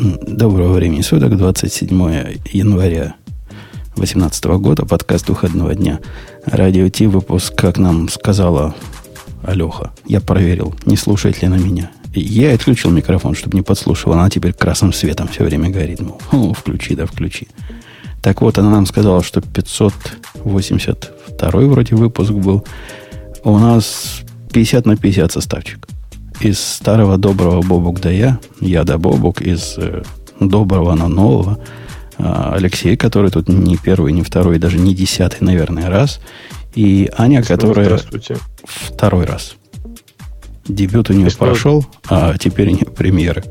Доброго 0.00 0.72
времени 0.72 1.02
суток, 1.02 1.36
27 1.36 1.90
января 2.52 3.16
2018 3.96 4.44
года, 4.58 4.86
подкаст 4.86 5.28
выходного 5.28 5.74
дня. 5.74 6.00
Радио 6.46 6.88
Ти, 6.88 7.06
выпуск, 7.06 7.54
как 7.54 7.76
нам 7.76 8.08
сказала 8.08 8.74
Алеха. 9.42 9.90
Я 10.06 10.22
проверил, 10.22 10.74
не 10.86 10.96
слушает 10.96 11.42
ли 11.42 11.48
она 11.48 11.58
меня. 11.58 11.90
Я 12.14 12.54
отключил 12.54 12.90
микрофон, 12.90 13.34
чтобы 13.34 13.58
не 13.58 13.62
подслушивала. 13.62 14.18
Она 14.18 14.30
теперь 14.30 14.54
красным 14.54 14.94
светом 14.94 15.28
все 15.28 15.44
время 15.44 15.68
горит. 15.68 16.00
Мол, 16.32 16.54
включи, 16.54 16.94
да 16.94 17.04
включи. 17.04 17.48
Так 18.22 18.40
вот, 18.40 18.56
она 18.56 18.70
нам 18.70 18.86
сказала, 18.86 19.22
что 19.22 19.42
582 19.42 21.60
вроде 21.66 21.94
выпуск 21.94 22.32
был. 22.32 22.64
У 23.44 23.58
нас 23.58 24.22
50 24.50 24.86
на 24.86 24.96
50 24.96 25.30
составчик 25.30 25.86
из 26.40 26.58
старого 26.58 27.18
доброго 27.18 27.62
Бобук 27.62 28.00
да 28.00 28.10
я, 28.10 28.40
я 28.60 28.84
да 28.84 28.98
Бобук, 28.98 29.42
из 29.42 29.74
э, 29.76 30.02
доброго 30.38 30.94
на 30.94 31.08
нового, 31.08 31.60
э, 32.18 32.22
Алексей, 32.52 32.96
который 32.96 33.30
тут 33.30 33.48
не 33.48 33.76
первый, 33.76 34.12
не 34.12 34.22
второй, 34.22 34.58
даже 34.58 34.78
не 34.78 34.94
десятый, 34.94 35.38
наверное, 35.40 35.88
раз, 35.88 36.20
и 36.74 37.10
Аня, 37.16 37.42
которая 37.42 38.00
второй 38.64 39.24
раз. 39.24 39.56
Дебют 40.66 41.10
у 41.10 41.12
нее 41.12 41.30
Снова... 41.30 41.50
прошел, 41.50 41.86
а 42.08 42.36
теперь 42.38 42.68
у 42.68 42.72
нее 42.72 42.86
премьеры. 42.86 43.44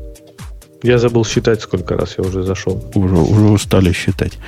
Я 0.82 0.98
забыл 0.98 1.24
считать, 1.24 1.60
сколько 1.60 1.96
раз 1.96 2.14
я 2.16 2.24
уже 2.24 2.42
зашел. 2.42 2.82
Уже, 2.94 3.14
уже 3.14 3.44
устали 3.44 3.92
считать. 3.92 4.38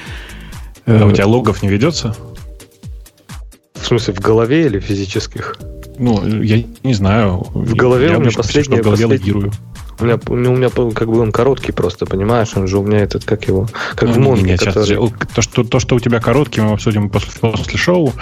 А 0.87 1.05
у 1.05 1.13
тебя 1.13 1.27
логов 1.27 1.63
не 1.63 1.69
ведется? 1.69 2.16
В 3.74 3.87
смысле, 3.87 4.15
в 4.15 4.21
голове 4.21 4.66
или 4.66 4.80
физических? 4.80 5.59
Ну, 5.98 6.42
я 6.42 6.62
не 6.82 6.95
знаю. 6.95 7.46
В 7.52 7.74
голове 7.74 8.10
я 8.10 8.19
у 8.19 8.20
меня 8.20 8.30
последний... 8.34 8.80
В 8.80 8.82
голове 8.82 9.06
логирую. 9.06 9.52
У 10.01 10.05
меня, 10.05 10.18
у 10.28 10.56
меня 10.56 10.68
как 10.68 11.09
бы 11.09 11.20
он 11.20 11.30
короткий 11.30 11.70
просто, 11.70 12.06
понимаешь? 12.06 12.56
Он 12.56 12.66
же 12.66 12.78
у 12.78 12.82
меня 12.82 12.98
этот, 13.01 13.24
как 13.24 13.46
его, 13.46 13.68
как 13.95 14.09
ну, 14.09 14.15
в 14.15 14.18
Монге. 14.18 14.43
Не, 14.43 14.51
не, 14.52 14.57
который... 14.57 14.87
сейчас, 14.87 15.10
то, 15.34 15.43
что, 15.43 15.65
то, 15.65 15.79
что 15.79 15.95
у 15.95 16.01
тебя 16.01 16.18
короткий, 16.18 16.60
мы 16.60 16.73
обсудим 16.73 17.09
после, 17.09 17.30
после 17.40 17.79
шоу. 17.79 18.12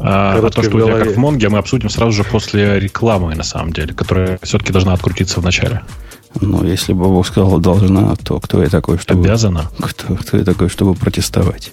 А, 0.00 0.36
а 0.36 0.50
то, 0.50 0.62
что 0.62 0.76
у 0.76 0.80
тебя 0.80 0.98
как 0.98 1.14
в 1.14 1.18
Монге, 1.18 1.48
мы 1.48 1.58
обсудим 1.58 1.90
сразу 1.90 2.12
же 2.12 2.24
после 2.24 2.80
рекламы, 2.80 3.34
на 3.36 3.44
самом 3.44 3.72
деле, 3.72 3.94
которая 3.94 4.40
все-таки 4.42 4.72
должна 4.72 4.94
открутиться 4.94 5.40
в 5.40 5.44
начале. 5.44 5.82
Ну, 6.40 6.64
если 6.64 6.92
бы 6.92 7.04
Бог 7.04 7.26
сказал 7.26 7.58
должна, 7.58 8.16
то 8.16 8.40
кто 8.40 8.62
я 8.62 8.68
такой, 8.68 8.98
чтобы... 8.98 9.24
Обязана. 9.24 9.70
Кто, 9.78 10.14
кто 10.16 10.38
я 10.38 10.44
такой, 10.44 10.68
чтобы 10.68 10.94
протестовать? 10.94 11.72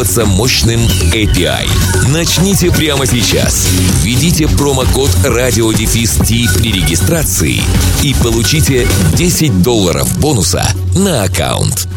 мощным 0.01 0.25
мощным 0.25 0.79
API. 1.13 1.67
Начните 2.11 2.71
прямо 2.71 3.05
сейчас. 3.05 3.69
Введите 4.01 4.47
промокод 4.47 5.11
радиодефис 5.23 6.17
при 6.55 6.71
регистрации 6.71 7.61
и 8.01 8.15
получите 8.23 8.87
10 9.15 9.61
долларов 9.61 10.19
бонуса 10.19 10.65
на 10.95 11.23
аккаунт. 11.23 11.87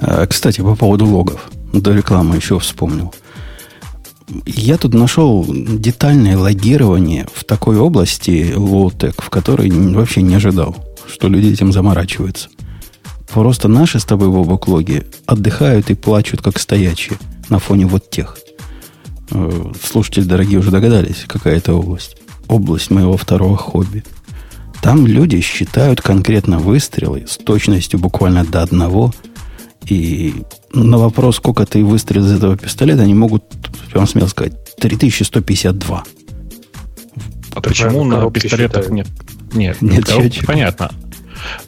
А, 0.00 0.26
кстати, 0.26 0.60
по 0.60 0.74
поводу 0.74 1.06
логов. 1.06 1.48
До 1.72 1.94
рекламы 1.94 2.34
еще 2.34 2.58
вспомнил. 2.58 3.14
Я 4.44 4.76
тут 4.76 4.94
нашел 4.94 5.46
детальное 5.48 6.36
логирование 6.36 7.28
в 7.32 7.44
такой 7.44 7.78
области 7.78 8.52
low-tech, 8.56 9.22
в 9.22 9.30
которой 9.30 9.70
вообще 9.70 10.22
не 10.22 10.34
ожидал, 10.34 10.74
что 11.06 11.28
люди 11.28 11.52
этим 11.52 11.72
заморачиваются. 11.72 12.48
Просто 13.32 13.68
наши 13.68 14.00
с 14.00 14.04
тобой 14.04 14.28
в 14.28 14.68
логи 14.68 15.06
отдыхают 15.26 15.90
и 15.90 15.94
плачут, 15.94 16.42
как 16.42 16.58
стоячие 16.58 17.18
на 17.48 17.58
фоне 17.58 17.86
вот 17.86 18.10
тех. 18.10 18.36
Э, 19.30 19.72
слушатели 19.82 20.24
дорогие 20.24 20.58
уже 20.58 20.70
догадались, 20.70 21.24
какая 21.28 21.56
это 21.56 21.74
область. 21.74 22.16
Область 22.48 22.90
моего 22.90 23.16
второго 23.16 23.56
хобби. 23.56 24.04
Там 24.82 25.06
люди 25.06 25.40
считают 25.40 26.00
конкретно 26.00 26.58
выстрелы 26.58 27.26
с 27.28 27.36
точностью 27.36 28.00
буквально 28.00 28.44
до 28.44 28.62
одного. 28.62 29.12
И 29.86 30.42
на 30.72 30.98
вопрос, 30.98 31.36
сколько 31.36 31.66
ты 31.66 31.84
выстрелил 31.84 32.26
из 32.26 32.32
этого 32.32 32.56
пистолета, 32.56 33.02
они 33.02 33.14
могут, 33.14 33.44
прям 33.92 34.06
смело 34.06 34.26
сказать, 34.26 34.54
3152. 34.76 36.04
А 37.54 37.60
почему 37.60 38.04
на 38.04 38.30
пистолетах 38.30 38.90
нет? 38.90 39.06
Нет, 39.52 39.80
нет 39.82 40.08
счетчика. 40.08 40.46
понятно. 40.46 40.90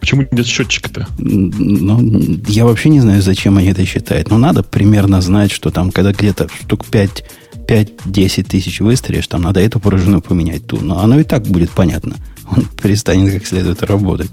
Почему 0.01 0.27
нет 0.31 0.47
счетчика-то? 0.47 1.09
Ну, 1.19 2.41
я 2.49 2.65
вообще 2.65 2.89
не 2.89 3.01
знаю, 3.01 3.23
зачем 3.23 3.59
они 3.59 3.69
это 3.69 3.85
считают. 3.85 4.31
Но 4.31 4.39
надо 4.39 4.63
примерно 4.63 5.21
знать, 5.21 5.53
что 5.53 5.71
там, 5.71 5.91
когда 5.91 6.13
где-то 6.13 6.49
штук 6.49 6.87
5 6.87 7.25
5-10 7.67 8.43
тысяч 8.45 8.81
выстрелишь, 8.81 9.29
там 9.29 9.43
надо 9.43 9.61
эту 9.61 9.81
пружину 9.81 10.21
поменять, 10.21 10.67
ту. 10.67 10.81
Но 10.81 10.99
оно 10.99 11.21
и 11.21 11.25
так 11.25 11.45
будет 11.45 11.71
понятно. 11.71 12.17
Он 12.51 12.65
перестанет 12.83 13.33
как 13.33 13.47
следует 13.47 13.83
работать. 13.83 14.31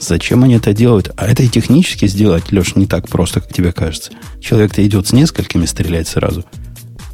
Зачем 0.00 0.44
они 0.44 0.54
это 0.54 0.72
делают? 0.72 1.10
А 1.16 1.26
это 1.26 1.42
и 1.42 1.48
технически 1.48 2.06
сделать, 2.06 2.52
Леш, 2.52 2.76
не 2.76 2.86
так 2.86 3.08
просто, 3.08 3.40
как 3.40 3.52
тебе 3.52 3.72
кажется. 3.72 4.12
Человек-то 4.40 4.86
идет 4.86 5.08
с 5.08 5.12
несколькими 5.12 5.66
стрелять 5.66 6.06
сразу. 6.06 6.44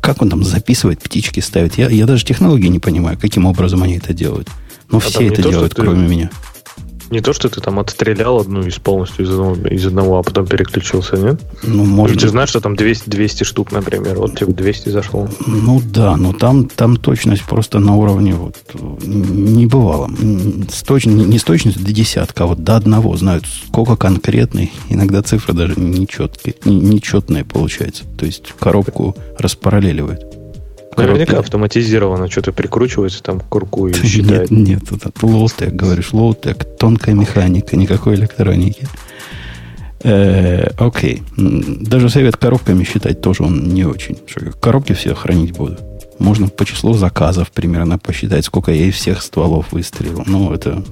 Как 0.00 0.20
он 0.20 0.28
там 0.28 0.44
записывает, 0.44 1.00
птички 1.00 1.40
ставит? 1.40 1.78
Я, 1.78 1.88
я 1.88 2.04
даже 2.04 2.26
технологии 2.26 2.68
не 2.68 2.78
понимаю, 2.78 3.18
каким 3.18 3.46
образом 3.46 3.82
они 3.82 3.96
это 3.96 4.12
делают. 4.12 4.48
Но 4.90 4.98
а 4.98 5.00
все 5.00 5.28
это 5.28 5.42
делают, 5.42 5.74
кроме 5.74 6.06
меня. 6.06 6.30
Не 7.14 7.20
то, 7.20 7.32
что 7.32 7.48
ты 7.48 7.60
там 7.60 7.78
отстрелял 7.78 8.41
одну 8.41 8.66
из 8.66 8.80
полностью 8.80 9.25
из 9.25 9.30
одного, 9.30 9.54
из 9.69 9.86
одного 9.86 10.19
а 10.19 10.25
потом 10.25 10.48
переключился, 10.48 11.16
нет? 11.16 11.41
Ну, 11.62 11.84
может 11.84 12.19
Ты 12.19 12.26
знаешь, 12.26 12.48
что 12.48 12.60
там 12.60 12.75
200, 12.75 13.08
200 13.08 13.44
штук, 13.44 13.70
например. 13.70 14.16
Вот 14.16 14.36
тебе 14.36 14.52
200 14.52 14.88
зашло. 14.88 15.28
Ну 15.47 15.80
да, 15.80 16.16
но 16.16 16.32
там, 16.32 16.69
там 16.69 16.97
точность 16.97 17.44
просто 17.44 17.78
на 17.78 17.94
уровне 17.94 18.34
вот 18.34 18.56
не 19.04 19.66
бывало. 19.66 20.10
С 20.69 20.82
точ... 20.82 21.06
Не 21.06 21.38
с 21.38 21.44
точностью 21.44 21.84
до 21.84 21.92
десятка, 21.92 22.42
а 22.42 22.47
вот 22.48 22.64
до 22.64 22.75
одного 22.75 23.16
знают, 23.16 23.44
сколько 23.69 23.94
конкретный. 23.94 24.72
Иногда 24.88 25.22
цифры 25.22 25.54
даже 25.54 25.75
нечеткие, 25.76 26.56
нечетные 26.64 27.44
получается. 27.44 28.02
То 28.19 28.26
есть 28.26 28.54
коробку 28.58 29.14
распараллеливает. 29.38 30.33
Наверняка 30.97 31.38
автоматизировано 31.38 32.31
что-то 32.31 32.53
прикручивается 32.53 33.22
там 33.22 33.41
курку 33.41 33.88
и 33.88 33.94
считает. 33.94 34.50
Нет, 34.50 34.91
нет, 34.91 35.05
это 35.05 35.27
low-tech, 35.26 35.72
говоришь, 35.72 36.12
low-tech, 36.12 36.64
тонкая 36.78 37.15
механика, 37.15 37.77
никакой 37.77 38.15
электроники. 38.15 38.87
Э, 40.03 40.69
окей. 40.78 41.22
Даже 41.37 42.10
совет 42.10 42.37
коробками 42.37 42.84
считать 42.84 43.21
тоже 43.21 43.43
он 43.43 43.69
не 43.69 43.84
очень. 43.84 44.19
Коробки 44.60 44.93
все 44.93 45.15
хранить 45.15 45.56
буду. 45.56 45.78
Можно 46.19 46.49
по 46.49 46.65
числу 46.65 46.94
заказов 46.94 47.50
примерно 47.50 47.99
посчитать, 47.99 48.44
сколько 48.44 48.71
я 48.71 48.84
из 48.84 48.94
всех 48.94 49.22
стволов 49.22 49.72
выстрелил. 49.72 50.22
Но 50.26 50.55
это 50.55 50.84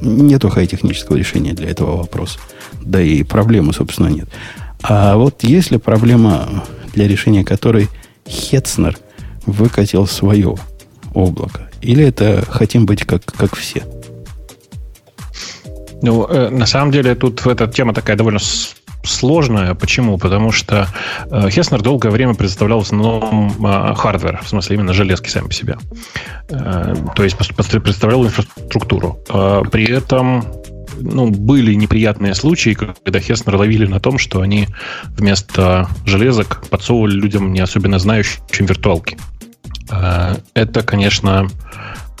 нету 0.00 0.50
хай-технического 0.50 1.16
решения 1.16 1.54
для 1.54 1.70
этого 1.70 1.96
вопроса. 1.96 2.38
Да 2.82 3.00
и 3.00 3.22
проблемы, 3.22 3.72
собственно, 3.72 4.08
нет. 4.08 4.28
А 4.82 5.16
вот 5.16 5.42
если 5.42 5.78
проблема, 5.78 6.64
для 6.94 7.08
решения 7.08 7.44
которой 7.44 7.88
Хетцнер– 8.28 8.96
выкатил 9.48 10.06
свое 10.06 10.54
облако? 11.14 11.68
Или 11.80 12.04
это 12.04 12.44
хотим 12.48 12.86
быть 12.86 13.04
как, 13.04 13.24
как 13.24 13.56
все? 13.56 13.84
Ну, 16.02 16.26
э, 16.26 16.48
на 16.50 16.66
самом 16.66 16.92
деле, 16.92 17.14
тут 17.14 17.44
эта 17.46 17.66
тема 17.66 17.92
такая 17.92 18.16
довольно 18.16 18.38
сложная. 19.04 19.74
Почему? 19.74 20.18
Потому 20.18 20.52
что 20.52 20.88
э, 21.30 21.50
Хеснер 21.50 21.82
долгое 21.82 22.10
время 22.10 22.34
представлял 22.34 22.80
в 22.80 22.82
основном 22.82 23.48
э, 23.64 23.94
в 24.42 24.48
смысле 24.48 24.76
именно 24.76 24.92
железки 24.92 25.28
сами 25.28 25.48
по 25.48 25.54
себе. 25.54 25.76
Э, 26.50 26.94
то 27.14 27.24
есть 27.24 27.36
представлял 27.36 28.24
инфраструктуру. 28.24 29.18
Э, 29.28 29.62
при 29.70 29.90
этом 29.90 30.44
ну, 31.00 31.30
были 31.30 31.74
неприятные 31.74 32.34
случаи, 32.34 32.74
когда 32.74 33.20
Хеснер 33.20 33.56
ловили 33.56 33.86
на 33.86 34.00
том, 34.00 34.18
что 34.18 34.40
они 34.40 34.68
вместо 35.16 35.88
железок 36.04 36.62
подсовывали 36.68 37.12
людям 37.12 37.52
не 37.52 37.60
особенно 37.60 37.98
знающим 37.98 38.66
виртуалки. 38.66 39.18
Э, 39.90 40.36
это, 40.54 40.82
конечно, 40.82 41.48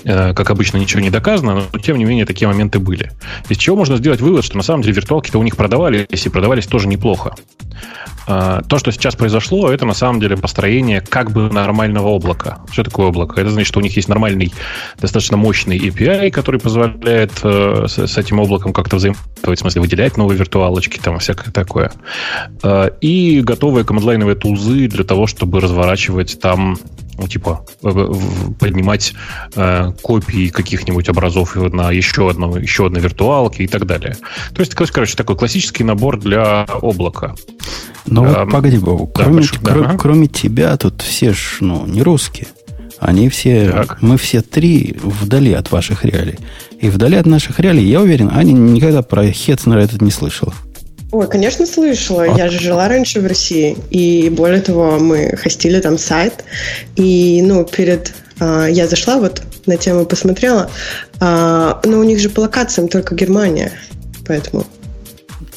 Э, 0.04 0.32
как 0.32 0.50
обычно, 0.50 0.78
ничего 0.78 1.00
не 1.00 1.10
доказано, 1.10 1.62
но 1.72 1.78
тем 1.78 1.98
не 1.98 2.04
менее 2.04 2.24
такие 2.24 2.46
моменты 2.46 2.78
были. 2.78 3.10
Из 3.48 3.56
чего 3.56 3.76
можно 3.76 3.96
сделать 3.96 4.20
вывод, 4.20 4.44
что 4.44 4.56
на 4.56 4.62
самом 4.62 4.82
деле 4.82 4.94
виртуалки-то 4.94 5.38
у 5.38 5.42
них 5.42 5.56
продавались 5.56 6.26
и 6.26 6.28
продавались 6.28 6.66
тоже 6.66 6.88
неплохо. 6.88 7.34
Э, 8.28 8.60
то, 8.68 8.78
что 8.78 8.92
сейчас 8.92 9.16
произошло, 9.16 9.72
это 9.72 9.86
на 9.86 9.94
самом 9.94 10.20
деле 10.20 10.36
построение 10.36 11.00
как 11.00 11.30
бы 11.30 11.50
нормального 11.50 12.08
облака. 12.08 12.58
Что 12.70 12.84
такое 12.84 13.06
облако? 13.06 13.40
Это 13.40 13.50
значит, 13.50 13.68
что 13.68 13.80
у 13.80 13.82
них 13.82 13.96
есть 13.96 14.08
нормальный, 14.08 14.52
достаточно 15.00 15.36
мощный 15.38 15.78
API, 15.78 16.30
который 16.30 16.60
позволяет 16.60 17.32
э, 17.42 17.86
с 17.88 18.18
этим 18.18 18.38
облаком 18.38 18.72
как-то 18.72 18.96
взаимодействовать, 18.96 19.58
в 19.58 19.62
смысле 19.62 19.80
выделять 19.80 20.16
новые 20.18 20.38
виртуалочки, 20.38 20.98
там 20.98 21.18
всякое 21.18 21.50
такое. 21.52 21.90
И 23.00 23.40
готовые 23.42 23.84
командлайновые 23.84 24.36
тулзы 24.36 24.88
для 24.88 25.04
того, 25.04 25.26
чтобы 25.26 25.60
разворачивать 25.60 26.38
там 26.40 26.76
ну, 27.18 27.28
типа, 27.28 27.66
поднимать 27.82 29.14
э, 29.56 29.92
копии 30.02 30.48
каких-нибудь 30.48 31.08
образов 31.08 31.56
на 31.56 31.90
еще, 31.90 32.30
одного, 32.30 32.58
еще 32.58 32.86
одной 32.86 33.02
виртуалке 33.02 33.64
и 33.64 33.66
так 33.66 33.86
далее. 33.86 34.16
То 34.54 34.60
есть, 34.60 34.74
короче, 34.74 35.16
такой 35.16 35.36
классический 35.36 35.84
набор 35.84 36.18
для 36.18 36.62
облака. 36.64 37.34
Ну 38.06 38.24
а, 38.24 38.44
вот 38.44 38.52
погоди, 38.52 38.78
Богу, 38.78 39.10
да, 39.14 39.24
кроме, 39.24 39.42
да. 39.62 39.96
кроме 39.98 40.28
тебя 40.28 40.76
тут 40.76 41.02
все 41.02 41.32
ж 41.32 41.58
ну, 41.60 41.84
не 41.86 42.02
русские. 42.02 42.46
Они 42.98 43.28
все, 43.28 43.70
так. 43.70 44.02
мы 44.02 44.16
все 44.16 44.40
три 44.40 44.96
вдали 45.02 45.52
от 45.52 45.70
ваших 45.70 46.04
реалий. 46.04 46.38
И 46.80 46.88
вдали 46.88 47.16
от 47.16 47.26
наших 47.26 47.60
реалий, 47.60 47.84
я 47.84 48.00
уверен, 48.00 48.30
Аня 48.32 48.52
никогда 48.52 49.02
про 49.02 49.30
Хетцнера 49.30 49.80
этот 49.80 50.02
не 50.02 50.10
слышала. 50.10 50.52
Ой, 51.10 51.26
конечно, 51.26 51.66
слышала. 51.66 52.24
А... 52.24 52.36
Я 52.36 52.48
же 52.48 52.58
жила 52.58 52.88
раньше 52.88 53.20
в 53.20 53.26
России. 53.26 53.76
И 53.90 54.28
более 54.30 54.60
того, 54.60 54.98
мы 54.98 55.36
хостили 55.36 55.80
там 55.80 55.98
сайт. 55.98 56.44
И, 56.96 57.42
ну, 57.42 57.64
перед... 57.64 58.12
А, 58.40 58.66
я 58.66 58.86
зашла 58.86 59.18
вот 59.18 59.42
на 59.66 59.76
тему 59.76 60.04
посмотрела. 60.04 60.70
А, 61.20 61.80
но 61.84 61.98
у 61.98 62.04
них 62.04 62.18
же 62.20 62.28
по 62.28 62.40
локациям 62.40 62.88
только 62.88 63.14
Германия. 63.14 63.72
Поэтому... 64.26 64.66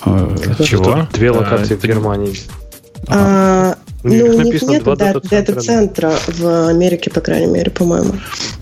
А, 0.02 0.36
чего? 0.64 1.08
Две 1.14 1.32
локации 1.32 1.76
а, 1.76 1.78
в 1.78 1.84
Германии. 1.84 2.36
А, 3.08 3.76
у 4.04 4.08
них 4.42 4.62
нет 4.64 4.84
дата-центра 4.84 6.14
в 6.28 6.70
Америке, 6.70 7.12
по 7.12 7.22
крайней 7.22 7.48
мере, 7.48 7.72
по-моему. 7.72 8.14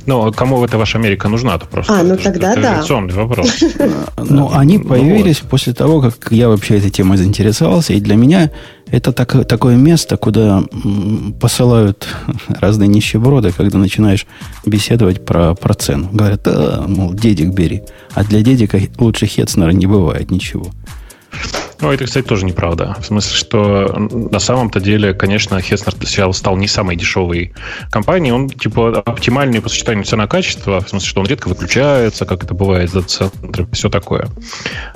Ну, 0.06 0.31
кому 0.33 0.63
эта 0.65 0.77
ваша 0.77 0.97
Америка 0.97 1.30
нужна? 1.30 1.57
То 1.57 1.65
просто 1.65 1.94
а, 1.94 2.03
ну 2.03 2.18
тогда 2.18 2.53
это 2.53 2.83
да. 2.88 3.00
вопрос. 3.15 3.63
Ну, 4.30 4.51
они 4.53 4.77
ну 4.77 4.89
появились 4.89 5.38
после 5.38 5.74
того, 5.74 6.01
как 6.01 6.31
я 6.31 6.50
вообще 6.50 6.77
этой 6.77 6.91
темой 6.91 7.18
заинтересовался, 7.18 7.94
и 7.94 8.00
для 8.00 8.15
меня 8.15 8.51
это 8.91 9.12
так, 9.12 9.45
такое 9.47 9.75
место, 9.75 10.18
куда 10.18 10.63
посылают 11.39 12.07
разные 12.47 12.88
нищеброды, 12.88 13.51
когда 13.51 13.77
начинаешь 13.77 14.25
беседовать 14.65 15.25
про, 15.25 15.56
про 15.56 15.74
цену. 15.74 16.09
Говорят, 16.12 16.41
а, 16.45 16.86
мол, 16.88 17.13
дедик 17.13 17.50
бери. 17.50 17.83
А 18.13 18.24
для 18.24 18.41
дедика 18.41 18.80
лучше 18.97 19.25
Хетцнера 19.25 19.71
не 19.71 19.88
бывает 19.88 20.31
ничего. 20.31 20.68
Ну, 21.81 21.91
это, 21.91 22.05
кстати, 22.05 22.25
тоже 22.25 22.45
неправда. 22.45 22.97
В 22.99 23.05
смысле, 23.05 23.37
что 23.37 23.95
на 23.97 24.39
самом-то 24.39 24.81
деле, 24.81 25.13
конечно, 25.13 25.61
Хеснер 25.61 25.93
сейчас 26.05 26.37
стал 26.37 26.57
не 26.57 26.67
самой 26.67 26.97
дешевой 26.97 27.53
компанией. 27.89 28.33
Он, 28.33 28.49
типа, 28.49 29.01
оптимальный 29.05 29.61
по 29.61 29.69
сочетанию 29.69 30.03
цена-качество. 30.03 30.81
В 30.81 30.89
смысле, 30.89 31.07
что 31.07 31.21
он 31.21 31.27
редко 31.27 31.47
выключается, 31.47 32.25
как 32.25 32.43
это 32.43 32.53
бывает 32.53 32.89
за 32.89 33.01
центры, 33.03 33.65
все 33.71 33.89
такое. 33.89 34.27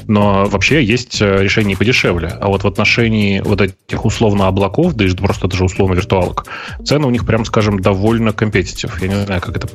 Но 0.08 0.46
вообще 0.46 0.84
есть 0.84 1.22
э, 1.22 1.38
решения 1.42 1.78
подешевле. 1.78 2.28
А 2.28 2.48
вот 2.48 2.64
в 2.64 2.68
отношении 2.68 3.40
вот 3.40 3.62
этих 3.62 4.04
условно 4.04 4.48
облаков, 4.48 4.94
да 4.94 5.06
и 5.06 5.10
просто 5.16 5.48
даже 5.48 5.64
условно 5.64 5.96
виртуалок, 5.96 6.46
цены 6.84 7.08
у 7.08 7.12
них, 7.12 7.26
прям 7.26 7.46
скажем, 7.46 7.80
довольно 7.80 8.34
компетитив. 8.34 9.02
Я 9.02 9.08
не 9.08 9.26
знаю, 9.26 9.40
как 9.42 9.56
это 9.56 9.70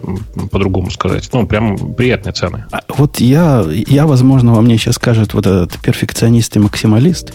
по-другому 0.50 0.90
сказать. 0.90 1.28
Ну, 1.32 1.46
прям 1.46 1.94
приятные 1.94 2.34
цены. 2.34 2.66
А 2.70 2.80
вот 2.88 3.18
я, 3.18 3.64
я, 3.70 4.06
возможно, 4.06 4.52
во 4.54 4.60
мне 4.60 4.76
сейчас 4.76 4.96
скажет 4.96 5.32
вот 5.32 5.46
этот 5.46 5.78
перфекционист 5.78 6.47
и 6.56 6.60
максималист, 6.60 7.34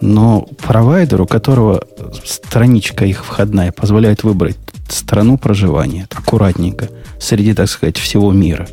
но 0.00 0.46
провайдеру, 0.62 1.24
у 1.24 1.26
которого 1.26 1.82
страничка 2.24 3.04
их 3.04 3.24
входная 3.24 3.72
позволяет 3.72 4.24
выбрать 4.24 4.56
страну 4.88 5.38
проживания 5.38 6.08
аккуратненько 6.10 6.88
среди, 7.18 7.54
так 7.54 7.68
сказать, 7.68 7.98
всего 7.98 8.32
мира, 8.32 8.68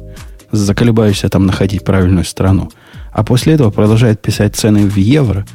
заколебаешься 0.51 1.29
там 1.29 1.45
находить 1.45 1.83
правильную 1.83 2.25
страну, 2.25 2.71
а 3.11 3.23
после 3.23 3.53
этого 3.53 3.71
продолжает 3.71 4.21
писать 4.21 4.55
цены 4.55 4.87
в 4.87 4.95
евро, 4.95 5.45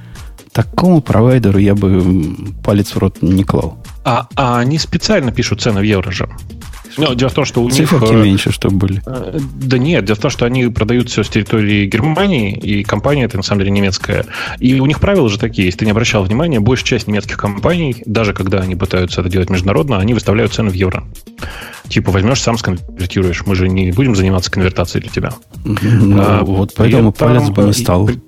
такому 0.52 1.00
провайдеру 1.00 1.58
я 1.58 1.74
бы 1.74 2.36
палец 2.62 2.94
в 2.94 2.98
рот 2.98 3.22
не 3.22 3.44
клал. 3.44 3.78
А, 4.04 4.28
а 4.36 4.58
они 4.58 4.78
специально 4.78 5.32
пишут 5.32 5.62
цены 5.62 5.80
в 5.80 5.84
евро 5.84 6.10
же. 6.10 6.28
Ну, 6.96 7.14
дело 7.14 7.30
в 7.30 7.34
том, 7.34 7.44
что 7.44 7.62
у 7.62 7.70
Циферки 7.70 8.04
них... 8.04 8.12
Э, 8.12 8.24
меньше, 8.24 8.52
чтобы 8.52 8.76
были. 8.76 9.02
Э, 9.06 9.38
да 9.54 9.78
нет, 9.78 10.04
дело 10.04 10.16
в 10.16 10.20
том, 10.20 10.30
что 10.30 10.44
они 10.44 10.66
продают 10.66 11.08
все 11.08 11.22
с 11.22 11.28
территории 11.28 11.86
Германии, 11.86 12.56
и 12.56 12.82
компания 12.82 13.24
это 13.24 13.36
на 13.36 13.42
самом 13.42 13.60
деле 13.60 13.70
немецкая. 13.72 14.26
И 14.58 14.78
у 14.80 14.86
них 14.86 15.00
правила 15.00 15.28
же 15.28 15.38
такие, 15.38 15.66
если 15.66 15.80
ты 15.80 15.84
не 15.84 15.90
обращал 15.90 16.24
внимания, 16.24 16.60
большая 16.60 16.86
часть 16.86 17.08
немецких 17.08 17.36
компаний, 17.36 18.02
даже 18.06 18.34
когда 18.34 18.60
они 18.60 18.74
пытаются 18.74 19.20
это 19.20 19.30
делать 19.30 19.50
международно, 19.50 19.98
они 19.98 20.14
выставляют 20.14 20.52
цены 20.52 20.70
в 20.70 20.74
евро. 20.74 21.04
Типа 21.88 22.10
возьмешь, 22.10 22.40
сам 22.40 22.56
сконвертируешь. 22.56 23.44
Мы 23.46 23.54
же 23.54 23.68
не 23.68 23.92
будем 23.92 24.16
заниматься 24.16 24.50
конвертацией 24.50 25.02
для 25.02 25.12
тебя. 25.12 25.32
Ну, 25.64 26.16
а, 26.20 26.42
вот 26.42 26.72
поэтому 26.76 27.12
палец 27.12 27.50
бы 27.50 27.64
не 27.64 27.72
стал. 27.72 28.06
При 28.06 28.20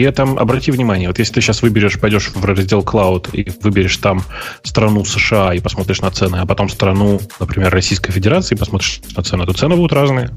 этом 0.00 0.38
обрати 0.38 0.70
внимание, 0.70 1.08
вот 1.08 1.18
если 1.18 1.34
ты 1.34 1.40
сейчас 1.40 1.62
выберешь, 1.62 2.00
пойдешь 2.00 2.30
в 2.34 2.44
раздел 2.44 2.80
Cloud 2.80 3.30
и 3.32 3.52
выберешь 3.62 3.96
там 3.98 4.22
страну 4.62 5.04
США 5.04 5.54
и 5.54 5.60
посмотришь 5.60 6.00
на 6.00 6.10
цены, 6.10 6.36
а 6.36 6.46
потом 6.46 6.68
страну, 6.68 7.20
например, 7.38 7.70
Российской 7.70 8.12
Федерации 8.12 8.54
и 8.54 8.58
посмотришь 8.58 9.00
на 9.16 9.22
цены, 9.22 9.44
то 9.44 9.52
цены 9.52 9.76
будут 9.76 9.92
разные. 9.92 10.30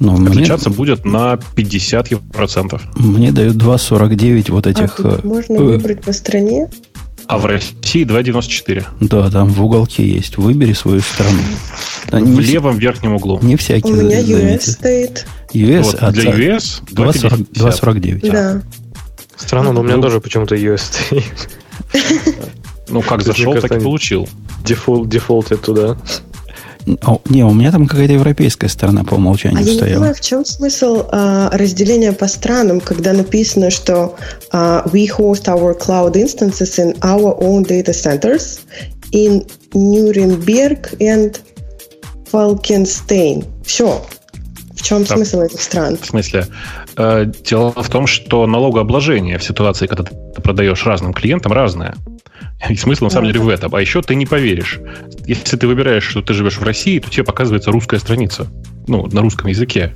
Но 0.00 0.14
Отличаться 0.14 0.68
мне... 0.68 0.76
будет 0.76 1.04
на 1.04 1.38
50%. 1.56 2.80
Мне 2.96 3.32
дают 3.32 3.56
2,49 3.56 4.50
вот 4.50 4.66
этих... 4.66 5.00
А 5.00 5.20
можно 5.22 5.54
э, 5.54 5.62
выбрать 5.62 6.02
по 6.02 6.12
стране? 6.12 6.68
А 7.26 7.38
в 7.38 7.46
России 7.46 8.04
2,94. 8.04 8.84
Да, 9.00 9.30
там 9.30 9.48
в 9.48 9.64
уголке 9.64 10.06
есть. 10.06 10.36
Выбери 10.36 10.72
свою 10.72 11.00
страну. 11.00 11.38
Да, 12.10 12.18
в 12.18 12.40
левом 12.40 12.78
верхнем 12.78 13.14
углу. 13.14 13.38
Не 13.42 13.56
всякий 13.56 13.92
У 13.92 13.96
меня 13.96 14.20
US 14.20 14.60
стоит. 14.60 15.26
US, 15.54 15.82
вот, 15.84 15.96
а 16.00 16.10
для 16.10 16.30
US 16.32 16.82
2,49. 16.90 18.30
Да. 18.30 18.62
Странно, 19.36 19.72
но 19.72 19.80
у 19.80 19.82
меня 19.82 19.98
тоже 19.98 20.20
почему-то 20.20 20.54
US. 20.54 20.82
Ну, 22.86 23.00
как 23.00 23.22
зашел, 23.22 23.54
так 23.54 23.72
и 23.72 23.80
получил. 23.80 24.28
Дефолт, 24.62 25.08
дефолт 25.08 25.48
туда. 25.62 25.96
О, 27.02 27.18
не, 27.30 27.42
у 27.42 27.52
меня 27.54 27.72
там 27.72 27.86
какая-то 27.86 28.12
европейская 28.12 28.68
сторона 28.68 29.04
по 29.04 29.14
умолчанию 29.14 29.60
а 29.60 29.62
стояла. 29.62 29.78
Я 29.78 29.86
не 29.86 29.94
понимаю, 29.94 30.14
в 30.14 30.20
чем 30.20 30.44
смысл 30.44 31.06
а, 31.10 31.50
разделения 31.56 32.12
по 32.12 32.28
странам, 32.28 32.80
когда 32.80 33.14
написано, 33.14 33.70
что 33.70 34.16
а, 34.52 34.82
we 34.92 35.06
host 35.08 35.44
our 35.46 35.78
cloud 35.78 36.12
instances 36.12 36.78
in 36.78 36.98
our 37.00 37.34
own 37.40 37.64
data 37.64 37.92
centers 37.92 38.60
in 39.12 39.46
Nuremberg 39.72 40.94
and 41.00 41.40
Falkenstein. 42.30 43.46
Все. 43.64 44.04
В 44.84 44.86
чем 44.86 45.02
да. 45.04 45.16
смысл 45.16 45.40
этих 45.40 45.62
стран? 45.62 45.96
В 45.96 46.04
смысле? 46.04 46.46
Э, 46.98 47.24
дело 47.24 47.72
в 47.74 47.88
том, 47.88 48.06
что 48.06 48.46
налогообложение 48.46 49.38
в 49.38 49.42
ситуации, 49.42 49.86
когда 49.86 50.04
ты 50.04 50.42
продаешь 50.42 50.84
разным 50.84 51.14
клиентам, 51.14 51.52
разное. 51.52 51.94
И 52.68 52.76
смысл 52.76 53.04
на 53.04 53.10
самом 53.10 53.28
деле 53.28 53.40
в 53.40 53.48
этом. 53.48 53.74
А 53.74 53.80
еще 53.80 54.02
ты 54.02 54.14
не 54.14 54.26
поверишь. 54.26 54.78
Если 55.24 55.56
ты 55.56 55.66
выбираешь, 55.66 56.04
что 56.04 56.20
ты 56.20 56.34
живешь 56.34 56.58
в 56.58 56.62
России, 56.62 56.98
то 56.98 57.08
тебе 57.08 57.24
показывается 57.24 57.70
русская 57.70 57.98
страница. 57.98 58.46
Ну, 58.86 59.06
на 59.06 59.22
русском 59.22 59.48
языке. 59.48 59.94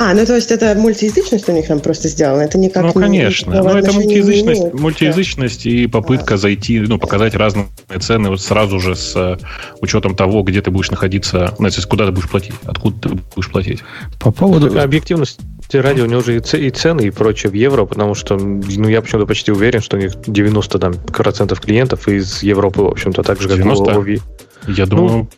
А, 0.00 0.14
ну 0.14 0.24
то 0.24 0.36
есть 0.36 0.52
это 0.52 0.74
мультиязычность 0.76 1.48
у 1.48 1.52
них 1.52 1.66
там 1.66 1.80
просто 1.80 2.08
сделана? 2.08 2.42
Это 2.42 2.56
никак 2.56 2.84
Ну, 2.84 2.92
конечно. 2.92 3.62
Но 3.62 3.76
это 3.76 3.92
мультиязычность, 3.92 4.72
мультиязычность 4.72 5.64
да. 5.64 5.70
и 5.70 5.86
попытка 5.88 6.34
а. 6.34 6.36
зайти, 6.36 6.78
ну, 6.80 6.98
показать 6.98 7.34
разные 7.34 7.66
цены 8.00 8.28
вот 8.28 8.40
сразу 8.40 8.78
же 8.78 8.94
с 8.94 9.16
э, 9.16 9.36
учетом 9.80 10.14
того, 10.14 10.42
где 10.42 10.62
ты 10.62 10.70
будешь 10.70 10.90
находиться, 10.90 11.54
ну, 11.58 11.68
то 11.68 11.74
есть 11.74 11.86
куда 11.86 12.06
ты 12.06 12.12
будешь 12.12 12.28
платить, 12.28 12.54
откуда 12.64 13.08
ты 13.08 13.08
будешь 13.34 13.50
платить. 13.50 13.82
По 14.20 14.30
поводу... 14.30 14.80
Объективность 14.80 15.40
ради 15.72 16.00
у 16.00 16.06
него 16.06 16.20
уже 16.20 16.38
и 16.38 16.70
цены, 16.70 17.02
и 17.02 17.10
прочее 17.10 17.50
в 17.50 17.54
евро, 17.54 17.84
потому 17.84 18.14
что, 18.14 18.36
ну, 18.36 18.88
я 18.88 19.02
почему-то 19.02 19.26
почти 19.26 19.52
уверен, 19.52 19.80
что 19.80 19.96
у 19.96 20.00
них 20.00 20.12
90 20.26 20.78
там, 20.78 20.94
процентов 20.94 21.60
клиентов 21.60 22.08
из 22.08 22.42
Европы, 22.42 22.82
в 22.82 22.86
общем-то, 22.86 23.22
так 23.22 23.40
же, 23.40 23.48
как 23.48 23.58
90? 23.58 23.98
у 23.98 24.70
Я 24.70 24.86
думаю, 24.86 25.28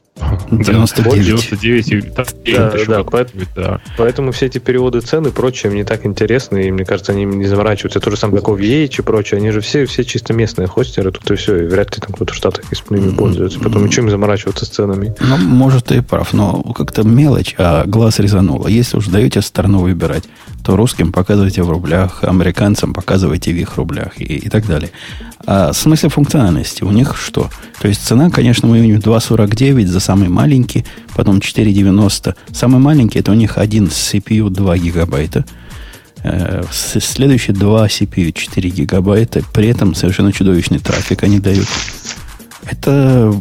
ну, 0.50 0.62
99. 0.62 1.60
99 1.60 2.14
да, 2.14 2.72
да, 2.86 3.04
поэтому, 3.04 3.44
да. 3.54 3.80
поэтому 3.96 4.32
все 4.32 4.46
эти 4.46 4.58
переводы 4.58 5.00
цен 5.00 5.26
и 5.26 5.30
прочее 5.30 5.72
мне 5.72 5.84
так 5.84 6.06
интересны, 6.06 6.66
и 6.66 6.70
мне 6.70 6.84
кажется, 6.84 7.12
они 7.12 7.24
не 7.24 7.46
заморачиваются. 7.46 8.00
То 8.00 8.10
же 8.10 8.16
самое, 8.16 8.40
как 8.40 8.50
OVH 8.50 8.98
и 8.98 9.02
прочее, 9.02 9.38
они 9.38 9.50
же 9.50 9.60
все, 9.60 9.86
все 9.86 10.04
чисто 10.04 10.32
местные 10.32 10.68
хостеры, 10.68 11.10
тут 11.12 11.30
и 11.30 11.36
все, 11.36 11.64
и 11.64 11.66
вряд 11.66 11.94
ли 11.96 12.00
там 12.00 12.12
кто-то 12.12 12.32
в 12.32 12.36
Штатах 12.36 12.64
ими 12.90 13.10
пользуется. 13.10 13.60
Потом 13.60 13.88
чем 13.88 14.10
заморачиваться 14.10 14.64
с 14.64 14.68
ценами? 14.68 15.14
Ну, 15.20 15.36
может, 15.38 15.86
ты 15.86 15.96
и 15.96 16.00
прав, 16.00 16.32
но 16.32 16.62
как-то 16.74 17.02
мелочь, 17.02 17.54
а 17.58 17.84
глаз 17.86 18.18
резануло. 18.18 18.68
Если 18.68 18.96
уж 18.96 19.06
даете 19.06 19.40
сторону 19.42 19.80
выбирать, 19.80 20.24
то 20.62 20.76
русским 20.76 21.12
показывайте 21.12 21.62
в 21.62 21.70
рублях, 21.70 22.24
американцам 22.24 22.92
показывайте 22.92 23.52
в 23.52 23.56
их 23.56 23.76
рублях 23.76 24.20
и, 24.20 24.24
и 24.24 24.48
так 24.48 24.66
далее. 24.66 24.90
А 25.46 25.72
в 25.72 25.76
смысле 25.76 26.08
функциональности 26.08 26.84
у 26.84 26.90
них 26.90 27.16
что? 27.16 27.50
То 27.80 27.88
есть 27.88 28.04
цена, 28.06 28.30
конечно, 28.30 28.68
у 28.68 28.74
них 28.74 28.98
2,49 28.98 29.86
за 29.86 30.00
самый 30.00 30.28
маленький, 30.28 30.84
потом 31.14 31.38
4,90. 31.38 32.34
Самый 32.52 32.80
маленький 32.80 33.18
это 33.18 33.32
у 33.32 33.34
них 33.34 33.58
один 33.58 33.86
CPU 33.86 34.50
2 34.50 34.78
гигабайта. 34.78 35.44
Э, 36.22 36.62
следующие 36.70 37.56
два 37.56 37.86
CPU 37.86 38.32
4 38.32 38.70
гигабайта. 38.70 39.42
При 39.52 39.68
этом 39.68 39.94
совершенно 39.94 40.32
чудовищный 40.32 40.78
трафик 40.78 41.22
они 41.22 41.40
дают. 41.40 41.66
Это 42.64 43.34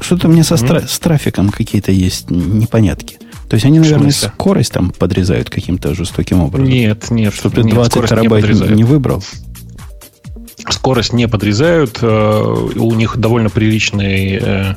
что-то 0.00 0.28
мне 0.28 0.44
со 0.44 0.54
mm-hmm. 0.54 0.88
с 0.88 0.98
трафиком 0.98 1.50
какие-то 1.50 1.92
есть 1.92 2.30
непонятки. 2.30 3.18
То 3.52 3.56
есть 3.56 3.66
они, 3.66 3.80
наверное, 3.80 4.10
скорость 4.12 4.72
там 4.72 4.92
подрезают 4.92 5.50
каким-то 5.50 5.92
жестоким 5.92 6.40
образом. 6.40 6.66
Нет, 6.66 7.10
нет. 7.10 7.34
Чтобы 7.34 7.56
ты 7.56 7.64
20 7.64 7.96
нет, 7.96 8.08
терабайт 8.08 8.48
не, 8.48 8.76
не 8.76 8.84
выбрал. 8.84 9.22
Скорость 10.70 11.12
не 11.12 11.28
подрезают. 11.28 11.98
Э, 12.00 12.40
у 12.40 12.94
них 12.94 13.18
довольно 13.18 13.50
приличные, 13.50 14.40
э, 14.42 14.74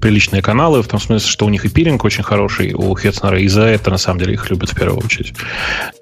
приличные 0.00 0.40
каналы, 0.40 0.82
в 0.82 0.88
том 0.88 1.00
смысле, 1.00 1.30
что 1.30 1.44
у 1.44 1.50
них 1.50 1.66
и 1.66 1.68
пиринг 1.68 2.02
очень 2.02 2.22
хороший 2.22 2.72
у 2.72 2.96
Хетснера, 2.96 3.38
и 3.38 3.46
за 3.46 3.64
это, 3.64 3.90
на 3.90 3.98
самом 3.98 4.20
деле, 4.20 4.32
их 4.32 4.48
любят 4.48 4.70
в 4.70 4.74
первую 4.74 5.04
очередь. 5.04 5.34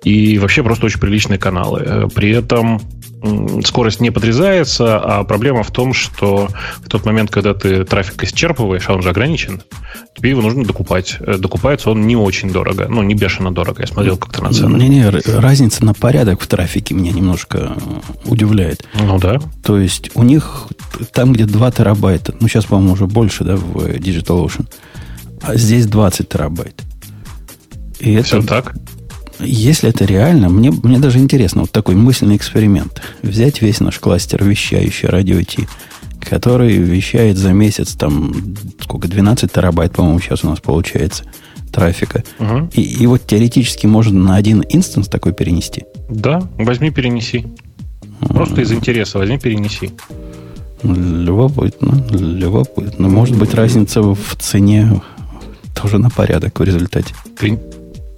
И 0.05 0.39
вообще 0.39 0.63
просто 0.63 0.87
очень 0.87 1.01
приличные 1.01 1.41
каналы. 1.41 1.83
Э, 1.85 2.09
при 2.15 2.31
этом 2.31 2.81
скорость 3.65 4.01
не 4.01 4.11
подрезается, 4.11 4.99
а 4.99 5.25
проблема 5.25 5.63
в 5.63 5.71
том, 5.71 5.95
что 5.95 6.49
в 6.81 6.89
тот 6.89 7.05
момент, 7.05 7.31
когда 7.31 7.55
ты 7.55 7.85
трафик 7.85 8.25
исчерпываешь, 8.25 8.89
а 8.89 8.95
он 8.95 9.03
же 9.03 9.11
ограничен, 9.11 9.63
тебе 10.17 10.31
его 10.31 10.43
нужно 10.43 10.65
докупать. 10.65 11.17
Э, 11.21 11.37
докупается 11.39 11.91
он 11.91 12.07
не 12.07 12.17
очень 12.17 12.51
дорого, 12.51 12.87
ну, 12.89 13.03
не 13.03 13.15
бешено 13.15 13.55
дорого. 13.55 13.83
Я 13.83 13.87
смотрел 13.87 14.17
как-то 14.17 14.43
на 14.43 14.53
цены. 14.53 14.77
Не-не, 14.77 15.11
разница 15.39 15.85
на 15.85 15.95
порядок 15.95 16.41
в 16.41 16.47
трафике 16.47 16.95
меня 16.95 17.13
немножко 17.13 17.77
э, 17.77 18.29
удивляет. 18.29 18.87
Ну 18.95 19.19
да. 19.19 19.41
То 19.65 19.79
есть 19.79 20.11
у 20.15 20.23
них 20.23 20.69
там, 21.13 21.33
где 21.33 21.45
2 21.45 21.71
терабайта, 21.71 22.35
ну, 22.41 22.49
сейчас, 22.49 22.65
по-моему, 22.65 22.95
уже 22.95 23.07
больше, 23.07 23.45
да, 23.45 23.57
в 23.57 23.77
DigitalOcean, 23.87 24.67
а 25.43 25.57
здесь 25.57 25.87
20 25.87 26.29
терабайт. 26.29 26.83
И 28.01 28.21
Все 28.23 28.39
это, 28.39 28.47
так? 28.47 28.75
Если 29.45 29.89
это 29.89 30.05
реально, 30.05 30.49
мне, 30.49 30.71
мне 30.71 30.99
даже 30.99 31.19
интересно, 31.19 31.63
вот 31.63 31.71
такой 31.71 31.95
мысленный 31.95 32.37
эксперимент. 32.37 33.03
Взять 33.23 33.63
весь 33.63 33.81
наш 33.81 33.99
кластер 33.99 34.45
вещающий 34.45 35.09
радио 35.09 35.43
Ти, 35.43 35.67
который 36.21 36.77
вещает 36.77 37.37
за 37.37 37.53
месяц 37.53 37.95
там, 37.95 38.35
сколько, 38.81 39.09
12 39.09 39.51
терабайт, 39.53 39.93
по-моему, 39.93 40.21
сейчас 40.21 40.45
у 40.45 40.49
нас 40.49 40.61
получается 40.61 41.25
трафика. 41.73 42.23
Угу. 42.39 42.71
И, 42.75 42.83
и 42.83 43.07
вот 43.07 43.27
теоретически 43.27 43.87
можно 43.87 44.19
на 44.19 44.37
один 44.37 44.63
инстанс 44.69 45.09
такой 45.09 45.33
перенести. 45.33 45.85
Да, 46.09 46.43
возьми, 46.57 46.91
перенеси. 46.91 47.47
Просто 48.21 48.61
из 48.61 48.73
интереса 48.73 49.19
возьми, 49.19 49.39
перенеси. 49.39 49.93
Любопытно, 50.83 52.05
любопытно. 52.11 53.09
Может 53.09 53.37
быть, 53.37 53.55
разница 53.55 54.03
в 54.03 54.37
цене 54.39 55.01
тоже 55.75 55.99
на 55.99 56.11
порядок 56.11 56.59
в 56.59 56.63
результате. 56.63 57.15
Ты, 57.39 57.59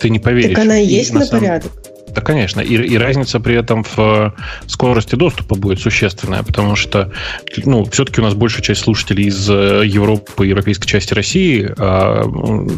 ты 0.04 0.10
не 0.10 0.18
поверишь. 0.18 0.54
Так 0.54 0.64
она 0.66 0.78
и 0.78 0.84
есть 0.86 1.12
и, 1.12 1.14
на, 1.14 1.20
на 1.20 1.26
самом... 1.26 1.40
порядок. 1.40 1.72
Да, 2.14 2.20
конечно. 2.20 2.60
И, 2.60 2.74
и 2.74 2.98
разница 2.98 3.40
при 3.40 3.56
этом 3.56 3.84
в 3.84 3.98
э, 3.98 4.30
скорости 4.66 5.14
доступа 5.14 5.54
будет 5.56 5.80
существенная, 5.80 6.42
потому 6.42 6.76
что, 6.76 7.10
ну, 7.64 7.86
все-таки 7.86 8.20
у 8.20 8.24
нас 8.24 8.34
большая 8.34 8.62
часть 8.62 8.82
слушателей 8.82 9.28
из 9.28 9.48
э, 9.48 9.82
Европы 9.86 10.44
и 10.44 10.50
европейской 10.50 10.86
части 10.86 11.14
России, 11.14 11.72
а 11.78 12.22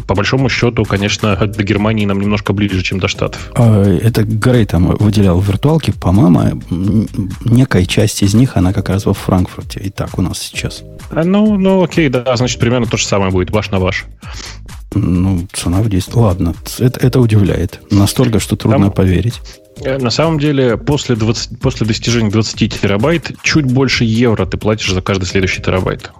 по 0.07 0.15
большому 0.15 0.47
счету, 0.47 0.85
конечно, 0.85 1.35
до 1.35 1.63
Германии 1.63 2.05
нам 2.05 2.21
немножко 2.21 2.53
ближе, 2.53 2.81
чем 2.81 2.99
до 2.99 3.09
Штатов. 3.09 3.51
А, 3.55 3.83
это 3.83 4.23
Грей 4.23 4.65
там 4.65 4.95
выделял 4.95 5.41
виртуалки, 5.41 5.91
по-моему, 5.91 6.61
некая 7.43 7.85
часть 7.85 8.23
из 8.23 8.33
них, 8.35 8.55
она 8.55 8.71
как 8.71 8.87
раз 8.87 9.05
во 9.05 9.13
Франкфурте. 9.13 9.81
И 9.81 9.89
так 9.89 10.17
у 10.17 10.21
нас 10.21 10.39
сейчас. 10.39 10.81
А, 11.11 11.25
ну, 11.25 11.57
ну, 11.57 11.83
окей, 11.83 12.07
да, 12.07 12.37
значит, 12.37 12.61
примерно 12.61 12.87
то 12.87 12.95
же 12.95 13.05
самое 13.05 13.33
будет, 13.33 13.51
ваш 13.51 13.69
на 13.71 13.79
ваш. 13.79 14.05
Ну, 14.93 15.47
цена 15.53 15.81
в 15.81 15.89
10. 15.89 16.15
Ладно, 16.15 16.55
это, 16.79 16.99
это 16.99 17.19
удивляет. 17.19 17.81
Настолько, 17.91 18.39
что 18.39 18.55
трудно 18.55 18.85
Там, 18.85 18.91
поверить. 18.91 19.41
Э, 19.81 19.97
на 19.97 20.09
самом 20.09 20.39
деле, 20.39 20.77
после, 20.77 21.15
20, 21.15 21.59
после 21.59 21.85
достижения 21.85 22.29
20 22.31 22.81
терабайт, 22.81 23.31
чуть 23.43 23.65
больше 23.65 24.05
евро 24.05 24.45
ты 24.45 24.57
платишь 24.57 24.91
за 24.91 25.01
каждый 25.01 25.25
следующий 25.25 25.61
терабайт. 25.61 26.11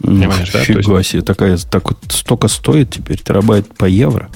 Понимаешь, 0.00 0.50
да? 0.50 0.60
Фига 0.60 0.98
есть... 0.98 1.10
себе, 1.10 1.22
такая, 1.22 1.58
так 1.58 1.90
вот 1.90 1.98
столько 2.08 2.48
стоит 2.48 2.90
теперь 2.90 3.18
терабайт 3.18 3.76
по 3.76 3.84
евро? 3.84 4.30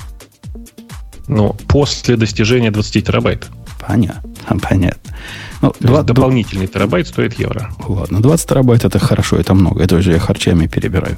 Ну, 1.27 1.57
после 1.69 2.17
достижения 2.17 2.71
20 2.71 3.07
терабайт. 3.07 3.47
Понятно, 3.87 4.59
понятно. 4.63 5.15
Ну, 5.63 5.73
2, 5.81 6.03
дополнительный 6.03 6.67
2... 6.67 6.75
терабайт 6.75 7.09
стоит 7.09 7.39
евро. 7.39 7.71
Ладно, 7.87 8.21
20 8.21 8.49
терабайт 8.49 8.85
это 8.85 8.99
хорошо, 8.99 9.37
это 9.37 9.55
много. 9.55 9.83
Это 9.83 9.97
уже 9.97 10.13
я 10.13 10.19
харчами 10.19 10.67
перебираю. 10.67 11.17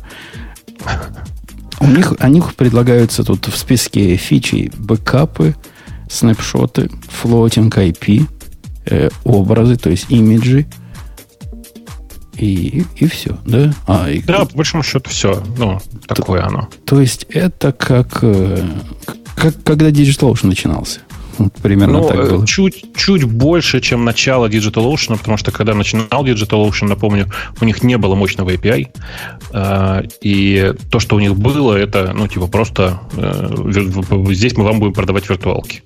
У 1.81 1.87
них, 1.87 2.15
у 2.19 2.27
них 2.29 2.55
предлагаются 2.55 3.23
тут 3.25 3.47
в 3.47 3.57
списке 3.57 4.17
фичи 4.17 4.73
бэкапы, 4.77 5.55
снапшоты, 6.09 6.91
флотинг 7.09 7.77
IP, 7.77 8.27
э, 8.87 9.09
образы, 9.25 9.77
то 9.77 9.91
есть 9.91 10.07
имиджи. 10.11 10.67
И, 12.37 12.85
и 12.97 13.07
все, 13.07 13.39
да? 13.47 13.73
А, 13.87 14.11
и, 14.11 14.21
да, 14.23 14.45
по 14.45 14.57
большому 14.57 14.83
счету 14.83 15.09
все. 15.11 15.43
Ну, 15.57 15.81
такое 16.07 16.43
то, 16.43 16.47
оно. 16.47 16.69
То 16.85 17.01
есть 17.01 17.25
это 17.31 17.73
как, 17.73 18.19
э, 18.23 18.63
как 19.35 19.63
когда 19.63 19.89
DigitalOcean 19.89 20.47
начинался. 20.49 21.01
Примерно 21.63 21.99
ну, 21.99 22.09
так 22.09 22.17
э, 22.17 22.31
было. 22.31 22.47
Чуть, 22.47 22.85
чуть 22.97 23.25
больше, 23.25 23.81
чем 23.81 24.05
начало 24.05 24.49
DigitalOcean, 24.49 25.19
потому 25.19 25.37
что 25.37 25.53
когда 25.53 25.75
начинал 25.75 26.25
DigitalOcean, 26.25 26.87
напомню, 26.87 27.31
у 27.61 27.65
них 27.65 27.83
не 27.83 27.99
было 27.99 28.15
мощного 28.15 28.51
API. 28.51 28.89
Э, 29.53 30.03
и 30.21 30.73
то, 30.91 31.01
что 31.01 31.17
у 31.17 31.21
них 31.21 31.37
было, 31.37 31.75
это, 31.75 32.13
ну, 32.15 32.29
типа, 32.29 32.47
просто 32.47 33.01
э, 33.17 33.71
здесь 34.33 34.57
мы 34.57 34.65
вам 34.65 34.81
будем 34.81 34.93
продавать 34.93 35.29
виртуалки. 35.29 35.83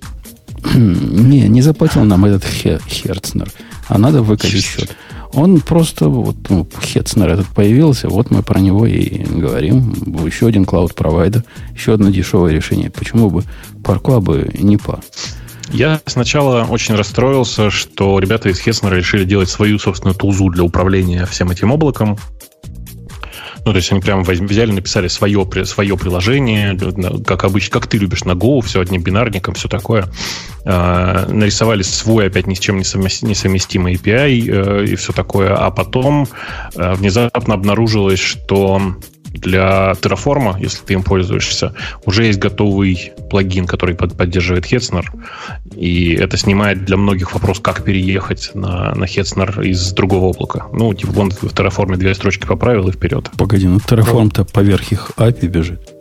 Не, 0.75 1.47
не 1.47 1.61
заплатил 1.61 2.03
нам 2.03 2.25
этот 2.25 2.45
Херцнер. 2.45 3.49
А 3.87 3.97
надо 3.97 4.21
выкачать 4.21 4.63
счет. 4.63 4.95
Он 5.33 5.61
просто, 5.61 6.09
вот, 6.09 6.35
ну, 6.49 6.67
Хетцнер 6.81 7.29
этот 7.29 7.47
появился, 7.47 8.09
вот 8.09 8.31
мы 8.31 8.43
про 8.43 8.59
него 8.59 8.85
и 8.85 9.23
говорим. 9.23 9.93
Еще 10.25 10.47
один 10.47 10.65
клауд-провайдер, 10.65 11.43
еще 11.73 11.93
одно 11.93 12.09
дешевое 12.09 12.53
решение. 12.53 12.89
Почему 12.89 13.29
бы 13.29 13.43
парку 13.83 14.19
бы 14.19 14.49
не 14.53 14.77
пар? 14.77 14.99
Я 15.73 16.01
сначала 16.05 16.65
очень 16.65 16.95
расстроился, 16.95 17.69
что 17.69 18.19
ребята 18.19 18.49
из 18.49 18.59
Хеснера 18.59 18.95
решили 18.95 19.23
делать 19.23 19.49
свою 19.49 19.79
собственную 19.79 20.15
тулзу 20.15 20.49
для 20.49 20.63
управления 20.63 21.25
всем 21.25 21.49
этим 21.49 21.71
облаком. 21.71 22.17
Ну, 23.63 23.71
то 23.71 23.77
есть 23.77 23.91
они 23.91 24.01
прямо 24.01 24.23
взяли, 24.23 24.71
написали 24.71 25.07
свое, 25.07 25.47
свое 25.65 25.95
приложение, 25.95 26.77
как 27.25 27.43
обычно, 27.43 27.79
как 27.79 27.87
ты 27.87 27.97
любишь 27.99 28.23
на 28.23 28.31
Go, 28.31 28.59
все 28.61 28.81
одним 28.81 29.03
бинарником, 29.03 29.53
все 29.53 29.67
такое. 29.67 30.05
Э, 30.65 31.27
нарисовали 31.27 31.83
свой, 31.83 32.27
опять 32.27 32.47
ни 32.47 32.55
с 32.55 32.59
чем 32.59 32.77
не 32.77 32.83
несовместимый 32.83 33.95
API 33.95 34.49
э, 34.49 34.85
и 34.85 34.95
все 34.95 35.13
такое. 35.13 35.55
А 35.55 35.69
потом 35.69 36.27
э, 36.75 36.93
внезапно 36.95 37.53
обнаружилось, 37.53 38.19
что 38.19 38.95
для 39.33 39.93
Terraform, 39.93 40.59
если 40.59 40.83
ты 40.85 40.93
им 40.93 41.03
пользуешься, 41.03 41.73
уже 42.05 42.25
есть 42.25 42.39
готовый 42.39 43.13
плагин, 43.29 43.65
который 43.65 43.95
поддерживает 43.95 44.65
Hetzner. 44.65 45.05
И 45.75 46.13
это 46.13 46.37
снимает 46.37 46.85
для 46.85 46.97
многих 46.97 47.33
вопрос, 47.33 47.59
как 47.59 47.83
переехать 47.83 48.51
на, 48.53 48.93
на 48.93 49.05
Hetzner 49.05 49.65
из 49.65 49.91
другого 49.93 50.29
облака. 50.29 50.67
Ну, 50.73 50.93
типа, 50.93 51.11
вон 51.13 51.31
в 51.31 51.43
Terraform 51.43 51.97
две 51.97 52.13
строчки 52.13 52.45
поправил 52.45 52.87
и 52.89 52.91
вперед. 52.91 53.29
Погоди, 53.37 53.67
ну 53.67 53.77
Terraform-то 53.77 54.45
поверх 54.45 54.91
их 54.91 55.11
API 55.17 55.47
бежит. 55.47 56.00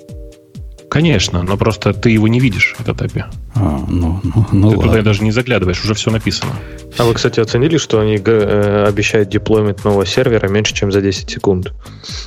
Конечно, 0.90 1.44
но 1.44 1.56
просто 1.56 1.92
ты 1.92 2.11
его 2.11 2.26
не 2.26 2.40
видишь, 2.40 2.75
этот 2.80 3.00
API. 3.00 3.25
А, 3.54 3.85
ну, 3.88 4.20
ну, 4.25 4.47
ну 4.50 4.70
ты 4.70 4.76
ладно. 4.76 4.92
туда 4.92 5.02
даже 5.02 5.23
не 5.23 5.30
заглядываешь, 5.30 5.82
уже 5.85 5.94
все 5.94 6.11
написано. 6.11 6.50
А 6.99 7.04
вы, 7.04 7.14
кстати, 7.14 7.38
оценили, 7.38 7.76
что 7.76 8.00
они 8.00 8.20
э, 8.23 8.87
обещают 8.88 9.28
деплоймент 9.28 9.85
нового 9.85 10.04
сервера 10.04 10.49
меньше, 10.49 10.75
чем 10.75 10.90
за 10.90 11.00
10 11.00 11.30
секунд? 11.30 11.73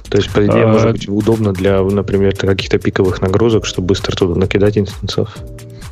То 0.10 0.18
есть, 0.18 0.32
по 0.32 0.40
идее, 0.46 0.64
а... 0.64 0.68
может 0.68 0.94
быть 0.94 1.10
удобно 1.10 1.52
для, 1.52 1.82
например, 1.82 2.38
каких-то 2.38 2.80
пиковых 2.80 3.22
нагрузок, 3.22 3.66
чтобы 3.66 3.88
быстро 3.88 4.16
туда 4.16 4.40
накидать 4.40 4.78
инстансов. 4.78 5.36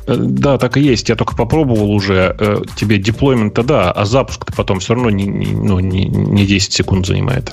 Э, 0.06 0.16
да, 0.16 0.56
так 0.56 0.78
и 0.78 0.80
есть. 0.80 1.10
Я 1.10 1.16
только 1.16 1.36
попробовал 1.36 1.90
уже. 1.90 2.34
Э, 2.38 2.62
тебе 2.74 2.96
деплоймент-то 2.96 3.62
да, 3.62 3.90
а 3.92 4.06
запуск-то 4.06 4.52
потом 4.54 4.80
все 4.80 4.94
равно 4.94 5.10
не, 5.10 5.26
не, 5.26 5.52
ну, 5.52 5.78
не, 5.78 6.06
не 6.06 6.46
10 6.46 6.72
секунд 6.72 7.06
занимает. 7.06 7.52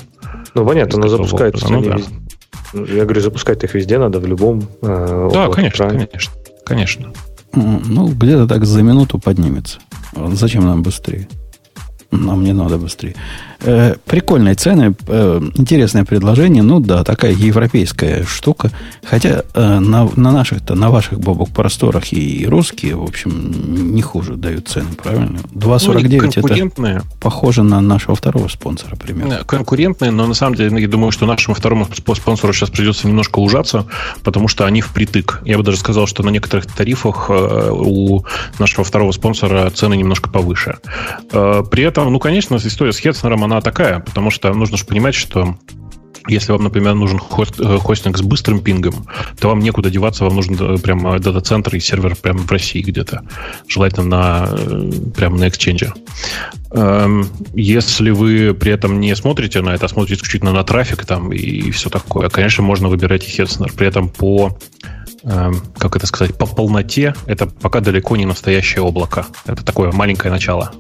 Ну, 0.56 0.66
понятно, 0.66 1.00
но 1.00 1.10
запускается 1.10 1.70
ну, 1.70 1.82
да. 1.82 1.98
Я 2.74 3.04
говорю, 3.04 3.22
запускать 3.22 3.64
их 3.64 3.74
везде 3.76 3.98
надо, 3.98 4.20
в 4.20 4.26
любом 4.28 4.62
э, 4.82 5.30
Да, 5.34 5.48
конечно, 5.50 5.84
экране. 5.86 6.06
конечно, 6.08 6.34
конечно. 6.66 7.14
Ну, 7.54 8.08
где-то 8.10 8.48
так 8.48 8.66
за 8.66 8.84
минуту 8.84 9.20
поднимется. 9.20 9.80
Зачем 10.34 10.66
нам 10.66 10.84
быстрее? 10.84 11.28
Нам 12.12 12.44
не 12.44 12.54
надо 12.54 12.78
быстрее. 12.78 13.16
Э, 13.62 13.96
прикольные 14.06 14.56
цены, 14.56 14.96
э, 15.08 15.42
интересное 15.56 16.06
предложение. 16.06 16.64
Ну 16.64 16.80
да, 16.80 17.04
такая 17.04 17.34
европейская 17.34 18.24
штука. 18.24 18.72
Хотя 19.04 19.44
э, 19.54 19.80
на, 19.80 20.10
на 20.16 20.32
наших-то, 20.32 20.76
на 20.76 20.90
ваших 20.90 21.20
бобок 21.20 21.50
просторах 21.50 22.14
и 22.14 22.48
русские, 22.48 22.96
в 22.96 23.04
общем, 23.04 23.94
не 23.94 24.02
хуже 24.02 24.36
дают 24.36 24.70
цены, 24.70 24.88
правильно? 25.04 25.40
2,49 25.54 26.72
ну, 26.78 26.88
это 26.88 27.06
похоже 27.20 27.64
на 27.64 27.82
нашего 27.82 28.16
второго 28.16 28.48
спонсора 28.48 28.96
примерно. 28.96 29.44
Конкурентные, 29.44 30.12
но 30.12 30.26
на 30.26 30.34
самом 30.34 30.56
деле 30.56 30.82
я 30.82 30.88
думаю, 30.88 31.12
что 31.12 31.26
нашему 31.26 31.54
второму 31.54 31.86
спонсору 32.16 32.54
сейчас 32.54 32.70
придется 32.70 33.08
немножко 33.08 33.40
ужаться, 33.40 33.86
потому 34.24 34.48
что 34.48 34.66
они 34.66 34.80
впритык. 34.82 35.42
Я 35.44 35.58
бы 35.58 35.64
даже 35.64 35.78
сказал, 35.78 36.08
что 36.08 36.24
на 36.24 36.30
некоторых 36.30 36.66
тарифах 36.66 37.30
у 37.30 38.24
нашего 38.58 38.86
второго 38.86 39.12
спонсора 39.12 39.70
цены 39.72 39.98
немножко 39.98 40.30
повыше. 40.30 40.78
При 41.30 41.84
этом, 41.84 42.12
ну, 42.12 42.20
конечно, 42.20 42.56
история 42.56 42.94
с 42.94 43.00
Хетцнером, 43.00 43.49
она 43.52 43.62
такая, 43.62 44.00
потому 44.00 44.32
что 44.32 44.54
нужно 44.54 44.78
же 44.78 44.86
понимать, 44.86 45.16
что 45.16 45.56
если 46.28 46.52
вам, 46.52 46.64
например, 46.64 46.94
нужен 46.94 47.18
э, 47.20 47.78
хостинг 47.80 48.18
с 48.18 48.22
быстрым 48.22 48.60
пингом, 48.60 49.08
то 49.40 49.50
вам 49.50 49.60
некуда 49.60 49.90
деваться, 49.90 50.26
вам 50.26 50.36
нужен 50.36 50.56
э, 50.60 50.78
прямо 50.78 51.18
дата-центр 51.20 51.76
и 51.76 51.80
сервер 51.80 52.16
прямо 52.16 52.40
в 52.40 52.52
России 52.52 52.82
где-то. 52.82 53.24
Желательно 53.68 54.06
на, 54.06 54.50
э, 54.52 54.92
прямо 55.16 55.38
на 55.38 55.48
эксченже. 55.48 55.94
Эм, 56.72 57.28
если 57.56 58.12
вы 58.12 58.54
при 58.54 58.72
этом 58.72 59.00
не 59.00 59.16
смотрите 59.16 59.62
на 59.62 59.74
это, 59.74 59.86
а 59.86 59.90
смотрите 59.90 60.16
исключительно 60.16 60.54
на 60.54 60.64
трафик 60.64 61.06
там 61.06 61.32
и 61.32 61.72
все 61.72 61.90
такое, 61.90 62.30
конечно, 62.30 62.64
можно 62.64 62.90
выбирать 62.90 63.26
и 63.26 63.30
Хетснер. 63.30 63.72
При 63.74 63.88
этом 63.88 64.10
по 64.10 64.58
Эм, 65.24 65.62
как 65.78 65.98
это 65.98 66.08
сказать, 66.08 66.36
по 66.36 66.46
полноте, 66.46 67.14
это 67.26 67.46
пока 67.46 67.82
далеко 67.82 68.16
не 68.16 68.26
настоящее 68.26 68.84
облако. 68.84 69.26
Это 69.46 69.66
такое 69.66 69.92
маленькое 69.92 70.32
начало. 70.32 70.72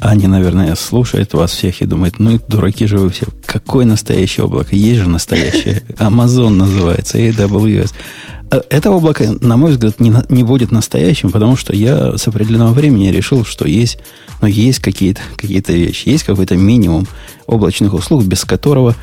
Они, 0.00 0.26
наверное, 0.26 0.74
слушают 0.74 1.34
вас 1.34 1.52
всех 1.52 1.82
и 1.82 1.86
думают, 1.86 2.18
ну, 2.18 2.40
дураки 2.48 2.86
же 2.86 2.98
вы 2.98 3.10
все. 3.10 3.26
Какое 3.44 3.86
настоящее 3.86 4.46
облако? 4.46 4.74
Есть 4.74 5.02
же 5.02 5.08
настоящее. 5.08 5.84
Amazon 5.98 6.50
называется, 6.50 7.18
AWS. 7.18 7.92
Э, 8.50 8.60
это 8.70 8.90
облако, 8.90 9.36
на 9.40 9.56
мой 9.56 9.70
взгляд, 9.70 10.00
не, 10.00 10.12
не 10.30 10.42
будет 10.42 10.72
настоящим, 10.72 11.30
потому 11.30 11.56
что 11.56 11.72
я 11.72 12.18
с 12.18 12.26
определенного 12.26 12.72
времени 12.72 13.08
решил, 13.08 13.44
что 13.44 13.68
есть, 13.68 13.98
ну, 14.40 14.48
есть 14.48 14.80
какие-то 14.80 15.20
какие 15.36 15.62
вещи, 15.68 16.08
есть 16.08 16.24
какой-то 16.24 16.56
минимум 16.56 17.06
облачных 17.46 17.94
услуг, 17.94 18.24
без 18.24 18.44
которого, 18.44 18.96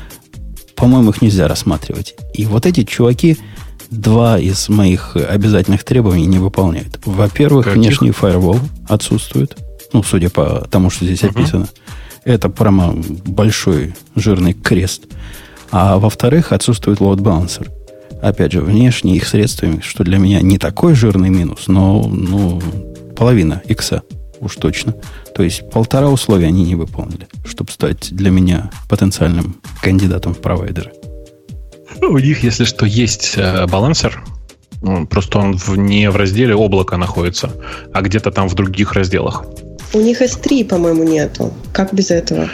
по-моему, 0.74 1.10
их 1.10 1.22
нельзя 1.22 1.48
рассматривать. 1.48 2.14
И 2.34 2.44
вот 2.44 2.66
эти 2.66 2.84
чуваки, 2.84 3.38
два 4.00 4.38
из 4.38 4.68
моих 4.68 5.16
обязательных 5.16 5.84
требований 5.84 6.26
не 6.26 6.38
выполняют. 6.38 7.00
Во-первых, 7.04 7.66
Каких? 7.66 7.78
внешний 7.78 8.10
фаервол 8.10 8.58
отсутствует. 8.88 9.56
Ну, 9.92 10.02
судя 10.02 10.30
по 10.30 10.66
тому, 10.70 10.90
что 10.90 11.04
здесь 11.04 11.22
uh-huh. 11.22 11.30
описано. 11.30 11.68
Это 12.24 12.48
прямо 12.48 12.94
большой 13.26 13.94
жирный 14.16 14.54
крест. 14.54 15.04
А 15.70 15.98
во-вторых, 15.98 16.52
отсутствует 16.52 17.00
load 17.00 17.18
balancer. 17.18 17.70
Опять 18.22 18.52
же, 18.52 18.60
внешне 18.60 19.16
их 19.16 19.26
средствами, 19.26 19.80
что 19.80 20.02
для 20.04 20.18
меня 20.18 20.40
не 20.40 20.58
такой 20.58 20.94
жирный 20.94 21.28
минус, 21.28 21.64
но 21.66 22.04
ну, 22.04 22.60
половина 23.16 23.60
икса 23.66 24.02
уж 24.40 24.56
точно. 24.56 24.94
То 25.34 25.42
есть 25.42 25.68
полтора 25.70 26.08
условия 26.08 26.46
они 26.46 26.64
не 26.64 26.74
выполнили, 26.74 27.26
чтобы 27.44 27.70
стать 27.70 28.14
для 28.14 28.30
меня 28.30 28.70
потенциальным 28.88 29.56
кандидатом 29.82 30.34
в 30.34 30.38
провайдеры. 30.38 30.92
У 32.08 32.18
них, 32.18 32.42
если 32.42 32.64
что, 32.64 32.86
есть 32.86 33.34
э, 33.36 33.66
балансер. 33.66 34.22
Просто 35.08 35.38
он 35.38 35.58
не 35.76 36.10
в 36.10 36.16
разделе 36.16 36.54
облака 36.54 36.98
находится, 36.98 37.52
а 37.92 38.02
где-то 38.02 38.30
там 38.30 38.48
в 38.48 38.54
других 38.54 38.92
разделах. 38.92 39.44
У 39.94 40.00
них 40.00 40.20
S3, 40.20 40.66
по-моему, 40.66 41.04
нету. 41.04 41.52
Как 41.72 41.94
без 41.94 42.10
этого? 42.10 42.48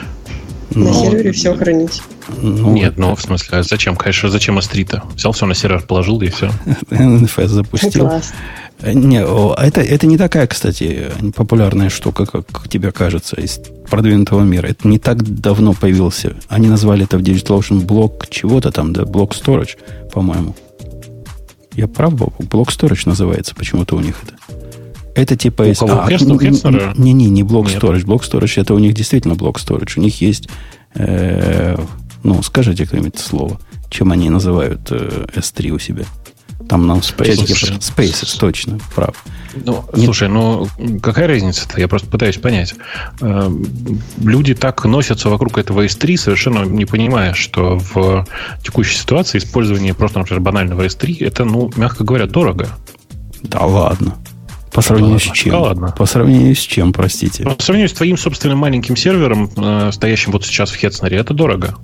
На 0.70 0.84
ну, 0.84 0.94
сервере 0.94 1.32
все 1.32 1.56
хранить. 1.56 2.02
Ну, 2.40 2.72
Нет, 2.72 2.96
ну, 2.96 3.14
в 3.16 3.20
смысле, 3.20 3.58
а 3.58 3.62
зачем? 3.62 3.96
Конечно, 3.96 4.28
зачем 4.28 4.58
S3-то? 4.58 5.02
Взял 5.14 5.32
все 5.32 5.46
на 5.46 5.54
сервер, 5.54 5.82
положил, 5.82 6.20
и 6.20 6.28
все. 6.28 6.50
NFS 6.90 7.46
запустил. 7.48 8.06
Класс. 8.06 8.32
Не, 8.82 9.22
это, 9.22 9.80
это 9.82 10.06
не 10.06 10.16
такая, 10.16 10.46
кстати, 10.46 11.10
популярная 11.34 11.90
штука, 11.90 12.24
как 12.24 12.68
тебе 12.68 12.92
кажется, 12.92 13.36
из 13.36 13.60
продвинутого 13.90 14.42
мира. 14.42 14.68
Это 14.68 14.88
не 14.88 14.98
так 14.98 15.22
давно 15.22 15.74
появился. 15.74 16.34
Они 16.48 16.68
назвали 16.68 17.04
это 17.04 17.18
в 17.18 17.22
DigitalOcean 17.22 17.84
блок 17.84 18.28
чего-то 18.30 18.70
там, 18.70 18.92
да, 18.92 19.04
блок 19.04 19.34
storage, 19.34 19.76
по-моему. 20.12 20.54
Я 21.74 21.88
прав, 21.88 22.14
Блок 22.14 22.70
storage 22.70 23.02
называется 23.06 23.54
почему-то 23.54 23.96
у 23.96 24.00
них 24.00 24.16
это. 24.22 24.34
Это 25.14 25.36
типа... 25.36 25.62
У 25.62 25.74
кого? 25.74 26.02
А, 26.02 26.08
Не-не, 26.96 27.28
не 27.28 27.42
блок 27.42 27.68
storage. 27.68 28.04
Блок 28.04 28.24
storage 28.24 28.60
это 28.60 28.74
у 28.74 28.78
них 28.78 28.94
действительно 28.94 29.34
блок 29.34 29.58
storage. 29.58 29.94
У 29.96 30.00
них 30.00 30.20
есть... 30.20 30.48
Э, 30.94 31.76
ну, 32.22 32.42
скажите 32.42 32.86
кто-нибудь 32.86 33.18
слово. 33.18 33.58
Чем 33.88 34.12
они 34.12 34.30
называют 34.30 34.80
э, 34.90 35.26
S3 35.34 35.70
у 35.70 35.78
себя? 35.78 36.04
Там 36.68 36.86
нам 36.86 37.00
чатике 37.00 37.54
Spaces, 37.54 38.38
точно, 38.38 38.78
прав. 38.94 39.24
Ну, 39.64 39.84
Нет. 39.94 40.04
слушай, 40.04 40.28
ну 40.28 40.68
какая 41.02 41.26
разница-то? 41.26 41.80
Я 41.80 41.88
просто 41.88 42.08
пытаюсь 42.08 42.36
понять. 42.36 42.74
Э, 43.20 43.50
люди 44.20 44.54
так 44.54 44.84
носятся 44.84 45.30
вокруг 45.30 45.58
этого 45.58 45.84
S3, 45.84 46.16
совершенно 46.16 46.64
не 46.64 46.84
понимая, 46.84 47.34
что 47.34 47.78
в 47.78 48.26
текущей 48.62 48.96
ситуации 48.96 49.38
использование 49.38 49.94
просто, 49.94 50.20
например, 50.20 50.40
банального 50.40 50.82
S3, 50.86 51.26
это, 51.26 51.44
ну, 51.44 51.72
мягко 51.76 52.04
говоря, 52.04 52.26
дорого. 52.26 52.68
Да 53.42 53.60
ладно. 53.64 54.14
По 54.72 54.82
сравнению 54.82 55.14
ладно, 55.14 55.34
с 55.34 55.36
чем? 55.36 55.52
Да 55.52 55.58
ладно. 55.60 55.94
По 55.96 56.06
сравнению 56.06 56.54
с 56.54 56.60
чем, 56.60 56.92
простите? 56.92 57.44
По 57.44 57.62
сравнению 57.62 57.88
с 57.88 57.92
твоим 57.92 58.16
собственным 58.16 58.58
маленьким 58.58 58.96
сервером, 58.96 59.50
э, 59.56 59.90
стоящим 59.92 60.32
вот 60.32 60.44
сейчас 60.44 60.70
в 60.70 60.76
Хетснере, 60.76 61.18
это 61.18 61.34
дорого. 61.34 61.76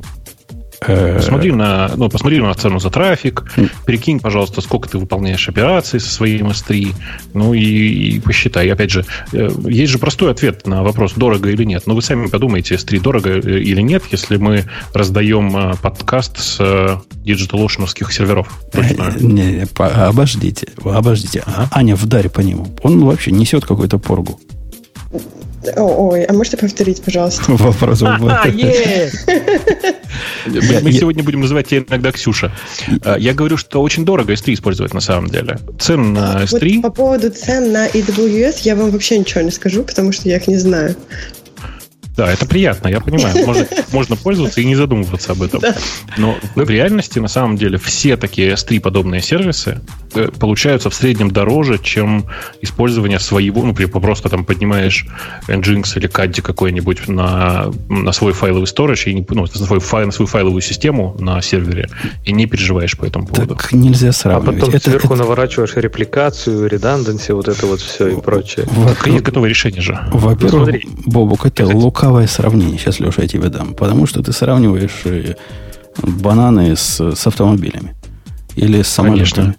Э, 0.80 1.16
посмотри 1.16 1.52
на, 1.52 1.90
ну, 1.96 2.08
посмотри 2.08 2.40
на 2.40 2.54
цену 2.54 2.78
за 2.78 2.90
трафик, 2.90 3.44
перекинь, 3.86 4.20
пожалуйста, 4.20 4.60
сколько 4.60 4.88
ты 4.88 4.98
выполняешь 4.98 5.48
операций 5.48 6.00
со 6.00 6.08
своим 6.08 6.48
S3, 6.48 6.94
ну 7.34 7.54
и, 7.54 7.60
и 7.60 8.20
посчитай. 8.20 8.70
Опять 8.70 8.90
же, 8.90 9.04
э, 9.32 9.48
есть 9.66 9.92
же 9.92 9.98
простой 9.98 10.30
ответ 10.30 10.66
на 10.66 10.82
вопрос, 10.82 11.14
дорого 11.14 11.50
или 11.50 11.64
нет. 11.64 11.84
Но 11.86 11.94
вы 11.94 12.02
сами 12.02 12.26
подумайте, 12.28 12.74
S3 12.74 13.00
дорого 13.00 13.30
э, 13.30 13.60
или 13.60 13.80
нет, 13.80 14.04
если 14.10 14.36
мы 14.36 14.64
раздаем 14.92 15.76
подкаст 15.80 16.38
с 16.38 16.60
DigitalOcean 17.24 17.86
серверов. 18.10 18.48
Не, 19.20 19.60
не, 19.60 19.66
обождите, 19.78 20.68
обождите. 20.84 21.42
А, 21.46 21.68
Аня, 21.70 21.96
вдарь 21.96 22.28
по 22.28 22.40
нему. 22.40 22.68
Он 22.82 23.04
вообще 23.04 23.30
несет 23.30 23.64
какую-то 23.64 23.98
поргу. 23.98 24.40
Ой, 25.76 26.24
а 26.24 26.32
можете 26.32 26.56
повторить, 26.56 27.02
пожалуйста? 27.02 27.44
Вопрос. 27.48 28.00
Мы 30.46 30.92
сегодня 30.92 31.22
будем 31.22 31.40
называть 31.40 31.68
тебя 31.68 31.84
иногда 31.88 32.12
Ксюша. 32.12 32.52
А, 33.04 33.18
я 33.18 33.34
говорю, 33.34 33.56
что 33.56 33.82
очень 33.82 34.04
дорого 34.04 34.32
S3 34.32 34.54
использовать 34.54 34.94
на 34.94 35.00
самом 35.00 35.28
деле. 35.28 35.58
Цен 35.78 36.12
на 36.12 36.44
S3... 36.44 36.82
По 36.82 36.90
поводу 36.90 37.30
цен 37.30 37.72
на 37.72 37.88
AWS 37.88 38.60
я 38.62 38.76
вам 38.76 38.90
вообще 38.90 39.18
ничего 39.18 39.40
не 39.40 39.50
скажу, 39.50 39.82
потому 39.82 40.12
что 40.12 40.28
я 40.28 40.36
их 40.36 40.46
не 40.46 40.56
знаю. 40.56 40.94
Да, 42.16 42.32
это 42.32 42.46
приятно, 42.46 42.88
я 42.88 43.00
понимаю. 43.00 43.46
Можно, 43.46 43.66
можно 43.92 44.16
пользоваться 44.16 44.60
и 44.60 44.64
не 44.64 44.74
задумываться 44.74 45.32
об 45.32 45.42
этом. 45.42 45.60
Но 46.16 46.36
в 46.54 46.70
реальности, 46.70 47.18
на 47.18 47.28
самом 47.28 47.56
деле, 47.56 47.78
все 47.78 48.16
такие 48.16 48.52
S3 48.52 48.80
подобные 48.80 49.20
сервисы 49.20 49.80
э, 50.14 50.30
получаются 50.38 50.88
в 50.88 50.94
среднем 50.94 51.30
дороже, 51.30 51.78
чем 51.78 52.26
использование 52.62 53.18
своего, 53.18 53.62
ну, 53.62 53.74
просто 53.74 54.28
там 54.28 54.44
поднимаешь 54.44 55.06
Nginx 55.46 55.98
или 55.98 56.08
Caddy 56.08 56.40
какой-нибудь 56.40 57.08
на, 57.08 57.70
на 57.88 58.12
свой 58.12 58.32
файловый 58.32 58.66
storage, 58.66 59.10
и 59.10 59.14
не, 59.14 59.26
ну, 59.28 59.42
на, 59.42 59.46
свой 59.46 59.80
файл, 59.80 60.06
на 60.06 60.12
свою 60.12 60.26
файловую 60.26 60.62
систему 60.62 61.16
на 61.18 61.42
сервере, 61.42 61.88
и 62.24 62.32
не 62.32 62.46
переживаешь 62.46 62.96
по 62.96 63.04
этому 63.04 63.26
поводу. 63.26 63.56
Так 63.56 63.72
нельзя 63.72 64.12
сравнивать. 64.12 64.56
А 64.56 64.60
потом 64.60 64.74
это, 64.74 64.90
сверху 64.90 65.14
это... 65.14 65.22
наворачиваешь 65.22 65.74
репликацию, 65.74 66.66
реданданси, 66.66 67.32
вот 67.32 67.48
это 67.48 67.66
вот 67.66 67.80
все 67.80 68.08
и 68.08 68.20
прочее. 68.20 68.66
Так 68.86 69.06
есть 69.06 69.22
готовое 69.22 69.50
решение 69.50 69.82
же. 69.82 69.98
Во-первых, 70.12 70.76
Бобук, 71.04 71.46
это 71.46 71.66
лука 71.66 72.05
лукавое 72.06 72.28
сравнение, 72.28 72.78
сейчас, 72.78 73.00
Леша, 73.00 73.22
я 73.22 73.28
тебе 73.28 73.48
дам. 73.48 73.74
Потому 73.74 74.06
что 74.06 74.22
ты 74.22 74.32
сравниваешь 74.32 75.02
э, 75.04 75.34
бананы 76.02 76.76
с, 76.76 77.00
с 77.00 77.26
автомобилями. 77.26 77.94
Или 78.54 78.82
с 78.82 78.88
самолетами. 78.88 79.24
Конечно. 79.28 79.56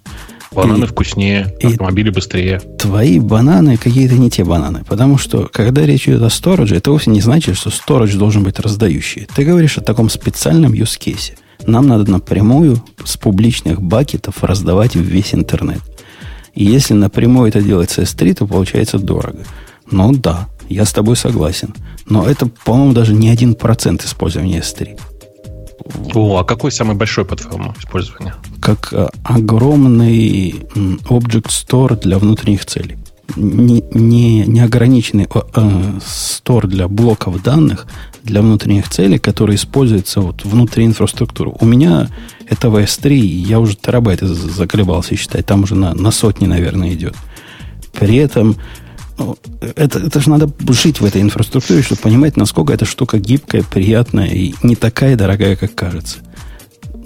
Бананы 0.54 0.86
и, 0.86 0.88
вкуснее, 0.88 1.54
автомобили 1.62 2.10
быстрее. 2.10 2.62
Твои 2.80 3.20
бананы 3.20 3.76
какие-то 3.76 4.16
не 4.16 4.30
те 4.30 4.46
бананы. 4.46 4.86
Потому 4.88 5.18
что, 5.18 5.50
когда 5.52 5.86
речь 5.86 6.08
идет 6.08 6.22
о 6.22 6.30
стороже, 6.30 6.78
это 6.78 6.90
вовсе 6.90 7.12
не 7.12 7.20
значит, 7.20 7.58
что 7.58 7.70
сторож 7.70 8.14
должен 8.14 8.44
быть 8.44 8.60
раздающий. 8.60 9.28
Ты 9.36 9.44
говоришь 9.44 9.78
о 9.78 9.82
таком 9.82 10.10
специальном 10.10 10.72
case. 10.72 11.34
Нам 11.66 11.88
надо 11.88 12.10
напрямую 12.10 12.82
с 13.04 13.18
публичных 13.18 13.82
бакетов 13.82 14.42
раздавать 14.44 14.96
весь 14.96 15.36
интернет. 15.36 15.82
И 16.56 16.64
если 16.64 16.94
напрямую 16.94 17.50
это 17.50 17.62
делается 17.62 18.04
S3, 18.04 18.36
то 18.36 18.48
получается 18.48 19.00
дорого. 19.00 19.40
Ну 19.92 20.14
да, 20.14 20.48
я 20.70 20.86
с 20.86 20.94
тобой 20.94 21.16
согласен. 21.16 21.74
Но 22.06 22.28
это, 22.28 22.46
по-моему, 22.46 22.94
даже 22.94 23.14
не 23.14 23.30
один 23.30 23.56
процент 23.56 24.04
использования 24.04 24.60
S3. 24.60 25.00
О, 26.14 26.38
а 26.38 26.44
какой 26.44 26.72
самый 26.72 26.96
большой, 26.96 27.26
по-твоему, 27.26 27.74
использование? 27.80 28.34
Как 28.62 28.92
а, 28.94 29.10
огромный 29.24 30.52
Object 31.10 31.48
Store 31.48 32.00
для 32.00 32.18
внутренних 32.18 32.66
целей. 32.66 32.98
не, 33.36 33.84
не, 33.92 34.46
неограниченный 34.46 35.28
э, 35.34 36.00
стор 36.06 36.68
для 36.68 36.88
блоков 36.88 37.44
данных 37.44 37.88
для 38.24 38.42
внутренних 38.42 38.90
целей, 38.90 39.20
который 39.20 39.56
используется 39.56 40.22
вот 40.22 40.44
внутри 40.44 40.86
инфраструктуры. 40.86 41.54
У 41.60 41.66
меня 41.66 42.10
этого 42.48 42.84
S3, 42.84 43.14
я 43.16 43.60
уже 43.60 43.76
терабайты 43.76 44.28
заколебался 44.28 45.16
считать, 45.16 45.46
там 45.46 45.64
уже 45.64 45.76
на, 45.76 45.94
на 45.94 46.12
сотни, 46.12 46.46
наверное, 46.46 46.94
идет. 46.94 47.16
При 47.94 48.18
этом 48.18 48.58
это, 49.76 50.00
это 50.00 50.20
же 50.20 50.30
надо 50.30 50.50
жить 50.74 51.02
в 51.02 51.06
этой 51.06 51.22
инфраструктуре, 51.22 51.82
чтобы 51.82 52.02
понимать, 52.02 52.38
насколько 52.38 52.74
эта 52.74 52.86
штука 52.86 53.20
гибкая, 53.20 53.64
приятная 53.64 54.28
и 54.28 54.54
не 54.64 54.76
такая 54.76 55.16
дорогая, 55.16 55.56
как 55.56 55.74
кажется 55.76 56.20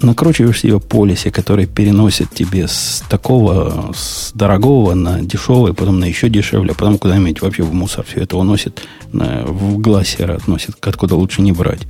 накручиваешь 0.02 0.60
себе 0.60 0.78
полисе, 0.78 1.30
который 1.30 1.66
переносит 1.66 2.30
тебе 2.30 2.68
с 2.68 3.02
такого, 3.08 3.92
с 3.94 4.32
дорогого 4.34 4.94
на 4.94 5.20
дешевое, 5.20 5.72
потом 5.72 6.00
на 6.00 6.04
еще 6.04 6.28
дешевле, 6.28 6.72
а 6.72 6.74
потом 6.74 6.98
куда-нибудь 6.98 7.40
вообще 7.40 7.62
в 7.62 7.72
мусор 7.72 8.04
все 8.04 8.20
это 8.20 8.36
уносит, 8.36 8.82
в 9.12 9.78
глассер 9.78 10.30
относит, 10.30 10.74
откуда 10.80 11.16
лучше 11.16 11.42
не 11.42 11.52
брать. 11.52 11.82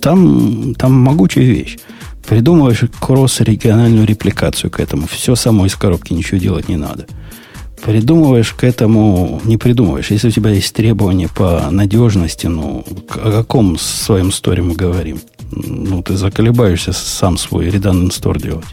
Там, 0.00 0.74
там 0.74 0.92
могучая 0.92 1.44
вещь. 1.44 1.78
Придумываешь 2.28 2.84
кросс-региональную 3.00 4.06
репликацию 4.06 4.70
к 4.70 4.78
этому. 4.78 5.06
Все 5.08 5.34
само 5.34 5.66
из 5.66 5.74
коробки, 5.74 6.12
ничего 6.12 6.38
делать 6.38 6.68
не 6.68 6.76
надо. 6.76 7.06
Придумываешь 7.82 8.52
к 8.52 8.64
этому, 8.64 9.40
не 9.44 9.56
придумываешь. 9.56 10.10
Если 10.10 10.28
у 10.28 10.30
тебя 10.30 10.50
есть 10.50 10.74
требования 10.74 11.28
по 11.28 11.68
надежности, 11.70 12.46
ну, 12.46 12.84
о 13.14 13.32
каком 13.32 13.78
своем 13.78 14.30
сторе 14.30 14.62
мы 14.62 14.74
говорим? 14.74 15.18
ну, 15.54 16.02
ты 16.02 16.16
заколебаешься 16.16 16.92
сам 16.92 17.36
свой 17.36 17.68
redundant 17.68 18.10
store 18.10 18.40
делать. 18.40 18.66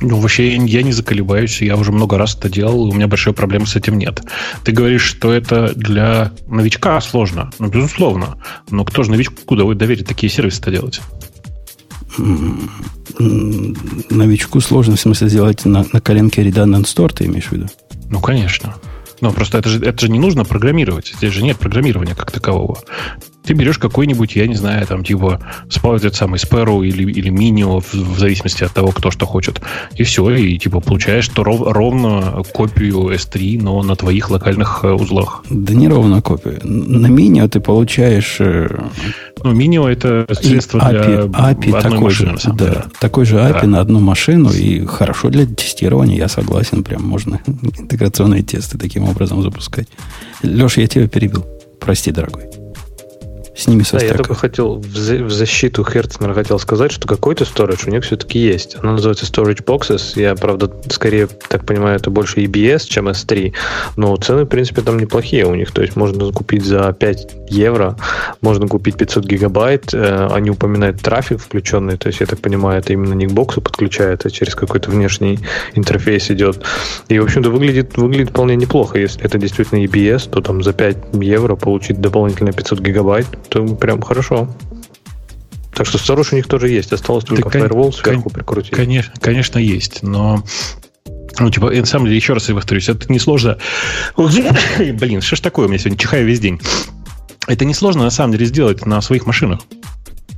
Ну, 0.00 0.20
вообще, 0.20 0.54
я 0.54 0.82
не 0.82 0.92
заколебаюсь, 0.92 1.60
я 1.60 1.76
уже 1.76 1.90
много 1.90 2.18
раз 2.18 2.36
это 2.36 2.48
делал, 2.48 2.86
и 2.86 2.90
у 2.92 2.94
меня 2.94 3.08
большой 3.08 3.32
проблемы 3.32 3.66
с 3.66 3.74
этим 3.74 3.98
нет. 3.98 4.22
Ты 4.62 4.70
говоришь, 4.70 5.02
что 5.02 5.32
это 5.32 5.72
для 5.74 6.30
новичка 6.46 7.00
сложно. 7.00 7.50
Ну, 7.58 7.66
безусловно. 7.66 8.38
Но 8.70 8.84
кто 8.84 9.02
же 9.02 9.10
новичку 9.10 9.56
доверит 9.56 10.06
такие 10.06 10.30
сервисы-то 10.30 10.70
делать? 10.70 11.00
Новичку 13.18 14.60
сложно, 14.60 14.94
в 14.94 15.00
смысле, 15.00 15.28
сделать 15.28 15.64
на, 15.64 15.84
на 15.92 16.00
коленке 16.00 16.42
redundant 16.44 16.84
store, 16.84 17.12
ты 17.12 17.24
имеешь 17.24 17.46
в 17.46 17.52
виду? 17.52 17.66
Ну, 18.10 18.20
конечно. 18.20 18.74
Ну, 19.20 19.32
просто 19.32 19.58
это 19.58 19.68
же, 19.68 19.84
это 19.84 20.00
же 20.00 20.10
не 20.10 20.18
нужно 20.18 20.44
программировать. 20.44 21.12
Здесь 21.16 21.32
же 21.32 21.42
нет 21.42 21.58
программирования 21.58 22.14
как 22.14 22.30
такового. 22.30 22.78
Ты 23.48 23.54
берешь 23.54 23.78
какой-нибудь, 23.78 24.36
я 24.36 24.46
не 24.46 24.56
знаю, 24.56 24.86
там, 24.86 25.02
типа, 25.02 25.40
этот 25.96 26.14
самый 26.14 26.36
Sparrow 26.36 26.86
или, 26.86 27.10
или 27.10 27.32
Minio, 27.32 27.80
в, 27.80 27.94
в 27.94 28.18
зависимости 28.18 28.62
от 28.62 28.72
того, 28.72 28.88
кто 28.88 29.10
что 29.10 29.24
хочет. 29.24 29.62
И 29.96 30.02
все, 30.02 30.28
и, 30.32 30.58
типа, 30.58 30.80
получаешь 30.80 31.26
то 31.28 31.44
ров, 31.44 31.62
ровно 31.64 32.42
копию 32.52 33.08
S3, 33.14 33.58
но 33.62 33.82
на 33.82 33.96
твоих 33.96 34.28
локальных 34.28 34.80
э, 34.82 34.92
узлах. 34.92 35.44
Да 35.48 35.72
не 35.72 35.88
ровно 35.88 36.20
копию. 36.20 36.60
На 36.62 37.06
Minio 37.06 37.48
ты 37.48 37.60
получаешь... 37.60 38.36
Э, 38.40 38.68
ну, 39.42 39.54
Minio 39.54 39.88
это 39.88 40.26
средство 40.34 40.80
API, 40.80 41.28
для 41.28 41.40
API 41.40 41.74
одной 41.74 41.82
такой 41.82 41.98
машины. 42.00 42.38
Же, 42.38 42.52
да, 42.52 42.84
такой 43.00 43.24
же 43.24 43.36
API 43.36 43.62
да. 43.62 43.66
на 43.66 43.80
одну 43.80 44.00
машину, 44.00 44.50
и 44.50 44.84
хорошо 44.84 45.30
для 45.30 45.46
тестирования, 45.46 46.18
я 46.18 46.28
согласен, 46.28 46.84
прям 46.84 47.02
можно 47.02 47.40
интеграционные 47.78 48.42
тесты 48.42 48.76
таким 48.76 49.04
образом 49.04 49.40
запускать. 49.40 49.88
Леша, 50.42 50.82
я 50.82 50.86
тебя 50.86 51.08
перебил. 51.08 51.46
Прости, 51.80 52.10
дорогой. 52.10 52.67
С 53.58 53.66
ними 53.66 53.82
со 53.82 53.98
Да, 53.98 54.04
я 54.04 54.14
только 54.14 54.36
хотел 54.36 54.76
в, 54.76 54.86
в 54.86 55.30
защиту 55.32 55.84
Херцнера 55.84 56.32
хотел 56.32 56.60
сказать, 56.60 56.92
что 56.92 57.08
какой-то 57.08 57.42
storage 57.42 57.88
у 57.88 57.90
них 57.90 58.04
все-таки 58.04 58.38
есть. 58.38 58.76
Оно 58.80 58.92
называется 58.92 59.26
Storage 59.26 59.64
Boxes. 59.64 60.12
Я, 60.14 60.36
правда, 60.36 60.70
скорее 60.90 61.26
так 61.26 61.66
понимаю, 61.66 61.96
это 61.96 62.08
больше 62.08 62.40
EBS, 62.40 62.84
чем 62.86 63.08
S3. 63.08 63.52
Но 63.96 64.14
цены, 64.14 64.44
в 64.44 64.46
принципе, 64.46 64.82
там 64.82 65.00
неплохие 65.00 65.44
у 65.44 65.56
них. 65.56 65.72
То 65.72 65.82
есть 65.82 65.96
можно 65.96 66.30
купить 66.30 66.64
за 66.64 66.92
5 66.92 67.48
евро, 67.48 67.96
можно 68.42 68.68
купить 68.68 68.96
500 68.96 69.24
гигабайт. 69.24 69.92
Э, 69.92 70.28
они 70.30 70.50
упоминают 70.50 71.00
трафик 71.00 71.40
включенный. 71.40 71.96
То 71.96 72.06
есть, 72.06 72.20
я 72.20 72.26
так 72.26 72.38
понимаю, 72.38 72.78
это 72.78 72.92
именно 72.92 73.14
не 73.14 73.26
к 73.26 73.32
боксу 73.32 73.60
подключает, 73.60 74.24
а 74.24 74.30
через 74.30 74.54
какой-то 74.54 74.92
внешний 74.92 75.40
интерфейс 75.74 76.30
идет. 76.30 76.62
И, 77.08 77.18
в 77.18 77.24
общем-то, 77.24 77.50
выглядит, 77.50 77.96
выглядит 77.96 78.30
вполне 78.30 78.54
неплохо. 78.54 79.00
Если 79.00 79.20
это 79.20 79.36
действительно 79.36 79.84
EBS, 79.84 80.30
то 80.30 80.40
там 80.42 80.62
за 80.62 80.72
5 80.72 80.96
евро 81.14 81.56
получить 81.56 82.00
дополнительно 82.00 82.52
500 82.52 82.78
гигабайт 82.78 83.26
то 83.48 83.64
прям 83.74 84.02
хорошо. 84.02 84.48
Так 85.74 85.86
что 85.86 85.98
сторож 85.98 86.32
у 86.32 86.36
них 86.36 86.48
тоже 86.48 86.68
есть. 86.68 86.92
Осталось 86.92 87.24
только 87.24 87.50
да, 87.50 87.60
Firewall 87.60 87.92
сверху 87.92 88.30
прикрутить. 88.30 88.72
Конечно, 88.72 89.12
конечно, 89.20 89.58
есть, 89.58 90.02
но 90.02 90.42
ну, 91.38 91.50
типа, 91.50 91.70
на 91.70 91.86
самом 91.86 92.06
деле, 92.06 92.16
еще 92.16 92.32
раз 92.32 92.48
я 92.48 92.54
повторюсь, 92.54 92.88
это 92.88 93.10
несложно. 93.12 93.58
Блин, 94.16 95.20
что 95.20 95.36
ж 95.36 95.40
такое 95.40 95.66
у 95.66 95.68
меня 95.68 95.78
сегодня 95.78 95.98
чихаю 95.98 96.26
весь 96.26 96.40
день. 96.40 96.60
Это 97.46 97.64
несложно, 97.64 98.02
на 98.02 98.10
самом 98.10 98.32
деле, 98.32 98.46
сделать 98.46 98.84
на 98.86 99.00
своих 99.00 99.26
машинах. 99.26 99.60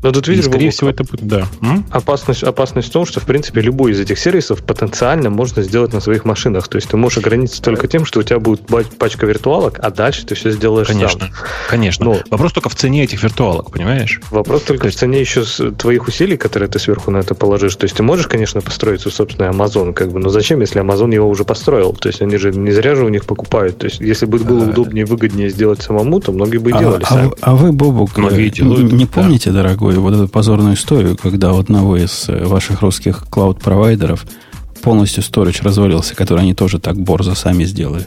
Но 0.03 0.13
тут, 0.13 0.29
видишь, 0.29 0.47
скорее 0.47 0.71
всего, 0.71 0.91
это 0.91 1.05
будет, 1.05 1.27
да. 1.27 1.47
Опасность, 1.91 2.43
опасность 2.43 2.89
в 2.89 2.93
том, 2.93 3.07
что, 3.07 3.21
в 3.21 3.25
принципе, 3.25 3.61
любой 3.61 3.93
из 3.93 4.01
этих 4.01 4.19
сервисов 4.19 4.63
потенциально 4.65 5.31
можно 5.31 5.63
сделать 5.63 5.93
на 5.93 6.01
своих 6.01 6.25
машинах. 6.25 6.69
То 6.69 6.77
есть 6.77 6.89
ты 6.89 6.97
можешь 6.97 7.19
ограничиться 7.19 7.63
только 7.63 7.89
тем, 7.89 8.05
что 8.05 8.21
у 8.21 8.23
тебя 8.23 8.39
будет 8.39 8.63
пачка 8.99 9.27
виртуалок, 9.27 9.79
а 9.83 9.91
дальше 9.91 10.25
ты 10.25 10.35
все 10.35 10.51
сделаешь 10.51 10.89
конечно, 10.89 11.21
сам. 11.21 11.31
Конечно, 11.69 12.05
Но 12.05 12.17
Вопрос 12.31 12.53
только 12.53 12.69
в 12.69 12.75
цене 12.75 13.05
этих 13.05 13.23
виртуалок, 13.23 13.71
понимаешь? 13.71 14.21
Вопрос 14.31 14.63
только 14.63 14.87
есть... 14.87 14.97
в 14.97 15.01
цене 15.01 15.21
еще 15.21 15.45
твоих 15.77 16.09
усилий, 16.09 16.37
которые 16.37 16.69
ты 16.69 16.79
сверху 16.79 17.11
на 17.11 17.19
это 17.19 17.35
положишь. 17.35 17.77
То 17.77 17.85
есть 17.85 17.97
ты 17.97 18.03
можешь, 18.03 18.27
конечно, 18.27 18.61
построить 18.61 19.03
свой 19.03 19.13
собственный 19.13 19.51
Amazon, 19.51 19.93
как 19.93 20.11
бы, 20.13 20.21
но 20.21 20.29
зачем, 20.29 20.61
если 20.61 20.81
Amazon 20.81 21.13
его 21.13 21.29
уже 21.29 21.45
построил? 21.45 21.93
То 21.93 22.09
есть 22.09 22.23
они 22.23 22.37
же 22.37 22.53
не 22.53 22.71
зря 22.71 22.95
же 22.95 23.05
у 23.05 23.09
них 23.09 23.25
покупают. 23.25 23.79
То 23.79 23.87
есть 23.87 24.01
если 24.01 24.27
бы 24.27 24.39
было 24.39 24.65
а... 24.65 24.71
удобнее, 24.71 25.05
выгоднее 25.05 25.51
сделать 25.51 25.83
самому, 25.83 26.21
то 26.21 26.33
многие 26.33 26.59
бы 26.59 26.71
и 26.71 26.73
а, 26.75 26.79
делали 26.79 27.03
а, 27.03 27.07
сами. 27.07 27.33
А 27.41 27.55
вы, 27.55 27.73
Бобук, 27.73 28.17
многие 28.17 28.49
э, 28.49 28.51
делают, 28.51 28.93
не 28.93 29.07
помните, 29.07 29.51
да. 29.51 29.63
дорогой, 29.63 29.90
вот 29.99 30.15
эту 30.15 30.29
позорную 30.29 30.75
историю, 30.75 31.17
когда 31.17 31.53
у 31.53 31.59
одного 31.59 31.97
из 31.97 32.29
э, 32.29 32.45
ваших 32.45 32.83
русских 32.83 33.27
клауд-провайдеров 33.31 34.27
полностью 34.83 35.23
сторож 35.23 35.63
развалился, 35.63 36.15
который 36.15 36.41
они 36.41 36.55
тоже 36.55 36.79
так 36.79 36.97
борзо 36.97 37.35
сами 37.35 37.65
сделали. 37.65 38.07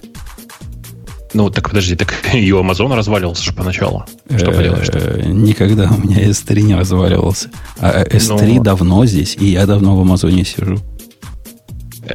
Ну, 1.34 1.50
так 1.50 1.70
подожди, 1.70 1.96
так 1.96 2.14
и 2.34 2.52
у 2.52 2.64
Amazon 2.64 2.94
разваливался 2.96 3.44
же 3.44 3.54
поначалу. 3.54 4.06
Что 4.30 4.52
э, 4.52 4.56
поделаешь? 4.56 5.26
Никогда 5.26 5.90
у 5.90 5.98
меня 5.98 6.24
S3 6.30 6.62
не 6.62 6.76
разваливался. 6.76 7.50
А 7.80 8.04
S3 8.04 8.56
ну. 8.56 8.64
давно 8.64 9.06
здесь, 9.06 9.36
и 9.40 9.46
я 9.48 9.66
давно 9.66 9.96
в 9.98 10.02
Амазоне 10.02 10.46
сижу 10.46 10.80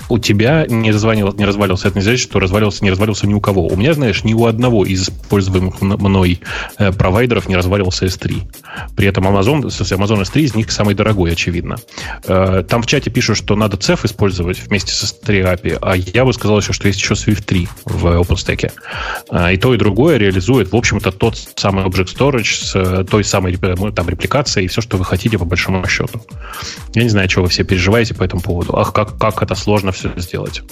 у 0.09 0.19
тебя 0.19 0.67
не, 0.69 0.91
развалил, 0.91 1.33
не 1.35 1.45
развалился, 1.45 1.89
это 1.89 1.99
не 1.99 2.03
значит, 2.03 2.21
что 2.21 2.41
развалился, 2.41 2.85
не 2.85 2.91
развалился 2.91 3.27
ни 3.27 3.35
у 3.35 3.41
кого. 3.41 3.67
У 3.67 3.77
меня, 3.77 3.95
знаешь, 3.95 4.25
ни 4.25 4.35
у 4.35 4.47
одного 4.47 4.85
из 4.85 5.03
используемых 5.03 5.81
мной 5.81 6.41
э, 6.79 6.93
провайдеров 6.93 7.49
не 7.49 7.57
развалился 7.57 8.07
S3. 8.07 8.43
При 8.97 9.07
этом 9.07 9.27
Amazon, 9.27 9.63
Amazon 9.63 10.23
S3 10.23 10.41
из 10.41 10.55
них 10.55 10.71
самый 10.71 10.95
дорогой, 10.95 11.33
очевидно. 11.33 11.77
Э, 12.25 12.63
там 12.69 12.83
в 12.83 12.87
чате 12.87 13.11
пишут, 13.11 13.37
что 13.37 13.57
надо 13.57 13.77
CEF 13.77 14.05
использовать 14.05 14.59
вместе 14.67 14.93
с 14.93 15.03
S3 15.05 15.55
API, 15.55 15.79
а 15.81 15.97
я 15.97 16.25
бы 16.25 16.33
сказал 16.33 16.59
еще, 16.59 16.73
что 16.73 16.89
есть 16.89 17.01
еще 17.01 17.15
Swift 17.15 17.45
3 17.45 17.69
в 17.85 18.07
OpenStack. 18.07 18.73
Э, 19.31 19.55
и 19.55 19.57
то, 19.57 19.75
и 19.75 19.79
другое 19.79 20.17
реализует, 20.17 20.73
в 20.73 20.77
общем-то, 20.77 21.13
тот 21.13 21.37
самый 21.57 21.85
Object 21.85 22.17
Storage 22.17 22.65
с 22.65 23.05
той 23.05 23.25
самой 23.25 23.57
там, 23.57 24.09
репликацией 24.09 24.67
и 24.67 24.69
все, 24.69 24.81
что 24.81 24.97
вы 24.97 25.05
хотите 25.05 25.39
по 25.39 25.45
большому 25.45 25.87
счету. 25.87 26.21
Я 26.95 27.03
не 27.03 27.09
знаю, 27.09 27.29
чего 27.29 27.45
вы 27.45 27.51
все 27.51 27.65
переживаете 27.65 28.15
по 28.15 28.25
этому 28.25 28.43
поводу. 28.43 28.77
Ах, 28.77 28.93
как, 28.93 29.19
как 29.19 29.43
это 29.43 29.55
сложно 29.55 29.78
сложно 29.81 29.93
все 29.93 30.21
сделать. 30.21 30.63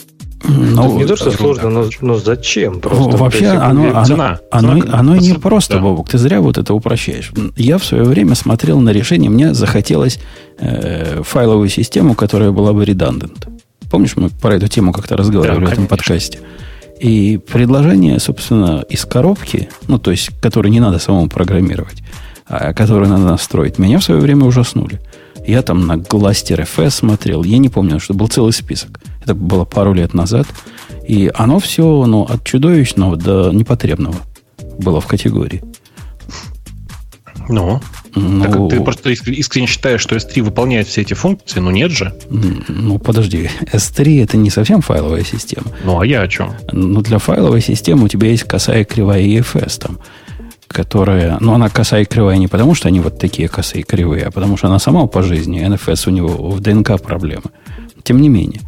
Ну, 0.45 0.99
не 0.99 1.07
то, 1.07 1.17
что 1.17 1.31
сложно, 1.31 1.71
но, 1.71 1.89
но 2.01 2.19
зачем? 2.19 2.81
Просто, 2.81 3.17
вообще, 3.17 3.49
оно, 3.49 3.89
оно, 3.89 4.05
цена, 4.05 4.41
оно, 4.51 4.81
цена, 4.81 4.99
оно, 4.99 5.17
не 5.17 5.33
просто, 5.35 5.75
да. 5.75 5.81
Бобок. 5.81 6.09
Ты 6.09 6.19
зря 6.19 6.41
вот 6.41 6.59
это 6.59 6.73
упрощаешь. 6.75 7.33
Я 7.57 7.79
в 7.79 7.85
свое 7.85 8.05
время 8.05 8.35
смотрел 8.35 8.79
на 8.81 8.91
решение, 8.91 9.31
мне 9.31 9.55
захотелось 9.55 10.21
э, 10.59 11.23
файловую 11.25 11.69
систему, 11.69 12.15
которая 12.15 12.53
была 12.53 12.73
бы 12.73 12.85
redundant. 12.85 13.49
Помнишь, 13.91 14.15
мы 14.17 14.29
про 14.29 14.55
эту 14.55 14.69
тему 14.69 14.93
как-то 14.93 15.17
разговаривали 15.17 15.65
да, 15.65 15.71
в 15.71 15.73
этом 15.73 15.87
подкасте? 15.87 16.41
И 17.01 17.39
предложение, 17.39 18.21
собственно, 18.21 18.85
из 18.89 19.05
коробки, 19.05 19.69
ну, 19.89 19.99
то 19.99 20.11
есть, 20.11 20.31
которую 20.41 20.71
не 20.71 20.81
надо 20.81 20.99
самому 20.99 21.29
программировать, 21.29 22.03
а 22.47 22.73
которую 22.73 23.09
надо 23.09 23.25
настроить, 23.25 23.79
меня 23.79 23.99
в 23.99 24.05
свое 24.05 24.21
время 24.21 24.45
ужаснули. 24.45 25.01
Я 25.47 25.63
там 25.63 25.87
на 25.87 25.97
Гластер 25.97 26.61
FS 26.61 26.91
смотрел. 26.91 27.45
Я 27.45 27.59
не 27.59 27.69
помню, 27.69 28.01
что 28.01 28.15
был 28.15 28.29
целый 28.29 28.53
список. 28.53 29.01
Это 29.23 29.35
было 29.35 29.65
пару 29.65 29.93
лет 29.93 30.13
назад. 30.13 30.47
И 31.07 31.31
оно 31.35 31.61
все 31.61 32.05
ну, 32.07 32.23
от 32.23 32.45
чудовищного 32.45 33.17
до 33.17 33.53
непотребного 33.53 34.17
было 34.79 35.01
в 35.01 35.07
категории. 35.07 35.63
Ну, 37.49 37.81
ну, 38.17 38.43
так 38.43 38.71
ты 38.71 38.83
просто 38.83 39.11
искренне 39.11 39.67
считаешь, 39.69 40.01
что 40.01 40.17
S3 40.17 40.43
выполняет 40.43 40.89
все 40.89 41.03
эти 41.03 41.15
функции, 41.15 41.61
но 41.61 41.71
нет 41.71 41.93
же. 41.93 42.13
Ну, 42.29 42.99
подожди. 42.99 43.51
S3 43.73 44.25
это 44.25 44.37
не 44.37 44.51
совсем 44.51 44.81
файловая 44.81 45.23
система. 45.23 45.67
Ну, 45.85 46.01
а 46.01 46.07
я 46.07 46.23
о 46.23 46.29
чем? 46.29 46.55
Ну, 46.73 47.03
для 47.03 47.19
файловой 47.19 47.61
системы 47.61 48.05
у 48.05 48.09
тебя 48.09 48.29
есть 48.29 48.45
косая 48.45 48.85
кривая 48.85 49.23
EFS 49.23 49.81
там 49.81 49.99
которая, 50.77 51.39
ну, 51.41 51.55
она 51.55 51.71
косая 51.71 52.03
и 52.03 52.05
кривая 52.05 52.37
не 52.37 52.49
потому, 52.49 52.75
что 52.75 52.89
они 52.89 53.01
вот 53.01 53.19
такие 53.19 53.49
косые 53.49 53.81
и 53.81 53.85
кривые, 53.85 54.25
а 54.25 54.31
потому 54.31 54.59
что 54.59 54.67
она 54.67 54.79
сама 54.79 55.07
по 55.07 55.23
жизни, 55.23 55.67
NFS 55.67 56.07
у 56.09 56.11
него 56.11 56.51
в 56.51 56.61
ДНК 56.61 57.01
проблемы. 57.01 57.51
Тем 58.03 58.21
не 58.21 58.29
менее, 58.29 58.61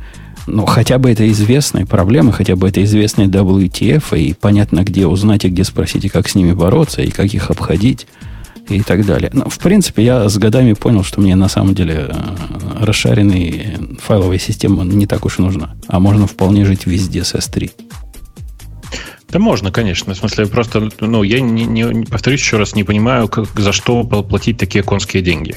Ну, 0.47 0.64
хотя 0.64 0.97
бы 0.97 1.11
это 1.11 1.31
известные 1.31 1.85
проблемы, 1.85 2.33
хотя 2.33 2.57
бы 2.57 2.66
это 2.66 2.83
известные 2.83 3.29
WTF, 3.29 4.18
и 4.18 4.33
понятно, 4.33 4.85
где 4.85 5.07
узнать 5.07 5.44
и 5.44 5.51
где 5.51 5.64
спросить, 5.64 6.07
и 6.07 6.09
как 6.09 6.31
с 6.31 6.35
ними 6.35 6.55
бороться, 6.55 7.03
и 7.03 7.11
как 7.11 7.27
их 7.35 7.51
обходить, 7.51 8.07
и 8.71 8.81
так 8.81 9.05
далее. 9.05 9.31
Но, 9.35 9.51
в 9.51 9.59
принципе, 9.59 10.03
я 10.03 10.29
с 10.31 10.38
годами 10.38 10.73
понял, 10.73 11.05
что 11.05 11.21
мне 11.21 11.37
на 11.37 11.49
самом 11.49 11.75
деле 11.75 12.09
э, 12.09 12.85
расшаренная 12.87 13.79
файловая 14.03 14.38
система 14.38 14.83
не 14.85 15.07
так 15.07 15.27
уж 15.27 15.38
и 15.38 15.42
нужна. 15.42 15.77
А 15.88 16.01
можно 16.01 16.27
вполне 16.27 16.64
жить 16.64 16.87
везде 16.87 17.23
с 17.23 17.35
S3. 17.35 17.71
Да 19.31 19.38
можно, 19.38 19.71
конечно. 19.71 20.14
В 20.14 20.17
смысле, 20.17 20.47
просто, 20.47 20.88
ну, 21.01 21.23
я 21.23 21.41
не, 21.41 21.64
не 21.64 22.07
повторюсь 22.07 22.41
еще 22.41 22.57
раз, 22.57 22.75
не 22.75 22.83
понимаю, 22.83 23.29
как, 23.29 23.47
за 23.61 23.73
что 23.73 24.03
платить 24.05 24.57
такие 24.57 24.83
конские 24.83 25.23
деньги. 25.23 25.57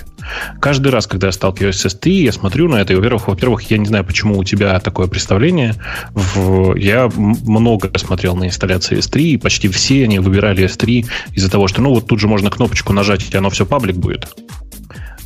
Каждый 0.59 0.89
раз, 0.89 1.07
когда 1.07 1.27
я 1.27 1.31
сталкиваюсь 1.31 1.77
с 1.77 1.85
S3, 1.85 2.09
я 2.09 2.31
смотрю 2.33 2.67
на 2.67 2.77
это, 2.77 2.91
и, 2.91 2.95
во-первых, 2.97 3.29
во-первых, 3.29 3.61
я 3.71 3.77
не 3.77 3.85
знаю, 3.85 4.03
почему 4.03 4.37
у 4.37 4.43
тебя 4.43 4.77
такое 4.81 5.07
представление. 5.07 5.75
В, 6.13 6.75
я 6.75 7.09
много 7.15 7.97
смотрел 7.97 8.35
на 8.35 8.45
инсталляции 8.45 8.97
S3, 8.97 9.21
и 9.21 9.37
почти 9.37 9.69
все 9.69 10.03
они 10.03 10.19
выбирали 10.19 10.65
S3 10.65 11.05
из-за 11.33 11.49
того, 11.49 11.69
что, 11.69 11.81
ну, 11.81 11.93
вот 11.93 12.07
тут 12.07 12.19
же 12.19 12.27
можно 12.27 12.49
кнопочку 12.49 12.91
нажать, 12.91 13.33
и 13.33 13.37
оно 13.37 13.49
все 13.49 13.65
паблик 13.65 13.95
будет. 13.95 14.27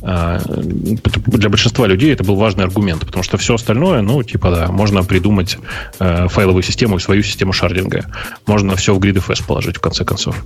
А, 0.02 0.40
для 0.46 1.48
большинства 1.48 1.86
людей 1.86 2.12
это 2.12 2.24
был 2.24 2.36
важный 2.36 2.64
аргумент, 2.64 3.04
потому 3.04 3.22
что 3.22 3.36
все 3.38 3.54
остальное, 3.54 4.02
ну, 4.02 4.22
типа, 4.22 4.50
да, 4.50 4.66
можно 4.68 5.02
придумать 5.04 5.58
э, 5.98 6.28
файловую 6.28 6.62
систему 6.62 6.96
и 6.96 7.00
свою 7.00 7.22
систему 7.22 7.52
шардинга. 7.52 8.06
Можно 8.46 8.76
все 8.76 8.94
в 8.94 8.98
GridFS 8.98 9.44
положить, 9.46 9.76
в 9.76 9.80
конце 9.80 10.04
концов. 10.04 10.44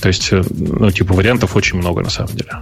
То 0.00 0.08
есть, 0.08 0.32
э, 0.32 0.42
ну, 0.50 0.90
типа, 0.90 1.14
вариантов 1.14 1.56
очень 1.56 1.78
много, 1.78 2.02
на 2.02 2.10
самом 2.10 2.32
деле. 2.34 2.52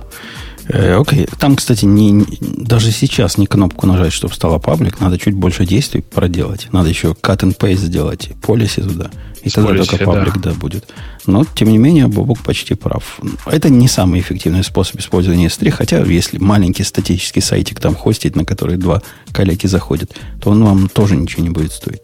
Э, 0.73 0.95
окей. 1.01 1.25
Okay. 1.25 1.37
Там, 1.39 1.57
кстати, 1.57 1.85
не, 1.85 2.25
даже 2.41 2.93
сейчас 2.93 3.39
не 3.39 3.47
кнопку 3.47 3.87
нажать, 3.87 4.13
чтобы 4.13 4.35
стало 4.35 4.59
паблик. 4.59 5.01
Надо 5.01 5.19
чуть 5.19 5.35
больше 5.35 5.67
действий 5.67 6.01
проделать. 6.03 6.69
Надо 6.73 6.89
еще 6.89 7.09
cut 7.09 7.41
and 7.41 7.57
paste 7.59 7.77
сделать, 7.77 8.31
полиси 8.41 8.81
туда. 8.83 9.11
И 9.43 9.49
С 9.49 9.55
тогда 9.55 9.75
только 9.75 10.05
паблик, 10.05 10.35
да. 10.39 10.51
да, 10.51 10.53
будет. 10.53 10.87
Но, 11.27 11.45
тем 11.45 11.69
не 11.69 11.79
менее, 11.79 12.09
Бобок 12.09 12.41
почти 12.41 12.75
прав. 12.75 13.21
Это 13.47 13.71
не 13.71 13.89
самый 13.89 14.21
эффективный 14.21 14.63
способ 14.63 15.01
использования 15.01 15.47
S3, 15.47 15.71
хотя 15.71 15.99
если 16.03 16.39
маленький 16.39 16.85
статический 16.85 17.41
сайтик 17.41 17.81
там 17.81 17.95
хостить, 17.95 18.37
на 18.37 18.45
который 18.45 18.77
два 18.77 19.03
коллеги 19.33 19.67
заходят, 19.67 20.13
то 20.41 20.51
он 20.51 20.63
вам 20.63 20.89
тоже 20.89 21.17
ничего 21.17 21.43
не 21.43 21.51
будет 21.51 21.73
стоить. 21.73 22.03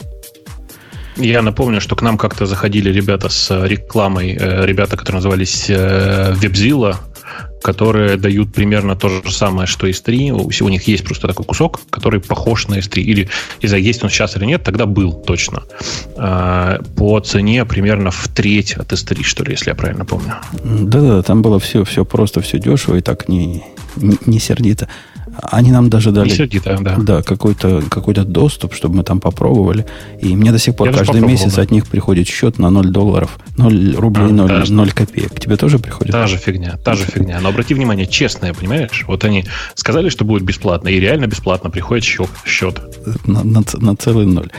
Я 1.16 1.42
напомню, 1.42 1.80
что 1.80 1.94
к 1.94 2.02
нам 2.02 2.18
как-то 2.18 2.46
заходили 2.46 2.90
ребята 2.90 3.28
с 3.28 3.66
рекламой, 3.66 4.36
э, 4.38 4.66
ребята, 4.66 4.96
которые 4.96 5.16
назывались 5.16 5.68
WebZilla, 5.68 6.92
э, 6.92 7.15
которые 7.62 8.16
дают 8.16 8.52
примерно 8.52 8.96
то 8.96 9.08
же 9.08 9.32
самое, 9.32 9.66
что 9.66 9.88
S3. 9.88 10.30
У 10.32 10.68
них 10.68 10.88
есть 10.88 11.04
просто 11.04 11.26
такой 11.26 11.44
кусок, 11.44 11.80
который 11.90 12.20
похож 12.20 12.68
на 12.68 12.78
S3. 12.78 13.00
Или, 13.00 13.28
не 13.62 13.68
знаю, 13.68 13.82
есть 13.82 14.02
он 14.04 14.10
сейчас 14.10 14.36
или 14.36 14.44
нет, 14.44 14.62
тогда 14.62 14.86
был 14.86 15.12
точно. 15.12 15.64
А, 16.16 16.80
по 16.96 17.18
цене 17.20 17.64
примерно 17.64 18.10
в 18.10 18.28
треть 18.28 18.74
от 18.74 18.92
S3, 18.92 19.22
что 19.22 19.44
ли, 19.44 19.52
если 19.52 19.70
я 19.70 19.74
правильно 19.74 20.04
помню. 20.04 20.34
Да-да, 20.62 21.22
там 21.22 21.42
было 21.42 21.58
все, 21.58 21.84
все 21.84 22.04
просто, 22.04 22.40
все 22.40 22.58
дешево 22.58 22.96
и 22.96 23.00
так 23.00 23.28
не, 23.28 23.64
не, 23.96 24.16
не 24.26 24.38
сердито. 24.38 24.88
Они 25.42 25.70
нам 25.70 25.90
даже 25.90 26.12
дали 26.12 26.28
сердито, 26.28 26.78
да. 26.80 26.96
Да, 26.98 27.22
какой-то 27.22 27.82
какой 27.88 28.14
доступ, 28.14 28.74
чтобы 28.74 28.96
мы 28.96 29.04
там 29.04 29.20
попробовали. 29.20 29.86
И 30.20 30.34
мне 30.34 30.52
до 30.52 30.58
сих 30.58 30.76
пор 30.76 30.88
Я 30.88 30.94
каждый 30.94 31.20
месяц 31.20 31.54
да. 31.54 31.62
от 31.62 31.70
них 31.70 31.86
приходит 31.86 32.26
счет 32.28 32.58
на 32.58 32.70
0 32.70 32.88
долларов, 32.88 33.38
0 33.56 33.96
рублей, 33.96 34.32
0, 34.32 34.50
а, 34.50 34.64
0 34.66 34.90
копеек. 34.92 35.38
Тебе 35.38 35.56
тоже 35.56 35.78
приходит? 35.78 36.12
Та 36.12 36.26
же 36.26 36.36
фигня, 36.36 36.76
та 36.84 36.94
же 36.94 37.04
фигня. 37.04 37.40
Но 37.40 37.48
обрати 37.48 37.74
внимание, 37.74 38.06
честная, 38.06 38.54
понимаешь? 38.54 39.04
Вот 39.06 39.24
они 39.24 39.44
сказали, 39.74 40.08
что 40.08 40.24
будет 40.24 40.42
бесплатно, 40.42 40.88
и 40.88 41.00
реально 41.00 41.26
бесплатно 41.26 41.70
приходит 41.70 42.04
счет. 42.04 42.80
На, 43.26 43.44
на, 43.44 43.62
на 43.74 43.96
целый 43.96 44.26
ноль. 44.26 44.50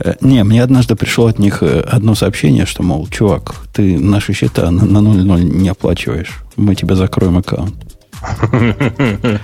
Э, 0.00 0.14
не, 0.20 0.44
мне 0.44 0.62
однажды 0.62 0.94
пришло 0.96 1.26
от 1.26 1.38
них 1.38 1.62
э, 1.62 1.80
одно 1.80 2.14
сообщение, 2.14 2.66
что, 2.66 2.82
мол, 2.82 3.08
чувак, 3.08 3.54
ты 3.72 3.98
наши 3.98 4.32
счета 4.32 4.70
на, 4.70 4.84
на 4.84 4.98
0.0 4.98 5.42
не 5.42 5.68
оплачиваешь. 5.68 6.38
Мы 6.56 6.74
тебе 6.74 6.94
закроем 6.94 7.38
аккаунт. 7.38 7.74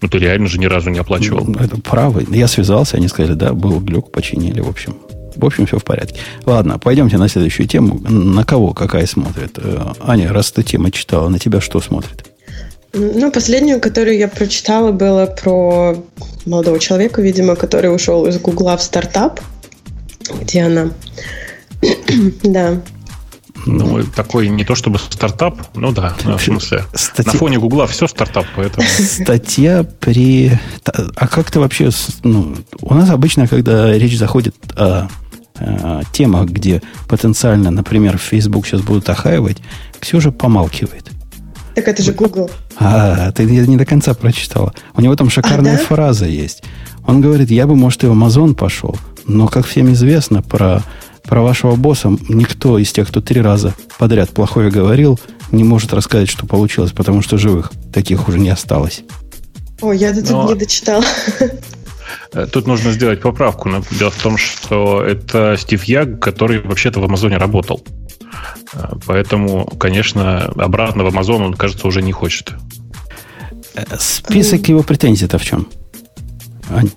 Ну, 0.00 0.08
ты 0.08 0.18
реально 0.18 0.48
же 0.48 0.58
ни 0.58 0.66
разу 0.66 0.90
не 0.90 0.98
оплачивал. 0.98 1.44
Ну, 1.44 1.58
это 1.58 1.80
право. 1.80 2.22
Я 2.30 2.48
связался, 2.48 2.96
они 2.96 3.08
сказали, 3.08 3.34
да, 3.34 3.52
был 3.52 3.80
глюк, 3.80 4.10
починили, 4.12 4.60
в 4.60 4.68
общем. 4.68 4.96
В 5.34 5.44
общем, 5.44 5.66
все 5.66 5.78
в 5.78 5.84
порядке. 5.84 6.20
Ладно, 6.44 6.78
пойдемте 6.78 7.16
на 7.16 7.28
следующую 7.28 7.66
тему. 7.66 7.98
На 8.00 8.44
кого 8.44 8.74
какая 8.74 9.06
смотрит? 9.06 9.58
Э, 9.58 9.92
Аня, 10.00 10.32
раз 10.32 10.52
ты 10.52 10.62
тему 10.62 10.90
читала, 10.90 11.28
на 11.28 11.38
тебя 11.38 11.60
что 11.60 11.80
смотрит? 11.80 12.26
Ну, 12.92 13.30
последнюю, 13.32 13.80
которую 13.80 14.18
я 14.18 14.28
прочитала, 14.28 14.92
было 14.92 15.26
про 15.26 15.96
молодого 16.44 16.78
человека, 16.78 17.22
видимо, 17.22 17.56
который 17.56 17.94
ушел 17.94 18.26
из 18.26 18.38
Гугла 18.38 18.76
в 18.76 18.82
стартап, 18.82 19.40
где 20.42 20.64
она. 20.64 20.90
да. 22.42 22.82
Ну, 23.66 24.02
такой 24.04 24.48
не 24.48 24.64
то 24.64 24.74
чтобы 24.74 24.98
стартап, 24.98 25.60
ну 25.74 25.92
да, 25.92 26.14
ну, 26.24 26.36
в 26.36 26.42
смысле. 26.42 26.84
Статья... 26.94 27.32
На 27.32 27.38
фоне 27.38 27.58
Гугла 27.58 27.86
все 27.86 28.06
стартап, 28.08 28.46
поэтому. 28.56 28.86
Статья 28.86 29.84
при... 30.00 30.58
А 30.84 31.28
как 31.28 31.50
ты 31.50 31.60
вообще... 31.60 31.90
Ну, 32.24 32.56
у 32.80 32.94
нас 32.94 33.10
обычно, 33.10 33.46
когда 33.46 33.92
речь 33.96 34.18
заходит 34.18 34.54
о, 34.76 35.08
о 35.58 36.02
темах, 36.12 36.48
где 36.50 36.82
потенциально, 37.08 37.70
например, 37.70 38.18
Facebook 38.18 38.66
сейчас 38.66 38.80
будут 38.80 39.08
охаивать, 39.08 39.58
Ксюша 40.00 40.32
помалкивает. 40.32 41.10
Так 41.74 41.88
это 41.88 42.02
же 42.02 42.12
Google. 42.12 42.50
А, 42.78 43.32
ты 43.32 43.44
не 43.44 43.76
до 43.76 43.86
конца 43.86 44.12
прочитала. 44.14 44.74
У 44.94 45.00
него 45.00 45.16
там 45.16 45.30
шикарная 45.30 45.76
а, 45.76 45.78
да? 45.78 45.84
фраза 45.84 46.26
есть. 46.26 46.62
Он 47.06 47.20
говорит, 47.20 47.50
я 47.50 47.66
бы, 47.66 47.74
может, 47.76 48.04
и 48.04 48.06
в 48.06 48.12
Amazon 48.12 48.54
пошел, 48.54 48.96
но, 49.26 49.48
как 49.48 49.66
всем 49.66 49.92
известно, 49.92 50.42
про 50.42 50.82
про 51.24 51.42
вашего 51.42 51.76
босса 51.76 52.16
никто 52.28 52.78
из 52.78 52.92
тех, 52.92 53.08
кто 53.08 53.20
три 53.20 53.40
раза 53.40 53.74
подряд 53.98 54.30
плохое 54.30 54.70
говорил, 54.70 55.18
не 55.50 55.64
может 55.64 55.92
рассказать, 55.92 56.28
что 56.28 56.46
получилось, 56.46 56.92
потому 56.92 57.22
что 57.22 57.38
живых 57.38 57.72
таких 57.92 58.28
уже 58.28 58.38
не 58.38 58.50
осталось. 58.50 59.02
О, 59.80 59.92
я 59.92 60.14
тут 60.14 60.30
Но... 60.30 60.48
не 60.52 60.58
дочитал. 60.58 61.04
Э, 62.34 62.46
тут 62.46 62.66
нужно 62.66 62.92
сделать 62.92 63.20
поправку. 63.20 63.70
Дело 63.90 64.10
в 64.10 64.22
том, 64.22 64.36
что 64.36 65.02
это 65.02 65.56
Стив 65.58 65.82
Яг, 65.84 66.20
который 66.20 66.60
вообще-то 66.60 67.00
в 67.00 67.04
Амазоне 67.04 67.36
работал. 67.36 67.82
Э, 68.74 68.94
поэтому, 69.06 69.66
конечно, 69.78 70.44
обратно 70.56 71.04
в 71.04 71.06
Амазон 71.06 71.42
он, 71.42 71.54
кажется, 71.54 71.86
уже 71.86 72.02
не 72.02 72.12
хочет. 72.12 72.52
Э, 73.74 73.84
список 73.98 74.68
его 74.68 74.82
претензий-то 74.82 75.38
в 75.38 75.44
чем? 75.44 75.68
Ань? 76.70 76.90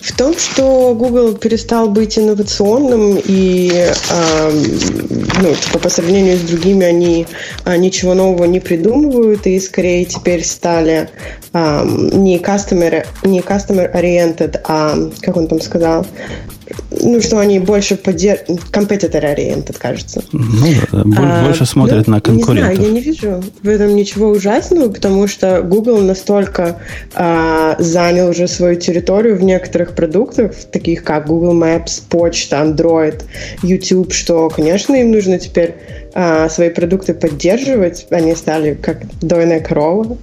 В 0.00 0.16
том, 0.16 0.38
что 0.38 0.94
Google 0.94 1.34
перестал 1.34 1.90
быть 1.90 2.18
инновационным 2.18 3.18
и 3.24 3.72
э, 3.72 4.50
ну, 5.42 5.54
типа, 5.54 5.80
по 5.80 5.88
сравнению 5.88 6.36
с 6.36 6.42
другими 6.42 6.86
они 6.86 7.26
э, 7.64 7.76
ничего 7.76 8.14
нового 8.14 8.44
не 8.44 8.60
придумывают 8.60 9.46
и 9.48 9.58
скорее 9.58 10.04
теперь 10.04 10.44
стали 10.44 11.08
э, 11.52 11.84
не 11.84 12.38
customer, 12.38 13.06
не 13.24 13.40
customer 13.40 13.92
oriented, 13.92 14.60
а 14.64 14.96
как 15.20 15.36
он 15.36 15.48
там 15.48 15.60
сказал, 15.60 16.06
ну, 16.90 17.20
что 17.20 17.38
они 17.38 17.58
больше 17.58 17.96
поддерживают, 17.96 18.62
competitor 18.72 19.22
oriented, 19.22 19.76
кажется. 19.78 20.22
Ну, 20.32 20.66
да, 20.92 21.02
да. 21.04 21.44
больше 21.44 21.64
а, 21.64 21.66
смотрят 21.66 22.06
ну, 22.06 22.14
на 22.14 22.20
конкурентов. 22.20 22.70
Не 22.70 22.76
знаю, 22.76 22.88
я 22.88 22.92
не 22.92 23.00
вижу 23.00 23.42
в 23.62 23.68
этом 23.68 23.94
ничего 23.94 24.28
ужасного, 24.28 24.90
потому 24.90 25.26
что 25.26 25.62
Google 25.62 25.98
настолько 25.98 26.80
а, 27.14 27.76
занял 27.78 28.30
уже 28.30 28.48
свою 28.48 28.76
территорию 28.76 29.36
в 29.36 29.42
некоторых 29.42 29.94
продуктах, 29.94 30.54
таких 30.72 31.04
как 31.04 31.26
Google 31.26 31.54
Maps, 31.54 32.02
почта, 32.08 32.56
Android, 32.56 33.22
YouTube, 33.62 34.12
что, 34.12 34.48
конечно, 34.48 34.94
им 34.94 35.10
нужно 35.10 35.38
теперь 35.38 35.76
а, 36.14 36.48
свои 36.48 36.70
продукты 36.70 37.14
поддерживать. 37.14 38.06
Они 38.10 38.34
стали 38.34 38.74
как 38.74 39.02
дойная 39.20 39.60
корова, 39.60 40.16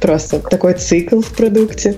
просто 0.00 0.38
такой 0.38 0.74
цикл 0.74 1.20
в 1.20 1.34
продукте. 1.34 1.96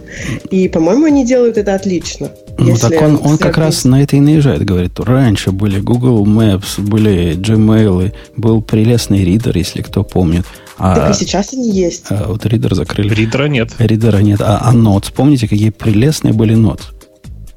И, 0.51 0.69
по-моему, 0.69 1.07
они 1.07 1.25
делают 1.25 1.59
это 1.59 1.75
отлично. 1.75 2.31
Ну, 2.59 2.77
так 2.77 3.01
он, 3.03 3.19
он 3.23 3.39
как 3.39 3.59
раз 3.59 3.85
на 3.85 4.03
это 4.03 4.17
и 4.17 4.21
наезжает, 4.21 4.65
говорит, 4.65 4.99
раньше 5.01 5.51
были 5.51 5.81
Google 5.81 6.25
Maps, 6.25 6.81
были 6.81 7.37
Gmail, 7.37 8.13
был 8.37 8.63
прелестный 8.63 9.25
ридер, 9.25 9.57
если 9.57 9.83
кто 9.83 10.05
помнит. 10.05 10.47
А, 10.79 10.95
так 10.95 11.11
и 11.11 11.15
сейчас 11.15 11.53
они 11.53 11.71
есть. 11.71 12.07
А, 12.11 12.27
вот 12.29 12.47
ридер 12.47 12.75
закрыли. 12.75 13.13
Ридера 13.13 13.49
нет. 13.49 13.73
Ридера 13.79 14.19
нет. 14.19 14.41
А, 14.41 14.61
а 14.63 14.73
Notes, 14.73 15.13
помните, 15.15 15.49
какие 15.49 15.71
прелестные 15.71 16.33
были 16.33 16.57
Notes? 16.57 16.93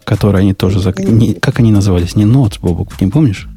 Которые 0.04 0.42
они 0.42 0.54
тоже 0.54 0.80
закрыли. 0.80 1.34
Как 1.34 1.60
они 1.60 1.72
назывались? 1.72 2.16
Не 2.16 2.24
Notes, 2.26 2.60
Бобок, 2.62 3.00
не 3.02 3.08
помнишь? 3.08 3.48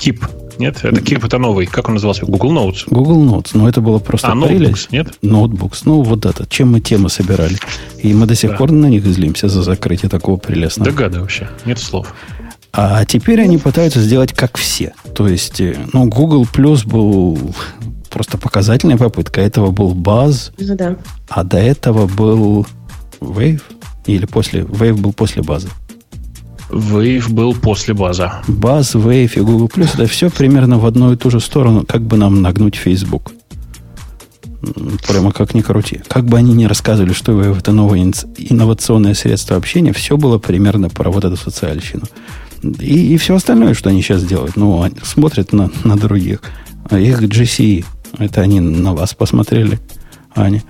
Тип. 0.00 0.24
Нет, 0.58 0.84
это 0.84 1.26
это 1.26 1.38
новый. 1.38 1.66
Как 1.66 1.88
он 1.88 1.94
назывался? 1.94 2.24
Google 2.26 2.52
Notes. 2.52 2.84
Google 2.88 3.24
Notes. 3.24 3.50
Но 3.54 3.68
это 3.68 3.80
было 3.80 3.98
просто 3.98 4.28
а, 4.28 4.34
Notebooks, 4.34 4.88
нет? 4.90 5.08
Notebooks. 5.22 5.82
Ну, 5.84 6.02
вот 6.02 6.24
это. 6.26 6.46
Чем 6.48 6.72
мы 6.72 6.80
темы 6.80 7.08
собирали. 7.08 7.56
И 7.98 8.14
мы 8.14 8.26
до 8.26 8.34
сих 8.34 8.50
да. 8.50 8.56
пор 8.56 8.72
на 8.72 8.86
них 8.86 9.04
злимся 9.04 9.48
за 9.48 9.62
закрытие 9.62 10.08
такого 10.08 10.36
прелестного. 10.36 10.90
Догады 10.90 11.20
вообще. 11.20 11.48
Нет 11.64 11.78
слов. 11.78 12.14
А 12.72 13.04
теперь 13.04 13.40
они 13.40 13.58
пытаются 13.58 14.00
сделать 14.00 14.32
как 14.32 14.58
все. 14.58 14.92
То 15.14 15.26
есть, 15.28 15.60
э, 15.60 15.76
ну, 15.92 16.06
Google 16.06 16.44
Plus 16.44 16.86
был 16.86 17.38
просто 18.10 18.38
показательная 18.38 18.98
попытка. 18.98 19.40
Этого 19.40 19.70
был 19.70 19.94
Buzz. 19.94 20.52
Ну 20.58 20.76
да. 20.76 20.96
А 21.28 21.44
до 21.44 21.58
этого 21.58 22.06
был 22.06 22.66
Wave. 23.20 23.62
Или 24.06 24.26
после... 24.26 24.62
Wave 24.62 24.94
был 24.94 25.12
после 25.12 25.42
базы. 25.42 25.68
Wave 26.76 27.30
был 27.30 27.54
после 27.54 27.94
база. 27.94 28.42
Баз, 28.48 28.94
Wave 28.94 29.32
и 29.36 29.40
Google 29.40 29.66
Plus 29.66 29.90
это 29.94 30.06
все 30.06 30.30
примерно 30.30 30.78
в 30.78 30.86
одну 30.86 31.12
и 31.12 31.16
ту 31.16 31.30
же 31.30 31.40
сторону, 31.40 31.84
как 31.86 32.02
бы 32.02 32.16
нам 32.16 32.42
нагнуть 32.42 32.76
Facebook. 32.76 33.32
Прямо 35.06 35.32
как 35.32 35.54
ни 35.54 35.60
крути. 35.60 36.00
Как 36.08 36.24
бы 36.24 36.38
они 36.38 36.52
ни 36.54 36.64
рассказывали, 36.64 37.12
что 37.12 37.32
Wave 37.32 37.58
это 37.58 37.72
новое 37.72 38.12
инновационное 38.36 39.14
средство 39.14 39.56
общения, 39.56 39.92
все 39.92 40.16
было 40.16 40.38
примерно 40.38 40.88
про 40.88 41.10
вот 41.10 41.24
эту 41.24 41.36
социальщину. 41.36 42.04
И, 42.62 43.14
и 43.14 43.16
все 43.16 43.36
остальное, 43.36 43.74
что 43.74 43.90
они 43.90 44.02
сейчас 44.02 44.24
делают, 44.24 44.56
ну, 44.56 44.82
они 44.82 44.96
смотрят 45.02 45.52
на, 45.52 45.70
на 45.84 45.96
других. 45.96 46.40
А 46.88 46.98
их 46.98 47.22
GC, 47.22 47.84
это 48.18 48.40
они 48.40 48.60
на 48.60 48.94
вас 48.94 49.14
посмотрели, 49.14 49.78
Аня. 50.34 50.62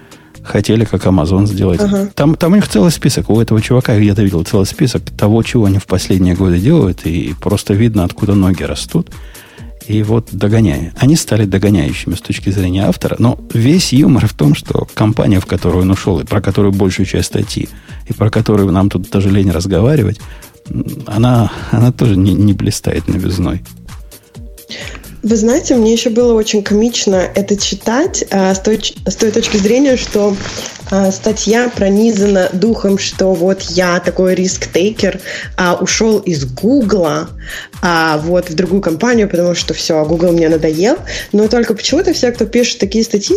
Хотели, 0.46 0.84
как 0.84 1.04
Amazon 1.06 1.46
сделать. 1.46 1.80
Ага. 1.80 2.08
Там, 2.14 2.36
там 2.36 2.52
у 2.52 2.54
них 2.56 2.68
целый 2.68 2.92
список. 2.92 3.28
У 3.30 3.40
этого 3.40 3.60
чувака 3.60 3.94
я 3.94 4.00
где-то 4.00 4.22
видел 4.22 4.44
целый 4.44 4.66
список 4.66 5.02
того, 5.10 5.42
чего 5.42 5.64
они 5.66 5.78
в 5.78 5.86
последние 5.86 6.34
годы 6.34 6.58
делают, 6.58 7.04
и 7.04 7.34
просто 7.40 7.74
видно, 7.74 8.04
откуда 8.04 8.34
ноги 8.34 8.62
растут. 8.62 9.10
И 9.88 10.02
вот 10.02 10.28
догоняя. 10.32 10.92
Они 10.98 11.16
стали 11.16 11.44
догоняющими 11.44 12.14
с 12.14 12.20
точки 12.20 12.50
зрения 12.50 12.86
автора, 12.86 13.16
но 13.18 13.38
весь 13.52 13.92
юмор 13.92 14.26
в 14.26 14.34
том, 14.34 14.54
что 14.54 14.86
компания, 14.94 15.40
в 15.40 15.46
которую 15.46 15.82
он 15.82 15.90
ушел, 15.90 16.18
и 16.20 16.24
про 16.24 16.40
которую 16.40 16.72
большую 16.72 17.06
часть 17.06 17.28
статьи, 17.28 17.68
и 18.08 18.12
про 18.12 18.30
которую 18.30 18.72
нам 18.72 18.88
тут 18.88 19.10
даже 19.10 19.30
лень 19.30 19.50
разговаривать, 19.50 20.20
она, 21.06 21.52
она 21.70 21.92
тоже 21.92 22.16
не, 22.16 22.34
не 22.34 22.52
блистает 22.52 23.06
новизной. 23.08 23.62
Вы 25.26 25.34
знаете, 25.34 25.74
мне 25.74 25.92
еще 25.92 26.10
было 26.10 26.34
очень 26.34 26.62
комично 26.62 27.16
это 27.16 27.56
читать 27.56 28.24
а, 28.30 28.54
с, 28.54 28.60
той, 28.60 28.80
с 29.04 29.16
той 29.16 29.32
точки 29.32 29.56
зрения, 29.56 29.96
что 29.96 30.36
статья 31.10 31.68
пронизана 31.68 32.48
духом, 32.52 32.98
что 32.98 33.34
вот 33.34 33.62
я 33.62 34.00
такой 34.00 34.34
риск-тейкер, 34.34 35.20
а, 35.56 35.74
ушел 35.80 36.18
из 36.18 36.44
Гугла, 36.44 37.28
а, 37.82 38.18
вот 38.18 38.50
в 38.50 38.54
другую 38.54 38.80
компанию, 38.80 39.28
потому 39.28 39.54
что 39.54 39.74
все, 39.74 40.04
Google 40.04 40.32
мне 40.32 40.48
надоел. 40.48 40.96
Но 41.32 41.48
только 41.48 41.74
почему-то 41.74 42.12
все, 42.12 42.32
кто 42.32 42.46
пишет 42.46 42.78
такие 42.78 43.04
статьи, 43.04 43.36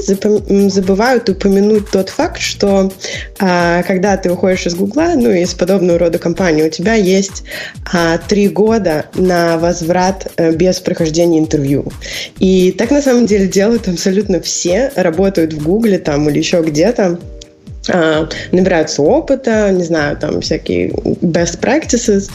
забывают 0.70 1.30
упомянуть 1.30 1.90
тот 1.90 2.10
факт, 2.10 2.42
что 2.42 2.92
а, 3.40 3.84
когда 3.84 4.18
ты 4.18 4.32
уходишь 4.32 4.66
из 4.66 4.76
Гугла, 4.76 5.14
ну, 5.16 5.32
из 5.32 5.54
подобного 5.54 6.00
рода 6.00 6.20
компании, 6.20 6.64
у 6.64 6.70
тебя 6.70 6.94
есть 6.94 7.44
а, 7.92 8.18
три 8.18 8.48
года 8.48 9.06
на 9.16 9.58
возврат 9.58 10.32
а, 10.38 10.52
без 10.52 10.80
прохождения 10.80 11.40
интервью. 11.40 11.92
И 12.40 12.72
так 12.72 12.92
на 12.92 13.02
самом 13.02 13.26
деле 13.26 13.48
делают 13.48 13.88
абсолютно 13.88 14.42
все, 14.42 14.92
работают 14.96 15.54
в 15.54 15.64
Гугле 15.64 16.00
там 16.00 16.30
или 16.30 16.40
еще 16.40 16.62
где-то. 16.62 17.20
А, 17.92 18.28
набираются 18.52 19.02
опыта, 19.02 19.72
не 19.72 19.84
знаю, 19.84 20.18
там 20.18 20.42
всякие 20.42 20.90
best 20.90 21.60
practices, 21.60 22.30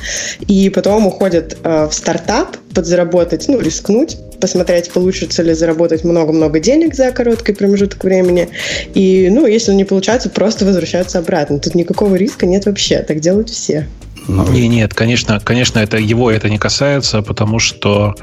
и 0.47 0.71
потом 0.71 1.07
уходят 1.07 1.57
а, 1.63 1.89
в 1.89 1.95
стартап 1.95 2.57
подзаработать, 2.75 3.47
ну, 3.49 3.61
рискнуть, 3.61 4.17
посмотреть, 4.41 4.91
получится 4.91 5.43
ли 5.43 5.55
заработать 5.55 6.05
много-много 6.05 6.61
денег 6.61 6.95
за 6.95 7.13
короткий 7.13 7.53
промежуток 7.53 8.03
времени. 8.03 8.49
И, 8.95 9.29
ну, 9.31 9.47
если 9.47 9.73
не 9.73 9.85
получается, 9.85 10.29
просто 10.29 10.65
возвращаются 10.65 11.19
обратно. 11.19 11.59
Тут 11.61 11.75
никакого 11.75 12.17
риска 12.17 12.47
нет 12.47 12.67
вообще. 12.67 12.99
Так 12.99 13.21
делают 13.21 13.49
все. 13.49 13.87
Но... 14.27 14.49
Не, 14.49 14.69
нет, 14.69 14.95
конечно, 14.95 15.39
конечно, 15.41 15.79
это 15.79 15.99
его 15.99 16.31
это 16.31 16.49
не 16.49 16.59
касается, 16.59 17.23
потому 17.23 17.59
что 17.59 18.15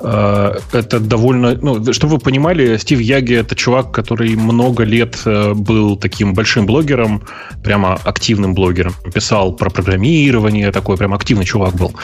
э, 0.00 0.54
это 0.72 1.00
довольно, 1.00 1.54
ну, 1.60 1.92
чтобы 1.92 2.14
вы 2.14 2.18
понимали, 2.18 2.76
Стив 2.76 3.00
Яги 3.00 3.34
это 3.34 3.56
чувак, 3.56 3.90
который 3.90 4.36
много 4.36 4.84
лет 4.84 5.18
э, 5.24 5.54
был 5.54 5.96
таким 5.96 6.34
большим 6.34 6.66
блогером, 6.66 7.22
прямо 7.64 7.94
активным 8.04 8.54
блогером, 8.54 8.94
писал 9.12 9.52
про 9.52 9.70
программирование, 9.70 10.70
такой 10.70 10.96
прям 10.96 11.14
активный 11.14 11.44
чувак 11.44 11.74
был. 11.74 11.94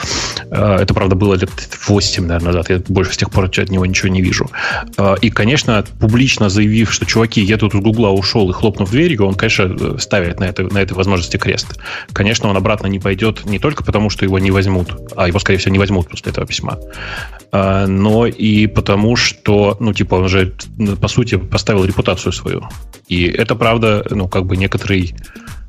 Э, 0.51 0.77
это, 0.81 0.93
правда, 0.93 1.15
было 1.15 1.35
лет 1.35 1.51
8, 1.87 2.25
наверное, 2.25 2.47
назад. 2.47 2.69
Я 2.69 2.81
больше 2.87 3.13
с 3.13 3.17
тех 3.17 3.31
пор 3.31 3.45
от 3.45 3.69
него 3.69 3.85
ничего 3.85 4.09
не 4.09 4.21
вижу. 4.21 4.49
Э, 4.97 5.15
и, 5.21 5.29
конечно, 5.29 5.83
публично 5.99 6.49
заявив, 6.49 6.91
что 6.91 7.05
чуваки, 7.05 7.41
я 7.41 7.57
тут 7.57 7.73
из 7.73 7.81
Гугла 7.81 8.09
ушел 8.09 8.49
и 8.49 8.53
хлопнув 8.53 8.91
дверью, 8.91 9.25
он, 9.25 9.35
конечно, 9.35 9.97
ставит 9.99 10.39
на, 10.39 10.45
это, 10.45 10.63
на 10.63 10.79
этой 10.79 10.93
возможности 10.93 11.37
крест. 11.37 11.79
Конечно, 12.11 12.49
он 12.49 12.57
обратно 12.57 12.87
не 12.87 12.99
пойдет 12.99 13.36
возьмут 13.37 13.51
не 13.51 13.59
только 13.59 13.83
потому, 13.83 14.09
что 14.09 14.25
его 14.25 14.39
не 14.39 14.51
возьмут, 14.51 14.95
а 15.15 15.27
его, 15.27 15.39
скорее 15.39 15.59
всего, 15.59 15.73
не 15.73 15.79
возьмут 15.79 16.09
после 16.09 16.31
этого 16.31 16.47
письма, 16.47 16.77
а, 17.51 17.87
но 17.87 18.25
и 18.27 18.67
потому, 18.67 19.15
что, 19.15 19.77
ну, 19.79 19.93
типа, 19.93 20.15
он 20.15 20.29
же, 20.29 20.53
по 21.01 21.07
сути, 21.07 21.37
поставил 21.37 21.85
репутацию 21.85 22.31
свою. 22.33 22.63
И 23.07 23.25
это, 23.25 23.55
правда, 23.55 24.05
ну, 24.09 24.27
как 24.27 24.45
бы 24.45 24.57
некоторый 24.57 25.15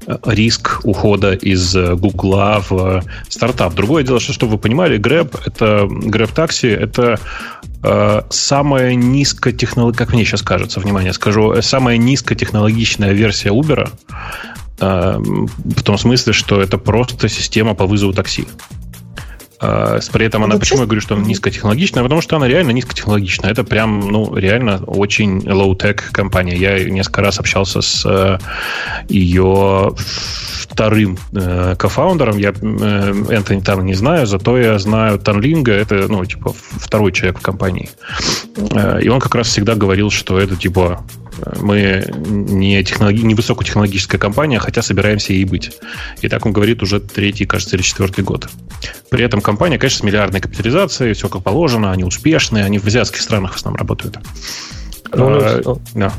э, 0.07 0.17
риск 0.27 0.81
ухода 0.85 1.35
из 1.35 1.77
э, 1.77 1.95
Гугла 1.95 2.63
в 2.69 3.03
стартап. 3.29 3.75
Другое 3.75 4.03
дело, 4.03 4.21
что, 4.21 4.33
чтобы 4.33 4.53
вы 4.53 4.59
понимали, 4.59 4.99
Grab, 4.99 5.41
это 5.47 5.87
Grab 5.87 6.35
Taxi, 6.35 6.69
это 6.69 7.19
э, 7.83 8.23
самая 8.31 8.95
низкотехнологичная, 8.95 10.07
как 10.07 10.15
мне 10.15 10.25
сейчас 10.25 10.43
кажется, 10.43 10.81
внимание, 10.81 11.13
скажу, 11.13 11.53
э, 11.53 11.63
самая 11.63 11.97
низкотехнологичная 11.97 13.13
версия 13.13 13.51
Uber, 13.51 13.89
в 14.79 15.83
том 15.83 15.99
смысле, 15.99 16.33
что 16.33 16.61
это 16.61 16.79
просто 16.79 17.29
система 17.29 17.75
по 17.75 17.87
вызову 17.87 18.13
такси. 18.13 18.47
Э, 19.61 19.99
при 20.13 20.27
этом 20.27 20.45
она, 20.45 20.57
почему 20.57 20.81
я 20.81 20.87
говорю, 20.87 21.01
что 21.01 21.15
она 21.15 21.25
низкотехнологичная? 21.25 22.03
Потому 22.03 22.21
что 22.21 22.37
она 22.37 22.47
реально 22.49 22.71
низкотехнологичная. 22.73 23.51
Это 23.51 23.65
прям, 23.65 24.01
ну, 24.01 24.35
реально 24.37 24.83
очень 24.85 25.39
low-tech 25.39 26.01
компания. 26.13 26.57
Я 26.57 26.85
несколько 26.89 27.23
раз 27.23 27.41
общался 27.41 27.81
с 27.81 28.05
э, 28.07 28.39
ее 29.09 29.95
вторым 30.69 31.19
э, 31.33 31.75
кофаундером. 31.77 32.39
Я 32.39 32.51
э, 32.51 33.25
Энтони 33.31 33.61
Тан 33.61 33.85
не 33.85 33.95
знаю, 33.95 34.27
зато 34.27 34.59
я 34.59 34.79
знаю 34.79 35.19
Танлинга. 35.19 35.73
Это, 35.73 36.07
ну, 36.09 36.25
типа, 36.25 36.55
второй 36.77 37.13
человек 37.13 37.39
в 37.39 37.43
компании. 37.43 37.91
Э, 38.73 39.01
и 39.03 39.09
он 39.09 39.21
как 39.21 39.35
раз 39.35 39.49
всегда 39.49 39.75
говорил, 39.75 40.11
что 40.11 40.39
это, 40.39 40.57
типа, 40.57 41.05
мы 41.61 42.05
не, 42.17 42.83
технологи... 42.85 43.21
не 43.21 43.35
высокотехнологическая 43.35 44.21
компания, 44.21 44.59
хотя 44.59 44.83
собираемся 44.83 45.33
ей 45.33 45.45
быть. 45.45 45.73
И 46.21 46.29
так 46.29 46.47
он 46.47 46.53
говорит 46.53 46.83
уже 46.83 47.01
третий, 47.01 47.47
кажется, 47.47 47.77
или 47.77 47.83
четвертый 47.83 48.25
год. 48.25 48.49
При 49.11 49.25
этом 49.25 49.41
компания, 49.41 49.79
конечно, 49.79 50.01
с 50.01 50.03
миллиардной 50.03 50.41
капитализацией, 50.41 51.15
все 51.15 51.29
как 51.29 51.43
положено, 51.43 51.93
они 51.93 52.05
успешные, 52.05 52.65
они 52.65 52.79
в 52.79 52.87
азиатских 52.87 53.21
странах 53.21 53.53
в 53.53 53.57
основном 53.57 53.79
работают. 53.79 54.19
Ну, 55.15 55.27
он, 55.27 55.39
а, 55.43 55.59
их, 55.59 55.67
да. 55.95 56.13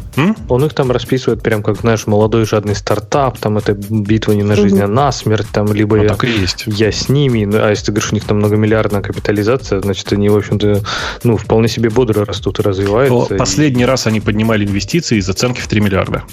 он 0.47 0.65
их 0.65 0.73
там 0.73 0.91
расписывает 0.91 1.41
прям 1.41 1.61
как, 1.63 1.77
знаешь, 1.81 2.07
молодой 2.07 2.45
жадный 2.45 2.75
стартап, 2.75 3.37
там 3.37 3.57
это 3.57 3.73
битва 3.73 4.33
не 4.33 4.43
на 4.43 4.55
жизнь, 4.55 4.81
а 4.81 4.87
на 4.87 5.11
смерть, 5.11 5.47
там 5.51 5.71
либо 5.73 5.97
ну, 5.97 6.03
я, 6.03 6.09
так 6.09 6.23
и 6.23 6.31
есть. 6.31 6.63
я 6.65 6.91
с 6.91 7.09
ними, 7.09 7.45
ну, 7.45 7.59
а 7.61 7.69
если 7.69 7.85
ты 7.85 7.91
говоришь, 7.91 8.11
у 8.11 8.15
них 8.15 8.23
там 8.23 8.37
многомиллиардная 8.37 9.01
капитализация, 9.01 9.81
значит, 9.81 10.11
они, 10.13 10.29
в 10.29 10.37
общем-то, 10.37 10.81
ну, 11.23 11.37
вполне 11.37 11.67
себе 11.67 11.89
бодро 11.89 12.25
растут 12.25 12.59
и 12.59 12.63
развиваются. 12.63 13.29
То 13.29 13.37
последний 13.37 13.85
раз 13.85 14.07
они 14.07 14.21
поднимали 14.21 14.65
инвестиции 14.65 15.17
из 15.17 15.29
оценки 15.29 15.61
в 15.61 15.67
3 15.67 15.81
миллиарда. 15.81 16.23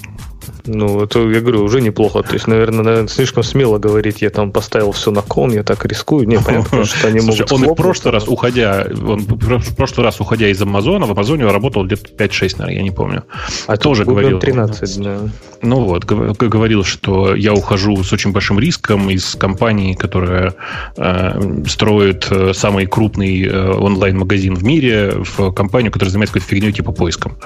Ну, 0.67 1.03
это, 1.03 1.21
я 1.29 1.41
говорю, 1.41 1.63
уже 1.63 1.81
неплохо. 1.81 2.23
То 2.23 2.35
есть, 2.35 2.47
наверное, 2.47 2.83
наверное, 2.83 3.09
слишком 3.09 3.43
смело 3.43 3.79
говорить, 3.79 4.23
я 4.23 4.31
там 4.31 4.53
поставил 4.53 4.93
все 4.93 5.11
на 5.11 5.23
кон, 5.23 5.53
я 5.53 5.63
так 5.63 5.85
рискую. 5.85 6.27
Не, 6.27 6.39
понятно, 6.39 6.85
что 6.85 7.09
они 7.09 7.21
Слушай, 7.21 7.47
могут 7.51 7.53
Он 7.53 7.75
в 7.75 7.75
прошлый 7.75 8.13
раз, 8.13 8.29
уходя, 8.29 8.87
он 8.91 9.21
в 9.21 9.77
прошлый 9.77 10.05
раз, 10.05 10.21
уходя 10.21 10.49
из 10.49 10.61
Амазона, 10.61 11.07
в 11.07 11.11
Амазоне 11.13 11.47
работал 11.47 11.85
где-то 11.85 12.13
5-6, 12.13 12.46
наверное, 12.55 12.77
я 12.77 12.83
не 12.83 12.91
помню. 12.91 13.25
А 13.67 13.77
тоже 13.77 14.05
говорил... 14.05 14.39
13, 14.39 15.01
да. 15.03 15.19
Ну 15.63 15.81
вот, 15.85 16.05
говорил, 16.05 16.85
что 16.85 17.35
я 17.35 17.53
ухожу 17.53 18.03
с 18.03 18.13
очень 18.13 18.33
большим 18.33 18.59
риском 18.59 19.11
из 19.11 19.35
компании, 19.35 19.95
которая 19.95 20.55
э, 20.97 21.65
строит 21.67 22.27
э, 22.31 22.53
самый 22.55 22.87
крупный 22.87 23.43
э, 23.43 23.73
онлайн-магазин 23.73 24.55
в 24.55 24.65
мире, 24.65 25.15
в 25.17 25.53
компанию, 25.53 25.91
которая 25.91 26.11
занимается 26.11 26.35
какой-то 26.35 26.49
фигней 26.49 26.73
типа 26.73 26.93
поиском. 26.93 27.39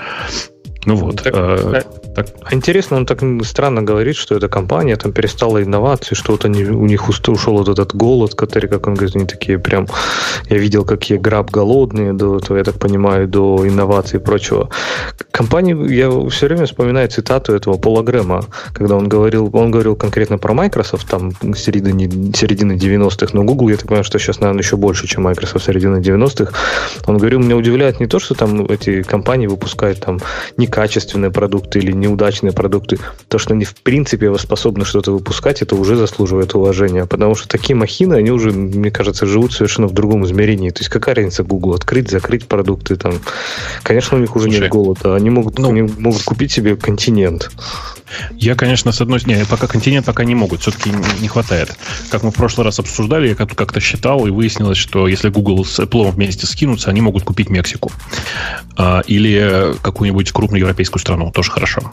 Ну 0.86 0.96
вот. 0.96 1.22
Так, 1.22 1.34
э, 1.36 1.82
так. 2.14 2.26
А 2.42 2.54
интересно, 2.54 2.96
он 2.96 3.06
так 3.06 3.20
странно 3.44 3.82
говорит, 3.82 4.16
что 4.16 4.36
эта 4.36 4.48
компания 4.48 4.96
там 4.96 5.12
перестала 5.12 5.62
инновации, 5.62 6.14
что 6.14 6.32
вот 6.32 6.44
они, 6.44 6.64
у 6.64 6.86
них 6.86 7.08
ушел 7.08 7.58
вот 7.58 7.68
этот 7.68 7.94
голод, 7.94 8.34
который, 8.34 8.68
как 8.68 8.86
он 8.86 8.94
говорит, 8.94 9.16
они 9.16 9.26
такие 9.26 9.58
прям... 9.58 9.86
Я 10.48 10.58
видел, 10.58 10.84
какие 10.84 11.18
граб 11.18 11.50
голодные, 11.50 12.12
до 12.12 12.38
этого, 12.38 12.56
я 12.56 12.64
так 12.64 12.78
понимаю, 12.78 13.28
до 13.28 13.66
инноваций 13.66 14.18
и 14.18 14.22
прочего. 14.22 14.68
Компании, 15.30 15.94
я 15.94 16.10
все 16.30 16.46
время 16.46 16.66
вспоминаю 16.66 17.08
цитату 17.08 17.52
этого 17.52 17.76
Пола 17.76 18.02
Грэма, 18.02 18.44
когда 18.72 18.96
он 18.96 19.08
говорил, 19.08 19.50
он 19.52 19.70
говорил 19.70 19.96
конкретно 19.96 20.38
про 20.38 20.54
Microsoft, 20.54 21.08
там, 21.08 21.32
середины, 21.54 22.32
середины 22.34 22.72
90-х, 22.72 23.30
но 23.32 23.44
Google, 23.44 23.68
я 23.68 23.76
так 23.76 23.86
понимаю, 23.86 24.04
что 24.04 24.18
сейчас, 24.18 24.40
наверное, 24.40 24.62
еще 24.62 24.76
больше, 24.76 25.06
чем 25.06 25.24
Microsoft 25.24 25.64
середины 25.64 25.98
90-х. 25.98 26.52
Он 27.06 27.18
говорил, 27.18 27.40
меня 27.40 27.56
удивляет 27.56 28.00
не 28.00 28.06
то, 28.06 28.18
что 28.18 28.34
там 28.34 28.66
эти 28.66 29.02
компании 29.02 29.46
выпускают 29.46 30.00
там 30.00 30.18
не 30.56 30.66
некачественные 30.70 31.30
продукты 31.30 31.80
или 31.80 31.92
неудачные 32.00 32.52
продукты, 32.52 32.98
то, 33.28 33.38
что 33.38 33.54
они 33.54 33.64
в 33.64 33.74
принципе 33.74 34.36
способны 34.38 34.84
что-то 34.84 35.12
выпускать, 35.12 35.62
это 35.62 35.76
уже 35.76 35.96
заслуживает 35.96 36.54
уважения, 36.54 37.06
потому 37.06 37.34
что 37.34 37.48
такие 37.48 37.76
махины, 37.76 38.14
они 38.14 38.30
уже, 38.30 38.50
мне 38.50 38.90
кажется, 38.90 39.26
живут 39.26 39.52
совершенно 39.52 39.86
в 39.86 39.92
другом 39.92 40.24
измерении. 40.24 40.70
То 40.70 40.80
есть 40.80 40.88
какая 40.88 41.14
разница 41.14 41.44
Google? 41.44 41.74
Открыть, 41.74 42.10
закрыть 42.10 42.46
продукты 42.46 42.96
там. 42.96 43.14
Конечно, 43.82 44.16
у 44.16 44.20
них 44.20 44.34
уже 44.36 44.46
Слушай, 44.46 44.62
нет 44.62 44.70
голода. 44.70 45.14
Они 45.14 45.30
могут, 45.30 45.58
ну, 45.58 45.70
они 45.70 45.82
могут 45.82 46.22
купить 46.22 46.52
себе 46.52 46.76
континент. 46.76 47.50
Я, 48.32 48.54
конечно, 48.54 48.92
с 48.92 49.00
одной 49.00 49.20
стороны, 49.20 49.44
пока 49.46 49.66
континент 49.66 50.06
пока 50.06 50.24
не 50.24 50.34
могут, 50.34 50.62
все-таки 50.62 50.90
не 51.20 51.28
хватает. 51.28 51.76
Как 52.10 52.22
мы 52.22 52.30
в 52.30 52.34
прошлый 52.34 52.64
раз 52.64 52.78
обсуждали, 52.78 53.28
я 53.28 53.34
как-то 53.34 53.80
считал, 53.80 54.26
и 54.26 54.30
выяснилось, 54.30 54.78
что 54.78 55.06
если 55.06 55.28
Google 55.28 55.64
с 55.64 55.78
Apple 55.78 56.10
вместе 56.10 56.46
скинутся, 56.46 56.90
они 56.90 57.00
могут 57.00 57.24
купить 57.24 57.50
Мексику. 57.50 57.92
А, 58.76 59.02
или 59.06 59.74
какую-нибудь 59.82 60.32
крупную 60.32 60.60
европейскую 60.60 61.00
страну, 61.00 61.30
тоже 61.30 61.50
хорошо. 61.50 61.89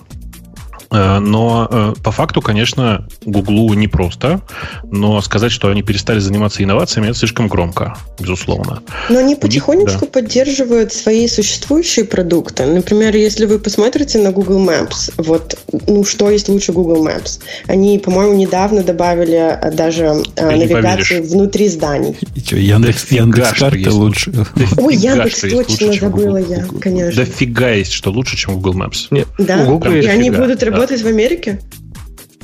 Э, 0.92 1.20
но 1.20 1.68
э, 1.70 1.94
по 2.04 2.12
факту, 2.12 2.42
конечно, 2.42 3.08
Гуглу 3.26 3.74
непросто, 3.74 4.42
но 4.90 5.22
сказать, 5.22 5.52
что 5.52 5.70
они 5.70 5.84
перестали 5.84 6.20
заниматься 6.20 6.64
инновациями, 6.64 7.08
это 7.08 7.18
слишком 7.18 7.48
громко, 7.48 7.98
безусловно. 8.20 8.82
Но 9.10 9.20
они 9.20 9.36
потихонечку 9.36 10.06
да. 10.06 10.08
поддерживают 10.08 10.94
свои 10.94 11.28
существующие 11.28 12.06
продукты. 12.06 12.66
Например, 12.66 13.16
если 13.16 13.46
вы 13.46 13.60
посмотрите 13.60 14.20
на 14.20 14.32
Google 14.32 14.66
Maps, 14.66 15.12
вот, 15.18 15.58
ну, 15.88 16.06
что 16.06 16.30
есть 16.30 16.48
лучше 16.48 16.72
Google 16.72 17.06
Maps? 17.06 17.40
Они, 17.68 18.00
по-моему, 18.00 18.36
недавно 18.36 18.84
добавили 18.84 19.58
э, 19.62 19.72
даже 19.72 20.24
Ты 20.36 20.44
навигацию 20.44 21.24
внутри 21.24 21.68
зданий. 21.68 22.18
И 22.36 22.40
что, 22.40 22.56
Яндекс, 22.56 23.12
Яндекс 23.12 23.54
карты 23.54 23.92
лучше? 23.92 24.32
Ой, 24.78 24.96
Яндекс 24.96 25.42
точно 25.42 25.94
забыла 25.94 26.38
я, 26.38 26.66
конечно. 26.80 27.26
Дофига 27.26 27.72
есть, 27.72 27.92
что 27.92 28.12
лучше, 28.12 28.38
чем 28.38 28.56
Google 28.60 28.84
Maps. 28.84 29.08
Нет, 29.12 29.28
да, 29.38 29.66
и 29.66 30.06
они 30.06 30.32
будут 30.32 30.64
работать 30.64 30.77
работать 30.78 31.02
в 31.02 31.08
Америке? 31.08 31.60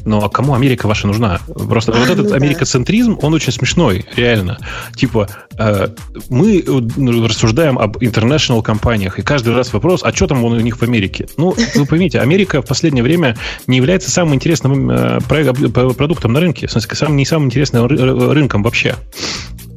Ну, 0.05 0.21
а 0.21 0.29
кому 0.29 0.53
Америка 0.53 0.87
ваша 0.87 1.07
нужна? 1.07 1.39
Просто 1.69 1.93
а, 1.93 1.99
вот 1.99 2.09
этот 2.09 2.29
ну, 2.29 2.35
америкоцентризм, 2.35 3.17
он 3.21 3.33
очень 3.33 3.53
смешной, 3.53 4.05
реально. 4.15 4.59
Типа, 4.95 5.29
э, 5.57 5.87
мы 6.29 6.59
э, 6.59 7.25
рассуждаем 7.25 7.79
об 7.79 7.97
international 7.97 8.61
компаниях, 8.61 9.19
и 9.19 9.21
каждый 9.21 9.55
раз 9.55 9.71
вопрос, 9.71 10.01
а 10.03 10.11
что 10.13 10.27
там 10.27 10.43
у 10.43 10.55
них 10.55 10.77
в 10.77 10.83
Америке? 10.83 11.27
Ну, 11.37 11.55
вы 11.75 11.85
поймите, 11.85 12.19
Америка 12.19 12.61
в 12.61 12.65
последнее 12.65 13.03
время 13.03 13.37
не 13.67 13.77
является 13.77 14.11
самым 14.11 14.35
интересным 14.35 14.89
э, 14.91 15.19
продуктом 15.21 16.33
на 16.33 16.41
рынке, 16.41 16.67
в 16.67 16.71
смысле, 16.71 16.95
самым, 16.95 17.17
не 17.17 17.25
самым 17.25 17.47
интересным 17.47 17.85
рынком 17.85 18.63
вообще. 18.63 18.95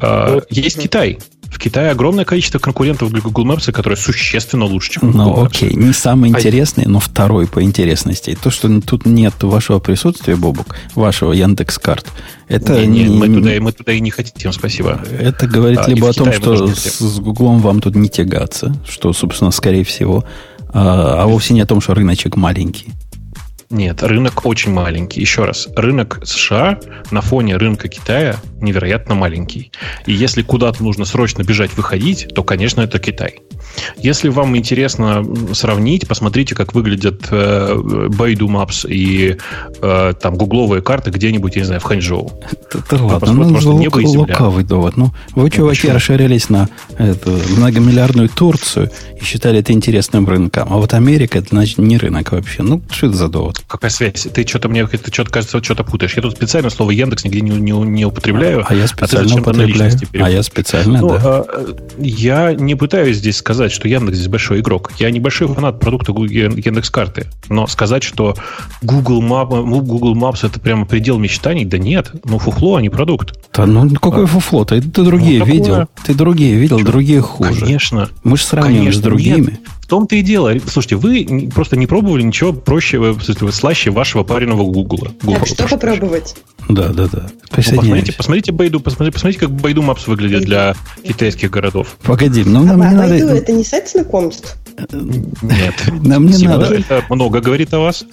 Э, 0.01 0.41
есть 0.51 0.81
Китай. 0.81 1.19
В 1.45 1.59
Китае 1.59 1.91
огромное 1.91 2.25
количество 2.25 2.59
конкурентов 2.59 3.11
для 3.11 3.21
Google 3.21 3.47
Maps, 3.47 3.71
которые 3.71 3.97
существенно 3.97 4.65
лучше, 4.65 4.93
чем 4.93 5.13
Google 5.13 5.25
Ну, 5.25 5.45
окей, 5.45 5.73
не 5.75 5.93
самый 5.93 6.31
а 6.31 6.37
интересный, 6.37 6.85
а... 6.85 6.89
но 6.89 6.99
второй 6.99 7.47
по 7.47 7.63
интересности. 7.63 8.37
То, 8.41 8.51
что 8.51 8.81
тут 8.81 9.07
нет 9.07 9.35
вашего 9.43 9.79
присутствия, 9.79 10.37
Бобук, 10.37 10.77
вашего 10.95 11.33
Яндекс 11.33 11.79
карт, 11.79 12.07
это 12.49 12.85
не, 12.85 13.05
не, 13.05 13.17
мы, 13.17 13.29
туда, 13.29 13.51
мы 13.61 13.73
туда 13.73 13.93
и 13.93 14.01
не 14.01 14.11
хотим, 14.11 14.53
спасибо. 14.53 15.01
Это 15.19 15.47
говорит 15.47 15.79
а, 15.79 15.89
либо 15.89 16.09
о 16.09 16.13
том, 16.13 16.33
что 16.33 16.67
с, 16.67 16.99
с 16.99 17.19
Гуглом 17.21 17.61
вам 17.61 17.81
тут 17.81 17.95
не 17.95 18.09
тягаться, 18.09 18.77
что, 18.87 19.13
собственно, 19.13 19.51
скорее 19.53 19.85
всего, 19.85 20.25
а, 20.71 21.23
а 21.23 21.27
вовсе 21.27 21.55
не 21.55 21.61
о 21.61 21.67
том, 21.67 21.81
что 21.81 21.95
рыночек 21.95 22.37
маленький. 22.37 22.93
Нет, 23.71 24.03
рынок 24.03 24.47
очень 24.47 24.73
маленький. 24.73 25.21
Еще 25.21 25.45
раз, 25.45 25.69
рынок 25.75 26.21
США 26.25 26.79
на 27.11 27.21
фоне 27.21 27.57
рынка 27.57 27.89
Китая 27.89 28.37
невероятно 28.61 29.15
маленький. 29.15 29.73
И 30.07 30.13
если 30.13 30.43
куда-то 30.43 30.83
нужно 30.83 31.05
срочно 31.05 31.43
бежать, 31.43 31.77
выходить, 31.77 32.29
то, 32.35 32.45
конечно, 32.45 32.81
это 32.81 32.99
Китай. 32.99 33.41
Если 33.99 34.29
вам 34.29 34.57
интересно 34.57 35.25
сравнить, 35.53 36.07
посмотрите, 36.07 36.55
как 36.55 36.75
выглядят 36.75 37.27
э, 37.31 37.75
Baidu 37.75 38.47
Maps 38.49 38.89
и 38.89 39.37
э, 39.83 40.15
там 40.21 40.37
гугловые 40.37 40.83
карты 40.83 41.11
где-нибудь, 41.11 41.57
я 41.57 41.63
не 41.63 41.67
знаю, 41.67 41.81
в 41.81 41.85
Ханчжоу. 41.85 42.33
Это, 42.73 43.03
ладно, 43.03 43.33
ну, 43.33 43.51
просто 43.51 43.71
лук, 43.71 43.81
небо 43.81 44.01
и 44.01 44.07
земля. 44.07 44.21
лукавый 44.21 44.65
довод. 44.65 44.97
Ну, 44.97 45.13
вы, 45.35 45.51
чуваки, 45.51 45.81
почему? 45.81 45.95
расширялись 45.95 46.49
на 46.49 46.69
эту 46.99 47.31
многомиллиардную 47.57 48.29
Турцию 48.29 48.91
и 49.21 49.25
считали 49.25 49.61
это 49.61 49.73
интересным 49.73 50.29
рынком. 50.29 50.69
А 50.71 50.77
вот 50.77 50.95
Америка, 50.95 51.39
это, 51.39 51.49
значит, 51.51 51.79
не 51.79 51.99
рынок 51.99 52.33
вообще. 52.33 52.63
Ну, 52.63 52.83
что 52.91 53.07
это 53.07 53.17
за 53.17 53.29
довод? 53.29 53.63
Какая 53.67 53.91
связь? 53.91 54.29
Ты 54.33 54.47
что-то 54.47 54.69
мне, 54.69 54.87
ты 54.87 54.99
что-то, 55.13 55.31
кажется, 55.31 55.63
что-то 55.63 55.85
путаешь. 55.85 56.15
Я 56.15 56.23
тут 56.23 56.37
специально 56.37 56.71
слово 56.71 56.91
Яндекс 56.91 57.25
нигде 57.25 57.41
не, 57.41 57.51
не, 57.51 57.73
не 57.73 58.05
употребляю. 58.05 58.65
А 58.67 58.75
я 58.75 58.87
специально 58.87 59.35
а 59.35 59.41
употребляю. 59.41 59.93
А 60.15 60.31
я 60.31 60.43
специально, 60.43 61.01
ну, 61.01 61.09
да. 61.09 61.21
А, 61.23 61.77
я 61.99 62.53
не 62.53 62.75
пытаюсь 62.75 63.19
здесь 63.19 63.37
сказать, 63.37 63.66
что 63.73 63.89
Яндекс 63.89 64.17
здесь 64.17 64.29
большой 64.29 64.61
игрок. 64.61 64.93
Я 64.99 65.11
небольшой 65.11 65.49
фанат 65.49 65.81
продукта 65.81 66.13
Яндекс 66.13 66.91
карты. 66.91 67.27
Но 67.49 67.67
сказать, 67.67 68.03
что 68.03 68.35
Google, 68.83 69.23
Map, 69.23 69.49
Google 69.83 70.15
Maps 70.15 70.47
это 70.47 70.61
прямо 70.61 70.87
предел 70.87 71.19
мечтаний, 71.19 71.65
да 71.65 71.79
нет. 71.79 72.13
Ну, 72.25 72.39
фуфло, 72.39 72.77
а 72.77 72.83
не 72.83 72.89
продукт. 72.89 73.39
Да 73.55 73.67
ну 73.67 73.89
какое 73.91 74.25
а, 74.25 74.27
фуфло? 74.27 74.65
Ты, 74.65 74.81
ты 74.81 75.03
другие 75.03 75.41
ну, 75.41 75.47
видел. 75.47 75.65
Такое... 75.65 75.89
Ты 76.05 76.15
другие 76.15 76.55
видел, 76.57 76.79
Чё? 76.79 76.85
другие 76.85 77.21
хуже. 77.21 77.61
Конечно. 77.61 78.09
Мы 78.25 78.37
же 78.37 78.45
сравниваем 78.45 78.85
Конечно, 78.85 79.01
с 79.01 79.05
другими. 79.05 79.51
Нет. 79.51 79.61
В 79.87 79.89
том-то 79.89 80.17
и 80.17 80.23
дело. 80.23 80.53
Слушайте, 80.67 80.97
вы 80.97 81.49
просто 81.55 81.77
не 81.77 81.87
пробовали 81.87 82.23
ничего 82.23 82.53
проще, 82.53 83.01
слаще 83.53 83.91
вашего 83.93 84.25
пареного 84.25 84.65
Гугла. 84.65 85.13
Так, 85.25 85.47
что 85.47 85.69
попробовать? 85.69 86.35
Да, 86.69 86.89
да, 86.89 87.07
да. 87.07 87.29
Ну, 87.31 87.49
посмотрите, 87.55 88.13
посмотрите 88.13 88.51
Байду, 88.51 88.81
посмотрите, 88.81 89.13
посмотрите, 89.13 89.47
как 89.47 89.51
Байду 89.53 89.83
Maps 89.83 90.09
выглядит 90.09 90.43
для 90.43 90.75
китайских 91.05 91.53
городов. 91.53 91.99
Погоди, 92.03 92.43
ну 92.45 92.65
нам 92.65 92.83
а, 92.83 92.89
не 92.89 92.95
надо... 92.97 93.15
это 93.15 93.53
не 93.53 93.63
сайт 93.63 93.89
знакомств? 93.89 94.57
Нет. 95.43 95.75
Нам 96.03 96.27
не 96.27 96.47
надо. 96.47 96.67
Это 96.67 97.03
много 97.09 97.41
говорит 97.41 97.73
о 97.73 97.79
вас 97.79 98.05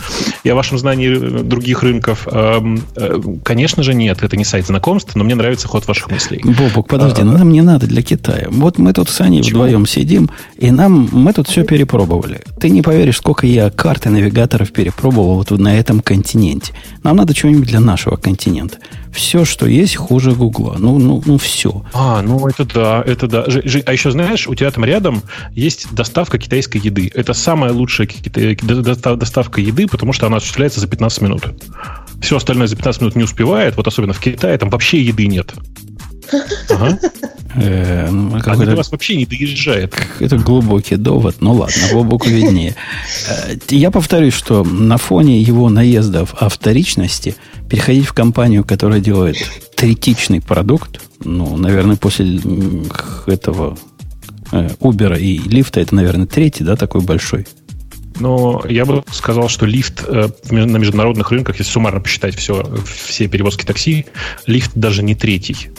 и 0.43 0.49
о 0.49 0.55
вашем 0.55 0.77
знании 0.77 1.13
других 1.41 1.83
рынков. 1.83 2.27
Эм, 2.31 2.81
э, 2.95 3.19
конечно 3.43 3.83
же, 3.83 3.93
нет, 3.93 4.23
это 4.23 4.37
не 4.37 4.45
сайт 4.45 4.67
знакомств, 4.67 5.13
но 5.15 5.23
мне 5.23 5.35
нравится 5.35 5.67
ход 5.67 5.85
ваших 5.87 6.09
мыслей. 6.09 6.41
Бобок, 6.43 6.87
подожди, 6.87 7.21
а, 7.21 7.25
нам 7.25 7.51
не 7.51 7.61
надо 7.61 7.87
для 7.87 8.01
Китая. 8.01 8.47
Вот 8.49 8.77
мы 8.77 8.93
тут 8.93 9.09
с 9.09 9.19
Аней 9.21 9.41
вдвоем 9.41 9.85
сидим, 9.85 10.29
и 10.57 10.71
нам 10.71 11.09
мы 11.11 11.33
тут 11.33 11.49
все 11.49 11.62
перепробовали. 11.63 12.41
Ты 12.59 12.69
не 12.69 12.81
поверишь, 12.81 13.17
сколько 13.17 13.47
я 13.47 13.69
карты 13.69 14.09
навигаторов 14.09 14.71
перепробовал 14.71 15.35
вот 15.37 15.51
на 15.51 15.77
этом 15.77 16.01
континенте. 16.01 16.73
Нам 17.03 17.17
надо 17.17 17.33
чего-нибудь 17.33 17.67
для 17.67 17.79
нашего 17.79 18.15
континента 18.15 18.77
все, 19.13 19.45
что 19.45 19.67
есть, 19.67 19.95
хуже 19.95 20.33
Гугла. 20.33 20.75
Ну, 20.79 20.97
ну, 20.97 21.21
ну 21.25 21.37
все. 21.37 21.83
А, 21.93 22.21
ну 22.21 22.47
это 22.47 22.65
да, 22.65 23.03
это 23.05 23.27
да. 23.27 23.45
А 23.85 23.93
еще 23.93 24.11
знаешь, 24.11 24.47
у 24.47 24.55
тебя 24.55 24.71
там 24.71 24.83
рядом 24.83 25.21
есть 25.53 25.93
доставка 25.93 26.39
китайской 26.39 26.77
еды. 26.77 27.11
Это 27.13 27.33
самая 27.33 27.71
лучшая 27.71 28.09
доставка 29.15 29.61
еды, 29.61 29.87
потому 29.87 30.13
что 30.13 30.27
она 30.27 30.37
осуществляется 30.37 30.79
за 30.79 30.87
15 30.87 31.21
минут. 31.21 31.43
Все 32.21 32.37
остальное 32.37 32.67
за 32.67 32.75
15 32.75 33.01
минут 33.01 33.15
не 33.15 33.23
успевает, 33.23 33.77
вот 33.77 33.87
особенно 33.87 34.13
в 34.13 34.19
Китае, 34.19 34.57
там 34.57 34.69
вообще 34.69 35.01
еды 35.01 35.27
нет. 35.27 35.53
Ага. 36.69 36.99
Э, 37.55 38.07
а 38.07 38.55
до 38.55 38.75
вас 38.75 38.91
вообще 38.91 39.15
не 39.15 39.25
доезжает. 39.25 39.93
Это 40.19 40.37
глубокий 40.37 40.95
довод. 40.95 41.37
Ну 41.39 41.53
ладно, 41.53 41.83
глубоко 41.91 42.27
виднее. 42.27 42.75
Э, 43.27 43.55
я 43.69 43.91
повторюсь, 43.91 44.33
что 44.33 44.63
на 44.63 44.97
фоне 44.97 45.41
его 45.41 45.69
наездов 45.69 46.33
о 46.39 46.49
вторичности 46.49 47.35
переходить 47.69 48.05
в 48.05 48.13
компанию, 48.13 48.63
которая 48.63 48.99
делает 48.99 49.37
третичный 49.75 50.41
продукт, 50.41 51.01
ну, 51.23 51.55
наверное, 51.57 51.95
после 51.95 52.39
этого 53.27 53.77
э, 54.51 54.69
Uber 54.79 55.19
и 55.19 55.37
лифта, 55.37 55.79
это, 55.79 55.93
наверное, 55.93 56.25
третий, 56.25 56.63
да, 56.63 56.75
такой 56.75 57.01
большой. 57.01 57.45
Но 58.19 58.63
я 58.69 58.85
бы 58.85 59.03
сказал, 59.11 59.49
что 59.49 59.65
лифт 59.65 60.07
на 60.07 60.77
международных 60.77 61.31
рынках, 61.31 61.57
если 61.57 61.71
суммарно 61.71 61.99
посчитать 61.99 62.35
все, 62.35 62.63
все 62.85 63.27
перевозки 63.27 63.65
такси, 63.65 64.05
лифт 64.45 64.71
даже 64.75 65.01
не 65.01 65.15
третий 65.15 65.71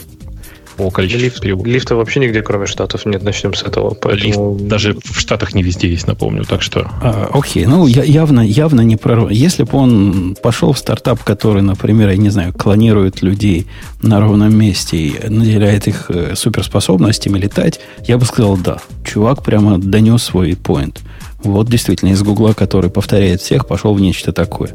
по 0.77 0.91
количеству 0.91 1.25
Лифт, 1.25 1.41
переводов. 1.41 1.67
Лифта 1.73 1.97
вообще 1.97 2.21
нигде, 2.21 2.43
кроме 2.43 2.67
Штатов, 2.67 3.07
нет. 3.07 3.23
Начнем 3.23 3.55
с 3.55 3.63
этого. 3.63 3.95
Поэтому... 3.95 4.55
Лифт 4.55 4.67
даже 4.69 4.97
в 5.03 5.19
Штатах 5.19 5.55
не 5.55 5.63
везде 5.63 5.89
есть, 5.89 6.07
напомню. 6.07 6.45
Так 6.45 6.63
что... 6.63 6.91
А, 7.03 7.29
окей, 7.33 7.67
ну 7.67 7.87
я, 7.87 8.03
явно, 8.03 8.41
явно 8.41 8.81
не 8.81 8.97
про... 8.97 9.29
Если 9.31 9.63
бы 9.63 9.79
он 9.79 10.37
пошел 10.43 10.73
в 10.73 10.79
стартап, 10.79 11.23
который, 11.23 11.63
например, 11.63 12.11
я 12.11 12.17
не 12.17 12.31
знаю, 12.31 12.53
клонирует 12.53 13.23
людей 13.23 13.67
на 14.03 14.21
ровном 14.21 14.57
месте 14.57 14.97
и 14.97 15.29
наделяет 15.29 15.87
их 15.87 16.11
э, 16.11 16.35
суперспособностями 16.35 17.39
летать, 17.39 17.81
я 18.07 18.19
бы 18.19 18.25
сказал, 18.25 18.57
да. 18.57 18.79
Чувак 19.05 19.43
прямо 19.43 19.79
донес 19.79 20.23
свой 20.23 20.53
point. 20.53 20.99
Вот 21.43 21.69
действительно 21.69 22.11
из 22.11 22.23
Гугла, 22.23 22.55
который 22.55 22.91
повторяет 22.91 23.41
всех, 23.41 23.67
пошел 23.67 23.95
в 23.95 24.01
нечто 24.01 24.33
такое. 24.33 24.71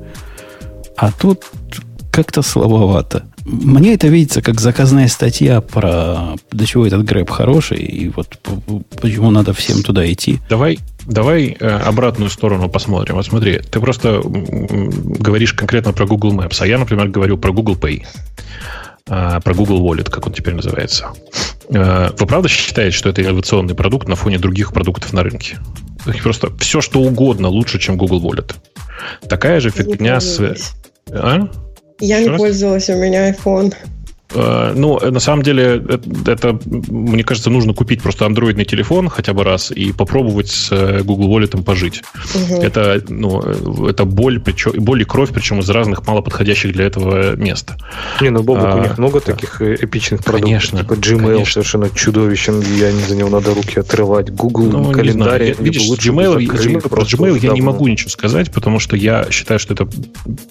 А 0.95 1.12
тут 1.12 1.45
как-то 2.20 2.41
слабовато. 2.41 3.24
Мне 3.45 3.93
это 3.93 4.07
видится 4.09 4.41
как 4.41 4.59
заказная 4.59 5.07
статья 5.07 5.61
про 5.61 6.36
до 6.51 6.65
чего 6.65 6.86
этот 6.86 7.05
грэб 7.05 7.30
хороший, 7.30 7.78
и 7.78 8.09
вот 8.09 8.38
почему 9.01 9.32
надо 9.32 9.53
всем 9.53 9.84
туда 9.84 10.05
идти. 10.11 10.39
Давай, 10.49 10.80
давай 11.05 11.55
э, 11.57 11.65
обратную 11.65 12.30
сторону 12.30 12.67
посмотрим. 12.67 13.15
Вот 13.15 13.26
смотри, 13.26 13.59
ты 13.59 13.80
просто 13.80 14.22
говоришь 14.22 15.53
конкретно 15.53 15.93
про 15.93 16.05
Google 16.05 16.34
Maps, 16.34 16.57
а 16.59 16.67
я, 16.67 16.78
например, 16.78 17.07
говорю 17.07 17.38
про 17.38 17.53
Google 17.53 17.76
Pay, 17.76 18.05
э, 19.07 19.39
про 19.41 19.53
Google 19.53 19.80
Wallet, 19.80 20.09
как 20.09 20.28
он 20.28 20.34
теперь 20.34 20.55
называется. 20.55 21.13
Э, 21.70 22.09
вы 22.20 22.28
правда 22.28 22.49
считаете, 22.49 22.97
что 22.97 23.07
это 23.07 23.22
инновационный 23.22 23.76
продукт 23.76 24.09
на 24.09 24.17
фоне 24.17 24.39
других 24.39 24.74
продуктов 24.74 25.13
на 25.13 25.24
рынке? 25.24 25.57
Просто 26.22 26.49
все, 26.57 26.82
что 26.82 26.99
угодно 26.99 27.47
лучше, 27.47 27.80
чем 27.80 27.95
Google 27.95 28.20
Wallet. 28.22 28.55
Такая 29.30 29.61
же 29.61 29.70
фигня 29.70 30.20
с... 30.20 30.41
А? 31.11 31.47
Я 32.00 32.16
Что 32.18 32.24
не 32.24 32.30
раз? 32.30 32.38
пользовалась, 32.39 32.89
у 32.89 32.95
меня 32.95 33.30
iPhone. 33.32 33.74
Э, 34.34 34.73
ну, 34.75 34.99
на 34.99 35.19
самом 35.19 35.43
деле, 35.43 35.84
это, 36.27 36.59
мне 36.67 37.23
кажется, 37.23 37.49
нужно 37.49 37.73
купить 37.73 38.01
просто 38.01 38.25
андроидный 38.25 38.65
телефон 38.65 39.09
хотя 39.09 39.34
бы 39.34 39.43
раз 39.43 39.71
и 39.71 39.91
попробовать 39.91 40.49
с 40.49 40.71
э, 40.71 41.01
Google 41.03 41.36
Wallet 41.36 41.61
пожить. 41.63 42.03
Угу. 42.36 42.61
Это, 42.61 43.01
ну, 43.09 43.41
это 43.88 44.05
боль, 44.05 44.39
причем, 44.39 44.71
боль 44.77 45.01
и 45.01 45.05
кровь, 45.05 45.32
причем 45.34 45.59
из 45.59 45.69
разных 45.69 46.05
малоподходящих 46.05 46.73
для 46.73 46.86
этого 46.86 47.36
мест. 47.36 47.71
Не, 48.21 48.30
ну, 48.30 48.43
Бобок, 48.43 48.65
а, 48.65 48.75
у 48.75 48.82
них 48.82 48.97
много 48.97 49.19
да. 49.19 49.34
таких 49.34 49.61
э, 49.61 49.75
эпичных 49.80 50.23
продуктов. 50.23 50.49
Конечно. 50.49 50.80
Типа 50.80 50.93
Gmail 50.93 51.34
конечно. 51.34 51.53
совершенно 51.53 51.89
чудовищен, 51.89 52.61
я 52.77 52.91
не 52.91 53.01
за 53.01 53.15
него 53.15 53.30
надо 53.30 53.53
руки 53.53 53.80
отрывать. 53.80 54.30
Google 54.30 54.65
ну, 54.65 54.91
календарь. 54.91 55.43
Я, 55.43 55.53
видишь, 55.53 55.89
Gmail, 55.89 56.38
Gmail, 56.38 56.88
про 56.88 57.01
Gmail 57.01 57.39
я 57.39 57.53
не 57.53 57.61
могу 57.61 57.88
ничего 57.88 58.09
сказать, 58.09 58.51
потому 58.51 58.80
что 58.80 58.95
я 58.95 59.27
считаю, 59.32 59.59
что 59.59 59.73
это 59.73 59.88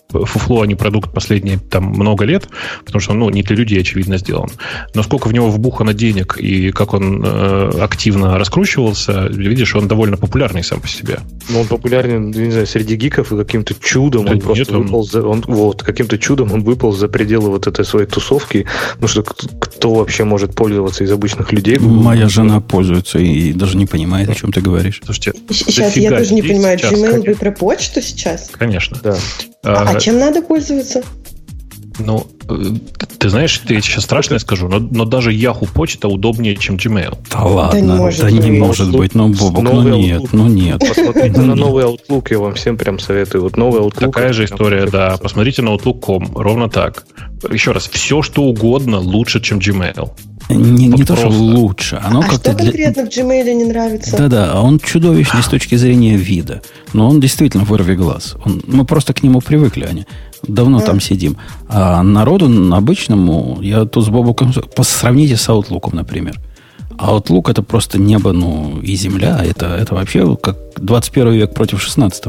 фуфло, 0.08 0.62
а 0.62 0.66
не 0.66 0.74
продукт 0.74 1.12
последние 1.12 1.58
там 1.58 1.84
много 1.84 2.24
лет, 2.24 2.48
потому 2.84 3.00
что, 3.00 3.12
ну, 3.12 3.30
не 3.30 3.42
для 3.42 3.56
людей 3.56 3.67
людей, 3.68 3.80
очевидно, 3.80 4.18
сделан. 4.18 4.50
Но 4.94 5.02
сколько 5.02 5.28
в 5.28 5.32
него 5.32 5.50
вбухано 5.50 5.92
денег 5.92 6.38
и 6.38 6.70
как 6.70 6.94
он 6.94 7.22
э, 7.24 7.70
активно 7.80 8.38
раскручивался, 8.38 9.26
видишь, 9.28 9.74
он 9.74 9.88
довольно 9.88 10.16
популярный 10.16 10.64
сам 10.64 10.80
по 10.80 10.88
себе. 10.88 11.20
Ну, 11.50 11.60
он 11.60 11.66
популярен, 11.66 12.30
не 12.30 12.50
знаю, 12.50 12.66
среди 12.66 12.96
гиков, 12.96 13.32
и 13.32 13.36
каким-то 13.36 13.74
чудом 13.74 14.24
да 14.24 14.30
он 14.30 14.36
нет, 14.36 14.44
просто 14.44 14.76
он... 14.76 14.82
выпал 14.84 15.02
за, 15.04 15.22
он, 15.22 15.44
вот, 15.46 15.82
каким-то 15.82 16.18
чудом 16.18 16.52
он 16.52 16.62
выпал 16.62 16.92
за 16.92 17.08
пределы 17.08 17.50
вот 17.50 17.66
этой 17.66 17.84
своей 17.84 18.06
тусовки. 18.06 18.66
Ну 19.00 19.08
что, 19.08 19.22
кто 19.22 19.94
вообще 19.94 20.24
может 20.24 20.54
пользоваться 20.54 21.04
из 21.04 21.12
обычных 21.12 21.52
людей? 21.52 21.78
Моя 21.78 22.28
жена 22.28 22.60
пользуется 22.60 23.18
и 23.18 23.52
даже 23.52 23.76
не 23.76 23.86
понимает, 23.86 24.30
о 24.30 24.34
чем 24.34 24.52
ты 24.52 24.60
говоришь. 24.60 25.00
Слушайте, 25.04 25.32
сейчас 25.50 25.96
я 25.96 26.10
тоже 26.10 26.34
не 26.34 26.42
понимаю, 26.42 26.78
Gmail 26.78 27.26
вы 27.26 27.34
про 27.34 27.52
почту 27.52 28.00
сейчас? 28.00 28.50
Конечно. 28.52 28.98
Да. 29.02 29.16
А, 29.64 29.90
а 29.90 30.00
чем 30.00 30.18
надо 30.18 30.40
пользоваться? 30.40 31.02
Ну, 31.98 32.26
ты 33.18 33.28
знаешь, 33.28 33.58
ты 33.58 33.80
сейчас 33.80 34.04
страшное 34.04 34.38
скажу, 34.38 34.68
но, 34.68 34.78
но 34.78 35.04
даже 35.04 35.32
Yahoo 35.32 35.68
почта 35.72 36.08
удобнее, 36.08 36.56
чем 36.56 36.76
Gmail. 36.76 37.18
Да 37.30 37.42
ладно, 37.42 37.72
да 37.72 37.80
не 37.80 37.92
может, 37.92 38.20
да 38.20 38.30
не 38.30 38.50
может 38.52 38.90
быть, 38.90 39.14
ну, 39.14 39.28
Бобок, 39.28 39.62
ну 39.62 39.82
нет, 39.96 40.22
Outlook. 40.22 40.28
ну 40.32 40.46
нет. 40.46 40.78
Посмотрите 40.80 41.40
на 41.40 41.54
новый 41.56 41.84
Outlook, 41.84 42.28
я 42.30 42.38
вам 42.38 42.54
всем 42.54 42.76
прям 42.76 42.98
советую. 42.98 43.42
Вот 43.42 43.56
новый 43.56 43.82
Outlook. 43.82 44.00
Такая 44.00 44.32
же 44.32 44.44
история, 44.44 44.86
да. 44.86 45.16
Посмотрите 45.16 45.62
на 45.62 45.70
Outlook.com, 45.70 46.36
ровно 46.36 46.68
так. 46.68 47.04
Еще 47.50 47.72
раз, 47.72 47.88
все, 47.88 48.22
что 48.22 48.42
угодно 48.42 48.98
лучше, 48.98 49.40
чем 49.40 49.58
Gmail. 49.58 50.10
Не, 50.50 50.86
не 50.86 51.04
то, 51.04 51.14
что 51.14 51.28
лучше. 51.28 52.00
Оно 52.02 52.20
а 52.20 52.30
что 52.30 52.54
конкретно 52.54 53.04
для... 53.04 53.24
в 53.24 53.28
Gmail 53.28 53.52
не 53.52 53.64
нравится? 53.64 54.16
Да-да, 54.16 54.52
а 54.52 54.62
он 54.62 54.78
чудовищный 54.78 55.42
с 55.42 55.48
точки 55.50 55.74
зрения 55.74 56.16
вида. 56.16 56.62
Но 56.94 57.08
он 57.08 57.20
действительно 57.20 57.64
вырви 57.64 57.94
глаз. 57.94 58.36
Он, 58.44 58.62
мы 58.66 58.84
просто 58.84 59.12
к 59.12 59.22
нему 59.22 59.40
привыкли, 59.40 59.84
Аня. 59.84 60.06
Давно 60.46 60.80
там 60.80 61.00
сидим. 61.00 61.36
А 61.68 62.02
народу 62.02 62.48
обычному, 62.74 63.58
я 63.60 63.84
тут 63.84 64.04
с 64.04 64.08
Бобуком... 64.08 64.52
Сравните 64.82 65.36
с 65.36 65.48
Outlook, 65.48 65.94
например. 65.94 66.40
Outlook 66.96 67.50
это 67.50 67.62
просто 67.62 67.98
небо, 67.98 68.32
ну, 68.32 68.80
и 68.80 68.96
земля. 68.96 69.40
Это, 69.44 69.66
это 69.66 69.94
вообще 69.94 70.36
как 70.36 70.56
21 70.76 71.32
век 71.32 71.54
против 71.54 71.82
16 71.82 72.24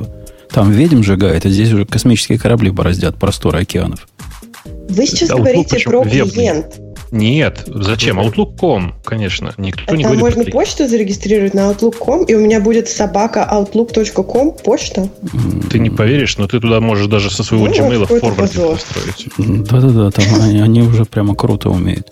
Там 0.51 0.71
ведьм 0.71 1.03
сжигает, 1.03 1.45
а 1.45 1.49
здесь 1.49 1.71
уже 1.71 1.85
космические 1.85 2.39
корабли 2.39 2.71
бороздят 2.71 3.15
просторы 3.17 3.61
океанов. 3.61 4.07
Вы 4.89 5.05
сейчас 5.05 5.29
Outlook 5.29 5.37
говорите 5.37 5.79
про 5.79 6.03
клиент. 6.03 6.79
Нет, 7.11 7.63
зачем? 7.67 8.19
Outlook.com, 8.19 8.95
конечно. 9.03 9.53
Никто 9.57 9.83
а 9.87 9.95
не 9.95 10.03
там 10.03 10.17
говорит 10.17 10.37
можно 10.37 10.51
почту 10.51 10.87
зарегистрировать 10.87 11.53
на 11.53 11.71
Outlook.com, 11.71 12.25
и 12.25 12.35
у 12.35 12.39
меня 12.39 12.59
будет 12.59 12.87
собака 12.87 13.47
outlook.com 13.51 14.53
почта. 14.63 15.09
Ты 15.69 15.79
не 15.79 15.89
поверишь, 15.89 16.37
но 16.37 16.47
ты 16.47 16.59
туда 16.59 16.79
можешь 16.79 17.07
даже 17.07 17.31
со 17.31 17.43
своего 17.43 17.67
ну, 17.67 17.73
Gmail 17.73 18.05
форвардинг 18.05 18.69
построить. 18.71 19.27
Да-да-да, 19.37 20.11
там 20.11 20.25
они, 20.41 20.59
они 20.59 20.81
уже 20.81 21.05
прямо 21.05 21.35
круто 21.35 21.69
умеют. 21.69 22.11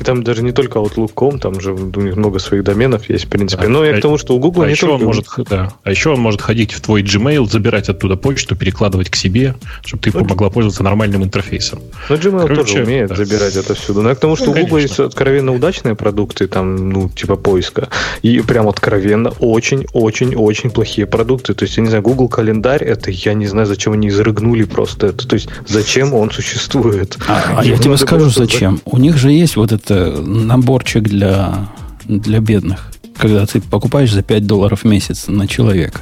И 0.00 0.04
там 0.04 0.22
даже 0.22 0.42
не 0.42 0.52
только 0.52 0.78
Outlook.com, 0.78 1.38
там 1.38 1.60
же 1.60 1.72
у 1.72 2.00
них 2.00 2.16
много 2.16 2.38
своих 2.38 2.64
доменов 2.64 3.08
есть, 3.08 3.26
в 3.26 3.28
принципе. 3.28 3.64
Да. 3.64 3.68
Но 3.68 3.84
я 3.84 3.94
а, 3.94 3.98
к 3.98 4.02
тому, 4.02 4.18
что 4.18 4.34
у 4.34 4.38
Google 4.38 4.62
а 4.62 4.66
не 4.66 4.72
еще 4.72 4.86
только... 4.86 5.00
Он 5.00 5.06
может, 5.06 5.26
да, 5.48 5.72
а 5.82 5.90
еще 5.90 6.10
он 6.10 6.20
может 6.20 6.42
ходить 6.42 6.72
в 6.72 6.80
твой 6.80 7.02
Gmail, 7.02 7.48
забирать 7.48 7.88
оттуда 7.88 8.16
почту, 8.16 8.56
перекладывать 8.56 9.10
к 9.10 9.16
себе, 9.16 9.54
чтобы 9.84 10.02
ты 10.02 10.10
ну, 10.12 10.24
могла 10.24 10.50
пользоваться 10.50 10.82
нормальным 10.82 11.24
интерфейсом. 11.24 11.80
Ну, 12.08 12.16
Gmail 12.16 12.42
Короче, 12.42 12.60
тоже 12.62 12.82
умеет 12.84 13.08
да. 13.08 13.16
забирать 13.16 13.56
это 13.56 13.74
всюду. 13.74 14.02
Но 14.02 14.10
я 14.10 14.14
к 14.14 14.20
тому, 14.20 14.36
что 14.36 14.46
ну, 14.46 14.52
у 14.52 14.54
Google 14.54 14.78
есть 14.78 14.98
откровенно 14.98 15.54
удачные 15.54 15.94
продукты, 15.94 16.46
там, 16.46 16.90
ну, 16.90 17.08
типа 17.08 17.36
поиска. 17.36 17.88
И 18.22 18.40
прям 18.40 18.68
откровенно 18.68 19.30
очень-очень-очень 19.40 20.70
плохие 20.70 21.06
продукты. 21.06 21.54
То 21.54 21.64
есть, 21.64 21.76
я 21.76 21.82
не 21.82 21.88
знаю, 21.88 22.02
Google 22.02 22.28
календарь, 22.28 22.84
это 22.84 23.10
я 23.10 23.34
не 23.34 23.46
знаю, 23.46 23.66
зачем 23.66 23.92
они 23.92 24.08
изрыгнули 24.08 24.64
просто 24.64 25.08
это. 25.08 25.26
То 25.26 25.34
есть, 25.34 25.48
зачем 25.66 26.14
он 26.14 26.30
существует. 26.30 27.16
А, 27.28 27.58
а 27.58 27.64
я 27.64 27.76
тебе 27.78 27.96
скажу, 27.96 28.30
зачем. 28.30 28.80
У 28.84 28.98
них 28.98 29.16
же 29.16 29.30
есть 29.30 29.56
вот 29.56 29.72
это 29.86 30.20
наборчик 30.20 31.04
для, 31.04 31.68
для 32.04 32.40
бедных, 32.40 32.92
когда 33.16 33.46
ты 33.46 33.60
покупаешь 33.60 34.12
за 34.12 34.22
5 34.22 34.46
долларов 34.46 34.82
в 34.82 34.84
месяц 34.84 35.28
на 35.28 35.46
человека. 35.46 36.00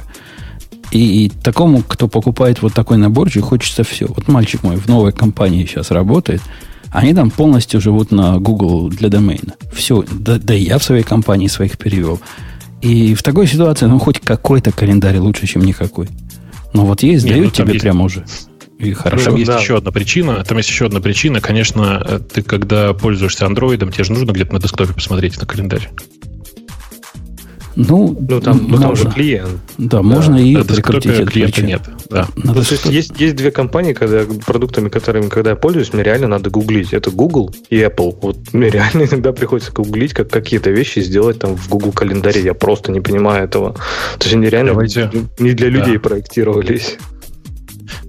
И, 0.91 1.25
и 1.25 1.29
такому, 1.29 1.83
кто 1.83 2.07
покупает 2.07 2.61
вот 2.61 2.73
такой 2.73 2.97
наборчик, 2.97 3.43
хочется 3.43 3.83
все. 3.83 4.07
Вот 4.07 4.27
мальчик 4.27 4.63
мой 4.63 4.77
в 4.77 4.87
новой 4.87 5.11
компании 5.11 5.65
сейчас 5.65 5.91
работает, 5.91 6.41
они 6.91 7.13
там 7.13 7.29
полностью 7.29 7.81
живут 7.81 8.11
на 8.11 8.39
Google 8.39 8.89
для 8.89 9.09
домена. 9.09 9.55
Все, 9.73 10.03
да, 10.11 10.37
да 10.39 10.53
и 10.53 10.63
я 10.63 10.77
в 10.77 10.83
своей 10.83 11.03
компании 11.03 11.47
своих 11.47 11.77
перевел. 11.77 12.19
И 12.81 13.15
в 13.15 13.23
такой 13.23 13.47
ситуации, 13.47 13.87
ну, 13.87 13.99
хоть 13.99 14.19
какой-то 14.19 14.71
календарь 14.71 15.17
лучше, 15.17 15.47
чем 15.47 15.63
никакой. 15.63 16.07
Но 16.73 16.85
вот 16.85 17.03
есть, 17.03 17.27
дают 17.27 17.45
ну, 17.45 17.51
тебе 17.51 17.73
есть... 17.73 17.83
прямо 17.83 18.05
уже. 18.05 18.25
И 18.79 18.93
хорошо. 18.93 19.25
Там 19.25 19.35
есть 19.35 19.47
да. 19.47 19.59
еще 19.59 19.77
одна 19.77 19.91
причина. 19.91 20.43
Там 20.43 20.57
есть 20.57 20.69
еще 20.69 20.85
одна 20.85 20.99
причина. 20.99 21.39
Конечно, 21.39 22.21
ты 22.33 22.41
когда 22.41 22.93
пользуешься 22.93 23.45
андроидом, 23.45 23.91
тебе 23.91 24.03
же 24.03 24.13
нужно 24.13 24.31
где-то 24.31 24.53
на 24.53 24.59
десктопе 24.59 24.93
посмотреть 24.93 25.39
на 25.39 25.45
календарь. 25.47 25.89
Ну, 27.75 28.15
ну, 28.17 28.39
там, 28.39 28.65
ну 28.69 28.77
там 28.77 28.95
же 28.95 29.09
клиент. 29.11 29.59
Да, 29.77 29.97
да. 29.97 30.01
можно 30.01 30.37
и 30.37 30.55
прикрутить 30.63 31.11
это 31.11 31.25
клиента 31.25 31.61
нет. 31.61 31.81
Да. 32.09 32.27
Ну, 32.35 32.53
то 32.53 32.59
есть, 32.59 32.85
есть, 32.85 33.19
есть 33.19 33.35
две 33.35 33.51
компании, 33.51 33.93
когда 33.93 34.23
продуктами, 34.45 34.87
которыми 34.87 35.27
когда 35.27 35.51
я 35.51 35.55
пользуюсь, 35.55 35.91
мне 35.91 36.03
реально 36.03 36.27
надо 36.27 36.49
гуглить. 36.49 36.93
Это 36.93 37.11
Google 37.11 37.53
и 37.69 37.77
Apple. 37.77 38.17
Вот 38.21 38.37
мне 38.53 38.69
реально 38.69 39.03
иногда 39.09 39.33
приходится 39.33 39.73
гуглить, 39.73 40.13
как 40.13 40.29
какие-то 40.29 40.69
вещи 40.69 40.99
сделать 40.99 41.39
там 41.39 41.57
в 41.57 41.67
Google 41.67 41.91
календаре. 41.91 42.41
Я 42.41 42.53
просто 42.53 42.91
не 42.91 43.01
понимаю 43.01 43.43
этого. 43.43 43.73
То 43.73 44.23
есть 44.23 44.35
они 44.35 44.47
реально 44.47 44.71
Давайте. 44.71 45.11
не 45.39 45.51
для 45.51 45.67
людей 45.67 45.95
да. 45.95 45.99
проектировались. 45.99 46.97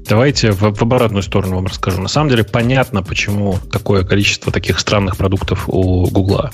Давайте 0.08 0.52
в, 0.52 0.60
в 0.60 0.82
обратную 0.82 1.22
сторону 1.22 1.56
вам 1.56 1.66
расскажу. 1.66 2.00
На 2.00 2.08
самом 2.08 2.30
деле 2.30 2.44
понятно, 2.44 3.02
почему 3.02 3.58
такое 3.72 4.04
количество 4.04 4.52
таких 4.52 4.78
странных 4.78 5.16
продуктов 5.16 5.68
у 5.68 6.08
Гугла. 6.08 6.52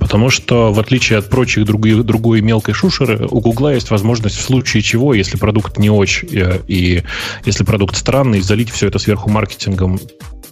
Потому 0.00 0.30
что, 0.30 0.72
в 0.72 0.80
отличие 0.80 1.18
от 1.18 1.30
прочих 1.30 1.64
другой, 1.66 2.02
другой 2.02 2.40
мелкой 2.40 2.74
шушеры, 2.74 3.26
у 3.30 3.40
Гугла 3.40 3.74
есть 3.74 3.90
возможность 3.90 4.36
в 4.36 4.42
случае 4.42 4.82
чего, 4.82 5.14
если 5.14 5.36
продукт 5.36 5.78
не 5.78 5.90
очень 5.90 6.28
э, 6.32 6.60
и 6.66 7.04
если 7.44 7.64
продукт 7.64 7.96
странный, 7.96 8.40
залить 8.40 8.70
все 8.70 8.88
это 8.88 8.98
сверху 8.98 9.30
маркетингом 9.30 10.00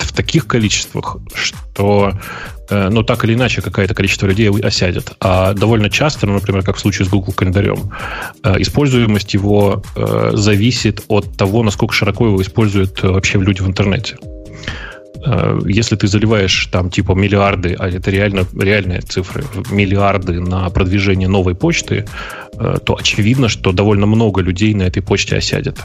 в 0.02 0.12
таких 0.12 0.46
количествах, 0.46 1.16
что 1.34 2.12
Э, 2.70 2.88
ну, 2.90 3.02
так 3.02 3.24
или 3.24 3.34
иначе, 3.34 3.62
какое-то 3.62 3.94
количество 3.94 4.26
людей 4.26 4.50
осядет. 4.50 5.12
А 5.20 5.54
довольно 5.54 5.90
часто, 5.90 6.26
ну, 6.26 6.34
например, 6.34 6.62
как 6.62 6.76
в 6.76 6.80
случае 6.80 7.06
с 7.06 7.08
Google 7.08 7.32
календарем, 7.32 7.90
э, 8.44 8.60
используемость 8.60 9.34
его 9.34 9.82
э, 9.96 10.30
зависит 10.34 11.02
от 11.08 11.36
того, 11.36 11.62
насколько 11.62 11.94
широко 11.94 12.26
его 12.26 12.42
используют 12.42 13.02
вообще 13.02 13.38
люди 13.38 13.62
в 13.62 13.66
интернете. 13.66 14.16
Если 15.66 15.96
ты 15.96 16.06
заливаешь 16.06 16.68
там 16.70 16.90
типа 16.90 17.12
миллиарды, 17.12 17.74
а 17.76 17.88
это 17.88 18.08
реально 18.10 18.46
реальные 18.56 19.00
цифры, 19.00 19.44
миллиарды 19.68 20.40
на 20.40 20.70
продвижение 20.70 21.28
новой 21.28 21.56
почты, 21.56 22.06
то 22.52 22.96
очевидно, 22.96 23.48
что 23.48 23.72
довольно 23.72 24.06
много 24.06 24.42
людей 24.42 24.74
на 24.74 24.84
этой 24.84 25.02
почте 25.02 25.36
осядет. 25.36 25.78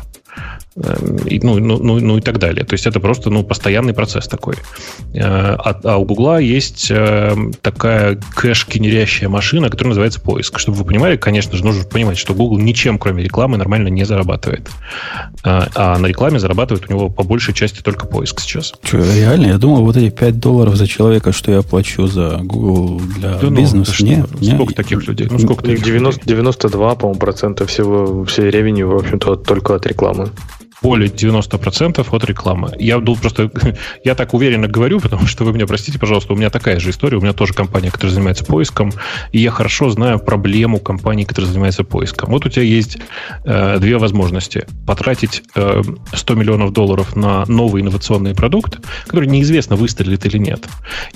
Эм, 0.75 1.17
и, 1.27 1.39
ну, 1.39 1.59
ну, 1.59 1.77
ну, 1.77 1.99
ну 1.99 2.17
и 2.17 2.21
так 2.21 2.39
далее. 2.39 2.65
То 2.65 2.73
есть 2.73 2.87
это 2.87 2.99
просто 2.99 3.29
ну, 3.29 3.43
постоянный 3.43 3.93
процесс 3.93 4.27
такой. 4.27 4.55
Э, 5.13 5.21
а, 5.21 5.79
а 5.83 5.97
у 5.97 6.05
Гугла 6.05 6.39
есть 6.39 6.87
э, 6.89 7.35
такая 7.61 8.19
кэш-генерящая 8.35 9.29
машина, 9.29 9.69
которая 9.69 9.89
называется 9.89 10.19
поиск. 10.19 10.57
Чтобы 10.57 10.79
вы 10.79 10.85
понимали, 10.85 11.15
конечно 11.17 11.55
же, 11.55 11.63
нужно 11.63 11.83
понимать, 11.83 12.17
что 12.17 12.33
Google 12.33 12.57
ничем, 12.57 12.97
кроме 12.97 13.23
рекламы, 13.23 13.57
нормально 13.57 13.89
не 13.89 14.03
зарабатывает. 14.03 14.69
А, 15.43 15.67
а 15.75 15.97
на 15.99 16.07
рекламе 16.07 16.39
зарабатывает 16.39 16.89
у 16.89 16.93
него 16.93 17.09
по 17.09 17.23
большей 17.23 17.53
части 17.53 17.81
только 17.81 18.07
поиск 18.07 18.39
сейчас. 18.39 18.73
Что, 18.81 18.97
реально? 18.97 19.47
Я 19.47 19.57
думал, 19.59 19.85
вот 19.85 19.95
эти 19.95 20.09
5 20.09 20.39
долларов 20.39 20.75
за 20.75 20.87
человека, 20.87 21.33
что 21.33 21.51
я 21.51 21.61
плачу 21.61 22.07
за 22.07 22.39
Google 22.41 22.99
для 23.17 23.35
да 23.35 23.49
бизнеса. 23.49 23.93
Ну, 23.99 24.05
нет, 24.07 24.41
нет, 24.41 24.55
сколько 24.55 24.73
таких 24.73 25.07
людей? 25.07 25.27
Ну, 25.29 25.37
сколько 25.37 25.63
таких 25.63 25.83
90, 25.83 26.25
92, 26.25 26.95
по-моему, 26.95 27.19
процента 27.19 27.67
всего, 27.67 28.25
всей 28.25 28.49
ревеню, 28.49 28.87
в 28.87 28.95
общем-то, 28.95 29.35
только 29.35 29.75
от 29.75 29.85
рекламы. 29.85 30.31
Более 30.83 31.09
90% 31.09 32.05
от 32.11 32.25
рекламы. 32.25 32.73
Я 32.77 32.99
был 32.99 33.15
просто, 33.15 33.49
я 34.03 34.15
так 34.15 34.33
уверенно 34.33 34.67
говорю, 34.67 34.99
потому 34.99 35.25
что 35.25 35.45
вы 35.45 35.53
меня 35.53 35.65
простите, 35.65 35.97
пожалуйста, 35.97 36.33
у 36.33 36.35
меня 36.35 36.49
такая 36.49 36.79
же 36.79 36.89
история, 36.89 37.17
у 37.17 37.21
меня 37.21 37.33
тоже 37.33 37.53
компания, 37.53 37.89
которая 37.89 38.13
занимается 38.13 38.43
поиском, 38.43 38.91
и 39.31 39.39
я 39.39 39.49
хорошо 39.49 39.89
знаю 39.89 40.19
проблему 40.19 40.79
компании, 40.79 41.23
которая 41.23 41.49
занимается 41.49 41.85
поиском. 41.85 42.31
Вот 42.31 42.45
у 42.45 42.49
тебя 42.49 42.63
есть 42.63 42.97
э, 43.45 43.77
две 43.79 43.97
возможности. 43.97 44.65
Потратить 44.85 45.43
э, 45.55 45.81
100 46.13 46.35
миллионов 46.35 46.73
долларов 46.73 47.15
на 47.15 47.45
новый 47.45 47.81
инновационный 47.81 48.35
продукт, 48.35 48.79
который 49.07 49.29
неизвестно, 49.29 49.77
выстрелит 49.77 50.25
или 50.25 50.37
нет. 50.37 50.67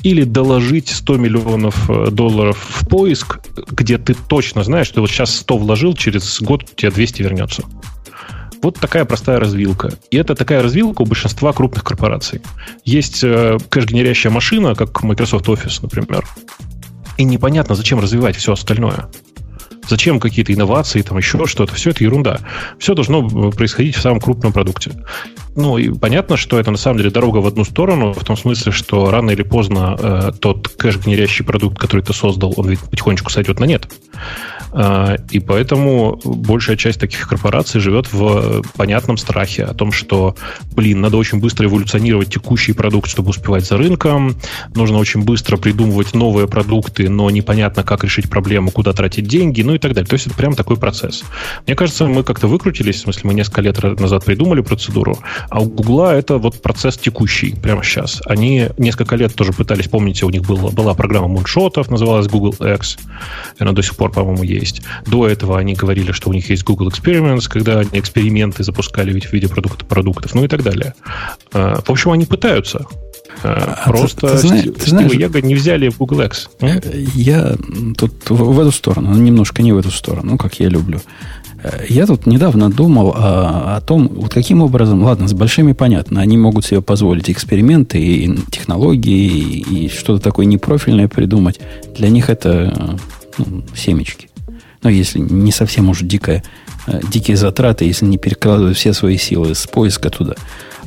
Или 0.02 0.24
доложить 0.24 0.90
100 0.90 1.18
миллионов 1.18 1.90
э, 1.90 2.10
долларов 2.10 2.58
в 2.58 2.88
поиск, 2.88 3.40
где 3.70 3.98
ты 3.98 4.14
точно 4.14 4.64
знаешь, 4.64 4.88
что 4.88 5.02
вот 5.02 5.10
сейчас 5.10 5.36
100 5.36 5.58
вложил, 5.58 5.94
через 5.94 6.42
год 6.42 6.64
у 6.64 6.76
тебя 6.76 6.92
200 6.92 7.22
вернется. 7.22 7.64
Вот 8.62 8.80
такая 8.80 9.06
простая 9.06 9.40
развилка. 9.40 9.94
И 10.10 10.18
это 10.18 10.36
такая 10.36 10.62
развилка 10.62 11.02
у 11.02 11.06
большинства 11.06 11.54
крупных 11.54 11.84
корпораций. 11.84 12.42
Есть 12.84 13.24
э, 13.24 13.58
кэш-генерящая 13.70 14.32
машина, 14.32 14.76
как 14.76 15.04
Microsoft 15.04 15.48
Office, 15.48 15.80
например. 15.82 16.26
И 17.18 17.24
непонятно, 17.24 17.76
зачем 17.76 18.00
развивать 18.00 18.36
все 18.36 18.54
остальное. 18.54 19.10
Зачем 19.88 20.20
какие-то 20.20 20.54
инновации, 20.54 21.02
там 21.02 21.18
еще 21.18 21.46
что-то. 21.46 21.74
Все 21.76 21.92
это 21.92 22.04
ерунда. 22.04 22.40
Все 22.78 22.94
должно 22.94 23.26
э, 23.26 23.52
происходить 23.52 23.96
в 23.96 24.02
самом 24.02 24.20
крупном 24.20 24.54
продукте. 24.54 24.92
Ну, 25.56 25.78
и 25.78 25.90
понятно, 25.90 26.38
что 26.38 26.60
это 26.60 26.72
на 26.72 26.78
самом 26.78 26.98
деле 26.98 27.10
дорога 27.10 27.38
в 27.38 27.48
одну 27.48 27.64
сторону, 27.64 28.14
в 28.14 28.24
том 28.24 28.38
смысле, 28.38 28.72
что 28.72 29.10
рано 29.10 29.32
или 29.32 29.44
поздно 29.44 29.98
э, 30.00 30.32
тот 30.40 30.68
кэш-генерящий 30.68 31.46
продукт, 31.46 31.80
который 31.80 32.02
ты 32.02 32.14
создал, 32.14 32.54
он 32.58 32.70
ведь 32.70 32.80
потихонечку 32.82 33.32
сойдет 33.32 33.60
на 33.60 33.66
нет. 33.66 33.88
А, 34.72 35.16
и 35.32 35.40
поэтому 35.40 36.20
большая 36.24 36.78
часть 36.78 37.00
таких 37.00 37.28
корпораций 37.28 37.80
живет 37.80 38.12
в 38.12 38.64
понятном 38.76 39.18
страхе 39.18 39.64
о 39.64 39.74
том, 39.74 39.92
что, 39.92 40.36
блин, 40.76 41.02
надо 41.02 41.18
очень 41.18 41.40
быстро 41.40 41.68
эволюционировать 41.68 42.34
текущий 42.34 42.74
продукт, 42.74 43.10
чтобы 43.10 43.30
успевать 43.30 43.66
за 43.66 43.78
рынком, 43.78 44.36
нужно 44.76 44.98
очень 44.98 45.24
быстро 45.24 45.58
придумывать 45.58 46.14
новые 46.14 46.48
продукты, 46.48 47.10
но 47.10 47.30
непонятно, 47.30 47.84
как 47.84 48.04
решить 48.04 48.30
проблему, 48.30 48.72
куда 48.72 48.94
тратить 48.94 49.28
деньги, 49.28 49.62
ну 49.62 49.76
и 49.76 49.80
так 49.80 49.94
далее. 49.94 50.08
То 50.08 50.16
есть 50.16 50.28
это 50.28 50.36
прям 50.36 50.54
такой 50.56 50.78
процесс. 50.78 51.24
Мне 51.66 51.76
кажется, 51.76 52.06
мы 52.06 52.24
как-то 52.24 52.48
выкрутились, 52.48 52.98
в 52.98 53.00
смысле, 53.00 53.22
мы 53.26 53.34
несколько 53.34 53.62
лет 53.62 53.82
назад 54.00 54.26
придумали 54.26 54.62
процедуру, 54.62 55.18
а 55.50 55.62
у 55.62 55.66
Гугла 55.66 56.16
это 56.16 56.38
вот 56.38 56.62
процесс 56.62 56.98
текущий 56.98 57.56
прямо 57.56 57.84
сейчас. 57.84 58.22
Они 58.26 58.68
несколько 58.78 59.16
лет 59.16 59.36
тоже 59.36 59.54
пытались, 59.54 59.88
помните, 59.88 60.26
у 60.26 60.30
них 60.30 60.44
была, 60.44 60.72
была 60.72 60.94
программа 60.94 61.28
муншотов, 61.28 61.90
называлась 61.90 62.28
Google 62.28 62.56
X, 62.60 62.98
она 63.60 63.72
до 63.72 63.82
сих 63.82 63.96
пор, 63.96 64.12
по-моему, 64.12 64.44
есть 64.44 64.57
есть. 64.58 64.82
До 65.06 65.28
этого 65.28 65.58
они 65.58 65.74
говорили, 65.74 66.12
что 66.12 66.30
у 66.30 66.34
них 66.34 66.50
есть 66.50 66.64
Google 66.64 66.90
Experiments, 66.90 67.48
когда 67.50 67.80
они 67.80 67.90
эксперименты 67.94 68.64
запускали 68.64 69.14
ведь 69.14 69.26
в 69.26 69.34
виде 69.34 69.48
продукта, 69.48 69.86
продуктов, 69.86 70.34
ну 70.36 70.44
и 70.44 70.48
так 70.48 70.64
далее. 70.64 70.94
А, 71.54 71.82
в 71.82 71.90
общем, 71.90 72.12
они 72.12 72.26
пытаются. 72.26 72.86
А, 73.44 73.78
а 73.86 73.90
Просто 73.90 74.28
ты, 74.28 74.34
ты 74.34 74.48
знаешь, 74.48 74.66
ты 74.66 74.90
знаешь, 74.90 75.12
Яго 75.14 75.42
не 75.42 75.56
взяли 75.56 75.90
в 75.90 75.98
Google 75.98 76.22
X. 76.22 76.50
Э, 76.62 76.80
я 77.14 77.56
тут 77.98 78.30
в, 78.30 78.36
в 78.36 78.60
эту 78.60 78.72
сторону, 78.72 79.14
немножко 79.14 79.62
не 79.62 79.74
в 79.74 79.78
эту 79.78 79.92
сторону, 79.92 80.32
ну, 80.32 80.38
как 80.38 80.60
я 80.60 80.70
люблю. 80.70 81.00
Э, 81.64 81.86
я 81.88 82.06
тут 82.06 82.26
недавно 82.26 82.72
думал 82.72 83.14
о, 83.16 83.76
о 83.78 83.82
том, 83.82 84.08
вот 84.08 84.34
каким 84.34 84.62
образом, 84.62 85.04
ладно, 85.04 85.28
с 85.28 85.34
большими 85.34 85.74
понятно, 85.74 86.22
они 86.22 86.38
могут 86.38 86.66
себе 86.66 86.82
позволить 86.82 87.30
эксперименты 87.30 88.00
и 88.00 88.38
технологии, 88.50 89.28
и, 89.28 89.86
и 89.86 89.90
что-то 89.90 90.22
такое 90.24 90.46
непрофильное 90.46 91.08
придумать. 91.08 91.60
Для 91.96 92.10
них 92.10 92.30
это 92.30 92.98
ну, 93.38 93.64
семечки. 93.76 94.27
Ну, 94.88 94.92
если 94.94 95.20
не 95.20 95.52
совсем 95.52 95.90
уж 95.90 96.00
дикая, 96.00 96.44
э, 96.88 97.02
дикие 97.12 97.36
затраты, 97.36 97.84
если 97.84 98.06
не 98.06 98.18
перекладывать 98.18 98.78
все 98.78 98.94
свои 98.94 99.18
силы 99.18 99.54
с 99.54 99.68
поиска 99.68 100.10
туда. 100.10 100.36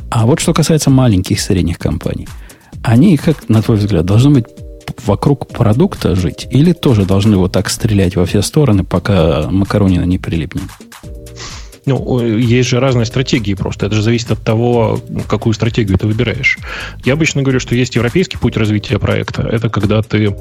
А 0.09 0.24
вот 0.24 0.40
что 0.40 0.55
касается 0.55 0.88
маленьких 0.88 1.36
и 1.36 1.40
средних 1.40 1.78
компаний. 1.78 2.26
Они, 2.82 3.18
как, 3.18 3.51
на 3.51 3.61
твой 3.61 3.76
взгляд, 3.76 4.07
должны 4.07 4.30
быть 4.30 4.46
вокруг 5.05 5.48
продукта 5.48 6.14
жить 6.16 6.48
или 6.51 6.72
тоже 6.72 7.05
должны 7.05 7.36
вот 7.36 7.53
так 7.53 7.68
стрелять 7.68 8.16
во 8.16 8.24
все 8.24 8.40
стороны, 8.40 8.84
пока 8.84 9.51
макаронина 9.51 10.05
не 10.05 10.16
прилипнет? 10.16 10.64
Ну, 11.87 12.20
есть 12.20 12.68
же 12.68 12.81
разные 12.81 13.07
стратегии 13.07 13.55
просто. 13.55 13.87
Это 13.87 13.95
же 13.95 14.03
зависит 14.03 14.31
от 14.31 14.43
того, 14.43 15.01
какую 15.28 15.55
стратегию 15.55 15.99
ты 15.99 16.07
выбираешь. 16.07 16.59
Я 17.05 17.14
обычно 17.14 17.43
говорю, 17.43 17.61
что 17.61 17.74
есть 17.74 17.97
европейский 17.97 18.37
путь 18.37 18.57
развития 18.57 18.99
проекта. 18.99 19.43
Это 19.43 19.68
когда 19.68 20.03
ты 20.03 20.37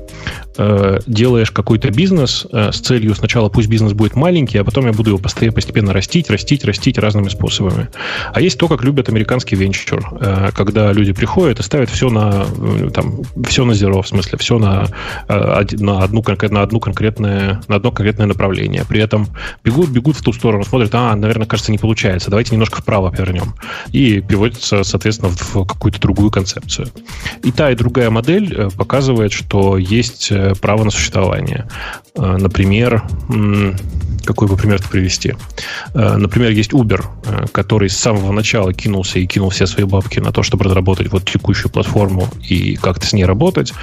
э, 0.57 0.99
делаешь 1.07 1.51
какой-то 1.51 1.91
бизнес 1.91 2.45
э, 2.51 2.71
с 2.71 2.79
целью 2.79 3.15
сначала 3.15 3.49
пусть 3.49 3.69
бизнес 3.69 3.93
будет 3.93 4.15
маленький, 4.15 4.57
а 4.57 4.63
потом 4.63 4.85
я 4.85 4.93
буду 4.93 5.11
его 5.11 5.19
постепенно 5.19 5.93
растить, 5.93 6.29
растить, 6.29 6.65
растить 6.65 6.97
разными 6.97 7.29
способами. 7.29 7.89
А 8.33 8.41
есть 8.41 8.57
то, 8.57 8.67
как 8.67 8.83
любят 8.83 9.09
американский 9.09 9.55
венчур, 9.55 10.01
э, 10.19 10.49
когда 10.53 10.91
люди 10.91 11.13
приходят 11.13 11.59
и 11.59 11.63
ставят 11.63 11.89
все 11.89 12.09
на, 12.09 12.45
э, 12.57 12.89
там, 12.93 13.21
все 13.47 13.65
на 13.65 13.73
зеро, 13.73 14.01
в 14.01 14.07
смысле, 14.07 14.37
все 14.37 14.59
на, 14.59 14.87
э, 15.27 15.65
на, 15.77 16.03
одну, 16.03 16.23
на, 16.49 16.61
одну 16.61 16.79
конкретное, 16.79 17.61
на 17.67 17.75
одно 17.75 17.91
конкретное 17.91 18.27
направление. 18.27 18.83
При 18.87 19.01
этом 19.01 19.27
бегут, 19.63 19.89
бегут 19.89 20.17
в 20.17 20.21
ту 20.21 20.33
сторону, 20.33 20.63
смотрят, 20.63 20.93
а, 20.93 21.15
наверное, 21.15 21.38
кажется, 21.45 21.71
не 21.71 21.77
получается. 21.77 22.29
Давайте 22.29 22.51
немножко 22.51 22.81
вправо 22.81 23.09
повернем. 23.11 23.55
И 23.91 24.21
пивотится, 24.21 24.83
соответственно, 24.83 25.31
в 25.31 25.65
какую-то 25.65 25.99
другую 25.99 26.31
концепцию. 26.31 26.89
И 27.43 27.51
та, 27.51 27.71
и 27.71 27.75
другая 27.75 28.09
модель 28.09 28.53
э, 28.53 28.69
показывает, 28.69 29.31
что 29.31 29.77
есть 29.77 30.31
э, 30.31 30.53
право 30.61 30.83
на 30.83 30.91
существование. 30.91 31.67
Э, 32.15 32.37
например, 32.37 33.03
какой 34.25 34.47
бы 34.47 34.57
пример 34.57 34.81
привести? 34.87 35.35
Например, 35.93 36.51
есть 36.51 36.71
Uber, 36.71 37.49
который 37.51 37.89
с 37.89 37.97
самого 37.97 38.31
начала 38.31 38.73
кинулся 38.73 39.17
и 39.17 39.25
кинул 39.25 39.49
все 39.49 39.65
свои 39.65 39.85
бабки 39.85 40.19
на 40.19 40.31
то, 40.31 40.43
чтобы 40.43 40.65
разработать 40.65 41.11
вот 41.11 41.25
текущую 41.25 41.71
платформу 41.71 42.27
и 42.47 42.75
как-то 42.75 43.07
с 43.07 43.13
ней 43.13 43.25
работать. 43.25 43.73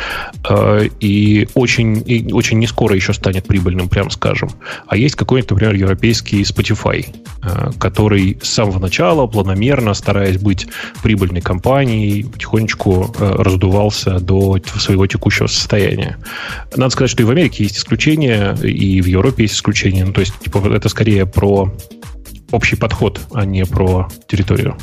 И 1.01 1.49
очень, 1.55 2.03
и 2.07 2.33
очень 2.33 2.59
не 2.59 2.67
скоро 2.67 2.95
еще 2.95 3.13
станет 3.13 3.47
прибыльным, 3.47 3.89
прям 3.89 4.11
скажем. 4.11 4.51
А 4.87 4.97
есть 4.97 5.17
какой-нибудь, 5.17 5.51
например, 5.51 5.75
европейский 5.75 6.43
Spotify, 6.43 7.07
который 7.79 8.39
с 8.43 8.49
самого 8.49 8.79
начала 8.79 9.27
планомерно, 9.27 9.95
стараясь 9.95 10.39
быть 10.39 10.67
прибыльной 11.03 11.41
компанией, 11.41 12.25
потихонечку 12.25 13.15
э, 13.19 13.35
раздувался 13.39 14.19
до 14.21 14.59
своего 14.79 15.07
текущего 15.07 15.47
состояния. 15.47 16.19
Надо 16.77 16.91
сказать, 16.91 17.11
что 17.11 17.23
и 17.23 17.27
в 17.27 17.31
Америке 17.31 17.65
есть 17.65 17.79
исключения, 17.79 18.57
и 18.63 19.01
в 19.01 19.07
Европе 19.07 19.45
есть 19.45 19.55
исключения. 19.55 20.05
Ну, 20.05 20.13
то 20.13 20.21
есть, 20.21 20.39
типа, 20.41 20.67
это 20.73 20.89
скорее 20.89 21.27
про 21.27 21.73
общий 22.51 22.77
подход, 22.77 23.21
а 23.33 23.45
не 23.45 23.65
про 23.65 24.09
территорию. 24.29 24.77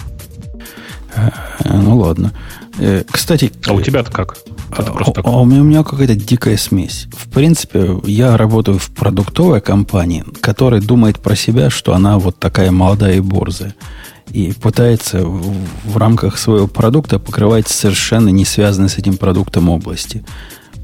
Э, 1.16 1.32
ну 1.64 1.97
ладно. 1.97 2.34
Кстати... 3.11 3.51
А 3.68 3.74
у 3.74 3.82
тебя-то 3.82 4.11
как? 4.11 4.38
Это 4.72 4.91
а, 4.91 5.22
а, 5.24 5.41
у 5.41 5.45
меня, 5.45 5.61
у 5.61 5.64
меня 5.64 5.84
какая-то 5.84 6.16
дикая 6.16 6.57
смесь. 6.57 7.07
В 7.16 7.30
принципе, 7.30 7.99
я 8.05 8.36
работаю 8.38 8.80
в 8.80 8.89
продуктовой 8.89 9.61
компании, 9.61 10.24
которая 10.41 10.82
думает 10.82 11.20
про 11.20 11.36
себя, 11.36 11.70
что 11.70 11.93
она 11.93 12.18
вот 12.18 12.39
такая 12.39 12.72
молодая 12.72 13.18
и 13.18 13.20
борзая. 13.20 13.76
И 14.32 14.53
пытается 14.53 15.26
в, 15.26 15.53
в 15.86 15.97
рамках 15.97 16.39
своего 16.39 16.68
продукта 16.68 17.20
покрывать 17.20 17.68
совершенно 17.68 18.30
не 18.30 18.45
связанные 18.45 18.89
с 18.89 18.97
этим 18.97 19.18
продуктом 19.18 19.70
области. 19.70 20.26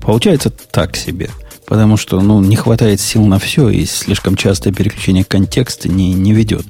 Получается 0.01 0.51
так 0.51 0.95
себе. 0.95 1.29
Потому 1.65 1.97
что 1.97 2.19
ну, 2.19 2.41
не 2.41 2.55
хватает 2.55 2.99
сил 2.99 3.25
на 3.25 3.39
все, 3.39 3.69
и 3.69 3.85
слишком 3.85 4.35
частое 4.35 4.73
переключение 4.73 5.23
контекста 5.23 5.89
не, 5.89 6.13
не 6.13 6.33
ведет 6.33 6.65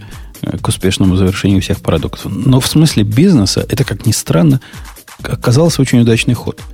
к 0.61 0.67
успешному 0.67 1.15
завершению 1.15 1.61
всех 1.61 1.81
продуктов. 1.81 2.31
Но 2.31 2.59
в 2.59 2.67
смысле 2.67 3.03
бизнеса, 3.03 3.65
это, 3.69 3.83
как 3.83 4.05
ни 4.05 4.11
странно, 4.11 4.61
оказался 5.23 5.81
очень 5.81 5.99
удачный 5.99 6.33
ход– 6.33 6.61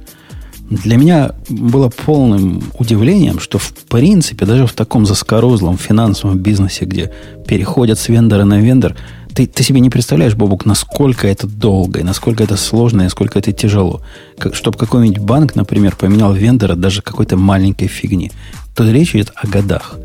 для 0.70 0.98
меня 0.98 1.32
было 1.48 1.90
полным 1.90 2.64
удивлением, 2.80 3.40
что 3.40 3.60
в 3.60 3.72
принципе 3.88 4.46
даже 4.46 4.66
в 4.66 4.74
таком 4.74 5.06
заскорузлом 5.06 5.78
финансовом 5.78 6.40
бизнесе, 6.40 6.86
где 6.86 7.12
переходят 7.48 8.00
с 8.00 8.10
вендора 8.10 8.46
на 8.46 8.60
вендор, 8.60 8.96
ты, 9.36 9.46
ты 9.46 9.64
себе 9.64 9.80
не 9.80 9.92
представляешь, 9.92 10.34
Бобук, 10.34 10.66
насколько 10.66 11.28
это 11.28 11.46
долго, 11.46 12.00
и 12.00 12.04
насколько 12.04 12.44
это 12.44 12.58
сложно, 12.58 13.02
и 13.02 13.04
насколько 13.04 13.38
это 13.38 13.52
тяжело. 13.52 14.02
Как, 14.40 14.56
чтобы 14.56 14.78
какой-нибудь 14.78 15.20
банк, 15.20 15.56
например, 15.56 15.96
поменял 15.96 16.34
вендора 16.34 16.76
даже 16.76 17.02
какой-то 17.02 17.38
маленькой 17.38 17.88
фигни. 17.88 18.32
То 18.76 18.90
речь 18.90 19.14
идет 19.14 19.34
о 19.36 19.46
годах. 19.46 19.98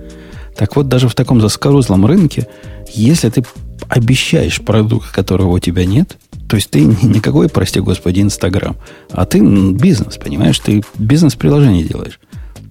Так 0.57 0.77
вот, 0.77 0.89
даже 0.89 1.09
в 1.09 1.15
таком 1.15 1.41
заскорузлом 1.41 2.05
рынке, 2.05 2.49
если 2.93 3.31
ты 3.31 3.45
обещаешь 3.89 4.61
продукт, 4.61 5.11
которого 5.11 5.51
у 5.51 5.59
тебя 5.59 5.85
нет– 5.85 6.17
то 6.51 6.57
есть 6.57 6.69
ты 6.71 6.81
никакой, 6.85 7.49
прости 7.49 7.79
господи, 7.79 8.21
Инстаграм, 8.21 8.77
а 9.13 9.25
ты 9.25 9.41
бизнес, 9.41 10.17
понимаешь? 10.17 10.59
Ты 10.59 10.83
бизнес-приложение 10.99 11.85
делаешь. 11.85 12.19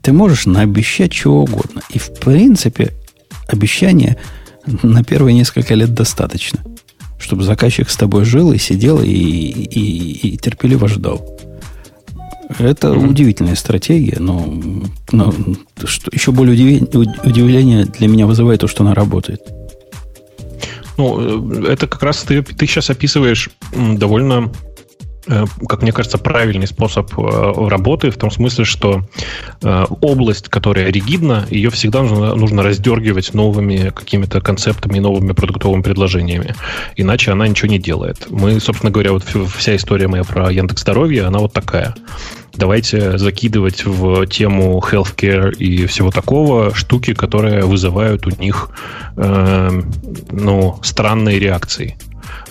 Ты 0.02 0.12
можешь 0.12 0.46
наобещать 0.46 1.14
чего 1.14 1.44
угодно. 1.44 1.82
И 1.90 1.98
в 1.98 2.14
принципе 2.16 2.92
обещания 3.48 4.18
на 4.84 5.02
первые 5.06 5.34
несколько 5.34 5.76
лет 5.76 5.94
достаточно, 5.94 6.60
чтобы 7.18 7.44
заказчик 7.44 7.90
с 7.90 7.96
тобой 7.96 8.26
жил 8.26 8.52
и 8.52 8.58
сидел 8.58 9.02
и, 9.02 9.08
и, 9.08 10.34
и 10.34 10.38
терпеливо 10.38 10.90
ждал. 10.90 11.26
Это 12.58 12.90
mm-hmm. 12.90 13.10
удивительная 13.12 13.56
стратегия, 13.56 14.18
но, 14.20 14.46
но 15.14 15.34
что 15.86 16.12
еще 16.12 16.34
более 16.34 16.54
удивление, 16.54 17.16
удивление 17.24 17.86
для 17.86 18.10
меня 18.10 18.28
вызывает 18.28 18.60
то, 18.60 18.68
что 18.68 18.84
она 18.84 18.94
работает. 18.94 19.42
Ну, 21.00 21.64
это 21.64 21.88
как 21.88 22.04
раз 22.04 22.18
ты, 22.24 22.44
ты 22.44 22.68
сейчас 22.68 22.90
описываешь 22.90 23.50
довольно 23.74 24.52
Э, 25.30 25.46
как 25.68 25.84
мне 25.84 25.92
кажется, 25.92 26.18
правильный 26.18 26.66
способ 26.66 27.12
э, 27.18 27.68
работы 27.68 28.10
в 28.10 28.18
том 28.18 28.32
смысле, 28.32 28.66
что 28.66 29.02
э, 29.62 29.86
область, 30.02 30.50
которая 30.50 30.92
ригидна, 30.92 31.46
ее 31.52 31.70
всегда 31.70 32.02
нужно, 32.02 32.34
нужно 32.36 32.64
раздергивать 32.64 33.34
новыми 33.36 33.92
какими-то 33.96 34.42
концептами 34.42 34.98
новыми 35.00 35.34
продуктовыми 35.34 35.84
предложениями. 35.84 36.56
Иначе 36.96 37.32
она 37.32 37.48
ничего 37.48 37.70
не 37.70 37.80
делает. 37.80 38.28
Мы, 38.30 38.60
собственно 38.60 38.92
говоря, 38.92 39.12
вот 39.12 39.24
вся 39.56 39.76
история 39.76 40.08
моя 40.08 40.24
про 40.24 40.52
Яндекс 40.52 40.82
Здоровье, 40.82 41.26
она 41.26 41.40
вот 41.40 41.54
такая. 41.54 41.96
Давайте 42.60 43.18
закидывать 43.18 43.86
в 43.86 44.28
тему 44.28 44.84
healthcare 44.86 45.56
и 45.56 45.86
всего 45.86 46.12
такого 46.12 46.76
штуки, 46.76 47.14
которые 47.14 47.64
вызывают 47.64 48.28
у 48.28 48.32
них 48.32 48.72
э, 49.16 49.82
ну, 50.30 50.78
странные 50.84 51.40
реакции. 51.40 51.98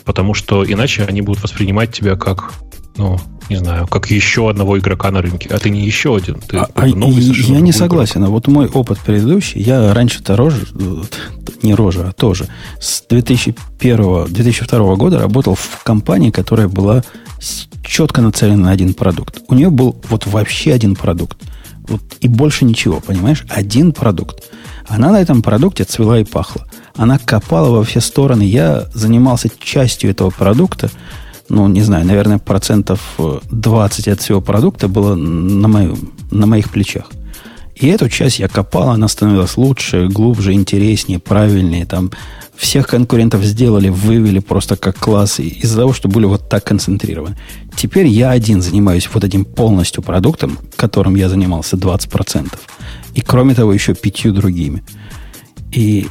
Потому 0.07 0.33
что 0.33 0.65
иначе 0.65 1.05
они 1.05 1.21
будут 1.21 1.43
воспринимать 1.43 1.93
тебя 1.93 2.17
как, 2.17 2.55
ну, 2.99 3.18
не 3.49 3.57
знаю, 3.57 3.86
как 3.86 4.11
еще 4.11 4.51
одного 4.51 4.78
игрока 4.78 5.11
на 5.11 5.22
рынке. 5.22 5.49
А 5.51 5.59
ты 5.59 5.70
не 5.70 5.84
еще 5.84 6.16
один. 6.16 6.40
Ты 6.40 6.59
а, 6.59 6.86
новый 6.86 7.22
я 7.22 7.61
не 7.61 7.72
согласен. 7.72 8.20
Игрок. 8.20 8.28
А 8.28 8.32
вот 8.32 8.49
мой 8.49 8.66
опыт 8.66 8.99
предыдущий, 8.99 9.62
я 9.62 9.94
раньше-то 9.94 10.36
рожа, 10.36 10.66
не 11.62 11.74
рожа, 11.74 12.09
а 12.09 12.12
тоже, 12.12 12.49
с 12.80 13.03
2001, 13.09 14.26
2002 14.26 14.96
года 14.96 15.18
работал 15.18 15.55
в 15.55 15.82
компании, 15.82 16.30
которая 16.30 16.68
была 16.68 17.03
четко 17.82 18.20
нацелена 18.20 18.64
на 18.64 18.70
один 18.70 18.92
продукт. 18.92 19.42
У 19.49 19.55
нее 19.55 19.70
был 19.70 19.96
вот 20.11 20.26
вообще 20.26 20.72
один 20.72 20.94
продукт. 20.94 21.38
Вот, 21.88 22.03
и 22.20 22.28
больше 22.28 22.66
ничего, 22.66 23.01
понимаешь? 23.01 23.46
Один 23.49 23.92
продукт. 23.92 24.44
Она 24.86 25.11
на 25.11 25.20
этом 25.20 25.42
продукте 25.42 25.84
цвела 25.84 26.18
и 26.18 26.24
пахла. 26.24 26.66
Она 26.96 27.18
копала 27.18 27.70
во 27.70 27.84
все 27.84 28.01
стороны. 28.01 28.42
Я 28.42 28.88
занимался 28.92 29.49
частью 29.59 30.11
этого 30.11 30.30
продукта. 30.30 30.90
Ну, 31.49 31.66
не 31.68 31.82
знаю, 31.82 32.05
наверное, 32.05 32.38
процентов 32.38 33.18
20 33.51 34.09
от 34.09 34.20
всего 34.20 34.40
продукта 34.40 34.88
было 34.88 35.14
на, 35.14 35.68
моем, 35.68 36.12
на 36.30 36.46
моих 36.46 36.70
плечах. 36.70 37.07
И 37.74 37.86
эту 37.86 38.09
часть 38.09 38.38
я 38.38 38.49
копал, 38.49 38.90
она 38.90 39.09
становилась 39.09 39.57
лучше, 39.57 40.09
глубже, 40.09 40.53
интереснее, 40.53 41.20
правильнее. 41.20 41.86
Там 41.86 42.11
всех 42.57 42.88
конкурентов 42.88 43.44
сделали, 43.44 43.88
вывели 43.88 44.40
просто 44.40 44.76
как 44.76 44.96
класс 44.96 45.38
из-за 45.38 45.76
того, 45.76 45.92
что 45.92 46.09
были 46.09 46.26
вот 46.26 46.49
так 46.49 46.64
концентрированы. 46.64 47.36
Теперь 47.76 48.09
я 48.09 48.30
один 48.30 48.61
занимаюсь 48.61 49.09
вот 49.12 49.24
этим 49.24 49.44
полностью 49.44 50.03
продуктом, 50.03 50.59
которым 50.76 51.14
я 51.14 51.28
занимался 51.28 51.76
20%. 51.76 52.53
И 53.14 53.20
кроме 53.20 53.55
того, 53.55 53.72
еще 53.72 53.94
пятью 53.94 54.32
другими. 54.32 54.82
И 55.70 56.09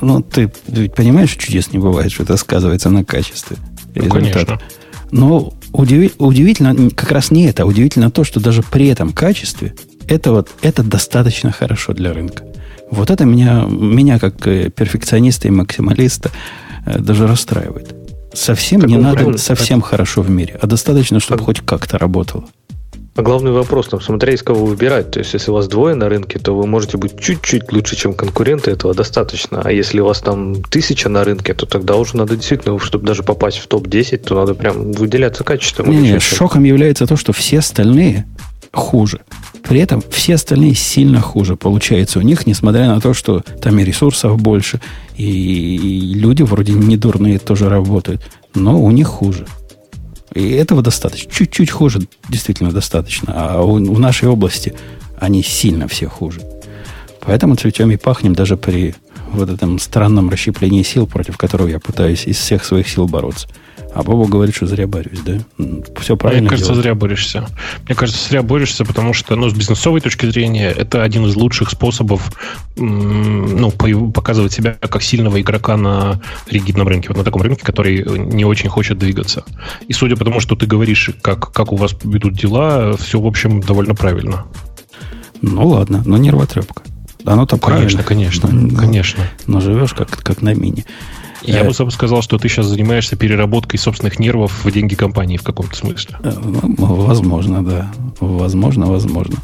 ну, 0.00 0.20
ты 0.20 0.52
ведь 0.66 0.94
понимаешь, 0.94 1.36
чудес 1.36 1.72
не 1.72 1.78
бывает, 1.78 2.12
что 2.12 2.24
это 2.24 2.36
сказывается 2.36 2.90
на 2.90 3.04
качестве 3.04 3.56
ну, 3.94 4.08
Конечно. 4.08 4.60
Но 5.10 5.54
удиви, 5.72 6.12
удивительно 6.18 6.90
как 6.90 7.12
раз 7.12 7.30
не 7.30 7.46
это, 7.46 7.62
а 7.62 7.66
удивительно 7.66 8.10
то, 8.10 8.24
что 8.24 8.40
даже 8.40 8.62
при 8.62 8.88
этом 8.88 9.12
качестве 9.12 9.74
это, 10.08 10.32
вот, 10.32 10.50
это 10.62 10.82
достаточно 10.82 11.52
хорошо 11.52 11.92
для 11.92 12.12
рынка. 12.12 12.44
Вот 12.90 13.10
это 13.10 13.24
меня, 13.24 13.64
меня 13.68 14.18
как 14.18 14.46
э, 14.46 14.70
перфекциониста 14.70 15.48
и 15.48 15.50
максималиста 15.50 16.30
э, 16.86 16.98
даже 16.98 17.26
расстраивает. 17.26 17.94
Совсем 18.32 18.80
так 18.80 18.90
не 18.90 18.96
надо 18.96 19.38
совсем 19.38 19.80
хорошо 19.80 20.22
в 20.22 20.30
мире, 20.30 20.58
а 20.60 20.66
достаточно, 20.66 21.20
чтобы 21.20 21.38
так. 21.38 21.46
хоть 21.46 21.60
как-то 21.60 21.98
работало. 21.98 22.44
А 23.16 23.22
главный 23.22 23.52
вопрос, 23.52 23.88
там, 23.88 24.00
смотря 24.00 24.32
из 24.32 24.42
кого 24.42 24.66
выбирать. 24.66 25.12
То 25.12 25.20
есть, 25.20 25.34
если 25.34 25.52
у 25.52 25.54
вас 25.54 25.68
двое 25.68 25.94
на 25.94 26.08
рынке, 26.08 26.40
то 26.40 26.56
вы 26.56 26.66
можете 26.66 26.98
быть 26.98 27.18
чуть-чуть 27.20 27.72
лучше, 27.72 27.94
чем 27.94 28.12
конкуренты, 28.12 28.72
этого 28.72 28.92
достаточно. 28.92 29.62
А 29.62 29.70
если 29.70 30.00
у 30.00 30.06
вас 30.06 30.20
там 30.20 30.62
тысяча 30.64 31.08
на 31.08 31.22
рынке, 31.22 31.54
то 31.54 31.64
тогда 31.64 31.94
уже 31.94 32.16
надо 32.16 32.34
действительно, 32.34 32.78
чтобы 32.80 33.06
даже 33.06 33.22
попасть 33.22 33.58
в 33.58 33.68
топ-10, 33.68 34.16
то 34.18 34.34
надо 34.34 34.54
прям 34.54 34.90
выделяться 34.90 35.44
качеством. 35.44 35.90
Не, 35.90 35.98
не, 35.98 36.18
шоком 36.18 36.64
является 36.64 37.06
то, 37.06 37.16
что 37.16 37.32
все 37.32 37.60
остальные 37.60 38.26
хуже. 38.72 39.20
При 39.62 39.78
этом 39.78 40.02
все 40.10 40.34
остальные 40.34 40.74
сильно 40.74 41.20
хуже 41.20 41.54
получается 41.54 42.18
у 42.18 42.22
них, 42.22 42.46
несмотря 42.46 42.86
на 42.86 43.00
то, 43.00 43.14
что 43.14 43.44
там 43.62 43.78
и 43.78 43.84
ресурсов 43.84 44.40
больше, 44.40 44.80
и 45.16 46.12
люди 46.16 46.42
вроде 46.42 46.72
не 46.72 46.96
дурные 46.96 47.38
тоже 47.38 47.68
работают, 47.68 48.22
но 48.54 48.78
у 48.80 48.90
них 48.90 49.06
хуже. 49.06 49.46
И 50.34 50.50
этого 50.50 50.82
достаточно. 50.82 51.30
Чуть-чуть 51.32 51.70
хуже, 51.70 52.00
действительно 52.28 52.72
достаточно. 52.72 53.32
А 53.34 53.62
у, 53.62 53.74
у 53.74 53.98
нашей 53.98 54.28
области 54.28 54.74
они 55.18 55.42
сильно 55.42 55.88
все 55.88 56.08
хуже. 56.08 56.42
Поэтому 57.20 57.54
цветем 57.56 57.90
и 57.90 57.96
пахнем 57.96 58.34
даже 58.34 58.56
при 58.56 58.94
вот 59.34 59.50
этом 59.50 59.78
странном 59.78 60.30
расщеплении 60.30 60.82
сил, 60.82 61.06
против 61.06 61.36
которого 61.36 61.68
я 61.68 61.78
пытаюсь 61.78 62.26
из 62.26 62.36
всех 62.36 62.64
своих 62.64 62.88
сил 62.88 63.06
бороться. 63.06 63.48
А 63.94 64.02
Боба 64.02 64.26
говорит, 64.26 64.56
что 64.56 64.66
зря 64.66 64.88
борюсь, 64.88 65.20
да? 65.20 65.38
Все 66.00 66.16
правильно 66.16 66.42
Мне 66.42 66.50
кажется, 66.50 66.72
делать. 66.72 66.82
зря 66.82 66.94
борешься. 66.96 67.46
Мне 67.86 67.94
кажется, 67.94 68.28
зря 68.28 68.42
борешься, 68.42 68.84
потому 68.84 69.12
что, 69.12 69.36
ну, 69.36 69.48
с 69.48 69.54
бизнесовой 69.54 70.00
точки 70.00 70.26
зрения, 70.26 70.70
это 70.70 71.04
один 71.04 71.26
из 71.26 71.36
лучших 71.36 71.70
способов, 71.70 72.32
ну, 72.76 73.70
показывать 73.70 74.52
себя 74.52 74.76
как 74.80 75.00
сильного 75.00 75.40
игрока 75.40 75.76
на 75.76 76.20
ригидном 76.50 76.88
рынке, 76.88 77.08
вот 77.08 77.18
на 77.18 77.24
таком 77.24 77.42
рынке, 77.42 77.62
который 77.64 78.04
не 78.18 78.44
очень 78.44 78.68
хочет 78.68 78.98
двигаться. 78.98 79.44
И 79.86 79.92
судя 79.92 80.16
по 80.16 80.24
тому, 80.24 80.40
что 80.40 80.56
ты 80.56 80.66
говоришь, 80.66 81.10
как, 81.22 81.52
как 81.52 81.72
у 81.72 81.76
вас 81.76 81.94
ведут 82.02 82.34
дела, 82.34 82.96
все, 82.96 83.20
в 83.20 83.26
общем, 83.26 83.60
довольно 83.60 83.94
правильно. 83.94 84.44
Ну, 85.40 85.68
ладно, 85.68 86.02
но 86.04 86.16
нервотрепка. 86.16 86.82
Оно 87.24 87.46
там 87.46 87.58
конечно, 87.58 88.02
конечно, 88.02 88.48
но, 88.50 88.76
конечно. 88.76 89.24
Но 89.46 89.60
живешь 89.60 89.94
как, 89.94 90.10
как 90.10 90.42
на 90.42 90.54
мини. 90.54 90.84
Я 91.42 91.60
э, 91.60 91.64
бы 91.64 91.90
сказал, 91.90 92.22
что 92.22 92.38
ты 92.38 92.48
сейчас 92.48 92.66
занимаешься 92.66 93.16
переработкой 93.16 93.78
собственных 93.78 94.18
нервов 94.18 94.64
в 94.64 94.70
деньги 94.70 94.94
компании 94.94 95.36
в 95.36 95.42
каком-то 95.42 95.76
смысле. 95.76 96.16
Э, 96.22 96.32
возможно, 96.78 97.64
да. 97.64 97.92
Возможно, 98.20 98.86
возможно. 98.86 99.36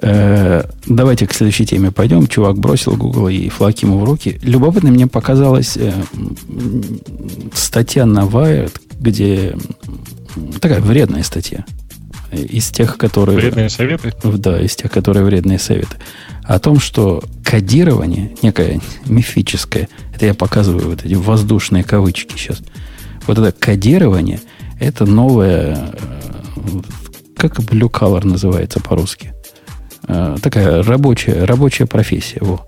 Э, 0.00 0.64
давайте 0.86 1.26
к 1.26 1.32
следующей 1.32 1.66
теме 1.66 1.90
пойдем. 1.90 2.26
Чувак 2.26 2.58
бросил 2.58 2.96
Google 2.96 3.28
и 3.28 3.48
флаг 3.48 3.78
ему 3.78 3.98
в 3.98 4.04
руки. 4.04 4.38
Любопытно 4.42 4.90
мне 4.90 5.06
показалась 5.06 5.76
статья 7.52 8.06
на 8.06 8.20
Wired, 8.20 8.80
где 8.98 9.56
такая 10.60 10.80
вредная 10.80 11.22
статья. 11.22 11.64
Из 12.34 12.68
тех, 12.70 12.98
которые... 12.98 13.38
Вредные 13.38 13.68
советы? 13.68 14.12
Да, 14.22 14.60
из 14.60 14.76
тех, 14.76 14.90
которые 14.90 15.24
вредные 15.24 15.58
советы 15.58 15.96
о 16.44 16.58
том, 16.58 16.78
что 16.78 17.22
кодирование, 17.42 18.36
некое 18.42 18.80
мифическое, 19.06 19.88
это 20.14 20.26
я 20.26 20.34
показываю 20.34 20.90
вот 20.90 21.04
эти 21.04 21.14
воздушные 21.14 21.84
кавычки 21.84 22.36
сейчас, 22.36 22.58
вот 23.26 23.38
это 23.38 23.50
кодирование, 23.52 24.40
это 24.78 25.06
новое, 25.06 25.92
э, 25.94 26.80
как 27.36 27.58
blue 27.60 27.90
color 27.90 28.26
называется 28.26 28.80
по-русски, 28.80 29.32
э, 30.06 30.36
такая 30.42 30.82
рабочая, 30.82 31.44
рабочая 31.44 31.86
профессия. 31.86 32.38
Во. 32.40 32.64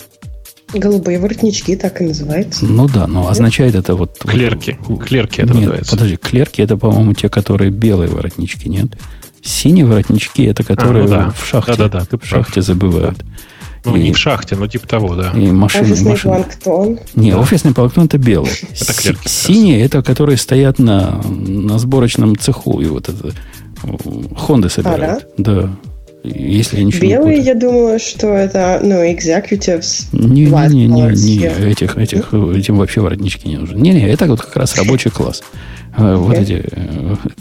Голубые 0.73 1.19
воротнички 1.19 1.77
так 1.77 2.01
и 2.01 2.05
называется. 2.05 2.65
Ну 2.65 2.89
да, 2.89 3.07
но 3.07 3.29
означает 3.29 3.75
это 3.75 3.95
вот... 3.95 4.19
Клерки. 4.19 4.79
Вот, 4.89 5.05
клерки 5.05 5.43
это 5.43 5.53
нет, 5.53 5.61
называется. 5.61 5.91
Подожди, 5.93 6.17
клерки 6.17 6.63
это, 6.63 6.77
по-моему, 6.77 7.13
те, 7.13 7.29
которые 7.29 7.71
белые 7.71 8.11
воротнички, 8.11 8.69
нет? 8.69 8.97
Синие 9.47 9.85
воротнички 9.85 10.45
это 10.45 10.65
которые 10.65 11.05
а, 11.05 11.09
ну 11.09 11.15
да. 11.15 11.31
в 11.31 11.47
шахте, 11.47 11.75
да, 11.77 11.89
да, 11.89 12.07
да, 12.11 12.19
в 12.19 12.27
шахте 12.27 12.63
забывают. 12.63 13.19
Ну, 13.85 13.95
и, 13.95 14.03
не 14.03 14.13
в 14.13 14.19
шахте, 14.19 14.57
но 14.57 14.67
типа 14.67 14.89
того, 14.89 15.15
да. 15.15 15.31
И 15.31 15.53
машины, 15.53 15.85
офисный 15.85 16.11
машины. 16.11 16.35
планктон. 16.35 16.99
Не, 17.15 17.31
да. 17.31 17.39
офисный 17.39 17.73
планктон 17.73 18.07
это 18.07 18.19
белый. 18.19 18.51
Это 18.81 18.93
клерки. 18.93 19.29
Синие 19.29 19.85
это 19.85 20.03
которые 20.03 20.37
стоят 20.37 20.81
на, 20.81 21.23
на 21.23 21.79
сборочном 21.79 22.37
цеху. 22.37 22.81
И 22.81 22.87
вот 22.87 23.09
это 23.09 23.33
Хонды 24.37 24.69
собирают. 24.69 25.23
А, 25.23 25.43
да? 25.43 25.53
да. 25.53 25.71
Если 26.25 26.79
я 26.79 26.85
ничего 26.85 27.07
Белые, 27.07 27.39
не 27.39 27.45
я 27.45 27.55
думала, 27.55 28.01
что 28.01 28.27
это, 28.27 28.81
ну, 28.83 29.05
executives. 29.05 30.07
Не, 30.11 30.47
не, 30.47 30.69
не, 30.69 30.87
не, 30.89 31.39
не, 31.39 31.71
этих, 31.71 31.97
этих, 31.97 32.35
этим 32.35 32.79
вообще 32.79 33.01
воротнички 33.01 33.49
не 33.49 33.59
нужны. 33.59 33.79
Не, 33.79 33.93
не, 33.93 34.09
это 34.09 34.27
вот 34.27 34.41
как 34.41 34.57
раз 34.57 34.75
рабочий 34.77 35.11
класс. 35.11 35.45
Okay. 35.97 36.17
Вот 36.17 36.35
эти, 36.35 36.65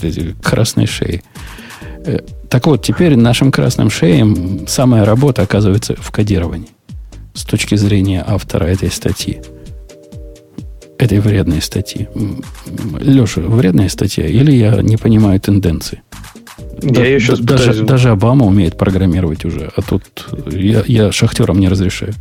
эти 0.03 0.35
красные 0.41 0.85
шеи. 0.85 1.23
Э, 2.05 2.19
так 2.49 2.67
вот, 2.67 2.83
теперь 2.83 3.15
нашим 3.15 3.51
красным 3.51 3.89
шеям 3.89 4.67
самая 4.67 5.05
работа 5.05 5.41
оказывается 5.41 5.95
в 5.97 6.11
кодировании. 6.11 6.69
С 7.33 7.43
точки 7.43 7.75
зрения 7.75 8.23
автора 8.25 8.65
этой 8.65 8.91
статьи. 8.91 9.41
Этой 10.97 11.19
вредной 11.19 11.61
статьи. 11.61 12.07
Леша, 12.99 13.41
вредная 13.41 13.89
статья? 13.89 14.27
Или 14.27 14.53
я 14.53 14.81
не 14.81 14.97
понимаю 14.97 15.39
тенденции? 15.41 16.01
Я 16.81 16.91
да, 16.91 17.05
ее 17.05 17.19
сейчас 17.19 17.39
даже, 17.39 17.71
пытаюсь... 17.71 17.87
даже 17.87 18.09
Обама 18.09 18.45
умеет 18.45 18.77
программировать 18.77 19.43
уже, 19.43 19.71
а 19.75 19.81
тут 19.81 20.03
я, 20.51 20.83
я 20.87 21.11
шахтерам 21.11 21.59
не 21.59 21.67
разрешаю. 21.67 22.13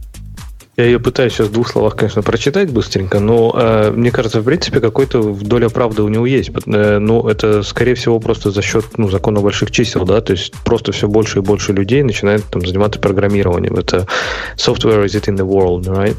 Я 0.77 0.87
ее 0.87 0.99
пытаюсь 0.99 1.35
сейчас 1.35 1.49
в 1.49 1.53
двух 1.53 1.68
словах, 1.68 1.95
конечно, 1.95 2.22
прочитать 2.22 2.70
быстренько, 2.70 3.20
но 3.20 3.55
э, 3.57 3.91
мне 3.93 4.11
кажется, 4.11 4.41
в 4.41 4.45
принципе, 4.45 4.81
какой-то 4.81 5.22
доля 5.22 5.68
правды 5.68 6.03
у 6.03 6.09
него 6.09 6.27
есть. 6.27 6.51
Э, 6.66 6.99
но 6.99 7.29
это, 7.31 7.62
скорее 7.62 7.95
всего, 7.95 8.18
просто 8.18 8.51
за 8.51 8.61
счет 8.61 8.85
ну, 8.97 9.09
закона 9.09 9.41
больших 9.41 9.70
чисел, 9.70 10.05
да, 10.05 10.20
то 10.20 10.33
есть 10.33 10.53
просто 10.64 10.91
все 10.91 11.07
больше 11.07 11.39
и 11.39 11.43
больше 11.43 11.72
людей 11.72 12.03
начинают 12.03 12.45
там 12.47 12.66
заниматься 12.66 12.99
программированием. 12.99 13.77
Это 13.77 14.09
software 14.57 15.05
is 15.05 15.14
it 15.14 15.27
in 15.27 15.37
the 15.37 15.47
world, 15.47 15.85
right? 15.85 16.16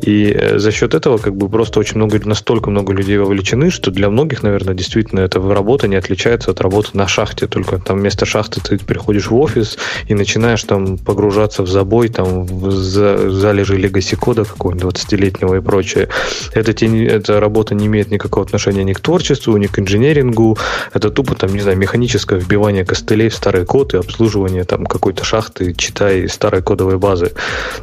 И 0.00 0.32
э, 0.32 0.58
за 0.58 0.72
счет 0.72 0.94
этого 0.94 1.18
как 1.18 1.36
бы 1.36 1.50
просто 1.50 1.78
очень 1.78 1.96
много, 1.96 2.18
настолько 2.24 2.70
много 2.70 2.94
людей 2.94 3.18
вовлечены, 3.18 3.70
что 3.70 3.90
для 3.90 4.08
многих, 4.08 4.42
наверное, 4.42 4.74
действительно 4.74 5.20
эта 5.20 5.40
работа 5.40 5.88
не 5.88 5.96
отличается 5.96 6.52
от 6.52 6.60
работы 6.62 6.90
на 6.94 7.06
шахте, 7.06 7.46
только 7.48 7.78
там 7.78 7.98
вместо 7.98 8.24
шахты 8.24 8.62
ты 8.62 8.78
приходишь 8.78 9.30
в 9.30 9.36
офис 9.36 9.76
и 10.08 10.14
начинаешь 10.14 10.64
там 10.64 10.96
погружаться 10.96 11.62
в 11.62 11.68
забой, 11.68 12.08
там 12.08 12.44
в 12.46 12.70
залежи 12.70 13.76
legacy 13.90 14.16
кода 14.16 14.44
какого-нибудь 14.44 14.94
20-летнего 14.94 15.56
и 15.56 15.60
прочее. 15.60 16.08
Это, 16.52 16.72
эта 16.86 17.40
работа 17.40 17.74
не 17.74 17.86
имеет 17.86 18.10
никакого 18.10 18.46
отношения 18.46 18.84
ни 18.84 18.92
к 18.92 19.00
творчеству, 19.00 19.56
ни 19.56 19.66
к 19.66 19.78
инженерингу. 19.78 20.58
Это 20.92 21.10
тупо, 21.10 21.34
там, 21.34 21.52
не 21.52 21.60
знаю, 21.60 21.76
механическое 21.78 22.38
вбивание 22.38 22.84
костылей 22.84 23.28
в 23.28 23.34
старый 23.34 23.64
код 23.64 23.94
и 23.94 23.98
обслуживание 23.98 24.64
там 24.64 24.86
какой-то 24.86 25.24
шахты, 25.24 25.74
читай 25.74 26.28
старой 26.28 26.62
кодовой 26.62 26.98
базы. 26.98 27.32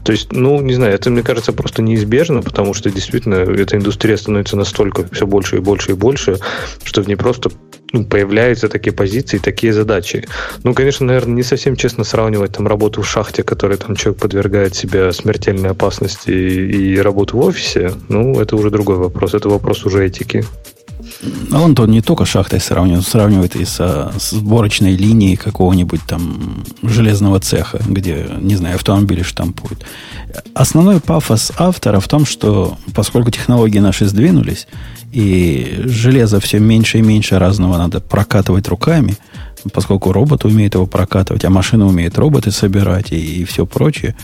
То 0.04 0.12
есть, 0.12 0.32
ну, 0.32 0.62
не 0.62 0.74
знаю, 0.74 0.94
это, 0.94 1.10
мне 1.10 1.24
кажется, 1.24 1.54
просто 1.54 1.82
неизбежно, 1.82 2.42
потому 2.42 2.74
что 2.74 2.90
действительно 2.90 3.36
эта 3.36 3.78
индустрия 3.78 4.18
становится 4.18 4.58
настолько 4.58 5.08
все 5.12 5.26
больше 5.26 5.58
и 5.58 5.60
больше 5.60 5.92
и 5.92 5.96
больше, 5.96 6.40
что 6.84 7.02
в 7.02 7.08
ней 7.08 7.16
просто 7.16 7.52
ну, 7.94 8.06
появляются 8.06 8.70
такие 8.70 8.94
позиции, 8.94 9.38
такие 9.38 9.74
задачи. 9.74 10.28
Ну, 10.64 10.74
конечно, 10.74 11.06
наверное, 11.06 11.36
не 11.36 11.44
совсем 11.44 11.76
честно 11.76 12.04
сравнивать 12.04 12.54
там 12.54 12.68
работу 12.68 13.02
в 13.02 13.08
шахте, 13.08 13.44
которой 13.44 13.78
там 13.78 13.96
человек 13.96 14.22
подвергает 14.22 14.76
себя 14.76 15.12
смертельной 15.12 15.70
опасности 15.70 15.97
и, 16.28 16.94
и 16.94 16.98
работу 16.98 17.38
в 17.38 17.42
офисе. 17.42 17.94
Ну, 18.10 18.40
это 18.40 18.56
уже 18.56 18.70
другой 18.70 18.98
вопрос. 18.98 19.34
Это 19.34 19.50
вопрос 19.50 19.86
уже 19.86 20.06
этики. 20.06 20.46
А 21.52 21.62
он 21.62 21.74
то 21.74 21.86
не 21.86 22.02
только 22.02 22.26
шахтой 22.26 22.60
сравнивает, 22.60 23.06
сравнивает 23.06 23.56
и 23.56 23.66
со 23.66 24.12
сборочной 24.20 24.96
линией 24.96 25.36
какого-нибудь 25.36 26.02
там 26.08 26.64
железного 26.84 27.40
цеха, 27.40 27.80
где, 27.88 28.28
не 28.40 28.56
знаю, 28.56 28.76
автомобили 28.76 29.24
штампуют. 29.24 29.86
Основной 30.54 31.00
пафос 31.00 31.52
автора 31.58 32.00
в 32.00 32.08
том, 32.08 32.26
что 32.26 32.78
поскольку 32.94 33.32
технологии 33.32 33.80
наши 33.80 34.06
сдвинулись, 34.06 34.68
и 35.12 35.82
железо 35.86 36.40
все 36.40 36.60
меньше 36.60 37.00
и 37.00 37.02
меньше 37.02 37.40
разного 37.40 37.78
надо 37.78 38.02
прокатывать 38.02 38.68
руками, 38.68 39.16
поскольку 39.74 40.12
робот 40.12 40.46
умеет 40.46 40.76
его 40.76 40.86
прокатывать, 40.86 41.46
а 41.46 41.50
машина 41.50 41.88
умеет 41.88 42.18
роботы 42.18 42.52
собирать 42.52 43.12
и, 43.12 43.42
и 43.42 43.46
все 43.46 43.66
прочее. 43.66 44.16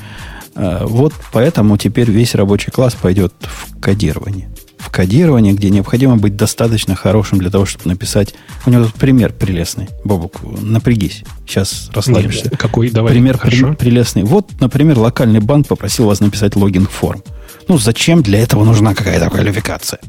А, 0.56 0.86
вот 0.86 1.14
поэтому 1.32 1.78
теперь 1.78 2.10
весь 2.10 2.36
рабочий 2.36 2.72
класс 2.72 2.96
пойдет 2.96 3.34
в 3.42 3.80
кодирование. 3.80 4.50
В 4.78 4.90
кодирование, 4.90 5.54
где 5.54 5.70
необходимо 5.70 6.18
быть 6.18 6.36
достаточно 6.36 6.96
хорошим 6.96 7.40
для 7.40 7.50
того, 7.50 7.66
чтобы 7.66 7.90
написать... 7.90 8.36
У 8.66 8.70
него 8.70 8.86
тут 8.86 8.96
пример 8.96 9.32
прелестный. 9.32 9.88
Бобук, 10.04 10.42
напрягись. 10.62 11.24
Сейчас 11.48 11.90
расслабишься. 11.94 12.50
Нет, 12.50 12.58
какой? 12.58 12.90
Давай. 12.90 13.14
Пример 13.14 13.38
при, 13.38 13.76
прелестный. 13.76 14.24
Вот, 14.24 14.52
например, 14.60 15.00
локальный 15.00 15.40
банк 15.40 15.68
попросил 15.68 16.06
вас 16.06 16.20
написать 16.20 16.56
логин 16.56 16.86
форм. 16.86 17.24
Ну, 17.68 17.78
зачем 17.78 18.22
для 18.22 18.40
этого 18.40 18.66
нужна 18.66 18.94
какая-то 18.94 19.30
квалификация? 19.30 20.00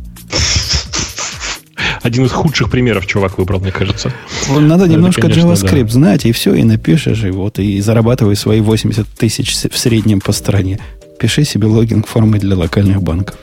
Один 2.04 2.26
из 2.26 2.32
худших 2.32 2.70
примеров 2.70 3.06
чувак 3.06 3.38
выбрал, 3.38 3.60
мне 3.60 3.72
кажется. 3.72 4.12
Надо 4.50 4.86
немножко 4.86 5.22
конечно, 5.22 5.46
JavaScript 5.48 5.84
да. 5.84 5.88
знать, 5.88 6.26
и 6.26 6.32
все, 6.32 6.52
и 6.54 6.62
напишешь, 6.62 7.24
и 7.24 7.30
вот, 7.30 7.58
и 7.58 7.80
зарабатывай 7.80 8.36
свои 8.36 8.60
80 8.60 9.08
тысяч 9.08 9.54
в 9.54 9.78
среднем 9.78 10.20
по 10.20 10.32
стране. 10.32 10.78
Пиши 11.18 11.44
себе 11.44 11.66
логин 11.66 12.02
формы 12.02 12.38
для 12.38 12.56
локальных 12.56 13.02
банков. 13.02 13.38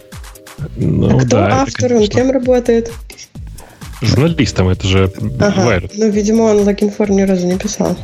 Ну, 0.77 1.17
а 1.17 1.21
кто 1.21 1.37
да, 1.37 1.61
автор, 1.63 1.93
он 1.93 2.07
кем 2.07 2.29
работает? 2.29 2.91
Журналистом, 3.99 4.69
это 4.69 4.87
же 4.87 5.11
ага. 5.39 5.81
Ну, 5.95 6.11
видимо, 6.11 6.43
он 6.43 6.57
логин 6.57 6.91
форм 6.91 7.17
ни 7.17 7.23
разу 7.23 7.47
не 7.47 7.57
писал. 7.57 7.97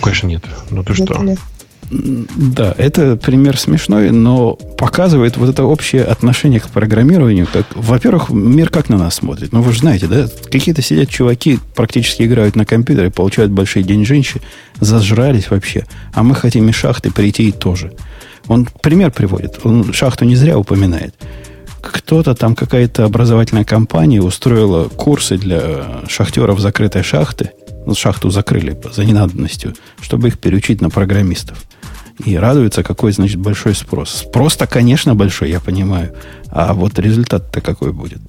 Конечно, 0.00 0.26
нет. 0.26 0.42
Ну 0.70 0.82
ты 0.82 0.94
ну, 0.98 1.04
что? 1.06 1.22
Нет. 1.22 1.38
Да, 1.90 2.72
это 2.78 3.16
пример 3.16 3.58
смешной, 3.58 4.12
но 4.12 4.54
показывает 4.54 5.36
вот 5.36 5.48
это 5.50 5.64
общее 5.64 6.04
отношение 6.04 6.60
к 6.60 6.68
программированию. 6.68 7.48
Как, 7.52 7.66
во-первых, 7.74 8.30
мир 8.30 8.70
как 8.70 8.88
на 8.88 8.96
нас 8.96 9.16
смотрит. 9.16 9.52
Ну, 9.52 9.60
вы 9.60 9.72
же 9.72 9.80
знаете, 9.80 10.06
да? 10.06 10.28
Какие-то 10.50 10.82
сидят 10.82 11.08
чуваки, 11.08 11.58
практически 11.74 12.22
играют 12.22 12.54
на 12.54 12.64
компьютере, 12.64 13.10
получают 13.10 13.50
большие 13.50 13.82
деньжинщи, 13.82 14.40
зажрались 14.78 15.50
вообще. 15.50 15.84
А 16.14 16.22
мы 16.22 16.36
хотим 16.36 16.68
из 16.68 16.76
шахты 16.76 17.10
прийти 17.10 17.48
и 17.48 17.52
тоже. 17.52 17.92
Он 18.46 18.68
пример 18.82 19.10
приводит. 19.10 19.58
Он 19.64 19.92
шахту 19.92 20.24
не 20.24 20.36
зря 20.36 20.58
упоминает. 20.58 21.14
Кто-то 21.80 22.34
там, 22.34 22.54
какая-то 22.54 23.04
образовательная 23.04 23.64
компания 23.64 24.22
устроила 24.22 24.88
курсы 24.88 25.38
для 25.38 26.02
шахтеров 26.08 26.60
закрытой 26.60 27.02
шахты. 27.02 27.50
Шахту 27.94 28.30
закрыли 28.30 28.78
за 28.92 29.04
ненадобностью, 29.04 29.74
чтобы 30.00 30.28
их 30.28 30.38
переучить 30.38 30.80
на 30.80 30.90
программистов. 30.90 31.58
И 32.24 32.36
радуется, 32.36 32.82
какой, 32.82 33.12
значит, 33.12 33.38
большой 33.38 33.74
спрос. 33.74 34.26
Спрос-то, 34.28 34.66
конечно, 34.66 35.14
большой, 35.14 35.50
я 35.50 35.60
понимаю. 35.60 36.14
А 36.48 36.74
вот 36.74 36.98
результат-то 36.98 37.60
какой 37.60 37.92
будет? 37.92 38.20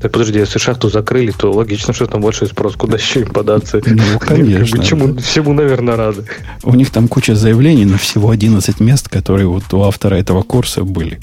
Так 0.00 0.12
подожди, 0.12 0.38
если 0.38 0.58
шахту 0.58 0.90
закрыли, 0.90 1.30
то 1.30 1.50
логично, 1.50 1.94
что 1.94 2.06
там 2.06 2.20
большой 2.20 2.48
спрос. 2.48 2.74
Куда 2.76 2.98
еще 2.98 3.20
им 3.20 3.30
податься? 3.30 3.80
Ну, 3.86 4.18
конечно. 4.18 4.84
Чему, 4.84 5.16
всему, 5.16 5.54
наверное, 5.54 5.96
рады. 5.96 6.26
У 6.62 6.74
них 6.74 6.90
там 6.90 7.08
куча 7.08 7.34
заявлений 7.34 7.86
на 7.86 7.96
всего 7.96 8.28
11 8.28 8.80
мест, 8.80 9.08
которые 9.08 9.46
вот 9.46 9.72
у 9.72 9.82
автора 9.82 10.16
этого 10.16 10.42
курса 10.42 10.84
были. 10.84 11.20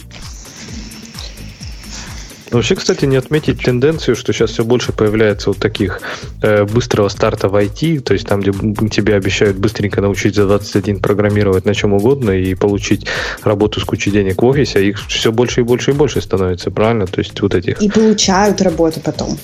Вообще, 2.52 2.76
кстати, 2.76 3.06
не 3.06 3.16
отметить 3.16 3.64
тенденцию, 3.64 4.16
что 4.16 4.34
сейчас 4.34 4.52
все 4.52 4.66
больше 4.66 4.92
появляется 4.92 5.50
вот 5.50 5.58
таких 5.58 6.02
э, 6.42 6.66
быстрого 6.66 7.08
старта 7.10 7.48
в 7.48 7.56
IT, 7.56 8.02
то 8.02 8.14
есть 8.14 8.28
там, 8.28 8.42
где 8.42 8.52
тебе 8.90 9.16
обещают 9.16 9.58
быстренько 9.58 10.02
научить 10.02 10.36
за 10.36 10.46
21 10.46 11.00
программировать 11.00 11.66
на 11.66 11.74
чем 11.74 11.94
угодно 11.94 12.32
и 12.32 12.54
получить 12.56 13.08
работу 13.44 13.80
с 13.80 13.86
кучей 13.86 14.12
денег 14.12 14.42
в 14.42 14.46
офисе, 14.46 14.80
а 14.80 14.82
их 14.82 15.00
все 15.08 15.32
больше 15.32 15.62
и 15.62 15.64
больше 15.64 15.92
и 15.92 15.94
больше 15.94 16.22
становится, 16.22 16.72
правильно? 16.72 17.08
То 17.08 17.20
есть 17.20 17.40
вот 17.42 17.56
этих... 17.56 17.82
И 17.82 17.90
получают 17.90 18.62
работу 18.62 19.00
потом. 19.00 19.38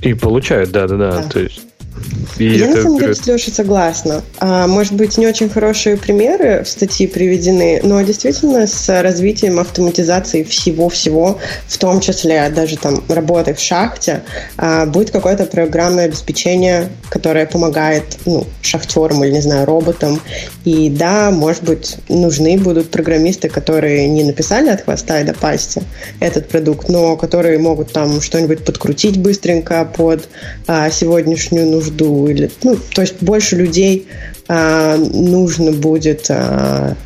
И 0.00 0.14
получают, 0.14 0.70
да-да-да. 0.70 1.28
То 1.28 1.40
есть 1.40 1.69
и 2.38 2.56
Я 2.56 2.66
это... 2.66 2.76
на 2.76 2.82
самом 2.82 2.98
деле 2.98 3.14
с 3.14 3.26
Лешей 3.26 3.52
согласна. 3.52 4.22
А, 4.38 4.66
может 4.66 4.94
быть, 4.94 5.18
не 5.18 5.26
очень 5.26 5.50
хорошие 5.50 5.96
примеры 5.96 6.62
в 6.64 6.68
статье 6.68 7.06
приведены, 7.06 7.80
но 7.82 8.00
действительно 8.00 8.66
с 8.66 9.02
развитием 9.02 9.58
автоматизации 9.58 10.42
всего-всего, 10.42 11.38
в 11.66 11.78
том 11.78 12.00
числе 12.00 12.48
даже 12.48 12.76
там 12.78 13.02
работы 13.08 13.54
в 13.54 13.60
шахте, 13.60 14.22
а, 14.56 14.86
будет 14.86 15.10
какое-то 15.10 15.44
программное 15.44 16.06
обеспечение, 16.06 16.88
которое 17.10 17.46
помогает 17.46 18.04
ну, 18.24 18.46
шахтерам 18.62 19.22
или, 19.24 19.32
не 19.32 19.42
знаю, 19.42 19.66
роботам. 19.66 20.20
И 20.64 20.88
да, 20.88 21.30
может 21.30 21.64
быть, 21.64 21.96
нужны 22.08 22.56
будут 22.56 22.90
программисты, 22.90 23.48
которые 23.48 24.08
не 24.08 24.24
написали 24.24 24.70
от 24.70 24.82
хвоста 24.82 25.20
и 25.20 25.24
до 25.24 25.34
пасти 25.34 25.82
этот 26.20 26.48
продукт, 26.48 26.88
но 26.88 27.16
которые 27.16 27.58
могут 27.58 27.92
там 27.92 28.22
что-нибудь 28.22 28.64
подкрутить 28.64 29.18
быстренько 29.18 29.84
под 29.84 30.28
а, 30.66 30.90
сегодняшнюю 30.90 31.68
нужду 31.80 32.28
или, 32.28 32.50
ну, 32.62 32.76
то 32.94 33.00
есть 33.00 33.22
больше 33.22 33.56
людей 33.56 34.06
а, 34.48 34.96
нужно 34.96 35.72
будет, 35.72 36.30
а, 36.30 36.96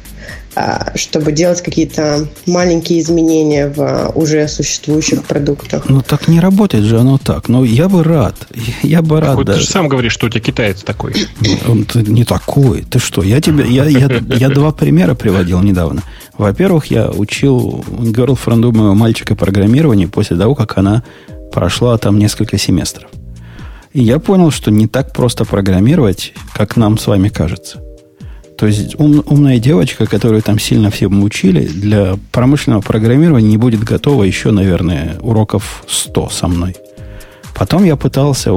а, 0.57 0.93
чтобы 0.97 1.33
делать 1.33 1.62
какие-то 1.62 2.29
маленькие 2.47 3.01
изменения 3.01 3.68
в 3.68 4.12
уже 4.14 4.49
существующих 4.49 5.25
продуктах. 5.25 5.89
Ну 5.89 6.01
так 6.01 6.29
не 6.29 6.41
работает 6.41 6.85
же 6.85 6.99
оно 6.99 7.18
так. 7.18 7.49
Но 7.49 7.64
я 7.64 7.89
бы 7.89 8.03
рад. 8.03 8.37
Я 8.83 9.03
бы 9.03 9.20
рад. 9.20 9.37
Вот 9.37 9.47
да. 9.47 9.55
Ты 9.55 9.61
же 9.61 9.66
сам 9.66 9.89
говоришь, 9.89 10.12
что 10.12 10.27
у 10.27 10.29
тебя 10.31 10.41
китаец 10.41 10.83
такой. 10.83 11.14
Он 11.68 11.87
не 11.95 12.25
такой. 12.25 12.83
Ты 12.83 12.99
что? 12.99 13.22
Я 13.22 13.41
тебе, 13.41 13.64
я, 13.66 13.85
я, 13.85 14.09
я 14.37 14.49
два 14.49 14.72
примера 14.72 15.14
приводил 15.14 15.61
недавно. 15.61 16.03
Во-первых, 16.39 16.87
я 16.87 17.11
учил 17.11 17.85
girlfriend 17.89 18.72
моего 18.72 18.95
мальчика 18.95 19.35
программирование 19.35 20.09
после 20.09 20.37
того, 20.37 20.55
как 20.55 20.79
она 20.79 21.03
прошла 21.53 21.99
там 21.99 22.18
несколько 22.18 22.59
семестров. 22.59 23.11
И 23.95 24.03
я 24.03 24.18
понял, 24.18 24.51
что 24.51 24.72
не 24.72 24.88
так 24.88 25.12
просто 25.12 25.45
программировать, 25.45 26.34
как 26.53 26.76
нам 26.76 26.99
с 26.99 27.07
вами 27.07 27.28
кажется. 27.28 27.80
То 28.59 28.66
есть 28.66 28.99
ум, 28.99 29.22
умная 29.26 29.59
девочка, 29.59 30.07
которую 30.07 30.42
там 30.42 30.59
сильно 30.59 30.90
все 30.90 31.07
учили, 31.07 31.66
для 31.66 32.16
промышленного 32.32 32.82
программирования 32.82 33.49
не 33.49 33.57
будет 33.57 33.84
готова 33.84 34.24
еще, 34.24 34.51
наверное, 34.51 35.16
уроков 35.20 35.84
100 35.88 36.28
со 36.30 36.49
мной. 36.49 36.74
Потом 37.55 37.84
я 37.84 37.95
пытался, 37.95 38.51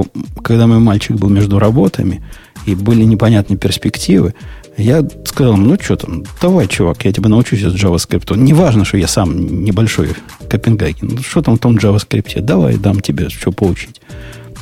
когда 0.43 0.65
мой 0.65 0.79
мальчик 0.79 1.15
был 1.15 1.29
между 1.29 1.59
работами, 1.59 2.23
и 2.65 2.73
были 2.73 3.03
непонятные 3.03 3.57
перспективы, 3.57 4.33
я 4.75 5.07
сказал, 5.25 5.55
ну 5.55 5.77
что 5.79 5.95
там, 5.97 6.23
давай, 6.41 6.67
чувак, 6.67 7.05
я 7.05 7.11
тебя 7.11 7.29
научусь 7.29 7.61
из 7.61 7.73
JavaScript. 7.73 8.35
Не 8.35 8.53
важно, 8.53 8.85
что 8.85 8.97
я 8.97 9.07
сам 9.07 9.63
небольшой 9.63 10.09
Копенгаген. 10.49 11.09
Ну, 11.15 11.21
что 11.21 11.41
там 11.41 11.55
в 11.55 11.59
том 11.59 11.77
JavaScript? 11.77 12.41
Давай, 12.41 12.77
дам 12.77 13.01
тебе, 13.01 13.29
что 13.29 13.51
поучить. 13.51 14.01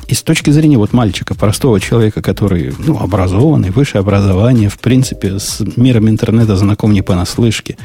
И 0.08 0.14
с 0.14 0.22
точки 0.22 0.52
зрения 0.52 0.78
вот 0.78 0.94
мальчика, 0.94 1.36
простого 1.36 1.80
человека, 1.80 2.22
который 2.22 2.74
ну, 2.78 2.98
образованный, 3.00 3.72
высшее 3.72 4.02
образование, 4.02 4.70
в 4.70 4.80
принципе, 4.80 5.40
с 5.40 5.62
миром 5.76 6.10
интернета 6.10 6.56
знаком 6.56 6.94
не 6.94 7.02
понаслышке, 7.02 7.78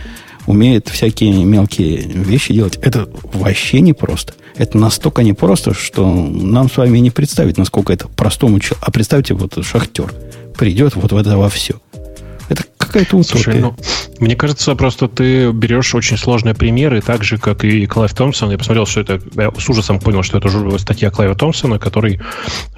умеет 0.47 0.89
всякие 0.89 1.45
мелкие 1.45 1.99
вещи 1.99 2.53
делать, 2.53 2.79
это 2.83 3.09
вообще 3.33 3.81
непросто. 3.81 4.35
Это 4.57 4.77
настолько 4.77 5.23
непросто, 5.23 5.75
что 5.75 6.11
нам 6.11 6.71
с 6.71 6.77
вами 6.77 6.99
не 6.99 7.11
представить, 7.11 7.57
насколько 7.57 7.93
это 7.93 8.09
простому 8.09 8.59
человеку. 8.61 8.87
А 8.87 8.91
представьте, 8.91 9.35
вот 9.35 9.59
шахтер 9.65 10.13
придет 10.57 10.97
вот 10.97 11.13
в 11.13 11.17
это 11.17 11.37
во 11.37 11.49
все– 11.49 11.81
какая-то 12.91 13.17
утопия. 13.17 13.43
Слушай, 13.43 13.61
ну, 13.61 13.77
мне 14.19 14.37
кажется, 14.37 14.75
просто 14.75 15.09
ты 15.09 15.51
берешь 15.53 15.95
очень 15.95 16.19
сложные 16.19 16.55
примеры, 16.55 17.01
так 17.01 17.23
же, 17.25 17.39
как 17.39 17.65
и 17.65 17.87
Клайв 17.87 18.13
Томпсон. 18.15 18.51
Я 18.51 18.59
посмотрел, 18.59 18.87
что 18.87 19.01
это... 19.01 19.21
Я 19.37 19.51
с 19.57 19.69
ужасом 19.69 20.01
понял, 20.01 20.23
что 20.23 20.39
это 20.39 20.79
статья 20.79 21.11
Клайва 21.11 21.35
Томпсона, 21.35 21.79
который 21.79 22.21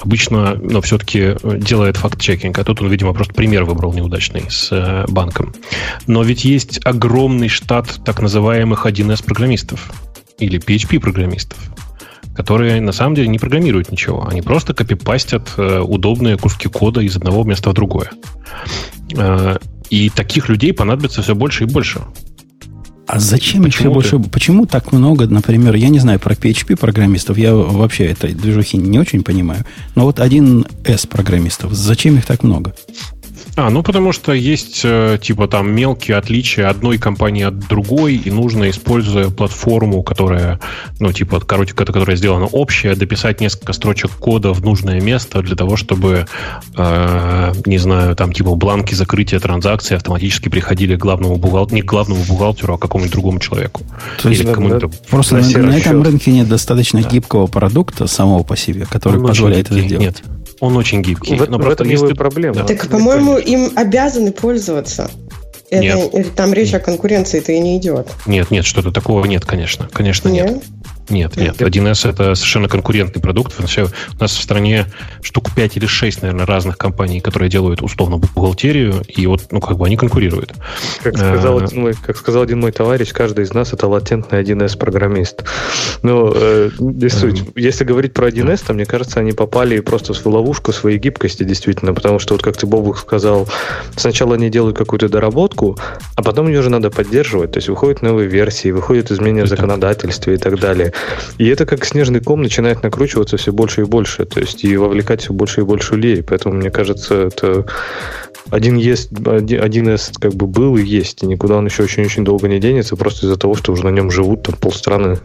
обычно, 0.00 0.54
но 0.54 0.70
ну, 0.74 0.80
все-таки 0.82 1.36
делает 1.42 1.96
факт-чекинг. 1.96 2.58
А 2.58 2.64
тут 2.64 2.82
он, 2.82 2.88
видимо, 2.88 3.14
просто 3.14 3.32
пример 3.34 3.64
выбрал 3.64 3.92
неудачный 3.92 4.44
с 4.50 4.68
э, 4.70 5.04
банком. 5.08 5.54
Но 6.06 6.22
ведь 6.22 6.44
есть 6.44 6.80
огромный 6.84 7.48
штат 7.48 8.00
так 8.04 8.20
называемых 8.20 8.86
1С-программистов 8.86 9.90
или 10.38 10.60
PHP-программистов 10.60 11.58
которые 12.34 12.80
на 12.80 12.92
самом 12.92 13.14
деле 13.14 13.28
не 13.28 13.38
программируют 13.38 13.92
ничего. 13.92 14.26
Они 14.26 14.40
просто 14.40 14.72
копипастят 14.72 15.50
э, 15.58 15.80
удобные 15.80 16.38
куски 16.38 16.66
кода 16.66 17.02
из 17.02 17.14
одного 17.14 17.44
места 17.44 17.68
в 17.68 17.74
другое. 17.74 18.10
И 19.92 20.08
таких 20.08 20.48
людей 20.48 20.72
понадобится 20.72 21.20
все 21.20 21.34
больше 21.34 21.64
и 21.64 21.66
больше. 21.66 22.00
А 23.06 23.20
зачем 23.20 23.66
их 23.66 23.74
все 23.74 23.92
больше? 23.92 24.18
Почему 24.18 24.64
так 24.64 24.90
много, 24.90 25.26
например, 25.26 25.74
я 25.74 25.90
не 25.90 25.98
знаю 25.98 26.18
про 26.18 26.32
PHP 26.32 26.76
программистов, 26.76 27.36
я 27.36 27.54
вообще 27.54 28.06
этой 28.06 28.32
движухи 28.32 28.78
не 28.78 28.98
очень 28.98 29.22
понимаю, 29.22 29.66
но 29.94 30.04
вот 30.04 30.18
один 30.18 30.64
S 30.86 31.04
программистов, 31.04 31.74
зачем 31.74 32.16
их 32.16 32.24
так 32.24 32.42
много? 32.42 32.74
А, 33.54 33.68
ну 33.68 33.82
потому 33.82 34.12
что 34.12 34.32
есть 34.32 34.80
э, 34.82 35.18
типа 35.20 35.46
там 35.46 35.70
мелкие 35.70 36.16
отличия 36.16 36.70
одной 36.70 36.96
компании 36.96 37.44
от 37.44 37.58
другой, 37.58 38.16
и 38.16 38.30
нужно, 38.30 38.70
используя 38.70 39.28
платформу, 39.28 40.02
которая, 40.02 40.58
ну, 41.00 41.12
типа, 41.12 41.40
короче, 41.40 41.74
которая 41.74 42.16
сделана 42.16 42.46
общая, 42.46 42.94
дописать 42.94 43.40
несколько 43.42 43.74
строчек 43.74 44.12
кода 44.12 44.54
в 44.54 44.64
нужное 44.64 45.00
место 45.00 45.42
для 45.42 45.54
того, 45.54 45.76
чтобы, 45.76 46.26
э, 46.76 47.52
не 47.66 47.76
знаю, 47.76 48.16
там, 48.16 48.32
типа, 48.32 48.54
бланки 48.54 48.94
закрытия 48.94 49.38
транзакций 49.38 49.98
автоматически 49.98 50.48
приходили 50.48 50.96
к 50.96 51.00
главному 51.00 51.36
бухгалтеру, 51.36 51.76
не 51.76 51.82
к 51.82 51.86
главному 51.86 52.24
бухгалтеру, 52.24 52.74
а 52.74 52.78
к 52.78 52.80
какому-нибудь 52.80 53.12
другому 53.12 53.38
человеку. 53.38 53.82
То 54.22 54.30
есть, 54.30 54.42
Или 54.42 54.52
кому-то 54.52 54.88
просто 55.10 55.36
на, 55.36 55.58
на 55.58 55.76
этом 55.76 56.02
рынке 56.02 56.32
нет 56.32 56.48
достаточно 56.48 57.02
да. 57.02 57.08
гибкого 57.08 57.46
продукта 57.48 58.06
самого 58.06 58.44
по 58.44 58.56
себе, 58.56 58.86
который 58.86 59.20
Он 59.20 59.26
позволяет 59.26 59.66
это 59.66 59.78
сделать. 59.78 60.00
Нет. 60.00 60.22
Он 60.62 60.76
очень 60.76 61.02
гибкий. 61.02 61.34
В, 61.34 61.50
но 61.50 61.58
в 61.58 61.68
этом 61.68 61.88
его 61.88 62.06
проблема. 62.14 62.54
Да. 62.54 62.62
Так, 62.62 62.86
по-моему, 62.86 63.36
им 63.36 63.72
обязаны 63.74 64.30
пользоваться. 64.30 65.10
Это, 65.70 65.82
нет. 65.82 66.36
Там 66.36 66.52
речь 66.52 66.72
о 66.72 66.78
конкуренции-то 66.78 67.50
и 67.50 67.58
не 67.58 67.78
идет. 67.78 68.08
Нет, 68.26 68.52
нет, 68.52 68.64
что-то 68.64 68.92
такого 68.92 69.24
нет, 69.24 69.44
конечно. 69.44 69.88
Конечно, 69.92 70.28
нет. 70.28 70.50
нет. 70.50 70.62
Нет, 71.08 71.36
нет. 71.36 71.60
1С 71.60 72.08
это 72.08 72.34
совершенно 72.34 72.68
конкурентный 72.68 73.20
продукт. 73.20 73.58
Вообще, 73.58 73.84
у 73.84 74.20
нас 74.20 74.32
в 74.32 74.42
стране 74.42 74.86
штук 75.22 75.54
5 75.54 75.76
или 75.76 75.86
6, 75.86 76.22
наверное, 76.22 76.46
разных 76.46 76.78
компаний, 76.78 77.20
которые 77.20 77.50
делают 77.50 77.82
условно 77.82 78.18
бухгалтерию, 78.18 79.02
и 79.08 79.26
вот, 79.26 79.42
ну, 79.50 79.60
как 79.60 79.78
бы 79.78 79.86
они 79.86 79.96
конкурируют. 79.96 80.52
Как 81.02 81.16
сказал, 81.16 81.58
а, 81.58 81.64
один, 81.64 81.80
мой, 81.80 81.94
как 81.94 82.16
сказал 82.16 82.42
один 82.42 82.60
мой 82.60 82.72
товарищ, 82.72 83.12
каждый 83.12 83.44
из 83.44 83.52
нас 83.52 83.72
это 83.72 83.86
латентный 83.86 84.42
1С 84.42 84.76
программист. 84.76 85.44
Но 86.02 86.32
э, 86.34 86.70
суть. 87.08 87.44
Если 87.54 87.84
говорить 87.84 88.12
про 88.12 88.28
1С, 88.28 88.64
то 88.66 88.72
мне 88.72 88.84
кажется, 88.84 89.20
они 89.20 89.32
попали 89.32 89.80
просто 89.80 90.14
в 90.14 90.26
ловушку 90.26 90.72
своей 90.72 90.98
гибкости, 90.98 91.42
действительно, 91.42 91.94
потому 91.94 92.18
что, 92.18 92.34
вот 92.34 92.42
как 92.42 92.56
ты, 92.56 92.66
Бобук, 92.66 92.98
сказал, 92.98 93.48
сначала 93.96 94.34
они 94.34 94.50
делают 94.50 94.76
какую-то 94.76 95.08
доработку, 95.08 95.78
а 96.16 96.22
потом 96.22 96.48
ее 96.48 96.62
же 96.62 96.70
надо 96.70 96.90
поддерживать. 96.90 97.52
То 97.52 97.58
есть 97.58 97.68
выходят 97.68 98.02
новые 98.02 98.28
версии, 98.28 98.70
выходят 98.70 99.10
изменения 99.10 99.44
в 99.44 99.48
законодательстве 99.48 100.34
и 100.34 100.38
так 100.38 100.58
далее. 100.58 100.91
И 101.38 101.46
это 101.48 101.66
как 101.66 101.84
снежный 101.84 102.20
ком 102.20 102.42
начинает 102.42 102.82
накручиваться 102.82 103.36
все 103.36 103.52
больше 103.52 103.82
и 103.82 103.84
больше, 103.84 104.24
то 104.24 104.40
есть 104.40 104.64
и 104.64 104.76
вовлекать 104.76 105.22
все 105.22 105.32
больше 105.32 105.62
и 105.62 105.64
больше 105.64 105.96
людей. 105.96 106.22
Поэтому, 106.22 106.54
мне 106.54 106.70
кажется, 106.70 107.14
это 107.14 107.66
один 108.50 108.76
есть, 108.76 109.10
один 109.26 109.88
S 109.88 110.12
как 110.20 110.34
бы 110.34 110.46
был 110.46 110.76
и 110.76 110.82
есть, 110.82 111.22
и 111.22 111.26
никуда 111.26 111.56
он 111.56 111.66
еще 111.66 111.84
очень-очень 111.84 112.24
долго 112.24 112.48
не 112.48 112.60
денется, 112.60 112.96
просто 112.96 113.26
из-за 113.26 113.36
того, 113.36 113.54
что 113.54 113.72
уже 113.72 113.84
на 113.84 113.90
нем 113.90 114.10
живут 114.10 114.42
там 114.42 114.56
полстраны. 114.56 115.18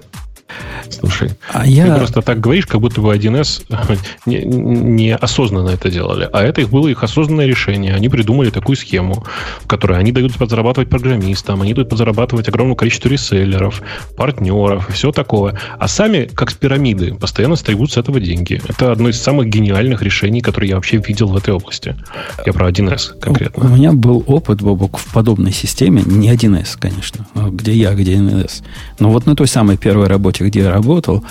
Слушай, 0.89 1.31
а 1.51 1.63
ты 1.63 1.69
я... 1.69 1.95
просто 1.95 2.21
так 2.21 2.39
говоришь, 2.39 2.65
как 2.65 2.81
будто 2.81 3.01
бы 3.01 3.13
1С 3.13 3.63
не, 4.25 4.43
не 4.43 5.17
это 5.69 5.89
делали. 5.89 6.29
А 6.31 6.43
это 6.43 6.61
их 6.61 6.69
было 6.69 6.87
их 6.87 7.03
осознанное 7.03 7.45
решение. 7.45 7.93
Они 7.93 8.09
придумали 8.09 8.49
такую 8.49 8.75
схему, 8.75 9.25
в 9.61 9.67
которой 9.67 9.99
они 9.99 10.11
дают 10.11 10.33
подзарабатывать 10.35 10.89
программистам, 10.89 11.61
они 11.61 11.73
дают 11.73 11.89
подзарабатывать 11.89 12.47
огромное 12.47 12.75
количество 12.75 13.09
реселлеров, 13.09 13.81
партнеров 14.15 14.89
и 14.89 14.93
все 14.93 15.11
такое. 15.11 15.59
А 15.77 15.87
сами, 15.87 16.29
как 16.33 16.51
с 16.51 16.53
пирамиды, 16.53 17.13
постоянно 17.15 17.55
стригут 17.55 17.91
с 17.91 17.97
этого 17.97 18.19
деньги. 18.19 18.61
Это 18.67 18.91
одно 18.91 19.09
из 19.09 19.21
самых 19.21 19.47
гениальных 19.47 20.01
решений, 20.01 20.41
которые 20.41 20.69
я 20.69 20.75
вообще 20.75 20.97
видел 20.97 21.27
в 21.27 21.37
этой 21.37 21.53
области. 21.53 21.95
Я 22.45 22.53
про 22.53 22.69
1С 22.69 23.19
конкретно. 23.19 23.65
У 23.65 23.75
меня 23.75 23.91
был 23.91 24.23
опыт, 24.27 24.61
Бобок, 24.61 24.97
в 24.97 25.13
подобной 25.13 25.51
системе, 25.51 26.03
не 26.05 26.31
1С, 26.31 26.77
конечно, 26.79 27.27
а 27.35 27.49
где 27.49 27.73
я, 27.73 27.93
где 27.93 28.15
1С. 28.15 28.63
Но 28.99 29.11
вот 29.11 29.25
на 29.25 29.35
той 29.35 29.47
самой 29.47 29.77
первой 29.77 30.07
работе, 30.07 30.36
где 30.43 30.61
я 30.61 30.71
работал, 30.71 31.23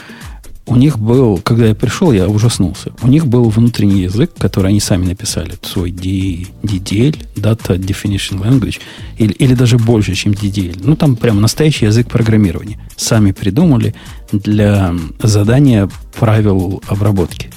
у 0.68 0.74
них 0.74 0.98
был, 0.98 1.38
когда 1.38 1.66
я 1.66 1.74
пришел, 1.74 2.10
я 2.12 2.26
ужаснулся. 2.28 2.92
У 3.02 3.06
них 3.06 3.26
был 3.26 3.48
внутренний 3.48 4.02
язык, 4.02 4.32
который 4.36 4.70
они 4.70 4.80
сами 4.80 5.06
написали, 5.06 5.54
свой 5.62 5.92
DDL, 5.92 7.16
Data 7.36 7.78
Definition 7.78 8.42
Language, 8.42 8.80
или, 9.16 9.32
или 9.32 9.54
даже 9.54 9.78
больше, 9.78 10.14
чем 10.14 10.32
DDL. 10.32 10.80
Ну, 10.82 10.96
там 10.96 11.14
прям 11.14 11.40
настоящий 11.40 11.86
язык 11.86 12.08
программирования. 12.08 12.80
Сами 12.96 13.30
придумали 13.30 13.94
для 14.32 14.92
задания 15.22 15.88
правил 16.18 16.82
обработки. 16.88 17.50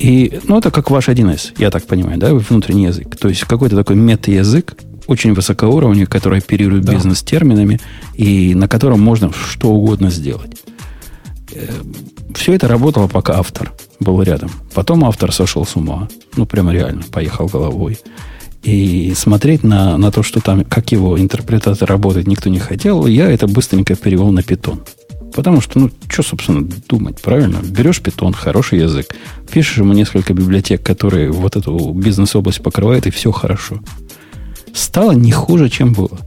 И, 0.00 0.40
ну, 0.44 0.58
это 0.58 0.70
как 0.70 0.90
ваш 0.90 1.08
1С, 1.08 1.52
я 1.58 1.70
так 1.70 1.86
понимаю, 1.86 2.18
да, 2.18 2.34
внутренний 2.34 2.86
язык. 2.86 3.16
То 3.16 3.28
есть 3.28 3.44
какой-то 3.44 3.76
такой 3.76 3.96
мета-язык, 3.96 4.74
очень 5.10 5.34
высокоуровневый, 5.34 6.06
который 6.06 6.38
оперирует 6.38 6.84
да. 6.84 6.94
бизнес-терминами, 6.94 7.80
и 8.14 8.54
на 8.54 8.68
котором 8.68 9.00
можно 9.00 9.32
что 9.32 9.70
угодно 9.70 10.08
сделать. 10.08 10.56
Э, 11.52 11.68
Все 12.34 12.52
это 12.54 12.68
работало, 12.68 13.08
пока 13.08 13.38
автор 13.38 13.72
был 13.98 14.22
рядом. 14.22 14.50
Потом 14.72 15.04
автор 15.04 15.32
сошел 15.32 15.66
с 15.66 15.74
ума. 15.74 16.08
Ну, 16.36 16.46
прямо 16.46 16.72
реально, 16.72 17.02
поехал 17.10 17.46
головой. 17.46 17.98
И 18.62 19.12
смотреть 19.16 19.64
на, 19.64 19.98
на 19.98 20.12
то, 20.12 20.22
что 20.22 20.40
там, 20.40 20.64
как 20.64 20.92
его 20.92 21.18
интерпретатор 21.18 21.88
работает, 21.88 22.28
никто 22.28 22.48
не 22.48 22.60
хотел, 22.60 23.06
я 23.06 23.28
это 23.28 23.48
быстренько 23.48 23.96
перевел 23.96 24.30
на 24.30 24.44
питон. 24.44 24.80
Потому 25.34 25.60
что, 25.60 25.78
ну, 25.78 25.90
что, 26.08 26.22
собственно, 26.22 26.68
думать, 26.88 27.20
правильно? 27.20 27.58
Берешь 27.64 28.00
питон, 28.00 28.32
хороший 28.32 28.80
язык, 28.80 29.14
пишешь 29.50 29.78
ему 29.78 29.92
несколько 29.92 30.34
библиотек, 30.34 30.84
которые 30.84 31.32
вот 31.32 31.56
эту 31.56 31.92
бизнес-область 31.92 32.62
покрывают, 32.62 33.06
и 33.06 33.10
все 33.10 33.32
хорошо 33.32 33.80
стало 34.74 35.12
не 35.12 35.32
хуже, 35.32 35.68
чем 35.68 35.92
было. 35.92 36.18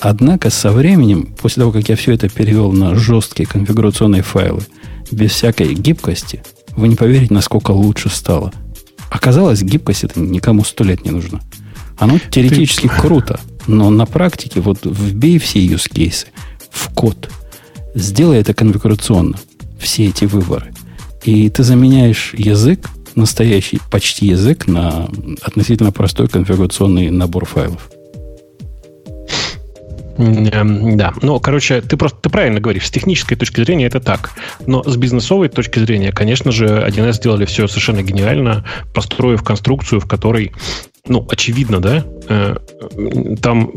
Однако 0.00 0.50
со 0.50 0.72
временем, 0.72 1.34
после 1.40 1.60
того, 1.60 1.72
как 1.72 1.88
я 1.88 1.96
все 1.96 2.12
это 2.12 2.28
перевел 2.28 2.72
на 2.72 2.94
жесткие 2.94 3.46
конфигурационные 3.46 4.22
файлы, 4.22 4.62
без 5.10 5.30
всякой 5.30 5.74
гибкости, 5.74 6.42
вы 6.76 6.88
не 6.88 6.96
поверите, 6.96 7.32
насколько 7.32 7.70
лучше 7.70 8.08
стало. 8.08 8.52
Оказалось, 9.10 9.62
гибкость 9.62 10.04
это 10.04 10.18
никому 10.18 10.64
сто 10.64 10.84
лет 10.84 11.04
не 11.04 11.10
нужна. 11.10 11.40
Оно 11.98 12.18
теоретически 12.18 12.88
Ты... 12.88 12.94
круто, 13.00 13.38
но 13.66 13.90
на 13.90 14.06
практике 14.06 14.60
вот 14.60 14.80
вбей 14.84 15.38
все 15.38 15.64
use 15.64 15.88
кейсы 15.88 16.28
в 16.70 16.88
код, 16.92 17.30
сделай 17.94 18.38
это 18.38 18.54
конфигурационно, 18.54 19.38
все 19.78 20.06
эти 20.06 20.24
выборы. 20.24 20.72
И 21.22 21.48
ты 21.50 21.62
заменяешь 21.62 22.34
язык 22.36 22.88
настоящий 23.14 23.80
почти 23.90 24.26
язык 24.26 24.66
на 24.66 25.08
относительно 25.42 25.92
простой 25.92 26.28
конфигурационный 26.28 27.10
набор 27.10 27.44
файлов. 27.44 27.90
Эм, 30.18 30.96
да, 30.96 31.14
ну, 31.22 31.40
короче, 31.40 31.80
ты 31.80 31.96
просто 31.96 32.18
ты 32.20 32.28
правильно 32.28 32.60
говоришь, 32.60 32.86
с 32.86 32.90
технической 32.90 33.36
точки 33.36 33.62
зрения 33.62 33.86
это 33.86 34.00
так. 34.00 34.32
Но 34.66 34.82
с 34.84 34.96
бизнесовой 34.96 35.48
точки 35.48 35.78
зрения, 35.78 36.12
конечно 36.12 36.52
же, 36.52 36.66
1С 36.66 37.14
сделали 37.14 37.44
все 37.44 37.66
совершенно 37.66 38.02
гениально, 38.02 38.64
построив 38.94 39.42
конструкцию, 39.42 40.00
в 40.00 40.06
которой 40.06 40.52
ну, 41.08 41.26
очевидно, 41.28 41.80
да, 41.80 42.04
э, 42.28 42.56
там 43.42 43.72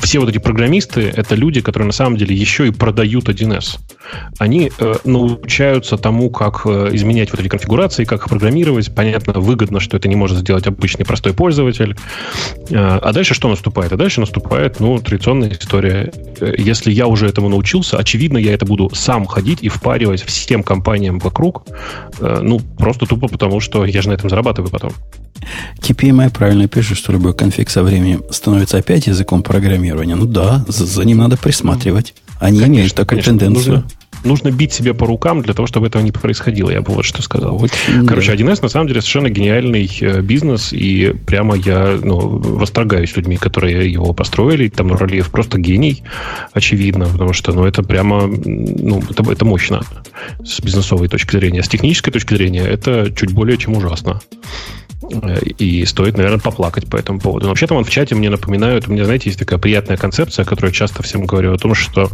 все 0.00 0.20
вот 0.20 0.28
эти 0.28 0.38
программисты— 0.38 1.00
это 1.16 1.34
люди, 1.34 1.60
которые 1.60 1.88
на 1.88 1.92
самом 1.92 2.16
деле 2.16 2.32
еще 2.32 2.68
и 2.68 2.70
продают 2.70 3.28
1С. 3.28 3.78
Они 4.38 4.70
э, 4.78 4.94
научаются 5.04 5.96
тому, 5.96 6.30
как 6.30 6.62
э, 6.66 6.90
изменять 6.92 7.32
вот 7.32 7.40
эти 7.40 7.48
конфигурации, 7.48 8.04
как 8.04 8.20
их 8.20 8.28
программировать. 8.28 8.94
Понятно, 8.94 9.32
выгодно, 9.40 9.80
что 9.80 9.96
это 9.96 10.06
не 10.06 10.14
может 10.14 10.38
сделать 10.38 10.68
обычный 10.68 11.04
простой 11.04 11.34
пользователь. 11.34 11.96
А 12.72 13.12
дальше 13.12 13.34
что 13.34 13.48
наступает? 13.48 13.92
А 13.92 13.96
дальше 13.96 14.20
наступает, 14.20 14.78
ну, 14.78 15.00
традиционная 15.00 15.50
история. 15.50 16.12
Если 16.56 16.92
я 16.92 17.08
уже 17.08 17.26
этому 17.26 17.48
научился, 17.48 17.98
очевидно, 17.98 18.38
я 18.38 18.54
это 18.54 18.64
буду 18.64 18.90
сам 18.94 19.26
ходить 19.26 19.58
и 19.62 19.68
впаривать 19.68 20.22
всем 20.22 20.62
компаниям 20.62 21.18
вокруг, 21.18 21.66
ну, 22.20 22.60
просто 22.78 23.06
тупо 23.06 23.26
потому, 23.26 23.58
что 23.58 23.84
я 23.84 24.02
же 24.02 24.08
на 24.08 24.12
этом 24.12 24.30
зарабатываю 24.30 24.70
потом. 24.70 24.92
TPMI 25.80 26.30
правильно 26.30 26.68
пишет, 26.68 26.98
что 26.98 27.12
любой 27.12 27.34
конфиг 27.34 27.70
со 27.70 27.82
временем 27.82 28.22
становится 28.30 28.78
опять 28.78 29.06
языком 29.06 29.42
программирования. 29.42 30.14
Ну 30.14 30.26
да, 30.26 30.64
за, 30.68 30.86
за 30.86 31.04
ним 31.04 31.18
надо 31.18 31.36
присматривать. 31.36 32.14
Они 32.38 32.58
конечно, 32.58 32.74
имеют 32.74 32.94
такую 32.94 33.22
конечно. 33.22 33.38
тенденцию. 33.38 33.74
Нужно, 33.74 33.90
нужно 34.24 34.50
бить 34.50 34.72
себя 34.72 34.94
по 34.94 35.06
рукам 35.06 35.42
для 35.42 35.52
того, 35.52 35.66
чтобы 35.66 35.88
этого 35.88 36.02
не 36.02 36.10
происходило. 36.10 36.70
Я 36.70 36.80
бы 36.80 36.92
вот 36.92 37.04
что 37.04 37.22
сказал. 37.22 37.62
Очень, 37.62 38.06
Короче, 38.06 38.34
да. 38.34 38.42
1С 38.42 38.62
на 38.62 38.68
самом 38.68 38.88
деле 38.88 39.00
совершенно 39.02 39.28
гениальный 39.28 39.90
э, 40.00 40.22
бизнес, 40.22 40.72
и 40.72 41.14
прямо 41.26 41.56
я 41.56 41.98
ну, 42.02 42.18
восторгаюсь 42.18 43.14
людьми, 43.16 43.36
которые 43.36 43.92
его 43.92 44.12
построили. 44.14 44.68
Там 44.68 44.88
Нуралиев 44.88 45.30
просто 45.30 45.58
гений, 45.58 46.02
очевидно, 46.52 47.06
потому 47.06 47.32
что 47.34 47.52
ну, 47.52 47.64
это 47.64 47.82
прямо 47.82 48.26
ну, 48.26 49.02
это, 49.08 49.30
это 49.30 49.44
мощно 49.44 49.82
с 50.44 50.60
бизнесовой 50.60 51.08
точки 51.08 51.32
зрения. 51.32 51.62
С 51.62 51.68
технической 51.68 52.12
точки 52.12 52.34
зрения 52.34 52.62
это 52.62 53.12
чуть 53.14 53.32
более 53.32 53.58
чем 53.58 53.76
ужасно. 53.76 54.20
И 55.58 55.84
стоит, 55.86 56.16
наверное, 56.16 56.40
поплакать 56.40 56.88
по 56.88 56.96
этому 56.96 57.20
поводу. 57.20 57.44
Но 57.44 57.50
вообще 57.50 57.66
там 57.66 57.82
в 57.82 57.90
чате 57.90 58.14
мне 58.14 58.30
напоминают, 58.30 58.86
у 58.88 58.92
меня, 58.92 59.04
знаете, 59.04 59.30
есть 59.30 59.38
такая 59.38 59.58
приятная 59.58 59.96
концепция, 59.96 60.44
которую 60.44 60.70
я 60.70 60.74
часто 60.74 61.02
всем 61.02 61.24
говорю 61.24 61.54
о 61.54 61.58
том, 61.58 61.74
что 61.74 62.10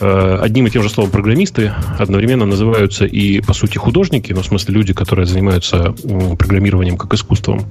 одним 0.00 0.66
и 0.66 0.70
тем 0.70 0.82
же 0.82 0.88
словом 0.88 1.10
программисты 1.10 1.72
одновременно 1.98 2.46
называются 2.46 3.04
и, 3.04 3.40
по 3.40 3.52
сути, 3.52 3.78
художники, 3.78 4.32
ну, 4.32 4.42
в 4.42 4.46
смысле 4.46 4.74
люди, 4.74 4.92
которые 4.92 5.26
занимаются 5.26 5.94
программированием 6.38 6.96
как 6.96 7.12
искусством, 7.14 7.66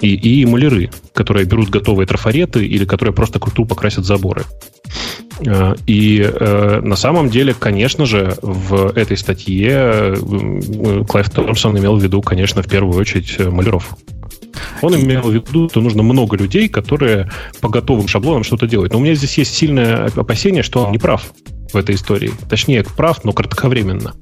и, 0.00 0.14
и 0.14 0.44
маляры, 0.46 0.90
которые 1.14 1.46
берут 1.46 1.70
готовые 1.70 2.06
трафареты 2.06 2.64
или 2.66 2.84
которые 2.84 3.14
просто 3.14 3.38
тупо 3.38 3.74
покрасят 3.74 4.04
заборы. 4.04 4.44
Э, 5.46 5.74
и 5.86 6.20
э, 6.20 6.80
на 6.82 6.96
самом 6.96 7.30
деле, 7.30 7.54
конечно 7.54 8.06
же, 8.06 8.36
в 8.42 8.92
этой 8.96 9.16
статье 9.16 9.70
э, 9.72 11.04
Клайв 11.08 11.30
Томпсон 11.30 11.78
имел 11.78 11.96
в 11.96 12.02
виду, 12.02 12.20
конечно, 12.22 12.62
в 12.62 12.68
первую 12.68 12.98
очередь 12.98 13.38
маляров. 13.38 13.96
Он 14.82 14.94
имел 14.94 15.22
в 15.22 15.32
виду, 15.32 15.68
что 15.68 15.80
нужно 15.80 16.02
много 16.02 16.36
людей, 16.36 16.68
которые 16.68 17.30
по 17.60 17.68
готовым 17.68 18.08
шаблонам 18.08 18.44
что-то 18.44 18.66
делают. 18.66 18.92
Но 18.92 18.98
у 18.98 19.02
меня 19.02 19.14
здесь 19.14 19.38
есть 19.38 19.54
сильное 19.54 20.10
опасение, 20.14 20.62
что 20.62 20.84
он 20.84 20.92
не 20.92 20.98
прав 20.98 21.32
в 21.72 21.76
этой 21.76 21.94
истории. 21.94 22.32
Точнее, 22.48 22.84
прав, 22.84 23.24
но 23.24 23.32
кратковременно. 23.32 24.14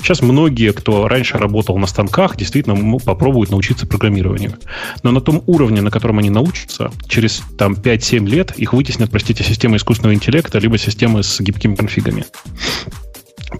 Сейчас 0.00 0.22
многие, 0.22 0.72
кто 0.72 1.08
раньше 1.08 1.38
работал 1.38 1.78
на 1.78 1.86
станках, 1.86 2.36
действительно 2.36 2.98
попробуют 2.98 3.50
научиться 3.50 3.86
программированию. 3.86 4.54
Но 5.02 5.10
на 5.10 5.20
том 5.20 5.42
уровне, 5.46 5.80
на 5.80 5.90
котором 5.90 6.18
они 6.18 6.30
научатся, 6.30 6.90
через 7.08 7.42
там, 7.58 7.74
5-7 7.74 8.26
лет 8.26 8.52
их 8.56 8.72
вытеснят, 8.72 9.10
простите, 9.10 9.44
системы 9.44 9.76
искусственного 9.76 10.14
интеллекта, 10.14 10.58
либо 10.58 10.78
системы 10.78 11.22
с 11.22 11.40
гибкими 11.40 11.74
конфигами. 11.74 12.24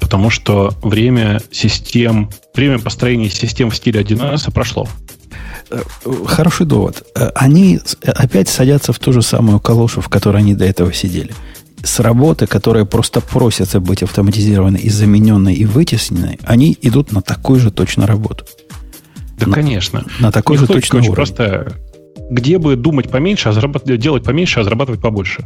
Потому 0.00 0.30
что 0.30 0.72
время 0.82 1.40
систем, 1.50 2.30
время 2.54 2.78
построения 2.78 3.28
систем 3.28 3.70
в 3.70 3.76
стиле 3.76 4.00
1С 4.00 4.50
прошло. 4.50 4.88
Э, 5.70 5.80
хороший 6.26 6.66
довод. 6.66 7.06
Э, 7.14 7.30
они 7.34 7.78
опять 8.02 8.48
садятся 8.48 8.92
в 8.92 8.98
ту 8.98 9.12
же 9.12 9.22
самую 9.22 9.60
калошу, 9.60 10.00
в 10.00 10.08
которой 10.08 10.38
они 10.38 10.54
до 10.54 10.64
этого 10.64 10.92
сидели 10.92 11.32
с 11.82 12.00
работы, 12.00 12.46
которые 12.46 12.86
просто 12.86 13.20
просятся 13.20 13.80
быть 13.80 14.02
автоматизированной 14.02 14.80
и 14.80 14.88
замененной 14.88 15.54
и 15.54 15.64
вытесненной, 15.64 16.38
они 16.44 16.76
идут 16.82 17.12
на 17.12 17.22
такую 17.22 17.60
же 17.60 17.70
точно 17.70 18.06
работу. 18.06 18.44
Да, 19.38 19.46
на, 19.46 19.54
конечно. 19.54 20.04
На 20.20 20.30
такой 20.30 20.58
же 20.58 20.66
точно 20.66 20.98
уровень. 20.98 21.14
Просто 21.14 21.76
где 22.30 22.58
бы 22.58 22.76
думать 22.76 23.10
поменьше, 23.10 23.48
а 23.48 23.52
зарабатывать, 23.52 24.00
делать 24.00 24.24
поменьше, 24.24 24.60
а 24.60 24.64
зарабатывать 24.64 25.00
побольше. 25.00 25.44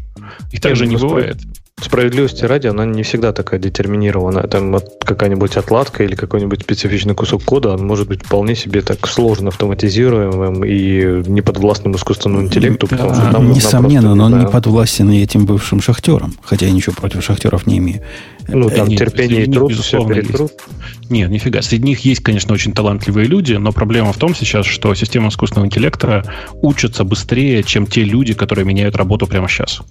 И 0.52 0.58
так 0.58 0.76
же 0.76 0.86
не 0.86 0.96
бывает. 0.96 1.38
Справедливости 1.78 2.42
ради, 2.42 2.68
она 2.68 2.86
не 2.86 3.02
всегда 3.02 3.32
такая 3.34 3.60
детерминированная. 3.60 4.44
Там 4.44 4.78
какая-нибудь 4.98 5.58
отладка 5.58 6.04
или 6.04 6.14
какой-нибудь 6.14 6.62
специфичный 6.62 7.14
кусок 7.14 7.44
кода, 7.44 7.74
он 7.74 7.86
может 7.86 8.08
быть 8.08 8.24
вполне 8.24 8.56
себе 8.56 8.80
так 8.80 9.06
сложно 9.06 9.48
автоматизируемым 9.48 10.64
и 10.64 11.22
не 11.28 11.42
подвластным 11.42 11.94
искусственному 11.94 12.46
интеллекту, 12.46 12.86
потому 12.88 13.14
что 13.14 13.30
там 13.30 13.52
Несомненно, 13.52 14.14
но 14.14 14.24
он 14.24 14.38
не 14.38 14.46
подвластен 14.46 15.10
этим 15.10 15.44
бывшим 15.44 15.82
шахтерам, 15.82 16.34
хотя 16.42 16.64
я 16.64 16.72
ничего 16.72 16.94
против 16.94 17.22
шахтеров 17.22 17.66
не 17.66 17.76
имею. 17.76 18.02
Ну, 18.48 18.70
там 18.70 18.88
Нет, 18.88 18.98
терпение 18.98 19.44
и 19.44 19.52
труд, 19.52 19.72
все 19.72 20.02
перетрут. 20.06 20.52
Нет, 21.10 21.30
нифига. 21.30 21.60
Среди 21.60 21.84
них 21.84 22.00
есть, 22.00 22.22
конечно, 22.22 22.54
очень 22.54 22.72
талантливые 22.72 23.26
люди, 23.26 23.52
но 23.52 23.72
проблема 23.72 24.14
в 24.14 24.16
том 24.16 24.34
сейчас, 24.34 24.64
что 24.64 24.94
система 24.94 25.28
искусственного 25.28 25.66
интеллекта 25.66 26.24
учится 26.62 27.04
быстрее, 27.04 27.62
чем 27.62 27.86
те 27.86 28.02
люди, 28.02 28.32
которые 28.32 28.64
меняют 28.64 28.96
работу 28.96 29.26
прямо 29.26 29.46
сейчас. 29.48 29.82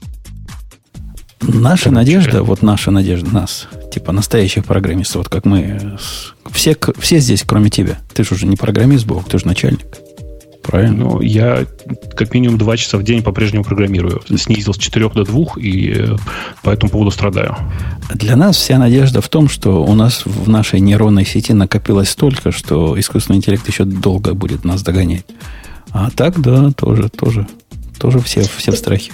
Наша 1.48 1.92
надежда, 1.92 2.44
вот 2.44 2.62
наша 2.62 2.92
надежда, 2.92 3.32
нас, 3.32 3.68
типа 3.92 4.12
настоящих 4.12 4.66
программистов, 4.66 5.18
вот 5.18 5.30
как 5.30 5.46
мы, 5.46 5.98
все, 6.52 6.76
все 6.98 7.20
здесь, 7.20 7.44
кроме 7.46 7.70
тебя. 7.70 8.00
Ты 8.14 8.24
же 8.24 8.36
уже 8.36 8.48
не 8.48 8.56
программист, 8.56 9.06
Бог, 9.06 9.28
ты 9.30 9.38
же 9.38 9.46
начальник. 9.46 9.86
Правильно? 10.64 11.06
Ну, 11.06 11.22
я 11.22 11.66
как 12.16 12.34
минимум 12.34 12.58
два 12.58 12.76
часа 12.76 12.98
в 12.98 13.04
день 13.04 13.22
по-прежнему 13.22 13.64
программирую. 13.64 14.24
Снизил 14.36 14.74
с 14.74 14.78
4 14.78 15.10
до 15.10 15.24
2 15.24 15.46
и 15.58 15.94
э, 15.96 16.16
по 16.64 16.72
этому 16.72 16.92
поводу 16.92 17.12
страдаю. 17.12 17.56
Для 18.12 18.36
нас 18.36 18.58
вся 18.58 18.80
надежда 18.80 19.22
в 19.22 19.30
том, 19.30 19.48
что 19.48 19.86
у 19.86 19.94
нас 19.94 20.26
в 20.26 20.50
нашей 20.50 20.80
нейронной 20.80 21.26
сети 21.26 21.54
накопилось 21.54 22.10
столько, 22.10 22.52
что 22.52 23.00
искусственный 23.00 23.38
интеллект 23.38 23.68
еще 23.68 23.86
долго 23.86 24.34
будет 24.34 24.66
нас 24.66 24.82
догонять. 24.82 25.26
А 25.92 26.10
так, 26.10 26.42
да, 26.42 26.72
тоже, 26.72 27.10
тоже, 27.10 27.48
тоже 28.00 28.20
все, 28.20 28.42
все 28.42 28.72
в 28.72 28.76
страхе. 28.76 29.12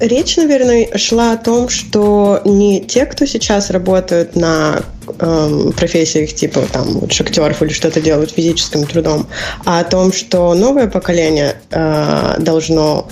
Речь, 0.00 0.36
наверное, 0.38 0.88
шла 0.96 1.32
о 1.32 1.36
том, 1.36 1.68
что 1.68 2.40
не 2.46 2.80
те, 2.80 3.04
кто 3.04 3.26
сейчас 3.26 3.68
работают 3.68 4.34
на 4.34 4.80
эм, 5.18 5.72
профессиях 5.72 6.32
типа 6.32 6.62
там 6.72 7.10
шахтеров 7.10 7.62
или 7.62 7.70
что-то 7.70 8.00
делают 8.00 8.30
физическим 8.30 8.84
трудом, 8.84 9.26
а 9.66 9.80
о 9.80 9.84
том, 9.84 10.10
что 10.14 10.54
новое 10.54 10.86
поколение 10.86 11.56
э, 11.70 12.36
должно 12.38 13.08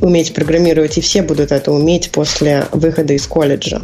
уметь 0.00 0.32
программировать, 0.32 0.96
и 0.96 1.02
все 1.02 1.22
будут 1.22 1.52
это 1.52 1.72
уметь 1.72 2.10
после 2.10 2.66
выхода 2.72 3.12
из 3.12 3.26
колледжа. 3.26 3.82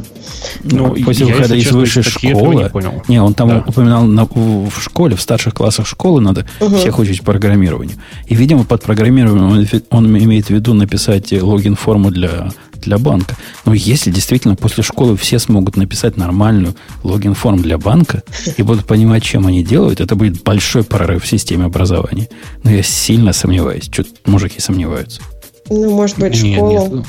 Ну, 0.65 0.95
ну 0.95 1.05
после 1.05 1.27
выхода 1.27 1.55
из 1.55 1.71
высшей 1.73 2.05
школы. 2.05 2.55
Не, 2.55 2.71
понял. 2.71 3.03
не, 3.07 3.21
он 3.21 3.35
там 3.35 3.49
да. 3.51 3.65
упоминал 3.67 4.05
на, 4.05 4.25
в 4.25 4.81
школе, 4.81 5.15
в 5.15 5.21
старших 5.21 5.53
классах 5.53 5.87
школы 5.87 6.23
надо 6.23 6.47
угу. 6.61 6.77
всех 6.77 6.99
учить 6.99 7.23
программированию. 7.23 7.97
И, 8.27 8.35
видимо, 8.35 8.65
под 8.65 8.83
программированием 8.83 9.51
он, 9.51 9.83
он 9.91 10.19
имеет 10.19 10.47
в 10.47 10.51
виду 10.51 10.73
написать 10.73 11.33
логин-форму 11.33 12.11
для 12.11 12.46
для 12.81 12.99
банка. 12.99 13.37
Но 13.65 13.75
если 13.75 14.11
действительно 14.11 14.57
после 14.57 14.83
школы 14.83 15.17
все 15.17 15.39
смогут 15.39 15.77
написать 15.77 16.17
нормальную 16.17 16.75
логин-форму 17.03 17.63
для 17.63 17.79
банка 17.79 18.23
и 18.57 18.63
будут 18.63 18.87
понимать, 18.87 19.23
чем 19.23 19.47
они 19.47 19.65
делают, 19.65 20.01
это 20.01 20.15
будет 20.15 20.43
большой 20.43 20.85
прорыв 20.85 21.25
в 21.25 21.29
системе 21.29 21.67
образования. 21.67 22.29
Но 22.63 22.71
я 22.71 22.83
сильно 22.83 23.33
сомневаюсь. 23.33 23.89
Что 23.91 24.05
мужики 24.25 24.61
сомневаются. 24.61 25.21
Ну, 25.69 25.91
может 25.95 26.19
быть, 26.19 26.37
школу 26.37 27.05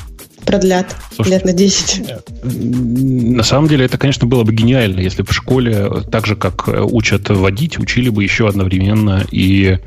продлят 0.48 0.96
Слушайте, 1.14 1.30
лет 1.30 1.44
на 1.44 1.52
10. 1.52 2.02
На 3.36 3.42
самом 3.42 3.68
деле, 3.68 3.84
это, 3.84 3.98
конечно, 3.98 4.26
было 4.26 4.44
бы 4.44 4.52
гениально, 4.52 5.00
если 5.00 5.22
бы 5.22 5.28
в 5.28 5.34
школе, 5.34 5.90
так 6.10 6.26
же, 6.26 6.36
как 6.36 6.68
учат 6.68 7.28
водить, 7.28 7.78
учили 7.78 8.08
бы 8.08 8.22
еще 8.24 8.48
одновременно 8.48 9.24
и 9.30 9.78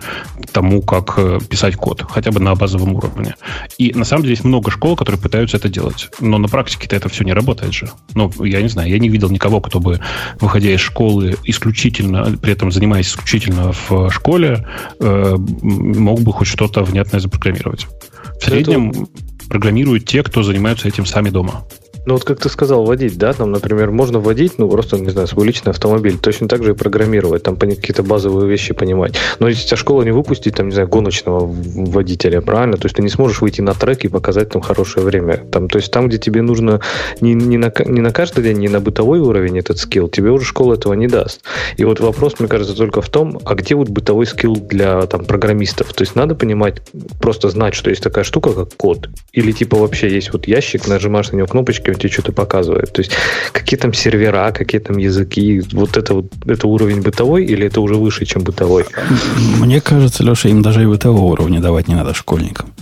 тому, 0.51 0.84
как 0.84 1.18
писать 1.47 1.76
код, 1.76 2.03
хотя 2.07 2.32
бы 2.32 2.39
на 2.39 2.53
базовом 2.53 2.93
уровне. 2.93 3.36
И 3.80 3.91
на 3.93 4.05
самом 4.05 4.24
деле 4.24 4.34
есть 4.34 4.43
много 4.43 4.70
школ, 4.70 4.95
которые 4.95 5.20
пытаются 5.20 5.57
это 5.57 5.68
делать. 5.68 6.09
Но 6.20 6.38
на 6.38 6.47
практике-то 6.47 6.95
это 6.95 7.09
все 7.09 7.24
не 7.24 7.34
работает 7.34 7.74
же. 7.74 7.89
Ну, 8.14 8.32
я 8.43 8.62
не 8.62 8.70
знаю, 8.70 8.89
я 8.89 8.99
не 8.99 9.09
видел 9.09 9.30
никого, 9.30 9.62
кто 9.62 9.80
бы, 9.80 9.99
выходя 10.39 10.72
из 10.72 10.80
школы 10.80 11.38
исключительно, 11.43 12.38
при 12.39 12.53
этом 12.53 12.72
занимаясь 12.72 13.07
исключительно 13.07 13.72
в 13.89 14.12
школе, 14.12 14.68
э, 14.99 15.36
мог 15.38 16.22
бы 16.22 16.32
хоть 16.34 16.47
что-то 16.47 16.84
внятное 16.84 17.20
запрограммировать. 17.20 17.88
В 18.39 18.43
среднем 18.43 19.07
программируют 19.52 20.06
те, 20.06 20.24
кто 20.24 20.43
занимаются 20.43 20.88
этим 20.88 21.06
сами 21.06 21.30
дома. 21.30 21.66
Ну 22.06 22.16
вот 22.16 22.24
как 22.24 22.39
ты 22.39 22.49
сказал, 22.49 22.84
водить, 22.84 23.18
да, 23.18 23.34
там, 23.34 23.52
например, 23.52 23.91
можно 23.91 24.20
водить, 24.20 24.54
ну 24.58 24.68
просто, 24.68 24.97
не 24.97 25.10
знаю, 25.12 25.28
свой 25.28 25.45
личный 25.45 25.72
автомобиль, 25.72 26.18
точно 26.18 26.47
так 26.47 26.64
же 26.64 26.72
и 26.72 26.74
программировать, 26.74 27.43
там 27.43 27.56
какие-то 27.56 28.02
базовые 28.02 28.49
вещи 28.49 28.74
понимать. 28.74 29.16
Но 29.39 29.47
если 29.47 29.68
тебя 29.68 29.78
школа 29.78 30.02
не 30.02 30.12
выпустит, 30.12 30.56
там, 30.56 30.70
не 30.70 30.74
знаю, 30.74 30.88
гоночного 30.88 31.45
водителя, 31.45 32.41
правильно? 32.41 32.78
То 32.78 32.88
есть 32.88 32.95
ты 32.95 33.04
не 33.04 33.10
сможешь 33.10 33.41
выйти 33.41 33.62
на 33.62 33.76
трек 33.76 34.04
и 34.04 34.08
показать 34.08 34.49
там 34.49 34.62
хорошее 34.64 35.06
время. 35.06 35.38
Там, 35.52 35.70
то 35.70 35.78
есть 35.78 35.91
там, 35.91 36.08
где 36.08 36.18
тебе 36.18 36.41
нужно 36.41 36.82
не, 37.22 37.36
не, 37.36 37.58
на, 37.58 37.72
не 37.86 38.02
на 38.02 38.12
каждый 38.12 38.43
день, 38.43 38.58
не 38.58 38.68
на 38.68 38.80
бытовой 38.80 39.20
уровень 39.20 39.60
этот 39.60 39.78
скилл, 39.78 40.10
тебе 40.10 40.32
уже 40.32 40.45
школа 40.45 40.74
этого 40.74 40.93
не 40.93 41.08
даст. 41.08 41.43
И 41.78 41.86
вот 41.86 41.99
вопрос, 41.99 42.39
мне 42.39 42.49
кажется, 42.49 42.76
только 42.76 43.02
в 43.02 43.10
том, 43.10 43.39
а 43.45 43.54
где 43.54 43.76
вот 43.76 43.89
бытовой 43.89 44.26
скилл 44.26 44.56
для 44.56 45.02
там 45.04 45.26
программистов? 45.26 45.93
То 45.93 46.02
есть 46.02 46.16
надо 46.16 46.34
понимать, 46.34 46.82
просто 47.22 47.49
знать, 47.49 47.76
что 47.76 47.91
есть 47.91 48.02
такая 48.02 48.24
штука, 48.24 48.54
как 48.54 48.74
код. 48.76 49.10
Или 49.34 49.52
типа 49.52 49.78
вообще 49.78 50.10
есть 50.10 50.34
вот 50.34 50.47
ящик, 50.47 50.88
нажимаешь 50.88 51.32
на 51.32 51.38
него 51.38 51.47
кнопочки, 51.47 51.91
он 51.94 52.00
тебе 52.00 52.10
что-то 52.12 52.32
показывает. 52.32 52.92
То 52.94 53.02
есть 53.02 53.12
какие 53.52 53.80
там 53.80 53.94
сервера, 53.94 54.52
какие 54.52 54.82
там 54.82 54.98
языки, 54.98 55.62
вот 55.72 55.98
это 55.98 56.14
вот 56.16 56.26
это 56.46 56.68
уровень 56.68 57.02
бытовой 57.02 57.46
или 57.46 57.68
это 57.68 57.82
уже 57.82 57.96
выше, 57.96 58.26
чем 58.26 58.44
бытовой? 58.44 58.86
Мне 59.60 59.82
кажется, 59.82 60.24
Леша, 60.24 60.50
им 60.50 60.62
даже 60.62 60.84
и 60.84 60.86
бытового 60.86 61.34
уровня 61.34 61.60
давать 61.60 61.88
не 61.88 61.96
надо 61.96 62.14
школьникам. 62.14 62.74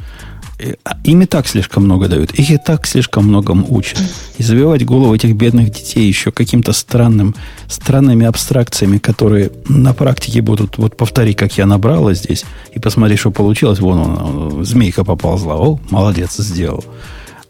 А, 0.83 0.97
им 1.05 1.21
и 1.21 1.25
так 1.25 1.47
слишком 1.47 1.85
много 1.85 2.07
дают. 2.07 2.31
Их 2.33 2.51
и 2.51 2.57
так 2.57 2.85
слишком 2.85 3.27
многому 3.27 3.65
учат. 3.69 3.99
И 4.37 4.43
забивать 4.43 4.85
голову 4.85 5.15
этих 5.15 5.35
бедных 5.35 5.71
детей 5.71 6.05
еще 6.05 6.31
каким-то 6.31 6.73
странным, 6.73 7.33
странными 7.67 8.25
абстракциями, 8.25 8.97
которые 8.97 9.51
на 9.67 9.93
практике 9.93 10.41
будут, 10.41 10.77
вот 10.77 10.97
повтори, 10.97 11.33
как 11.33 11.57
я 11.57 11.65
набрала 11.65 12.13
здесь, 12.13 12.45
и 12.73 12.79
посмотри, 12.79 13.15
что 13.15 13.31
получилось. 13.31 13.79
Вон 13.79 13.99
он, 13.99 14.65
змейка 14.65 15.05
поползла. 15.05 15.55
О, 15.57 15.79
молодец, 15.89 16.35
сделал. 16.37 16.83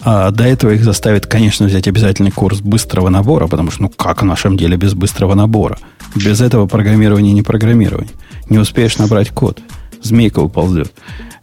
А 0.01 0.31
до 0.31 0.45
этого 0.45 0.71
их 0.71 0.83
заставит, 0.83 1.25
конечно, 1.25 1.65
взять 1.65 1.87
обязательный 1.87 2.31
курс 2.31 2.61
быстрого 2.61 3.09
набора, 3.09 3.47
потому 3.47 3.69
что, 3.69 3.83
ну, 3.83 3.89
как 3.89 4.21
в 4.21 4.25
нашем 4.25 4.55
деле 4.55 4.77
без 4.77 4.93
быстрого 4.93 5.35
набора? 5.35 5.77
Без 6.15 6.39
этого 6.41 6.67
программирование 6.67 7.33
не 7.33 7.41
программирование. 7.41 8.13
Не 8.49 8.59
успеешь 8.59 8.97
набрать 8.97 9.29
код. 9.29 9.59
Змейка 10.01 10.39
уползет. 10.39 10.93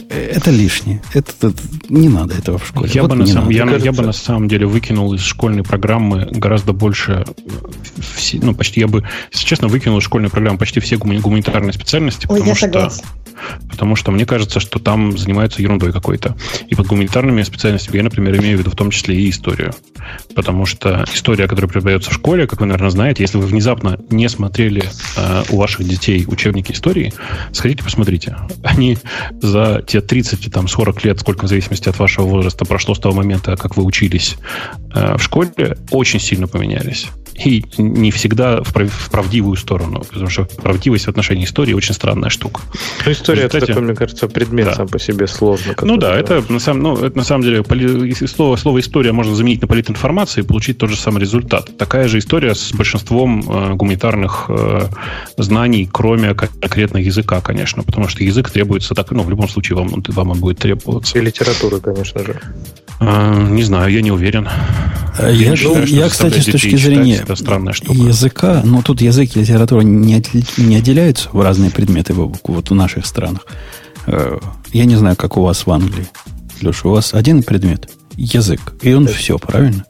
Это 0.09 0.51
лишнее. 0.51 1.03
Это, 1.15 1.33
это 1.49 1.63
не 1.89 2.09
надо 2.09 2.35
этого 2.35 2.59
в 2.59 2.67
школе. 2.67 2.91
Я, 2.93 3.03
вот 3.03 3.11
бы 3.11 3.17
на 3.17 3.27
самом, 3.27 3.51
я, 3.51 3.65
я 3.77 3.93
бы 3.93 4.03
на 4.03 4.13
самом 4.13 4.49
деле 4.49 4.67
выкинул 4.67 5.13
из 5.15 5.23
школьной 5.23 5.63
программы 5.63 6.29
гораздо 6.31 6.73
больше, 6.73 7.25
все, 8.17 8.39
ну 8.41 8.55
почти 8.55 8.81
я 8.81 8.89
бы, 8.89 9.05
если 9.33 9.47
честно, 9.47 9.69
выкинул 9.69 9.99
из 9.99 10.05
школьной 10.05 10.31
программы 10.31 10.59
почти 10.59 10.81
все 10.81 10.97
гуманитарные 10.97 11.73
специальности, 11.73 12.27
Ой, 12.29 12.39
потому 12.39 12.55
что 12.55 12.67
согласна 12.67 13.09
потому 13.71 13.97
что 13.97 14.11
мне 14.11 14.27
кажется, 14.27 14.61
что 14.61 14.79
там 14.79 15.17
занимаются 15.17 15.63
ерундой 15.63 15.93
какой-то. 15.93 16.37
И 16.69 16.75
под 16.75 16.87
гуманитарными 16.87 17.43
специальностями 17.43 17.97
я, 17.97 18.03
например, 18.03 18.37
имею 18.39 18.57
в 18.57 18.61
виду 18.61 18.71
в 18.71 18.77
том 18.77 18.91
числе 18.91 19.17
и 19.17 19.31
историю. 19.31 19.75
Потому 20.35 20.67
что 20.67 21.05
история, 21.13 21.49
которая 21.49 21.71
преподается 21.71 22.11
в 22.11 22.15
школе, 22.15 22.47
как 22.47 22.61
вы, 22.61 22.67
наверное, 22.67 22.91
знаете, 22.91 23.23
если 23.23 23.39
вы 23.39 23.47
внезапно 23.47 23.99
не 24.11 24.29
смотрели 24.29 24.85
э, 25.17 25.43
у 25.51 25.57
ваших 25.59 25.87
детей 25.87 26.25
учебники 26.27 26.73
истории, 26.73 27.13
сходите 27.53 27.83
посмотрите. 27.83 28.37
Они 28.63 28.99
за 29.43 29.83
те 29.87 29.96
30, 30.01 30.53
там, 30.53 30.69
40 30.69 31.05
лет, 31.05 31.21
сколько 31.21 31.47
в 31.47 31.49
зависимости 31.49 31.89
от 31.89 31.99
вашего 31.99 32.27
возраста 32.27 32.65
прошло 32.65 32.95
с 32.95 32.99
того 32.99 33.15
момента, 33.15 33.57
как 33.57 33.77
вы 33.77 33.85
учились 33.85 34.37
э, 34.95 35.17
в 35.17 35.23
школе, 35.23 35.77
очень 35.91 36.21
сильно 36.21 36.47
поменялись 36.47 37.09
и 37.45 37.65
не 37.79 38.11
всегда 38.11 38.63
в, 38.63 38.73
прав, 38.73 38.91
в 38.91 39.11
правдивую 39.11 39.57
сторону, 39.57 40.05
потому 40.09 40.31
что 40.31 40.45
правдивость 40.45 41.07
в 41.07 41.09
отношении 41.09 41.45
истории 41.45 41.75
очень 41.75 41.95
странная 41.95 42.31
штука. 42.31 42.63
Ну, 43.05 43.13
история 43.13 43.43
результате... 43.43 43.59
это 43.59 43.67
такой, 43.67 43.83
мне 43.83 43.95
кажется, 43.95 44.29
предмет 44.29 44.67
да. 44.67 44.75
сам 44.75 44.89
по 44.89 44.99
себе 44.99 45.27
сложно. 45.27 45.75
Ну 45.83 45.97
да, 45.97 46.17
это 46.17 46.43
на, 46.49 46.59
самом, 46.59 46.83
ну, 46.83 46.97
это 46.97 47.17
на 47.17 47.25
самом 47.25 47.45
деле 47.45 47.63
поли... 47.63 48.15
слово, 48.15 48.57
слово 48.57 48.81
история 48.81 49.13
можно 49.13 49.35
заменить 49.35 49.63
на 49.63 49.69
политинформацию 49.69 50.45
и 50.45 50.47
получить 50.47 50.79
тот 50.79 50.91
же 50.91 50.97
самый 50.97 51.21
результат. 51.21 51.77
Такая 51.77 52.09
же 52.09 52.19
история 52.19 52.55
с 52.55 52.73
большинством 52.73 53.41
э, 53.49 53.75
гуманитарных 53.75 54.47
э, 54.49 54.89
знаний, 55.37 55.89
кроме 55.91 56.35
конкретно 56.35 56.99
языка, 56.99 57.41
конечно, 57.41 57.83
потому 57.83 58.09
что 58.09 58.25
язык 58.25 58.51
требуется 58.51 58.95
так, 58.95 59.11
ну, 59.11 59.23
в 59.23 59.31
любом 59.31 59.49
случае 59.49 59.77
вам, 59.77 60.03
вам 60.09 60.31
он 60.31 60.41
будет 60.41 60.59
требоваться. 60.59 61.19
И 61.19 61.21
литература, 61.21 61.79
конечно 61.79 62.25
же. 62.25 62.41
Э, 63.01 63.49
не 63.51 63.63
знаю, 63.63 63.93
я 63.93 64.01
не 64.01 64.11
уверен. 64.11 64.49
Я, 65.19 65.29
я, 65.29 65.51
не 65.51 65.57
считаю, 65.57 65.87
я 65.87 66.09
кстати, 66.09 66.41
с 66.41 66.45
точки 66.47 66.77
зрения 66.77 67.25
это 67.27 67.37
странная 67.37 67.73
штука. 67.73 67.93
языка, 67.93 68.63
но 68.65 68.83
тут 68.83 69.01
язык 69.01 69.37
и 69.37 69.41
литература 69.41 69.81
не, 69.83 70.23
не 70.57 70.77
отделяются 70.77 71.29
в 71.33 71.41
разные 71.41 71.71
предметы 71.71 72.15
вот 72.15 72.71
в 72.71 72.75
наших 72.75 73.05
странах. 73.05 73.47
Э, 74.07 74.39
я 74.73 74.85
не 74.85 74.97
знаю, 74.97 75.17
как 75.17 75.37
у 75.37 75.43
вас 75.43 75.67
в 75.67 75.71
Англии. 75.71 76.07
Леша, 76.61 76.89
у 76.89 76.93
вас 76.93 77.15
один 77.15 77.43
предмет– 77.43 77.91
язык, 78.17 78.61
и 78.81 78.93
он 78.95 79.09
все, 79.09 79.39
правильно? 79.39 79.85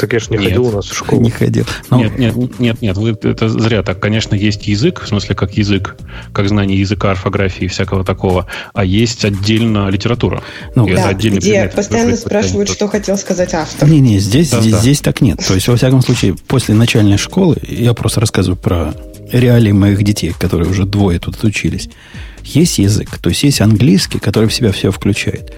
Так 0.00 0.14
я 0.14 0.18
же 0.18 0.30
не 0.30 0.38
нет. 0.38 0.48
ходил 0.48 0.66
у 0.66 0.72
нас 0.72 0.86
в 0.86 0.96
школу. 0.96 1.20
Не 1.20 1.28
ходил. 1.28 1.66
Но... 1.90 1.98
Нет, 1.98 2.18
нет, 2.18 2.58
нет, 2.58 2.80
нет, 2.80 2.96
вы, 2.96 3.10
это 3.10 3.50
зря 3.50 3.82
так. 3.82 4.00
Конечно, 4.00 4.34
есть 4.34 4.66
язык, 4.66 5.02
в 5.02 5.06
смысле, 5.06 5.34
как 5.34 5.58
язык, 5.58 5.94
как 6.32 6.48
знание 6.48 6.80
языка, 6.80 7.10
орфографии 7.10 7.66
и 7.66 7.68
всякого 7.68 8.02
такого, 8.02 8.46
а 8.72 8.82
есть 8.82 9.26
отдельно 9.26 9.90
литература. 9.90 10.42
Ну, 10.74 10.88
да, 10.88 11.08
отдельный 11.08 11.38
где 11.38 11.50
предмет, 11.50 11.74
постоянно 11.74 12.16
спрашивают, 12.16 12.70
что 12.70 12.88
хотел 12.88 13.18
сказать 13.18 13.52
автор. 13.52 13.86
Не-не, 13.86 14.20
здесь, 14.20 14.48
да, 14.48 14.62
здесь, 14.62 14.72
да. 14.72 14.78
здесь 14.78 15.00
так 15.02 15.20
нет. 15.20 15.46
То 15.46 15.52
есть, 15.52 15.68
во 15.68 15.76
всяком 15.76 16.00
случае, 16.00 16.34
после 16.48 16.74
начальной 16.74 17.18
школы, 17.18 17.58
я 17.68 17.92
просто 17.92 18.20
рассказываю 18.20 18.56
про 18.56 18.94
реалии 19.30 19.72
моих 19.72 20.02
детей, 20.02 20.32
которые 20.38 20.70
уже 20.70 20.86
двое 20.86 21.18
тут 21.18 21.44
учились, 21.44 21.90
есть 22.42 22.78
язык, 22.78 23.18
то 23.18 23.28
есть 23.28 23.42
есть 23.42 23.60
английский, 23.60 24.18
который 24.18 24.48
в 24.48 24.54
себя 24.54 24.72
все 24.72 24.90
включает. 24.90 25.52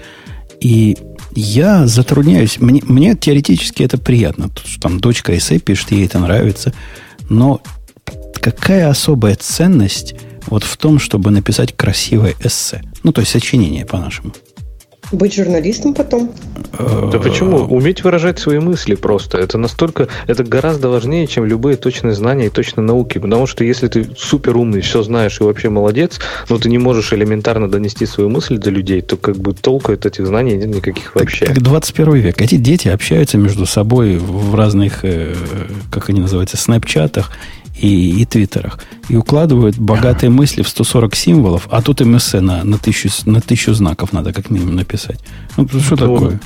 И 0.59 0.97
я 1.35 1.87
затрудняюсь. 1.87 2.59
Мне, 2.59 2.81
мне 2.83 3.15
теоретически 3.15 3.83
это 3.83 3.97
приятно. 3.97 4.49
Что 4.63 4.81
там 4.81 4.99
дочка 4.99 5.35
эссе 5.37 5.59
пишет, 5.59 5.91
ей 5.91 6.05
это 6.05 6.19
нравится. 6.19 6.73
Но 7.29 7.61
какая 8.41 8.89
особая 8.89 9.35
ценность 9.35 10.15
вот 10.47 10.63
в 10.63 10.77
том, 10.77 10.99
чтобы 10.99 11.31
написать 11.31 11.75
красивое 11.75 12.35
эссе? 12.39 12.83
Ну, 13.03 13.11
то 13.11 13.21
есть 13.21 13.31
сочинение 13.31 13.85
по-нашему. 13.85 14.33
Быть 15.13 15.35
журналистом 15.35 15.93
потом? 15.93 16.31
Да 16.77 17.19
почему? 17.19 17.57
Уметь 17.57 18.03
выражать 18.03 18.39
свои 18.39 18.57
мысли 18.57 18.95
просто. 18.95 19.37
Это 19.37 19.59
настолько, 19.59 20.07
это 20.25 20.43
гораздо 20.43 20.89
важнее, 20.89 21.27
чем 21.27 21.45
любые 21.45 21.77
точные 21.77 22.13
знания 22.13 22.47
и 22.47 22.49
точные 22.49 22.83
науки. 22.83 23.19
Потому 23.19 23.45
что 23.45 23.63
если 23.63 23.87
ты 23.87 24.07
супер 24.17 24.57
умный, 24.57 24.81
все 24.81 25.03
знаешь 25.03 25.39
и 25.39 25.43
вообще 25.43 25.69
молодец, 25.69 26.19
но 26.49 26.57
ты 26.57 26.69
не 26.69 26.79
можешь 26.79 27.13
элементарно 27.13 27.69
донести 27.69 28.07
свою 28.07 28.29
мысль 28.29 28.57
до 28.57 28.71
людей, 28.71 29.01
то 29.01 29.15
как 29.15 29.37
бы 29.37 29.53
толку 29.53 29.91
от 29.91 30.05
этих 30.05 30.25
знаний 30.25 30.55
нет 30.55 30.67
никаких 30.67 31.13
вообще. 31.13 31.45
Так, 31.45 31.55
так 31.55 31.63
21 31.63 32.13
век. 32.15 32.41
Эти 32.41 32.55
дети 32.55 32.87
общаются 32.87 33.37
между 33.37 33.67
собой 33.67 34.17
в 34.17 34.55
разных, 34.55 35.05
э, 35.05 35.35
как 35.91 36.09
они 36.09 36.21
называются, 36.21 36.57
снэпчатах 36.57 37.31
и, 37.83 38.21
и 38.21 38.25
твиттерах. 38.25 38.79
И 39.09 39.15
укладывают 39.15 39.77
богатые 39.77 40.29
мысли 40.29 40.61
в 40.61 40.69
140 40.69 41.15
символов, 41.15 41.67
а 41.69 41.81
тут 41.81 42.01
им 42.01 42.15
эссе 42.15 42.39
на, 42.39 42.63
на, 42.63 42.77
тысячу, 42.77 43.09
на 43.25 43.41
тысячу 43.41 43.73
знаков 43.73 44.13
надо 44.13 44.31
как 44.31 44.49
минимум 44.49 44.75
написать. 44.75 45.19
Ну, 45.57 45.67
что 45.67 45.97
такое? 45.97 46.39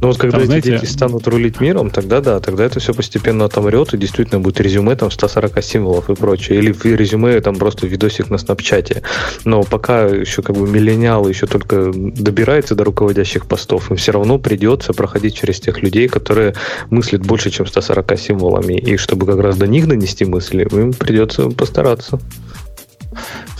Ну 0.00 0.08
вот 0.08 0.18
когда 0.18 0.38
там, 0.38 0.42
эти 0.42 0.46
знаете... 0.46 0.70
дети 0.72 0.84
станут 0.84 1.26
рулить 1.26 1.60
миром, 1.60 1.90
тогда 1.90 2.20
да, 2.20 2.38
тогда 2.40 2.64
это 2.64 2.78
все 2.78 2.94
постепенно 2.94 3.46
отомрет, 3.46 3.94
и 3.94 3.98
действительно 3.98 4.40
будет 4.40 4.60
резюме 4.60 4.94
там 4.94 5.10
140 5.10 5.62
символов 5.62 6.08
и 6.08 6.14
прочее. 6.14 6.58
Или 6.58 6.72
в 6.72 6.84
резюме 6.84 7.40
там 7.40 7.56
просто 7.56 7.86
видосик 7.86 8.30
на 8.30 8.38
снапчате. 8.38 9.02
Но 9.44 9.62
пока 9.62 10.04
еще 10.04 10.42
как 10.42 10.56
бы 10.56 10.68
миллениал 10.68 11.28
еще 11.28 11.46
только 11.46 11.90
добирается 11.92 12.74
до 12.74 12.84
руководящих 12.84 13.46
постов, 13.46 13.90
им 13.90 13.96
все 13.96 14.12
равно 14.12 14.38
придется 14.38 14.92
проходить 14.92 15.34
через 15.34 15.58
тех 15.60 15.82
людей, 15.82 16.08
которые 16.08 16.54
мыслят 16.90 17.26
больше, 17.26 17.50
чем 17.50 17.66
140 17.66 18.18
символами. 18.18 18.74
И 18.74 18.96
чтобы 18.96 19.26
как 19.26 19.40
раз 19.40 19.56
до 19.56 19.66
них 19.66 19.88
донести 19.88 20.24
мысли, 20.24 20.66
им 20.70 20.92
придется 20.92 21.48
постараться. 21.50 22.20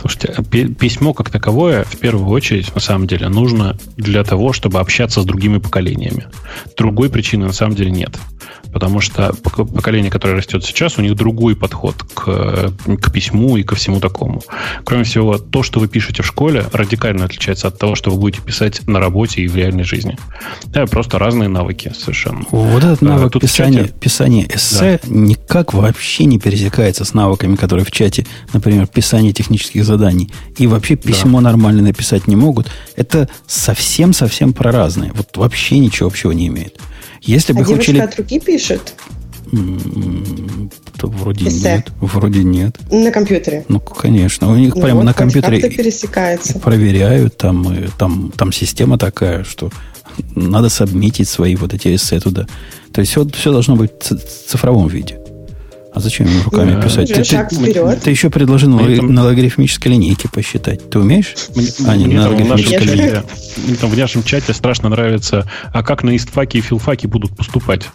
Слушайте, 0.00 0.34
а 0.36 0.42
письмо 0.42 1.12
как 1.12 1.30
таковое, 1.30 1.84
в 1.84 1.96
первую 1.96 2.28
очередь, 2.28 2.74
на 2.74 2.80
самом 2.80 3.06
деле, 3.06 3.28
нужно 3.28 3.76
для 3.96 4.22
того, 4.24 4.52
чтобы 4.52 4.78
общаться 4.78 5.22
с 5.22 5.24
другими 5.24 5.58
поколениями. 5.58 6.26
Другой 6.76 7.10
причины 7.10 7.46
на 7.46 7.52
самом 7.52 7.74
деле 7.74 7.90
нет. 7.90 8.16
Потому 8.72 9.00
что 9.00 9.32
поколение, 9.32 10.10
которое 10.10 10.36
растет 10.36 10.64
сейчас, 10.64 10.98
у 10.98 11.02
них 11.02 11.14
другой 11.14 11.56
подход 11.56 11.96
к, 12.14 12.72
к 13.00 13.12
письму 13.12 13.56
и 13.56 13.62
ко 13.62 13.74
всему 13.74 13.98
такому. 13.98 14.42
Кроме 14.84 15.04
всего, 15.04 15.38
то, 15.38 15.62
что 15.62 15.80
вы 15.80 15.88
пишете 15.88 16.22
в 16.22 16.26
школе, 16.26 16.64
радикально 16.72 17.24
отличается 17.24 17.68
от 17.68 17.78
того, 17.78 17.94
что 17.94 18.10
вы 18.10 18.18
будете 18.18 18.42
писать 18.42 18.86
на 18.86 19.00
работе 19.00 19.42
и 19.42 19.48
в 19.48 19.56
реальной 19.56 19.84
жизни. 19.84 20.18
Это 20.72 20.86
просто 20.86 21.18
разные 21.18 21.48
навыки 21.48 21.92
совершенно. 21.98 22.44
Вот 22.50 22.84
этот 22.84 23.00
навык 23.00 23.32
Тут 23.32 23.42
писания, 23.42 23.84
чате... 23.84 23.94
писания 23.98 24.46
эссе 24.48 25.00
да. 25.02 25.08
никак 25.08 25.72
вообще 25.72 26.24
не 26.24 26.38
пересекается 26.38 27.04
с 27.04 27.14
навыками, 27.14 27.56
которые 27.56 27.84
в 27.84 27.90
чате, 27.90 28.26
например, 28.52 28.86
писание 28.86 29.32
технических 29.38 29.84
заданий. 29.84 30.30
И 30.56 30.66
вообще 30.66 30.96
письмо 30.96 31.38
да. 31.38 31.44
нормально 31.44 31.82
написать 31.82 32.26
не 32.26 32.36
могут. 32.36 32.66
Это 32.96 33.28
совсем-совсем 33.46 34.52
про 34.52 34.72
разные. 34.72 35.12
Вот 35.14 35.36
вообще 35.36 35.78
ничего 35.78 36.08
общего 36.08 36.32
не 36.32 36.48
имеет. 36.48 36.78
Если 37.22 37.52
бы 37.52 37.62
а 37.62 37.70
учили... 37.70 37.98
от 38.00 38.16
руки 38.16 38.40
пишет? 38.40 38.94
То 40.98 41.06
вроде 41.06 41.48
Эссе. 41.48 41.76
нет. 41.76 41.92
Вроде 42.00 42.44
нет. 42.44 42.78
На 42.90 43.10
компьютере. 43.10 43.64
Ну, 43.68 43.80
конечно. 43.80 44.50
У 44.50 44.56
них 44.56 44.74
ну, 44.74 44.82
прямо 44.82 44.98
вот, 44.98 45.04
на 45.04 45.14
компьютере 45.14 45.60
пересекается. 45.70 46.58
проверяют. 46.58 47.36
Там, 47.36 47.74
там, 47.96 48.32
там 48.36 48.52
система 48.52 48.98
такая, 48.98 49.44
что 49.44 49.70
надо 50.34 50.68
сабмитить 50.68 51.28
свои 51.28 51.54
вот 51.56 51.72
эти 51.72 51.94
эссе 51.94 52.20
туда. 52.20 52.46
То 52.92 53.00
есть 53.00 53.12
все, 53.12 53.26
все 53.28 53.52
должно 53.52 53.76
быть 53.76 53.90
в 54.00 54.48
цифровом 54.50 54.88
виде. 54.88 55.17
А 55.98 56.00
зачем 56.00 56.28
ему 56.28 56.44
руками 56.44 56.74
Ну, 56.74 56.80
писать? 56.82 57.10
уже 57.10 57.24
шаг 57.24 57.52
вперед. 57.52 58.00
ты 58.00 58.10
еще 58.10 58.30
предложил 58.30 58.70
на, 58.70 58.96
там- 58.96 59.12
на 59.12 59.24
логарифмической 59.24 59.90
линейке 59.90 60.28
посчитать. 60.28 60.88
Ты 60.90 61.00
умеешь? 61.00 61.34
Мне, 61.56 61.66
А, 61.88 61.96
не, 61.96 62.06
мне 62.06 62.18
на 62.18 62.28
там 62.28 62.36
в 62.36 62.48
нашем 62.48 62.70
линейке. 62.70 63.22
мне 63.66 63.74
там 63.74 63.90
в 63.90 63.98
нашем 63.98 64.22
чате 64.22 64.54
страшно 64.54 64.90
нравится, 64.90 65.50
а 65.72 65.82
как 65.82 66.04
на 66.04 66.14
истфаки 66.16 66.58
и 66.58 66.60
филфаки 66.60 67.08
будут 67.08 67.36
поступать? 67.36 67.88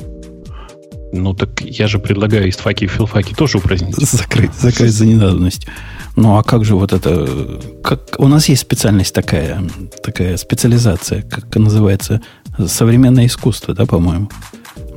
Ну 1.13 1.34
так 1.34 1.61
я 1.61 1.88
же 1.88 1.97
предлагаю 1.97 2.49
истфаки 2.49 2.84
и 2.84 2.88
филфаки 2.88 3.34
тоже 3.35 3.59
упразднить. 3.59 3.95
Закрыть, 3.95 4.51
закрыть 4.59 4.91
за 4.91 5.05
ненадобностью. 5.05 5.71
Ну, 6.17 6.35
а 6.38 6.43
как 6.43 6.65
же 6.65 6.75
вот 6.75 6.91
это... 6.91 7.61
Как, 7.85 8.19
у 8.19 8.27
нас 8.27 8.49
есть 8.49 8.63
специальность 8.63 9.15
такая, 9.15 9.63
такая 10.03 10.35
специализация, 10.35 11.21
как 11.21 11.55
называется, 11.55 12.19
современное 12.67 13.27
искусство, 13.27 13.73
да, 13.73 13.85
по-моему? 13.85 14.30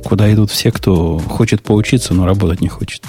Куда 0.07 0.33
идут 0.33 0.51
все, 0.51 0.71
кто 0.71 1.17
хочет 1.19 1.61
поучиться, 1.61 2.13
но 2.13 2.25
работать 2.25 2.61
не 2.61 2.69
хочет. 2.69 3.01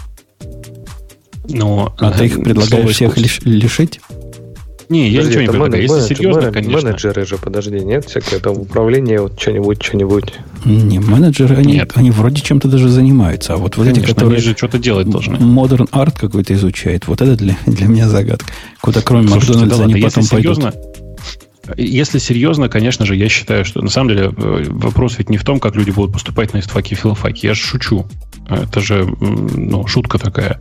Но, 1.49 1.95
А 2.01 2.11
ты 2.11 2.27
их 2.27 2.43
предлагаешь 2.43 2.91
всех 2.93 3.17
лиш- 3.17 3.41
лишить? 3.45 4.01
Не, 4.89 5.09
я 5.09 5.21
Подожди, 5.21 5.29
ничего 5.29 5.41
не 5.43 5.49
предлагаю. 5.49 5.71
менеджеры, 5.83 6.01
Если 6.01 6.15
серьезно, 6.17 6.41
менеджеры, 6.41 6.55
конечно. 6.65 6.89
Менеджеры 6.89 7.27
же, 7.27 7.39
подожди, 7.39 7.81
нет? 7.85 8.05
Всякое 8.07 8.41
там 8.41 8.55
управление, 8.59 9.21
вот 9.21 9.41
что-нибудь, 9.41 9.81
что-нибудь. 9.81 10.33
Не, 10.65 10.99
менеджеры, 10.99 11.55
они, 11.55 11.75
Нет. 11.75 11.93
они 11.95 12.11
вроде 12.11 12.41
чем-то 12.43 12.67
даже 12.67 12.89
занимаются. 12.89 13.53
А 13.55 13.57
вот, 13.59 13.77
вот 13.77 13.87
эти, 13.87 14.01
которые 14.01 14.39
они 14.39 14.43
же 14.45 14.57
что-то 14.57 14.79
делать 14.81 15.09
должны. 15.09 15.39
модерн 15.39 15.87
арт 15.93 16.19
какой-то 16.19 16.53
изучают, 16.55 17.07
вот 17.07 17.21
это 17.23 17.37
для, 17.37 17.57
для 17.67 17.87
меня 17.87 18.09
загадка. 18.09 18.53
Куда 18.81 19.03
кроме 19.03 19.29
Слушайте, 19.29 19.53
да 19.53 19.59
Макдональдса 19.61 19.83
ладно, 19.83 19.95
они 19.95 20.03
потом 20.03 20.27
пойдут. 20.27 20.75
Если 21.77 22.19
серьезно, 22.19 22.69
конечно 22.69 23.07
же, 23.07 23.17
я 23.17 23.29
считаю, 23.29 23.65
что 23.65 23.83
на 23.83 23.91
самом 23.91 24.11
деле 24.11 24.33
э, 24.37 24.65
вопрос 24.69 25.19
ведь 25.19 25.31
не 25.31 25.37
в 25.37 25.45
том, 25.45 25.61
как 25.61 25.77
люди 25.77 25.91
будут 25.91 26.13
поступать 26.13 26.53
на 26.53 26.59
истфаки 26.59 26.95
и 26.95 26.97
филфаки. 26.97 27.47
Я 27.47 27.55
же 27.55 27.63
шучу. 27.63 28.07
Это 28.49 28.81
же 28.81 29.07
ну, 29.21 29.87
шутка 29.87 30.19
такая. 30.19 30.59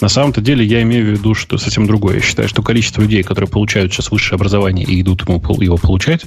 На 0.00 0.08
самом-то 0.08 0.40
деле 0.40 0.64
я 0.64 0.82
имею 0.82 1.06
в 1.06 1.08
виду, 1.10 1.34
что 1.34 1.56
совсем 1.56 1.86
другое. 1.86 2.16
Я 2.16 2.20
считаю, 2.20 2.48
что 2.48 2.62
количество 2.62 3.00
людей, 3.00 3.22
которые 3.22 3.48
получают 3.48 3.92
сейчас 3.92 4.10
высшее 4.10 4.36
образование 4.36 4.84
и 4.84 5.00
идут 5.00 5.22
ему 5.22 5.40
его 5.60 5.76
получать, 5.76 6.24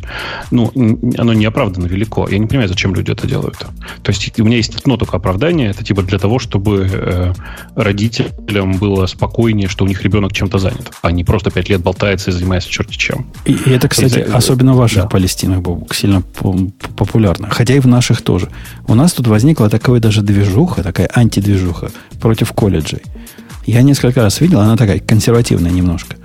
ну, 0.51 0.71
оно 1.17 1.33
неоправданно 1.33 1.87
велико. 1.87 2.27
Я 2.29 2.37
не 2.37 2.47
понимаю, 2.47 2.69
зачем 2.69 2.95
люди 2.95 3.11
это 3.11 3.27
делают. 3.27 3.57
То 4.03 4.11
есть 4.11 4.39
у 4.39 4.45
меня 4.45 4.57
есть 4.57 4.75
одно 4.75 4.95
только 4.95 5.17
оправдание. 5.17 5.69
Это 5.69 5.83
типа 5.83 6.01
для 6.03 6.17
того, 6.17 6.39
чтобы 6.39 6.87
э, 6.89 7.33
родителям 7.75 8.77
было 8.77 9.05
спокойнее, 9.05 9.67
что 9.67 9.83
у 9.83 9.87
них 9.87 10.01
ребенок 10.03 10.31
чем-то 10.31 10.59
занят, 10.59 10.91
а 11.01 11.11
не 11.11 11.23
просто 11.25 11.51
пять 11.51 11.69
лет 11.69 11.81
болтается 11.81 12.29
и 12.29 12.33
занимается 12.33 12.69
черти 12.69 12.95
чем. 12.95 13.25
И, 13.45 13.53
и 13.53 13.69
это, 13.71 13.89
кстати, 13.89 14.20
Из-за- 14.25 14.37
особенно 14.37 14.73
в 14.73 14.77
ваших 14.77 15.03
да. 15.03 15.07
Палестинах, 15.09 15.61
Бобук, 15.61 15.93
сильно 15.95 16.21
по- 16.21 16.53
по- 16.53 16.93
популярно. 17.05 17.49
Хотя 17.49 17.73
и 17.75 17.79
в 17.79 17.87
наших 17.87 18.21
тоже. 18.21 18.49
У 18.87 18.93
нас 18.95 19.13
тут 19.13 19.27
возникла 19.27 19.69
такая 19.69 19.99
даже 19.99 20.21
движуха, 20.21 20.83
такая 20.83 21.09
антидвижуха 21.13 21.91
против 22.19 22.51
колледжей. 22.53 23.01
Я 23.65 23.81
несколько 23.83 24.21
раз 24.23 24.41
видел, 24.41 24.59
она 24.59 24.75
такая 24.75 24.99
консервативная 24.99 25.71
немножко. 25.71 26.15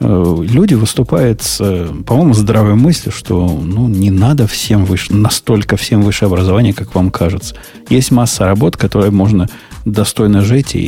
Э, 0.00 0.36
Люди 0.40 0.74
выступают 0.74 1.42
с, 1.42 1.58
э, 1.60 1.88
по-моему, 2.06 2.34
здравой 2.34 2.74
мыслью, 2.74 3.12
что 3.12 3.46
ну, 3.62 3.86
не 3.88 4.10
надо 4.10 4.46
всем 4.46 4.84
выше, 4.86 5.12
настолько 5.14 5.76
всем 5.76 6.02
высшее 6.02 6.26
образование, 6.28 6.72
как 6.72 6.94
вам 6.94 7.10
кажется. 7.10 7.54
Есть 7.90 8.10
масса 8.10 8.46
работ, 8.46 8.76
которые 8.76 9.10
можно 9.10 9.46
достойно 9.84 10.42
жить 10.42 10.74
и, 10.74 10.80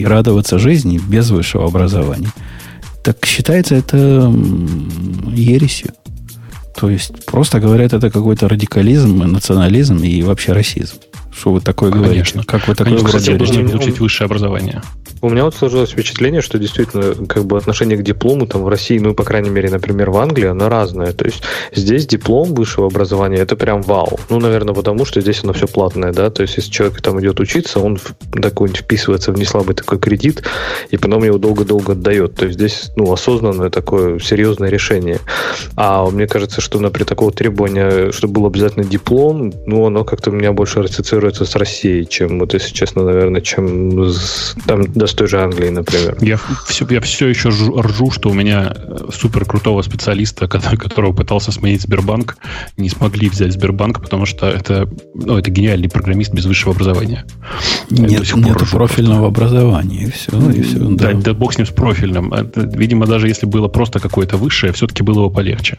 и 0.00 0.04
радоваться 0.04 0.58
жизни 0.58 0.98
без 0.98 1.30
высшего 1.30 1.66
образования. 1.66 2.28
Так 3.02 3.24
считается 3.24 3.74
это 3.74 4.32
ересью. 5.32 5.92
То 6.76 6.88
есть, 6.90 7.26
просто 7.26 7.60
говорят, 7.60 7.92
это 7.92 8.10
какой-то 8.10 8.48
радикализм, 8.48 9.18
национализм 9.18 9.98
и 9.98 10.22
вообще 10.22 10.52
расизм. 10.52 10.96
Что 11.40 11.52
вы 11.52 11.62
такое 11.62 11.90
говорите? 11.90 12.12
Конечно. 12.12 12.44
Как 12.44 12.68
вы 12.68 12.74
такое 12.74 12.98
кстати, 12.98 13.30
говорите? 13.30 13.38
должны 13.38 13.54
говорите. 13.54 13.78
получить 13.78 14.00
высшее 14.00 14.26
образование. 14.26 14.82
У 15.22 15.30
меня 15.30 15.44
вот 15.44 15.54
сложилось 15.54 15.90
впечатление, 15.90 16.42
что 16.42 16.58
действительно 16.58 17.26
как 17.26 17.44
бы 17.44 17.56
отношение 17.56 17.96
к 17.98 18.02
диплому 18.02 18.46
там 18.46 18.62
в 18.62 18.68
России, 18.68 18.98
ну, 18.98 19.14
по 19.14 19.24
крайней 19.24 19.50
мере, 19.50 19.70
например, 19.70 20.10
в 20.10 20.18
Англии, 20.18 20.46
оно 20.46 20.68
разное. 20.68 21.12
То 21.12 21.24
есть 21.26 21.42
здесь 21.74 22.06
диплом 22.06 22.54
высшего 22.54 22.86
образования 22.88 23.36
это 23.36 23.56
прям 23.56 23.80
вау. 23.82 24.18
Ну, 24.28 24.38
наверное, 24.38 24.74
потому 24.74 25.06
что 25.06 25.20
здесь 25.22 25.42
оно 25.42 25.54
все 25.54 25.66
платное, 25.66 26.12
да. 26.12 26.30
То 26.30 26.42
есть 26.42 26.56
если 26.56 26.70
человек 26.70 27.00
там 27.00 27.20
идет 27.20 27.40
учиться, 27.40 27.80
он 27.80 27.98
такой 28.40 28.68
вписывается 28.68 29.32
в 29.32 29.38
неслабый 29.38 29.74
такой 29.74 29.98
кредит, 29.98 30.42
и 30.90 30.98
потом 30.98 31.24
его 31.24 31.38
долго-долго 31.38 31.92
отдает. 31.92 32.34
То 32.34 32.46
есть 32.46 32.58
здесь, 32.58 32.90
ну, 32.96 33.10
осознанное 33.12 33.70
такое 33.70 34.18
серьезное 34.18 34.68
решение. 34.68 35.20
А 35.76 36.04
мне 36.08 36.26
кажется, 36.26 36.60
что, 36.60 36.80
например, 36.80 37.06
такого 37.06 37.32
требования, 37.32 38.12
чтобы 38.12 38.34
был 38.34 38.46
обязательно 38.46 38.84
диплом, 38.84 39.52
ну, 39.66 39.86
оно 39.86 40.04
как-то 40.04 40.30
меня 40.30 40.52
больше 40.52 40.80
ассоциируется 41.30 41.44
с 41.44 41.56
Россией, 41.56 42.06
чем, 42.06 42.38
вот 42.38 42.54
если 42.54 42.72
честно, 42.74 43.04
наверное, 43.04 43.40
чем 43.40 44.04
с, 44.10 44.54
там, 44.66 44.84
да, 44.92 45.06
с 45.06 45.14
той 45.14 45.28
же 45.28 45.40
Англии, 45.40 45.68
например. 45.68 46.16
Я 46.20 46.38
все, 46.66 46.86
я 46.90 47.00
все 47.00 47.28
еще 47.28 47.48
ржу, 47.48 48.10
что 48.10 48.30
у 48.30 48.32
меня 48.32 48.74
супер 49.12 49.44
крутого 49.44 49.82
специалиста, 49.82 50.48
который, 50.48 50.76
которого 50.78 51.12
пытался 51.12 51.52
сменить 51.52 51.82
Сбербанк, 51.82 52.36
не 52.76 52.88
смогли 52.88 53.28
взять 53.28 53.52
Сбербанк, 53.52 54.00
потому 54.00 54.26
что 54.26 54.48
это, 54.48 54.88
ну, 55.14 55.38
это 55.38 55.50
гениальный 55.50 55.88
программист 55.88 56.32
без 56.32 56.46
высшего 56.46 56.74
образования. 56.74 57.24
Нет, 57.90 58.34
нет 58.36 58.58
профильного 58.70 59.28
образования, 59.28 60.04
и 60.04 60.10
все, 60.10 60.50
и 60.50 60.62
все. 60.62 60.78
Да, 60.78 61.12
Да. 61.12 61.20
да 61.20 61.34
бог 61.34 61.54
с 61.54 61.58
ним 61.58 61.66
с 61.66 61.70
профильным. 61.70 62.32
Это, 62.32 62.60
видимо, 62.60 63.06
даже 63.06 63.28
если 63.28 63.46
было 63.46 63.68
просто 63.68 64.00
какое-то 64.00 64.36
высшее, 64.36 64.72
все-таки 64.72 65.02
было 65.02 65.28
бы 65.28 65.34
полегче. 65.34 65.78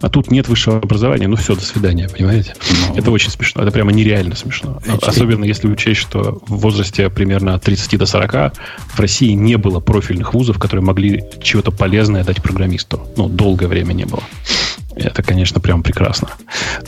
А 0.00 0.08
тут 0.08 0.30
нет 0.30 0.48
высшего 0.48 0.78
образования, 0.78 1.28
ну 1.28 1.36
все, 1.36 1.54
до 1.54 1.62
свидания, 1.62 2.08
понимаете? 2.08 2.54
Ну. 2.88 2.96
Это 2.96 3.10
очень 3.10 3.30
смешно. 3.30 3.62
Это 3.62 3.70
прямо 3.70 3.92
нереально 3.92 4.34
смешно. 4.36 4.80
Эти- 4.84 5.04
Особенно 5.04 5.44
если 5.44 5.68
учесть, 5.68 6.00
что 6.00 6.40
в 6.46 6.56
возрасте 6.56 7.08
примерно 7.08 7.54
от 7.54 7.62
30 7.62 7.96
до 7.96 8.06
40 8.06 8.52
в 8.88 8.98
России 9.00 9.32
не 9.32 9.56
было 9.56 9.80
профильных 9.80 10.34
вузов, 10.34 10.58
которые 10.58 10.84
могли 10.84 11.22
чего-то 11.42 11.70
полезное 11.70 12.24
дать 12.24 12.42
программисту. 12.42 13.00
Ну, 13.16 13.28
долгое 13.28 13.66
время 13.68 13.92
не 13.92 14.04
было. 14.04 14.22
Это, 14.96 15.22
конечно, 15.22 15.60
прям 15.60 15.82
прекрасно. 15.82 16.28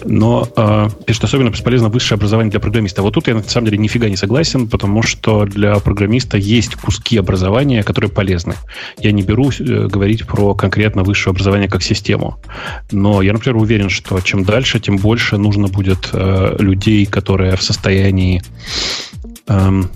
Но 0.04 0.48
э, 0.56 0.88
пишет, 1.06 1.24
особенно 1.24 1.50
бесполезно 1.50 1.88
высшее 1.88 2.16
образование 2.16 2.50
для 2.50 2.60
программиста. 2.60 3.02
Вот 3.02 3.14
тут 3.14 3.28
я, 3.28 3.34
на 3.34 3.42
самом 3.42 3.66
деле, 3.66 3.78
нифига 3.78 4.08
не 4.08 4.16
согласен, 4.16 4.68
потому 4.68 5.02
что 5.02 5.44
для 5.44 5.74
программиста 5.76 6.36
есть 6.36 6.74
куски 6.76 7.16
образования, 7.16 7.82
которые 7.82 8.10
полезны. 8.10 8.54
Я 8.98 9.12
не 9.12 9.22
беру 9.22 9.50
э, 9.50 9.86
говорить 9.86 10.26
про 10.26 10.54
конкретно 10.54 11.02
высшее 11.02 11.32
образование 11.32 11.68
как 11.68 11.82
систему. 11.82 12.38
Но 12.92 13.22
я, 13.22 13.32
например, 13.32 13.56
уверен, 13.56 13.90
что 13.90 14.20
чем 14.20 14.44
дальше, 14.44 14.80
тем 14.80 14.96
больше 14.96 15.36
нужно 15.38 15.68
будет 15.68 16.10
э, 16.12 16.56
людей, 16.58 17.06
которые 17.06 17.56
в 17.56 17.62
состоянии... 17.62 18.42
эм, 19.48 19.90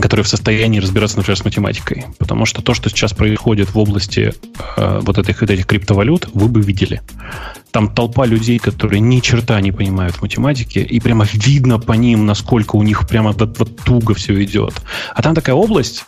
которые 0.00 0.24
в 0.24 0.28
состоянии 0.28 0.78
разбираться, 0.78 1.16
например, 1.16 1.38
с 1.38 1.44
математикой. 1.44 2.06
Потому 2.18 2.46
что 2.46 2.62
то, 2.62 2.74
что 2.74 2.88
сейчас 2.88 3.12
происходит 3.12 3.74
в 3.74 3.78
области 3.78 4.34
э, 4.76 5.00
вот 5.02 5.18
этих, 5.18 5.40
вот 5.40 5.50
этих 5.50 5.66
криптовалют, 5.66 6.28
вы 6.34 6.48
бы 6.48 6.60
видели. 6.60 7.02
Там 7.70 7.92
толпа 7.92 8.26
людей, 8.26 8.58
которые 8.58 9.00
ни 9.00 9.20
черта 9.20 9.60
не 9.60 9.72
понимают 9.72 10.16
в 10.16 10.22
математике, 10.22 10.82
и 10.82 11.00
прямо 11.00 11.26
видно 11.32 11.78
по 11.78 11.92
ним, 11.92 12.26
насколько 12.26 12.76
у 12.76 12.82
них 12.82 13.06
прямо 13.08 13.32
вот, 13.32 13.58
вот 13.58 13.76
туго 13.76 14.14
все 14.14 14.42
идет. 14.44 14.74
А 15.14 15.22
там 15.22 15.34
такая 15.34 15.54
область, 15.54 16.04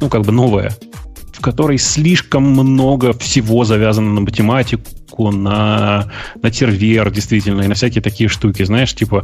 ну, 0.00 0.08
как 0.08 0.22
бы 0.22 0.32
новая, 0.32 0.76
которой 1.42 1.78
слишком 1.78 2.44
много 2.44 3.12
всего 3.12 3.64
завязано 3.64 4.14
на 4.14 4.20
математику, 4.22 5.30
на, 5.30 6.10
на 6.40 6.50
тервер, 6.50 7.10
действительно, 7.10 7.62
и 7.62 7.66
на 7.66 7.74
всякие 7.74 8.00
такие 8.02 8.28
штуки. 8.28 8.62
Знаешь, 8.64 8.94
типа, 8.94 9.22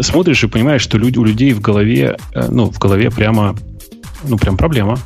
смотришь 0.00 0.42
и 0.42 0.48
понимаешь, 0.48 0.82
что 0.82 0.98
люди, 0.98 1.18
у 1.18 1.24
людей 1.24 1.52
в 1.52 1.60
голове, 1.60 2.16
э, 2.34 2.48
ну, 2.50 2.70
в 2.70 2.78
голове 2.78 3.10
прямо, 3.10 3.54
ну, 4.24 4.36
прям 4.36 4.56
проблема. 4.56 4.98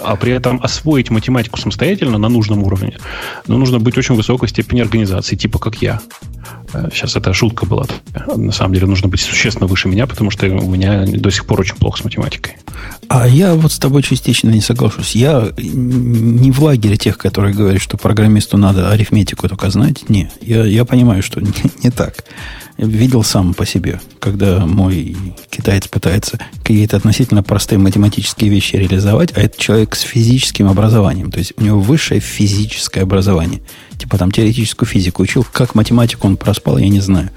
А 0.00 0.16
при 0.16 0.32
этом 0.32 0.60
освоить 0.62 1.10
математику 1.10 1.58
самостоятельно 1.58 2.18
на 2.18 2.28
нужном 2.28 2.62
уровне, 2.64 2.98
ну, 3.46 3.56
нужно 3.56 3.78
быть 3.78 3.96
очень 3.96 4.16
высокой 4.16 4.48
степени 4.48 4.80
организации, 4.80 5.36
типа 5.36 5.58
как 5.58 5.76
я. 5.76 6.00
Э, 6.72 6.88
Сейчас 6.92 7.16
это 7.16 7.32
шутка 7.32 7.66
была. 7.66 7.86
На 8.34 8.52
самом 8.52 8.74
деле 8.74 8.86
нужно 8.86 9.08
быть 9.08 9.20
существенно 9.20 9.66
выше 9.66 9.88
меня, 9.88 10.06
потому 10.06 10.30
что 10.30 10.46
у 10.46 10.70
меня 10.70 11.04
до 11.06 11.30
сих 11.30 11.46
пор 11.46 11.60
очень 11.60 11.76
плохо 11.76 11.98
с 11.98 12.04
математикой. 12.04 12.56
А 13.08 13.28
я 13.28 13.54
вот 13.54 13.72
с 13.72 13.78
тобой 13.78 14.02
частично 14.02 14.50
не 14.50 14.60
соглашусь. 14.60 15.14
Я 15.14 15.52
не 15.56 16.50
в 16.50 16.62
лагере 16.62 16.96
тех, 16.96 17.18
которые 17.18 17.54
говорят, 17.54 17.80
что 17.80 17.96
программисту 17.96 18.56
надо 18.56 18.90
арифметику 18.90 19.48
только 19.48 19.70
знать. 19.70 20.08
Не, 20.08 20.30
я, 20.40 20.64
я 20.64 20.84
понимаю, 20.84 21.22
что 21.22 21.40
не, 21.42 21.52
не 21.82 21.90
так. 21.90 22.24
Видел 22.76 23.22
сам 23.22 23.54
по 23.54 23.64
себе, 23.64 24.00
когда 24.18 24.66
мой 24.66 25.16
китаец 25.48 25.86
пытается 25.86 26.40
какие-то 26.60 26.96
относительно 26.96 27.44
простые 27.44 27.78
математические 27.78 28.50
вещи 28.50 28.74
реализовать, 28.74 29.32
а 29.36 29.40
это 29.42 29.60
человек 29.60 29.94
с 29.94 30.00
физическим 30.00 30.66
образованием. 30.66 31.30
То 31.30 31.38
есть 31.38 31.52
у 31.56 31.62
него 31.62 31.78
высшее 31.78 32.20
физическое 32.20 33.02
образование. 33.02 33.62
Типа 33.98 34.18
там 34.18 34.30
теоретическую 34.30 34.88
физику 34.88 35.22
учил. 35.22 35.46
Как 35.50 35.74
математику 35.74 36.26
он 36.26 36.36
проспал, 36.36 36.78
я 36.78 36.88
не 36.88 37.00
знаю. 37.00 37.30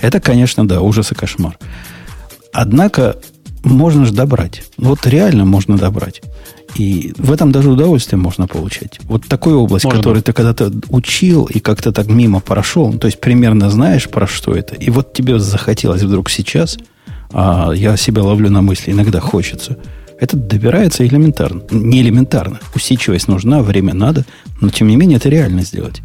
Это, 0.00 0.20
конечно, 0.20 0.66
да, 0.66 0.80
ужас 0.80 1.12
и 1.12 1.14
кошмар. 1.14 1.58
Однако 2.52 3.16
можно 3.62 4.04
же 4.04 4.12
добрать. 4.12 4.62
Вот 4.76 5.06
реально 5.06 5.44
можно 5.44 5.76
добрать. 5.76 6.22
И 6.76 7.12
в 7.18 7.32
этом 7.32 7.52
даже 7.52 7.70
удовольствие 7.70 8.18
можно 8.18 8.46
получать. 8.46 9.00
Вот 9.02 9.26
такую 9.26 9.58
область, 9.58 9.84
Можно. 9.84 9.98
которую 9.98 10.22
ты 10.22 10.32
когда-то 10.32 10.72
учил 10.88 11.46
и 11.46 11.58
как-то 11.58 11.92
так 11.92 12.06
мимо 12.06 12.40
прошел, 12.40 12.92
то 12.92 13.06
есть 13.06 13.20
примерно 13.20 13.70
знаешь, 13.70 14.08
про 14.08 14.26
что 14.28 14.54
это, 14.54 14.76
и 14.76 14.88
вот 14.90 15.12
тебе 15.12 15.40
захотелось 15.40 16.02
вдруг 16.02 16.30
сейчас 16.30 16.78
а 17.32 17.72
я 17.72 17.96
себя 17.96 18.22
ловлю 18.22 18.50
на 18.50 18.62
мысли, 18.62 18.90
иногда 18.90 19.20
хочется. 19.20 19.78
Это 20.20 20.36
добирается 20.36 21.06
элементарно. 21.06 21.62
Не 21.70 22.02
элементарно. 22.02 22.60
Усидчивость 22.74 23.26
нужна, 23.26 23.62
время 23.62 23.94
надо, 23.94 24.26
но 24.60 24.68
тем 24.68 24.88
не 24.88 24.96
менее 24.96 25.16
это 25.16 25.30
реально 25.30 25.62
сделать. 25.62 26.02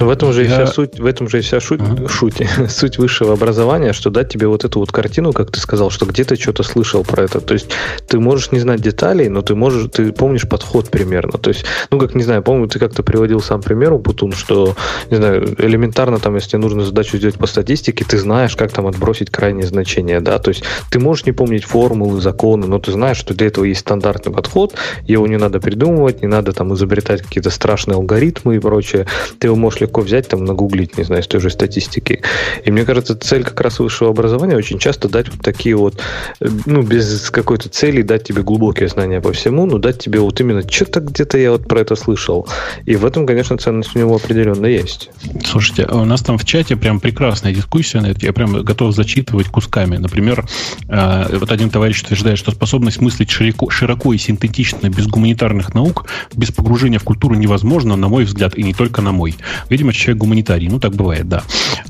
В 0.00 0.08
этом 0.08 0.32
же 0.32 0.44
и 0.44 0.48
вся 0.48 0.66
суть, 0.66 0.98
в 0.98 1.06
этом 1.06 1.28
же 1.28 1.38
и 1.38 1.40
вся 1.40 1.60
шуть, 1.60 1.80
ага. 1.80 2.08
шуть, 2.08 2.42
суть 2.68 2.98
высшего 2.98 3.34
образования, 3.34 3.92
что 3.92 4.10
дать 4.10 4.28
тебе 4.28 4.46
вот 4.46 4.64
эту 4.64 4.80
вот 4.80 4.92
картину, 4.92 5.32
как 5.32 5.50
ты 5.50 5.60
сказал, 5.60 5.90
что 5.90 6.06
где-то 6.06 6.36
что-то 6.36 6.62
слышал 6.62 7.04
про 7.04 7.24
это. 7.24 7.40
То 7.40 7.54
есть 7.54 7.68
ты 8.08 8.18
можешь 8.18 8.52
не 8.52 8.58
знать 8.58 8.80
деталей, 8.80 9.28
но 9.28 9.42
ты 9.42 9.54
можешь, 9.54 9.90
ты 9.90 10.12
помнишь 10.12 10.48
подход 10.48 10.88
примерно. 10.90 11.38
То 11.38 11.50
есть, 11.50 11.64
ну 11.90 11.98
как 11.98 12.14
не 12.14 12.22
знаю, 12.22 12.42
помню, 12.42 12.68
ты 12.68 12.78
как-то 12.78 13.02
приводил 13.02 13.40
сам 13.40 13.62
пример, 13.62 13.94
Бутун, 13.94 14.32
что 14.32 14.74
не 15.10 15.16
знаю, 15.16 15.54
элементарно 15.58 16.18
там, 16.18 16.34
если 16.34 16.56
нужно 16.56 16.84
задачу 16.84 17.16
сделать 17.16 17.36
по 17.36 17.46
статистике, 17.46 18.04
ты 18.04 18.18
знаешь, 18.18 18.56
как 18.56 18.72
там 18.72 18.86
отбросить 18.86 19.30
крайнее 19.30 19.66
значение, 19.66 20.20
да. 20.20 20.38
То 20.38 20.50
есть 20.50 20.64
ты 20.90 20.98
можешь 20.98 21.26
не 21.26 21.32
помнить 21.32 21.64
формулы, 21.64 22.20
законы, 22.20 22.66
но 22.66 22.78
ты 22.78 22.92
знаешь, 22.92 23.16
что 23.16 23.34
для 23.34 23.46
этого 23.46 23.64
есть 23.64 23.80
стандартный 23.80 24.32
подход, 24.32 24.74
его 25.06 25.26
не 25.26 25.36
надо 25.36 25.60
придумывать, 25.60 26.22
не 26.22 26.28
надо 26.28 26.52
там 26.52 26.74
изобретать 26.74 27.22
какие-то 27.22 27.50
страшные 27.50 27.96
алгоритмы 27.96 28.56
и 28.56 28.58
прочее. 28.58 29.06
Ты 29.38 29.48
его 29.48 29.56
можешь 29.64 29.80
легко 29.80 30.02
взять, 30.02 30.28
там, 30.28 30.44
нагуглить, 30.44 30.98
не 30.98 31.04
знаю, 31.04 31.22
с 31.22 31.26
той 31.26 31.40
же 31.40 31.50
статистики. 31.50 32.22
И 32.64 32.70
мне 32.70 32.84
кажется, 32.84 33.16
цель 33.16 33.44
как 33.44 33.60
раз 33.60 33.78
высшего 33.78 34.10
образования 34.10 34.56
очень 34.56 34.78
часто 34.78 35.08
дать 35.08 35.28
вот 35.28 35.40
такие 35.40 35.74
вот, 35.74 36.00
э, 36.40 36.48
ну, 36.66 36.82
без 36.82 37.30
какой-то 37.30 37.68
цели 37.68 38.02
дать 38.02 38.24
тебе 38.24 38.42
глубокие 38.42 38.88
знания 38.88 39.20
по 39.20 39.32
всему, 39.32 39.66
но 39.66 39.78
дать 39.78 39.98
тебе 39.98 40.20
вот 40.20 40.40
именно, 40.40 40.62
что-то 40.68 41.00
где-то 41.00 41.38
я 41.38 41.52
вот 41.52 41.66
про 41.66 41.80
это 41.80 41.96
слышал. 41.96 42.46
И 42.84 42.96
в 42.96 43.06
этом, 43.06 43.26
конечно, 43.26 43.56
ценность 43.56 43.96
у 43.96 43.98
него 43.98 44.16
определенно 44.16 44.66
есть. 44.66 45.10
Слушайте, 45.44 45.84
а 45.84 45.96
у 45.96 46.04
нас 46.04 46.20
там 46.20 46.36
в 46.36 46.44
чате 46.44 46.76
прям 46.76 47.00
прекрасная 47.00 47.54
дискуссия 47.54 48.00
на 48.00 48.08
это. 48.08 48.26
Я 48.26 48.32
прям 48.32 48.62
готов 48.62 48.94
зачитывать 48.94 49.48
кусками. 49.48 49.96
Например, 49.96 50.44
э, 50.88 51.38
вот 51.38 51.50
один 51.50 51.70
товарищ 51.70 52.02
утверждает, 52.02 52.38
что 52.38 52.50
способность 52.50 53.00
мыслить 53.00 53.30
широко, 53.30 53.70
широко 53.70 54.12
и 54.12 54.18
синтетично 54.18 54.88
без 54.90 55.06
гуманитарных 55.06 55.74
наук, 55.74 56.06
без 56.34 56.50
погружения 56.50 56.98
в 56.98 57.04
культуру 57.04 57.34
невозможно, 57.34 57.96
на 57.96 58.08
мой 58.08 58.24
взгляд, 58.24 58.56
и 58.58 58.62
не 58.62 58.74
только 58.74 59.00
на 59.00 59.12
мой. 59.12 59.34
Видимо, 59.68 59.92
человек 59.92 60.20
гуманитарий. 60.20 60.68
Ну, 60.68 60.80
так 60.80 60.94
бывает, 60.94 61.28
да. 61.28 61.42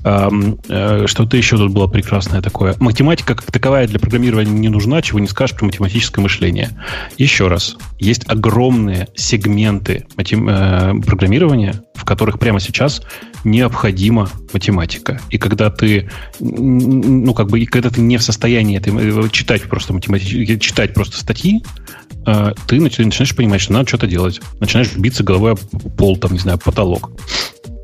Э, 0.04 1.06
что-то 1.06 1.36
еще 1.36 1.56
тут 1.56 1.72
было 1.72 1.86
прекрасное 1.86 2.42
такое. 2.42 2.74
Математика 2.78 3.34
как 3.34 3.50
таковая 3.50 3.86
для 3.86 3.98
программирования 3.98 4.52
не 4.52 4.68
нужна, 4.68 5.02
чего 5.02 5.18
не 5.18 5.26
скажешь 5.26 5.56
про 5.56 5.66
математическое 5.66 6.20
мышление. 6.20 6.70
Еще 7.16 7.48
раз. 7.48 7.76
Есть 7.98 8.24
огромные 8.28 9.08
сегменты. 9.14 10.06
Э, 10.16 10.92
программирования, 11.06 11.82
в 11.94 12.04
которых 12.04 12.38
прямо 12.38 12.60
сейчас 12.60 13.02
необходима 13.44 14.30
математика. 14.52 15.20
И 15.30 15.38
когда 15.38 15.70
ты, 15.70 16.08
ну, 16.40 17.34
как 17.34 17.48
бы, 17.48 17.60
и 17.60 17.66
когда 17.66 17.90
ты 17.90 18.00
не 18.00 18.16
в 18.16 18.22
состоянии 18.22 18.78
это, 18.78 18.90
э, 18.90 19.28
читать 19.30 19.62
просто 19.62 19.92
математически, 19.92 20.58
читать 20.58 20.94
просто 20.94 21.18
статьи, 21.18 21.62
ты 22.66 22.80
начинаешь 22.80 23.36
понимать, 23.36 23.60
что 23.60 23.72
надо 23.72 23.88
что-то 23.88 24.06
делать. 24.06 24.40
Начинаешь 24.60 24.94
биться 24.96 25.22
головой 25.22 25.52
об 25.52 25.60
пол, 25.96 26.16
там, 26.16 26.32
не 26.32 26.38
знаю, 26.38 26.58
потолок. 26.58 27.10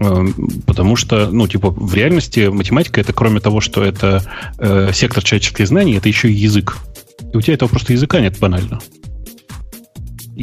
Эм, 0.00 0.34
потому 0.66 0.96
что, 0.96 1.30
ну, 1.30 1.46
типа, 1.46 1.70
в 1.70 1.94
реальности 1.94 2.48
математика 2.48 3.00
это, 3.00 3.12
кроме 3.12 3.40
того, 3.40 3.60
что 3.60 3.84
это 3.84 4.22
э, 4.58 4.90
сектор 4.94 5.22
человеческих 5.22 5.68
знаний, 5.68 5.96
это 5.96 6.08
еще 6.08 6.30
и 6.30 6.34
язык. 6.34 6.78
И 7.32 7.36
у 7.36 7.40
тебя 7.40 7.54
этого 7.54 7.68
просто 7.68 7.92
языка 7.92 8.18
нет 8.20 8.38
банально. 8.38 8.80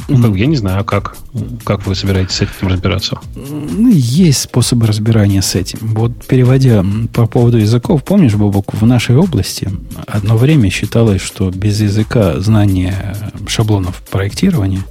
Ну, 0.07 0.35
я 0.35 0.45
не 0.45 0.55
знаю, 0.55 0.83
как, 0.85 1.17
как 1.63 1.85
вы 1.85 1.95
собираетесь 1.95 2.35
с 2.35 2.41
этим 2.41 2.67
разбираться? 2.67 3.19
Ну, 3.35 3.89
есть 3.89 4.41
способы 4.41 4.87
разбирания 4.87 5.41
с 5.41 5.55
этим. 5.55 5.79
Вот 5.81 6.25
переводя 6.25 6.83
по 7.13 7.27
поводу 7.27 7.57
языков, 7.57 8.03
помнишь, 8.03 8.35
Бобок, 8.35 8.73
в 8.73 8.85
нашей 8.85 9.15
области 9.15 9.69
одно 10.07 10.37
время 10.37 10.69
считалось, 10.69 11.21
что 11.21 11.49
без 11.49 11.79
языка 11.81 12.39
знания 12.39 13.15
шаблонов 13.47 14.01
проектирования 14.09 14.81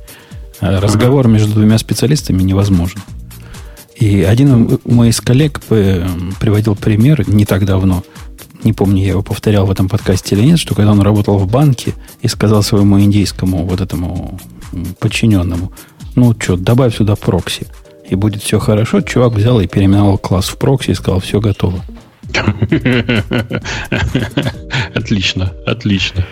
э, 0.61 0.79
разговор 0.79 1.27
ага. 1.27 1.35
между 1.35 1.53
двумя 1.55 1.79
специалистами 1.79 2.43
невозможен. 2.43 3.01
И 3.97 4.23
один 4.23 4.79
мой 4.85 5.09
из 5.09 5.21
коллег 5.21 5.61
приводил 5.61 6.77
пример 6.77 7.29
не 7.29 7.47
так 7.47 7.65
давно, 7.65 8.05
не 8.67 8.73
помню, 8.73 9.03
я 9.03 9.11
его 9.11 9.23
повторял 9.23 9.65
в 9.67 9.71
этом 9.71 9.89
подкасте 9.89 10.35
или 10.35 10.45
нет, 10.45 10.59
что 10.59 10.75
когда 10.75 10.93
он 10.93 11.01
работал 11.01 11.39
в 11.39 11.49
банке 11.49 11.95
и 12.23 12.29
сказал 12.29 12.63
своему 12.63 13.01
индийскому 13.01 13.65
вот 13.65 13.81
этому 13.81 14.41
подчиненному, 14.99 15.73
ну 16.15 16.35
что, 16.39 16.57
добавь 16.57 16.97
сюда 16.97 17.17
прокси, 17.17 17.67
и 18.09 18.15
будет 18.15 18.43
все 18.43 18.59
хорошо, 18.59 19.01
чувак 19.01 19.33
взял 19.33 19.61
и 19.61 19.67
переименовал 19.67 20.19
класс 20.19 20.49
в 20.49 20.59
прокси 20.59 20.91
и 20.91 20.95
сказал, 20.95 21.21
все 21.21 21.41
готово. 21.41 21.85
Отлично, 24.95 25.53
отлично. 25.67 26.25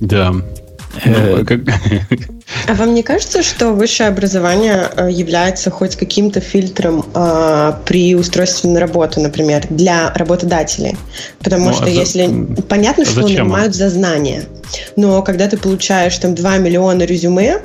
Да. 0.00 0.34
Э, 1.04 1.44
ну, 1.48 1.58
а 2.66 2.74
вам 2.74 2.94
не 2.94 3.02
кажется, 3.02 3.42
что 3.42 3.72
высшее 3.72 4.08
образование 4.08 4.90
э, 4.96 5.08
является 5.10 5.70
хоть 5.70 5.96
каким-то 5.96 6.40
фильтром 6.40 7.04
э, 7.14 7.72
при 7.84 8.14
устройстве 8.14 8.70
на 8.70 8.80
работу, 8.80 9.20
например, 9.20 9.66
для 9.70 10.12
работодателей? 10.14 10.96
Потому 11.40 11.66
ну, 11.66 11.72
что 11.72 11.84
а 11.84 11.88
если... 11.88 12.26
За... 12.26 12.62
Понятно, 12.62 13.04
а 13.04 13.06
что 13.06 13.22
нанимают 13.22 13.74
за 13.74 13.90
знания, 13.90 14.44
но 14.96 15.22
когда 15.22 15.48
ты 15.48 15.56
получаешь 15.56 16.16
там 16.18 16.34
2 16.34 16.58
миллиона 16.58 17.02
резюме, 17.02 17.60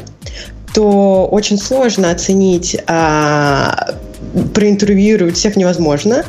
то 0.74 1.28
очень 1.32 1.58
сложно 1.58 2.12
оценить, 2.12 2.76
э, 2.76 3.70
проинтервьюировать 4.54 5.38
всех 5.38 5.56
невозможно, 5.56 6.26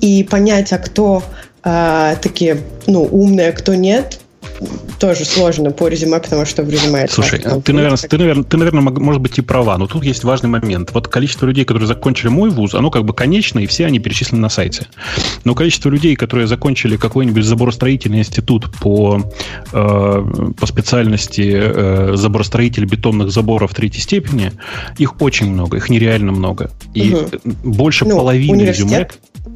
и 0.00 0.24
понять, 0.24 0.72
а 0.72 0.78
кто 0.78 1.22
э, 1.64 2.16
такие, 2.20 2.58
ну, 2.86 3.04
умные, 3.04 3.50
а 3.50 3.52
кто 3.52 3.74
нет, 3.74 4.18
тоже 4.98 5.24
сложно 5.24 5.70
по 5.70 5.88
резюме, 5.88 6.18
потому 6.18 6.46
что 6.46 6.62
в 6.62 6.70
резюме... 6.70 7.06
Слушай, 7.08 7.40
так, 7.40 7.62
ты, 7.62 7.72
наверное, 7.72 7.96
ты, 7.96 8.18
наверное, 8.18 8.44
ты, 8.44 8.56
наверное, 8.56 8.82
может 8.82 9.20
быть, 9.20 9.38
и 9.38 9.42
права, 9.42 9.76
но 9.78 9.86
тут 9.86 10.04
есть 10.04 10.24
важный 10.24 10.48
момент. 10.48 10.90
Вот 10.92 11.08
количество 11.08 11.46
людей, 11.46 11.64
которые 11.64 11.86
закончили 11.86 12.28
мой 12.28 12.50
вуз, 12.50 12.74
оно 12.74 12.90
как 12.90 13.04
бы 13.04 13.12
конечно, 13.12 13.58
и 13.58 13.66
все 13.66 13.86
они 13.86 13.98
перечислены 13.98 14.40
на 14.40 14.48
сайте. 14.48 14.86
Но 15.44 15.54
количество 15.54 15.90
людей, 15.90 16.16
которые 16.16 16.46
закончили 16.46 16.96
какой-нибудь 16.96 17.44
заборостроительный 17.44 18.20
институт 18.20 18.70
по, 18.80 19.22
э, 19.72 20.52
по 20.58 20.66
специальности 20.66 21.52
э, 21.54 22.12
заборостроитель 22.16 22.84
бетонных 22.86 23.30
заборов 23.30 23.74
третьей 23.74 24.02
степени, 24.02 24.52
их 24.98 25.20
очень 25.20 25.52
много, 25.52 25.76
их 25.76 25.90
нереально 25.90 26.32
много. 26.32 26.70
И 26.94 27.14
угу. 27.14 27.54
больше 27.64 28.04
ну, 28.04 28.16
половины 28.16 28.62
резюме... 28.62 29.08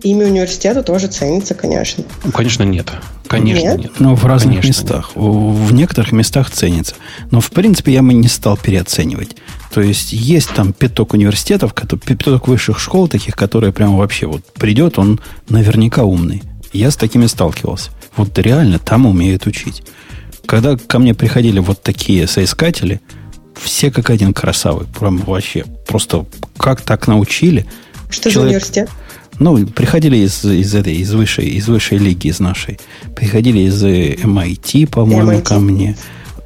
Имя 0.02 0.26
университета 0.26 0.82
тоже 0.82 1.08
ценится, 1.08 1.54
конечно. 1.54 2.04
Ну, 2.24 2.32
конечно, 2.32 2.62
нет. 2.62 2.90
Конечно, 3.26 3.68
нет. 3.68 3.78
нет. 3.78 3.92
Ну, 3.98 4.14
в 4.14 4.24
разных 4.24 4.60
Конечно 4.60 4.68
местах. 4.68 5.12
Нет. 5.14 5.24
В 5.24 5.72
некоторых 5.72 6.12
местах 6.12 6.50
ценится. 6.50 6.94
Но, 7.30 7.40
в 7.40 7.50
принципе, 7.50 7.92
я 7.92 8.02
бы 8.02 8.12
не 8.14 8.28
стал 8.28 8.56
переоценивать. 8.56 9.36
То 9.72 9.80
есть, 9.80 10.12
есть 10.12 10.52
там 10.54 10.72
пяток 10.72 11.12
университетов, 11.12 11.74
пяток 11.74 12.48
высших 12.48 12.80
школ 12.80 13.08
таких, 13.08 13.36
которые 13.36 13.72
прямо 13.72 13.98
вообще 13.98 14.26
вот 14.26 14.44
придет, 14.54 14.98
он 14.98 15.20
наверняка 15.48 16.04
умный. 16.04 16.42
Я 16.72 16.90
с 16.90 16.96
такими 16.96 17.26
сталкивался. 17.26 17.90
Вот 18.16 18.36
реально 18.38 18.78
там 18.78 19.06
умеют 19.06 19.46
учить. 19.46 19.82
Когда 20.46 20.76
ко 20.76 20.98
мне 20.98 21.14
приходили 21.14 21.58
вот 21.60 21.82
такие 21.82 22.26
соискатели, 22.26 23.00
все 23.60 23.90
как 23.90 24.10
один 24.10 24.32
красавый. 24.32 24.86
Прям 24.98 25.18
вообще. 25.18 25.64
Просто 25.86 26.26
как 26.56 26.80
так 26.80 27.06
научили. 27.06 27.66
Что 28.08 28.30
Человек... 28.30 28.34
за 28.34 28.40
университет? 28.40 28.90
Ну, 29.40 29.66
приходили 29.66 30.18
из, 30.18 30.44
из 30.44 30.74
этой, 30.74 30.96
из 30.96 31.12
высшей, 31.14 31.48
из 31.48 31.66
высшей 31.66 31.96
лиги, 31.96 32.28
из 32.28 32.40
нашей. 32.40 32.78
Приходили 33.16 33.60
из 33.60 33.82
MIT, 33.82 34.86
по-моему, 34.88 35.32
MIT. 35.32 35.42
ко 35.42 35.58
мне. 35.58 35.96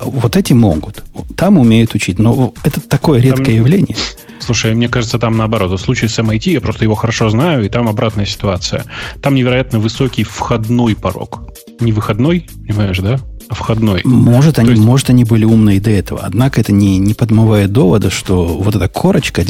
Вот 0.01 0.37
эти 0.37 0.53
могут. 0.53 1.03
Там 1.37 1.59
умеют 1.59 1.95
учить. 1.95 2.21
Но 2.21 2.55
это 2.63 2.81
такое 2.81 3.21
редкое 3.21 3.45
там, 3.47 3.55
явление. 3.55 3.97
Слушай, 4.39 4.75
мне 4.75 4.89
кажется, 4.89 5.19
там 5.19 5.37
наоборот. 5.37 5.73
В 5.73 5.83
случае 5.83 6.09
с 6.09 6.19
MIT 6.21 6.51
я 6.51 6.61
просто 6.61 6.85
его 6.85 6.95
хорошо 6.95 7.31
знаю, 7.31 7.65
и 7.65 7.69
там 7.69 7.89
обратная 7.89 8.27
ситуация. 8.27 8.85
Там 9.21 9.35
невероятно 9.35 9.81
высокий 9.81 10.23
входной 10.23 10.95
порог. 10.95 11.43
Не 11.81 11.91
выходной, 11.91 12.47
понимаешь, 12.65 12.99
да? 13.01 13.19
А 13.49 13.55
входной. 13.57 14.03
Может, 14.05 14.61
они, 14.61 14.71
есть... 14.71 14.83
может, 14.83 15.11
они 15.11 15.25
были 15.25 15.45
умные 15.45 15.81
до 15.81 15.91
этого. 15.91 16.21
Однако 16.23 16.61
это 16.61 16.71
не, 16.71 16.99
не 16.99 17.15
подмывает 17.15 17.73
довода, 17.73 18.09
что 18.11 18.47
вот 18.47 18.77
эта 18.77 18.89
корочка 18.89 19.45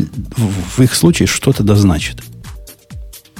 в 0.76 0.80
их 0.80 0.94
случае 0.94 1.26
что-то 1.26 1.62
дозначит. 1.62 2.22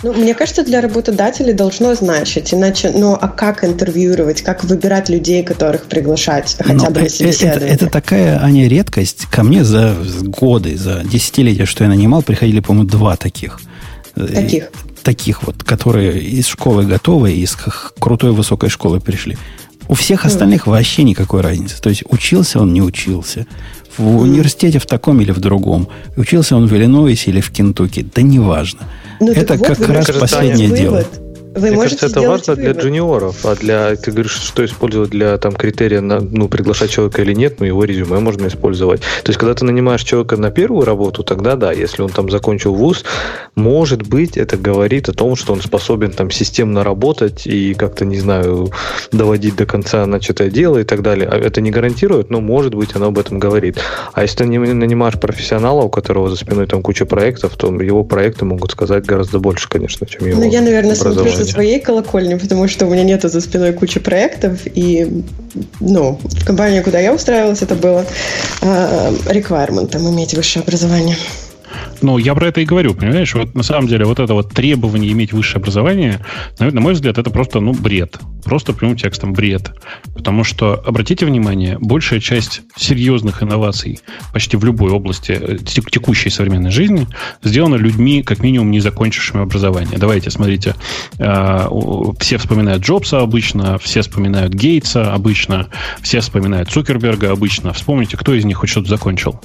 Ну, 0.05 0.13
мне 0.13 0.35
кажется, 0.35 0.63
для 0.63 0.83
работодателей 0.83 1.55
должно 1.55 1.95
значить, 1.95 2.53
иначе, 2.53 2.93
ну, 2.95 3.17
а 3.19 3.27
как 3.27 3.65
интервьюировать, 3.65 4.43
как 4.43 4.63
выбирать 4.63 5.09
людей, 5.09 5.43
которых 5.43 5.85
приглашать, 5.85 6.57
хотя 6.59 6.75
Но 6.75 6.91
бы 6.91 7.01
на 7.01 7.09
собеседование? 7.09 7.75
Это, 7.75 7.87
это 7.87 7.91
такая, 7.91 8.39
Аня, 8.39 8.69
редкость. 8.69 9.25
Ко 9.31 9.43
мне 9.43 9.65
за 9.65 9.97
годы, 10.25 10.77
за 10.77 11.03
десятилетия, 11.05 11.65
что 11.65 11.85
я 11.85 11.91
нанимал, 11.91 12.23
приходили, 12.23 12.61
по-моему, 12.61 12.87
два 12.87 13.17
таких. 13.17 13.63
Таких? 14.15 14.71
Таких 15.03 15.43
вот, 15.43 15.65
которые 15.65 16.21
из 16.21 16.49
школы 16.49 16.85
готовы, 16.85 17.33
из 17.33 17.57
крутой 17.99 18.33
высокой 18.33 18.69
школы 18.69 19.01
пришли. 19.01 19.39
У 19.89 19.95
всех 19.95 20.27
остальных 20.27 20.67
mm. 20.67 20.71
вообще 20.71 21.03
никакой 21.03 21.41
разницы. 21.41 21.81
То 21.81 21.89
есть 21.89 22.05
учился 22.11 22.61
он, 22.61 22.75
не 22.75 22.83
учился. 22.83 23.47
В 23.99 24.19
университете 24.19 24.79
в 24.79 24.87
таком 24.87 25.21
или 25.21 25.31
в 25.31 25.41
другом. 25.41 25.89
Учился 26.17 26.57
он 26.57 26.67
в 26.67 26.75
Иллинойсе 26.75 27.31
или 27.31 27.41
в 27.41 27.51
Кентукки. 27.51 28.07
Да 28.15 28.23
неважно. 28.23 28.81
Ну, 29.21 29.33
это 29.33 29.55
вот 29.55 29.67
как 29.67 29.79
раз 29.81 30.07
кажется, 30.07 30.21
последнее 30.21 30.69
дело. 30.69 31.05
Вы 31.55 31.71
Мне 31.71 31.83
кажется, 31.83 32.07
это 32.07 32.21
важно 32.21 32.57
для 32.57 32.69
вывод. 32.71 32.83
джуниоров, 32.83 33.47
а 33.47 33.55
для 33.55 33.95
ты 33.95 34.11
говоришь, 34.11 34.33
что 34.33 34.65
использовать 34.65 35.11
для 35.11 35.39
там 35.39 35.53
критерия 35.53 36.01
на, 36.01 36.21
ну 36.21 36.49
приглашать 36.49 36.91
человека 36.91 37.23
или 37.23 37.33
нет, 37.33 37.61
ну 37.61 37.67
его 37.67 37.85
резюме 37.85 38.19
можно 38.19 38.49
использовать. 38.49 39.01
То 39.01 39.31
есть, 39.31 39.39
когда 39.39 39.55
ты 39.55 39.65
нанимаешь 39.65 40.03
человека 40.03 40.37
на 40.37 40.51
первую 40.51 40.85
работу, 40.85 41.23
тогда 41.23 41.55
да, 41.55 41.71
если 41.71 42.03
он 42.03 42.11
там 42.11 42.29
закончил 42.29 42.75
вуз, 42.75 43.05
может 43.55 44.03
быть, 44.03 44.37
это 44.37 44.57
говорит 44.57 45.09
о 45.09 45.13
том, 45.13 45.37
что 45.37 45.53
он 45.53 45.61
способен 45.61 46.11
там 46.11 46.31
системно 46.31 46.83
работать 46.83 47.47
и 47.47 47.75
как-то 47.75 48.05
не 48.05 48.19
знаю 48.19 48.71
доводить 49.13 49.55
до 49.55 49.67
конца 49.67 50.07
начатое 50.07 50.51
дело 50.51 50.79
и 50.79 50.85
так 50.85 51.03
далее. 51.03 51.29
А 51.31 51.37
Это 51.37 51.61
не 51.61 51.71
гарантирует, 51.71 52.31
но 52.31 52.41
может 52.41 52.75
быть 52.75 52.97
оно 52.97 53.07
об 53.07 53.19
этом 53.19 53.39
говорит. 53.39 53.79
А 54.13 54.23
если 54.23 54.39
ты 54.39 54.45
нанимаешь 54.47 55.21
профессионала, 55.21 55.83
у 55.83 55.89
которого 55.89 56.31
за 56.31 56.37
спиной 56.37 56.67
там 56.67 56.83
куча 56.83 57.07
проектов, 57.07 57.57
то 57.57 57.73
его 57.81 58.03
проекты 58.03 58.45
могут 58.45 58.73
сказать 58.73 59.07
гораздо 59.07 59.39
больше, 59.39 59.69
конечно, 59.69 60.07
чем 60.07 60.27
его. 60.27 60.41
Ну, 60.41 60.51
я, 60.51 60.61
наверное, 60.61 60.97
смотрю. 60.97 61.44
Со 61.45 61.53
своей 61.53 61.81
колокольни, 61.81 62.35
потому 62.35 62.69
что 62.69 62.87
у 62.87 62.91
меня 62.91 63.05
нету 63.05 63.29
за 63.29 63.41
спиной 63.41 63.73
кучи 63.73 64.01
проектов, 64.01 64.61
и, 64.67 65.23
ну, 65.81 66.21
в 66.23 66.45
компании, 66.45 66.81
куда 66.81 66.99
я 66.99 67.15
устраивалась, 67.15 67.63
это 67.63 67.75
было 67.75 68.05
э, 68.63 69.13
реквайрментом 69.29 70.09
иметь 70.11 70.35
высшее 70.35 70.63
образование. 70.63 71.17
Ну, 72.03 72.19
я 72.19 72.35
про 72.35 72.49
это 72.49 72.61
и 72.61 72.65
говорю, 72.65 72.95
понимаешь? 72.95 73.35
Вот 73.35 73.55
на 73.55 73.63
самом 73.63 73.89
деле 73.89 74.05
вот 74.05 74.19
это 74.19 74.35
вот 74.35 74.53
требование 74.53 75.11
иметь 75.13 75.33
высшее 75.33 75.61
образование, 75.61 76.21
на, 76.59 76.71
на 76.71 76.81
мой 76.81 76.93
взгляд, 76.93 77.19
это 77.19 77.31
просто, 77.31 77.61
ну, 77.61 77.73
бред. 77.73 78.19
Просто 78.45 78.73
прямым 78.73 78.97
текстом 78.97 79.33
бред. 79.33 79.73
Потому 80.15 80.45
что, 80.45 80.75
обратите 80.75 81.27
внимание, 81.27 81.79
большая 81.81 82.21
часть 82.21 82.63
серьезных 82.77 83.43
инноваций 83.43 84.01
почти 84.33 84.57
в 84.57 84.65
любой 84.65 84.91
области 84.93 85.33
э, 85.33 85.59
тек- 85.59 85.91
текущей 85.91 86.31
современной 86.31 86.71
жизни 86.71 87.07
сделана 87.43 87.77
людьми, 87.77 88.23
как 88.23 88.41
минимум, 88.41 88.71
не 88.71 88.81
закончившими 88.81 89.43
образование. 89.43 89.99
Давайте, 89.99 90.31
смотрите, 90.31 90.75
э, 91.19 91.69
все 92.21 92.39
вспоминают 92.39 92.83
Джобса 92.83 93.21
обычно, 93.21 93.79
все 93.79 94.03
вспоминают 94.03 94.55
Гейтса 94.55 95.13
обычно, 95.13 95.69
все 96.03 96.21
вспоминают 96.21 96.71
Цукерберга 96.71 97.33
обычно. 97.33 97.73
Вспомните, 97.73 98.17
кто 98.17 98.35
из 98.35 98.45
них 98.45 98.59
хоть 98.59 98.71
что-то 98.71 98.89
закончил. 98.89 99.41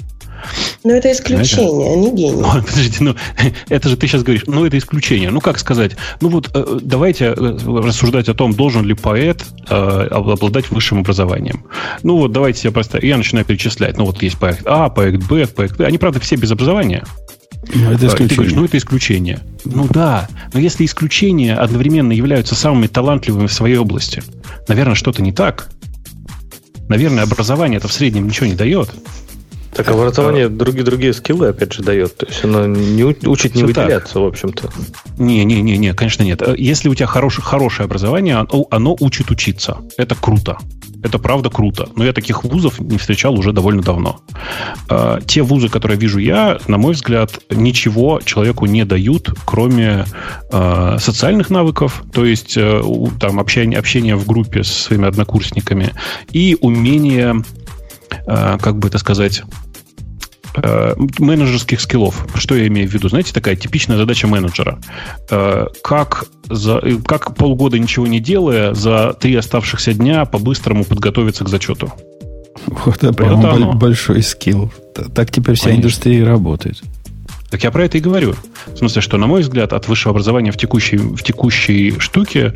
Но 0.84 0.94
это 0.94 1.12
исключение, 1.12 1.94
а 1.94 1.96
не 1.96 2.12
гений. 2.12 2.44
Подождите, 2.44 3.04
ну 3.04 3.16
это 3.70 3.90
же 3.90 3.98
ты 3.98 4.08
сейчас 4.08 4.24
говоришь, 4.24 4.44
ну 4.48 4.66
это 4.66 4.78
исключение. 4.78 5.30
Ну 5.30 5.42
как 5.42 5.60
сказать? 5.60 5.92
Ну 6.22 6.30
вот 6.30 6.50
э, 6.54 6.80
давайте 6.82 7.32
рассуждать 7.34 8.30
о 8.30 8.34
том, 8.34 8.54
должен 8.54 8.86
ли 8.86 8.89
поэт 8.94 9.46
э, 9.70 9.76
обладать 9.76 10.70
высшим 10.72 11.00
образованием. 11.00 11.66
Ну 12.04 12.18
вот 12.18 12.32
давайте 12.32 12.60
себе 12.60 12.72
просто... 12.72 13.06
Я 13.06 13.18
начинаю 13.18 13.46
перечислять. 13.46 13.98
Ну 13.98 14.06
вот 14.06 14.22
есть 14.22 14.38
проект 14.38 14.64
А, 14.66 14.90
проект 14.90 15.24
Б, 15.28 15.48
проект 15.48 15.78
Д. 15.78 15.86
Они, 15.86 15.98
правда, 15.98 16.20
все 16.20 16.36
без 16.36 16.52
образования. 16.52 17.04
Ну, 17.74 17.92
это 17.92 17.92
А, 17.92 17.94
и 17.94 17.98
ты 17.98 18.06
говоришь, 18.08 18.32
исключение. 18.32 18.56
ну 18.56 18.66
это 18.66 18.78
исключение. 18.78 19.40
Ну 19.66 19.88
да, 19.90 20.28
но 20.54 20.60
если 20.60 20.86
исключения 20.86 21.56
одновременно 21.56 22.12
являются 22.12 22.56
самыми 22.56 22.88
талантливыми 22.88 23.48
в 23.48 23.54
своей 23.54 23.78
области, 23.78 24.24
наверное, 24.68 24.96
что-то 24.96 25.22
не 25.22 25.32
так. 25.32 25.70
Наверное, 26.88 27.24
образование 27.24 27.78
это 27.78 27.88
в 27.88 27.94
среднем 27.94 28.28
ничего 28.28 28.48
не 28.48 28.56
дает. 28.56 28.90
Так 29.74 29.88
образование 29.90 30.50
другие 30.50 30.84
другие 30.84 31.14
скиллы 31.14 31.48
опять 31.48 31.74
же 31.74 31.84
дает. 31.84 32.18
То 32.18 32.26
есть 32.26 32.44
оно 32.44 32.66
не 32.66 33.04
учит 33.04 33.56
не 33.56 33.64
Всё 33.64 33.68
так. 33.74 33.86
выделяться, 33.86 34.20
в 34.20 34.26
общем-то. 34.26 34.70
Не, 35.18 35.44
не, 35.46 35.62
не, 35.62 35.78
не, 35.78 35.94
конечно 35.94 36.24
нет. 36.24 36.42
Э, 36.42 36.56
Если 36.58 36.90
у 36.90 36.96
тебя 36.96 37.06
хорошее, 37.08 37.46
хорошее 37.46 37.86
образование, 37.86 38.36
оно, 38.36 38.66
оно 38.72 38.96
учит 39.00 39.30
учиться. 39.32 39.78
Это 39.98 40.16
круто. 40.16 40.58
Это 41.04 41.18
правда 41.18 41.50
круто. 41.50 41.88
Но 41.96 42.04
я 42.04 42.12
таких 42.14 42.44
вузов 42.44 42.80
не 42.80 42.98
встречал 42.98 43.38
уже 43.38 43.54
довольно 43.54 43.82
давно. 43.82 44.22
Э, 44.90 45.20
Те 45.26 45.44
вузы, 45.44 45.70
которые 45.70 45.98
вижу 46.00 46.18
я, 46.20 46.58
на 46.68 46.78
мой 46.78 46.94
взгляд, 46.94 47.40
ничего 47.50 48.22
человеку 48.26 48.66
не 48.66 48.86
дают, 48.86 49.30
кроме 49.46 50.06
э, 50.52 50.98
социальных 51.00 51.50
навыков, 51.52 52.04
то 52.12 52.26
есть 52.26 52.58
там 53.20 53.40
общение, 53.40 53.80
общение 53.80 54.16
в 54.16 54.26
группе 54.26 54.64
с 54.64 54.68
своими 54.68 55.08
однокурсниками 55.08 55.94
и 56.32 56.58
умение, 56.60 57.36
как 58.26 58.78
бы 58.78 58.88
это 58.88 58.98
сказать, 58.98 59.44
э, 60.56 60.96
менеджерских 61.20 61.80
скиллов. 61.82 62.28
Что 62.36 62.56
я 62.56 62.68
имею 62.68 62.90
в 62.90 62.94
виду? 62.94 63.10
Знаете, 63.10 63.34
такая 63.34 63.56
типичная 63.56 63.98
задача 63.98 64.28
менеджера. 64.28 64.80
Э, 65.30 65.68
Как, 65.84 66.26
за, 66.50 66.80
э, 66.80 66.96
как 67.06 67.36
полгода 67.36 67.78
ничего 67.80 68.08
не 68.08 68.20
делая, 68.20 68.74
за 68.74 69.14
три 69.14 69.36
оставшихся 69.36 69.94
дня 69.94 70.26
по-быстрому 70.26 70.84
подготовиться 70.84 71.44
к 71.44 71.50
зачету. 71.50 71.94
Вот 72.66 73.04
это 73.04 73.24
это 73.24 73.52
оно. 73.52 73.74
большой 73.74 74.22
скилл. 74.22 74.72
Так 75.16 75.32
теперь 75.32 75.56
вся 75.56 75.66
Конечно. 75.66 75.82
индустрия 75.82 76.26
работает. 76.26 76.82
Так 77.50 77.64
я 77.64 77.72
про 77.72 77.86
это 77.86 77.98
и 77.98 78.02
говорю. 78.02 78.36
В 78.68 78.78
смысле, 78.78 79.02
что, 79.02 79.18
на 79.18 79.28
мой 79.28 79.42
взгляд, 79.42 79.74
от 79.74 79.88
высшего 79.88 80.12
образования 80.12 80.52
в 80.52 80.58
текущей, 80.58 80.98
в 80.98 81.22
текущей 81.24 81.98
штуке 82.00 82.54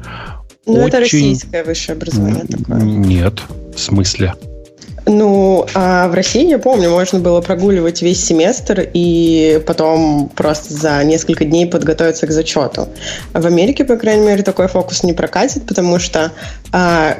Ну, 0.67 0.87
это 0.87 0.97
очень- 0.97 0.99
российское 1.31 1.63
высшее 1.63 1.95
образование 1.95 2.43
такое. 2.45 2.81
Нет. 2.81 3.41
В 3.75 3.79
смысле? 3.79 4.33
Ну, 5.05 5.65
а 5.73 6.07
в 6.07 6.13
России, 6.13 6.47
я 6.47 6.59
помню, 6.59 6.89
можно 6.89 7.19
было 7.19 7.41
прогуливать 7.41 8.01
весь 8.01 8.23
семестр 8.23 8.87
и 8.93 9.61
потом 9.67 10.29
просто 10.33 10.73
за 10.73 11.03
несколько 11.03 11.43
дней 11.43 11.65
подготовиться 11.65 12.25
к 12.25 12.31
зачету. 12.31 12.87
В 13.33 13.45
Америке, 13.45 13.83
по 13.83 13.97
крайней 13.97 14.25
мере, 14.25 14.43
такой 14.43 14.67
фокус 14.67 15.03
не 15.03 15.11
прокатит, 15.11 15.65
потому 15.67 15.99
что 15.99 16.31
а, 16.71 17.17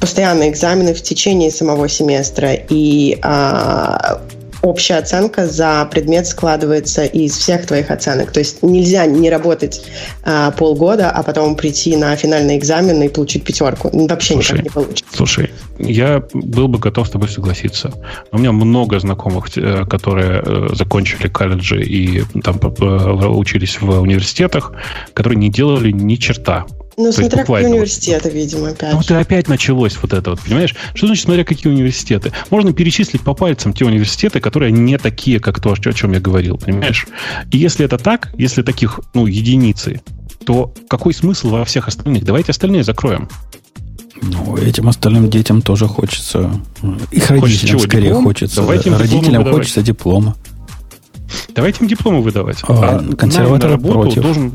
постоянные 0.00 0.50
экзамены 0.50 0.92
в 0.92 1.02
течение 1.02 1.52
самого 1.52 1.88
семестра 1.88 2.52
и 2.52 3.16
а, 3.22 4.20
общая 4.64 4.96
оценка 4.96 5.46
за 5.46 5.86
предмет 5.90 6.26
складывается 6.26 7.04
из 7.04 7.36
всех 7.36 7.66
твоих 7.66 7.90
оценок. 7.90 8.32
То 8.32 8.40
есть 8.40 8.62
нельзя 8.62 9.06
не 9.06 9.30
работать 9.30 9.82
а, 10.22 10.50
полгода, 10.52 11.10
а 11.10 11.22
потом 11.22 11.54
прийти 11.54 11.96
на 11.96 12.16
финальный 12.16 12.56
экзамен 12.56 13.02
и 13.02 13.08
получить 13.08 13.44
пятерку. 13.44 13.90
Вообще 13.92 14.34
Слушай, 14.34 14.52
никак 14.52 14.64
не 14.64 14.70
получится. 14.70 15.04
Слушай, 15.14 15.50
я 15.78 16.22
был 16.32 16.68
бы 16.68 16.78
готов 16.78 17.06
с 17.06 17.10
тобой 17.10 17.28
согласиться. 17.28 17.92
У 18.32 18.38
меня 18.38 18.52
много 18.52 18.98
знакомых, 18.98 19.56
э, 19.56 19.84
которые 19.84 20.42
э, 20.44 20.68
закончили 20.72 21.28
колледжи 21.28 21.82
и 21.82 22.22
там 22.42 22.58
п- 22.58 22.68
учились 22.72 23.80
в 23.80 24.00
университетах, 24.00 24.72
которые 25.12 25.38
не 25.38 25.50
делали 25.50 25.90
ни 25.90 26.16
черта. 26.16 26.64
Ну, 26.96 27.06
есть 27.06 27.18
смотря 27.18 27.44
какие 27.44 27.62
вот- 27.64 27.72
университеты, 27.72 28.30
видимо, 28.30 28.68
опять 28.68 28.92
Ну, 28.92 28.98
вот 28.98 29.10
и 29.10 29.14
опять 29.14 29.48
началось 29.48 29.98
вот 30.00 30.12
это 30.12 30.30
вот, 30.30 30.40
понимаешь? 30.40 30.74
Что 30.94 31.06
значит, 31.06 31.24
смотря 31.24 31.44
какие 31.44 31.72
университеты? 31.72 32.32
Можно 32.50 32.72
перечислить 32.72 33.22
по 33.22 33.34
пальцам 33.34 33.72
те 33.72 33.84
университеты, 33.84 34.40
которые 34.40 34.70
не 34.72 34.96
такие, 34.98 35.40
как 35.40 35.60
то, 35.60 35.72
о 35.72 35.76
чем 35.76 36.12
я 36.12 36.20
говорил, 36.20 36.56
понимаешь? 36.56 37.06
И 37.50 37.58
если 37.58 37.84
это 37.84 37.98
так, 37.98 38.32
если 38.38 38.62
таких, 38.62 39.00
ну, 39.12 39.26
единицы, 39.26 40.02
то 40.46 40.72
какой 40.88 41.14
смысл 41.14 41.48
во 41.50 41.64
всех 41.64 41.88
остальных? 41.88 42.24
Давайте 42.24 42.50
остальные 42.52 42.84
закроем. 42.84 43.28
Ну, 44.22 44.56
этим 44.56 44.88
остальным 44.88 45.28
детям 45.28 45.60
тоже 45.62 45.86
хочется. 45.88 46.50
Их 47.10 47.24
Хочется 47.26 47.42
родителям 47.42 47.68
чего, 47.70 47.78
скорее 47.80 48.06
диплом? 48.08 48.24
хочется. 48.24 48.56
Давайте 48.56 48.88
им 48.90 48.96
родителям 48.96 49.24
выдавать. 49.42 49.54
хочется 49.54 49.82
диплома. 49.82 50.36
Давайте 51.54 51.80
им 51.82 51.88
дипломы 51.88 52.22
выдавать. 52.22 52.58
А, 52.68 53.02
консерваторы 53.18 53.74
найм 53.74 53.82
на 53.82 53.88
работу 53.88 54.00
против. 54.02 54.22
должен 54.22 54.52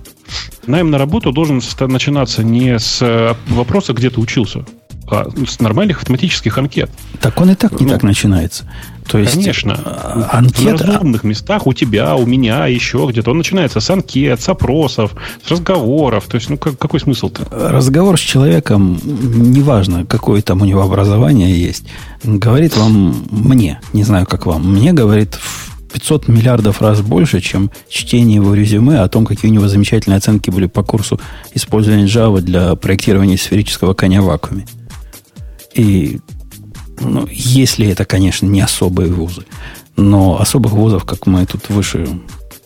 найм 0.68 0.90
на 0.92 0.98
работу 0.98 1.32
должен 1.32 1.62
начинаться 1.88 2.44
не 2.44 2.78
с 2.80 3.00
э, 3.02 3.36
вопроса, 3.48 3.94
где 3.94 4.10
ты 4.10 4.20
учился, 4.20 4.66
а 5.08 5.28
с 5.48 5.60
нормальных 5.60 5.98
автоматических 6.00 6.58
анкет. 6.58 6.90
Так 7.22 7.40
он 7.42 7.52
и 7.52 7.56
так 7.56 7.80
не 7.80 7.86
Ну, 7.86 7.92
так 7.94 8.04
начинается. 8.04 8.70
То 9.08 9.18
есть, 9.18 9.34
Конечно. 9.34 9.74
В 9.76 10.36
анкета, 10.36 10.86
разумных 10.86 11.24
местах 11.24 11.66
у 11.66 11.74
тебя, 11.74 12.16
у 12.16 12.28
меня, 12.28 12.68
еще 12.68 13.08
где-то. 13.10 13.32
Он 13.32 13.38
начинается 13.40 13.80
с 13.80 13.90
анкет, 13.90 14.40
с 14.40 14.50
опросов, 14.50 15.16
с 15.44 15.50
разговоров. 15.50 16.26
То 16.28 16.36
есть, 16.36 16.50
ну 16.50 16.58
как- 16.58 16.78
какой 16.78 17.00
смысл-то? 17.00 17.48
разговор 17.52 18.20
с 18.20 18.22
человеком, 18.22 19.00
неважно, 19.04 20.06
какое 20.06 20.44
там 20.44 20.62
у 20.62 20.66
него 20.66 20.84
образование 20.84 21.60
есть, 21.60 21.86
говорит 22.24 22.78
вам, 22.78 23.26
мне, 23.32 23.82
не 23.94 24.04
знаю, 24.04 24.28
как 24.28 24.46
вам, 24.46 24.74
мне 24.74 24.94
говорит 24.94 25.34
в 25.34 25.79
500 25.92 26.28
миллиардов 26.28 26.82
раз 26.82 27.02
больше, 27.02 27.42
чем 27.42 27.72
чтение 27.90 28.36
его 28.36 28.54
резюме 28.54 29.00
о 29.00 29.10
том, 29.10 29.26
какие 29.26 29.50
у 29.50 29.54
него 29.54 29.68
замечательные 29.68 30.18
оценки 30.18 30.50
были 30.50 30.68
по 30.68 30.84
курсу 30.84 31.20
использования 31.54 32.06
Java 32.06 32.42
для 32.42 32.76
проектирования 32.76 33.38
сферического 33.38 33.94
коня 33.94 34.22
в 34.22 34.26
вакууме. 34.26 34.66
И 35.74 36.20
ну, 37.00 37.28
если 37.30 37.88
это, 37.88 38.06
конечно, 38.06 38.46
не 38.46 38.62
особые 38.62 39.12
вузы, 39.12 39.46
но 39.96 40.40
особых 40.40 40.74
вузов, 40.74 41.06
как 41.06 41.28
мы 41.28 41.46
тут 41.46 41.70
выше 41.70 42.08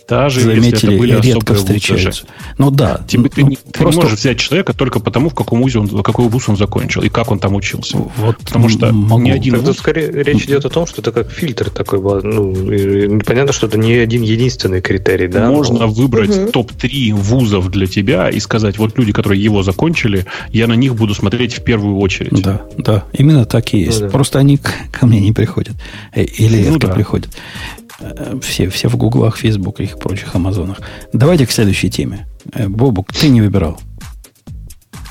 Даже 0.07 0.41
если 0.41 0.59
заметили, 0.59 0.91
это 0.93 0.99
были 0.99 1.21
редко 1.21 1.53
встречаются. 1.55 2.25
Ну 2.57 2.71
да, 2.71 3.01
Тебе, 3.07 3.29
ты, 3.29 3.41
ну, 3.41 3.49
не, 3.49 3.55
ты 3.55 3.85
не 3.85 3.91
можешь 3.95 4.19
взять 4.19 4.37
человека 4.37 4.73
только 4.73 4.99
потому, 4.99 5.29
в 5.29 5.33
каком 5.33 5.61
вузе 5.61 5.79
он, 5.79 5.87
в 5.87 6.01
какой 6.03 6.27
вуз 6.27 6.49
он 6.49 6.57
закончил 6.57 7.01
и 7.01 7.09
как 7.09 7.31
он 7.31 7.39
там 7.39 7.55
учился. 7.55 7.97
Вот 8.17 8.37
Потому 8.37 8.67
что 8.69 8.91
могу. 8.91 9.21
ни 9.21 9.29
один 9.31 9.53
Так 9.53 9.61
вуз... 9.61 9.69
тут 9.71 9.79
скорее 9.79 10.11
речь 10.11 10.43
идет 10.43 10.65
о 10.65 10.69
том, 10.69 10.85
что 10.87 11.01
это 11.01 11.11
как 11.11 11.31
фильтр 11.31 11.69
такой. 11.69 11.99
был. 11.99 12.21
Ну, 12.21 13.19
понятно, 13.25 13.53
что 13.53 13.67
это 13.67 13.77
не 13.77 13.93
один 13.93 14.21
единственный 14.23 14.81
критерий, 14.81 15.27
да? 15.27 15.49
Можно 15.49 15.79
но- 15.79 15.87
выбрать 15.87 16.35
Мгм. 16.35 16.51
топ-3 16.51 17.13
вузов 17.13 17.69
для 17.69 17.87
тебя 17.87 18.29
и 18.29 18.39
сказать, 18.39 18.77
вот 18.77 18.97
люди, 18.97 19.13
которые 19.13 19.41
его 19.41 19.63
закончили, 19.63 20.25
я 20.51 20.67
на 20.67 20.73
них 20.73 20.95
буду 20.95 21.13
смотреть 21.15 21.53
в 21.53 21.63
первую 21.63 21.97
очередь. 21.99 22.41
Да, 22.43 22.61
да, 22.77 23.05
именно 23.13 23.45
так 23.45 23.73
и 23.73 23.79
есть. 23.79 24.01
Ну 24.01 24.07
да. 24.07 24.11
Просто 24.11 24.39
они 24.39 24.57
ко 24.57 25.05
мне 25.05 25.21
не 25.21 25.31
приходят. 25.31 25.75
Э, 26.13 26.23
Или 26.23 26.57
Ну 26.67 26.73
редко 26.73 26.87
да. 26.87 26.93
приходят. 26.93 27.29
Э, 27.99 28.37
Все, 28.41 28.69
все 28.69 28.87
в 28.89 28.95
гуглах, 28.97 29.37
фейсбуках 29.37 29.93
и 29.95 29.99
прочих 29.99 30.35
амазонах. 30.35 30.79
Давайте 31.13 31.45
к 31.45 31.51
следующей 31.51 31.89
теме. 31.89 32.27
Э, 32.53 32.67
Бобук, 32.67 33.11
ты 33.13 33.29
не 33.29 33.41
выбирал. 33.41 33.79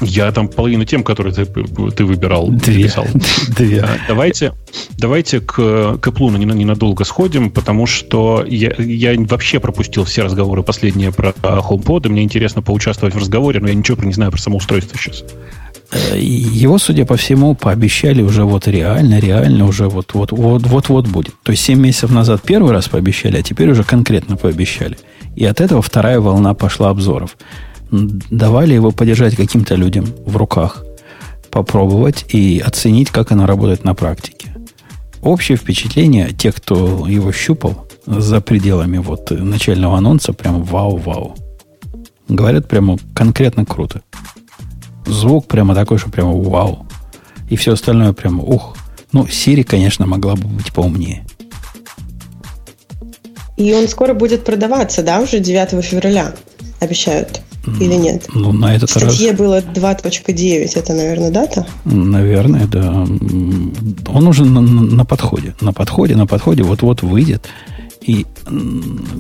Я 0.04 0.32
там 0.32 0.48
половину 0.48 0.84
тем, 0.84 1.04
которые 1.04 1.32
ты, 1.32 1.44
ты 1.46 2.04
выбирал, 2.04 2.48
Две. 2.48 2.84
писал. 2.84 3.06
Две. 3.56 3.80
А, 3.82 3.98
Давайте, 4.08 4.52
давайте 4.98 5.38
к, 5.40 5.52
к 5.54 6.08
Apple 6.08 6.36
нена- 6.36 6.54
ненадолго 6.56 7.04
сходим, 7.04 7.50
потому 7.50 7.86
что 7.86 8.44
я, 8.44 8.72
я 8.78 9.14
вообще 9.20 9.60
пропустил 9.60 10.02
все 10.04 10.22
разговоры 10.22 10.64
последние 10.64 11.12
про 11.12 11.34
а, 11.42 11.60
HomePod, 11.60 12.06
и 12.06 12.08
мне 12.08 12.22
интересно 12.24 12.62
поучаствовать 12.62 13.14
в 13.14 13.18
разговоре, 13.18 13.60
но 13.60 13.68
я 13.68 13.74
ничего 13.74 14.02
не 14.02 14.12
знаю 14.12 14.32
про 14.32 14.40
самоустройство 14.40 14.98
сейчас. 14.98 15.22
Его, 16.16 16.78
судя 16.78 17.04
по 17.04 17.16
всему, 17.16 17.54
пообещали 17.54 18.22
уже 18.22 18.44
вот 18.44 18.66
реально, 18.66 19.18
реально 19.18 19.66
уже 19.66 19.88
вот 19.88 20.14
вот 20.14 20.32
вот 20.32 20.62
вот 20.62 20.88
вот 20.88 21.06
будет. 21.06 21.34
То 21.42 21.52
есть 21.52 21.64
7 21.64 21.78
месяцев 21.78 22.10
назад 22.10 22.40
первый 22.42 22.72
раз 22.72 22.88
пообещали, 22.88 23.36
а 23.36 23.42
теперь 23.42 23.70
уже 23.70 23.84
конкретно 23.84 24.36
пообещали. 24.36 24.96
И 25.36 25.44
от 25.44 25.60
этого 25.60 25.82
вторая 25.82 26.20
волна 26.20 26.54
пошла 26.54 26.88
обзоров. 26.90 27.36
Давали 27.90 28.72
его 28.72 28.90
подержать 28.90 29.36
каким-то 29.36 29.74
людям 29.74 30.06
в 30.24 30.36
руках, 30.38 30.82
попробовать 31.50 32.24
и 32.28 32.62
оценить, 32.64 33.10
как 33.10 33.32
оно 33.32 33.46
работает 33.46 33.84
на 33.84 33.94
практике. 33.94 34.48
Общее 35.20 35.58
впечатление 35.58 36.32
тех, 36.32 36.54
кто 36.54 37.06
его 37.06 37.32
щупал 37.32 37.86
за 38.06 38.40
пределами 38.40 38.96
вот 38.96 39.30
начального 39.30 39.98
анонса, 39.98 40.32
прям 40.32 40.62
вау-вау. 40.62 41.36
Говорят, 42.28 42.66
прямо 42.66 42.96
конкретно 43.14 43.66
круто. 43.66 44.00
Звук 45.06 45.46
прямо 45.46 45.74
такой, 45.74 45.98
что 45.98 46.10
прямо 46.10 46.32
вау. 46.32 46.86
И 47.50 47.56
все 47.56 47.72
остальное 47.72 48.12
прямо 48.12 48.42
ух. 48.42 48.76
Ну, 49.12 49.24
Siri, 49.24 49.62
конечно, 49.64 50.06
могла 50.06 50.34
бы 50.36 50.46
быть 50.48 50.72
поумнее. 50.72 51.24
И 53.56 53.72
он 53.74 53.86
скоро 53.88 54.14
будет 54.14 54.44
продаваться, 54.44 55.02
да, 55.02 55.20
уже 55.20 55.38
9 55.38 55.84
февраля, 55.84 56.34
обещают. 56.80 57.42
Или 57.80 57.94
нет? 57.94 58.26
Ну, 58.34 58.52
на 58.52 58.68
В 58.68 58.76
этот 58.76 58.96
раз, 58.96 59.04
статье 59.14 59.32
было 59.34 59.60
2.9, 59.60 60.72
это, 60.74 60.94
наверное, 60.94 61.30
дата? 61.30 61.64
наверное, 61.84 62.66
да. 62.66 63.06
Он 64.12 64.26
уже 64.26 64.44
на- 64.44 64.60
на 64.60 65.04
подходе. 65.04 65.54
На 65.60 65.72
подходе, 65.72 66.16
на 66.16 66.26
подходе, 66.26 66.64
вот-вот 66.64 67.02
выйдет. 67.02 67.46
И 68.04 68.26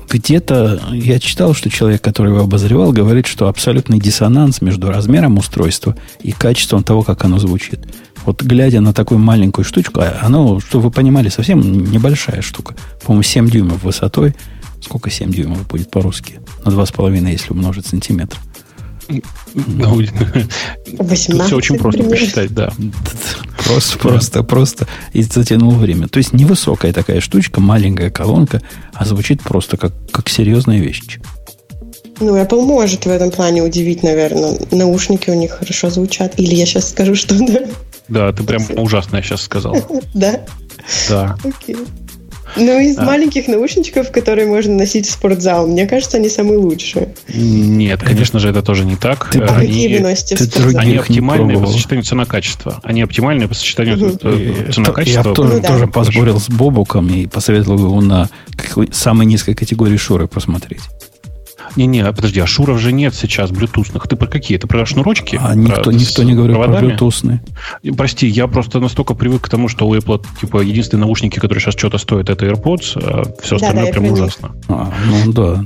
где-то 0.08 0.80
я 0.92 1.20
читал, 1.20 1.54
что 1.54 1.70
человек, 1.70 2.02
который 2.02 2.32
его 2.32 2.42
обозревал, 2.42 2.92
говорит, 2.92 3.26
что 3.26 3.48
абсолютный 3.48 3.98
диссонанс 3.98 4.60
между 4.60 4.88
размером 4.88 5.38
устройства 5.38 5.96
и 6.20 6.32
качеством 6.32 6.82
того, 6.82 7.02
как 7.02 7.24
оно 7.24 7.38
звучит. 7.38 7.80
Вот 8.24 8.42
глядя 8.42 8.80
на 8.80 8.92
такую 8.92 9.18
маленькую 9.18 9.64
штучку, 9.64 10.00
а 10.00 10.18
оно, 10.22 10.60
чтобы 10.60 10.84
вы 10.84 10.90
понимали, 10.90 11.28
совсем 11.28 11.60
небольшая 11.90 12.42
штука. 12.42 12.74
По-моему, 13.04 13.22
7 13.22 13.50
дюймов 13.50 13.82
высотой. 13.82 14.34
Сколько 14.80 15.10
7 15.10 15.30
дюймов 15.30 15.66
будет 15.68 15.90
по-русски? 15.90 16.40
На 16.64 16.70
2,5, 16.70 17.30
если 17.30 17.52
умножить 17.52 17.86
сантиметр. 17.86 18.38
Ну, 19.54 20.02
Тут 20.02 20.10
18 20.98 21.46
все 21.46 21.56
очень 21.56 21.78
просто 21.78 22.02
примерно. 22.02 22.20
посчитать, 22.24 22.54
да. 22.54 22.72
Просто, 23.64 23.98
просто, 23.98 24.42
просто. 24.42 24.88
И 25.12 25.22
затянул 25.22 25.72
время. 25.72 26.08
То 26.08 26.18
есть 26.18 26.32
невысокая 26.32 26.92
такая 26.92 27.20
штучка, 27.20 27.60
маленькая 27.60 28.10
колонка, 28.10 28.62
а 28.94 29.04
звучит 29.04 29.42
просто 29.42 29.76
как, 29.76 29.92
как 30.10 30.28
серьезная 30.28 30.78
вещь. 30.80 31.18
Ну, 32.20 32.36
Apple 32.36 32.64
может 32.64 33.04
в 33.06 33.08
этом 33.08 33.30
плане 33.30 33.62
удивить, 33.62 34.02
наверное. 34.02 34.58
Наушники 34.70 35.30
у 35.30 35.34
них 35.34 35.52
хорошо 35.52 35.90
звучат. 35.90 36.38
Или 36.38 36.54
я 36.54 36.66
сейчас 36.66 36.90
скажу, 36.90 37.14
что 37.14 37.36
да. 37.38 37.60
Да, 38.08 38.32
ты 38.32 38.42
прям 38.44 38.62
ужасное 38.76 39.22
сейчас 39.22 39.42
сказал. 39.42 39.76
Да? 40.14 40.40
Да. 41.08 41.36
Окей. 41.44 41.76
Ну, 42.56 42.78
из 42.80 42.98
А. 42.98 43.04
маленьких 43.04 43.48
наушничков, 43.48 44.10
которые 44.10 44.46
можно 44.46 44.74
носить 44.74 45.06
в 45.06 45.10
спортзал, 45.10 45.66
мне 45.66 45.86
кажется, 45.86 46.18
они 46.18 46.28
самые 46.28 46.58
лучшие. 46.58 47.14
Нет, 47.28 48.02
конечно 48.02 48.38
же, 48.40 48.48
это 48.50 48.62
тоже 48.62 48.84
не 48.84 48.96
так. 48.96 49.30
Ты 49.30 49.38
Э, 49.38 49.46
про- 49.46 49.54
Какие 49.60 49.88
вы 49.88 49.94
Они, 49.96 50.04
носите 50.04 50.36
в 50.36 50.40
спортзал? 50.42 50.80
они 50.80 50.96
оптимальные 50.96 51.58
по 51.58 51.66
сочетанию 51.66 52.04
цена-качество. 52.04 52.80
Они 52.82 53.02
оптимальные 53.02 53.48
по 53.48 53.54
сочетанию 53.54 54.18
э, 54.22 54.64
Я 54.66 54.72
цена-качество. 54.72 55.34
тоже, 55.34 55.54
Ну 55.54 55.60
да. 55.60 55.68
тоже 55.68 55.86
поспорил 55.86 56.38
с 56.40 56.48
Бобуком 56.48 57.08
и 57.08 57.26
посоветовал 57.26 57.78
его 57.78 58.00
на 58.00 58.28
самой 58.92 59.26
низкой 59.26 59.54
категории 59.54 59.96
Шуры 59.96 60.26
посмотреть. 60.28 60.80
Не-не, 61.76 62.04
подожди, 62.12 62.40
а 62.40 62.46
шуров 62.46 62.78
же 62.80 62.92
нет 62.92 63.14
сейчас 63.14 63.50
блютусных. 63.50 64.06
Ты 64.08 64.16
про 64.16 64.26
какие? 64.26 64.58
Ты 64.58 64.66
про 64.66 64.84
шнурочки? 64.86 65.36
А 65.40 65.48
Про- 65.52 65.92
никто, 65.92 66.22
не 66.22 66.34
говорит 66.34 66.56
про 66.56 66.64
проводами? 66.64 66.88
блютусные. 66.90 67.42
Прости, 67.96 68.26
я 68.26 68.46
просто 68.46 68.78
настолько 68.80 69.14
привык 69.14 69.42
к 69.42 69.48
тому, 69.48 69.68
что 69.68 69.86
у 69.88 69.94
Apple 69.94 70.24
типа 70.40 70.60
единственные 70.60 71.02
наушники, 71.06 71.38
которые 71.38 71.60
сейчас 71.62 71.74
что-то 71.74 71.98
стоят, 71.98 72.28
это 72.30 72.46
AirPods, 72.46 72.98
а 73.02 73.22
все 73.42 73.58
Да, 73.58 73.66
остальное 73.68 73.86
да, 73.86 73.90
прям 73.92 74.04
про 74.04 74.12
ужасно. 74.12 74.50
А, 74.68 74.92
ну 75.24 75.32
да, 75.32 75.64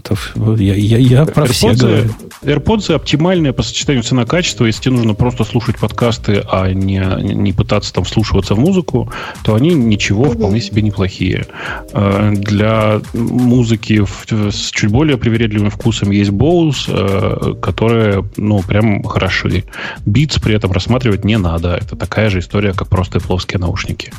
я, 0.59 0.74
я, 0.74 0.99
я 0.99 1.24
про 1.27 1.47
все 1.47 1.70
AirPods, 1.73 1.77
говорю. 1.81 2.11
AirPods 2.43 2.95
оптимальные 2.95 3.53
по 3.53 3.62
сочетанию 3.62 4.03
цена-качество. 4.03 4.65
Если 4.65 4.83
тебе 4.83 4.97
нужно 4.97 5.15
просто 5.15 5.45
слушать 5.45 5.78
подкасты, 5.78 6.45
а 6.51 6.70
не, 6.73 6.99
не 7.35 7.53
пытаться 7.53 7.93
там 7.93 8.05
вслушиваться 8.05 8.55
в 8.55 8.59
музыку, 8.61 9.11
то 9.43 9.55
они 9.55 9.70
ничего, 9.74 10.24
вполне 10.31 10.61
себе 10.61 10.83
неплохие. 10.83 11.47
Э, 11.93 12.33
Для 12.37 13.01
музыки 13.15 14.01
в- 14.05 14.27
с 14.53 14.70
чуть 14.70 14.91
более 14.91 15.16
привередливым 15.19 15.70
вкусом 15.70 15.95
есть 16.05 16.31
Bose, 16.31 16.86
э, 16.89 17.55
которые, 17.60 18.24
ну, 18.36 18.62
прям 18.62 19.02
хороши. 19.02 19.64
Beats 20.06 20.40
при 20.43 20.55
этом 20.55 20.73
рассматривать 20.73 21.24
не 21.24 21.39
надо. 21.39 21.74
Это 21.74 21.97
такая 21.97 22.31
же 22.31 22.39
история, 22.39 22.73
как 22.73 22.89
просто 22.89 23.20
плоские 23.20 23.59
наушники. 23.59 24.12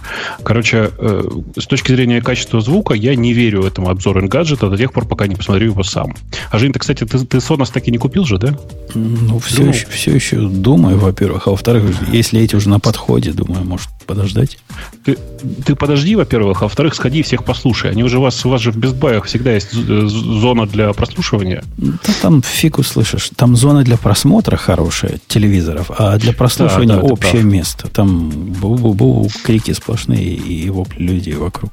Короче, 0.43 0.91
э, 0.97 1.23
с 1.57 1.65
точки 1.67 1.91
зрения 1.91 2.21
качества 2.21 2.61
звука, 2.61 2.93
я 2.93 3.15
не 3.15 3.33
верю 3.33 3.63
этому 3.63 3.89
обзору 3.89 4.27
гаджета 4.27 4.69
до 4.69 4.77
тех 4.77 4.93
пор, 4.93 5.05
пока 5.05 5.27
не 5.27 5.35
посмотрю 5.35 5.67
его 5.67 5.83
сам. 5.83 6.15
А 6.51 6.57
Жень, 6.57 6.73
ты, 6.73 6.79
кстати, 6.79 7.05
ты, 7.05 7.19
ты 7.19 7.37
Sonos 7.37 7.71
так 7.71 7.87
и 7.87 7.91
не 7.91 7.97
купил 7.97 8.25
же, 8.25 8.37
да? 8.37 8.57
Ну, 8.95 9.39
все, 9.39 9.57
Думал. 9.57 9.73
еще, 9.73 9.87
все 9.87 10.15
еще 10.15 10.37
думаю, 10.39 10.97
во-первых. 10.97 11.47
А 11.47 11.51
во-вторых, 11.51 11.83
если 12.11 12.41
эти 12.41 12.55
уже 12.55 12.69
на 12.69 12.79
подходе, 12.79 13.31
думаю, 13.31 13.63
может 13.65 13.89
подождать. 14.05 14.57
Ты, 15.03 15.17
ты 15.65 15.75
подожди, 15.75 16.15
во-первых, 16.15 16.61
а 16.61 16.65
во-вторых, 16.65 16.95
сходи 16.95 17.21
всех 17.21 17.43
послушай. 17.43 17.91
Они 17.91 18.03
уже 18.03 18.17
у 18.17 18.21
вас, 18.21 18.45
у 18.45 18.49
вас 18.49 18.61
же 18.61 18.71
в 18.71 18.77
Бестбаях 18.77 19.25
всегда 19.25 19.53
есть 19.53 19.71
зона 19.73 20.65
для 20.65 20.93
прослушивания. 20.93 21.63
Да 21.77 22.13
там 22.21 22.41
фиг 22.41 22.79
услышишь. 22.79 23.31
Там 23.35 23.55
зона 23.55 23.83
для 23.83 23.97
просмотра 23.97 24.57
хорошая 24.57 25.19
телевизоров, 25.27 25.91
а 25.97 26.17
для 26.17 26.33
прослушивания 26.33 26.95
Да, 26.95 27.01
да, 27.01 27.07
общее 27.07 27.43
место. 27.43 27.87
Там 27.89 28.29
бу-бу-бу, 28.29 29.29
крики 29.43 29.71
сплошные 29.73 30.35
и 30.35 30.69
вопли 30.69 31.03
людей 31.03 31.35
вокруг. 31.35 31.71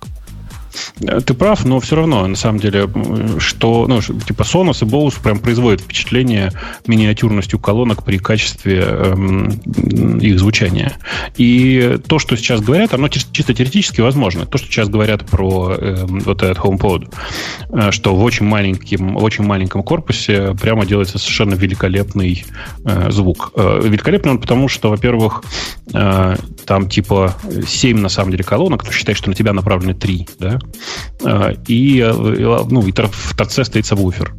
Э, 1.03 1.21
Ты 1.21 1.35
прав, 1.35 1.65
но 1.65 1.81
все 1.81 1.97
равно, 1.97 2.27
на 2.27 2.37
самом 2.37 2.61
деле, 2.61 2.89
что, 3.39 3.87
ну, 3.89 4.01
типа 4.01 4.43
Sonos 4.43 4.85
и 4.87 4.89
Bose 4.89 5.23
прям 5.23 5.39
производят 5.39 5.81
впечатление 5.81 6.53
миниатюрностью 6.87 7.59
колонок 7.59 8.05
при 8.05 8.19
качестве 8.19 8.81
эм, 8.81 9.49
их 10.19 10.39
звучания. 10.39 10.95
И 11.37 11.99
то, 12.07 12.19
что 12.19 12.37
сейчас 12.37 12.61
говорят, 12.61 12.95
оно 12.95 13.07
чис- 13.09 13.29
чисто 13.33 13.55
теоретически 13.55 14.01
возможно. 14.01 14.47
То, 14.47 14.59
что 14.59 14.69
сейчас 14.69 14.89
говорят 14.89 15.27
про 15.27 15.75
эм, 15.75 16.21
вот 16.21 16.43
этот 16.43 16.59
HomePod, 16.59 17.13
э, 17.71 17.91
что 17.91 18.15
в 18.15 18.23
очень 18.23 18.47
маленьком, 18.47 19.15
в 19.17 19.23
очень 19.25 19.45
маленьком 19.45 19.83
корпусе 19.83 20.55
прямо 20.61 20.87
делается 20.87 21.19
совершенно 21.19 21.55
великолепный 21.55 22.45
э, 22.85 23.11
звук. 23.11 23.53
Э, 23.57 23.81
великолепный 23.83 24.33
он 24.33 24.41
потому, 24.41 24.69
что, 24.69 24.91
во-первых, 24.91 25.43
э, 25.93 26.37
там 26.67 26.89
типа 26.89 27.35
7 27.67 27.99
на 27.99 28.09
самом 28.09 28.31
деле 28.31 28.45
колонок, 28.45 28.85
то 28.85 28.93
считай, 28.93 29.15
что 29.15 29.29
на 29.29 29.35
тебя 29.35 29.53
направлены 29.53 29.95
3, 29.95 30.29
да? 30.39 30.59
Э, 31.25 31.55
И, 31.67 32.01
э, 32.01 32.13
ну, 32.13 32.87
и 32.87 32.93
в 32.93 33.35
торце 33.37 33.65
стоит 33.65 33.87
сабвуфер. 33.87 34.35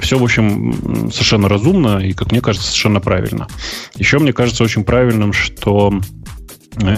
Все, 0.00 0.16
в 0.16 0.22
общем, 0.22 1.10
совершенно 1.12 1.48
разумно 1.48 1.98
и, 1.98 2.12
как 2.12 2.30
мне 2.30 2.40
кажется, 2.40 2.68
совершенно 2.68 3.00
правильно. 3.00 3.48
Еще 3.96 4.18
мне 4.18 4.32
кажется 4.32 4.62
очень 4.62 4.84
правильным, 4.84 5.32
что 5.32 6.00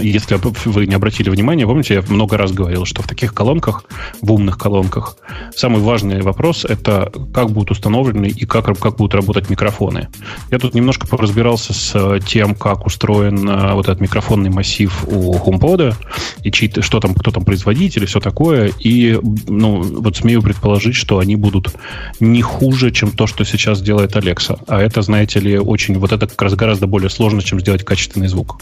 если 0.01 0.39
вы 0.69 0.87
не 0.87 0.95
обратили 0.95 1.29
внимания, 1.29 1.65
помните, 1.65 1.95
я 1.95 2.03
много 2.07 2.37
раз 2.37 2.51
говорил, 2.51 2.85
что 2.85 3.01
в 3.01 3.07
таких 3.07 3.33
колонках, 3.33 3.83
в 4.21 4.31
умных 4.31 4.57
колонках, 4.57 5.17
самый 5.55 5.81
важный 5.81 6.21
вопрос– 6.21 6.65
это 6.69 7.11
как 7.33 7.51
будут 7.51 7.71
установлены 7.71 8.27
и 8.27 8.45
как, 8.45 8.65
как 8.79 8.97
будут 8.97 9.15
работать 9.15 9.49
микрофоны. 9.49 10.09
Я 10.49 10.59
тут 10.59 10.73
немножко 10.73 11.07
поразбирался 11.07 11.73
с 11.73 11.91
э, 11.95 12.19
тем, 12.25 12.55
как 12.55 12.85
устроен 12.85 13.47
э, 13.47 13.73
вот 13.73 13.87
этот 13.87 14.01
микрофонный 14.01 14.49
массив 14.49 15.03
у 15.07 15.33
HomePod, 15.35 15.95
и 16.43 16.51
чьи, 16.51 16.71
что 16.81 16.99
там, 16.99 17.13
кто 17.15 17.31
там 17.31 17.43
производитель 17.43 18.03
и 18.03 18.05
все 18.05 18.19
такое. 18.19 18.71
И 18.79 19.19
ну, 19.47 19.81
вот 19.81 20.17
смею 20.17 20.41
предположить, 20.41 20.95
что 20.95 21.19
они 21.19 21.35
будут 21.35 21.73
не 22.19 22.41
хуже, 22.41 22.91
чем 22.91 23.11
то, 23.11 23.27
что 23.27 23.43
сейчас 23.45 23.81
делает 23.81 24.15
Alexa. 24.15 24.59
А 24.67 24.81
это, 24.81 25.01
знаете 25.01 25.39
ли, 25.39 25.57
очень, 25.57 25.97
вот 25.97 26.11
это 26.11 26.27
как 26.27 26.41
раз 26.41 26.55
гораздо 26.55 26.87
более 26.87 27.09
сложно, 27.09 27.41
чем 27.41 27.59
сделать 27.59 27.83
качественный 27.83 28.27
звук. 28.27 28.59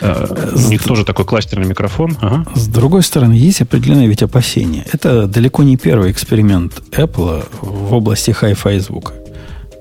Э, 0.00 0.52
У 0.54 0.68
них 0.70 0.82
тоже 0.82 1.04
такой 1.04 1.24
кластерный 1.24 1.66
микрофон. 1.66 2.16
Ага. 2.20 2.46
С 2.54 2.66
другой 2.68 3.02
стороны, 3.02 3.32
есть 3.32 3.60
определенные 3.60 4.08
ведь 4.08 4.22
опасения. 4.22 4.84
Это 4.92 5.26
далеко 5.26 5.62
не 5.62 5.76
первый 5.76 6.10
эксперимент 6.10 6.82
Apple 6.92 7.46
в 7.60 7.92
области 7.92 8.30
Hi-Fi 8.30 8.80
звука. 8.80 9.12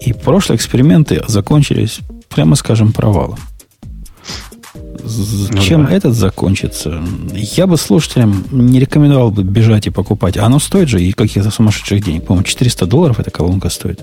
И 0.01 0.13
прошлые 0.13 0.57
эксперименты 0.57 1.23
закончились, 1.27 1.99
прямо 2.29 2.55
скажем, 2.55 2.93
провалом. 2.93 3.39
Ну 5.03 5.61
Чем 5.61 5.85
да. 5.85 5.93
этот 5.93 6.13
закончится? 6.15 7.01
Я 7.33 7.65
бы 7.65 7.77
слушателям 7.77 8.45
не 8.51 8.79
рекомендовал 8.79 9.31
бы 9.31 9.43
бежать 9.43 9.87
и 9.87 9.89
покупать. 9.89 10.37
А 10.37 10.45
Оно 10.45 10.59
стоит 10.59 10.89
же 10.89 11.01
и 11.01 11.13
каких-то 11.13 11.49
сумасшедших 11.49 12.03
денег. 12.03 12.25
По-моему, 12.25 12.43
400 12.43 12.85
долларов 12.85 13.19
эта 13.19 13.31
колонка 13.31 13.69
стоит. 13.69 14.01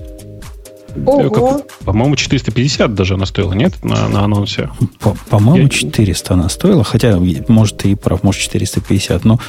Ого. 1.05 1.61
По-моему, 1.83 2.15
450 2.15 2.93
даже 2.93 3.15
она 3.15 3.25
стоила, 3.25 3.53
нет, 3.53 3.83
на, 3.83 4.07
на 4.07 4.23
анонсе? 4.23 4.69
По- 4.99 5.15
По-моему, 5.29 5.63
Я... 5.63 5.69
400 5.69 6.33
она 6.33 6.49
стоила, 6.49 6.83
хотя, 6.83 7.19
может, 7.47 7.77
ты 7.77 7.91
и 7.91 7.95
прав, 7.95 8.23
может, 8.23 8.41
450, 8.41 9.25
но 9.25 9.39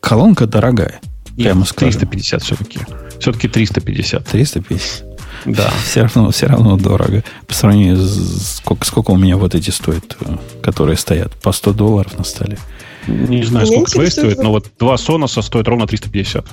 колонка 0.00 0.46
дорогая. 0.46 1.00
Прямо 1.36 1.60
Нет, 1.60 1.74
350 1.74 2.42
все-таки. 2.42 2.80
Все-таки 3.18 3.48
350. 3.48 4.24
350? 4.24 5.04
Да. 5.46 5.70
Все 5.84 6.02
равно, 6.02 6.30
все 6.30 6.46
равно 6.46 6.76
дорого. 6.76 7.24
По 7.46 7.54
сравнению 7.54 7.96
с 7.96 8.56
сколько, 8.56 8.86
сколько 8.86 9.10
у 9.10 9.16
меня 9.16 9.36
вот 9.36 9.54
эти 9.54 9.70
стоят, 9.70 10.16
э, 10.20 10.36
которые 10.62 10.96
стоят, 10.96 11.32
по 11.42 11.52
100 11.52 11.72
долларов 11.72 12.16
на 12.16 12.24
столе. 12.24 12.58
Не 13.06 13.42
знаю, 13.42 13.66
сколько 13.66 13.90
твои 13.90 14.08
стоят, 14.10 14.38
но 14.42 14.50
вот 14.50 14.70
два 14.78 14.94
Sonos 14.94 15.42
стоят 15.42 15.68
ровно 15.68 15.86
350. 15.86 16.46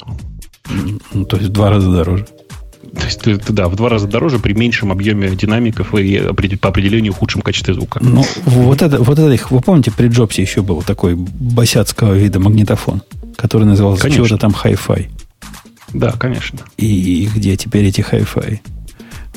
Ну, 1.13 1.25
то 1.25 1.37
есть 1.37 1.49
в 1.49 1.51
два 1.53 1.69
раза 1.69 1.91
дороже. 1.91 2.27
То 2.93 3.05
есть, 3.05 3.45
да, 3.53 3.69
в 3.69 3.75
два 3.75 3.89
раза 3.89 4.07
дороже 4.07 4.39
при 4.39 4.53
меньшем 4.53 4.91
объеме 4.91 5.29
динамиков 5.29 5.95
и 5.95 6.19
по 6.57 6.69
определению 6.69 7.13
худшем 7.13 7.41
качестве 7.41 7.73
звука. 7.73 7.99
Ну, 8.03 8.25
вот 8.45 8.81
это, 8.81 9.01
вот 9.01 9.17
это 9.17 9.31
их, 9.31 9.49
вы 9.51 9.61
помните, 9.61 9.91
при 9.91 10.07
Джобсе 10.07 10.41
еще 10.41 10.61
был 10.61 10.81
такой 10.81 11.15
босяцкого 11.15 12.13
вида 12.13 12.39
магнитофон, 12.39 13.01
который 13.37 13.63
назывался 13.63 14.09
чего-то 14.09 14.37
там 14.37 14.51
Hi-Fi. 14.51 15.09
Да, 15.93 16.11
конечно. 16.11 16.59
И 16.77 17.29
где 17.33 17.55
теперь 17.55 17.85
эти 17.85 18.01
Hi-Fi? 18.01 18.59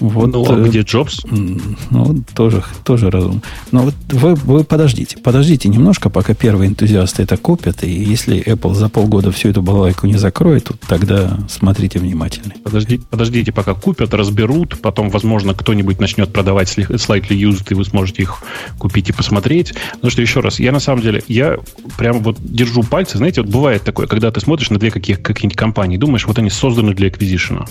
Вот, 0.00 0.32
ну, 0.32 0.44
а 0.50 0.60
где 0.60 0.80
Джобс? 0.80 1.20
Ну, 1.24 2.24
тоже, 2.34 2.64
тоже 2.84 3.10
разум. 3.10 3.42
Но 3.70 3.82
вот 3.82 3.94
вы, 4.08 4.34
вы 4.34 4.64
подождите, 4.64 5.18
подождите 5.18 5.68
немножко, 5.68 6.10
пока 6.10 6.34
первые 6.34 6.70
энтузиасты 6.70 7.22
это 7.22 7.36
купят, 7.36 7.84
и 7.84 7.90
если 7.90 8.42
Apple 8.44 8.74
за 8.74 8.88
полгода 8.88 9.30
всю 9.30 9.50
эту 9.50 9.62
балалайку 9.62 10.08
не 10.08 10.16
закроет, 10.16 10.64
то 10.64 10.74
тогда 10.88 11.38
смотрите 11.48 12.00
внимательно. 12.00 12.54
Подождите, 12.64 13.04
подождите, 13.08 13.52
пока 13.52 13.74
купят, 13.74 14.12
разберут, 14.14 14.80
потом, 14.80 15.10
возможно, 15.10 15.54
кто-нибудь 15.54 16.00
начнет 16.00 16.32
продавать 16.32 16.68
slightly 16.76 17.38
used, 17.38 17.66
и 17.70 17.74
вы 17.74 17.84
сможете 17.84 18.22
их 18.22 18.42
купить 18.78 19.10
и 19.10 19.12
посмотреть. 19.12 19.74
Потому 19.92 20.10
что, 20.10 20.22
еще 20.22 20.40
раз, 20.40 20.58
я 20.58 20.72
на 20.72 20.80
самом 20.80 21.02
деле, 21.02 21.22
я 21.28 21.58
прям 21.96 22.20
вот 22.24 22.36
держу 22.40 22.82
пальцы, 22.82 23.18
знаете, 23.18 23.42
вот 23.42 23.50
бывает 23.50 23.84
такое, 23.84 24.08
когда 24.08 24.32
ты 24.32 24.40
смотришь 24.40 24.70
на 24.70 24.78
две 24.78 24.90
каких, 24.90 25.22
какие-нибудь 25.22 25.56
компании, 25.56 25.98
думаешь, 25.98 26.26
вот 26.26 26.38
они 26.38 26.50
созданы 26.50 26.94
для 26.94 27.08
acquisition. 27.08 27.64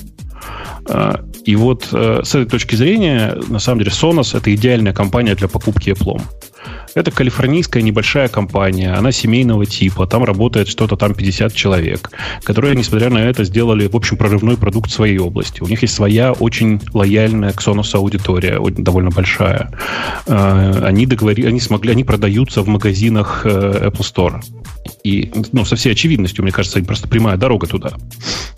А, 0.88 1.24
и 1.45 1.56
вот 1.56 1.90
э, 1.91 2.12
с 2.23 2.35
этой 2.35 2.45
точки 2.49 2.76
зрения, 2.76 3.35
на 3.48 3.60
самом 3.60 3.80
деле, 3.80 3.91
Sonos– 3.91 4.38
это 4.38 4.53
идеальная 4.53 4.94
компания 4.94 5.35
для 5.35 5.48
покупки 5.48 5.90
Apple. 5.90 6.22
Это 6.95 7.10
калифорнийская 7.10 7.82
небольшая 7.82 8.28
компания, 8.28 8.94
она 8.94 9.11
семейного 9.11 9.65
типа, 9.65 10.06
там 10.06 10.24
работает 10.24 10.68
что-то 10.68 10.95
там 10.95 11.15
50 11.15 11.53
человек, 11.53 12.11
которые, 12.44 12.76
несмотря 12.76 13.10
на 13.10 13.18
это, 13.18 13.44
сделали, 13.44 13.88
в 13.88 13.95
общем, 13.95 14.15
прорывной 14.18 14.57
продукт 14.57 14.91
своей 14.91 15.18
области. 15.18 15.61
У 15.61 15.68
них 15.68 15.82
есть 15.82 15.94
своя 15.94 16.34
очень 16.34 16.80
лояльная 16.94 17.52
к 17.52 17.61
Sonos 17.61 17.95
аудитория, 17.95 18.60
довольно 18.78 19.10
большая. 19.10 19.72
А, 20.28 20.84
они, 20.86 21.06
договори... 21.06 21.45
они 21.45 21.60
смогли, 21.60 21.91
они 21.91 22.03
продаются 22.03 22.61
в 22.61 22.68
магазинах 22.68 23.41
э, 23.45 23.90
Apple 23.90 24.02
Store. 24.02 24.41
И, 25.03 25.32
ну, 25.52 25.65
со 25.65 25.76
всей 25.76 25.94
очевидностью, 25.94 26.44
мне 26.44 26.52
кажется, 26.52 26.80
им 26.80 26.86
просто 26.86 27.07
прямая 27.07 27.38
дорога 27.38 27.68
туда. 27.68 27.94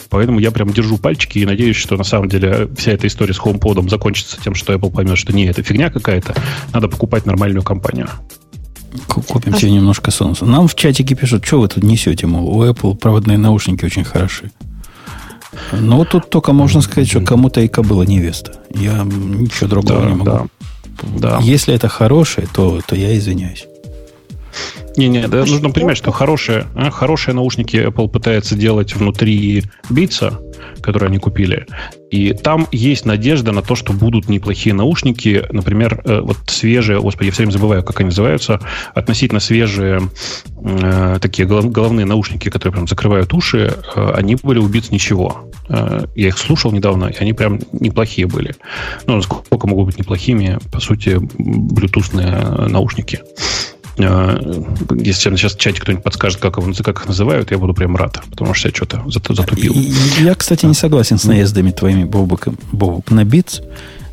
Поэтому 0.10 0.40
я 0.40 0.52
прям 0.52 0.72
держу 0.72 0.98
пальчики 0.98 1.40
и 1.40 1.46
надеюсь, 1.46 1.76
что 1.76 1.98
на 1.98 2.04
самом 2.04 2.30
деле 2.30 2.70
вся 2.78 2.92
эта 2.92 3.08
история 3.08 3.34
с 3.34 3.40
HomePod 3.40 3.90
закончится 3.90 4.38
тем, 4.42 4.54
что 4.56 4.74
Apple 4.74 4.92
поймет, 4.92 5.18
что 5.18 5.34
не, 5.34 5.46
это 5.46 5.64
фигня 5.64 5.90
какая-то, 5.90 6.36
надо 6.74 6.88
покупать 6.88 7.26
нормальную 7.26 7.64
компанию. 7.64 8.08
Купим 9.08 9.56
себе 9.56 9.72
немножко 9.72 10.12
солнца. 10.12 10.46
Нам 10.46 10.68
в 10.68 10.76
чатике 10.76 11.16
пишут, 11.16 11.46
что 11.46 11.60
вы 11.60 11.68
тут 11.68 11.84
несете, 11.84 12.28
мол, 12.28 12.48
у 12.48 12.64
Apple 12.64 12.96
проводные 12.96 13.38
наушники 13.38 13.86
очень 13.86 14.04
хороши. 14.04 14.52
Ну, 15.72 16.06
тут 16.06 16.30
только 16.30 16.54
можно 16.54 16.82
сказать, 16.82 17.10
что 17.10 17.22
кому-то 17.22 17.62
и 17.62 17.68
кобыла 17.68 18.04
невеста. 18.04 18.54
Я 18.72 19.04
ничего 19.04 19.70
другого 19.70 20.02
да, 20.02 20.10
не 20.10 20.16
могу. 20.16 20.26
Да. 20.26 20.46
Да. 21.18 21.40
Если 21.42 21.74
это 21.74 21.88
хорошее, 21.88 22.48
то, 22.54 22.80
то 22.86 22.96
я 22.96 23.18
извиняюсь. 23.18 23.68
Не-не, 24.98 25.28
да, 25.28 25.40
нужно 25.40 25.70
понимать, 25.70 25.98
что 25.98 26.12
хорошие, 26.12 26.66
а, 26.76 26.90
хорошие 26.90 27.36
наушники 27.36 27.76
Apple 27.76 28.10
пытается 28.10 28.56
делать 28.56 28.96
внутри 28.96 29.64
Beats, 29.90 30.34
которые 30.82 31.08
они 31.08 31.18
купили. 31.18 31.66
И 32.12 32.34
там 32.34 32.68
есть 32.72 33.06
надежда 33.06 33.52
на 33.52 33.62
то, 33.62 33.76
что 33.76 33.92
будут 33.92 34.30
неплохие 34.30 34.74
наушники. 34.74 35.44
Например, 35.50 36.02
э, 36.06 36.22
вот 36.22 36.38
свежие, 36.48 37.02
господи, 37.02 37.28
я 37.28 37.32
все 37.34 37.42
время 37.42 37.52
забываю, 37.52 37.84
как 37.84 38.00
они 38.00 38.08
называются, 38.08 38.62
относительно 38.94 39.40
свежие 39.40 40.10
э, 40.64 41.18
такие 41.20 41.48
головные 41.48 42.06
наушники, 42.06 42.50
которые 42.50 42.74
прям 42.74 42.88
закрывают 42.88 43.34
уши, 43.34 43.74
э, 43.96 44.12
они 44.16 44.38
были 44.42 44.60
у 44.60 44.70
Beats 44.70 44.88
ничего. 44.92 45.52
Э, 45.68 46.06
я 46.16 46.28
их 46.28 46.38
слушал 46.38 46.72
недавно, 46.72 47.08
и 47.08 47.18
они 47.18 47.34
прям 47.34 47.60
неплохие 47.74 48.28
были. 48.28 48.56
Ну, 49.08 49.22
сколько 49.22 49.68
могут 49.68 49.88
быть 49.88 49.98
неплохими, 49.98 50.60
по 50.72 50.80
сути, 50.80 51.18
блютусные 51.20 52.40
наушники. 52.70 53.22
А, 53.98 54.38
если 54.96 55.36
сейчас 55.36 55.56
в 55.56 55.60
чате 55.60 55.82
кто-нибудь 55.82 56.04
подскажет, 56.04 56.40
как, 56.40 56.58
его, 56.58 56.72
как 56.84 57.00
их 57.00 57.08
называют, 57.08 57.52
я 57.52 57.58
буду 57.58 57.74
прям 57.74 57.96
рад, 57.96 58.22
потому 58.30 58.54
что 58.54 58.68
я 58.68 58.74
что-то 58.74 59.04
затупил. 59.34 59.76
Я, 60.20 60.36
кстати, 60.36 60.66
не 60.66 60.74
согласен 60.74 61.18
с 61.18 61.24
наездами 61.26 61.72
твоими, 61.72 62.04
Бобук, 62.04 62.48
Бобук 62.72 63.12
на 63.12 63.24
битс. 63.24 63.62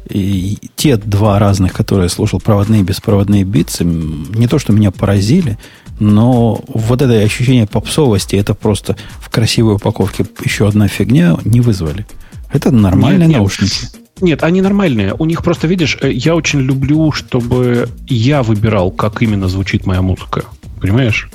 И 0.09 0.59
те 0.77 0.97
два 0.97 1.39
разных, 1.39 1.73
которые 1.73 2.07
я 2.07 2.09
слушал, 2.11 2.41
проводные 2.41 2.83
и 2.83 2.85
беспроводные 2.85 3.45
битсы, 3.45 3.85
не 3.85 4.47
то, 4.49 4.59
что 4.59 4.73
меня 4.73 4.91
поразили, 4.91 5.59
но 6.01 6.63
вот 6.67 7.01
это 7.01 7.21
ощущение 7.21 7.67
попсовости, 7.67 8.35
это 8.37 8.55
просто 8.55 8.97
в 9.21 9.31
красивой 9.31 9.77
упаковке 9.77 10.27
еще 10.45 10.69
одна 10.69 10.89
фигня 10.89 11.39
не 11.45 11.61
вызвали. 11.61 12.05
Это 12.53 12.71
нормальные 12.71 13.29
нет, 13.29 13.39
наушники. 13.39 13.85
Нет. 13.85 14.02
Нет, 14.23 14.45
они 14.45 14.63
нормальные. 14.63 15.15
У 15.19 15.25
них 15.25 15.43
просто, 15.43 15.67
видишь, 15.67 15.99
э, 16.01 16.13
я 16.13 16.37
очень 16.37 16.61
люблю, 16.61 17.11
чтобы 17.11 17.89
я 18.07 18.45
выбирал, 18.45 18.93
как 18.93 19.21
именно 19.21 19.49
звучит 19.49 19.85
моя 19.85 20.01
музыка. 20.01 20.45
Понимаешь? 20.83 21.29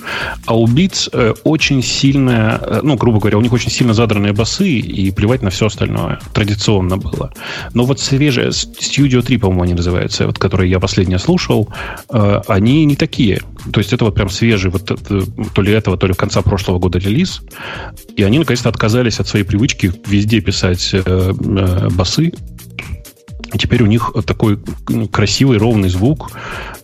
А 0.45 0.57
у 0.57 0.67
Beats 0.67 1.09
э, 1.13 1.33
очень 1.45 1.81
сильная, 1.81 2.59
э, 2.61 2.79
ну, 2.83 2.97
грубо 2.97 3.19
говоря, 3.19 3.37
у 3.37 3.41
них 3.41 3.53
очень 3.53 3.71
сильно 3.71 3.93
задранные 3.93 4.33
басы, 4.33 4.67
и 4.67 5.09
плевать 5.11 5.41
на 5.41 5.49
все 5.49 5.67
остальное. 5.67 6.19
Традиционно 6.33 6.97
было. 6.97 7.31
Но 7.73 7.85
вот 7.85 8.01
свежие, 8.01 8.49
Studio 8.49 9.21
3, 9.21 9.37
по-моему, 9.37 9.63
они 9.63 9.73
называются, 9.73 10.25
вот, 10.25 10.37
которые 10.37 10.69
я 10.69 10.81
последнее 10.81 11.17
слушал, 11.17 11.69
э, 12.11 12.41
они 12.49 12.83
не 12.83 12.97
такие. 12.97 13.41
То 13.71 13.79
есть 13.79 13.93
это 13.93 14.03
вот 14.03 14.15
прям 14.15 14.29
свежий, 14.29 14.69
вот 14.69 14.83
то 14.85 15.61
ли 15.61 15.71
этого, 15.71 15.97
то 15.97 16.07
ли 16.07 16.13
конца 16.13 16.41
прошлого 16.41 16.79
года 16.79 16.99
релиз. 16.99 17.41
И 18.17 18.23
они, 18.23 18.39
наконец-то, 18.39 18.67
отказались 18.67 19.21
от 19.21 19.29
своей 19.29 19.45
привычки 19.45 19.93
везде 20.05 20.41
писать 20.41 20.93
басы, 21.91 22.33
Теперь 23.57 23.83
у 23.83 23.85
них 23.85 24.13
такой 24.25 24.59
ну, 24.89 25.07
красивый, 25.07 25.57
ровный 25.57 25.89
звук, 25.89 26.31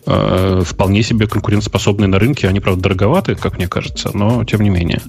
э, 0.06 0.62
вполне 0.64 1.02
себе 1.02 1.26
конкурентоспособный 1.26 2.08
на 2.08 2.18
рынке. 2.18 2.48
Они, 2.48 2.60
правда, 2.60 2.82
дороговаты, 2.82 3.34
как 3.34 3.58
мне 3.58 3.68
кажется, 3.68 4.10
но 4.14 4.44
тем 4.44 4.60
не 4.60 4.70
менее. 4.70 5.00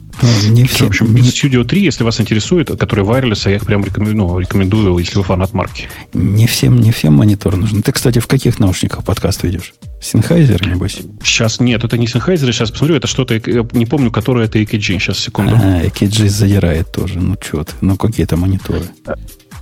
Не 0.49 0.65
все, 0.65 0.85
в 0.85 0.89
общем, 0.89 1.13
не... 1.13 1.21
Studio 1.21 1.63
3, 1.63 1.81
если 1.81 2.03
вас 2.03 2.19
интересует, 2.19 2.67
которые 2.67 3.05
wireless, 3.05 3.49
я 3.49 3.55
их 3.55 3.65
прям 3.65 3.83
рекомендую, 3.83 4.15
ну, 4.17 4.39
рекомендую, 4.39 4.97
если 4.97 5.17
вы 5.17 5.23
фанат 5.23 5.53
марки. 5.53 5.87
Не 6.13 6.47
всем, 6.47 6.79
не 6.79 6.91
всем 6.91 7.13
монитор 7.13 7.55
нужен. 7.55 7.81
Ты, 7.81 7.91
кстати, 7.91 8.19
в 8.19 8.27
каких 8.27 8.59
наушниках 8.59 9.03
подкаст 9.03 9.43
ведешь? 9.43 9.73
Sennheiser, 10.01 10.67
небось? 10.67 10.99
Сейчас 11.23 11.59
нет, 11.59 11.83
это 11.83 11.97
не 11.97 12.05
Sennheiser, 12.05 12.51
сейчас 12.51 12.71
посмотрю, 12.71 12.95
это 12.95 13.07
что-то, 13.07 13.35
не 13.73 13.85
помню, 13.85 14.11
которое 14.11 14.45
это 14.45 14.59
EKG, 14.59 14.99
сейчас, 14.99 15.19
секунду. 15.19 15.55
А, 15.55 15.83
EKG 15.83 16.29
задирает 16.29 16.91
тоже, 16.91 17.19
ну 17.19 17.35
что 17.41 17.63
ты, 17.63 17.73
ну 17.81 17.97
какие-то 17.97 18.37
мониторы. 18.37 18.83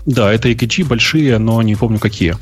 Да, 0.06 0.32
это 0.34 0.50
EKG 0.50 0.86
большие, 0.86 1.38
но 1.38 1.62
не 1.62 1.76
помню 1.76 2.00
какие. 2.00 2.36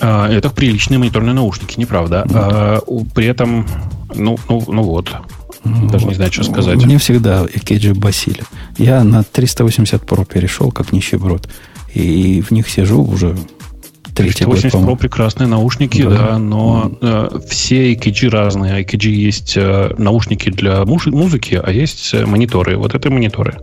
А, 0.00 0.28
это 0.28 0.50
приличные 0.50 0.98
мониторные 0.98 1.34
наушники, 1.34 1.78
неправда. 1.78 2.24
Mm-hmm. 2.26 3.10
При 3.14 3.26
этом, 3.26 3.66
ну, 4.14 4.38
ну, 4.48 4.64
ну 4.66 4.82
вот, 4.82 5.14
даже 5.64 6.06
не 6.06 6.14
знаю, 6.14 6.32
что 6.32 6.44
сказать. 6.44 6.76
Мне 6.76 6.98
всегда 6.98 7.44
EKG 7.44 7.94
басили. 7.94 8.42
Я 8.78 9.04
на 9.04 9.22
380 9.22 10.02
Pro 10.02 10.26
перешел, 10.26 10.72
как 10.72 10.92
нищеброд. 10.92 11.48
И 11.94 12.40
в 12.40 12.50
них 12.52 12.68
сижу 12.68 13.02
уже 13.04 13.36
Третий 14.14 14.44
380 14.44 14.74
Pro 14.74 14.96
прекрасные 14.96 15.46
наушники, 15.46 16.02
да, 16.02 16.10
да 16.10 16.38
но 16.38 16.92
э, 17.00 17.38
все 17.48 17.92
EKG 17.94 18.28
разные. 18.28 18.84
EKG 18.84 19.08
есть 19.08 19.54
э, 19.56 19.94
наушники 19.96 20.50
для 20.50 20.84
музыки, 20.84 21.60
а 21.62 21.70
есть 21.70 22.12
э, 22.12 22.26
мониторы. 22.26 22.76
Вот 22.76 22.94
это 22.94 23.10
мониторы. 23.10 23.58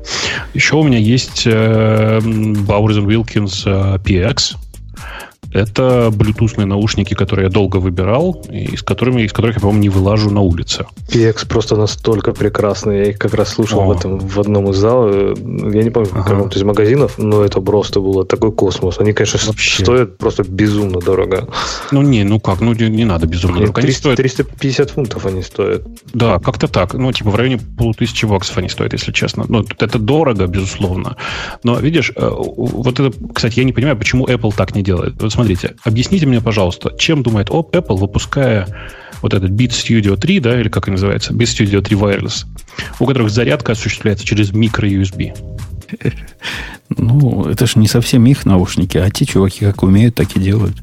Еще 0.54 0.76
у 0.76 0.84
меня 0.84 0.98
есть 0.98 1.44
э, 1.46 2.20
Bowers 2.20 3.06
Wilkins 3.06 3.64
э, 3.66 4.00
PX. 4.00 4.56
Это 5.54 6.12
блютусные 6.14 6.66
наушники, 6.66 7.14
которые 7.14 7.48
я 7.48 7.52
долго 7.52 7.78
выбирал, 7.78 8.44
и 8.52 8.76
с 8.76 8.84
которыми, 8.84 9.24
из 9.24 9.34
которых 9.34 9.56
я, 9.56 9.62
по-моему, 9.62 9.82
не 9.82 9.90
вылажу 9.90 10.30
на 10.30 10.42
улице. 10.42 10.86
PX 11.10 11.48
просто 11.48 11.76
настолько 11.76 12.34
прекрасный. 12.34 12.98
Я 12.98 13.04
их 13.06 13.18
как 13.18 13.34
раз 13.34 13.50
слушал 13.50 13.86
в, 13.86 13.92
этом, 13.92 14.20
в 14.20 14.40
одном 14.40 14.70
из 14.70 14.78
залов. 14.78 15.38
Я 15.40 15.84
не 15.84 15.90
помню, 15.90 16.10
в 16.10 16.16
ага. 16.16 16.30
каком-то 16.30 16.60
из 16.60 16.64
магазинов, 16.64 17.18
но 17.18 17.44
это 17.44 17.62
просто 17.62 18.00
было 18.00 18.26
такой 18.26 18.52
космос. 18.52 19.00
Они, 19.00 19.14
конечно, 19.14 19.40
Вообще. 19.48 19.84
стоят 19.84 20.18
просто 20.18 20.44
безумно 20.44 21.00
дорого. 21.00 21.48
Ну, 21.92 22.02
не, 22.02 22.24
ну 22.24 22.40
как, 22.40 22.62
ну 22.62 22.74
не, 22.74 22.90
не 22.90 23.06
надо 23.06 23.26
безумно 23.26 23.60
дорого. 23.60 23.82
300, 23.82 24.00
стоят... 24.00 24.18
350 24.18 24.92
фунтов 24.92 25.26
они 25.26 25.42
стоят. 25.42 25.82
Да, 26.14 26.40
как-то 26.40 26.68
так. 26.68 26.94
Ну, 26.94 27.12
типа 27.12 27.32
в 27.32 27.36
районе 27.36 27.60
полутысячи 27.78 28.26
баксов 28.26 28.58
они 28.58 28.70
стоят, 28.70 28.94
если 28.94 29.12
честно. 29.12 29.46
Ну, 29.48 29.66
это 29.80 29.98
дорого, 29.98 30.46
безусловно. 30.46 31.18
Но, 31.64 31.80
видишь, 31.80 32.12
э, 32.16 32.30
вот 32.30 33.00
это, 33.00 33.12
кстати, 33.34 33.60
я 33.60 33.66
не 33.66 33.74
понимаю, 33.74 33.98
почему 33.98 34.28
Apple 34.28 34.54
так 34.56 34.76
не 34.76 34.84
делает. 34.84 35.20
Вот 35.20 35.39
смотрите, 35.40 35.76
объясните 35.84 36.26
мне, 36.26 36.42
пожалуйста, 36.42 36.94
чем 36.98 37.24
думает 37.24 37.50
Apple, 37.50 37.96
выпуская 37.96 38.68
вот 39.22 39.34
этот 39.34 39.52
Beat 39.52 39.70
Studio 39.70 40.18
3, 40.18 40.40
да, 40.42 40.60
или 40.60 40.68
как 40.68 40.88
он 40.88 40.94
называется, 40.94 41.34
Beat 41.34 41.46
Studio 41.46 41.82
3 41.82 41.98
Wireless, 41.98 42.46
у 43.00 43.06
которых 43.06 43.30
зарядка 43.30 43.72
осуществляется 43.72 44.26
через 44.26 44.52
микро-USB. 44.52 45.34
Ну, 46.90 47.46
это 47.46 47.66
же 47.68 47.80
не 47.80 47.88
совсем 47.88 48.26
их 48.26 48.46
наушники, 48.46 48.98
а 48.98 49.10
те 49.10 49.26
чуваки 49.26 49.60
как 49.60 49.84
умеют, 49.84 50.16
так 50.16 50.36
и 50.36 50.40
делают. 50.40 50.76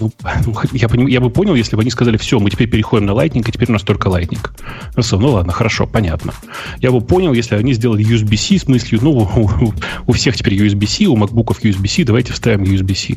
Ну, 0.00 0.12
я, 0.72 0.88
я 1.08 1.20
бы 1.20 1.30
понял, 1.30 1.54
если 1.54 1.76
бы 1.76 1.82
они 1.82 1.90
сказали, 1.90 2.16
все, 2.16 2.38
мы 2.38 2.50
теперь 2.50 2.68
переходим 2.68 3.06
на 3.06 3.12
Lightning, 3.12 3.46
и 3.46 3.52
теперь 3.52 3.68
у 3.68 3.72
нас 3.72 3.82
только 3.82 4.08
Lightning. 4.08 4.44
Просто, 4.94 5.18
ну 5.18 5.32
ладно, 5.32 5.52
хорошо, 5.52 5.86
понятно. 5.86 6.32
Я 6.78 6.90
бы 6.90 7.00
понял, 7.00 7.32
если 7.32 7.54
они 7.54 7.72
сделали 7.74 8.04
USB-C 8.04 8.58
с 8.58 8.68
мыслью, 8.68 9.00
ну, 9.02 9.10
у, 9.10 9.74
у 10.06 10.12
всех 10.12 10.36
теперь 10.36 10.54
USB-C, 10.54 11.06
у 11.06 11.16
MacBook 11.16 11.56
USB-C, 11.62 12.04
давайте 12.04 12.32
вставим 12.32 12.62
USB-C. 12.62 13.16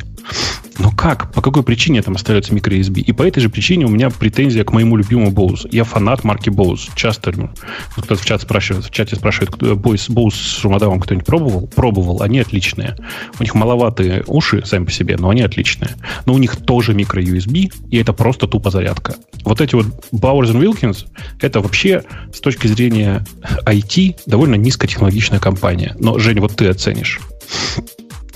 Но 0.80 0.91
как? 0.91 1.31
По 1.31 1.41
какой 1.41 1.64
причине 1.64 2.01
там 2.01 2.15
остается 2.15 2.53
микро-USB? 2.53 2.99
И 2.99 3.11
по 3.11 3.23
этой 3.23 3.41
же 3.41 3.49
причине 3.49 3.85
у 3.85 3.89
меня 3.89 4.10
претензия 4.10 4.64
к 4.64 4.72
моему 4.72 4.97
любимому 4.97 5.31
Bose. 5.31 5.68
Я 5.72 5.84
фанат 5.84 6.23
марки 6.23 6.49
Bose. 6.49 6.89
Часто 6.95 7.31
кто-то 7.31 8.15
в, 8.15 8.26
чат 8.26 8.41
спрашивает, 8.41 8.85
в 8.85 8.91
чате 8.91 9.15
спрашивает, 9.15 9.51
кто, 9.51 9.73
Bose, 9.73 10.10
Bose 10.10 10.34
с 10.34 10.60
Шумодавом 10.60 10.99
кто-нибудь 10.99 11.26
пробовал? 11.26 11.68
Пробовал. 11.68 12.22
Они 12.22 12.39
отличные. 12.39 12.95
У 13.39 13.43
них 13.43 13.53
маловатые 13.53 14.23
уши 14.27 14.64
сами 14.65 14.85
по 14.85 14.91
себе, 14.91 15.18
но 15.18 15.30
они 15.30 15.41
отличные. 15.41 15.91
Но 16.26 16.34
у 16.34 16.38
них 16.38 16.55
тоже 16.74 16.95
микро-USB, 16.95 17.72
и 17.91 17.98
это 17.98 18.14
просто 18.14 18.48
тупо 18.48 18.72
зарядка. 18.72 19.14
Вот 19.45 19.62
эти 19.62 19.76
вот 19.76 19.86
Bowers 20.12 20.54
Wilkins, 20.60 21.06
это 21.40 21.60
вообще 21.62 22.04
с 22.34 22.40
точки 22.40 22.66
зрения 22.66 23.24
IT 23.68 24.22
довольно 24.26 24.56
низкотехнологичная 24.56 25.38
компания. 25.38 25.95
Но, 26.00 26.18
Жень, 26.18 26.40
вот 26.40 26.56
ты 26.56 26.68
оценишь. 26.68 27.20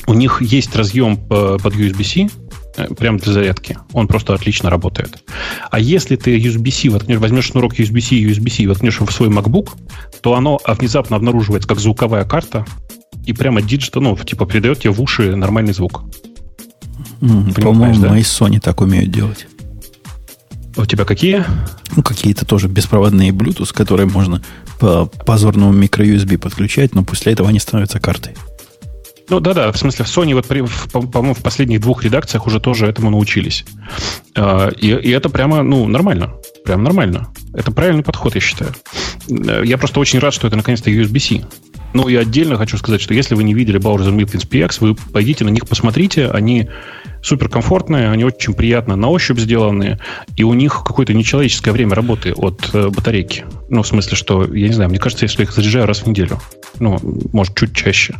У 0.06 0.14
них 0.14 0.40
есть 0.44 0.76
разъем 0.76 1.18
под 1.18 1.74
USB-C, 1.74 2.30
э, 2.78 2.94
прямо 2.94 3.18
для 3.18 3.34
зарядки. 3.34 3.80
Он 3.92 4.08
просто 4.08 4.36
отлично 4.36 4.70
работает. 4.70 5.24
А 5.72 5.80
если 5.80 6.16
ты 6.16 6.38
USB-C 6.38 6.90
воткнешь, 6.90 7.18
возьмешь 7.18 7.46
шнурок 7.46 7.74
USB-C 7.74 8.18
и 8.18 8.28
USB-C 8.28 8.64
и 8.64 8.68
воткнешь 8.68 9.00
в 9.00 9.12
свой 9.12 9.30
MacBook, 9.30 9.70
то 10.22 10.36
оно 10.36 10.60
внезапно 10.68 11.16
обнаруживается 11.16 11.68
как 11.68 11.80
звуковая 11.80 12.24
карта 12.24 12.68
и 13.26 13.34
прямо 13.34 13.64
digital, 13.64 14.04
ну, 14.04 14.16
типа, 14.16 14.46
передает 14.46 14.82
тебе 14.82 14.92
в 14.92 15.02
уши 15.02 15.36
нормальный 15.36 15.74
звук. 15.74 16.04
Mm, 17.22 17.62
по-моему, 17.62 18.02
да? 18.02 18.10
мои 18.10 18.22
Sony 18.22 18.60
так 18.60 18.82
умеют 18.82 19.12
делать. 19.12 19.48
У 20.76 20.86
тебя 20.86 21.06
какие? 21.06 21.44
Ну, 21.96 22.04
какие-то 22.04 22.46
тоже 22.46 22.68
беспроводные 22.68 23.32
Bluetooth, 23.32 23.74
которые 23.74 24.08
можно 24.08 24.44
по 24.80 25.06
позорному 25.06 25.74
микро-USB 25.74 26.38
подключать, 26.38 26.94
но 26.94 27.04
после 27.04 27.34
этого 27.34 27.50
они 27.50 27.60
становятся 27.60 28.00
картой. 28.00 28.36
Ну 29.30 29.42
да-да, 29.42 29.72
в 29.72 29.78
смысле, 29.78 30.06
в 30.06 30.08
Sony, 30.08 30.34
вот, 30.34 30.48
по-моему, 31.12 31.34
в 31.34 31.44
последних 31.44 31.82
двух 31.82 32.04
редакциях 32.04 32.48
уже 32.48 32.62
тоже 32.62 32.86
этому 32.86 33.10
научились. 33.10 33.66
А, 34.36 34.70
и, 34.70 34.88
и 34.88 35.10
это 35.10 35.30
прямо, 35.30 35.64
ну, 35.64 35.86
нормально. 35.88 36.36
Прям 36.64 36.84
нормально. 36.84 37.28
Это 37.54 37.72
правильный 37.72 38.04
подход, 38.04 38.36
я 38.36 38.42
считаю. 38.42 38.74
Я 39.28 39.78
просто 39.78 40.00
очень 40.00 40.20
рад, 40.20 40.34
что 40.34 40.48
это 40.48 40.56
наконец-то 40.56 40.90
USB-C. 40.90 41.46
Ну 41.94 42.08
и 42.08 42.16
отдельно 42.16 42.58
хочу 42.58 42.78
сказать, 42.78 43.02
что 43.02 43.14
если 43.14 43.36
вы 43.36 43.44
не 43.44 43.54
видели 43.54 43.80
Bowers 43.80 44.10
Wilkins 44.16 44.48
PX, 44.48 44.78
вы 44.80 44.96
пойдите 44.96 45.44
на 45.44 45.50
них 45.50 45.68
посмотрите. 45.68 46.30
Они 46.30 46.70
суперкомфортные, 47.28 48.10
они 48.10 48.24
очень 48.24 48.54
приятно 48.54 48.96
на 48.96 49.10
ощупь 49.10 49.40
сделанные, 49.40 50.00
и 50.36 50.44
у 50.44 50.54
них 50.54 50.84
какое-то 50.86 51.14
нечеловеческое 51.14 51.74
время 51.74 51.96
работы 51.96 52.34
от 52.34 52.70
э, 52.74 52.90
батарейки. 52.90 53.46
Ну, 53.70 53.84
в 53.84 53.88
смысле, 53.88 54.16
что, 54.16 54.44
я 54.46 54.68
не 54.68 54.74
знаю, 54.74 54.90
мне 54.90 55.00
кажется, 55.00 55.26
если 55.26 55.40
я 55.40 55.44
их 55.44 55.52
заряжаю 55.52 55.86
раз 55.86 56.00
в 56.00 56.08
неделю, 56.08 56.40
ну, 56.80 57.00
может, 57.34 57.56
чуть 57.56 57.76
чаще. 57.76 58.16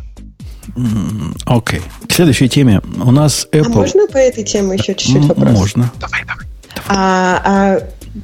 Окей. 1.46 1.80
Okay. 1.80 2.06
К 2.06 2.12
следующей 2.12 2.48
теме. 2.48 2.80
У 3.02 3.10
нас 3.10 3.48
Apple... 3.52 3.66
А 3.66 3.68
можно 3.70 4.06
по 4.06 4.18
этой 4.18 4.44
теме 4.44 4.76
еще 4.76 4.94
чуть-чуть 4.94 5.24
вопрос? 5.24 5.50
Можно. 5.50 5.90
Давай, 5.98 6.24
давай. 6.26 6.46
А, 6.88 7.42
а 7.44 7.80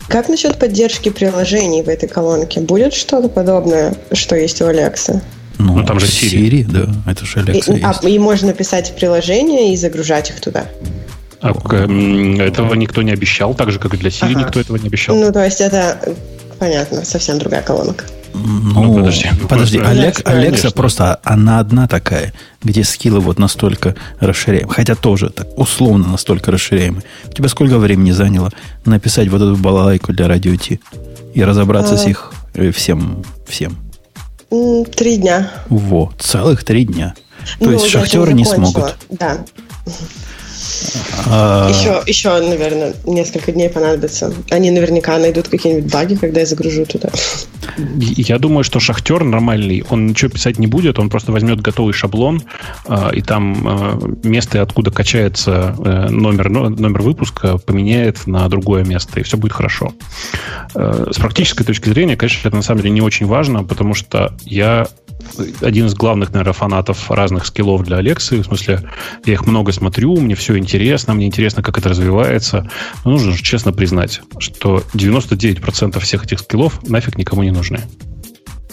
как 0.08 0.28
насчет 0.28 0.58
поддержки 0.58 1.08
приложений 1.08 1.82
в 1.82 1.88
этой 1.88 2.08
колонке? 2.08 2.60
Будет 2.60 2.92
что-то 2.92 3.28
подобное, 3.28 3.94
что 4.12 4.36
есть 4.36 4.60
у 4.60 4.66
Alexa? 4.66 5.22
Ну, 5.58 5.76
ну 5.78 5.84
там 5.84 6.00
же 6.00 6.06
Siri. 6.06 6.64
Siri, 6.64 6.66
да, 6.70 7.10
это 7.10 7.24
же 7.24 7.40
Alexa 7.40 7.76
и, 7.76 7.82
а, 7.82 7.88
есть. 7.88 8.04
А, 8.04 8.08
и 8.08 8.18
можно 8.18 8.52
писать 8.52 8.94
приложения 8.96 9.72
и 9.72 9.76
загружать 9.76 10.30
их 10.30 10.40
туда. 10.40 10.66
А, 11.40 11.50
этого 11.50 12.74
никто 12.74 13.02
не 13.02 13.12
обещал, 13.12 13.54
так 13.54 13.70
же, 13.70 13.78
как 13.78 13.94
и 13.94 13.96
для 13.96 14.10
Siri 14.10 14.32
ага. 14.32 14.40
никто 14.40 14.60
этого 14.60 14.76
не 14.76 14.88
обещал. 14.88 15.16
Ну, 15.16 15.32
то 15.32 15.44
есть 15.44 15.60
это, 15.60 15.98
понятно, 16.58 17.04
совсем 17.04 17.38
другая 17.38 17.62
колонка. 17.62 18.04
Ну, 18.34 18.82
ну 18.82 18.94
подожди. 18.96 19.30
Подожди, 19.48 19.78
Олег, 19.78 20.28
Алекса 20.28 20.70
просто, 20.72 21.20
она 21.22 21.60
одна 21.60 21.86
такая, 21.86 22.32
где 22.62 22.82
скиллы 22.82 23.20
вот 23.20 23.38
настолько 23.38 23.94
расширяемы. 24.18 24.72
Хотя 24.72 24.96
тоже 24.96 25.30
так 25.30 25.46
условно 25.56 26.08
настолько 26.08 26.50
расширяемы. 26.50 27.02
У 27.26 27.32
тебя 27.32 27.48
сколько 27.48 27.78
времени 27.78 28.10
заняло 28.10 28.50
написать 28.84 29.28
вот 29.28 29.40
эту 29.40 29.56
балалайку 29.56 30.12
для 30.12 30.26
радио 30.26 30.56
Ти 30.56 30.80
и 31.32 31.44
разобраться 31.44 31.94
а... 31.94 31.96
с 31.96 32.06
их 32.06 32.32
э, 32.54 32.72
всем, 32.72 33.24
всем? 33.46 33.76
Три 34.96 35.16
дня. 35.16 35.50
Во, 35.68 36.12
целых 36.18 36.64
три 36.64 36.84
дня. 36.84 37.14
То 37.58 37.66
ну, 37.66 37.72
есть 37.72 37.86
шахтеры 37.86 38.32
не 38.32 38.44
смогут. 38.44 38.96
Да. 39.10 39.44
А... 41.26 41.68
Еще, 41.68 42.02
еще, 42.06 42.30
наверное, 42.40 42.94
несколько 43.04 43.52
дней 43.52 43.68
понадобится. 43.68 44.32
Они 44.50 44.70
наверняка 44.70 45.18
найдут 45.18 45.48
какие-нибудь 45.48 45.92
баги, 45.92 46.14
когда 46.14 46.40
я 46.40 46.46
загружу 46.46 46.86
туда. 46.86 47.10
Я 47.98 48.38
думаю, 48.38 48.64
что 48.64 48.80
шахтер 48.80 49.24
нормальный, 49.24 49.84
он 49.88 50.06
ничего 50.06 50.30
писать 50.30 50.58
не 50.58 50.66
будет, 50.66 50.98
он 50.98 51.10
просто 51.10 51.32
возьмет 51.32 51.60
готовый 51.60 51.92
шаблон, 51.92 52.42
э, 52.86 53.10
и 53.14 53.22
там 53.22 53.66
э, 53.66 54.28
место, 54.28 54.62
откуда 54.62 54.90
качается 54.90 55.74
э, 55.78 56.08
номер, 56.10 56.50
номер 56.50 57.02
выпуска, 57.02 57.58
поменяет 57.58 58.26
на 58.26 58.48
другое 58.48 58.84
место, 58.84 59.20
и 59.20 59.22
все 59.22 59.36
будет 59.36 59.52
хорошо. 59.52 59.92
С 60.74 61.16
практической 61.16 61.64
точки 61.64 61.88
зрения, 61.88 62.16
конечно, 62.16 62.48
это 62.48 62.56
на 62.56 62.62
самом 62.62 62.82
деле 62.82 62.94
не 62.94 63.00
очень 63.00 63.26
важно, 63.26 63.64
потому 63.64 63.94
что 63.94 64.34
я 64.44 64.86
один 65.60 65.86
из 65.86 65.94
главных, 65.94 66.32
наверное, 66.32 66.52
фанатов 66.52 67.10
разных 67.10 67.46
скиллов 67.46 67.84
для 67.84 67.98
Алексы. 67.98 68.40
В 68.40 68.44
смысле, 68.44 68.82
я 69.24 69.32
их 69.32 69.46
много 69.46 69.72
смотрю, 69.72 70.16
мне 70.16 70.34
все 70.34 70.58
интересно, 70.64 71.14
мне 71.14 71.26
интересно, 71.26 71.62
как 71.62 71.78
это 71.78 71.88
развивается. 71.90 72.68
Но 73.04 73.12
нужно 73.12 73.32
же 73.32 73.42
честно 73.42 73.72
признать, 73.72 74.20
что 74.38 74.82
99% 74.94 76.00
всех 76.00 76.24
этих 76.24 76.40
скиллов 76.40 76.80
нафиг 76.88 77.16
никому 77.16 77.42
не 77.42 77.50
нужны. 77.50 77.80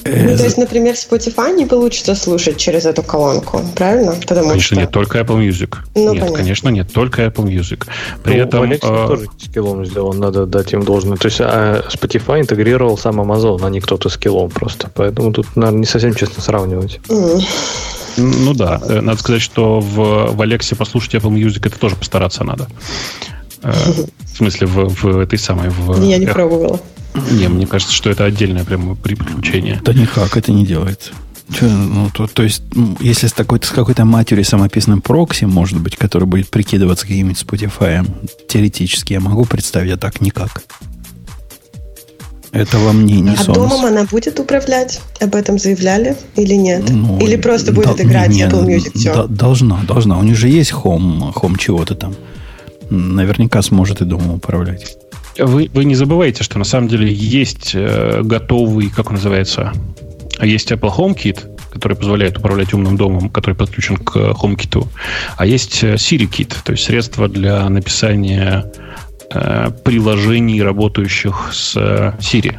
Ну, 0.04 0.38
то 0.38 0.44
есть, 0.44 0.58
например, 0.58 0.96
Spotify 0.96 1.56
не 1.56 1.66
получится 1.66 2.16
слушать 2.16 2.58
через 2.58 2.86
эту 2.86 3.04
колонку, 3.04 3.62
правильно? 3.76 4.14
Потому 4.14 4.50
конечно, 4.50 4.62
что... 4.62 4.76
нет, 4.76 4.92
только 4.92 5.20
Apple 5.20 5.48
Music. 5.48 5.76
Ну, 5.96 6.14
нет, 6.14 6.22
понятно. 6.22 6.38
конечно, 6.38 6.70
нет, 6.70 6.92
только 6.92 7.24
Apple 7.24 7.46
Music. 7.46 7.86
При 8.24 8.38
ну, 8.38 8.44
этом... 8.44 8.64
Alexa 8.64 9.06
э... 9.06 9.08
тоже 9.08 9.28
скиллом 9.40 9.86
сделан, 9.86 10.20
надо 10.20 10.46
дать 10.46 10.74
им 10.74 10.84
должное. 10.84 11.18
То 11.18 11.28
есть, 11.28 11.40
а 11.42 11.84
Spotify 11.90 12.42
интегрировал 12.42 12.98
сам 12.98 13.22
Amazon, 13.22 13.60
а 13.64 13.70
не 13.70 13.80
кто-то 13.80 14.10
скиллом 14.10 14.50
просто. 14.50 14.90
Поэтому 14.96 15.32
тут, 15.34 15.56
наверное, 15.56 15.82
не 15.82 15.86
совсем 15.86 16.16
честно 16.16 16.42
сравнивать. 16.42 17.00
Mm. 17.08 17.44
Ну 18.18 18.54
да, 18.54 18.82
э, 18.84 19.02
надо 19.02 19.20
сказать, 19.20 19.42
что 19.42 19.80
в, 19.80 20.32
в 20.32 20.42
Alexa 20.42 20.76
послушать 20.76 21.16
Apple 21.16 21.32
Music 21.32 21.66
это 21.66 21.78
тоже 21.78 21.96
постараться 21.96 22.44
надо. 22.44 22.68
Э, 23.64 23.72
в 23.72 24.38
смысле, 24.38 24.68
в, 24.68 25.04
в 25.04 25.20
этой 25.20 25.40
самой... 25.40 25.70
В, 25.70 26.02
Я 26.04 26.18
не 26.18 26.28
пробовала. 26.28 26.80
Не, 27.32 27.48
мне 27.48 27.68
кажется, 27.68 27.94
что 27.94 28.10
это 28.10 28.26
отдельное 28.26 28.64
прямо 28.64 28.96
приключение. 28.96 29.82
Да 29.84 29.94
никак, 29.94 30.38
это 30.38 30.52
не 30.52 30.66
делается. 30.66 31.12
Че, 31.54 31.66
ну, 31.66 32.10
то, 32.14 32.28
то 32.28 32.44
есть, 32.44 32.64
если 33.02 33.28
с, 33.28 33.34
такой, 33.34 33.60
с 33.62 33.70
какой-то 33.70 34.06
матерью 34.06 34.46
самописным 34.46 35.02
прокси, 35.02 35.46
может 35.46 35.80
быть, 35.82 35.98
который 35.98 36.26
будет 36.26 36.50
прикидываться 36.50 37.06
каким-нибудь 37.06 37.42
Spotify, 37.42 38.08
теоретически 38.48 39.14
я 39.14 39.20
могу 39.20 39.44
представить, 39.46 39.92
а 39.92 39.98
так 39.98 40.22
никак. 40.22 40.64
Это 42.52 42.78
вам 42.80 43.06
не, 43.06 43.22
не 43.22 43.36
А 43.36 43.46
домом 43.46 43.86
она 43.86 44.04
будет 44.04 44.40
управлять? 44.40 45.02
Об 45.22 45.36
этом 45.36 45.58
заявляли 45.58 46.18
или 46.36 46.56
нет? 46.56 46.90
Ну, 46.90 47.18
или 47.20 47.38
просто 47.38 47.72
будет 47.72 47.96
да, 47.96 48.04
играть 48.04 48.30
не, 48.30 48.44
Apple 48.44 48.66
Music? 48.66 48.92
Все? 48.94 49.14
Да, 49.14 49.28
должна, 49.28 49.82
должна. 49.88 50.20
У 50.20 50.24
них 50.24 50.36
же 50.36 50.50
есть 50.50 50.72
Home, 50.72 51.34
home 51.34 51.58
чего-то 51.58 51.96
там. 51.96 52.14
Наверняка 52.90 53.62
сможет 53.62 54.02
и 54.02 54.06
домом 54.06 54.36
управлять. 54.36 54.98
Вы, 55.38 55.70
вы 55.74 55.86
не 55.86 55.96
забывайте, 55.96 56.44
что 56.44 56.60
на 56.60 56.66
самом 56.66 56.90
деле 56.90 57.12
есть 57.12 57.72
э, 57.74 58.22
готовый, 58.22 58.90
как 58.90 59.08
он 59.08 59.16
называется, 59.16 59.72
есть 60.42 60.72
Apple 60.72 60.94
HomeKit, 60.94 61.72
который 61.72 61.96
позволяет 61.96 62.38
управлять 62.38 62.74
умным 62.74 62.98
домом, 62.98 63.30
который 63.30 63.56
подключен 63.56 63.96
к 63.96 64.18
HomeKit. 64.18 64.88
А 65.38 65.46
есть 65.46 65.84
SiriKit, 65.84 66.54
то 66.64 66.74
есть 66.74 66.84
средство 66.84 67.30
для 67.30 67.68
написания 67.70 68.66
э, 68.76 68.91
приложений, 69.84 70.64
работающих 70.64 71.52
с 71.54 71.76
э, 71.78 72.14
Siri. 72.20 72.58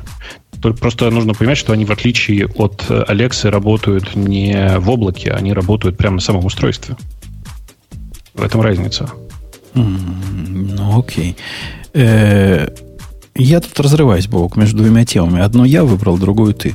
Просто 0.61 1.11
нужно 1.11 1.35
понимать, 1.35 1.59
что 1.59 1.73
они, 1.73 1.85
в 1.85 1.91
отличие 1.91 2.47
от 2.47 2.85
Alexa, 2.89 3.51
работают 3.51 4.15
не 4.15 4.79
в 4.79 4.91
облаке, 4.91 5.33
они 5.33 5.53
работают 5.53 5.97
прямо 5.97 6.17
на 6.17 6.21
самом 6.21 6.45
устройстве. 6.45 6.97
В 8.35 8.43
этом 8.43 8.61
разница. 8.61 9.11
Mm, 9.75 10.75
ну, 10.77 10.99
окей. 11.01 11.37
Э, 11.95 12.69
я 13.35 13.61
тут 13.61 13.79
разрываюсь, 13.81 14.27
Бог, 14.29 14.57
между 14.57 14.79
двумя 14.79 15.05
темами. 15.05 15.43
Одно 15.43 15.65
я 15.65 15.85
выбрал, 15.85 16.19
другую 16.19 16.55
ты. 16.55 16.75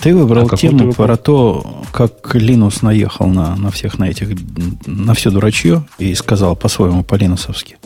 Ты 0.00 0.14
выбрал 0.14 0.48
а 0.50 0.56
тему 0.56 0.78
выбрал? 0.78 0.94
про 0.94 1.16
то, 1.16 1.84
как 1.92 2.34
Линус 2.34 2.82
наехал 2.82 3.26
на, 3.26 3.54
на 3.56 3.70
всех 3.70 3.98
на 3.98 4.08
этих, 4.08 4.30
на 4.86 5.14
все 5.14 5.30
дурачье 5.30 5.84
и 5.98 6.14
сказал 6.14 6.56
по-своему 6.56 7.04
по-линусовски, 7.04 7.76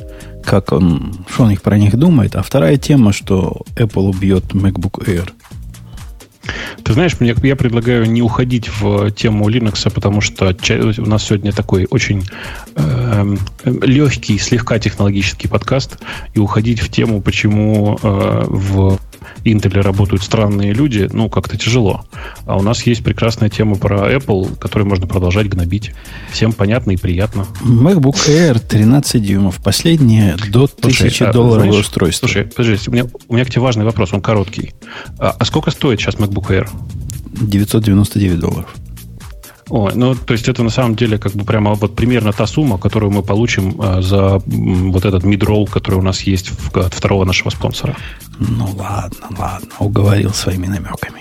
как 0.45 0.73
он, 0.73 1.15
что 1.29 1.45
он 1.45 1.51
их 1.51 1.63
про 1.63 1.79
них 1.79 1.97
думает. 1.97 2.37
А 2.37 2.43
вторая 2.43 2.77
тема, 2.77 3.13
что 3.13 3.63
Apple 3.77 4.09
убьет 4.09 4.45
MacBook 4.53 5.07
Air. 5.07 5.31
Ты 6.83 6.93
знаешь, 6.93 7.19
мне, 7.19 7.35
я 7.43 7.57
предлагаю 7.57 8.05
не 8.11 8.21
уходить 8.21 8.69
в 8.69 9.11
тему 9.11 9.49
Linux, 9.49 9.91
потому 9.91 10.21
что 10.21 10.55
у 10.99 11.07
нас 11.07 11.25
сегодня 11.25 11.53
такой 11.53 11.87
очень 11.91 12.25
э, 12.75 13.37
легкий, 13.65 14.39
слегка 14.39 14.79
технологический 14.79 15.49
подкаст, 15.49 15.99
и 16.35 16.39
уходить 16.39 16.81
в 16.81 16.91
тему, 16.91 17.23
почему 17.23 17.99
э, 18.03 18.45
в 18.47 18.99
Intel 19.45 19.81
работают 19.81 20.23
странные 20.23 20.73
люди, 20.73 21.09
ну, 21.13 21.29
как-то 21.29 21.57
тяжело. 21.57 22.05
А 22.47 22.57
у 22.57 22.63
нас 22.63 22.85
есть 22.87 23.03
прекрасная 23.05 23.49
тема 23.49 23.77
про 23.77 24.13
Apple, 24.13 24.57
которую 24.59 24.89
можно 24.89 25.07
продолжать 25.07 25.49
гнобить. 25.49 25.93
Всем 26.31 26.53
понятно 26.53 26.93
и 26.93 26.97
приятно. 26.97 27.47
MacBook 27.63 28.17
Air 28.29 28.59
13 28.59 29.23
дюймов. 29.23 29.63
Последнее 29.63 30.37
до 30.51 30.65
1000 30.65 31.29
а, 31.29 31.33
долларов 31.33 31.65
знаешь, 31.65 31.81
устройство. 31.81 32.27
Слушай, 32.27 32.45
подожди, 32.45 32.89
у 32.89 32.93
меня, 32.93 33.07
у 33.29 33.35
меня 33.35 33.45
к 33.45 33.51
тебе 33.51 33.63
важный 33.63 33.85
вопрос, 33.85 34.13
он 34.13 34.21
короткий. 34.21 34.75
А, 35.19 35.35
а 35.39 35.45
сколько 35.45 35.71
стоит 35.71 36.01
сейчас 36.01 36.17
MacBook 36.17 36.49
Air? 36.49 36.69
999 37.41 38.39
долларов. 38.39 38.75
О, 39.71 39.91
ну, 39.95 40.15
то 40.15 40.35
есть 40.35 40.49
это 40.49 40.63
на 40.63 40.71
самом 40.71 40.95
деле 40.95 41.19
как 41.19 41.33
бы 41.33 41.45
прямо 41.45 41.75
вот 41.75 41.97
примерно 41.97 42.33
та 42.33 42.47
сумма, 42.47 42.79
которую 42.79 43.11
мы 43.13 43.23
получим 43.23 43.81
э, 43.81 44.03
за 44.03 44.43
вот 44.47 45.05
этот 45.05 45.25
мидролл, 45.25 45.67
который 45.67 45.97
у 45.97 46.03
нас 46.03 46.23
есть 46.23 46.53
от 46.75 46.95
второго 46.95 47.25
нашего 47.25 47.51
спонсора. 47.51 47.97
Ну 48.39 48.67
ладно, 48.77 49.27
ладно, 49.39 49.69
уговорил 49.79 50.35
своими 50.35 50.67
намеками. 50.67 51.21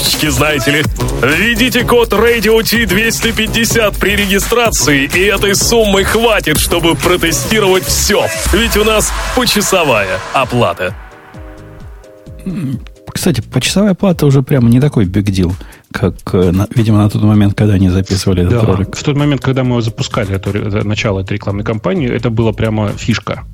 фишечки, 0.00 0.28
знаете 0.28 0.70
ли. 0.70 0.82
Введите 1.22 1.84
код 1.84 2.12
Radio 2.12 2.60
T250 2.60 3.98
при 3.98 4.16
регистрации, 4.16 5.04
и 5.04 5.20
этой 5.26 5.54
суммы 5.54 6.04
хватит, 6.04 6.58
чтобы 6.58 6.94
протестировать 6.94 7.84
все. 7.84 8.26
Ведь 8.52 8.76
у 8.76 8.84
нас 8.84 9.12
почасовая 9.36 10.18
оплата. 10.32 10.94
Кстати, 13.12 13.42
почасовая 13.42 13.94
плата 13.94 14.24
уже 14.24 14.42
прямо 14.42 14.68
не 14.68 14.80
такой 14.80 15.04
big 15.04 15.24
deal, 15.24 15.52
как, 15.92 16.14
э, 16.32 16.52
видимо, 16.74 16.98
на 16.98 17.10
тот 17.10 17.22
момент, 17.22 17.54
когда 17.54 17.74
они 17.74 17.90
записывали 17.90 18.44
этот 18.44 18.60
да, 18.60 18.66
ролик. 18.66 18.96
В 18.96 19.02
тот 19.02 19.16
момент, 19.16 19.42
когда 19.42 19.64
мы 19.64 19.82
запускали 19.82 20.34
это, 20.34 20.52
начало 20.84 21.20
этой 21.20 21.34
рекламной 21.34 21.64
кампании, 21.64 22.08
это 22.08 22.30
было 22.30 22.52
прямо 22.52 22.88
фишка. 22.90 23.44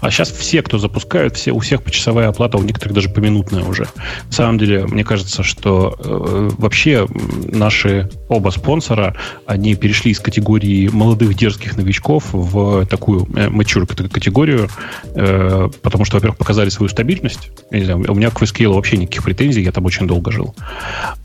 А 0.00 0.10
сейчас 0.10 0.30
все, 0.30 0.62
кто 0.62 0.78
запускают, 0.78 1.36
все, 1.36 1.52
у 1.52 1.58
всех 1.60 1.82
почасовая 1.82 2.28
оплата, 2.28 2.58
у 2.58 2.62
некоторых 2.62 2.94
даже 2.94 3.08
поминутная 3.08 3.64
уже. 3.64 3.86
На 4.26 4.32
самом 4.32 4.58
деле, 4.58 4.86
мне 4.86 5.04
кажется, 5.04 5.42
что 5.42 5.96
э, 5.98 6.50
вообще 6.58 7.06
наши 7.44 8.08
оба 8.28 8.50
спонсора, 8.50 9.16
они 9.46 9.74
перешли 9.74 10.12
из 10.12 10.20
категории 10.20 10.88
молодых 10.88 11.34
дерзких 11.34 11.76
новичков 11.76 12.24
в 12.32 12.86
такую 12.86 13.24
э, 13.36 13.48
mature 13.48 13.86
категорию, 14.08 14.68
э, 15.14 15.68
потому 15.82 16.04
что, 16.04 16.16
во-первых, 16.16 16.38
показали 16.38 16.68
свою 16.68 16.88
стабильность. 16.88 17.50
Я 17.70 17.78
не 17.78 17.84
знаю, 17.84 18.04
у 18.08 18.14
меня 18.14 18.30
к 18.30 18.40
VScale 18.40 18.72
вообще 18.72 18.96
никаких 18.96 19.24
претензий, 19.24 19.62
я 19.62 19.72
там 19.72 19.84
очень 19.84 20.06
долго 20.06 20.30
жил. 20.30 20.54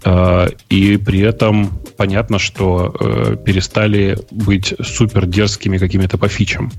Э, 0.03 0.47
и 0.69 0.97
при 0.97 1.19
этом 1.19 1.69
понятно, 1.97 2.39
что 2.39 2.95
э, 2.99 3.37
перестали 3.43 4.17
быть 4.31 4.73
супер 4.81 5.25
дерзкими 5.25 5.77
какими-то 5.77 6.17
по 6.17 6.27
фичам. 6.27 6.71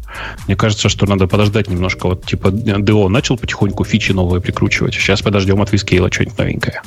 Мне 0.47 0.57
кажется, 0.57 0.89
что 0.89 1.07
надо 1.07 1.27
подождать 1.27 1.66
подождать 1.67 1.69
немножко. 1.69 2.07
Вот 2.09 2.25
типа 2.25 2.49
DO 2.49 3.09
начал 3.09 3.37
потихоньку 3.37 3.85
фичи 3.85 4.13
новые 4.13 4.41
прикручивать. 4.41 4.95
Сейчас 4.95 5.23
подождем 5.23 5.61
от 5.61 5.73
Вискейла 5.73 6.11
что-нибудь 6.11 6.39
новенькое. 6.39 6.83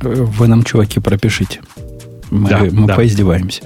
Вы 0.00 0.46
нам, 0.46 0.62
чуваки, 0.62 1.00
пропишите. 1.00 1.60
Мы, 2.30 2.48
да, 2.48 2.60
мы 2.70 2.86
да. 2.86 2.94
поиздеваемся. 2.94 3.62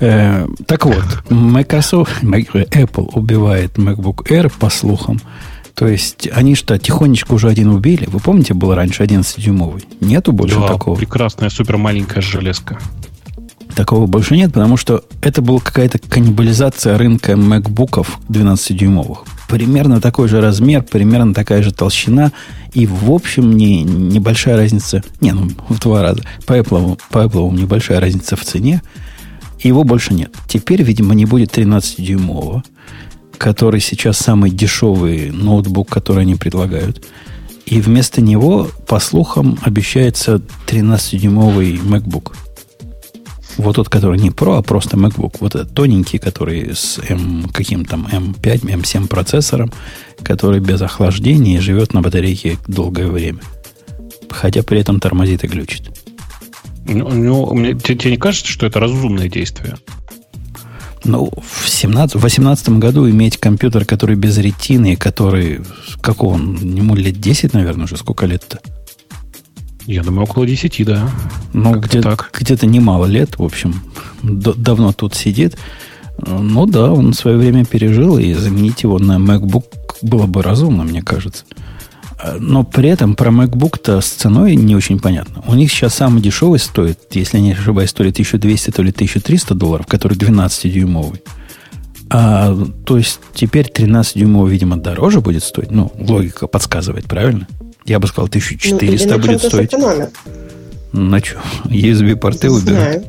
Э, 0.00 0.46
так 0.66 0.86
вот, 0.86 1.04
Microsoft, 1.30 2.22
Apple 2.22 3.10
убивает 3.14 3.78
MacBook 3.78 4.28
Air, 4.28 4.50
по 4.58 4.70
слухам. 4.70 5.20
То 5.74 5.86
есть 5.86 6.28
они 6.32 6.56
что, 6.56 6.76
тихонечко 6.78 7.34
уже 7.34 7.48
один 7.48 7.68
убили? 7.68 8.06
Вы 8.08 8.18
помните, 8.18 8.54
был 8.54 8.74
раньше 8.74 9.04
11-дюймовый? 9.04 9.84
Нету 10.00 10.32
больше 10.32 10.58
да, 10.58 10.66
такого? 10.66 10.96
прекрасная 10.96 11.50
супер 11.50 11.76
маленькая 11.76 12.20
железка. 12.20 12.78
Такого 13.78 14.06
больше 14.06 14.34
нет, 14.36 14.52
потому 14.52 14.76
что 14.76 15.04
это 15.22 15.40
была 15.40 15.60
какая-то 15.60 16.00
каннибализация 16.00 16.98
рынка 16.98 17.36
макбуков 17.36 18.18
12-дюймовых. 18.28 19.18
Примерно 19.48 20.00
такой 20.00 20.26
же 20.26 20.40
размер, 20.40 20.82
примерно 20.82 21.32
такая 21.32 21.62
же 21.62 21.72
толщина. 21.72 22.32
И, 22.72 22.88
в 22.88 23.08
общем, 23.12 23.52
не, 23.52 23.84
небольшая 23.84 24.56
разница. 24.56 25.04
Не, 25.20 25.30
ну, 25.30 25.48
в 25.68 25.78
два 25.78 26.02
раза. 26.02 26.24
По 26.44 26.58
Apple, 26.58 26.98
по 27.10 27.18
Apple 27.18 27.54
небольшая 27.54 28.00
разница 28.00 28.34
в 28.34 28.42
цене. 28.42 28.82
Его 29.60 29.84
больше 29.84 30.12
нет. 30.12 30.34
Теперь, 30.48 30.82
видимо, 30.82 31.14
не 31.14 31.24
будет 31.24 31.56
13-дюймового, 31.56 32.64
который 33.36 33.78
сейчас 33.78 34.18
самый 34.18 34.50
дешевый 34.50 35.30
ноутбук, 35.30 35.88
который 35.88 36.22
они 36.22 36.34
предлагают. 36.34 37.06
И 37.64 37.80
вместо 37.80 38.22
него, 38.22 38.72
по 38.88 38.98
слухам, 38.98 39.56
обещается 39.62 40.42
13-дюймовый 40.66 41.76
MacBook– 41.76 42.32
вот 43.58 43.76
тот, 43.76 43.88
который 43.88 44.18
не 44.18 44.30
Pro, 44.30 44.56
а 44.56 44.62
просто 44.62 44.96
MacBook. 44.96 45.36
Вот 45.40 45.54
этот 45.54 45.74
тоненький, 45.74 46.18
который 46.18 46.74
с 46.74 46.98
M, 47.08 47.48
каким 47.52 47.84
там 47.84 48.06
M5, 48.10 48.60
M7 48.62 49.08
процессором, 49.08 49.72
который 50.22 50.60
без 50.60 50.80
охлаждения 50.80 51.58
и 51.58 51.60
живет 51.60 51.92
на 51.92 52.00
батарейке 52.00 52.56
долгое 52.66 53.08
время. 53.08 53.40
Хотя 54.30 54.62
при 54.62 54.80
этом 54.80 55.00
тормозит 55.00 55.44
и 55.44 55.48
глючит. 55.48 55.90
Ну, 56.86 57.08
ну 57.10 57.52
мне, 57.54 57.74
тебе, 57.74 57.96
тебе 57.96 58.10
не 58.12 58.16
кажется, 58.16 58.46
что 58.46 58.66
это 58.66 58.80
разумное 58.80 59.28
действие? 59.28 59.76
Ну, 61.04 61.30
в 61.42 61.68
17, 61.68 62.16
18 62.16 62.68
году 62.70 63.08
иметь 63.08 63.36
компьютер, 63.38 63.84
который 63.84 64.16
без 64.16 64.38
ретины, 64.38 64.96
который, 64.96 65.60
как 66.00 66.22
он, 66.22 66.56
ему 66.74 66.94
лет 66.94 67.20
10, 67.20 67.54
наверное, 67.54 67.84
уже 67.84 67.96
сколько 67.96 68.26
лет-то? 68.26 68.60
Я 69.88 70.02
думаю, 70.02 70.24
около 70.24 70.46
10, 70.46 70.84
да. 70.84 71.08
Ну, 71.54 71.80
где, 71.80 72.02
так. 72.02 72.30
где-то 72.38 72.66
немало 72.66 73.06
лет, 73.06 73.38
в 73.38 73.42
общем, 73.42 73.74
д- 74.22 74.52
давно 74.54 74.92
тут 74.92 75.14
сидит. 75.14 75.56
Ну 76.18 76.66
да, 76.66 76.92
он 76.92 77.14
свое 77.14 77.38
время 77.38 77.64
пережил, 77.64 78.18
и 78.18 78.34
заменить 78.34 78.82
его 78.82 78.98
на 78.98 79.16
MacBook 79.16 79.64
было 80.02 80.26
бы 80.26 80.42
разумно, 80.42 80.84
мне 80.84 81.00
кажется. 81.00 81.44
Но 82.38 82.64
при 82.64 82.90
этом 82.90 83.14
про 83.14 83.30
MacBook-то 83.30 84.02
с 84.02 84.08
ценой 84.10 84.56
не 84.56 84.76
очень 84.76 85.00
понятно. 85.00 85.42
У 85.46 85.54
них 85.54 85.72
сейчас 85.72 85.94
самый 85.94 86.20
дешевый 86.20 86.58
стоит, 86.58 86.98
если 87.12 87.38
не 87.38 87.52
ошибаюсь, 87.52 87.94
то 87.94 88.02
ли 88.02 88.10
1200, 88.10 88.70
то 88.70 88.82
ли 88.82 88.90
1300 88.90 89.54
долларов, 89.54 89.86
который 89.86 90.18
12-дюймовый. 90.18 91.22
А, 92.10 92.54
то 92.84 92.98
есть 92.98 93.20
теперь 93.32 93.72
13-дюймовый, 93.74 94.50
видимо, 94.50 94.76
дороже 94.76 95.22
будет 95.22 95.44
стоить. 95.44 95.70
Ну, 95.70 95.90
логика 95.98 96.46
подсказывает, 96.46 97.06
правильно? 97.06 97.48
Я 97.88 97.98
бы 97.98 98.06
сказал, 98.06 98.28
1400 98.28 99.08
ну, 99.08 99.18
будет 99.18 99.42
стоить. 99.42 99.70
Сэкономят. 99.70 100.10
На 100.92 101.18
что? 101.18 101.38
USB-порты 101.64 102.50
уберут? 102.50 103.04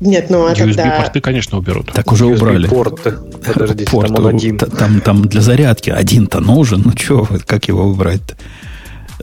Нет, 0.00 0.30
ну 0.30 0.46
а 0.46 0.52
USB-порты, 0.52 1.20
конечно, 1.20 1.58
уберут. 1.58 1.92
Так 1.92 2.10
уже 2.12 2.26
убрали. 2.26 2.66
Порты. 2.66 3.12
Подождите, 3.46 3.90
Порт, 3.90 4.08
там 4.08 4.16
он 4.24 4.34
один. 4.34 4.58
Там, 4.58 5.00
там 5.00 5.28
для 5.28 5.40
зарядки 5.40 5.90
один-то 5.90 6.40
нужен. 6.40 6.82
Ну 6.84 6.92
что, 6.96 7.28
как 7.46 7.68
его 7.68 7.84
убрать-то? 7.84 8.34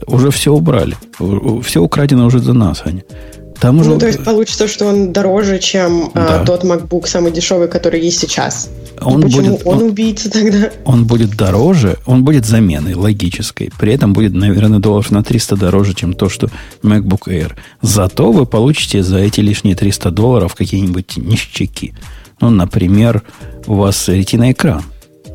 Уже 0.06 0.30
все 0.30 0.52
убрали. 0.52 0.96
Все 1.62 1.80
украдено 1.80 2.26
уже 2.26 2.38
за 2.38 2.54
нас, 2.54 2.82
Аня. 2.86 3.02
Там 3.60 3.78
уже... 3.78 3.90
Ну, 3.90 3.98
то 3.98 4.06
есть 4.06 4.24
получится, 4.24 4.66
что 4.68 4.86
он 4.86 5.12
дороже, 5.12 5.58
чем 5.58 6.10
а, 6.14 6.26
да. 6.26 6.40
а, 6.40 6.44
тот 6.44 6.64
MacBook 6.64 7.06
самый 7.06 7.30
дешевый, 7.30 7.68
который 7.68 8.00
есть 8.00 8.18
сейчас. 8.18 8.70
Он 9.00 9.20
почему 9.20 9.42
будет, 9.42 9.66
он, 9.66 9.76
он 9.76 9.82
убийца 9.90 10.30
тогда? 10.30 10.70
Он 10.84 11.06
будет 11.06 11.36
дороже, 11.36 11.98
он 12.06 12.24
будет 12.24 12.46
заменой 12.46 12.94
логической. 12.94 13.70
При 13.78 13.92
этом 13.92 14.12
будет, 14.12 14.32
наверное, 14.32 14.78
долларов 14.78 15.10
на 15.10 15.22
300 15.22 15.56
дороже, 15.56 15.94
чем 15.94 16.14
то, 16.14 16.28
что 16.28 16.48
MacBook 16.82 17.28
Air. 17.28 17.52
Зато 17.82 18.32
вы 18.32 18.46
получите 18.46 19.02
за 19.02 19.18
эти 19.18 19.40
лишние 19.40 19.76
300 19.76 20.10
долларов 20.10 20.54
какие-нибудь 20.54 21.18
ништяки. 21.18 21.94
Ну, 22.40 22.48
например, 22.48 23.22
у 23.66 23.74
вас 23.74 24.08
ретина-экран. 24.08 24.82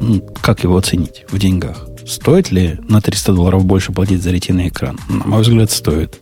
Ну, 0.02 0.22
как 0.42 0.64
его 0.64 0.78
оценить 0.78 1.26
в 1.30 1.38
деньгах? 1.38 1.88
Стоит 2.08 2.52
ли 2.52 2.80
на 2.88 3.02
300 3.02 3.34
долларов 3.34 3.66
больше 3.66 3.92
платить 3.92 4.22
за 4.22 4.32
ретина 4.32 4.68
экран? 4.68 5.00
На 5.10 5.26
мой 5.26 5.42
взгляд, 5.42 5.72
стоит. 5.72 6.20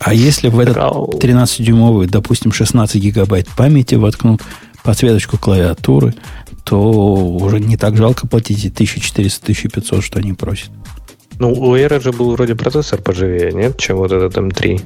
А 0.00 0.14
если 0.14 0.48
в 0.48 0.58
этот 0.58 0.76
13-дюймовый, 0.76 2.06
допустим, 2.06 2.52
16 2.52 3.00
гигабайт 3.00 3.48
памяти 3.48 3.96
воткнут 3.96 4.42
подсветочку 4.82 5.38
клавиатуры, 5.38 6.14
то 6.64 6.80
уже 6.80 7.60
не 7.60 7.76
так 7.76 7.96
жалко 7.96 8.26
платить 8.26 8.64
1400-1500, 8.66 10.02
что 10.02 10.18
они 10.18 10.34
просят. 10.34 10.70
Ну, 11.38 11.52
у 11.52 11.76
Air 11.76 12.02
же 12.02 12.12
был 12.12 12.32
вроде 12.32 12.54
процессор 12.54 13.00
поживее, 13.00 13.52
нет, 13.52 13.78
чем 13.78 13.96
вот 13.98 14.12
этот 14.12 14.36
M3. 14.36 14.80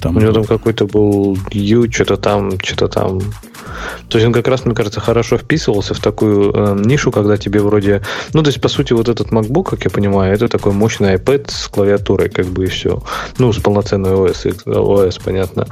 Там 0.00 0.16
у 0.16 0.20
него 0.20 0.32
там 0.32 0.44
какой-то 0.44 0.86
был 0.86 1.38
U, 1.52 1.90
что-то 1.90 2.16
там, 2.16 2.58
что-то 2.60 2.88
там. 2.88 3.20
То 4.08 4.18
есть 4.18 4.26
он 4.26 4.32
как 4.32 4.48
раз, 4.48 4.64
мне 4.64 4.74
кажется, 4.74 5.00
хорошо 5.00 5.38
вписывался 5.38 5.94
в 5.94 6.00
такую 6.00 6.52
э, 6.52 6.82
нишу, 6.84 7.10
когда 7.10 7.36
тебе 7.36 7.60
вроде... 7.60 8.02
Ну, 8.34 8.42
то 8.42 8.48
есть, 8.48 8.60
по 8.60 8.68
сути, 8.68 8.92
вот 8.92 9.08
этот 9.08 9.28
MacBook, 9.28 9.70
как 9.70 9.84
я 9.84 9.90
понимаю, 9.90 10.34
это 10.34 10.48
такой 10.48 10.72
мощный 10.72 11.14
iPad 11.14 11.50
с 11.50 11.68
клавиатурой, 11.68 12.28
как 12.28 12.46
бы 12.46 12.64
и 12.64 12.66
все. 12.66 13.02
Ну, 13.38 13.52
с 13.52 13.58
полноценной 13.58 14.10
OS, 14.10 14.64
OS 14.64 15.20
понятно. 15.24 15.66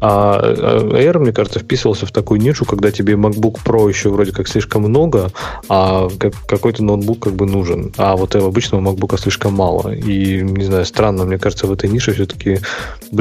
А, 0.00 0.40
а 0.42 0.78
Air, 0.94 1.18
мне 1.18 1.32
кажется, 1.32 1.60
вписывался 1.60 2.06
в 2.06 2.12
такую 2.12 2.40
нишу, 2.40 2.64
когда 2.64 2.90
тебе 2.90 3.14
MacBook 3.14 3.58
Pro 3.64 3.88
еще 3.88 4.08
вроде 4.08 4.32
как 4.32 4.48
слишком 4.48 4.82
много, 4.82 5.30
а 5.68 6.08
как, 6.18 6.34
какой-то 6.46 6.82
ноутбук 6.82 7.20
как 7.20 7.34
бы 7.34 7.46
нужен. 7.46 7.92
А 7.98 8.16
вот 8.16 8.34
обычного 8.34 8.80
MacBook 8.82 9.20
слишком 9.20 9.54
мало. 9.54 9.92
И, 9.94 10.42
не 10.42 10.64
знаю, 10.64 10.86
странно, 10.86 11.24
мне 11.24 11.38
кажется, 11.38 11.66
в 11.66 11.72
этой 11.72 11.90
нише 11.90 12.12
все-таки 12.12 12.60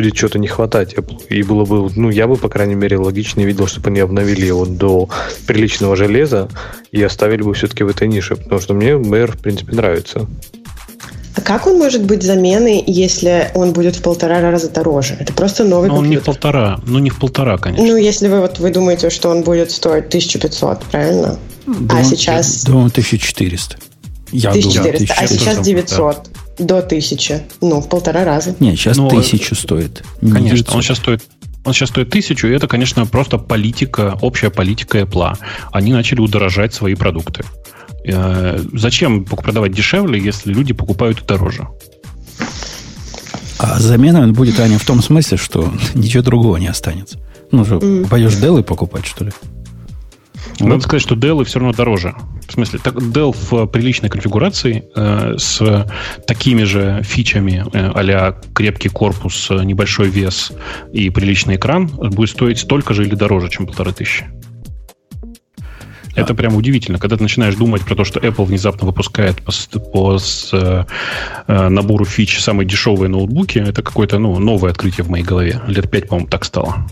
будет 0.06 0.18
что-то 0.18 0.40
не 0.40 0.48
хватать. 0.48 0.95
И 1.30 1.44
было 1.44 1.65
бы, 1.65 1.90
ну, 1.95 2.10
я 2.10 2.27
бы, 2.27 2.36
по 2.36 2.49
крайней 2.49 2.76
мере, 2.76 2.98
логичнее 2.98 3.48
видел, 3.48 3.68
чтобы 3.68 3.90
они 3.90 3.99
обновили 3.99 4.45
его 4.45 4.65
до 4.65 5.10
приличного 5.48 5.95
железа 5.95 6.48
и 6.91 7.02
оставили 7.02 7.41
бы 7.41 7.53
все-таки 7.53 7.84
в 7.84 7.90
этой 7.90 8.07
нише, 8.07 8.36
потому 8.36 8.61
что 8.61 8.73
мне 8.73 8.98
Мэр, 8.98 9.32
в 9.32 9.40
принципе, 9.40 9.73
нравится. 9.73 10.27
А 11.36 11.41
как 11.41 11.68
он 11.68 11.77
может 11.77 12.03
быть 12.03 12.23
заменой, 12.23 12.84
если 12.86 13.52
он 13.56 13.73
будет 13.73 13.95
в 13.95 14.02
полтора 14.02 14.40
раза 14.40 14.69
дороже? 14.69 15.18
Это 15.19 15.34
просто 15.34 15.64
новый 15.64 15.90
Но 15.90 15.95
компьютер. 15.95 16.06
он 16.06 16.10
не 16.10 16.18
в 16.18 16.23
полтора, 16.23 16.80
ну 16.86 16.99
не 16.99 17.10
в 17.10 17.19
полтора, 17.19 17.57
конечно. 17.57 17.86
Ну, 17.86 17.98
если 17.98 18.30
вы 18.30 18.40
вот 18.40 18.60
вы 18.60 18.72
думаете, 18.72 19.10
что 19.10 19.30
он 19.30 19.41
будет 19.41 19.72
стоить 19.72 20.06
1500, 20.06 20.84
правильно? 20.84 21.38
Думаю, 21.65 21.90
а 21.91 22.03
сейчас... 22.03 22.64
Думаю, 22.64 22.88
1400. 22.88 23.77
Я 24.32 24.49
1400, 24.52 24.82
думаю, 24.82 25.07
а 25.18 25.27
сейчас 25.27 25.60
900. 25.60 26.23
Да 26.23 26.44
до 26.57 26.82
тысячи. 26.82 27.41
Ну, 27.61 27.82
в 27.82 27.90
полтора 27.90 28.23
раза. 28.23 28.56
Нет, 28.60 28.77
сейчас 28.77 28.98
Но, 28.98 29.10
тысячу 29.10 29.56
стоит. 29.56 30.03
Конечно, 30.22 30.57
900. 30.57 30.76
он 30.76 30.82
сейчас 30.82 30.98
стоит 30.98 31.23
он 31.65 31.73
сейчас 31.73 31.90
стоит 31.90 32.11
тысячу, 32.11 32.48
и 32.48 32.52
это, 32.52 32.68
конечно, 32.68 33.06
просто 33.07 33.40
политика, 33.40 34.18
общая 34.22 34.52
политика 34.52 34.99
Apple. 34.99 35.36
Они 35.72 35.91
начали 35.91 36.19
удорожать 36.19 36.76
свои 36.76 36.94
продукты. 36.94 37.44
Э, 38.07 38.64
зачем 38.73 39.26
продавать 39.26 39.72
дешевле, 39.73 40.19
если 40.19 40.53
люди 40.53 40.73
покупают 40.73 41.26
дороже? 41.26 41.68
А 43.57 43.80
замена 43.80 44.27
будет, 44.27 44.60
Аня, 44.60 44.77
в 44.77 44.86
том 44.86 45.02
смысле, 45.02 45.38
что 45.38 45.73
ничего 45.95 46.22
другого 46.22 46.57
не 46.57 46.68
останется. 46.68 47.19
Ну, 47.52 47.65
же, 47.65 47.76
mm. 47.76 48.10
пойдешь 48.10 48.34
Dell 48.34 48.61
покупать, 48.61 49.07
что 49.07 49.26
ли? 49.26 49.32
Надо 50.60 50.82
сказать, 50.82 51.02
что 51.02 51.15
Dell 51.15 51.44
все 51.44 51.60
равно 51.60 51.73
дороже. 51.73 52.15
В 52.48 52.53
смысле, 52.53 52.80
так, 52.82 52.95
Dell 52.95 53.36
в 53.49 53.68
приличной 53.68 54.10
конфигурации 54.10 54.86
э, 54.95 55.36
с 55.38 55.88
такими 56.27 56.64
же 56.64 57.02
фичами 57.03 57.65
э, 57.73 57.91
а 57.94 58.41
крепкий 58.53 58.90
корпус, 58.90 59.49
небольшой 59.49 60.10
вес 60.10 60.52
и 60.94 61.10
приличный 61.10 61.56
экран 61.56 61.88
будет 61.88 62.30
стоить 62.30 62.60
столько 62.60 62.94
же 62.94 63.03
или 63.03 63.15
дороже, 63.15 63.49
чем 63.49 63.65
полторы 63.65 63.91
тысячи. 63.91 64.26
Это 66.15 66.34
прям 66.34 66.56
удивительно, 66.56 66.98
когда 66.98 67.18
ты 67.18 67.23
начинаешь 67.23 67.56
думать 67.56 67.82
про 67.84 67.95
то, 67.95 68.06
что 68.06 68.19
Apple 68.19 68.45
внезапно 68.45 68.88
выпускает 68.88 69.41
по, 69.41 69.52
по 69.80 70.18
с, 70.18 70.49
э, 70.53 70.86
э, 71.48 71.69
набору 71.69 72.06
фич 72.06 72.40
самые 72.40 72.65
дешевые 72.65 73.10
ноутбуки. 73.10 73.60
Это 73.60 73.84
какое-то 73.84 74.18
ну, 74.18 74.40
новое 74.40 74.72
открытие 74.72 75.03
в 75.03 75.10
моей 75.10 75.26
голове. 75.26 75.61
Лет 75.68 75.91
пять, 75.91 76.07
по-моему, 76.07 76.30
так 76.30 76.45
стало. 76.45 76.88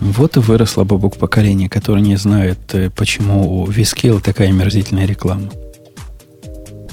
Вот 0.00 0.36
и 0.36 0.40
выросло 0.40 0.84
бабук 0.84 1.16
поколение, 1.16 1.68
которое 1.68 2.00
не 2.00 2.16
знает, 2.16 2.58
э, 2.72 2.90
почему 2.90 3.62
у 3.62 3.66
Viscale 3.66 4.20
такая 4.20 4.52
мерзительная 4.52 5.06
реклама. 5.06 5.50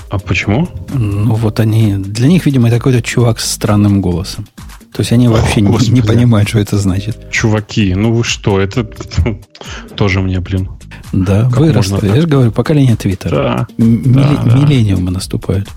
А 0.10 0.20
почему? 0.20 0.68
Ну, 0.94 1.36
вот 1.36 1.60
они... 1.60 1.96
Для 1.98 2.28
них, 2.28 2.46
видимо, 2.46 2.68
это 2.68 2.78
какой-то 2.78 3.02
чувак 3.02 3.40
с 3.40 3.52
странным 3.52 4.02
голосом. 4.02 4.48
То 4.94 5.02
есть 5.02 5.12
они 5.12 5.28
вообще 5.28 5.60
О, 5.60 5.78
не, 5.78 5.90
не 5.90 6.02
понимают, 6.02 6.48
что 6.48 6.60
это 6.60 6.78
значит. 6.78 7.30
Чуваки, 7.30 7.94
ну 7.96 8.14
вы 8.14 8.24
что, 8.24 8.62
это 8.62 8.90
тоже 9.96 10.22
мне, 10.22 10.40
блин. 10.40 10.70
Да, 11.12 11.50
как 11.50 11.58
выросло. 11.58 12.00
Я 12.02 12.22
же 12.22 12.28
говорю, 12.28 12.52
поколение 12.52 12.96
Твиттера. 12.96 13.36
Да, 13.36 13.68
Милли, 13.78 14.14
да, 14.14 14.44
да. 14.46 14.56
Миллениумы 14.56 15.12
наступают. 15.12 15.68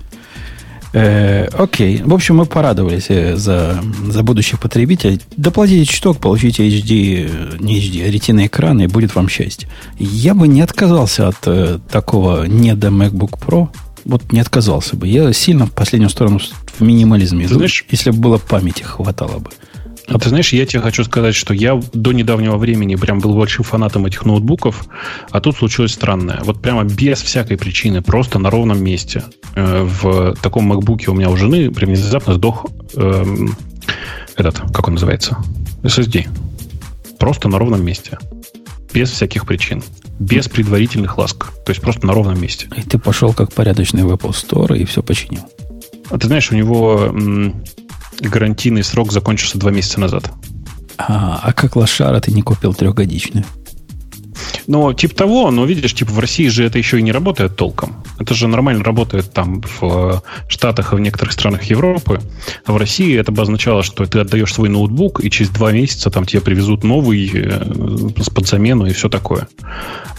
Э, 0.93 1.45
окей. 1.53 2.01
В 2.03 2.13
общем, 2.13 2.37
мы 2.37 2.45
порадовались 2.45 3.09
э, 3.09 3.35
за, 3.35 3.79
за 4.07 4.23
будущих 4.23 4.59
потребителей. 4.59 5.21
Доплатите 5.37 5.85
чуток, 5.85 6.17
получите 6.17 6.67
HD, 6.67 7.59
не 7.59 7.79
HD, 7.79 8.07
а 8.07 8.11
ретина 8.11 8.47
экрана, 8.47 8.83
и 8.83 8.87
будет 8.87 9.15
вам 9.15 9.29
счастье. 9.29 9.69
Я 9.97 10.33
бы 10.33 10.47
не 10.47 10.61
отказался 10.61 11.27
от 11.27 11.37
э, 11.45 11.79
такого 11.91 12.45
не 12.45 12.75
до 12.75 12.87
MacBook 12.87 13.39
Pro. 13.39 13.69
Вот 14.05 14.31
не 14.31 14.39
отказался 14.39 14.95
бы. 14.95 15.07
Я 15.07 15.31
сильно 15.33 15.67
в 15.67 15.71
последнюю 15.71 16.09
сторону 16.09 16.39
в 16.39 16.81
минимализме. 16.81 17.47
Знаешь, 17.47 17.85
если 17.89 18.11
бы 18.11 18.17
было 18.17 18.37
памяти, 18.37 18.83
хватало 18.83 19.39
бы. 19.39 19.51
А 20.11 20.17
ты 20.17 20.29
знаешь, 20.29 20.51
я 20.53 20.65
тебе 20.65 20.81
хочу 20.81 21.03
сказать, 21.03 21.35
что 21.35 21.53
я 21.53 21.79
до 21.93 22.11
недавнего 22.13 22.57
времени 22.57 22.95
прям 22.95 23.19
был 23.19 23.35
большим 23.35 23.63
фанатом 23.63 24.05
этих 24.05 24.25
ноутбуков, 24.25 24.85
а 25.29 25.39
тут 25.39 25.57
случилось 25.57 25.93
странное. 25.93 26.39
Вот 26.43 26.61
прямо 26.61 26.83
без 26.83 27.21
всякой 27.21 27.57
причины, 27.57 28.01
просто 28.01 28.39
на 28.39 28.49
ровном 28.49 28.83
месте. 28.83 29.23
Э, 29.55 29.83
в 29.83 30.35
таком 30.41 30.65
макбуке 30.65 31.11
у 31.11 31.13
меня 31.13 31.29
у 31.29 31.35
жены 31.35 31.69
прям 31.69 31.89
внезапно 31.89 32.33
сдох 32.33 32.65
э, 32.95 33.25
этот, 34.35 34.61
как 34.73 34.87
он 34.87 34.95
называется? 34.95 35.37
SSD. 35.83 36.27
Просто 37.19 37.47
на 37.47 37.59
ровном 37.59 37.83
месте. 37.85 38.17
Без 38.93 39.11
всяких 39.11 39.45
причин. 39.45 39.83
Без 40.17 40.47
предварительных 40.47 41.17
ласк. 41.17 41.51
То 41.65 41.69
есть 41.69 41.81
просто 41.81 42.07
на 42.07 42.13
ровном 42.13 42.41
месте. 42.41 42.67
И 42.75 42.81
ты 42.81 42.97
пошел 42.97 43.33
как 43.33 43.53
порядочный 43.53 44.03
в 44.03 44.11
Apple 44.11 44.31
Store 44.31 44.75
и 44.75 44.85
все 44.85 45.03
починил. 45.03 45.41
А 46.09 46.17
ты 46.17 46.27
знаешь, 46.27 46.51
у 46.51 46.55
него 46.55 47.13
гарантийный 48.21 48.83
срок 48.83 49.11
закончился 49.11 49.57
два 49.57 49.71
месяца 49.71 49.99
назад. 49.99 50.31
А, 50.97 51.39
а 51.43 51.53
как 51.53 51.75
лошара 51.75 52.19
ты 52.19 52.31
не 52.31 52.41
купил 52.41 52.73
трехгодичную? 52.73 53.45
Ну, 54.67 54.93
типа 54.93 55.15
того, 55.15 55.51
но 55.51 55.65
видишь, 55.65 55.93
типа 55.93 56.11
в 56.11 56.19
России 56.19 56.47
же 56.47 56.63
это 56.63 56.77
еще 56.77 56.99
и 56.99 57.01
не 57.01 57.11
работает 57.11 57.55
толком. 57.55 58.03
Это 58.19 58.33
же 58.33 58.47
нормально 58.47 58.83
работает 58.83 59.33
там 59.33 59.61
в 59.61 59.83
э, 59.83 60.47
Штатах 60.47 60.93
и 60.93 60.95
в 60.95 60.99
некоторых 60.99 61.33
странах 61.33 61.63
Европы. 61.63 62.19
А 62.65 62.73
в 62.73 62.77
России 62.77 63.17
это 63.17 63.31
бы 63.31 63.41
означало, 63.41 63.81
что 63.81 64.05
ты 64.05 64.19
отдаешь 64.19 64.53
свой 64.53 64.69
ноутбук, 64.69 65.23
и 65.23 65.31
через 65.31 65.49
два 65.49 65.71
месяца 65.71 66.09
там 66.11 66.25
тебе 66.25 66.41
привезут 66.41 66.83
новый 66.83 67.31
э, 67.33 68.09
под 68.33 68.47
замену 68.47 68.85
и 68.85 68.93
все 68.93 69.09
такое. 69.09 69.47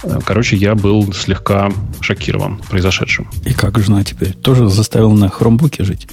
Э, 0.03 0.19
короче, 0.25 0.57
я 0.57 0.75
был 0.75 1.13
слегка 1.13 1.71
шокирован 2.01 2.61
произошедшим. 2.69 3.31
И 3.45 3.53
как 3.53 3.79
жена 3.79 4.03
теперь? 4.03 4.33
Тоже 4.33 4.69
заставил 4.69 5.13
на 5.13 5.29
хромбуке 5.29 5.85
жить? 5.85 6.09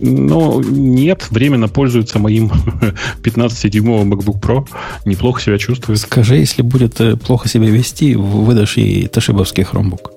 Ну, 0.00 0.60
нет, 0.60 1.28
временно 1.30 1.68
пользуется 1.68 2.18
моим 2.18 2.50
15-дюймовым 3.22 4.12
MacBook 4.12 4.40
Pro. 4.40 4.68
Неплохо 5.04 5.40
себя 5.40 5.58
чувствует. 5.58 6.00
Скажи, 6.00 6.36
если 6.36 6.62
будет 6.62 7.00
э, 7.00 7.16
плохо 7.16 7.48
себя 7.48 7.66
вести, 7.66 8.14
выдашь 8.14 8.76
ей 8.76 9.06
ташибовский 9.06 9.64
хромбук. 9.64 10.10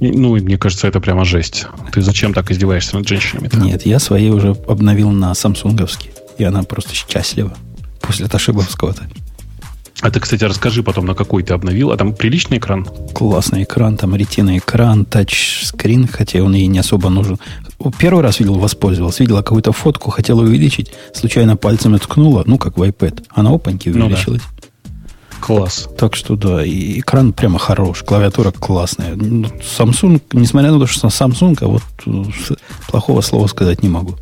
Ну, 0.00 0.36
мне 0.36 0.58
кажется, 0.58 0.88
это 0.88 1.00
прямо 1.00 1.24
жесть. 1.24 1.66
Ты 1.92 2.02
зачем 2.02 2.34
так 2.34 2.50
издеваешься 2.50 2.96
над 2.96 3.08
женщинами? 3.08 3.48
-то? 3.48 3.60
Нет, 3.60 3.86
я 3.86 3.98
своей 3.98 4.30
уже 4.30 4.56
обновил 4.68 5.10
на 5.10 5.34
самсунговский. 5.34 6.10
И 6.38 6.44
она 6.44 6.62
просто 6.64 6.94
счастлива 6.94 7.54
после 8.00 8.26
ташибовского-то. 8.26 9.02
А 10.00 10.10
ты, 10.10 10.20
кстати, 10.20 10.44
расскажи 10.44 10.82
потом, 10.82 11.06
на 11.06 11.14
какой 11.14 11.42
ты 11.42 11.54
обновил. 11.54 11.92
А 11.92 11.96
там 11.96 12.14
приличный 12.14 12.58
экран? 12.58 12.86
Классный 13.14 13.62
экран, 13.62 13.96
там 13.96 14.14
ретина 14.14 14.58
экран, 14.58 15.04
тачскрин, 15.04 16.08
хотя 16.08 16.42
он 16.42 16.54
ей 16.54 16.66
не 16.66 16.78
особо 16.78 17.08
нужен. 17.08 17.38
Первый 17.98 18.22
раз 18.22 18.40
видел, 18.40 18.54
воспользовался, 18.58 19.22
видела 19.22 19.42
какую-то 19.42 19.72
фотку, 19.72 20.10
хотела 20.10 20.42
увеличить, 20.42 20.92
случайно 21.12 21.56
пальцем 21.56 21.98
ткнула, 21.98 22.42
ну, 22.46 22.58
как 22.58 22.76
в 22.76 22.82
iPad. 22.82 23.24
Она 23.30 23.50
опаньки 23.50 23.88
увеличилась. 23.88 24.42
Ну, 24.42 24.48
да. 24.60 24.64
Класс. 25.40 25.88
Так 25.98 26.16
что 26.16 26.36
да, 26.36 26.64
и 26.64 27.00
экран 27.00 27.34
прямо 27.34 27.58
хорош, 27.58 28.02
клавиатура 28.02 28.50
классная. 28.50 29.14
Ну, 29.14 29.46
Samsung, 29.78 30.20
несмотря 30.32 30.72
на 30.72 30.78
то, 30.78 30.86
что 30.86 31.08
Samsung, 31.08 31.58
а 31.60 31.66
вот 31.66 31.82
э, 32.06 32.54
плохого 32.88 33.20
слова 33.20 33.46
сказать 33.46 33.82
не 33.82 33.90
могу. 33.90 34.16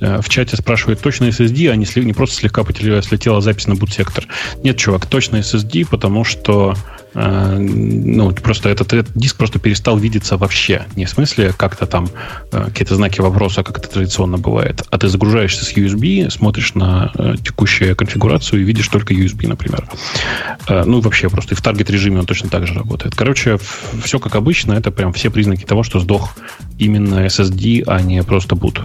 Э, 0.00 0.20
в 0.20 0.28
чате 0.28 0.56
спрашивают, 0.56 1.00
точно 1.00 1.26
SSD, 1.26 1.70
а 1.70 1.76
не, 1.76 1.86
не 2.04 2.12
просто 2.12 2.36
слегка 2.36 2.64
слетела 2.64 3.40
запись 3.40 3.66
на 3.66 3.74
бут-сектор. 3.74 4.26
Нет, 4.62 4.76
чувак, 4.76 5.06
точно 5.06 5.36
SSD, 5.36 5.86
потому 5.88 6.24
что 6.24 6.74
ну, 7.14 8.32
просто 8.32 8.68
этот, 8.68 8.92
этот 8.92 9.16
диск 9.16 9.36
просто 9.36 9.58
перестал 9.58 9.98
видеться 9.98 10.36
вообще. 10.36 10.86
Не 10.96 11.04
в 11.04 11.10
смысле 11.10 11.52
как-то 11.56 11.86
там 11.86 12.08
э, 12.50 12.64
какие-то 12.66 12.96
знаки 12.96 13.20
вопроса, 13.20 13.62
как 13.62 13.78
это 13.78 13.88
традиционно 13.88 14.38
бывает, 14.38 14.82
а 14.90 14.98
ты 14.98 15.08
загружаешься 15.08 15.64
с 15.64 15.72
USB, 15.72 16.28
смотришь 16.30 16.74
на 16.74 17.12
э, 17.14 17.34
текущую 17.42 17.94
конфигурацию 17.96 18.62
и 18.62 18.64
видишь 18.64 18.88
только 18.88 19.14
USB, 19.14 19.46
например. 19.46 19.88
Ну, 20.68 21.00
вообще 21.00 21.28
просто 21.28 21.54
и 21.54 21.56
в 21.56 21.62
таргет 21.62 21.90
режиме 21.90 22.20
он 22.20 22.26
точно 22.26 22.48
так 22.48 22.66
же 22.66 22.74
работает. 22.74 23.14
Короче, 23.14 23.58
все 24.02 24.18
как 24.18 24.34
обычно, 24.34 24.72
это 24.72 24.90
прям 24.90 25.12
все 25.12 25.30
признаки 25.30 25.64
того, 25.64 25.82
что 25.82 26.00
сдох 26.00 26.34
именно 26.78 27.26
SSD, 27.26 27.84
а 27.86 28.00
не 28.00 28.22
просто 28.22 28.56
boot. 28.56 28.80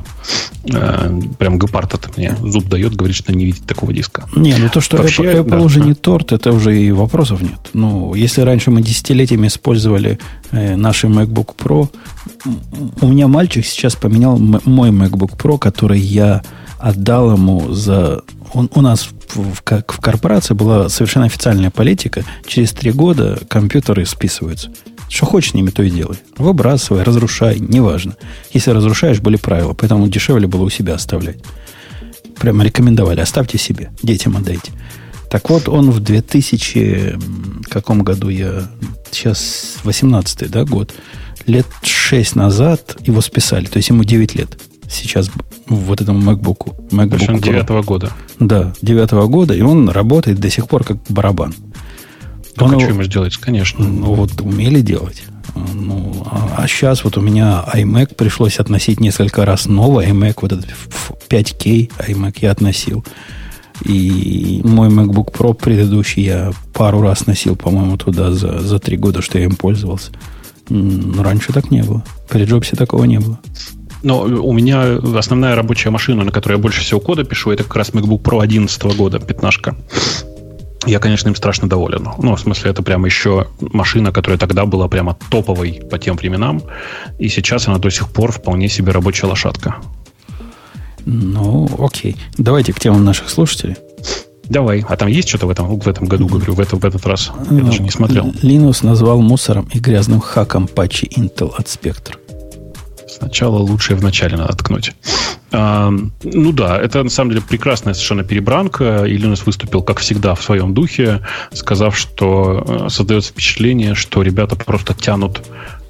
Прям 1.37 1.57
гепард 1.57 1.93
от 1.93 2.17
мне 2.17 2.35
зуб 2.41 2.65
дает, 2.65 2.95
говорит, 2.95 3.15
что 3.15 3.33
не 3.33 3.45
видит 3.45 3.65
такого 3.65 3.93
диска. 3.93 4.25
Не, 4.35 4.55
ну 4.57 4.69
то, 4.69 4.81
что 4.81 4.97
Вообще, 4.97 5.23
Apple, 5.23 5.43
Apple 5.43 5.49
да. 5.49 5.59
уже 5.59 5.79
не 5.79 5.93
торт, 5.93 6.31
это 6.31 6.51
уже 6.51 6.79
и 6.79 6.91
вопросов 6.91 7.41
нет. 7.41 7.59
Ну, 7.73 8.13
если 8.19 8.41
раньше 8.41 8.71
мы 8.71 8.81
десятилетиями 8.81 9.47
использовали 9.47 10.19
э, 10.51 10.75
наши 10.75 11.07
MacBook 11.07 11.55
Pro, 11.55 11.89
у 13.01 13.07
меня 13.07 13.27
мальчик 13.27 13.65
сейчас 13.65 13.95
поменял 13.95 14.37
мой 14.37 14.89
MacBook 14.89 15.37
Pro, 15.37 15.57
который 15.57 15.99
я 15.99 16.43
отдал 16.77 17.33
ему 17.33 17.71
за... 17.73 18.21
Он, 18.53 18.69
у 18.73 18.81
нас 18.81 19.09
в, 19.35 19.61
как 19.63 19.91
в 19.91 19.99
корпорации 19.99 20.53
была 20.53 20.89
совершенно 20.89 21.25
официальная 21.25 21.69
политика. 21.69 22.23
Через 22.47 22.71
три 22.71 22.91
года 22.91 23.39
компьютеры 23.47 24.05
списываются. 24.05 24.71
Что 25.09 25.25
хочешь 25.25 25.51
с 25.51 25.53
ними, 25.53 25.69
то 25.71 25.83
и 25.83 25.89
делай. 25.89 26.17
Выбрасывай, 26.37 27.03
разрушай, 27.03 27.59
неважно. 27.59 28.15
Если 28.53 28.71
разрушаешь, 28.71 29.19
были 29.19 29.37
правила, 29.37 29.73
поэтому 29.73 30.07
дешевле 30.07 30.47
было 30.47 30.63
у 30.63 30.69
себя 30.69 30.95
оставлять. 30.95 31.37
Прямо 32.39 32.63
рекомендовали, 32.63 33.19
оставьте 33.19 33.57
себе, 33.57 33.91
детям 34.01 34.37
отдайте. 34.37 34.71
Так 35.29 35.49
вот, 35.49 35.69
он 35.69 35.91
в 35.91 35.99
2000 35.99 37.17
каком 37.69 38.03
году 38.03 38.29
я... 38.29 38.67
Сейчас 39.11 39.77
18-й, 39.83 40.49
да, 40.49 40.65
год. 40.65 40.93
Лет 41.45 41.65
6 41.81 42.35
назад 42.35 42.97
его 43.01 43.21
списали. 43.21 43.65
То 43.65 43.77
есть 43.77 43.89
ему 43.89 44.03
9 44.03 44.35
лет. 44.35 44.59
Сейчас 44.89 45.31
вот 45.67 46.01
этому 46.01 46.19
MacBook. 46.19 46.89
MacBook 46.91 47.41
9 47.41 47.85
года. 47.85 48.11
Да, 48.39 48.73
9 48.81 49.11
года. 49.29 49.53
И 49.53 49.61
он 49.61 49.89
работает 49.89 50.39
до 50.39 50.49
сих 50.49 50.67
пор 50.67 50.83
как 50.83 50.97
барабан. 51.09 51.53
Ну, 52.57 52.65
он, 52.65 52.75
а 52.75 52.79
что 52.79 52.89
ему 52.89 53.03
сделать, 53.03 53.37
конечно. 53.37 53.85
Ну, 53.85 54.13
вот 54.13 54.41
умели 54.41 54.81
делать. 54.81 55.23
Ну, 55.73 56.23
а, 56.25 56.55
а 56.57 56.67
сейчас 56.67 57.03
вот 57.03 57.17
у 57.17 57.21
меня 57.21 57.63
iMac 57.73 58.15
пришлось 58.15 58.59
относить 58.59 58.99
несколько 58.99 59.45
раз 59.45 59.65
новый 59.65 60.07
iMac, 60.07 60.39
вот 60.41 60.51
этот 60.53 60.67
5K 61.29 61.91
iMac 62.07 62.37
я 62.41 62.51
относил. 62.51 63.03
И 63.85 64.61
мой 64.63 64.89
MacBook 64.89 65.31
Pro 65.31 65.53
предыдущий 65.53 66.23
я 66.23 66.51
пару 66.73 67.01
раз 67.01 67.27
носил, 67.27 67.55
по-моему, 67.55 67.97
туда 67.97 68.31
за, 68.31 68.59
за 68.59 68.79
три 68.79 68.97
года, 68.97 69.21
что 69.21 69.37
я 69.37 69.45
им 69.45 69.55
пользовался. 69.55 70.11
Но 70.69 71.23
раньше 71.23 71.53
так 71.53 71.71
не 71.71 71.81
было. 71.81 72.03
При 72.29 72.45
Джобсе 72.45 72.75
такого 72.75 73.05
не 73.05 73.19
было. 73.19 73.39
Но 74.03 74.21
у 74.21 74.53
меня 74.53 74.97
основная 75.17 75.55
рабочая 75.55 75.89
машина, 75.89 76.23
на 76.23 76.31
которой 76.31 76.53
я 76.53 76.59
больше 76.59 76.81
всего 76.81 76.99
кода 76.99 77.23
пишу, 77.23 77.51
это 77.51 77.63
как 77.63 77.75
раз 77.75 77.89
MacBook 77.89 78.21
Pro 78.21 78.41
11 78.41 78.81
года, 78.95 79.19
пятнашка. 79.19 79.75
Я, 80.85 80.99
конечно, 80.99 81.27
им 81.27 81.35
страшно 81.35 81.67
доволен. 81.67 82.07
Ну, 82.17 82.35
в 82.35 82.39
смысле, 82.39 82.71
это 82.71 82.81
прямо 82.81 83.05
еще 83.05 83.47
машина, 83.59 84.13
которая 84.13 84.39
тогда 84.39 84.65
была 84.65 84.87
прямо 84.87 85.17
топовой 85.29 85.81
по 85.91 85.99
тем 85.99 86.15
временам. 86.15 86.61
И 87.19 87.27
сейчас 87.27 87.67
она 87.67 87.79
до 87.79 87.89
сих 87.89 88.09
пор 88.09 88.31
вполне 88.31 88.69
себе 88.69 88.93
рабочая 88.93 89.27
лошадка. 89.27 89.75
Ну, 91.11 91.67
окей. 91.79 92.15
Давайте 92.37 92.71
к 92.71 92.79
темам 92.79 93.03
наших 93.03 93.29
слушателей. 93.29 93.77
Давай. 94.43 94.85
А 94.87 94.95
там 94.95 95.07
есть 95.07 95.27
что-то 95.27 95.47
в 95.47 95.49
этом, 95.49 95.79
в 95.79 95.87
этом 95.87 96.07
году, 96.07 96.27
говорю, 96.27 96.53
в, 96.53 96.59
этом, 96.59 96.79
в 96.79 96.85
этот 96.85 97.05
раз? 97.07 97.31
Я 97.49 97.57
ну, 97.57 97.65
даже 97.65 97.81
не 97.81 97.89
смотрел. 97.89 98.27
Linux 98.43 98.85
назвал 98.85 99.19
мусором 99.21 99.67
и 99.73 99.79
грязным 99.79 100.19
хаком 100.19 100.67
патчи 100.67 101.05
Intel 101.05 101.51
от 101.55 101.65
Spectre. 101.65 102.15
Сначала 103.07 103.57
лучше 103.57 103.95
в 103.95 104.03
начале 104.03 104.37
надо 104.37 104.55
ткнуть. 104.55 104.93
А, 105.51 105.91
ну 106.23 106.51
да, 106.51 106.79
это 106.79 107.03
на 107.03 107.09
самом 107.09 107.31
деле 107.31 107.43
прекрасная 107.47 107.93
совершенно 107.93 108.23
перебранка. 108.23 109.05
И 109.05 109.17
Linux 109.17 109.43
выступил, 109.45 109.81
как 109.81 109.99
всегда, 109.99 110.35
в 110.35 110.43
своем 110.43 110.73
духе, 110.73 111.21
сказав, 111.53 111.97
что 111.97 112.63
э, 112.85 112.89
создается 112.89 113.31
впечатление, 113.31 113.95
что 113.95 114.21
ребята 114.21 114.55
просто 114.55 114.93
тянут 114.93 115.41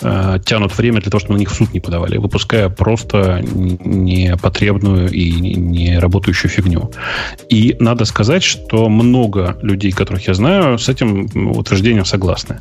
э, 0.02 0.40
тянут 0.46 0.78
время 0.78 1.02
для 1.02 1.12
того, 1.12 1.20
чтобы 1.20 1.34
на 1.36 1.40
них 1.40 1.52
в 1.52 1.56
суд 1.56 1.74
не 1.74 1.80
подавали, 1.80 2.18
выпуская 2.18 2.70
просто 2.70 3.42
непотребную 3.44 5.12
и 5.12 5.32
не 5.32 6.00
работающую 6.00 6.50
фигню. 6.50 6.92
И 7.50 7.76
надо 7.80 8.06
сказать, 8.06 8.44
что 8.44 8.88
много 8.90 9.58
людей, 9.62 9.92
которых 9.92 10.28
я 10.28 10.34
знаю, 10.34 10.80
с 10.80 10.88
этим 10.88 11.28
утверждением 11.58 12.06
согласны. 12.06 12.60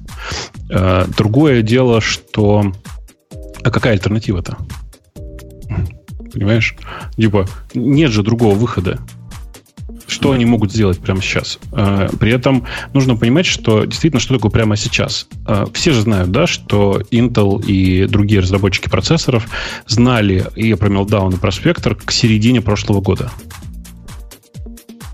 Э, 0.70 1.05
другое 1.16 1.62
дело, 1.62 2.01
что... 2.01 2.73
А 3.62 3.70
какая 3.70 3.95
альтернатива-то? 3.95 4.57
Понимаешь? 6.39 6.77
Типа, 7.16 7.48
нет 7.74 8.12
же 8.12 8.23
другого 8.23 8.55
выхода. 8.55 9.01
Что 10.06 10.31
они 10.31 10.44
могут 10.44 10.73
сделать 10.73 11.01
прямо 11.01 11.20
сейчас? 11.20 11.59
А, 11.73 12.09
при 12.20 12.31
этом 12.31 12.65
нужно 12.94 13.16
понимать, 13.16 13.44
что 13.44 13.85
действительно, 13.85 14.20
что 14.20 14.35
такое 14.35 14.52
прямо 14.52 14.77
сейчас. 14.77 15.27
А, 15.44 15.66
все 15.74 15.90
же 15.90 16.02
знают, 16.02 16.31
да, 16.31 16.47
что 16.47 17.02
Intel 17.10 17.60
и 17.66 18.06
другие 18.06 18.40
разработчики 18.40 18.89
процессоров 18.89 19.48
знали 19.89 20.47
и 20.55 20.74
про 20.74 20.89
Meltdown, 20.89 21.35
и 21.35 21.39
про 21.39 21.51
Spectre 21.51 21.97
к 21.97 22.12
середине 22.12 22.60
прошлого 22.60 23.01
года. 23.01 23.32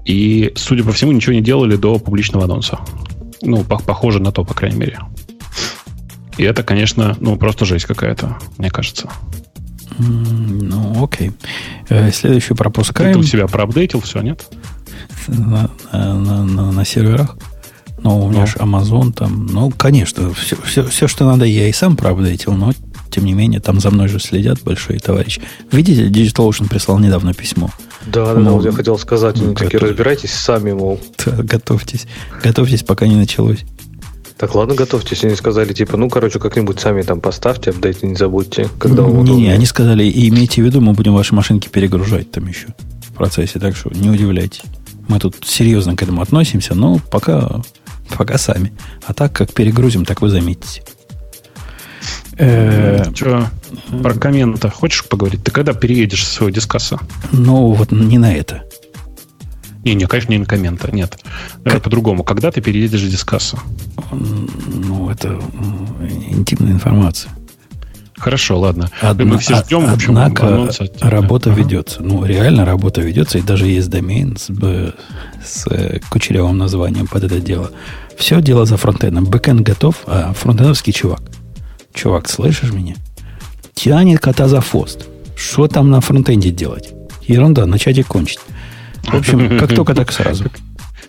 И, 0.04 0.52
судя 0.56 0.84
по 0.84 0.92
всему, 0.92 1.12
ничего 1.12 1.32
не 1.32 1.40
делали 1.40 1.76
до 1.76 1.98
публичного 1.98 2.44
анонса. 2.44 2.80
Ну, 3.40 3.64
похоже 3.64 4.20
на 4.20 4.30
то, 4.30 4.44
по 4.44 4.52
крайней 4.52 4.76
мере. 4.76 4.98
И 6.36 6.42
это, 6.42 6.62
конечно, 6.62 7.16
ну, 7.18 7.36
просто 7.36 7.64
жесть 7.64 7.86
какая-то, 7.86 8.36
мне 8.58 8.68
кажется. 8.68 9.08
Ну, 9.98 11.04
окей. 11.04 11.32
Э, 11.88 12.10
следующий 12.10 12.54
пропускаем. 12.54 13.14
Ты 13.14 13.18
у 13.18 13.22
себя 13.22 13.46
проапдейтил 13.46 14.00
все, 14.00 14.20
нет? 14.20 14.44
на, 15.28 15.70
на, 15.92 16.44
на, 16.44 16.72
на 16.72 16.84
серверах. 16.84 17.36
Но 17.98 18.20
у 18.20 18.28
меня 18.28 18.40
ну. 18.40 18.46
же 18.46 18.56
Amazon 18.56 19.12
там. 19.12 19.46
Ну, 19.46 19.70
конечно, 19.70 20.32
все, 20.34 20.56
все, 20.62 20.84
все, 20.84 21.08
что 21.08 21.24
надо, 21.24 21.44
я 21.46 21.68
и 21.68 21.72
сам 21.72 21.96
проапдейтил, 21.96 22.52
но 22.52 22.72
тем 23.10 23.24
не 23.24 23.32
менее, 23.32 23.60
там 23.60 23.80
за 23.80 23.90
мной 23.90 24.08
же 24.08 24.18
следят 24.18 24.60
большие 24.62 24.98
товарищи. 24.98 25.40
Видите, 25.70 26.08
DigitalOcean 26.08 26.68
прислал 26.68 26.98
недавно 26.98 27.32
письмо. 27.32 27.70
Да, 28.06 28.34
да, 28.34 28.40
мол, 28.40 28.56
вот 28.56 28.64
я 28.64 28.72
хотел 28.72 28.98
сказать, 28.98 29.40
они 29.40 29.54
такие, 29.54 29.78
разбирайтесь 29.78 30.32
сами, 30.32 30.72
мол. 30.72 31.00
Да, 31.24 31.42
готовьтесь. 31.42 32.06
Готовьтесь, 32.42 32.82
пока 32.82 33.06
не 33.06 33.16
началось. 33.16 33.64
Так, 34.36 34.54
ладно, 34.54 34.74
готовьтесь. 34.74 35.24
Они 35.24 35.36
сказали, 35.36 35.72
типа, 35.72 35.96
ну, 35.96 36.10
короче, 36.10 36.38
как-нибудь 36.40 36.80
сами 36.80 37.02
там 37.02 37.20
поставьте, 37.20 37.70
апдейт 37.70 38.02
не 38.02 38.16
забудьте, 38.16 38.68
когда 38.78 39.04
Не, 39.04 39.36
не, 39.36 39.50
они 39.50 39.64
сказали, 39.64 40.10
имейте 40.10 40.60
в 40.60 40.64
виду, 40.64 40.80
мы 40.80 40.92
будем 40.92 41.14
ваши 41.14 41.34
машинки 41.34 41.68
перегружать 41.68 42.30
там 42.32 42.46
еще 42.48 42.68
в 43.02 43.12
процессе, 43.12 43.60
так 43.60 43.76
что 43.76 43.90
не 43.90 44.10
удивляйтесь. 44.10 44.62
Мы 45.06 45.20
тут 45.20 45.36
серьезно 45.44 45.94
к 45.96 46.02
этому 46.02 46.20
относимся, 46.20 46.74
но 46.74 46.98
пока, 47.10 47.62
пока 48.16 48.38
сами. 48.38 48.72
А 49.06 49.14
так, 49.14 49.32
как 49.32 49.52
перегрузим, 49.52 50.04
так 50.04 50.20
вы 50.20 50.30
заметите. 50.30 50.82
Э, 52.36 53.04
Че, 53.14 53.50
про 54.02 54.14
комменты 54.14 54.68
хочешь 54.68 55.04
поговорить? 55.04 55.44
Ты 55.44 55.52
когда 55.52 55.72
переедешь 55.72 56.24
со 56.26 56.34
своего 56.34 56.50
дискаса? 56.50 56.98
Ну, 57.30 57.72
вот 57.72 57.92
не 57.92 58.18
на 58.18 58.34
это. 58.34 58.64
Не, 59.84 59.94
не, 59.94 60.06
конечно, 60.06 60.32
не 60.32 60.38
на 60.38 60.46
коммента, 60.46 60.90
нет. 60.90 61.18
Как... 61.64 61.82
По-другому. 61.82 62.24
Когда 62.24 62.50
ты 62.50 62.60
переедешь 62.60 63.02
с 63.02 63.10
дискаса? 63.10 63.58
Ну, 64.10 65.10
это 65.10 65.38
интимная 66.30 66.72
информация. 66.72 67.30
Хорошо, 68.16 68.58
ладно. 68.58 68.90
Одна, 69.02 69.24
Мы 69.24 69.38
все 69.38 69.56
ждем, 69.56 69.86
в 69.86 69.92
общем, 69.92 70.16
Однако 70.16 70.70
работа 71.00 71.50
ага. 71.50 71.60
ведется. 71.60 72.02
Ну, 72.02 72.24
реально 72.24 72.64
работа 72.64 73.02
ведется, 73.02 73.38
и 73.38 73.42
даже 73.42 73.66
есть 73.66 73.90
домен 73.90 74.38
с, 74.38 74.46
с 75.44 75.66
э, 75.66 76.00
кучерявым 76.08 76.56
названием 76.56 77.06
под 77.06 77.24
это 77.24 77.40
дело. 77.40 77.70
Все 78.16 78.40
дело 78.40 78.64
за 78.64 78.76
фронтендом. 78.78 79.26
Бэкэнд 79.26 79.60
готов, 79.60 79.96
а 80.06 80.32
фронтендовский 80.32 80.92
чувак. 80.92 81.20
Чувак, 81.92 82.30
слышишь 82.30 82.72
меня? 82.72 82.94
Тянет 83.74 84.20
кота 84.20 84.48
за 84.48 84.60
хвост. 84.60 85.06
Что 85.36 85.66
там 85.68 85.90
на 85.90 86.00
фронтенде 86.00 86.50
делать? 86.50 86.94
Ерунда, 87.26 87.66
начать 87.66 87.98
и 87.98 88.02
кончить. 88.02 88.40
В 89.06 89.14
общем, 89.14 89.58
как 89.58 89.74
только 89.74 89.94
так 89.94 90.12
сразу 90.12 90.44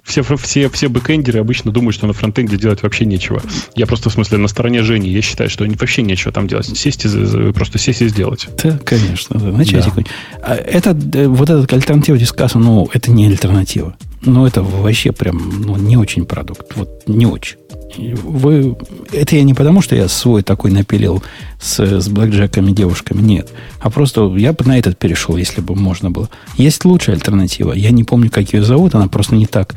все, 0.05 0.21
все, 0.21 0.69
все 0.69 0.87
бэкэндеры 0.87 1.39
обычно 1.39 1.71
думают, 1.71 1.95
что 1.95 2.07
на 2.07 2.13
фронтенде 2.13 2.57
делать 2.57 2.83
вообще 2.83 3.05
нечего. 3.05 3.41
Я 3.75 3.87
просто, 3.87 4.09
в 4.09 4.13
смысле, 4.13 4.37
на 4.37 4.47
стороне 4.47 4.83
Жени. 4.83 5.09
Я 5.09 5.21
считаю, 5.21 5.49
что 5.49 5.65
вообще 5.65 6.03
нечего 6.03 6.31
там 6.31 6.47
делать. 6.47 6.65
Сесть 6.77 7.05
и, 7.05 7.51
просто 7.51 7.79
сесть 7.79 8.01
и 8.01 8.07
сделать. 8.07 8.47
Да, 8.63 8.77
конечно. 8.77 9.39
Да. 9.39 9.51
Начать 9.51 9.85
да. 9.85 10.03
А 10.43 10.55
это, 10.55 10.91
э, 10.91 11.27
вот 11.27 11.49
этот 11.49 11.73
альтернатива 11.73 12.17
дискаса, 12.17 12.59
ну, 12.59 12.87
это 12.93 13.11
не 13.11 13.25
альтернатива. 13.25 13.95
Ну, 14.21 14.45
это 14.45 14.61
вообще 14.61 15.11
прям 15.11 15.63
ну, 15.65 15.75
не 15.75 15.97
очень 15.97 16.25
продукт. 16.25 16.75
Вот 16.75 17.03
не 17.07 17.25
очень. 17.25 17.57
Вы, 17.97 18.75
это 19.11 19.35
я 19.35 19.43
не 19.43 19.53
потому, 19.53 19.81
что 19.81 19.95
я 19.95 20.07
свой 20.07 20.43
такой 20.43 20.71
напилил 20.71 21.23
с, 21.59 21.79
с 21.79 22.07
блэкджеками 22.07 22.71
девушками. 22.71 23.21
Нет. 23.21 23.51
А 23.79 23.89
просто 23.89 24.33
я 24.37 24.53
бы 24.53 24.65
на 24.65 24.77
этот 24.77 24.97
перешел, 24.97 25.37
если 25.37 25.61
бы 25.61 25.75
можно 25.75 26.11
было. 26.11 26.29
Есть 26.57 26.85
лучшая 26.85 27.15
альтернатива. 27.15 27.73
Я 27.73 27.91
не 27.91 28.03
помню, 28.03 28.29
как 28.29 28.53
ее 28.53 28.63
зовут. 28.63 28.95
Она 28.95 29.07
просто 29.07 29.35
не 29.35 29.45
так 29.45 29.75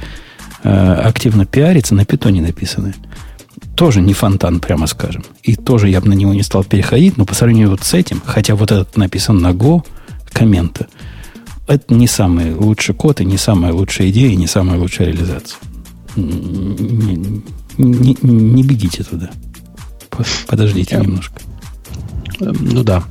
э, 0.63 0.71
активно 0.71 1.47
пиарится. 1.47 1.95
На 1.95 2.05
питоне 2.05 2.43
написаны. 2.43 2.95
Тоже 3.75 4.01
не 4.01 4.13
фонтан, 4.13 4.61
прямо 4.61 4.87
скажем. 4.87 5.25
И 5.43 5.55
тоже 5.55 5.89
я 5.89 6.01
бы 6.01 6.09
на 6.09 6.15
него 6.15 6.35
не 6.35 6.43
стал 6.43 6.65
переходить. 6.65 7.17
Но 7.17 7.25
по 7.25 7.35
сравнению 7.35 7.71
вот 7.71 7.83
с 7.83 7.95
этим, 7.95 8.23
хотя 8.25 8.55
вот 8.55 8.73
этот 8.73 8.97
написан 8.97 9.39
на 9.39 9.51
Go, 9.53 9.85
комменты, 10.33 10.87
это 11.67 11.93
не 11.93 12.07
самый 12.07 12.55
лучший 12.55 12.95
код 12.95 13.21
и 13.21 13.25
не 13.25 13.37
самая 13.37 13.73
лучшая 13.73 14.09
идея, 14.09 14.31
и 14.31 14.37
не 14.37 14.47
самая 14.47 14.79
лучшая 14.79 15.09
реализация. 15.09 15.59
Не, 17.79 18.17
не, 18.23 18.63
бегите 18.63 19.05
туда. 19.05 19.31
Подождите 20.47 20.97
немножко. 20.97 21.41
Эм, 22.41 22.57
ну 22.61 22.83
да. 22.83 23.05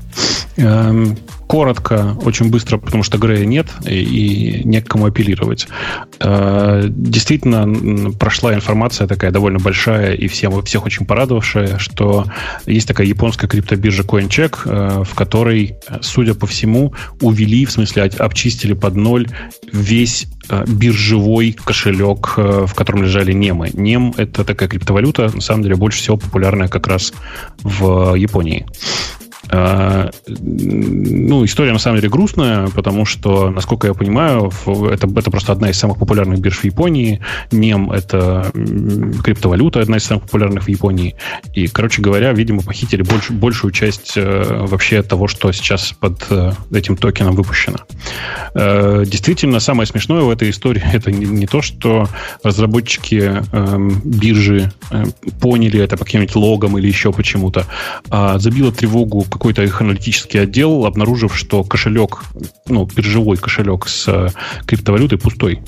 Эм, 0.57 1.17
коротко, 1.47 2.17
очень 2.23 2.49
быстро, 2.49 2.77
потому 2.77 3.03
что 3.03 3.17
Грея 3.17 3.45
нет 3.45 3.67
и, 3.87 4.61
не 4.65 4.81
к 4.81 4.87
кому 4.87 5.05
апеллировать. 5.05 5.67
Э, 6.19 6.83
действительно, 6.89 8.11
прошла 8.11 8.53
информация 8.53 9.07
такая 9.07 9.31
довольно 9.31 9.59
большая 9.59 10.13
и 10.13 10.27
всем, 10.27 10.61
всех 10.63 10.85
очень 10.85 11.05
порадовавшая, 11.05 11.77
что 11.77 12.25
есть 12.65 12.87
такая 12.87 13.07
японская 13.07 13.49
криптобиржа 13.49 14.03
CoinCheck, 14.03 14.57
э, 14.65 15.03
в 15.03 15.15
которой, 15.15 15.75
судя 16.01 16.33
по 16.33 16.45
всему, 16.47 16.93
увели, 17.21 17.65
в 17.65 17.71
смысле 17.71 18.03
обчистили 18.03 18.73
под 18.73 18.95
ноль 18.95 19.27
весь 19.71 20.23
э, 20.23 20.36
биржевой 20.67 21.51
кошелек, 21.53 22.37
в 22.37 22.73
котором 22.73 23.03
лежали 23.03 23.33
немы. 23.33 23.69
Нем— 23.73 24.13
это 24.17 24.43
такая 24.43 24.69
криптовалюта, 24.69 25.31
на 25.33 25.41
самом 25.41 25.63
деле, 25.63 25.75
больше 25.75 25.99
всего 25.99 26.17
популярная 26.17 26.67
как 26.67 26.87
раз 26.87 27.13
в 27.63 28.15
Японии. 28.15 28.65
А, 29.49 30.09
ну, 30.27 31.45
история 31.45 31.71
на 31.71 31.79
самом 31.79 31.97
деле 31.97 32.09
грустная, 32.09 32.67
потому 32.67 33.05
что, 33.05 33.49
насколько 33.49 33.87
я 33.87 33.93
понимаю, 33.93 34.51
это, 34.91 35.07
это 35.07 35.31
просто 35.31 35.51
одна 35.51 35.69
из 35.69 35.77
самых 35.77 35.97
популярных 35.97 36.39
бирж 36.39 36.59
в 36.59 36.65
Японии. 36.65 37.21
Нем— 37.51 37.91
это 37.93 38.51
криптовалюта, 39.23 39.81
одна 39.81 39.97
из 39.97 40.03
самых 40.03 40.23
популярных 40.25 40.65
в 40.65 40.67
Японии. 40.67 41.15
И, 41.53 41.67
короче 41.67 42.01
говоря, 42.01 42.33
видимо, 42.33 42.61
похитили 42.61 43.03
больш, 43.03 43.29
большую 43.29 43.71
часть 43.71 44.13
э, 44.15 44.65
вообще 44.65 45.01
того, 45.01 45.27
что 45.27 45.51
сейчас 45.51 45.93
под 45.93 46.25
э, 46.29 46.51
этим 46.71 46.97
токеном 46.97 47.35
выпущено. 47.35 47.77
Э, 48.53 49.03
действительно, 49.05 49.59
самое 49.59 49.87
смешное 49.87 50.23
в 50.23 50.29
этой 50.29 50.49
истории— 50.49 50.83
это 50.93 51.11
не, 51.11 51.47
то, 51.47 51.61
что 51.61 52.07
разработчики 52.43 53.43
э, 53.51 53.77
биржи 54.03 54.71
поняли 55.39 55.79
это 55.79 55.97
по 55.97 56.05
каким-нибудь 56.05 56.35
логам 56.35 56.77
или 56.77 56.87
еще 56.87 57.13
почему-то, 57.13 57.65
а 58.09 58.39
забило 58.39 58.71
тревогу 58.71 59.25
какой-то 59.37 59.63
их 59.63 59.81
аналитический 59.81 60.41
отдел, 60.41 60.85
обнаружив, 60.85 61.37
что 61.37 61.63
кошелек, 61.63 62.23
ну, 62.67 62.85
биржевой 62.85 63.37
кошелек 63.37 63.87
с 63.87 64.07
э, 64.07 64.29
криптовалютой 64.65 65.19
пустой. 65.19 65.61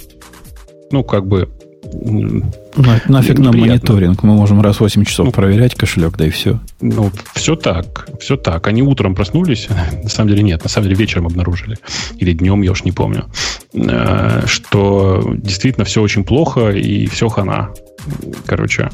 Ну, 0.92 1.04
как 1.04 1.28
бы 1.28 1.50
на, 1.94 3.02
нафиг 3.08 3.40
нам 3.40 3.58
мониторинг. 3.58 4.24
Мы 4.24 4.34
можем 4.34 4.62
раз 4.62 4.78
в 4.78 4.82
8 4.82 5.06
часов 5.06 5.28
ну, 5.28 5.32
проверять 5.32 5.76
кошелек, 5.76 6.18
да 6.18 6.26
и 6.26 6.30
все. 6.30 6.60
Ну, 6.82 7.12
все 7.36 7.56
так. 7.56 8.08
Все 8.20 8.38
так. 8.38 8.68
Они 8.68 8.82
утром 8.82 9.16
проснулись. 9.16 9.68
На 10.04 10.10
самом 10.10 10.30
деле 10.30 10.44
нет. 10.44 10.64
На 10.64 10.70
самом 10.70 10.90
деле 10.90 10.98
вечером 11.00 11.28
обнаружили. 11.28 11.78
Или 12.18 12.34
днем, 12.34 12.62
я 12.62 12.72
уж 12.72 12.84
не 12.84 12.92
помню. 12.92 13.26
Э, 13.74 14.44
что 14.46 15.34
действительно 15.36 15.86
все 15.86 16.02
очень 16.02 16.24
плохо 16.24 16.72
и 16.72 17.08
все 17.08 17.30
хана. 17.30 17.70
Короче, 18.46 18.90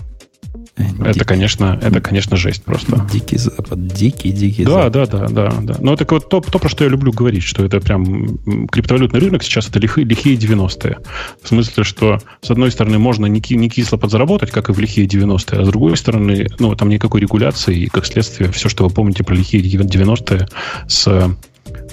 это, 0.78 1.24
конечно, 1.24 1.80
это, 1.82 2.02
конечно, 2.02 2.36
жесть 2.36 2.64
просто. 2.64 3.08
Дикий 3.12 3.38
Запад, 3.38 3.88
дикий, 3.88 4.32
дикий 4.32 4.66
да, 4.66 4.84
Запад. 4.84 4.92
Да, 4.92 5.06
да, 5.06 5.28
да, 5.28 5.54
да. 5.62 5.76
Но 5.80 5.94
это 5.94 6.06
вот 6.10 6.30
то, 6.30 6.42
то, 6.42 6.60
про 6.60 6.68
что 6.68 6.84
я 6.84 6.90
люблю 6.90 7.14
говорить, 7.14 7.44
что 7.44 7.64
это 7.64 7.80
прям 7.80 8.38
криптовалютный 8.68 9.20
рынок 9.20 9.44
сейчас 9.44 9.70
это 9.70 9.80
лихие, 9.80 10.06
лихие 10.06 10.36
90-е. 10.36 10.98
В 11.42 11.48
смысле, 11.48 11.84
что 11.84 12.20
с 12.42 12.52
одной 12.52 12.72
стороны 12.72 13.00
можно 13.00 13.26
не, 13.26 13.42
не 13.56 13.70
кисло 13.70 13.98
подзаработать, 13.98 14.52
как 14.52 14.70
и 14.70 14.74
в 14.74 14.80
лихие 14.80 15.08
90-е, 15.08 15.62
а 15.62 15.66
с 15.66 15.68
другой 15.70 15.96
стороны, 15.96 16.48
ну, 16.60 16.76
там 16.76 16.90
никакой 16.90 17.22
регуляции, 17.22 17.84
и 17.84 17.88
как 17.88 18.06
следствие, 18.06 18.52
все, 18.52 18.68
что 18.68 18.86
вы 18.86 18.94
помните 18.94 19.24
про 19.24 19.34
лихие 19.34 19.64
90-е 19.64 20.48
с 20.88 21.36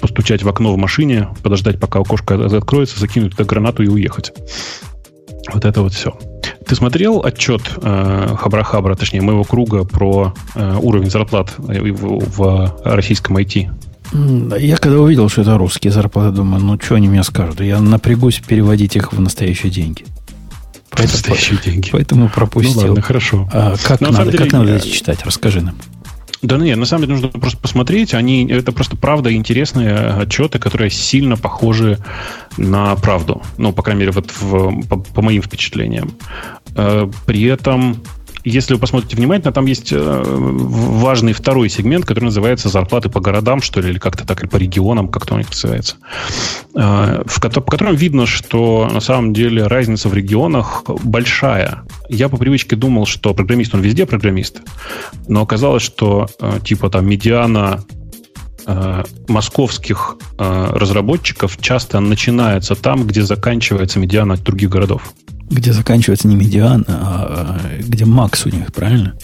постучать 0.01 0.43
в 0.43 0.49
окно 0.49 0.73
в 0.73 0.77
машине, 0.77 1.29
подождать, 1.41 1.79
пока 1.79 1.99
окошко 1.99 2.45
откроется, 2.45 2.99
закинуть 2.99 3.31
туда 3.31 3.45
гранату 3.45 3.83
и 3.83 3.87
уехать. 3.87 4.33
Вот 5.53 5.65
это 5.65 5.81
вот 5.81 5.93
все. 5.93 6.17
Ты 6.65 6.75
смотрел 6.75 7.23
отчет 7.23 7.61
э, 7.81 8.35
Хабра-Хабра, 8.39 8.95
точнее, 8.95 9.21
моего 9.21 9.43
круга 9.43 9.83
про 9.83 10.33
э, 10.55 10.77
уровень 10.81 11.09
зарплат 11.09 11.53
в, 11.57 12.37
в 12.37 12.81
российском 12.83 13.37
IT? 13.37 13.69
Я 14.59 14.77
когда 14.77 14.99
увидел, 14.99 15.27
что 15.29 15.41
это 15.41 15.57
русские 15.57 15.91
зарплаты, 15.91 16.35
думаю, 16.35 16.63
ну 16.63 16.79
что 16.79 16.95
они 16.95 17.07
мне 17.07 17.23
скажут? 17.23 17.61
Я 17.61 17.79
напрягусь 17.79 18.39
переводить 18.39 18.95
их 18.95 19.11
в 19.11 19.19
настоящие 19.19 19.71
деньги. 19.71 20.05
Поэтому, 20.91 21.13
настоящие 21.13 21.59
деньги. 21.59 21.89
Поэтому 21.91 22.29
пропустил. 22.29 22.81
Ну 22.81 22.87
ладно, 22.87 23.01
хорошо. 23.01 23.49
А 23.51 23.75
как 23.83 24.01
Но 24.01 24.11
надо, 24.11 24.25
деле, 24.25 24.37
как 24.37 24.51
надо 24.53 24.75
эти 24.75 24.87
читать? 24.87 25.25
Расскажи 25.25 25.61
нам. 25.61 25.75
Да 26.43 26.57
нет, 26.57 26.77
на 26.77 26.85
самом 26.85 27.03
деле 27.03 27.13
нужно 27.13 27.29
просто 27.39 27.59
посмотреть. 27.59 28.13
Они, 28.13 28.45
это 28.45 28.73
просто 28.73 28.97
правда 28.97 29.33
интересные 29.33 29.95
отчеты, 29.95 30.59
которые 30.59 30.89
сильно 30.89 31.37
похожи 31.37 31.97
на 32.57 32.95
правду. 32.97 33.41
Ну, 33.57 33.71
по 33.71 33.81
крайней 33.81 34.01
мере, 34.01 34.11
вот 34.11 34.31
в, 34.37 34.87
по, 34.87 34.97
по 34.97 35.21
моим 35.21 35.41
впечатлениям. 35.41 36.11
Э, 36.75 37.09
при 37.25 37.43
этом 37.43 38.03
если 38.43 38.73
вы 38.73 38.79
посмотрите 38.79 39.15
внимательно, 39.15 39.53
там 39.53 39.65
есть 39.65 39.93
э, 39.93 40.23
важный 40.25 41.33
второй 41.33 41.69
сегмент, 41.69 42.05
который 42.05 42.25
называется 42.25 42.67
зарплаты 42.67 43.09
по 43.09 43.21
городам, 43.21 43.61
что 43.61 43.79
ли, 43.79 43.89
или 43.89 43.99
как-то 43.99 44.27
так, 44.27 44.41
или 44.41 44.49
по 44.49 44.57
регионам, 44.57 45.07
как-то 45.07 45.35
у 45.35 45.37
них 45.37 45.49
называется. 45.49 45.95
Э, 46.75 47.23
в 47.25 47.39
по 47.39 47.71
котором 47.71 47.95
видно, 47.95 48.25
что 48.25 48.89
на 48.91 48.99
самом 48.99 49.33
деле 49.33 49.67
разница 49.67 50.09
в 50.09 50.13
регионах 50.13 50.83
большая. 51.03 51.83
Я 52.09 52.27
по 52.27 52.37
привычке 52.37 52.75
думал, 52.75 53.05
что 53.05 53.33
программист, 53.33 53.73
он 53.75 53.81
везде 53.81 54.05
программист, 54.05 54.61
но 55.27 55.41
оказалось, 55.41 55.83
что 55.83 56.27
э, 56.39 56.59
типа 56.63 56.89
там 56.89 57.07
медиана 57.07 57.83
московских 59.27 60.15
разработчиков 60.37 61.57
часто 61.59 61.99
начинается 61.99 62.75
там, 62.75 63.05
где 63.05 63.21
заканчивается 63.21 63.99
медиана 63.99 64.37
других 64.37 64.69
городов. 64.69 65.13
Где 65.49 65.73
заканчивается 65.73 66.27
не 66.27 66.35
медиан, 66.35 66.85
а 66.87 67.59
где 67.79 68.05
макс 68.05 68.45
у 68.45 68.49
них, 68.49 68.73
правильно? 68.73 69.15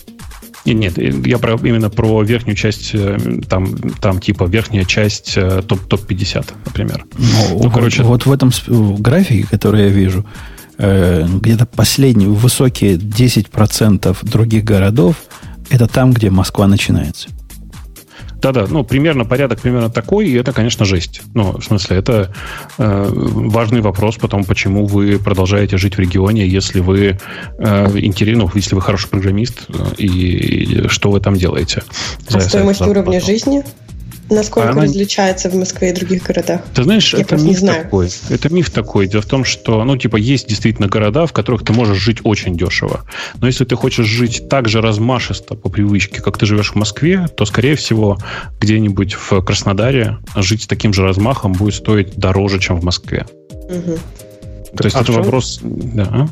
Нет, 0.66 0.98
нет, 0.98 1.26
я 1.26 1.38
про, 1.38 1.56
именно 1.56 1.90
про 1.90 2.22
верхнюю 2.22 2.56
часть, 2.56 2.92
э, 2.94 3.18
там, 3.48 3.76
там 3.94 4.20
типа 4.20 4.44
верхняя 4.44 4.84
часть 4.84 5.34
э, 5.36 5.62
топ, 5.66 5.80
топ-50, 5.88 6.54
например. 6.66 7.06
Ну, 7.18 7.26
ну 7.50 7.58
вот, 7.58 7.74
короче... 7.74 8.04
вот 8.04 8.26
в 8.26 8.32
этом 8.32 8.52
графике, 9.00 9.48
который 9.50 9.84
я 9.84 9.88
вижу, 9.88 10.26
э, 10.78 11.26
где-то 11.28 11.66
последние 11.66 12.30
высокие 12.30 12.96
10% 12.98 14.18
других 14.30 14.64
городов, 14.64 15.16
это 15.70 15.88
там, 15.88 16.12
где 16.12 16.30
Москва 16.30 16.68
начинается. 16.68 17.30
Да-да, 18.42 18.68
ну, 18.70 18.84
примерно 18.84 19.26
порядок 19.26 19.62
примерно 19.62 19.90
такой, 19.90 20.30
и 20.30 20.36
это, 20.36 20.54
конечно, 20.54 20.86
жесть. 20.86 21.22
Ну, 21.34 21.58
в 21.58 21.64
смысле, 21.64 21.98
это 21.98 22.34
э, 22.78 23.08
важный 23.12 23.82
вопрос 23.82 24.16
потом, 24.18 24.46
почему 24.46 24.86
вы 24.86 25.20
продолжаете 25.20 25.78
жить 25.78 25.96
в 25.96 26.00
регионе, 26.00 26.48
если 26.48 26.80
вы 26.80 27.18
э, 27.58 28.00
интересно, 28.00 28.44
ну, 28.46 28.52
если 28.56 28.76
вы 28.76 28.82
хороший 28.82 29.10
программист, 29.10 29.66
э, 29.68 29.74
и, 29.98 30.08
и 30.08 30.88
что 30.88 31.12
вы 31.12 31.20
там 31.20 31.36
делаете. 31.36 31.84
А 32.32 32.40
стоимость 32.40 32.82
уровня 32.82 33.20
жизни? 33.20 33.64
Насколько 34.30 34.72
она... 34.72 34.84
различается 34.84 35.50
в 35.50 35.56
Москве 35.56 35.90
и 35.90 35.94
других 35.94 36.24
городах? 36.24 36.62
Ты 36.74 36.84
знаешь, 36.84 37.14
Я 37.14 37.22
это 37.22 37.36
миф 37.36 37.46
не 37.46 37.56
знаю. 37.56 37.84
такой. 37.84 38.10
Это 38.30 38.54
миф 38.54 38.70
такой. 38.70 39.08
Дело 39.08 39.22
в 39.22 39.26
том, 39.26 39.44
что, 39.44 39.84
ну, 39.84 39.98
типа, 39.98 40.18
есть 40.18 40.48
действительно 40.48 40.88
города, 40.88 41.26
в 41.26 41.34
которых 41.34 41.64
ты 41.64 41.74
можешь 41.74 41.98
жить 41.98 42.20
очень 42.24 42.56
дешево. 42.56 43.06
Но 43.36 43.48
если 43.48 43.66
ты 43.66 43.76
хочешь 43.76 44.06
жить 44.06 44.48
так 44.50 44.70
же 44.70 44.82
размашисто 44.82 45.56
по 45.56 45.70
привычке, 45.70 46.22
как 46.22 46.38
ты 46.38 46.46
живешь 46.46 46.72
в 46.72 46.76
Москве, 46.76 47.28
то, 47.36 47.46
скорее 47.46 47.76
всего, 47.76 48.18
где-нибудь 48.60 49.14
в 49.14 49.42
Краснодаре 49.42 50.18
жить 50.36 50.64
с 50.64 50.68
таким 50.68 50.94
же 50.94 51.04
размахом 51.04 51.54
будет 51.54 51.76
стоить 51.76 52.16
дороже, 52.16 52.60
чем 52.60 52.80
в 52.80 52.84
Москве. 52.84 53.26
Угу. 53.50 53.98
То 54.78 54.84
есть 54.84 54.96
а 54.96 55.02
это 55.02 55.12
вопрос... 55.12 55.60
Да. 55.64 56.30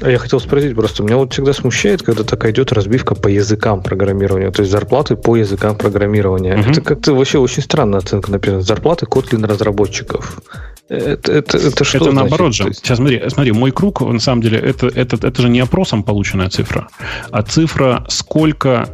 А 0.00 0.10
я 0.10 0.18
хотел 0.18 0.40
спросить 0.40 0.74
просто, 0.74 1.02
меня 1.02 1.16
вот 1.16 1.32
всегда 1.32 1.52
смущает, 1.52 2.02
когда 2.02 2.24
такая 2.24 2.52
идет 2.52 2.72
разбивка 2.72 3.14
по 3.14 3.28
языкам 3.28 3.82
программирования, 3.82 4.50
то 4.50 4.62
есть 4.62 4.70
зарплаты 4.70 5.16
по 5.16 5.36
языкам 5.36 5.76
программирования. 5.76 6.56
Угу. 6.56 6.70
Это 6.70 6.80
как-то 6.80 7.14
вообще 7.14 7.38
очень 7.38 7.62
странная 7.62 7.98
оценка, 7.98 8.30
например, 8.30 8.60
зарплаты 8.60 9.06
Kotlin 9.06 9.46
разработчиков. 9.46 10.40
Это, 10.88 11.32
это, 11.32 11.58
это 11.58 11.84
что? 11.84 11.98
Это 11.98 12.12
наоборот 12.12 12.54
же. 12.54 12.72
Сейчас 12.72 12.96
смотри, 12.96 13.22
смотри, 13.28 13.52
мой 13.52 13.72
круг, 13.72 14.00
на 14.00 14.20
самом 14.20 14.42
деле, 14.42 14.58
это, 14.58 14.86
это, 14.86 15.16
это 15.26 15.42
же 15.42 15.48
не 15.48 15.60
опросом 15.60 16.02
полученная 16.02 16.48
цифра, 16.48 16.88
а 17.30 17.42
цифра, 17.42 18.04
сколько 18.08 18.88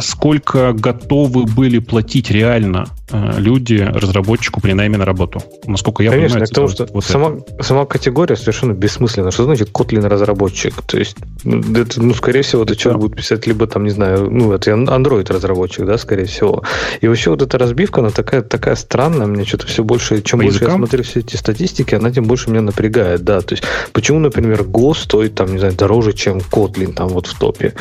сколько 0.00 0.72
готовы 0.72 1.44
были 1.44 1.78
платить 1.78 2.30
реально 2.30 2.86
э, 3.10 3.34
люди 3.38 3.76
разработчику 3.76 4.60
при 4.60 4.72
найме 4.72 4.96
на 4.98 5.04
работу? 5.04 5.42
Насколько 5.66 6.02
я 6.02 6.10
Конечно, 6.10 6.34
понимаю, 6.40 6.48
потому 6.48 6.68
что 6.68 6.88
вот 6.92 7.04
сама, 7.04 7.32
сама 7.60 7.84
категория 7.86 8.36
совершенно 8.36 8.72
бессмысленна. 8.72 9.30
Что 9.30 9.44
значит 9.44 9.70
Kotlin 9.70 10.06
разработчик? 10.06 10.74
То 10.82 10.98
есть, 10.98 11.16
ну, 11.44 11.60
это, 11.76 12.02
ну, 12.02 12.14
скорее 12.14 12.42
всего, 12.42 12.62
этот 12.62 12.78
человек 12.78 13.00
Да. 13.00 13.06
будет 13.08 13.16
писать 13.18 13.46
либо 13.46 13.66
там, 13.66 13.84
не 13.84 13.90
знаю, 13.90 14.30
ну, 14.30 14.52
это 14.52 14.70
Android 14.72 15.32
разработчик, 15.32 15.84
да, 15.86 15.98
скорее 15.98 16.24
всего. 16.24 16.62
И 17.00 17.08
вообще 17.08 17.30
вот 17.30 17.42
эта 17.42 17.58
разбивка, 17.58 18.00
она 18.00 18.10
такая, 18.10 18.42
такая 18.42 18.74
странная, 18.76 19.26
мне 19.26 19.44
что-то 19.44 19.66
все 19.66 19.84
больше, 19.84 20.22
чем 20.22 20.38
По 20.40 20.44
больше 20.44 20.58
я 20.58 20.66
языкам? 20.66 20.80
смотрю 20.80 21.02
все 21.04 21.20
эти 21.20 21.36
статистики, 21.36 21.94
она 21.94 22.10
тем 22.10 22.24
больше 22.24 22.50
меня 22.50 22.62
напрягает, 22.62 23.22
да. 23.24 23.40
То 23.40 23.54
есть, 23.54 23.64
почему, 23.92 24.18
например, 24.18 24.62
Go 24.62 24.94
стоит 24.96 25.34
там, 25.34 25.52
не 25.52 25.58
знаю, 25.58 25.74
дороже, 25.74 26.12
чем 26.12 26.38
Kotlin 26.38 26.92
там 26.92 27.08
вот 27.08 27.26
в 27.26 27.38
топе? 27.38 27.74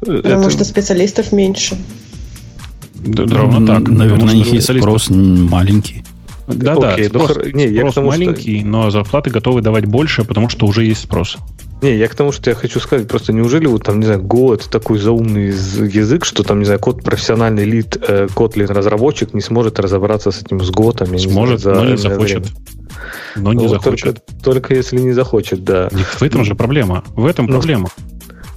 Потому 0.00 0.22
Это- 0.22 0.50
что 0.50 0.64
специалистов 0.64 1.32
меньше. 1.32 1.76
Да, 2.94 3.24
да, 3.24 3.36
ровно 3.38 3.66
так. 3.66 3.88
Наверное, 3.88 4.32
у 4.32 4.36
них 4.36 4.46
что 4.46 4.54
есть 4.56 4.66
спрос 4.78 5.08
маленький. 5.10 6.04
Да, 6.46 6.76
да. 6.76 6.94
Окей, 6.94 7.10
ну, 7.12 7.20
спрос, 7.20 7.36
хор- 7.36 7.54
не, 7.54 7.66
я 7.68 7.80
спрос 7.80 7.94
тому, 7.94 8.10
что- 8.12 8.18
маленький, 8.20 8.64
но 8.64 8.90
зарплаты 8.90 9.30
готовы 9.30 9.60
давать 9.60 9.84
больше, 9.84 10.24
потому 10.24 10.48
что 10.48 10.66
уже 10.66 10.84
есть 10.84 11.02
спрос. 11.02 11.36
Не, 11.82 11.94
я 11.96 12.08
к 12.08 12.14
тому, 12.14 12.32
что 12.32 12.50
я 12.50 12.56
хочу 12.56 12.80
сказать, 12.80 13.06
просто 13.06 13.32
неужели 13.32 13.66
вот 13.66 13.84
там, 13.84 14.00
не 14.00 14.06
знаю, 14.06 14.22
Go 14.22 14.54
это 14.54 14.68
такой 14.68 14.98
заумный 14.98 15.48
язык, 15.48 16.24
что 16.24 16.42
там, 16.42 16.58
не 16.58 16.64
знаю, 16.64 16.80
код 16.80 17.04
профессиональный 17.04 17.64
лид, 17.64 17.96
э, 18.08 18.26
Kotlin 18.34 18.66
разработчик 18.72 19.32
не 19.34 19.42
сможет 19.42 19.78
разобраться 19.78 20.30
с 20.32 20.40
этим 20.42 20.60
с 20.64 20.70
Go, 20.70 20.96
там, 20.96 21.16
Сможет, 21.18 21.60
знаю, 21.60 21.78
но 21.78 21.90
не 21.90 21.96
захочет. 21.98 22.38
время. 22.46 22.56
Но 23.36 23.52
не 23.52 23.64
Ну, 23.64 23.68
захочет. 23.68 24.04
Только, 24.16 24.42
только 24.42 24.74
если 24.74 24.98
не 24.98 25.12
захочет, 25.12 25.62
да. 25.64 25.88
В 26.18 26.22
этом 26.22 26.44
же 26.44 26.54
проблема. 26.54 27.04
В 27.14 27.26
этом 27.26 27.46
Ну, 27.46 27.52
проблема. 27.52 27.90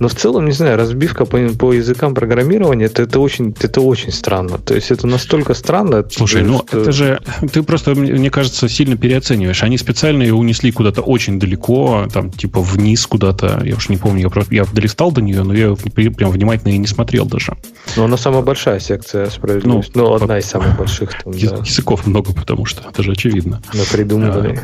Но 0.02 0.08
в 0.08 0.16
целом, 0.16 0.48
не 0.48 0.52
знаю, 0.52 0.78
разбивка 0.78 1.26
по, 1.26 1.38
по 1.50 1.74
языкам 1.74 2.16
программирования, 2.16 2.86
это, 2.86 3.04
это, 3.04 3.20
очень, 3.20 3.56
это 3.62 3.82
очень 3.82 4.12
странно. 4.12 4.58
То 4.58 4.74
есть 4.74 4.90
это 4.90 5.06
настолько 5.06 5.54
странно. 5.54 6.04
Слушай, 6.10 6.42
ну 6.42 6.64
что- 6.68 6.82
это 6.82 6.92
же 6.92 7.20
ты 7.54 7.62
просто, 7.62 7.94
мне 7.94 8.32
кажется, 8.32 8.68
сильно 8.68 8.98
переоцениваешь. 8.98 9.62
Они 9.62 9.78
специально 9.78 10.24
ее 10.24 10.34
унесли 10.34 10.72
куда-то 10.72 11.02
очень 11.04 11.40
далеко, 11.40 12.08
там 12.12 12.32
типа 12.32 12.62
вниз 12.62 13.06
куда-то. 13.06 13.62
Я 13.64 13.76
уж 13.76 13.90
не 13.90 13.98
помню, 13.98 14.24
я, 14.24 14.30
просто, 14.30 14.56
я 14.56 14.66
долистал 14.66 15.12
до 15.12 15.22
нее, 15.22 15.44
но 15.44 15.54
я 15.54 15.76
прям 15.76 16.32
внимательно 16.32 16.74
и 16.74 16.80
не 16.80 16.88
смотрел 16.88 17.28
даже. 17.28 17.56
Но 17.96 18.06
она 18.06 18.18
самая 18.18 18.42
большая 18.42 18.80
секция 18.80 19.30
справедливости. 19.30 19.92
Ну, 19.94 20.16
одна 20.16 20.40
из 20.40 20.46
самых 20.46 20.78
больших 20.80 21.12
там, 21.24 21.32
да, 21.34 21.38
Языков 21.38 22.08
много, 22.08 22.34
потому 22.34 22.66
что 22.66 22.90
это 22.90 23.04
же 23.04 23.12
очевидно. 23.12 23.62
на 23.72 23.84
придумывании. 23.84 24.60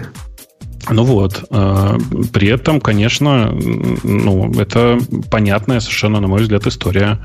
Ну 0.90 1.04
вот, 1.04 1.44
э, 1.50 1.98
при 2.34 2.48
этом, 2.48 2.80
конечно, 2.80 3.52
ну, 4.04 4.52
это 4.60 4.98
понятная 5.30 5.80
совершенно, 5.80 6.20
на 6.20 6.28
мой 6.28 6.42
взгляд, 6.42 6.66
история. 6.68 7.20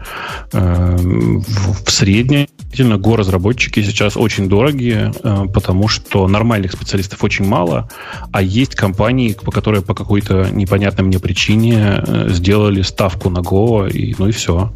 Э, 0.52 0.96
В 0.96 1.90
среднем 1.90 2.46
действительно 2.58 2.98
го-разработчики 2.98 3.82
сейчас 3.82 4.16
очень 4.16 4.48
дорогие, 4.48 5.12
э, 5.22 5.44
потому 5.52 5.88
что 5.88 6.26
нормальных 6.28 6.72
специалистов 6.72 7.22
очень 7.24 7.44
мало, 7.46 7.88
а 8.32 8.42
есть 8.42 8.74
компании, 8.74 9.32
по 9.32 9.50
которые 9.50 9.82
по 9.82 9.94
какой-то 9.94 10.48
непонятной 10.50 11.04
мне 11.04 11.18
причине 11.18 12.02
сделали 12.28 12.82
ставку 12.82 13.30
на 13.30 13.38
Go, 13.40 13.90
и, 13.90 14.14
ну 14.18 14.28
и 14.28 14.32
все. 14.32 14.72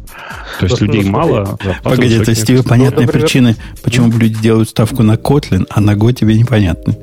То 0.59 0.65
есть 0.65 0.79
Ну, 0.81 0.87
людей 0.87 1.03
ну, 1.03 1.11
мало. 1.11 1.57
Погоди, 1.83 2.19
то 2.23 2.31
есть 2.31 2.45
тебе 2.47 2.63
понятны 2.63 3.01
например- 3.03 3.25
причины, 3.27 3.55
почему 3.83 4.11
люди 4.11 4.39
делают 4.41 4.69
ставку 4.69 5.03
на 5.03 5.13
Kotlin, 5.13 5.65
а 5.69 5.81
на 5.81 5.91
Go 5.95 6.13
тебе 6.13 6.35
непонятны. 6.37 6.95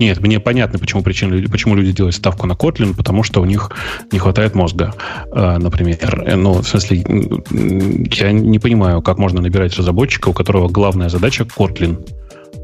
Нет, 0.00 0.20
мне 0.20 0.38
понятно, 0.38 0.78
почему 0.78 1.02
причины, 1.02 1.34
люди- 1.34 1.48
почему 1.48 1.74
люди 1.74 1.92
делают 1.92 2.14
ставку 2.14 2.46
на 2.46 2.52
Kotlin, 2.52 2.94
потому 2.94 3.22
что 3.24 3.40
у 3.40 3.44
них 3.44 3.70
не 4.12 4.18
хватает 4.18 4.54
мозга, 4.54 4.94
э, 5.32 5.58
например. 5.58 6.22
Э, 6.26 6.36
Ну, 6.36 6.62
в 6.62 6.68
смысле, 6.68 7.04
я 7.50 8.32
не 8.32 8.58
понимаю, 8.58 9.02
как 9.02 9.18
можно 9.18 9.40
набирать 9.40 9.76
разработчика, 9.76 10.28
у 10.28 10.32
которого 10.32 10.68
главная 10.68 11.08
задача 11.08 11.44
Kotlin. 11.44 11.98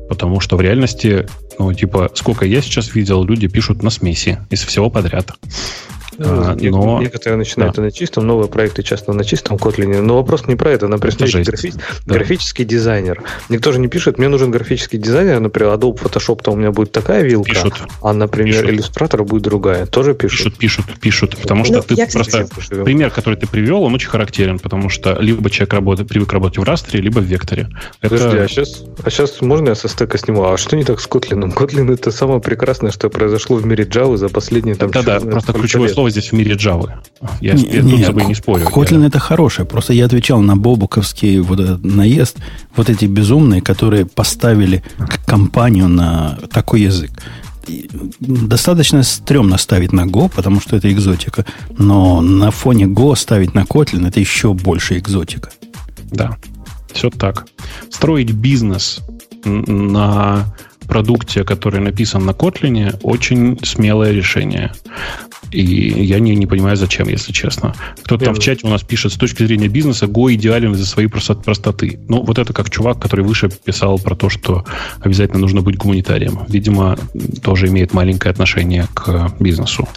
Потому 0.08 0.38
что 0.40 0.56
в 0.56 0.60
реальности, 0.60 1.26
ну, 1.58 1.72
типа, 1.72 2.10
сколько 2.14 2.44
я 2.44 2.60
сейчас 2.60 2.94
видел, 2.94 3.24
люди 3.24 3.48
пишут 3.48 3.82
на 3.82 3.90
смеси 3.90 4.38
из 4.50 4.62
всего 4.62 4.90
подряд. 4.90 5.32
А, 6.18 6.54
Не- 6.54 6.70
но- 6.70 7.00
Некоторые 7.00 7.36
начинают 7.38 7.76
да. 7.76 7.82
на 7.82 7.90
чистом, 7.90 8.26
новые 8.26 8.48
проекты 8.48 8.82
часто 8.82 9.12
на 9.12 9.24
чистом 9.24 9.56
Kotlin. 9.56 10.00
Но 10.00 10.16
вопрос 10.16 10.46
не 10.46 10.56
про 10.56 10.70
это. 10.70 10.86
Например, 10.88 11.14
Это 11.16 11.26
жесть. 11.26 11.48
графи- 11.50 11.74
Да. 12.06 12.14
графический 12.14 12.64
дизайнер. 12.64 13.22
Никто 13.48 13.72
же 13.72 13.80
не 13.80 13.88
пишет, 13.88 14.18
мне 14.18 14.28
нужен 14.28 14.50
графический 14.50 14.98
дизайнер, 14.98 15.40
например, 15.40 15.72
Adobe 15.74 15.98
Photoshop-то 16.00 16.52
у 16.52 16.56
меня 16.56 16.70
будет 16.70 16.92
такая 16.92 17.22
вилка, 17.22 17.50
Пишут. 17.50 17.74
а, 18.02 18.12
например, 18.12 18.54
Пишут. 18.62 18.70
иллюстратор 18.70 19.24
будет 19.24 19.42
другая. 19.42 19.86
Тоже 19.86 20.14
пишут. 20.14 20.56
Пишут, 20.56 20.86
пишут, 20.86 21.00
пишут. 21.00 21.36
Потому 21.42 21.64
что 21.64 21.74
Ну, 21.74 21.82
ты 21.82 21.94
я, 21.94 22.06
кстати, 22.06 22.30
просто... 22.30 22.60
Живем. 22.74 22.84
Пример, 22.84 23.10
который 23.10 23.36
ты 23.36 23.46
привел, 23.46 23.82
он 23.82 23.94
очень 23.94 24.08
характерен, 24.08 24.58
потому 24.58 24.88
что 24.88 25.16
либо 25.20 25.50
человек 25.50 25.74
работает, 25.74 26.08
привык 26.08 26.32
работать 26.32 26.58
в 26.58 26.62
растре, 26.62 27.00
либо 27.00 27.18
в 27.18 27.24
векторе. 27.24 27.68
Это- 28.00 28.14
Подожди, 28.16 28.38
а 28.38 28.48
сейчас, 28.48 28.84
а 29.02 29.10
сейчас 29.10 29.40
можно 29.40 29.70
я 29.70 29.74
со 29.74 29.88
стека 29.88 30.18
сниму? 30.18 30.44
А 30.44 30.56
что 30.56 30.76
не 30.76 30.84
так 30.84 31.00
с 31.00 31.08
Kotlin? 31.08 31.52
Kotlin 31.54 31.92
это 31.92 32.10
самое 32.10 32.40
прекрасное, 32.40 32.90
что 32.90 33.08
произошло 33.10 33.56
в 33.56 33.66
мире 33.66 33.84
Java 33.84 34.16
за 34.16 34.28
последние 34.28 34.74
там 34.76 34.90
Да-да, 34.90 35.20
просто 35.20 35.52
ключевое 35.52 35.88
лет. 35.88 35.94
Слово 36.04 36.10
здесь 36.10 36.32
в 36.32 36.34
мире 36.34 36.54
Java. 36.54 36.90
Я, 37.40 37.54
Не- 37.54 37.62
тут 37.62 37.82
не, 37.84 38.02
с 38.02 38.06
тобой 38.06 38.24
не 38.26 38.34
спорю. 38.34 38.66
Kotlin 38.66 39.00
Я- 39.00 39.06
это 39.06 39.18
хорошее. 39.18 39.66
Просто 39.66 39.92
я 39.92 40.04
отвечал 40.06 40.40
на 40.42 40.56
бобуковский 40.56 41.38
вот 41.40 41.60
этот 41.60 41.84
наезд. 41.84 42.36
Вот 42.76 42.90
эти 42.90 43.06
безумные, 43.06 43.60
которые 43.62 44.04
поставили 44.04 44.82
компанию 45.26 45.88
на 45.88 46.38
такой 46.52 46.82
язык. 46.82 47.10
Достаточно 48.20 49.02
стрёмно 49.02 49.56
ставить 49.58 49.92
на 49.92 50.04
Go, 50.04 50.28
потому 50.34 50.60
что 50.60 50.76
это 50.76 50.92
экзотика. 50.92 51.44
Но 51.78 52.20
на 52.20 52.50
фоне 52.50 52.84
Go 52.84 53.16
ставить 53.16 53.54
на 53.54 53.60
Kotlin 53.64 54.06
это 54.08 54.20
еще 54.20 54.52
больше 54.52 54.98
экзотика. 54.98 55.48
Да, 56.12 56.36
все 56.92 57.08
так. 57.10 57.46
Строить 57.90 58.32
бизнес 58.32 59.00
на 59.44 60.54
продукте, 60.94 61.42
который 61.42 61.80
написан 61.80 62.24
на 62.24 62.30
Kotlin, 62.30 62.96
очень 63.02 63.58
смелое 63.64 64.12
решение. 64.12 64.70
И 65.50 65.60
я 66.04 66.20
не, 66.20 66.36
не 66.36 66.46
понимаю, 66.46 66.76
зачем, 66.76 67.08
если 67.08 67.32
честно. 67.32 67.74
Кто-то 68.04 68.26
там 68.26 68.34
в 68.34 68.38
чате 68.38 68.60
у 68.64 68.70
нас 68.70 68.82
пишет, 68.82 69.12
с 69.12 69.16
точки 69.16 69.44
зрения 69.44 69.66
бизнеса, 69.66 70.06
Go 70.06 70.32
идеален 70.34 70.72
из-за 70.74 70.86
своей 70.86 71.08
просто- 71.08 71.34
простоты. 71.34 71.98
Ну, 72.08 72.22
вот 72.22 72.38
это 72.38 72.52
как 72.52 72.70
чувак, 72.70 73.00
который 73.00 73.24
выше 73.24 73.48
писал 73.64 73.98
про 73.98 74.14
то, 74.14 74.28
что 74.28 74.64
обязательно 75.00 75.40
нужно 75.40 75.62
быть 75.62 75.76
гуманитарием. 75.76 76.38
Видимо, 76.48 76.96
тоже 77.42 77.66
имеет 77.66 77.92
маленькое 77.92 78.30
отношение 78.30 78.86
к 78.94 79.32
бизнесу. 79.40 79.88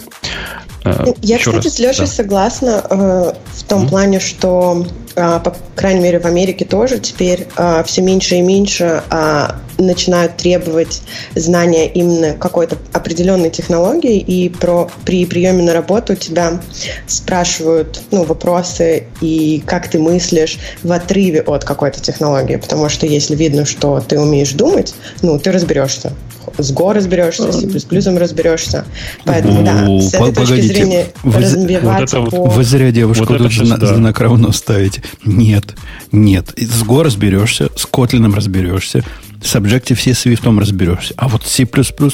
Э, 0.83 1.03
Ну, 1.05 1.15
Я, 1.21 1.35
еще 1.35 1.51
кстати, 1.51 1.65
раз, 1.67 1.75
с 1.75 1.79
Лешей 1.79 2.05
да. 2.05 2.11
согласна 2.11 2.83
э, 2.89 3.33
в 3.53 3.63
том 3.65 3.81
Мгм. 3.81 3.89
плане, 3.89 4.19
что, 4.19 4.83
э, 5.15 5.39
по 5.43 5.55
крайней 5.75 6.01
мере, 6.01 6.19
в 6.19 6.25
Америке 6.25 6.65
тоже 6.65 6.97
теперь 6.99 7.45
э, 7.55 7.83
все 7.85 8.01
меньше 8.01 8.35
и 8.35 8.41
меньше 8.41 9.03
э, 9.11 9.47
начинают 9.77 10.37
требовать 10.37 11.01
знания 11.35 11.87
именно 11.87 12.33
какой-то 12.33 12.77
определенной 12.93 13.49
технологии, 13.49 14.17
и 14.19 14.49
про, 14.49 14.89
при 15.05 15.25
приеме 15.25 15.63
на 15.63 15.73
работу 15.73 16.15
тебя 16.15 16.59
спрашивают 17.07 18.01
ну, 18.11 18.23
вопросы 18.23 19.03
и 19.21 19.61
как 19.65 19.87
ты 19.89 19.99
мыслишь 19.99 20.57
в 20.83 20.91
отрыве 20.91 21.41
от 21.41 21.63
какой-то 21.63 22.01
технологии, 22.01 22.55
потому 22.55 22.89
что 22.89 23.05
если 23.05 23.35
видно, 23.35 23.65
что 23.65 23.99
ты 23.99 24.19
умеешь 24.19 24.51
думать, 24.51 24.93
ну, 25.21 25.39
ты 25.39 25.51
разберешься. 25.51 26.13
С 26.57 26.71
Go 26.73 26.93
разберешься, 26.93 27.51
с 27.51 27.59
C++ 27.59 28.17
разберешься. 28.17 28.85
Поэтому, 29.25 29.63
да, 29.63 29.85
О, 29.85 29.99
с 29.99 30.11
по- 30.11 30.23
этой 30.23 30.33
точки 30.33 30.51
погодите, 30.51 30.73
зрения 30.73 31.05
вы- 31.23 31.41
развиваться 31.41 32.19
вот 32.19 32.27
это 32.29 32.37
по... 32.37 32.45
Вы 32.45 32.63
зря 32.63 32.91
девушку 32.91 33.25
Вот 33.27 33.37
тут 33.37 33.51
зна- 33.51 33.77
да. 33.77 33.93
знак 33.95 34.19
равно 34.21 34.51
ставите. 34.53 35.03
Нет, 35.25 35.65
нет. 36.11 36.53
С 36.57 36.83
Go 36.83 37.03
разберешься, 37.03 37.69
с 37.75 37.85
Kotlin 37.85 38.33
разберешься, 38.33 39.03
с 39.43 39.55
Objective-C 39.55 40.11
Swift 40.11 40.59
разберешься. 40.59 41.13
А 41.17 41.27
вот 41.27 41.43
с 41.45 41.51
C++ 41.51 41.67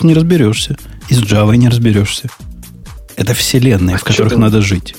не 0.03 0.13
разберешься. 0.13 0.77
И 1.09 1.13
с 1.13 1.19
Java 1.21 1.55
не 1.55 1.69
разберешься. 1.69 2.29
Это 3.15 3.33
вселенные, 3.33 3.97
в 3.97 4.03
А 4.03 4.05
которых 4.05 4.31
чё 4.31 4.35
ты- 4.37 4.41
надо 4.41 4.61
жить. 4.61 4.95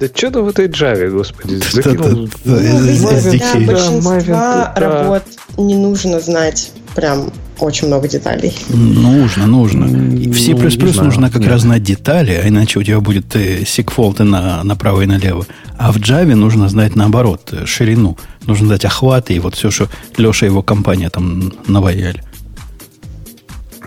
Да 0.00 0.06
что 0.14 0.30
там 0.30 0.44
в 0.44 0.48
этой 0.48 0.68
Java, 0.68 1.10
господи? 1.10 1.56
Закинул- 1.72 2.28
да, 2.44 2.60
Ну, 2.60 4.22
да. 4.26 4.72
работ 4.76 5.22
не 5.58 5.76
нужно 5.76 6.20
знать 6.20 6.70
прям 6.94 7.30
очень 7.58 7.88
много 7.88 8.08
деталей. 8.08 8.56
Нужно, 8.68 9.46
нужно. 9.46 9.86
В 9.86 10.38
C++ 10.38 10.52
Ну, 10.52 11.04
нужно 11.04 11.30
как 11.30 11.42
Нет. 11.42 11.50
раз 11.50 11.62
знать 11.62 11.82
детали, 11.82 12.32
а 12.32 12.48
иначе 12.48 12.78
у 12.78 12.82
тебя 12.82 13.00
будет 13.00 13.36
э, 13.36 13.64
сикфолты 13.66 14.24
на, 14.24 14.62
направо 14.64 15.02
и 15.02 15.06
налево. 15.06 15.46
А 15.78 15.92
в 15.92 15.96
Java 15.96 16.34
нужно 16.34 16.68
знать 16.68 16.96
наоборот, 16.96 17.50
э, 17.52 17.66
ширину. 17.66 18.16
Нужно 18.46 18.68
знать 18.68 18.84
охваты 18.84 19.34
и 19.34 19.38
вот 19.38 19.54
все, 19.54 19.70
что 19.70 19.88
Леша 20.16 20.46
и 20.46 20.48
его 20.48 20.62
компания 20.62 21.10
там 21.10 21.52
наваяли. 21.66 22.22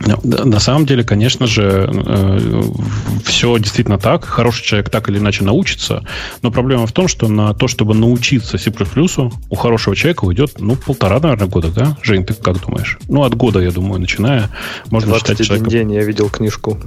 На 0.06 0.60
самом 0.60 0.86
деле, 0.86 1.04
конечно 1.04 1.48
же, 1.48 1.90
все 3.24 3.58
действительно 3.58 3.98
так. 3.98 4.26
Хороший 4.26 4.64
человек 4.64 4.90
так 4.90 5.10
или 5.10 5.18
иначе 5.18 5.44
научится. 5.44 6.04
Но 6.42 6.52
проблема 6.52 6.88
в 6.88 6.92
том, 6.92 7.08
что 7.08 7.28
на 7.28 7.54
то, 7.54 7.68
чтобы 7.68 7.94
научиться 7.94 8.58
C++, 8.58 8.72
у 9.50 9.56
хорошего 9.56 9.96
человека 9.96 10.26
уйдет, 10.26 10.56
ну, 10.60 10.76
полтора, 10.76 11.20
наверное, 11.20 11.48
года, 11.48 11.70
да? 11.70 11.98
Жень, 12.02 12.26
ты 12.26 12.34
как 12.34 12.62
думаешь? 12.66 12.98
Ну, 13.08 13.24
от 13.24 13.36
года, 13.36 13.60
я 13.60 13.72
думаю, 13.72 14.02
начиная, 14.02 14.50
можно 14.90 15.14
считать 15.16 15.38
21 15.38 15.46
человека... 15.46 15.70
день 15.70 15.94
я 15.94 16.04
видел 16.04 16.30
книжку. 16.30 16.80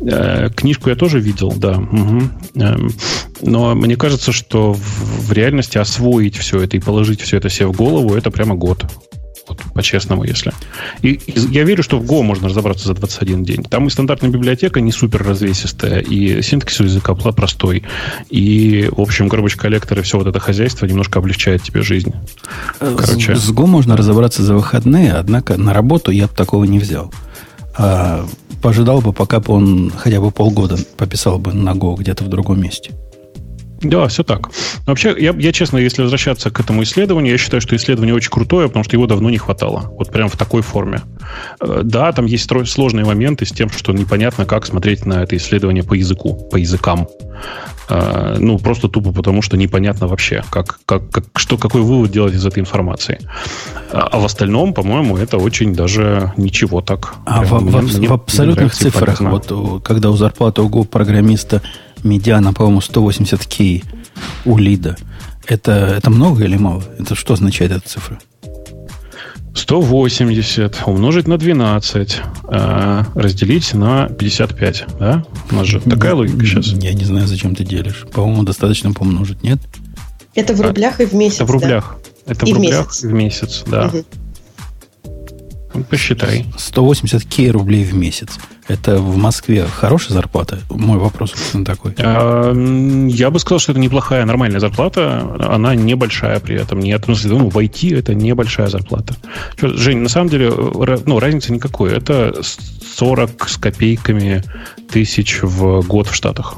Э, 0.00 0.48
книжку 0.54 0.90
я 0.90 0.96
тоже 0.96 1.20
видел, 1.20 1.52
да. 1.56 1.78
Угу. 1.78 2.22
Но 3.42 3.74
мне 3.74 3.96
кажется, 3.96 4.32
что 4.32 4.72
в 4.72 5.32
реальности 5.32 5.78
освоить 5.78 6.36
все 6.36 6.60
это 6.60 6.76
и 6.76 6.80
положить 6.80 7.20
все 7.20 7.36
это 7.36 7.48
себе 7.48 7.66
в 7.66 7.72
голову, 7.72 8.14
это 8.14 8.30
прямо 8.30 8.54
год. 8.54 8.84
Вот, 9.50 9.58
по-честному, 9.74 10.22
если. 10.22 10.52
И, 11.02 11.14
и 11.14 11.40
я 11.50 11.64
верю, 11.64 11.82
что 11.82 11.98
в 11.98 12.04
Go 12.04 12.22
можно 12.22 12.48
разобраться 12.48 12.86
за 12.86 12.94
21 12.94 13.42
день. 13.42 13.64
Там 13.64 13.88
и 13.88 13.90
стандартная 13.90 14.30
библиотека 14.30 14.80
не 14.80 14.92
супер 14.92 15.24
развесистая, 15.24 15.98
и 15.98 16.40
синтаксис 16.40 16.78
языка 16.80 17.14
простой, 17.14 17.82
и, 18.28 18.88
в 18.92 19.00
общем, 19.00 19.26
garbage 19.26 19.56
коллектор 19.56 19.98
и 19.98 20.02
все 20.02 20.18
вот 20.18 20.28
это 20.28 20.38
хозяйство 20.38 20.86
немножко 20.86 21.18
облегчает 21.18 21.64
тебе 21.64 21.82
жизнь. 21.82 22.12
Э, 22.78 22.96
Короче. 22.96 23.34
С, 23.34 23.46
с 23.46 23.50
Go 23.50 23.66
можно 23.66 23.96
разобраться 23.96 24.44
за 24.44 24.54
выходные, 24.54 25.14
однако 25.14 25.56
на 25.56 25.74
работу 25.74 26.12
я 26.12 26.28
бы 26.28 26.34
такого 26.34 26.62
не 26.62 26.78
взял. 26.78 27.12
А, 27.76 28.24
пожидал 28.62 29.00
бы, 29.00 29.12
пока 29.12 29.40
бы 29.40 29.52
он 29.52 29.90
хотя 29.90 30.20
бы 30.20 30.30
полгода 30.30 30.76
пописал 30.96 31.40
бы 31.40 31.52
на 31.52 31.70
Go 31.70 31.96
где-то 31.96 32.22
в 32.22 32.28
другом 32.28 32.60
месте. 32.60 32.92
Да, 33.82 34.08
все 34.08 34.22
так. 34.22 34.50
Вообще, 34.86 35.14
я, 35.18 35.34
я 35.38 35.52
честно, 35.52 35.78
если 35.78 36.02
возвращаться 36.02 36.50
к 36.50 36.60
этому 36.60 36.82
исследованию, 36.82 37.32
я 37.32 37.38
считаю, 37.38 37.60
что 37.60 37.74
исследование 37.76 38.14
очень 38.14 38.30
крутое, 38.30 38.68
потому 38.68 38.84
что 38.84 38.96
его 38.96 39.06
давно 39.06 39.30
не 39.30 39.38
хватало. 39.38 39.92
Вот 39.98 40.10
прям 40.10 40.28
в 40.28 40.36
такой 40.36 40.62
форме. 40.62 41.00
Э, 41.60 41.80
да, 41.82 42.12
там 42.12 42.26
есть 42.26 42.50
сложные 42.66 43.06
моменты 43.06 43.46
с 43.46 43.50
тем, 43.50 43.70
что 43.70 43.92
непонятно, 43.92 44.44
как 44.44 44.66
смотреть 44.66 45.06
на 45.06 45.22
это 45.22 45.36
исследование 45.36 45.82
по 45.82 45.94
языку, 45.94 46.34
по 46.50 46.56
языкам. 46.56 47.08
Э, 47.88 48.36
ну, 48.38 48.58
просто 48.58 48.88
тупо 48.88 49.12
потому, 49.12 49.42
что 49.42 49.56
непонятно 49.56 50.06
вообще, 50.06 50.44
как, 50.50 50.80
как, 50.84 51.10
как, 51.10 51.24
что, 51.36 51.56
какой 51.56 51.80
вывод 51.80 52.10
делать 52.10 52.34
из 52.34 52.44
этой 52.44 52.60
информации. 52.60 53.18
А, 53.92 54.08
а 54.12 54.18
в 54.18 54.24
остальном, 54.24 54.74
по-моему, 54.74 55.16
это 55.16 55.38
очень 55.38 55.74
даже 55.74 56.32
ничего 56.36 56.82
так. 56.82 57.14
А 57.24 57.42
в, 57.42 57.60
мне, 57.60 57.70
в, 57.70 57.98
мне, 57.98 58.08
в 58.08 58.12
абсолютных 58.12 58.74
цифрах, 58.74 59.20
вот 59.20 59.82
когда 59.82 60.10
у 60.10 60.16
зарплаты 60.16 60.62
у 60.62 60.84
программиста 60.84 61.62
медиана, 62.04 62.52
по-моему, 62.52 62.80
180к 62.80 63.84
у 64.44 64.58
лида. 64.58 64.96
Это, 65.46 65.72
это 65.72 66.10
много 66.10 66.44
или 66.44 66.56
мало? 66.56 66.82
Это 66.98 67.14
что 67.14 67.34
означает 67.34 67.72
эта 67.72 67.88
цифра? 67.88 68.18
180 69.54 70.82
умножить 70.86 71.26
на 71.26 71.36
12, 71.36 72.20
э, 72.48 73.04
разделить 73.14 73.74
на 73.74 74.08
55. 74.08 74.84
Да? 74.98 75.24
У 75.50 75.54
нас 75.54 75.66
же 75.66 75.80
такая 75.80 76.14
логика 76.14 76.44
сейчас. 76.46 76.66
Я 76.68 76.94
не 76.94 77.04
знаю, 77.04 77.26
зачем 77.26 77.54
ты 77.56 77.64
делишь. 77.64 78.06
По-моему, 78.12 78.44
достаточно 78.44 78.92
помножить, 78.92 79.42
нет? 79.42 79.58
Это 80.34 80.54
в 80.54 80.60
рублях 80.60 81.00
а, 81.00 81.02
и 81.02 81.06
в 81.06 81.14
месяц. 81.14 81.36
Это 81.36 81.46
в 81.46 81.50
рублях. 81.50 81.96
Да? 82.26 82.32
Это 82.32 82.46
и 82.46 82.52
в 82.52 82.56
рублях 82.56 82.86
месяц. 82.86 83.04
и 83.04 83.06
в 83.06 83.12
месяц, 83.12 83.64
да. 83.66 83.86
Угу. 83.88 84.04
Посчитай. 85.88 86.46
180 86.56 87.24
кей 87.24 87.50
рублей 87.50 87.84
в 87.84 87.94
месяц. 87.94 88.38
Это 88.68 88.98
в 88.98 89.16
Москве 89.16 89.66
хорошая 89.66 90.14
зарплата? 90.14 90.58
Мой 90.68 90.98
вопрос 90.98 91.34
такой. 91.64 91.94
А, 91.98 92.52
я 93.08 93.30
бы 93.30 93.38
сказал, 93.38 93.58
что 93.58 93.72
это 93.72 93.80
неплохая, 93.80 94.24
нормальная 94.24 94.60
зарплата. 94.60 95.36
Она 95.40 95.74
небольшая 95.74 96.40
при 96.40 96.56
этом. 96.56 96.80
Нет, 96.80 97.02
в 97.02 97.04
смысле, 97.06 97.30
ну, 97.30 97.48
в 97.48 97.58
IT 97.58 97.98
это 97.98 98.14
небольшая 98.14 98.68
зарплата. 98.68 99.16
Жень, 99.60 99.98
на 99.98 100.08
самом 100.08 100.28
деле, 100.28 100.50
ну, 100.50 101.18
разницы 101.18 101.52
никакой. 101.52 101.92
Это 101.92 102.34
40 102.96 103.48
с 103.48 103.56
копейками 103.56 104.42
тысяч 104.90 105.40
в 105.42 105.82
год 105.86 106.08
в 106.08 106.14
Штатах. 106.14 106.56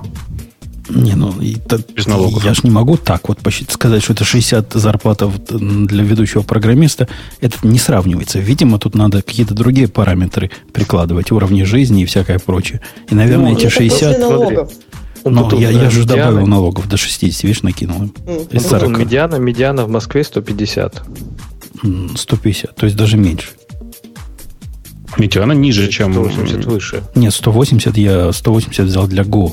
Не, 0.89 1.15
ну, 1.15 1.35
это, 1.41 1.81
Без 1.95 2.07
налогов. 2.07 2.45
Я 2.45 2.55
же 2.55 2.61
не 2.65 2.71
могу 2.71 2.97
так 2.97 3.29
вот 3.29 3.39
сказать, 3.69 4.03
что 4.03 4.13
это 4.13 4.25
60 4.25 4.73
зарплата 4.75 5.31
для 5.49 6.03
ведущего 6.03 6.43
программиста. 6.43 7.09
Это 7.41 7.57
не 7.63 7.79
сравнивается. 7.79 8.41
Видимо, 8.41 8.79
тут 8.79 8.95
надо 8.95 9.23
какие-то 9.23 9.55
другие 9.55 9.89
параметры 9.89 10.51
прикладывать, 10.73 11.31
уровни 11.31 11.63
жизни 11.63 12.03
и 12.03 12.07
всякое 12.07 12.39
прочее. 12.39 12.81
И, 13.11 13.15
наверное, 13.15 13.53
ну, 13.53 13.57
эти 13.57 13.69
60... 13.69 14.19
налогов. 14.19 14.73
Ну, 15.25 15.59
я, 15.59 15.71
я 15.71 15.89
же 15.89 16.01
медиана... 16.01 16.31
добавил 16.31 16.47
налогов 16.49 16.89
до 16.89 16.97
60, 16.97 17.45
видишь, 17.45 17.63
накинул 17.63 18.03
им. 18.03 18.15
Mm. 18.27 18.57
Из 18.57 18.67
40. 18.67 18.99
Медиана, 18.99 19.37
медиана 19.37 19.85
в 19.85 19.89
Москве 19.89 20.25
150. 20.25 21.03
150, 22.17 22.77
то 22.77 22.87
есть 22.87 22.97
даже 22.97 23.17
меньше. 23.17 23.49
Медиана 25.19 25.53
ниже, 25.53 25.89
чем... 25.89 26.13
180 26.13 26.65
выше. 26.65 27.03
Нет, 27.15 27.35
180 27.35 27.97
я 27.97 28.33
180 28.33 28.87
взял 28.87 29.07
для 29.07 29.23
Go. 29.23 29.53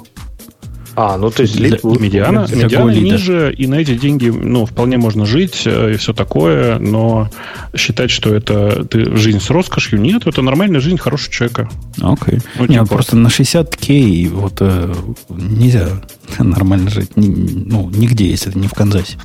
А, 0.96 1.18
ну 1.18 1.30
то 1.30 1.44
есть 1.44 1.56
для, 1.56 1.78
медиана, 1.84 2.48
медиана 2.52 2.92
ниже, 2.92 3.54
и 3.58 3.68
на 3.68 3.76
эти 3.76 3.96
деньги, 3.96 4.30
ну, 4.30 4.66
вполне 4.66 4.98
можно 4.98 5.26
жить 5.26 5.64
э, 5.66 5.94
и 5.94 5.98
все 5.98 6.14
такое, 6.14 6.78
но 6.80 7.30
считать, 7.76 8.12
что 8.12 8.34
это 8.34 8.86
ты, 8.86 9.16
жизнь 9.16 9.40
с 9.40 9.50
роскошью, 9.50 10.02
нет, 10.02 10.28
это 10.28 10.42
нормальная 10.42 10.80
жизнь 10.80 10.98
хорошего 10.98 11.34
человека. 11.34 11.70
Окей. 12.02 12.40
Ну, 12.56 12.66
Нет, 12.66 12.84
типа... 12.84 12.96
просто 12.96 13.16
на 13.16 13.30
60 13.30 13.76
кей 13.78 14.28
вот 14.28 14.58
э, 14.60 14.94
нельзя 15.30 16.02
нормально 16.38 16.90
жить, 16.90 17.16
ни, 17.16 17.28
ну, 17.28 17.90
нигде, 17.90 18.30
если 18.30 18.50
это 18.50 18.60
не 18.60 18.68
в 18.68 18.74
Канзасе. 18.74 19.18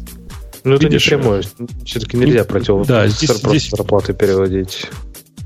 Ну, 0.64 0.74
это 0.74 0.84
Видишь, 0.84 1.10
не 1.10 1.18
прямое. 1.18 1.42
Все-таки 1.84 2.16
нельзя 2.16 2.44
против 2.44 2.86
да, 2.86 3.06
здесь, 3.08 3.30
здесь... 3.30 3.70
зарплаты 3.70 4.14
переводить. 4.14 4.86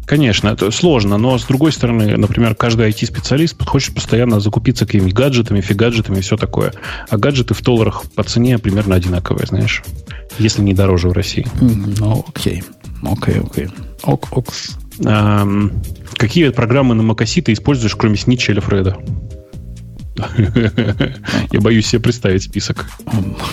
Конечно, 0.09 0.49
это 0.49 0.71
сложно, 0.71 1.19
но 1.19 1.37
с 1.37 1.45
другой 1.45 1.71
стороны, 1.71 2.17
например, 2.17 2.55
каждый 2.55 2.89
IT-специалист 2.89 3.63
хочет 3.63 3.95
постоянно 3.95 4.41
закупиться 4.41 4.87
какими-нибудь 4.87 5.13
гаджетами, 5.13 5.61
фигаджетами 5.61 6.17
и 6.17 6.21
все 6.23 6.39
такое. 6.39 6.73
А 7.11 7.19
гаджеты 7.19 7.53
в 7.53 7.63
долларах 7.63 8.05
по 8.15 8.23
цене 8.23 8.59
примерно 8.59 8.95
одинаковые, 8.95 9.47
знаешь, 9.47 9.85
если 10.39 10.63
не 10.63 10.73
дороже 10.73 11.11
в 11.11 11.13
России. 11.13 11.47
Ну, 11.61 12.25
окей. 12.27 12.65
Окей, 13.03 13.41
окей. 13.41 13.69
Ок, 14.03 14.29
ок. 14.31 14.47
А, 15.05 15.47
какие 16.17 16.49
программы 16.49 16.95
на 16.95 17.03
Макоси 17.03 17.43
ты 17.43 17.53
используешь, 17.53 17.95
кроме 17.95 18.17
Снитча 18.17 18.53
или 18.53 18.61
Фреда? 18.61 18.97
Я 21.53 21.61
боюсь 21.61 21.87
себе 21.87 22.01
представить 22.01 22.45
список. 22.45 22.87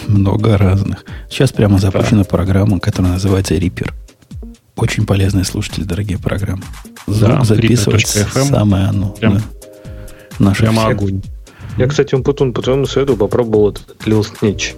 Много 0.07 0.57
разных. 0.57 1.03
Сейчас 1.29 1.51
прямо 1.51 1.79
запущена 1.79 2.23
программа, 2.23 2.79
которая 2.79 3.11
называется 3.11 3.55
Reaper. 3.55 3.91
Очень 4.75 5.05
полезные 5.05 5.45
слушатели, 5.45 5.83
дорогие 5.83 6.17
программы. 6.17 6.63
Звук 7.07 7.29
да, 7.29 7.43
записывать 7.43 8.07
самое 8.07 8.87
оно. 8.87 9.11
Прям, 9.11 9.35
да. 9.35 9.41
Наша 10.39 10.63
прямо 10.63 10.87
огонь. 10.87 11.21
Я, 11.77 11.87
кстати, 11.87 12.15
Умпутун, 12.15 12.53
по 12.53 12.61
твоему 12.61 12.85
совету 12.85 13.15
попробовал 13.17 13.71
этот 13.71 13.95
Lil 14.05 14.21
Snitch. 14.21 14.75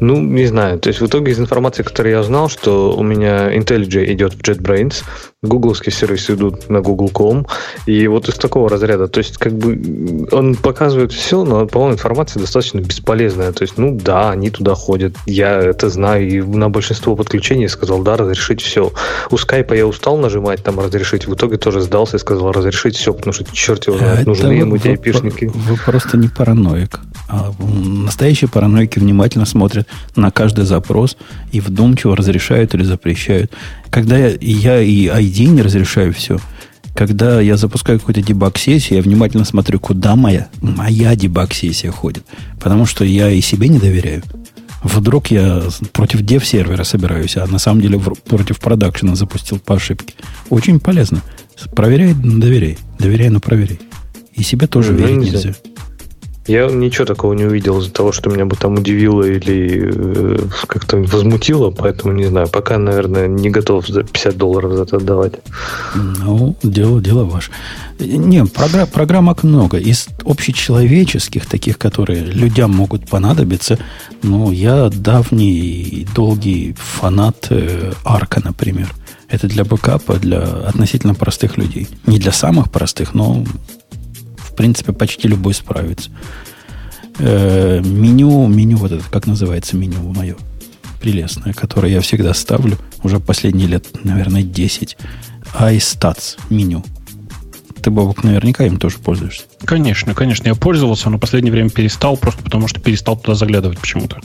Ну, 0.00 0.20
не 0.20 0.46
знаю. 0.46 0.78
То 0.78 0.88
есть 0.88 1.00
в 1.00 1.06
итоге 1.06 1.32
из 1.32 1.40
информации, 1.40 1.82
которую 1.82 2.14
я 2.14 2.20
узнал, 2.20 2.48
что 2.48 2.92
у 2.92 3.02
меня 3.02 3.54
IntelliJ 3.56 4.12
идет 4.12 4.34
в 4.34 4.40
JetBrains, 4.40 5.02
гугловские 5.42 5.92
сервисы 5.92 6.34
идут 6.34 6.68
на 6.68 6.80
Google.com, 6.80 7.46
и 7.86 8.06
вот 8.08 8.28
из 8.28 8.34
такого 8.34 8.68
разряда. 8.68 9.08
То 9.08 9.18
есть, 9.18 9.38
как 9.38 9.52
бы, 9.52 10.26
он 10.32 10.56
показывает 10.56 11.12
все, 11.12 11.44
но, 11.44 11.66
по-моему, 11.66 11.94
информация 11.94 12.40
достаточно 12.40 12.80
бесполезная. 12.80 13.52
То 13.52 13.62
есть, 13.62 13.78
ну, 13.78 13.96
да, 13.96 14.30
они 14.30 14.50
туда 14.50 14.74
ходят, 14.74 15.14
я 15.26 15.58
это 15.58 15.88
знаю, 15.90 16.28
и 16.28 16.40
на 16.40 16.70
большинство 16.70 17.16
подключений 17.16 17.68
сказал, 17.68 18.02
да, 18.02 18.16
разрешить 18.16 18.60
все. 18.60 18.92
У 19.30 19.36
скайпа 19.36 19.74
я 19.74 19.86
устал 19.86 20.16
нажимать 20.16 20.62
там 20.62 20.80
разрешить, 20.80 21.26
в 21.26 21.34
итоге 21.34 21.56
тоже 21.56 21.80
сдался 21.80 22.16
и 22.16 22.20
сказал 22.20 22.52
разрешить 22.52 22.96
все, 22.96 23.12
потому 23.12 23.32
что 23.32 23.44
черт 23.52 23.86
его 23.86 23.98
знает, 23.98 24.20
это 24.20 24.28
нужны 24.28 24.52
ему 24.52 24.76
эти 24.76 24.88
айпишники. 24.88 25.50
Вы 25.54 25.76
просто 25.76 26.16
не 26.16 26.28
параноик. 26.28 27.00
А 27.28 27.52
настоящие 28.04 28.48
параноики 28.48 28.98
внимательно 28.98 29.44
смотрят 29.44 29.87
на 30.16 30.30
каждый 30.30 30.64
запрос 30.64 31.16
и 31.52 31.60
вдумчиво 31.60 32.16
разрешают 32.16 32.74
или 32.74 32.82
запрещают. 32.82 33.52
Когда 33.90 34.16
я, 34.16 34.36
я 34.40 34.80
и 34.80 35.06
ID 35.06 35.46
не 35.46 35.62
разрешаю 35.62 36.12
все, 36.12 36.38
когда 36.98 37.40
я 37.40 37.56
запускаю 37.56 38.00
какую-то 38.00 38.22
дебаг-сессию, 38.22 38.96
я 38.96 39.02
внимательно 39.02 39.44
смотрю, 39.44 39.78
куда 39.78 40.16
моя, 40.16 40.48
моя 40.60 41.14
дебаг-сессия 41.14 41.92
ходит. 41.92 42.24
Потому 42.58 42.86
что 42.86 43.04
я 43.04 43.30
и 43.30 43.40
себе 43.40 43.68
не 43.68 43.78
доверяю. 43.78 44.24
Вдруг 44.82 45.28
я 45.28 45.62
против 45.92 46.22
дев-сервера 46.22 46.82
собираюсь, 46.82 47.36
а 47.36 47.46
на 47.46 47.58
самом 47.58 47.82
деле 47.82 48.00
против 48.00 48.58
продакшена 48.58 49.14
запустил 49.14 49.60
по 49.60 49.76
ошибке. 49.76 50.14
Очень 50.50 50.80
полезно. 50.80 51.22
Проверяй, 51.74 52.14
доверяй. 52.14 52.78
Доверяй, 52.98 53.28
но 53.28 53.38
проверяй. 53.38 53.80
И 54.34 54.42
себе 54.42 54.66
тоже 54.66 54.92
ну, 54.92 54.98
верить 54.98 55.18
нельзя. 55.18 55.54
Я 56.48 56.66
ничего 56.66 57.04
такого 57.04 57.34
не 57.34 57.44
увидел 57.44 57.78
из-за 57.78 57.92
того, 57.92 58.10
что 58.10 58.30
меня 58.30 58.46
бы 58.46 58.56
там 58.56 58.74
удивило 58.74 59.22
или 59.22 59.92
э, 59.92 60.38
как-то 60.66 60.96
возмутило, 60.96 61.70
поэтому 61.70 62.14
не 62.14 62.24
знаю. 62.24 62.48
Пока, 62.48 62.78
наверное, 62.78 63.28
не 63.28 63.50
готов 63.50 63.86
за 63.86 64.02
50 64.02 64.36
долларов 64.36 64.72
за 64.72 64.84
это 64.84 64.96
отдавать. 64.96 65.34
Ну, 65.94 66.56
дело, 66.62 67.02
дело 67.02 67.24
ваше. 67.24 67.50
Не, 67.98 68.46
программ, 68.46 68.86
программок 68.88 69.42
много. 69.42 69.76
Из 69.76 70.08
общечеловеческих, 70.24 71.44
таких, 71.44 71.76
которые 71.76 72.24
людям 72.24 72.70
могут 72.70 73.06
понадобиться, 73.06 73.78
ну, 74.22 74.50
я 74.50 74.88
давний 74.88 76.06
долгий 76.14 76.74
фанат 76.78 77.48
э, 77.50 77.92
Арка, 78.04 78.40
например. 78.42 78.94
Это 79.28 79.48
для 79.48 79.64
бэкапа, 79.64 80.14
для 80.14 80.40
относительно 80.40 81.14
простых 81.14 81.58
людей. 81.58 81.88
Не 82.06 82.18
для 82.18 82.32
самых 82.32 82.70
простых, 82.70 83.12
но 83.12 83.44
принципе, 84.58 84.92
почти 84.92 85.28
любой 85.28 85.54
справится. 85.54 86.10
Э, 87.18 87.80
меню, 87.80 88.46
меню 88.48 88.76
вот 88.76 88.92
это, 88.92 89.04
как 89.10 89.26
называется 89.26 89.76
меню 89.76 90.00
мое? 90.12 90.36
Прелестное, 91.00 91.52
которое 91.52 91.92
я 91.92 92.00
всегда 92.00 92.34
ставлю 92.34 92.76
уже 93.04 93.20
последние 93.20 93.68
лет, 93.68 93.86
наверное, 94.04 94.42
10. 94.42 94.96
iStats 95.60 96.38
меню. 96.50 96.84
ты, 97.80 97.90
Бобок, 97.90 98.24
наверняка 98.24 98.66
им 98.66 98.78
тоже 98.78 98.98
пользуешься. 98.98 99.44
Конечно, 99.64 100.12
конечно. 100.14 100.48
Я 100.48 100.56
пользовался, 100.56 101.08
но 101.08 101.18
в 101.18 101.20
последнее 101.20 101.52
время 101.52 101.70
перестал, 101.70 102.16
просто 102.16 102.42
потому 102.42 102.66
что 102.66 102.80
перестал 102.80 103.16
туда 103.16 103.36
заглядывать 103.36 103.78
почему-то. 103.78 104.20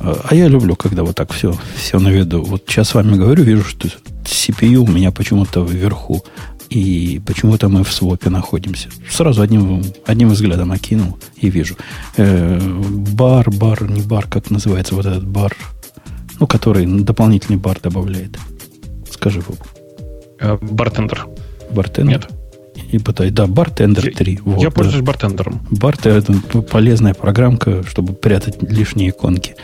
А, 0.00 0.26
а 0.28 0.34
я 0.34 0.48
люблю, 0.48 0.76
когда 0.76 1.04
вот 1.04 1.16
так 1.16 1.32
все, 1.32 1.56
все 1.74 1.98
на 1.98 2.08
виду. 2.08 2.42
Вот 2.42 2.64
сейчас 2.68 2.90
с 2.90 2.94
вами 2.94 3.16
говорю, 3.16 3.44
вижу, 3.44 3.64
что 3.64 3.88
CPU 4.24 4.76
у 4.76 4.86
меня 4.86 5.10
почему-то 5.10 5.64
вверху. 5.64 6.22
И 6.70 7.20
почему-то 7.26 7.68
мы 7.68 7.82
в 7.82 7.92
свопе 7.92 8.30
находимся. 8.30 8.88
Сразу 9.10 9.42
одним, 9.42 9.82
одним 10.06 10.30
взглядом 10.30 10.70
окинул 10.70 11.18
и 11.36 11.50
вижу. 11.50 11.76
Э, 12.16 12.60
бар, 12.60 13.50
бар, 13.50 13.90
не 13.90 14.02
бар, 14.02 14.26
как 14.28 14.50
называется 14.50 14.94
вот 14.94 15.04
этот 15.04 15.26
бар, 15.26 15.56
ну, 16.38 16.46
который 16.46 16.86
дополнительный 16.86 17.58
бар 17.58 17.80
добавляет. 17.82 18.38
Скажи, 19.10 19.40
Боб. 19.40 19.58
Э, 20.38 20.58
Bartender. 20.60 21.26
Bartender? 21.72 22.20
Нет. 22.20 22.40
И 22.92 22.98
пытай, 22.98 23.30
да, 23.30 23.46
Bartender 23.46 24.14
3. 24.14 24.32
Я, 24.32 24.40
вот, 24.44 24.62
я 24.62 24.70
пользуюсь 24.70 25.00
да. 25.00 25.06
Bartender 25.06 25.47
ом. 25.47 25.60
Бартер 25.70 26.16
это 26.16 26.62
полезная 26.62 27.14
программка, 27.14 27.82
чтобы 27.84 28.14
прятать 28.14 28.62
лишние 28.62 29.10
иконки 29.10 29.54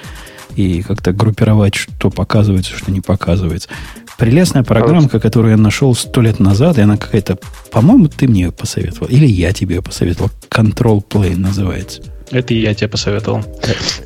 и 0.56 0.82
как-то 0.82 1.12
группировать, 1.12 1.74
что 1.74 2.10
показывается, 2.10 2.72
что 2.76 2.90
не 2.90 3.00
показывается. 3.00 3.68
Прелестная 4.18 4.62
программка, 4.62 5.20
которую 5.20 5.52
я 5.52 5.56
нашел 5.56 5.94
сто 5.94 6.22
лет 6.22 6.40
назад, 6.40 6.78
и 6.78 6.80
она 6.80 6.96
какая-то, 6.96 7.38
по-моему, 7.70 8.08
ты 8.08 8.26
мне 8.26 8.42
ее 8.42 8.52
посоветовал, 8.52 9.08
или 9.08 9.26
я 9.26 9.52
тебе 9.52 9.76
ее 9.76 9.82
посоветовал. 9.82 10.30
Control 10.50 11.02
Plane 11.06 11.36
называется. 11.36 12.02
Это 12.30 12.54
и 12.54 12.60
я 12.60 12.74
тебе 12.74 12.88
посоветовал. 12.88 13.44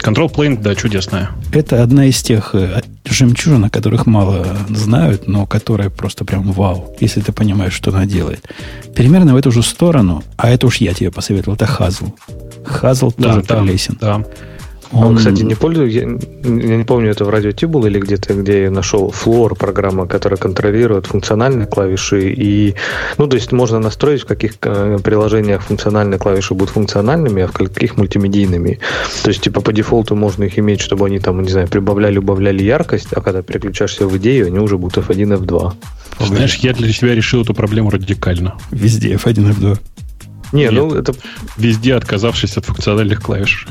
Control 0.03 0.31
Plane, 0.33 0.61
да, 0.61 0.75
чудесная. 0.75 1.31
Это 1.53 1.83
одна 1.83 2.07
из 2.07 2.23
тех 2.23 2.55
э, 2.55 2.83
жемчужин, 3.09 3.65
о 3.65 3.71
которых 3.71 4.07
мало 4.07 4.47
знают, 4.69 5.27
но 5.27 5.47
которая 5.47 5.91
просто 5.91 6.25
прям 6.25 6.51
вау, 6.53 6.95
если 7.01 7.21
ты 7.21 7.33
понимаешь, 7.33 7.73
что 7.73 7.91
она 7.91 8.05
делает. 8.05 8.47
Примерно 8.95 9.35
в 9.35 9.37
эту 9.37 9.53
же 9.53 9.63
сторону, 9.63 10.23
а 10.37 10.51
это 10.51 10.67
уж 10.67 10.79
я 10.79 10.93
тебе 10.93 11.11
посоветовал, 11.11 11.57
это. 11.57 11.65
Hazel 11.65 13.15
да, 13.17 13.35
тоже 13.35 13.43
да, 13.47 13.57
прелесен. 13.57 13.97
Да. 14.01 14.25
Он... 14.93 15.05
он, 15.05 15.17
кстати, 15.17 15.43
не 15.43 15.55
пользуюсь, 15.55 15.95
я, 15.95 16.03
я 16.03 16.77
не 16.77 16.85
помню, 16.85 17.11
это 17.11 17.25
в 17.25 17.31
радио 17.31 17.53
был 17.69 17.87
или 17.87 18.01
где-то, 18.01 18.35
где 18.35 18.65
я 18.65 18.71
нашел 18.71 19.11
Floor 19.11 19.57
программа, 19.57 20.07
которая 20.07 20.39
контролирует 20.39 21.07
функциональные 21.07 21.67
клавиши. 21.67 22.33
И, 22.33 22.75
ну, 23.17 23.29
то 23.29 23.37
есть 23.37 23.53
можно 23.53 23.79
настроить, 23.79 24.23
в 24.23 24.27
каких 24.27 24.55
э, 24.63 24.99
приложениях 25.03 25.63
функциональные 25.63 26.19
клавиши 26.19 26.55
будут 26.55 26.75
функциональными, 26.75 27.43
а 27.43 27.47
в 27.47 27.53
каких 27.53 27.97
мультимедийными. 27.97 28.81
То 29.23 29.29
есть, 29.29 29.43
типа, 29.43 29.61
по 29.61 29.73
дефолту 29.73 30.17
можно 30.17 30.45
их 30.45 30.59
иметь, 30.59 30.81
чтобы 30.81 31.07
они 31.07 31.21
там, 31.21 31.41
не 31.43 31.51
знаю, 31.51 31.69
прибавляли, 31.69 32.19
убавляли 32.19 32.63
яркость, 32.63 33.09
а 33.13 33.21
когда 33.21 33.43
переключаешься 33.43 34.09
в 34.09 34.17
идею, 34.19 34.47
они 34.47 34.59
уже 34.59 34.77
будут 34.77 34.99
F1, 34.99 35.39
F2. 35.41 35.73
Знаешь, 36.19 36.57
я 36.57 36.73
для 36.73 36.93
себя 36.93 37.15
решил 37.15 37.43
эту 37.43 37.55
проблему 37.55 37.91
радикально. 37.91 38.55
Везде 38.73 39.15
F1, 39.15 39.55
F2. 39.55 39.79
Не, 40.53 40.63
Нет, 40.65 40.73
ну 40.73 40.95
это... 40.95 41.15
Везде 41.57 41.95
отказавшись 41.95 42.57
от 42.57 42.65
функциональных 42.65 43.23
клавиш. 43.23 43.69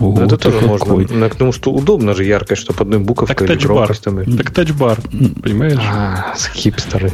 О, 0.00 0.18
это 0.18 0.36
тоже 0.36 0.60
можно. 0.62 0.86
Какой. 0.86 1.06
Потому 1.06 1.52
что 1.52 1.72
удобно 1.72 2.14
же 2.14 2.24
яркость, 2.24 2.62
чтобы 2.62 2.80
одной 2.80 2.98
буковкой 2.98 3.36
так 3.46 3.50
или 3.50 3.64
громкостями. 3.64 4.36
Так 4.36 4.50
тачбар, 4.50 4.98
понимаешь? 5.42 5.78
А, 5.80 6.34
хипстеры. 6.54 7.12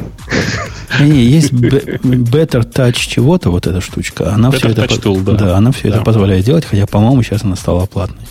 Не, 1.01 1.23
есть 1.23 1.51
Better 1.51 2.63
Touch 2.63 2.93
чего-то, 2.93 3.51
вот 3.51 3.67
эта 3.67 3.81
штучка. 3.81 4.33
Она 4.33 4.51
все 4.51 4.69
это, 4.69 4.87
да. 5.33 5.57
она 5.57 5.71
все 5.71 5.89
это 5.89 6.01
позволяет 6.01 6.45
делать, 6.45 6.65
хотя, 6.65 6.87
по-моему, 6.87 7.21
сейчас 7.23 7.43
она 7.43 7.55
стала 7.55 7.85
платной. 7.85 8.25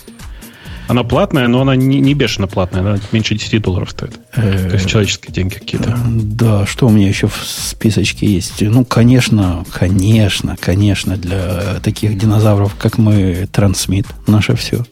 Она 0.87 1.03
платная, 1.03 1.47
но 1.47 1.61
она 1.61 1.75
не, 1.75 1.99
не 1.99 2.13
бешено 2.13 2.47
платная. 2.47 2.81
Она 2.81 2.99
меньше 3.11 3.35
10 3.35 3.61
долларов 3.61 3.91
стоит. 3.91 4.19
То 4.33 4.73
есть 4.73 4.87
человеческие 4.87 5.33
деньги 5.33 5.53
какие-то. 5.55 5.97
Да, 6.05 6.65
что 6.65 6.87
у 6.87 6.89
меня 6.89 7.07
еще 7.07 7.27
в 7.27 7.37
списочке 7.45 8.25
есть? 8.25 8.61
Ну, 8.61 8.85
конечно, 8.85 9.65
конечно, 9.71 10.55
конечно, 10.59 11.17
для 11.17 11.79
таких 11.81 12.17
динозавров, 12.17 12.75
как 12.75 12.97
мы, 12.97 13.47
трансмит, 13.51 14.07
наше 14.27 14.55
все. 14.55 14.83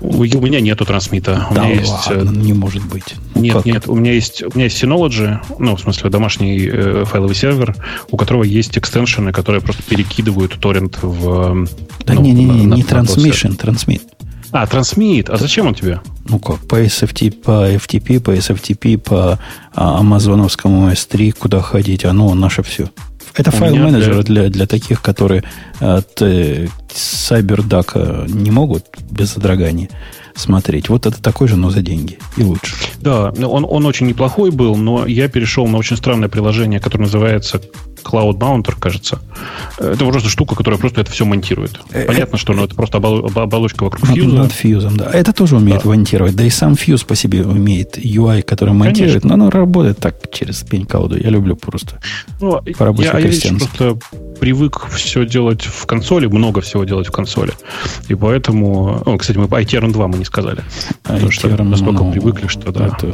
У, 0.00 0.20
у 0.20 0.40
меня 0.40 0.60
нету 0.60 0.84
трансмита. 0.84 1.46
У 1.50 1.54
да 1.54 1.64
меня 1.64 1.80
есть... 1.80 2.06
Ладно, 2.06 2.30
не 2.30 2.52
может 2.52 2.84
быть. 2.84 3.14
Ну, 3.34 3.40
нет, 3.42 3.54
как? 3.54 3.66
нет, 3.66 3.88
у 3.88 3.96
меня 3.96 4.12
есть 4.12 4.42
у 4.42 4.50
меня 4.54 4.64
есть 4.64 4.82
Synology, 4.82 5.38
ну, 5.58 5.74
в 5.74 5.80
смысле, 5.80 6.08
домашний 6.08 6.68
э, 6.70 7.04
файловый 7.04 7.34
сервер, 7.34 7.74
у 8.10 8.16
которого 8.16 8.44
есть 8.44 8.78
экстеншены, 8.78 9.32
которые 9.32 9.60
просто 9.60 9.82
перекидывают 9.82 10.58
торрент 10.60 10.98
в... 11.02 11.66
Да 12.06 12.14
ну, 12.14 12.22
не, 12.22 12.32
не, 12.32 12.44
не, 12.44 12.64
не 12.66 12.82
трансмишн, 12.84 13.54
трансмит. 13.54 14.02
А, 14.52 14.66
трансмит. 14.66 15.30
А 15.30 15.36
зачем 15.36 15.66
он 15.66 15.74
тебе? 15.74 16.00
Ну 16.28 16.38
как, 16.38 16.58
по 16.66 16.82
SFT, 16.82 17.32
по 17.32 17.70
FTP, 17.72 18.20
по 18.20 18.30
SFTP, 18.30 18.98
по 18.98 19.38
а, 19.74 19.98
амазоновскому 19.98 20.90
S3, 20.90 21.32
куда 21.32 21.60
ходить, 21.60 22.04
оно 22.04 22.34
наше 22.34 22.62
все. 22.62 22.88
Это 23.34 23.50
файл-менеджер 23.50 24.24
для... 24.24 24.42
для, 24.42 24.48
для 24.50 24.66
таких, 24.66 25.00
которые 25.00 25.44
от 25.78 26.20
э, 26.22 26.66
CyberDuck 26.88 28.28
не 28.28 28.50
могут 28.50 28.86
без 29.10 29.32
содрогания 29.32 29.90
смотреть. 30.34 30.88
Вот 30.88 31.06
это 31.06 31.20
такой 31.20 31.48
же, 31.48 31.56
но 31.56 31.70
за 31.70 31.82
деньги. 31.82 32.18
И 32.36 32.42
лучше. 32.42 32.74
Да, 33.00 33.30
он, 33.30 33.66
он 33.68 33.86
очень 33.86 34.06
неплохой 34.06 34.50
был, 34.50 34.76
но 34.76 35.06
я 35.06 35.28
перешел 35.28 35.66
на 35.66 35.78
очень 35.78 35.96
странное 35.96 36.28
приложение, 36.28 36.80
которое 36.80 37.04
называется 37.04 37.60
Cloud 38.04 38.38
Mounter, 38.38 38.74
кажется. 38.78 39.20
Это 39.78 40.04
просто 40.04 40.28
штука, 40.28 40.54
которая 40.54 40.78
просто 40.78 41.00
это 41.00 41.10
все 41.10 41.24
монтирует. 41.24 41.80
Э, 41.92 42.06
Понятно, 42.06 42.38
что 42.38 42.52
ну, 42.52 42.64
это 42.64 42.74
просто 42.74 42.98
оболочка 42.98 43.84
вокруг 43.84 44.06
фьюза. 44.06 44.36
Над 44.36 44.52
фьюзом, 44.52 44.96
да. 44.96 45.10
Это 45.10 45.32
тоже 45.32 45.56
умеет 45.56 45.82
да. 45.82 45.88
монтировать. 45.88 46.34
Да 46.36 46.44
и 46.44 46.50
сам 46.50 46.76
фьюз 46.76 47.04
по 47.04 47.14
себе 47.14 47.42
умеет 47.42 47.98
UI, 47.98 48.42
который 48.42 48.74
монтирует. 48.74 49.22
Конечно. 49.22 49.36
Но 49.36 49.44
оно 49.44 49.50
работает 49.50 49.98
так 49.98 50.16
через 50.32 50.62
пень 50.62 50.86
колоду. 50.86 51.18
Я 51.18 51.30
люблю 51.30 51.56
просто 51.56 52.00
ну, 52.40 52.60
по 52.76 52.84
рабочей 52.84 53.10
я, 53.12 53.18
я 53.18 53.58
просто 53.58 53.98
привык 54.40 54.86
все 54.90 55.26
делать 55.26 55.62
в 55.64 55.86
консоли, 55.86 56.26
много 56.26 56.60
всего 56.60 56.84
делать 56.84 57.08
в 57.08 57.10
консоли. 57.10 57.52
И 58.08 58.14
поэтому... 58.14 59.02
О, 59.04 59.18
кстати, 59.18 59.38
мы 59.38 59.46
ITRM 59.46 59.92
2 59.92 60.08
мы 60.08 60.18
не 60.18 60.24
сказали. 60.24 60.62
Потому 61.02 61.30
что 61.30 61.48
настолько 61.62 62.04
ну, 62.04 62.12
привыкли, 62.12 62.46
что 62.46 62.72
да. 62.72 62.86
Это 62.86 63.12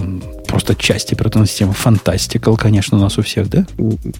просто 0.55 0.77
часть 0.77 1.13
операционной 1.13 1.49
системы. 1.49 1.73
Фантастикал, 1.73 2.57
конечно, 2.57 2.97
у 2.97 3.01
нас 3.01 3.19
у 3.19 3.23
всех, 3.23 3.51
да? 3.51 3.67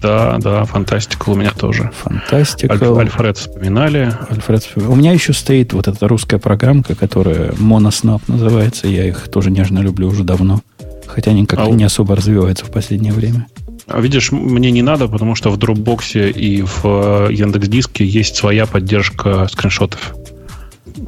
Да, 0.01 0.37
да, 0.37 0.65
Фантастикал 0.65 1.33
у 1.33 1.37
меня 1.37 1.51
тоже. 1.51 1.91
Фантастикал. 2.03 2.99
Альфред 2.99 3.37
вспоминали. 3.37 4.11
Альфред 4.29 4.63
вспоминали. 4.63 4.93
У 4.93 4.95
меня 4.97 5.13
еще 5.13 5.31
стоит 5.31 5.71
вот 5.71 5.87
эта 5.87 6.05
русская 6.09 6.37
программка, 6.37 6.93
которая 6.93 7.51
Monosnap 7.51 8.23
называется. 8.27 8.89
Я 8.89 9.07
их 9.07 9.29
тоже 9.29 9.49
нежно 9.49 9.79
люблю 9.79 10.09
уже 10.09 10.25
давно. 10.25 10.59
Хотя 11.07 11.31
они 11.31 11.45
как-то 11.45 11.67
а 11.67 11.69
не 11.69 11.85
особо 11.85 12.17
развиваются 12.17 12.65
в 12.65 12.69
последнее 12.69 13.13
время. 13.13 13.47
А 13.87 14.01
видишь, 14.01 14.33
мне 14.33 14.71
не 14.71 14.81
надо, 14.81 15.07
потому 15.07 15.35
что 15.35 15.51
в 15.51 15.57
Dropbox 15.57 16.31
и 16.31 16.63
в 16.63 17.29
Яндекс 17.31 17.69
Диске 17.69 18.05
есть 18.05 18.35
своя 18.35 18.65
поддержка 18.65 19.47
скриншотов 19.49 20.15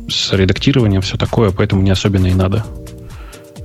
с 0.08 0.32
редактированием, 0.32 1.02
все 1.02 1.18
такое, 1.18 1.52
поэтому 1.52 1.82
не 1.82 1.92
особенно 1.92 2.28
и 2.28 2.34
надо. 2.34 2.66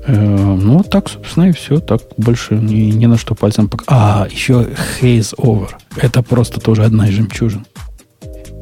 Э, 0.05 0.15
ну, 0.15 0.83
так, 0.83 1.09
собственно, 1.09 1.49
и 1.49 1.53
все. 1.53 1.79
Так 1.79 2.03
больше 2.17 2.55
ни, 2.55 2.91
ни 2.91 3.07
на 3.07 3.17
что 3.17 3.35
пальцем 3.35 3.69
пок... 3.69 3.85
А, 3.87 4.27
еще 4.31 4.69
Haze 5.01 5.35
Over. 5.37 5.71
Это 5.97 6.23
просто 6.23 6.61
тоже 6.61 6.85
одна 6.85 7.09
из 7.09 7.15
жемчужин. 7.15 7.67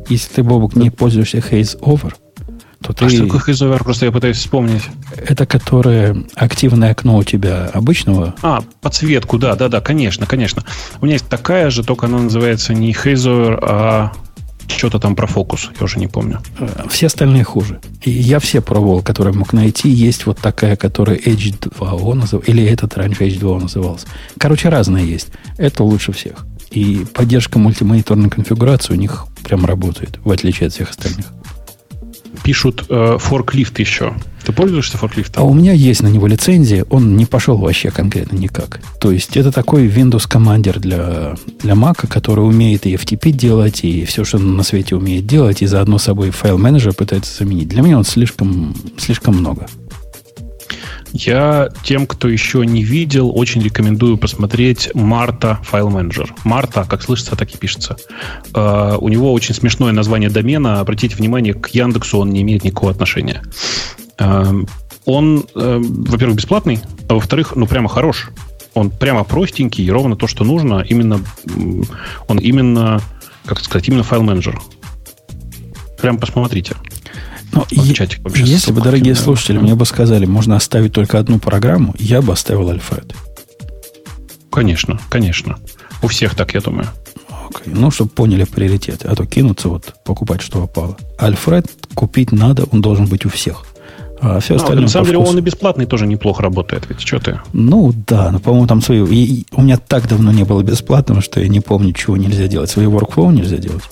Если 0.09 0.35
ты, 0.35 0.43
Бобок, 0.43 0.77
не 0.77 0.91
пользуешься 0.91 1.39
Haze 1.39 1.79
Over, 1.81 2.15
то 2.83 2.93
ты... 2.93 3.07
А 3.07 3.09
что 3.09 3.25
такое 3.27 3.41
Haze 3.41 3.71
Over? 3.71 3.83
Просто 3.83 4.07
я 4.07 4.13
пытаюсь 4.13 4.37
вспомнить. 4.37 4.83
Это 5.17 5.47
которое 5.47 6.25
активное 6.35 6.91
окно 6.91 7.19
у 7.19 7.25
тебя 7.25 7.71
обычного. 7.73 8.35
А, 8.43 8.63
подсветку, 8.83 9.39
да, 9.39 9.55
да, 9.55 9.69
да, 9.69 9.81
конечно, 9.81 10.27
конечно. 10.27 10.65
У 11.01 11.05
меня 11.05 11.15
есть 11.15 11.29
такая 11.29 11.71
же, 11.71 11.85
только 11.85 12.07
она 12.07 12.19
называется 12.19 12.75
не 12.75 12.93
Haze 12.93 13.15
Over, 13.15 13.59
а 13.63 14.13
что-то 14.73 14.99
там 14.99 15.17
про 15.17 15.27
фокус, 15.27 15.71
я 15.79 15.85
уже 15.85 15.99
не 15.99 16.07
помню. 16.07 16.41
Э, 16.59 16.85
все 16.89 17.07
остальные 17.07 17.45
хуже. 17.45 17.81
Я 18.05 18.39
все 18.39 18.61
пробовал, 18.61 19.03
которые 19.03 19.35
мог 19.35 19.53
найти. 19.53 19.89
Есть 19.89 20.27
вот 20.27 20.39
такая, 20.39 20.77
которая 20.77 21.17
H2O 21.17 22.15
называлась, 22.15 22.49
или 22.49 22.65
этот 22.65 22.97
раньше 22.97 23.25
H2O 23.25 23.61
назывался. 23.61 24.07
Короче, 24.39 24.69
разные 24.69 25.09
есть. 25.09 25.29
Это 25.59 25.85
лучше 25.85 26.13
всех. 26.13 26.47
И 26.71 27.05
поддержка 27.13 27.59
мультимониторной 27.59 28.31
конфигурации 28.31 28.93
у 28.93 28.97
них 28.97 29.27
прям 29.43 29.65
работает, 29.65 30.19
в 30.25 30.31
отличие 30.31 30.69
от 30.69 30.73
всех 30.73 30.91
остальных 30.91 31.27
пишут 32.43 32.85
э, 32.89 33.17
форклифт 33.19 33.79
еще. 33.79 34.15
Ты 34.45 34.53
пользуешься 34.53 34.97
форклифтом? 34.97 35.43
А 35.43 35.47
у 35.47 35.53
меня 35.53 35.73
есть 35.73 36.03
на 36.03 36.09
него 36.09 36.27
лицензия, 36.27 36.85
он 36.91 37.17
не 37.17 37.27
пошел 37.27 37.59
вообще 37.59 37.91
конкретно 37.91 38.37
никак. 38.37 38.81
То 39.01 39.11
есть 39.11 39.37
это 39.37 39.53
такой 39.53 39.87
Windows 39.89 40.27
командер 40.29 40.81
для, 40.81 41.35
для 41.63 41.75
Mac, 41.75 42.07
который 42.07 42.41
умеет 42.41 42.87
и 42.87 42.95
FTP 42.95 43.33
делать, 43.33 43.85
и 43.85 44.05
все, 44.05 44.25
что 44.25 44.39
на 44.39 44.63
свете 44.63 44.97
умеет 44.97 45.27
делать, 45.27 45.63
и 45.63 45.67
заодно 45.67 45.99
собой 45.99 46.31
файл-менеджер 46.31 46.95
пытается 46.95 47.37
заменить. 47.37 47.69
Для 47.69 47.83
меня 47.83 47.99
он 47.99 48.05
слишком, 48.05 48.75
слишком 48.97 49.37
много. 49.37 49.67
Я 51.13 51.71
тем, 51.83 52.07
кто 52.07 52.29
еще 52.29 52.65
не 52.65 52.85
видел, 52.85 53.37
очень 53.37 53.63
рекомендую 53.63 54.17
посмотреть 54.17 54.91
Марта 54.95 55.59
File 55.71 55.91
Manager. 55.91 56.31
Марта, 56.45 56.85
как 56.89 57.03
слышится, 57.03 57.37
так 57.37 57.53
и 57.53 57.59
пишется. 57.59 57.97
Uh, 58.53 58.97
у 58.99 59.09
него 59.09 59.33
очень 59.33 59.55
смешное 59.55 59.93
название 59.93 60.31
домена. 60.31 60.81
Обратите 60.81 61.17
внимание, 61.17 61.55
к 61.55 61.69
Яндексу 61.69 62.19
он 62.19 62.31
не 62.31 62.43
имеет 62.43 62.65
никакого 62.65 62.93
отношения. 62.93 63.43
Uh, 64.19 64.69
он, 65.05 65.47
uh, 65.55 65.83
во-первых, 66.09 66.37
бесплатный, 66.37 66.81
а 67.09 67.15
во-вторых, 67.15 67.57
ну 67.57 67.67
прямо 67.67 67.89
хорош. 67.89 68.31
Он 68.75 68.91
прямо 68.91 69.25
простенький, 69.25 69.85
и 69.85 69.91
ровно 69.91 70.15
то, 70.15 70.29
что 70.29 70.45
нужно. 70.45 70.85
Именно, 70.89 71.21
он 72.29 72.39
именно, 72.39 73.01
как 73.45 73.59
сказать, 73.59 73.89
именно 73.89 74.05
файл-менеджер. 74.05 74.61
Прям 76.01 76.19
посмотрите. 76.19 76.77
Но 77.53 77.61
вот 77.61 77.73
е- 77.73 77.95
чатик 77.95 78.21
если 78.37 78.73
бы, 78.73 78.81
дорогие 78.81 79.15
да, 79.15 79.21
слушатели, 79.21 79.59
мне 79.59 79.75
бы 79.75 79.85
сказали, 79.85 80.27
можно 80.27 80.57
оставить 80.57 80.93
только 80.93 81.19
одну 81.19 81.39
программу, 81.39 81.95
я 81.99 82.23
бы 82.23 82.33
оставил 82.33 82.71
Альфред. 82.71 83.15
Конечно, 84.51 85.01
конечно. 85.09 85.59
У 86.03 86.09
всех 86.09 86.35
так, 86.35 86.55
я 86.55 86.61
думаю. 86.61 86.89
Okay. 87.51 87.73
Ну, 87.75 87.91
чтобы 87.91 88.11
поняли 88.11 88.45
приоритеты. 88.45 89.09
А 89.09 89.17
то 89.17 89.27
кинуться 89.27 89.69
вот 89.69 89.95
покупать, 90.05 90.41
что 90.41 90.61
попало. 90.61 90.97
Альфред 91.19 91.67
купить 91.95 92.33
надо, 92.33 92.65
он 92.71 92.81
должен 92.81 93.07
быть 93.07 93.27
у 93.27 93.29
всех. 93.29 93.65
А 94.21 94.39
все 94.39 94.55
ну, 94.55 94.61
остальное. 94.61 94.83
На 94.83 94.89
самом 94.89 95.07
деле 95.07 95.19
он 95.19 95.39
и 95.39 95.41
бесплатный 95.41 95.87
тоже 95.87 96.07
неплохо 96.07 96.43
работает, 96.43 96.85
ведь 96.89 97.01
что 97.01 97.19
ты? 97.19 97.41
Ну 97.53 97.93
да, 98.07 98.31
но 98.31 98.39
по-моему 98.39 98.67
там 98.67 98.83
свои. 98.83 99.05
И, 99.07 99.41
и 99.41 99.47
у 99.53 99.63
меня 99.63 99.79
так 99.79 100.09
давно 100.09 100.31
не 100.31 100.45
было 100.45 100.63
бесплатного, 100.63 101.23
что 101.23 101.41
я 101.41 101.49
не 101.49 101.61
помню, 101.61 101.93
чего 101.93 102.17
нельзя 102.17 102.47
делать. 102.47 102.71
Свои 102.71 102.87
workflow 102.87 103.33
нельзя 103.33 103.57
делать. 103.57 103.83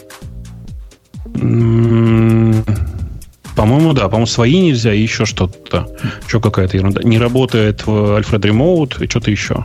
По-моему, 3.58 3.92
да. 3.92 4.04
По-моему, 4.04 4.26
свои 4.26 4.60
нельзя 4.60 4.94
и 4.94 5.02
еще 5.02 5.24
что-то. 5.24 5.88
Что 6.28 6.40
какая-то 6.40 6.76
ерунда. 6.76 7.02
Не 7.02 7.18
работает 7.18 7.84
в 7.86 7.90
Alfred 7.90 8.42
Remote 8.42 9.04
и 9.04 9.08
что-то 9.10 9.32
еще. 9.32 9.64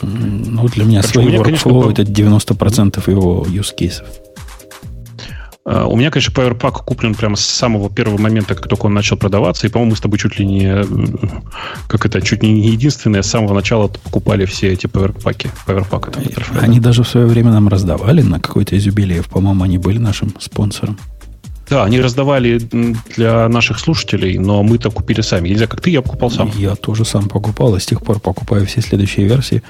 Ну, 0.00 0.68
для 0.68 0.84
меня 0.84 1.02
свои 1.02 1.26
меня, 1.26 1.38
workflow 1.38 1.82
конечно, 1.82 1.90
это 1.90 2.02
90% 2.02 3.10
его 3.10 3.44
use 3.48 3.74
cases. 3.76 4.04
Uh, 5.64 5.86
у 5.86 5.96
меня, 5.96 6.10
конечно, 6.10 6.32
Powerpack 6.32 6.84
куплен 6.84 7.14
прямо 7.14 7.36
с 7.36 7.44
самого 7.44 7.88
первого 7.88 8.20
момента, 8.20 8.56
как 8.56 8.66
только 8.68 8.86
он 8.86 8.94
начал 8.94 9.16
продаваться. 9.16 9.66
И, 9.66 9.70
по-моему, 9.70 9.90
мы 9.90 9.96
с 9.96 10.00
тобой 10.00 10.18
чуть 10.18 10.38
ли 10.38 10.46
не, 10.46 10.84
как 11.88 12.04
это, 12.04 12.20
чуть 12.20 12.42
ли 12.42 12.50
не 12.50 12.68
единственные 12.68 13.22
с 13.22 13.26
самого 13.26 13.54
начала 13.54 13.88
покупали 13.88 14.44
все 14.44 14.72
эти 14.72 14.86
Powerpack. 14.86 15.50
Powerpack 15.66 16.58
они 16.60 16.80
даже 16.80 17.02
в 17.04 17.08
свое 17.08 17.26
время 17.26 17.52
нам 17.52 17.68
раздавали 17.68 18.22
на 18.22 18.40
какой-то 18.40 18.76
из 18.76 18.86
юбилеев. 18.86 19.26
По-моему, 19.28 19.64
они 19.64 19.78
были 19.78 19.98
нашим 19.98 20.34
спонсором. 20.40 20.96
Да, 21.72 21.84
они 21.84 22.02
раздавали 22.02 22.58
для 23.16 23.48
наших 23.48 23.78
слушателей, 23.78 24.36
но 24.36 24.62
мы-то 24.62 24.90
купили 24.90 25.22
сами. 25.22 25.48
Нельзя, 25.48 25.66
как 25.66 25.80
ты, 25.80 25.88
я 25.88 26.02
покупал 26.02 26.30
сам. 26.30 26.52
Я 26.54 26.74
тоже 26.74 27.06
сам 27.06 27.30
покупал, 27.30 27.74
и 27.76 27.80
с 27.80 27.86
тех 27.86 28.02
пор 28.02 28.20
покупаю 28.20 28.66
все 28.66 28.82
следующие 28.82 29.26
версии. 29.26 29.62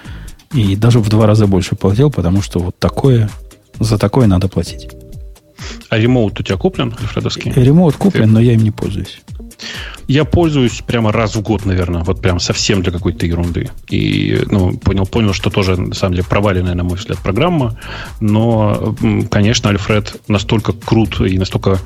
И 0.53 0.75
даже 0.75 0.99
в 0.99 1.09
два 1.09 1.27
раза 1.27 1.47
больше 1.47 1.77
платил, 1.77 2.11
потому 2.11 2.43
что 2.43 2.59
вот 2.59 2.77
такое, 2.77 3.31
за 3.79 3.99
такое 3.99 4.27
надо 4.27 4.49
платить. 4.49 4.89
А 5.91 5.97
ремоут 5.97 6.41
у 6.41 6.43
тебя 6.43 6.57
куплен, 6.57 6.93
Альфредовский? 7.01 7.53
Ремоут 7.53 7.95
куплен, 7.95 8.25
Ты... 8.25 8.33
но 8.33 8.41
я 8.41 8.55
им 8.55 8.65
не 8.65 8.73
пользуюсь. 8.73 9.23
Я 10.09 10.25
пользуюсь 10.25 10.83
прямо 10.87 11.13
раз 11.13 11.37
в 11.37 11.43
год, 11.43 11.65
наверное, 11.65 12.03
вот 12.03 12.21
прям 12.21 12.41
совсем 12.41 12.83
для 12.83 12.93
какой-то 12.93 13.27
ерунды. 13.27 13.71
И 13.89 14.43
ну, 14.51 14.77
понял, 14.77 15.07
понял, 15.07 15.33
что 15.33 15.51
тоже, 15.51 15.77
на 15.81 15.95
самом 15.95 16.15
деле, 16.15 16.27
проваленная, 16.29 16.75
на 16.75 16.85
мой 16.85 16.99
взгляд, 16.99 17.19
программа. 17.19 17.79
Но, 18.21 18.95
конечно, 19.31 19.71
Альфред 19.71 20.21
настолько 20.29 20.73
крут 20.73 21.21
и 21.21 21.39
настолько 21.39 21.79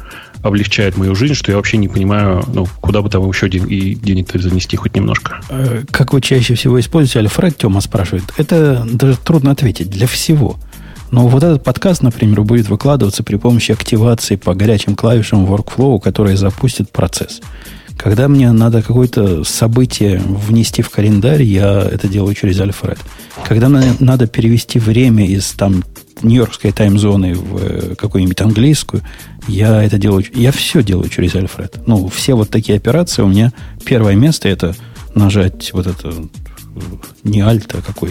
облегчает 0.43 0.97
мою 0.97 1.15
жизнь, 1.15 1.35
что 1.35 1.51
я 1.51 1.57
вообще 1.57 1.77
не 1.77 1.89
понимаю, 1.89 2.45
ну, 2.53 2.67
куда 2.81 3.03
бы 3.03 3.11
там 3.11 3.27
еще 3.29 3.49
ден- 3.49 3.67
и 3.67 3.95
денег-то 3.95 4.39
занести 4.39 4.77
хоть 4.77 4.95
немножко. 4.95 5.41
Э, 5.49 5.83
как 5.91 6.13
вы 6.13 6.21
чаще 6.21 6.55
всего 6.55 6.79
используете 6.81 7.21
Альфред, 7.21 7.59
Тема 7.59 7.81
спрашивает. 7.81 8.25
Это 8.37 8.87
даже 8.91 9.17
трудно 9.17 9.51
ответить. 9.51 9.91
Для 9.91 10.07
всего. 10.07 10.57
Но 11.11 11.29
вот 11.29 11.43
этот 11.43 11.63
подкаст, 11.63 12.03
например, 12.03 12.43
будет 12.43 12.69
выкладываться 12.69 13.23
при 13.23 13.37
помощи 13.37 13.73
активации 13.73 14.37
по 14.37 14.55
горячим 14.55 14.97
клавишам 14.97 15.47
workflow, 15.47 16.01
который 16.01 16.37
запустит 16.37 16.91
процесс. 16.91 17.41
Когда 17.97 18.29
мне 18.29 18.53
надо 18.53 18.83
какое-то 18.83 19.43
событие 19.45 20.19
внести 20.19 20.83
в 20.83 20.91
календарь, 20.91 21.43
я 21.43 21.81
это 21.81 22.09
делаю 22.09 22.35
через 22.35 22.61
Альфред. 22.61 22.99
Когда 23.47 23.69
мне 23.69 23.95
надо 24.01 24.27
перевести 24.27 24.79
время 24.79 25.27
из 25.27 25.53
там 25.53 25.83
нью-йоркской 26.23 26.73
таймзоны 26.73 27.35
в 27.35 27.57
э, 27.57 27.95
какую-нибудь 27.95 28.41
английскую, 28.41 29.03
я 29.49 29.83
это 29.83 29.99
делаю, 29.99 30.25
я 30.35 30.53
все 30.53 30.83
делаю 30.83 31.09
через 31.09 31.35
Альфред. 31.35 31.81
Ну, 31.87 32.09
все 32.09 32.35
вот 32.35 32.51
такие 32.51 32.77
операции 32.77 33.23
у 33.23 33.29
меня 33.29 33.53
первое 33.85 34.15
место 34.15 34.49
это 34.49 34.75
нажать 35.15 35.73
вот 35.73 35.87
это 35.87 36.13
не 37.25 37.41
Alt, 37.41 37.79
а 37.79 37.83
какой, 37.83 38.11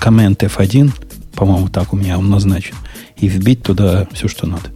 Command 0.00 0.36
F1, 0.36 0.92
по-моему, 1.36 1.68
так 1.68 1.92
у 1.92 1.96
меня 1.96 2.18
он 2.18 2.30
назначен, 2.30 2.74
и 3.16 3.28
вбить 3.28 3.62
туда 3.62 4.08
все, 4.12 4.26
что 4.28 4.46
надо. 4.46 4.70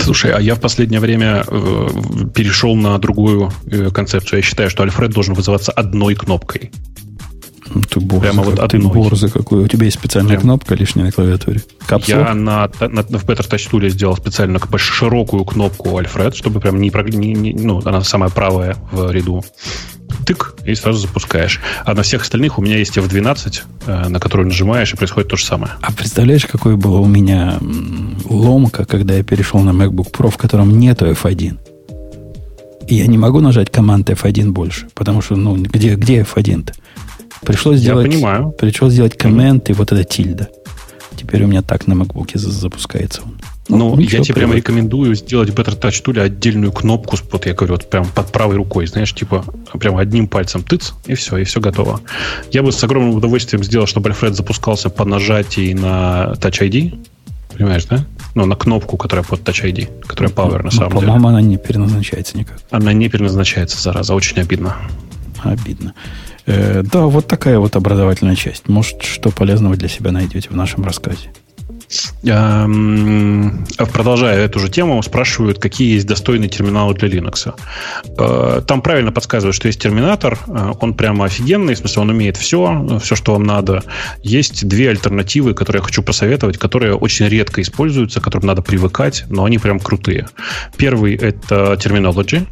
Слушай, 0.00 0.32
а 0.32 0.40
я 0.40 0.54
в 0.54 0.60
последнее 0.60 1.00
время 1.00 1.44
э, 1.46 1.88
перешел 2.34 2.76
на 2.76 2.98
другую 2.98 3.52
э, 3.66 3.90
концепцию. 3.90 4.38
Я 4.38 4.42
считаю, 4.42 4.70
что 4.70 4.82
Альфред 4.82 5.10
должен 5.10 5.34
вызываться 5.34 5.72
одной 5.72 6.14
кнопкой. 6.14 6.70
Ну, 7.74 7.82
ты 7.82 8.00
борзый, 8.00 8.30
Прямо 8.30 8.42
вот 8.42 8.58
одной. 8.58 8.82
Ты 8.82 8.88
борзый 8.88 9.30
какой. 9.30 9.64
У 9.64 9.68
тебя 9.68 9.84
есть 9.86 9.98
специальная 9.98 10.30
Прям. 10.30 10.42
кнопка 10.42 10.74
лишняя 10.74 11.06
на 11.06 11.12
клавиатуре? 11.12 11.62
Капсула? 11.86 12.18
Я 12.18 12.34
на, 12.34 12.70
на, 12.80 13.02
в 13.02 13.24
Better 13.24 13.48
Touch 13.48 13.70
Tool 13.70 13.88
сделал 13.88 14.16
специально 14.16 14.58
широкую 14.76 15.44
кнопку 15.44 15.96
Альфред, 15.96 16.34
чтобы 16.34 16.60
прям 16.60 16.80
не, 16.80 16.90
не, 16.90 17.34
не 17.34 17.52
ну, 17.52 17.80
она 17.84 18.02
самая 18.02 18.30
правая 18.30 18.76
в 18.92 19.10
ряду 19.10 19.44
тык, 20.24 20.56
и 20.64 20.74
сразу 20.74 21.00
запускаешь. 21.00 21.60
А 21.84 21.94
на 21.94 22.02
всех 22.02 22.22
остальных 22.22 22.58
у 22.58 22.62
меня 22.62 22.76
есть 22.76 22.96
F12, 22.96 23.62
э, 23.86 24.08
на 24.08 24.20
которую 24.20 24.48
нажимаешь, 24.48 24.92
и 24.92 24.96
происходит 24.96 25.30
то 25.30 25.36
же 25.36 25.44
самое. 25.44 25.72
А 25.80 25.92
представляешь, 25.92 26.44
какое 26.46 26.76
было 26.76 26.98
у 26.98 27.06
меня 27.06 27.58
ломка, 28.24 28.84
когда 28.84 29.14
я 29.14 29.22
перешел 29.22 29.60
на 29.60 29.70
MacBook 29.70 30.12
Pro, 30.12 30.30
в 30.30 30.36
котором 30.36 30.78
нету 30.78 31.06
F1? 31.06 31.58
И 32.88 32.94
я 32.94 33.06
не 33.06 33.18
могу 33.18 33.40
нажать 33.40 33.70
команд 33.70 34.08
F1 34.10 34.50
больше, 34.50 34.88
потому 34.94 35.20
что, 35.20 35.36
ну, 35.36 35.56
где, 35.56 35.94
где 35.94 36.20
F1-то? 36.20 36.74
Пришлось 37.42 37.78
сделать, 37.78 38.06
я 38.06 38.10
понимаю. 38.10 38.50
Пришлось 38.50 38.92
сделать 38.92 39.16
коммент 39.16 39.70
и 39.70 39.72
вот 39.72 39.92
это 39.92 40.04
тильда. 40.04 40.48
Теперь 41.16 41.44
у 41.44 41.46
меня 41.46 41.62
так 41.62 41.86
на 41.86 41.94
MacBook 41.94 42.36
запускается 42.38 43.22
он. 43.22 43.38
Ну, 43.68 43.94
ну 43.96 44.00
я 44.00 44.20
тебе 44.22 44.34
прямо 44.34 44.54
рекомендую 44.54 45.14
сделать 45.14 45.50
в 45.50 45.54
Better 45.54 45.78
Touch 45.78 46.02
Tool 46.02 46.20
отдельную 46.20 46.72
кнопку, 46.72 47.16
вот 47.30 47.44
я 47.44 47.54
говорю, 47.54 47.74
вот 47.74 47.90
прям 47.90 48.06
под 48.06 48.32
правой 48.32 48.56
рукой, 48.56 48.86
знаешь, 48.86 49.14
типа 49.14 49.44
прям 49.78 49.98
одним 49.98 50.26
пальцем 50.26 50.62
тыц, 50.62 50.94
и 51.04 51.14
все, 51.14 51.36
и 51.36 51.44
все 51.44 51.60
готово. 51.60 52.00
Я 52.50 52.62
бы 52.62 52.72
с 52.72 52.82
огромным 52.82 53.14
удовольствием 53.14 53.62
сделал, 53.62 53.86
чтобы 53.86 54.08
Alfred 54.10 54.32
запускался 54.32 54.88
по 54.88 55.04
нажатии 55.04 55.74
на 55.74 56.34
Touch 56.40 56.66
ID, 56.66 56.98
понимаешь, 57.54 57.84
да? 57.84 58.06
Ну, 58.34 58.46
на 58.46 58.56
кнопку, 58.56 58.96
которая 58.96 59.24
под 59.24 59.40
Touch 59.40 59.64
ID, 59.64 60.06
которая 60.06 60.32
Power 60.32 60.58
на 60.58 60.62
ну, 60.64 60.70
самом 60.70 60.92
по 60.92 61.00
деле. 61.00 61.12
По-моему, 61.12 61.28
она 61.28 61.42
не 61.42 61.58
переназначается 61.58 62.38
никак. 62.38 62.58
Она 62.70 62.94
не 62.94 63.08
переназначается, 63.08 63.80
зараза, 63.82 64.14
очень 64.14 64.40
обидно. 64.40 64.76
Обидно. 65.42 65.94
Э, 66.48 66.82
да, 66.82 67.02
вот 67.02 67.26
такая 67.26 67.58
вот 67.58 67.76
образовательная 67.76 68.34
часть. 68.34 68.68
Может, 68.68 69.02
что 69.02 69.30
полезного 69.30 69.76
для 69.76 69.88
себя 69.88 70.12
найдете 70.12 70.48
в 70.48 70.56
нашем 70.56 70.82
рассказе. 70.84 71.28
Эм, 72.24 73.66
продолжая 73.92 74.44
эту 74.44 74.58
же 74.58 74.68
тему, 74.68 75.02
спрашивают, 75.02 75.58
какие 75.58 75.94
есть 75.94 76.06
достойные 76.06 76.48
терминалы 76.48 76.94
для 76.94 77.08
Linux. 77.08 77.54
Э, 78.18 78.62
там 78.66 78.82
правильно 78.82 79.12
подсказывают, 79.12 79.54
что 79.54 79.68
есть 79.68 79.80
терминатор, 79.80 80.38
э, 80.46 80.72
он 80.80 80.94
прямо 80.94 81.26
офигенный, 81.26 81.74
в 81.74 81.78
смысле 81.78 82.02
он 82.02 82.10
умеет 82.10 82.36
все, 82.36 82.98
все, 83.02 83.14
что 83.14 83.32
вам 83.32 83.44
надо. 83.44 83.82
Есть 84.22 84.66
две 84.66 84.90
альтернативы, 84.90 85.54
которые 85.54 85.80
я 85.80 85.84
хочу 85.84 86.02
посоветовать, 86.02 86.58
которые 86.58 86.94
очень 86.94 87.26
редко 87.28 87.60
используются, 87.60 88.20
к 88.20 88.24
которым 88.24 88.46
надо 88.46 88.62
привыкать, 88.62 89.24
но 89.28 89.44
они 89.44 89.58
прям 89.58 89.80
крутые. 89.80 90.28
Первый— 90.76 91.14
это 91.16 91.74
Terminology, 91.74 92.46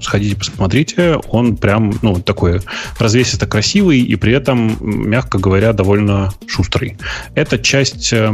сходите, 0.00 0.36
посмотрите. 0.36 1.16
Он 1.28 1.56
прям, 1.56 1.98
ну, 2.02 2.20
такой 2.20 2.60
развесисто 2.98 3.46
красивый 3.46 4.00
и 4.00 4.16
при 4.16 4.32
этом, 4.32 4.76
мягко 4.80 5.38
говоря, 5.38 5.72
довольно 5.72 6.32
шустрый. 6.46 6.98
Это 7.34 7.58
часть 7.58 8.12
э, 8.12 8.32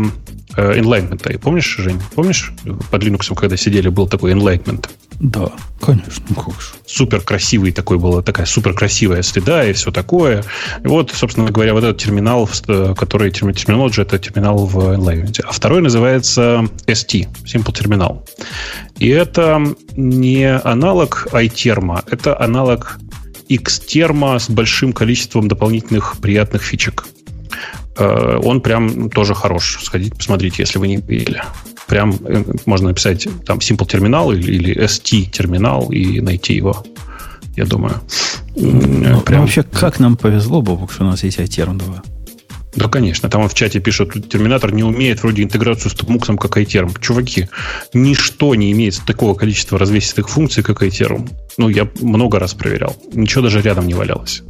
Enlightenment. 0.56 1.32
И 1.32 1.36
помнишь, 1.36 1.76
Жень? 1.78 2.00
Помнишь, 2.14 2.52
под 2.90 3.02
Linux, 3.02 3.34
когда 3.34 3.56
сидели, 3.56 3.88
был 3.88 4.06
такой 4.08 4.32
Enlightenment? 4.32 4.88
Да, 5.20 5.52
конечно, 5.80 6.24
ну 6.28 6.34
как 6.34 6.60
же. 6.60 6.68
Супер 6.86 7.20
красивый 7.20 7.72
такой 7.72 7.98
была, 7.98 8.20
такая 8.22 8.46
супер 8.46 8.74
красивая 8.74 9.22
следа 9.22 9.64
и 9.64 9.72
все 9.72 9.92
такое. 9.92 10.44
И 10.82 10.88
вот, 10.88 11.12
собственно 11.12 11.50
говоря, 11.50 11.72
вот 11.72 11.84
этот 11.84 11.98
терминал, 11.98 12.48
который 12.96 13.30
терминал 13.30 13.90
же 13.90 14.02
это 14.02 14.18
терминал 14.18 14.66
в 14.66 14.78
Enlightenment. 14.78 15.40
А 15.46 15.52
второй 15.52 15.82
называется 15.82 16.68
ST, 16.86 17.28
Simple 17.44 17.72
Terminal. 17.72 18.28
И 18.98 19.08
это 19.08 19.62
не 19.96 20.56
аналог 20.58 21.28
iTerm, 21.54 22.02
это 22.10 22.40
аналог 22.40 22.98
Xterm 23.48 24.38
с 24.38 24.48
большим 24.50 24.92
количеством 24.92 25.48
дополнительных 25.48 26.16
приятных 26.20 26.62
фичек. 26.62 27.06
Э, 27.96 28.38
он 28.42 28.60
прям 28.60 29.10
тоже 29.10 29.34
хорош. 29.34 29.78
Сходите, 29.82 30.14
посмотрите, 30.14 30.62
если 30.62 30.78
вы 30.78 30.88
не 30.88 30.96
видели. 30.96 31.42
Прям 31.86 32.12
э, 32.24 32.44
можно 32.66 32.88
написать 32.88 33.28
там 33.44 33.58
Simple 33.58 33.86
терминал 33.86 34.32
или 34.32 34.74
ST 34.84 35.30
терминал 35.30 35.90
и 35.90 36.20
найти 36.20 36.54
его. 36.54 36.84
Я 37.56 37.66
думаю. 37.66 38.00
Ну, 38.56 39.20
прям... 39.20 39.42
Вообще, 39.42 39.62
как 39.62 40.00
нам 40.00 40.16
повезло, 40.16 40.60
Бобок, 40.60 40.90
что 40.90 41.04
у 41.04 41.06
нас 41.06 41.22
есть 41.22 41.38
iTerm 41.38 41.78
2. 41.78 42.02
Да, 42.76 42.88
конечно. 42.88 43.28
Там 43.28 43.48
в 43.48 43.54
чате 43.54 43.80
пишут, 43.80 44.28
терминатор 44.28 44.72
не 44.72 44.82
умеет 44.82 45.22
вроде 45.22 45.42
интеграцию 45.42 45.90
с 45.90 45.94
топмуксом, 45.94 46.36
как 46.38 46.56
iTerm. 46.56 46.98
Чуваки, 47.00 47.48
ничто 47.92 48.54
не 48.54 48.72
имеет 48.72 49.00
такого 49.06 49.34
количества 49.34 49.78
развесистых 49.78 50.28
функций, 50.28 50.62
как 50.62 50.82
iTerm. 50.82 51.28
Ну, 51.56 51.68
я 51.68 51.88
много 52.00 52.38
раз 52.38 52.54
проверял. 52.54 52.96
Ничего 53.12 53.42
даже 53.42 53.60
рядом 53.60 53.86
не 53.86 53.94
валялось. 53.94 54.42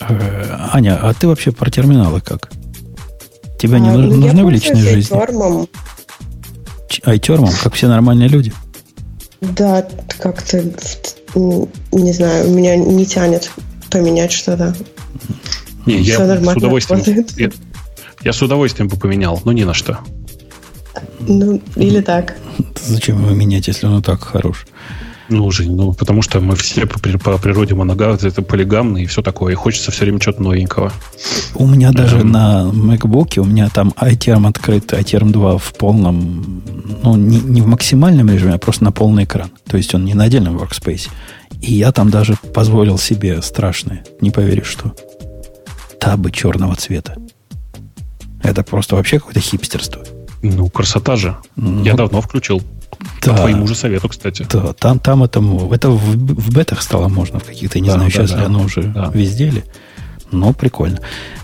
Э, 0.00 0.68
Аня, 0.72 0.98
а 1.00 1.12
ты 1.14 1.28
вообще 1.28 1.52
про 1.52 1.70
терминалы 1.70 2.20
как? 2.20 2.50
Тебя 3.58 3.78
не 3.78 3.90
А, 3.90 3.92
нужны, 3.92 4.16
ну, 4.16 4.26
нужны 4.26 4.44
в 4.44 4.50
личной 4.50 4.80
жизни? 4.80 5.16
Айтермом, 7.04 7.52
как 7.62 7.74
все 7.74 7.88
нормальные 7.88 8.28
люди? 8.28 8.52
Да, 9.40 9.86
как-то, 10.18 10.58
м, 11.34 11.68
не 11.92 12.12
знаю, 12.12 12.50
меня 12.50 12.76
не 12.76 13.06
тянет 13.06 13.50
поменять 13.90 14.32
что-то. 14.32 14.74
Не, 15.86 16.00
я 16.00 16.18
с 16.18 16.56
удовольствием. 16.56 17.26
Я, 17.36 17.50
я 18.22 18.32
с 18.32 18.42
удовольствием 18.42 18.88
бы 18.88 18.96
поменял, 18.96 19.40
но 19.44 19.52
ни 19.52 19.64
на 19.64 19.74
что. 19.74 19.98
Ну, 21.20 21.60
или 21.76 22.00
так. 22.00 22.36
Зачем 22.80 23.22
его 23.22 23.34
менять, 23.34 23.68
если 23.68 23.86
он 23.86 24.00
и 24.00 24.02
так 24.02 24.22
хорош? 24.22 24.66
Ну, 25.28 25.46
уже, 25.46 25.64
ну, 25.64 25.94
потому 25.94 26.20
что 26.20 26.40
мы 26.40 26.56
все 26.56 26.86
по, 26.86 26.98
по 26.98 27.38
природе 27.38 27.74
моногамны, 27.74 28.18
это 28.22 28.42
полигамны 28.42 29.04
и 29.04 29.06
все 29.06 29.22
такое. 29.22 29.52
И 29.52 29.56
хочется 29.56 29.90
все 29.90 30.04
время 30.04 30.20
чего-то 30.20 30.42
новенького. 30.42 30.92
У 31.54 31.66
меня 31.66 31.92
даже 31.92 32.18
Эм. 32.18 32.32
на 32.32 32.70
MacBook, 32.70 33.38
у 33.38 33.44
меня 33.44 33.68
там 33.70 33.94
iTerm 33.96 34.46
открыт, 34.46 34.92
iTerm 34.92 35.30
2 35.30 35.58
в 35.58 35.74
полном, 35.74 36.62
ну, 37.02 37.16
не, 37.16 37.38
не 37.40 37.62
в 37.62 37.66
максимальном 37.66 38.30
режиме, 38.30 38.54
а 38.54 38.58
просто 38.58 38.84
на 38.84 38.92
полный 38.92 39.24
экран. 39.24 39.50
То 39.66 39.76
есть 39.76 39.94
он 39.94 40.04
не 40.04 40.14
на 40.14 40.24
отдельном 40.24 40.58
workspace. 40.58 41.08
И 41.60 41.74
я 41.74 41.92
там 41.92 42.10
даже 42.10 42.36
позволил 42.52 42.98
себе 42.98 43.40
страшное, 43.40 44.04
не 44.20 44.30
поверишь 44.30 44.66
что. 44.66 44.92
Табы 46.02 46.30
черного 46.32 46.74
цвета. 46.74 47.16
Это 48.42 48.62
просто 48.64 48.96
вообще 48.96 49.18
какое-то 49.18 49.40
хипстерство. 49.40 50.02
Ну, 50.42 50.68
красота 50.68 51.14
же. 51.16 51.36
Ну, 51.54 51.84
Я 51.84 51.94
давно 51.94 52.20
включил. 52.20 52.60
да. 53.22 53.30
По 53.30 53.36
твоему 53.36 53.66
же 53.68 53.76
совету, 53.76 54.08
кстати. 54.08 54.44
Да, 54.50 54.72
там, 54.72 54.98
там 54.98 55.22
этому, 55.22 55.72
это 55.72 55.90
в, 55.90 56.00
в 56.16 56.52
бетах 56.52 56.82
стало 56.82 57.06
можно 57.08 57.38
в 57.38 57.44
каких-то, 57.44 57.78
не 57.78 57.86
Да, 57.88 57.94
знаю, 57.94 58.10
да, 58.10 58.14
сейчас 58.16 58.30
да. 58.32 58.38
ли 58.38 58.44
оно 58.46 58.62
уже 58.62 58.82
Да. 58.82 59.10
везде 59.14 59.50
ли. 59.50 59.64
Но 60.32 60.52
прикольно. 60.52 60.98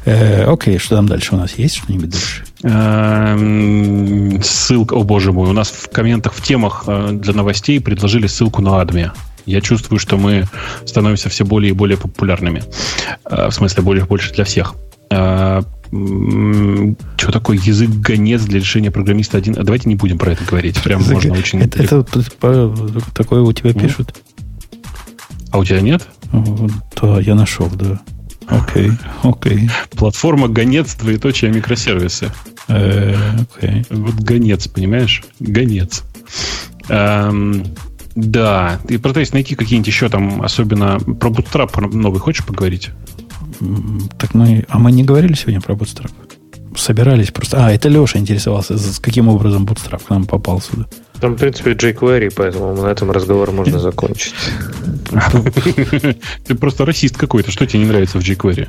Э, 0.07 0.45
окей, 0.51 0.79
что 0.79 0.97
там 0.97 1.07
дальше 1.07 1.35
у 1.35 1.39
нас? 1.39 1.53
Есть 1.59 1.77
что-нибудь 1.77 2.09
дальше? 2.11 2.45
Эм, 2.63 4.43
Ссылка, 4.43 4.95
о 4.95 5.03
боже 5.05 5.31
мой, 5.33 5.49
у 5.49 5.53
нас 5.53 5.69
в 5.69 5.89
комментах, 5.91 6.33
в 6.35 6.43
темах 6.43 6.85
э, 6.87 7.11
для 7.13 7.35
новостей 7.35 7.81
предложили 7.81 8.27
ссылку 8.27 8.63
на 8.63 8.81
Адме. 8.81 9.13
Я 9.49 9.61
чувствую, 9.61 9.99
что 9.99 10.17
мы 10.19 10.47
становимся 10.85 11.29
все 11.29 11.45
более 11.45 11.71
и 11.71 11.73
более 11.75 11.97
популярными. 11.97 12.63
Э, 13.25 13.49
В 13.49 13.53
смысле, 13.53 13.83
более 13.83 14.05
больше 14.05 14.33
для 14.35 14.45
всех. 14.45 14.75
Что 15.91 17.33
такое 17.33 17.57
язык 17.57 17.89
гонец 17.89 18.43
для 18.43 18.59
решения 18.61 18.91
программиста 18.91 19.39
один? 19.39 19.55
А 19.59 19.63
давайте 19.65 19.89
не 19.89 19.95
будем 19.95 20.19
про 20.19 20.33
это 20.33 20.45
говорить. 20.45 20.83
Прям 20.83 21.03
можно 21.03 21.33
очень... 21.33 21.61
Это, 21.61 21.83
это 21.83 22.05
такое 23.15 23.41
у 23.41 23.53
тебя 23.53 23.73
Ну. 23.75 23.81
пишут? 23.81 24.15
А 25.51 25.59
у 25.59 25.65
тебя 25.65 25.81
нет? 25.81 26.07
Да, 27.01 27.21
я 27.21 27.35
нашел, 27.35 27.71
да. 27.71 28.01
Окей, 28.49 28.93
окей. 29.23 29.71
Платформа 29.91 30.49
гонец, 30.49 30.95
двоеточие 30.95 31.51
микросервисы. 31.53 32.31
Э, 32.69 33.15
Окей. 33.57 33.85
Вот 33.91 34.15
гонец, 34.15 34.69
понимаешь? 34.69 35.23
Гонец. 35.41 36.05
Эм, 36.91 37.65
да, 38.19 38.81
ты 38.89 38.99
пытаешься 38.99 39.35
найти 39.35 39.55
какие-нибудь 39.55 39.87
еще 39.87 40.09
там, 40.09 40.43
особенно 40.43 40.99
про 40.99 41.31
Bootstrap 41.31 41.95
новый 41.95 42.19
хочешь 42.19 42.45
поговорить? 42.45 42.91
Так 44.19 44.35
мы... 44.35 44.65
А 44.69 44.81
мы 44.81 44.91
не 44.91 45.05
говорили 45.05 45.35
сегодня 45.35 45.61
про 45.61 45.75
Bootstrap? 45.75 46.11
Собирались 46.77 47.31
просто... 47.31 47.65
А, 47.65 47.71
это 47.71 47.89
Леша 47.89 48.19
интересовался, 48.19 48.77
с 48.77 48.97
с 48.97 48.99
каким 48.99 49.29
образом 49.29 49.67
Bootstrap 49.67 50.05
к 50.05 50.11
нам 50.11 50.27
попал 50.27 50.61
сюда. 50.61 50.87
Там, 51.21 51.37
в 51.37 51.39
принципе, 51.39 51.75
jQuery, 51.75 52.33
поэтому 52.35 52.75
на 52.75 52.89
этом 52.89 53.13
разговор 53.13 53.53
можно 53.53 53.79
закончить. 53.79 54.35
Ты 56.45 56.55
просто 56.57 56.85
расист 56.85 57.17
какой-то. 57.17 57.53
Что 57.53 57.67
тебе 57.67 57.85
не 57.85 57.87
нравится 57.87 58.19
в 58.19 58.23
jQuery? 58.23 58.67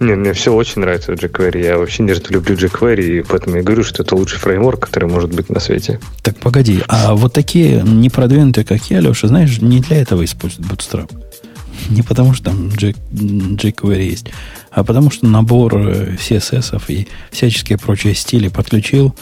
Не, 0.00 0.14
мне 0.14 0.32
все 0.32 0.52
очень 0.52 0.80
нравится 0.80 1.12
в 1.12 1.14
jQuery. 1.16 1.64
Я 1.64 1.78
вообще 1.78 2.02
не 2.02 2.12
люблю 2.12 2.56
jQuery, 2.56 3.18
и 3.18 3.22
поэтому 3.22 3.56
я 3.56 3.62
говорю, 3.62 3.84
что 3.84 4.02
это 4.02 4.14
лучший 4.16 4.38
фреймворк, 4.38 4.80
который 4.80 5.08
может 5.08 5.32
быть 5.34 5.50
на 5.50 5.60
свете. 5.60 6.00
Так, 6.22 6.36
погоди. 6.38 6.80
А 6.88 7.14
вот 7.14 7.32
такие 7.32 7.82
непродвинутые, 7.82 8.64
как 8.64 8.82
я, 8.90 9.00
Леша, 9.00 9.28
знаешь, 9.28 9.60
не 9.60 9.80
для 9.80 9.98
этого 9.98 10.24
используют 10.24 10.70
Bootstrap. 10.70 11.10
Не 11.90 12.02
потому, 12.02 12.34
что 12.34 12.46
там 12.46 12.68
jQuery 12.68 14.04
есть, 14.04 14.26
а 14.70 14.84
потому, 14.84 15.10
что 15.10 15.26
набор 15.26 15.76
э, 15.76 16.16
CSS 16.16 16.82
и 16.88 17.08
всяческие 17.30 17.78
прочие 17.78 18.14
стили 18.14 18.48
подключил, 18.48 19.14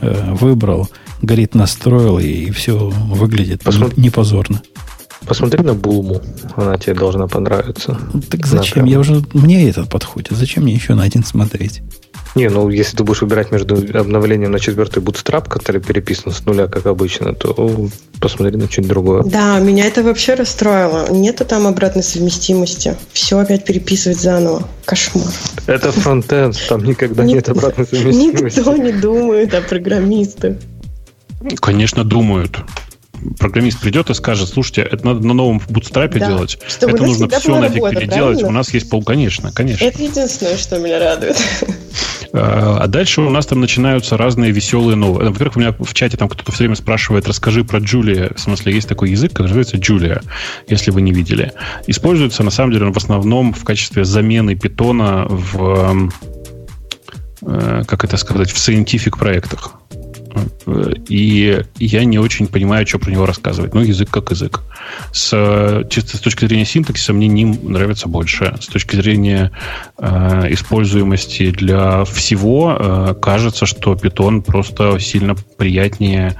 э, 0.00 0.34
выбрал, 0.34 0.90
горит 1.22 1.54
настроил, 1.54 2.18
и 2.18 2.50
все 2.50 2.76
выглядит 2.76 3.62
Посмотри. 3.62 4.02
не 4.02 4.10
позорно. 4.10 4.62
Посмотри 5.26 5.62
на 5.62 5.74
Булму, 5.74 6.20
она 6.56 6.76
тебе 6.76 6.94
должна 6.94 7.26
понравиться. 7.26 7.98
Так 8.30 8.46
зачем? 8.46 8.84
Да, 8.84 8.90
Я 8.90 8.98
уже... 8.98 9.22
Мне 9.32 9.68
этот 9.68 9.88
подходит. 9.88 10.32
Зачем 10.32 10.64
мне 10.64 10.74
еще 10.74 10.94
на 10.94 11.02
один 11.04 11.24
смотреть? 11.24 11.82
Не, 12.34 12.48
ну 12.48 12.70
если 12.70 12.96
ты 12.96 13.04
будешь 13.04 13.20
выбирать 13.20 13.52
между 13.52 13.76
обновлением 13.98 14.52
на 14.52 14.58
четвертый 14.58 15.02
Bootstrap, 15.02 15.48
который 15.48 15.82
переписан 15.82 16.32
с 16.32 16.44
нуля, 16.46 16.66
как 16.66 16.86
обычно, 16.86 17.34
то 17.34 17.88
посмотри 18.20 18.56
на 18.56 18.70
что-нибудь 18.70 18.88
другое. 18.88 19.22
Да, 19.22 19.58
меня 19.58 19.84
это 19.84 20.02
вообще 20.02 20.34
расстроило. 20.34 21.10
Нету 21.12 21.44
там 21.44 21.66
обратной 21.66 22.02
совместимости. 22.02 22.96
Все 23.12 23.38
опять 23.38 23.64
переписывать 23.66 24.18
заново. 24.18 24.66
Кошмар. 24.86 25.26
Это 25.66 25.92
фронтенд, 25.92 26.56
там 26.68 26.84
никогда 26.84 27.22
Ник- 27.24 27.36
нет 27.36 27.48
обратной 27.50 27.86
совместимости. 27.86 28.58
Никто 28.58 28.76
не 28.76 28.92
думает 28.92 29.52
о 29.54 29.60
программистах. 29.60 30.56
Конечно, 31.60 32.02
думают. 32.04 32.56
Программист 33.38 33.80
придет 33.80 34.10
и 34.10 34.14
скажет, 34.14 34.48
слушайте, 34.48 34.82
это 34.82 35.04
надо 35.06 35.26
на 35.26 35.34
новом 35.34 35.60
бутстрапе 35.68 36.18
Да. 36.18 36.28
делать. 36.28 36.58
Чтобы 36.66 36.94
это 36.94 37.04
нужно 37.04 37.28
все 37.28 37.58
нафиг 37.58 37.76
работа, 37.76 37.96
переделать. 38.00 38.38
правильно? 38.38 38.48
У 38.48 38.52
нас 38.52 38.74
есть 38.74 38.90
пол... 38.90 39.02
Конечно, 39.02 39.52
конечно. 39.52 39.84
Это 39.84 40.02
единственное, 40.02 40.56
что 40.56 40.78
меня 40.78 40.98
радует. 40.98 41.36
А 42.34 42.78
а 42.82 42.86
дальше 42.88 43.20
у 43.20 43.30
нас 43.30 43.46
там 43.46 43.60
начинаются 43.60 44.16
разные 44.16 44.50
веселые 44.50 44.96
новые. 44.96 45.30
Во-первых, 45.30 45.56
у 45.56 45.60
меня 45.60 45.72
в 45.78 45.94
чате 45.94 46.16
там 46.16 46.28
кто-то 46.28 46.50
все 46.50 46.64
время 46.64 46.74
спрашивает, 46.74 47.28
расскажи 47.28 47.62
про 47.62 47.78
Джулия. 47.78 48.32
В 48.34 48.40
смысле, 48.40 48.72
есть 48.74 48.88
такой 48.88 49.10
язык, 49.10 49.30
который 49.32 49.48
называется 49.48 49.76
Джулия, 49.76 50.22
если 50.66 50.90
вы 50.90 51.02
не 51.02 51.12
видели. 51.12 51.52
Используется, 51.86 52.42
на 52.42 52.50
самом 52.50 52.72
деле, 52.72 52.86
он 52.86 52.92
в 52.92 52.96
основном 52.96 53.52
в 53.52 53.62
качестве 53.64 54.04
замены 54.04 54.56
питона 54.56 55.26
в, 55.28 56.10
э, 57.42 57.82
как 57.86 58.04
это 58.04 58.16
сказать, 58.16 58.50
в 58.50 58.56
scientific 58.56 59.16
проектах. 59.16 59.74
И 61.08 61.62
я 61.78 62.04
не 62.04 62.18
очень 62.18 62.46
понимаю, 62.46 62.86
что 62.86 62.98
про 62.98 63.10
него 63.10 63.26
рассказывать. 63.26 63.74
Ну, 63.74 63.82
язык 63.82 64.10
как 64.10 64.30
язык. 64.30 64.60
С, 65.12 65.84
чисто 65.90 66.16
с 66.16 66.20
точки 66.20 66.46
зрения 66.46 66.64
синтаксиса 66.64 67.12
мне 67.12 67.28
ним 67.28 67.58
нравится 67.62 68.08
больше. 68.08 68.56
С 68.60 68.66
точки 68.66 68.96
зрения 68.96 69.50
э, 69.98 70.52
используемости 70.52 71.50
для 71.50 72.04
всего, 72.04 72.76
э, 72.78 73.14
кажется, 73.20 73.66
что 73.66 73.94
Python 73.94 74.42
просто 74.42 74.98
сильно 75.00 75.34
приятнее 75.34 76.36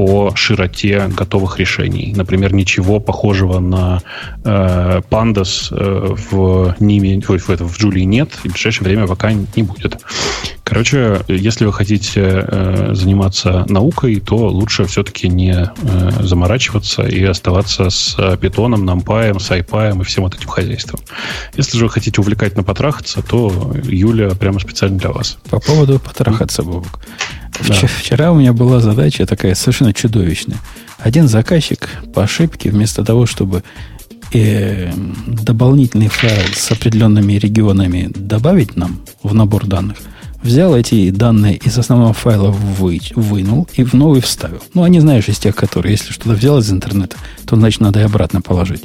по 0.00 0.32
широте 0.34 1.08
готовых 1.14 1.58
решений. 1.58 2.14
Например, 2.16 2.54
ничего 2.54 3.00
похожего 3.00 3.58
на 3.58 4.00
э, 4.44 5.02
Pandas 5.10 5.68
э, 5.70 6.14
в 6.30 6.74
Ниме, 6.80 7.22
ой, 7.28 7.36
в, 7.36 7.50
это, 7.50 7.66
в 7.66 7.76
Джулии 7.76 8.04
нет, 8.04 8.30
и 8.42 8.48
в 8.48 8.52
ближайшее 8.52 8.88
время 8.88 9.06
пока 9.06 9.30
не 9.30 9.62
будет. 9.62 10.00
Короче, 10.64 11.20
если 11.28 11.66
вы 11.66 11.74
хотите 11.74 12.22
э, 12.24 12.94
заниматься 12.94 13.66
наукой, 13.68 14.20
то 14.20 14.36
лучше 14.36 14.86
все-таки 14.86 15.28
не 15.28 15.52
э, 15.52 16.10
заморачиваться 16.22 17.02
и 17.02 17.22
оставаться 17.22 17.90
с 17.90 18.14
э, 18.16 18.38
питоном, 18.40 18.86
нампаем, 18.86 19.38
сайпаем 19.38 20.00
и 20.00 20.04
всем 20.04 20.24
вот 20.24 20.34
этим 20.34 20.48
хозяйством. 20.48 21.00
Если 21.56 21.76
же 21.76 21.84
вы 21.84 21.90
хотите 21.90 22.22
увлекательно 22.22 22.62
потрахаться, 22.62 23.20
то 23.22 23.74
Юля 23.84 24.30
прямо 24.30 24.60
специально 24.60 24.96
для 24.96 25.10
вас. 25.10 25.36
По 25.50 25.60
поводу 25.60 25.98
потрахаться, 25.98 26.62
Бобок. 26.62 27.00
Да. 27.66 27.74
Вчера, 27.74 28.32
у 28.32 28.36
меня 28.36 28.52
была 28.52 28.80
задача 28.80 29.26
такая 29.26 29.54
совершенно 29.54 29.92
чудовищная. 29.92 30.58
Один 30.98 31.28
заказчик 31.28 31.88
по 32.14 32.24
ошибке, 32.24 32.70
вместо 32.70 33.04
того, 33.04 33.26
чтобы 33.26 33.62
э, 34.32 34.92
дополнительный 35.26 36.08
файл 36.08 36.52
с 36.54 36.70
определенными 36.70 37.34
регионами 37.34 38.10
добавить 38.14 38.76
нам 38.76 39.00
в 39.22 39.34
набор 39.34 39.66
данных, 39.66 39.98
взял 40.42 40.74
эти 40.74 41.10
данные 41.10 41.56
из 41.56 41.76
основного 41.78 42.12
файла, 42.12 42.50
вы, 42.50 43.00
вынул 43.14 43.68
и 43.74 43.84
в 43.84 43.94
новый 43.94 44.20
вставил. 44.20 44.62
Ну, 44.74 44.82
они, 44.82 45.00
знаешь, 45.00 45.28
из 45.28 45.38
тех, 45.38 45.54
которые, 45.54 45.92
если 45.92 46.12
что-то 46.12 46.30
взял 46.30 46.58
из 46.58 46.70
интернета, 46.70 47.16
то, 47.46 47.56
значит, 47.56 47.80
надо 47.80 48.00
и 48.00 48.04
обратно 48.04 48.40
положить. 48.40 48.84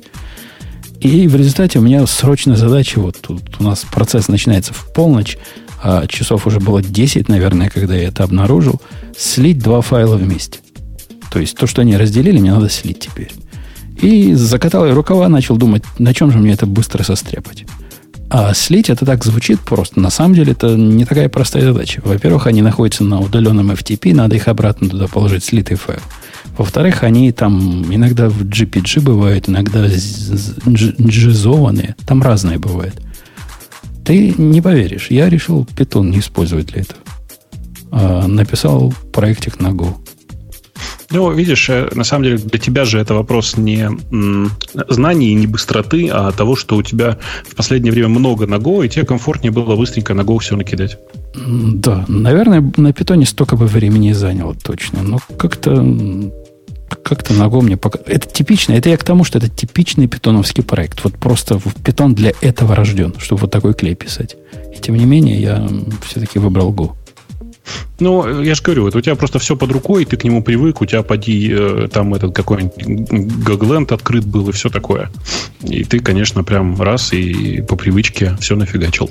И 1.00 1.28
в 1.28 1.36
результате 1.36 1.80
у 1.80 1.82
меня 1.82 2.06
срочная 2.08 2.56
задача, 2.56 3.00
вот 3.00 3.18
тут 3.22 3.42
у 3.60 3.64
нас 3.64 3.86
процесс 3.92 4.28
начинается 4.28 4.74
в 4.74 4.92
полночь, 4.94 5.38
а 5.88 6.08
часов 6.08 6.48
уже 6.48 6.60
было 6.60 6.82
10, 6.82 7.30
наверное, 7.30 7.70
когда 7.70 7.96
я 7.96 8.08
это 8.08 8.24
обнаружил, 8.24 8.82
слить 9.16 9.60
два 9.60 9.82
файла 9.82 10.16
вместе. 10.16 10.58
То 11.30 11.40
есть 11.40 11.56
то, 11.56 11.68
что 11.68 11.82
они 11.82 11.96
разделили, 11.96 12.40
мне 12.40 12.52
надо 12.52 12.70
слить 12.70 13.02
теперь. 13.02 13.32
И 14.02 14.34
закатал 14.34 14.88
я 14.88 14.96
рукава, 14.96 15.30
начал 15.30 15.58
думать, 15.58 15.84
на 16.00 16.12
чем 16.16 16.32
же 16.32 16.40
мне 16.40 16.54
это 16.54 16.66
быстро 16.66 17.04
состряпать. 17.04 17.66
А 18.32 18.56
слить 18.56 18.90
это 18.90 19.06
так 19.06 19.24
звучит 19.24 19.60
просто. 19.60 20.00
На 20.00 20.10
самом 20.10 20.34
деле 20.34 20.54
это 20.54 20.76
не 20.76 21.06
такая 21.06 21.30
простая 21.30 21.62
задача. 21.66 22.02
Во-первых, 22.04 22.48
они 22.48 22.64
находятся 22.64 23.04
на 23.04 23.20
удаленном 23.20 23.70
FTP, 23.70 24.16
надо 24.16 24.38
их 24.38 24.48
обратно 24.48 24.90
туда 24.90 25.08
положить, 25.08 25.44
слитый 25.44 25.78
файл. 25.78 26.02
Во-вторых, 26.58 27.04
они 27.04 27.32
там 27.32 27.94
иногда 27.94 28.28
в 28.28 28.42
GPG 28.42 29.02
бывают, 29.02 29.50
иногда 29.50 29.86
джизованные. 30.68 31.96
Там 32.08 32.24
разные 32.24 32.58
бывают. 32.58 32.96
Ты 34.06 34.34
не 34.38 34.62
поверишь, 34.62 35.08
я 35.10 35.30
решил 35.30 35.68
Python 35.76 36.10
не 36.10 36.20
использовать 36.20 36.68
для 36.68 36.82
этого. 36.82 37.00
А 37.92 38.28
написал 38.28 38.94
проектик 39.12 39.60
на 39.60 39.68
Go. 39.68 39.96
Ну, 41.12 41.32
видишь, 41.32 41.70
э, 41.70 41.90
на 41.94 42.04
самом 42.04 42.24
деле 42.24 42.38
для 42.38 42.60
тебя 42.60 42.86
же 42.86 43.00
это 43.00 43.14
вопрос 43.14 43.58
не 43.58 43.90
знаний 44.90 45.30
и 45.30 45.34
не 45.34 45.48
быстроты, 45.48 46.10
а 46.10 46.32
того, 46.32 46.56
что 46.56 46.76
у 46.76 46.84
тебя 46.84 47.18
в 47.48 47.56
последнее 47.56 47.92
время 47.92 48.10
много 48.10 48.48
на 48.48 48.56
Go, 48.56 48.86
и 48.86 48.90
тебе 48.90 49.06
комфортнее 49.06 49.52
было 49.52 49.76
быстренько 49.76 50.14
на 50.14 50.22
Go 50.22 50.40
все 50.40 50.56
накидать. 50.56 50.98
Да, 51.36 52.06
наверное, 52.08 52.72
на 52.78 52.94
питоне 52.94 53.26
столько 53.26 53.56
бы 53.56 53.66
времени 53.66 54.14
заняло 54.14 54.56
точно. 54.56 55.04
Но 55.04 55.20
как-то 55.38 55.72
как-то 56.88 57.34
Go 57.34 57.62
мне 57.62 57.78
пока... 57.78 58.00
Это 58.06 58.28
типично, 58.28 58.74
это 58.74 58.90
я 58.90 58.98
к 58.98 59.04
тому, 59.04 59.24
что 59.24 59.38
это 59.38 59.50
типичный 59.50 60.08
питоновский 60.08 60.64
проект. 60.64 61.04
Вот 61.04 61.16
просто 61.16 61.60
питон 61.84 62.14
для 62.14 62.34
этого 62.42 62.76
рожден, 62.76 63.16
чтобы 63.20 63.42
вот 63.42 63.52
такой 63.52 63.74
клей 63.74 63.96
писать. 63.96 64.36
И 64.76 64.80
тем 64.80 64.96
не 64.96 65.06
менее, 65.06 65.42
я 65.42 65.68
все-таки 66.06 66.40
выбрал 66.40 66.74
Go. 66.74 66.96
Ну, 68.00 68.42
я 68.42 68.56
же 68.56 68.62
говорю, 68.62 68.88
это 68.88 68.98
у 68.98 69.02
тебя 69.02 69.16
просто 69.16 69.40
все 69.40 69.56
под 69.56 69.72
рукой, 69.72 70.06
ты 70.06 70.18
к 70.18 70.24
нему 70.24 70.44
привык, 70.44 70.82
у 70.82 70.86
тебя 70.86 71.02
поди 71.02 71.52
э, 71.52 71.88
там 71.92 72.14
этот 72.14 72.36
какой-нибудь 72.36 73.10
Гогленд 73.44 73.92
открыт 73.92 74.26
был 74.26 74.50
и 74.50 74.52
все 74.52 74.70
такое. 74.70 75.10
И 75.64 75.84
ты, 75.84 76.00
конечно, 76.00 76.44
прям 76.44 76.80
раз 76.82 77.14
и 77.14 77.62
по 77.62 77.76
привычке 77.76 78.38
все 78.40 78.56
нафигачил. 78.56 79.10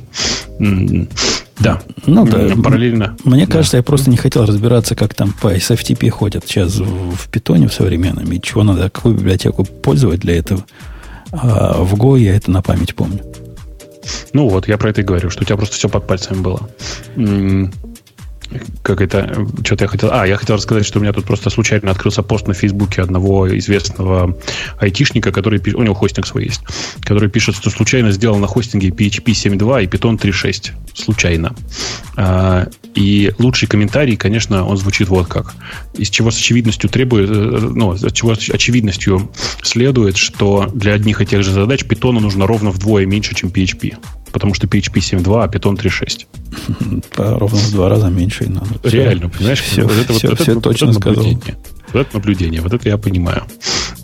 Да. 1.59 1.81
Ну 2.07 2.27
да. 2.27 2.51
Параллельно. 2.63 3.17
Мне 3.25 3.47
да. 3.47 3.53
кажется, 3.53 3.77
я 3.77 3.83
просто 3.83 4.11
не 4.11 4.17
хотел 4.17 4.45
разбираться, 4.45 4.95
как 4.95 5.15
там 5.15 5.33
по 5.33 5.55
SFTP 5.55 6.11
ходят 6.11 6.45
сейчас 6.47 6.77
в, 6.79 7.29
питоне 7.31 7.69
в 7.69 7.73
современном, 7.73 8.31
и 8.33 8.41
чего 8.41 8.65
надо, 8.65 8.91
какую 8.91 9.15
библиотеку 9.15 9.65
пользовать 9.65 10.21
для 10.21 10.37
этого. 10.37 10.65
А 11.33 11.83
в 11.83 11.95
Go 11.95 12.19
я 12.19 12.35
это 12.35 12.51
на 12.51 12.63
память 12.63 12.95
помню. 12.95 13.21
Ну 14.33 14.49
вот, 14.49 14.69
я 14.69 14.79
про 14.79 14.91
это 14.91 15.01
и 15.01 15.05
говорю, 15.05 15.31
что 15.31 15.43
у 15.43 15.45
тебя 15.45 15.57
просто 15.57 15.77
все 15.77 15.89
под 15.89 16.07
пальцами 16.07 16.41
было 16.41 16.69
как 18.83 19.01
это, 19.01 19.47
что-то 19.65 19.85
я 19.85 19.89
хотел... 19.89 20.11
А, 20.13 20.27
я 20.27 20.37
хотел 20.37 20.57
рассказать, 20.57 20.85
что 20.85 20.99
у 20.99 21.03
меня 21.03 21.13
тут 21.13 21.25
просто 21.25 21.51
случайно 21.51 21.91
открылся 21.91 22.23
пост 22.23 22.47
на 22.47 22.55
Фейсбуке 22.55 23.03
одного 23.03 23.57
известного 23.59 24.37
айтишника, 24.79 25.33
который... 25.33 25.61
У 25.75 25.83
него 25.83 25.95
хостинг 25.95 26.27
свой 26.27 26.45
есть, 26.45 26.63
который 27.03 27.29
пишет, 27.29 27.57
что 27.57 27.71
случайно 27.71 28.13
сделал 28.13 28.39
на 28.39 28.47
хостинге 28.47 28.89
PHP 28.89 29.25
7.2 29.25 29.85
и 29.85 29.87
Python 29.87 30.19
3.6. 30.19 30.73
Случайно. 30.95 31.55
А, 32.17 32.69
и 32.95 33.33
лучший 33.39 33.69
комментарий, 33.69 34.17
конечно, 34.17 34.65
он 34.65 34.77
звучит 34.77 35.09
вот 35.09 35.27
как. 35.27 35.55
Из 35.95 36.11
чего 36.11 36.31
с 36.31 36.39
очевидностью 36.39 36.91
требует... 36.91 37.31
Э, 37.31 37.35
ну, 37.35 37.95
из 37.95 38.13
чего 38.13 38.35
с 38.35 38.49
очевидностью 38.51 39.31
следует, 39.63 40.17
что 40.17 40.71
для 40.75 40.93
одних 40.93 41.21
и 41.21 41.27
тех 41.27 41.43
же 41.43 41.51
задач 41.51 41.83
Python 41.83 42.21
нужно 42.21 42.47
ровно 42.47 42.71
вдвое 42.71 43.07
меньше, 43.07 43.35
чем 43.35 43.51
PHP 43.51 43.97
потому 44.35 44.53
что 44.53 44.67
PHP 44.67 44.95
7.2, 44.95 45.45
а 45.45 45.47
Python 45.47 45.77
3.6. 45.81 46.27
Ровно 47.17 47.59
в 47.59 47.71
два 47.71 47.89
раза 47.89 48.09
меньше 48.09 48.45
и 48.45 48.49
надо. 48.49 48.67
Реально, 48.83 49.31
понимаешь? 49.31 49.63
Все, 49.63 49.85
вот 49.85 49.93
это, 49.93 50.13
все, 50.13 50.29
вот 50.29 50.41
все 50.41 50.53
это, 50.53 50.61
точно 50.61 50.89
вот 50.89 50.97
сказал. 50.97 51.25
Наблюдение. 51.25 51.57
Вот 51.93 52.01
это 52.01 52.15
наблюдение, 52.15 52.61
вот 52.61 52.75
это 52.75 52.89
я 52.89 52.99
понимаю. 52.99 53.45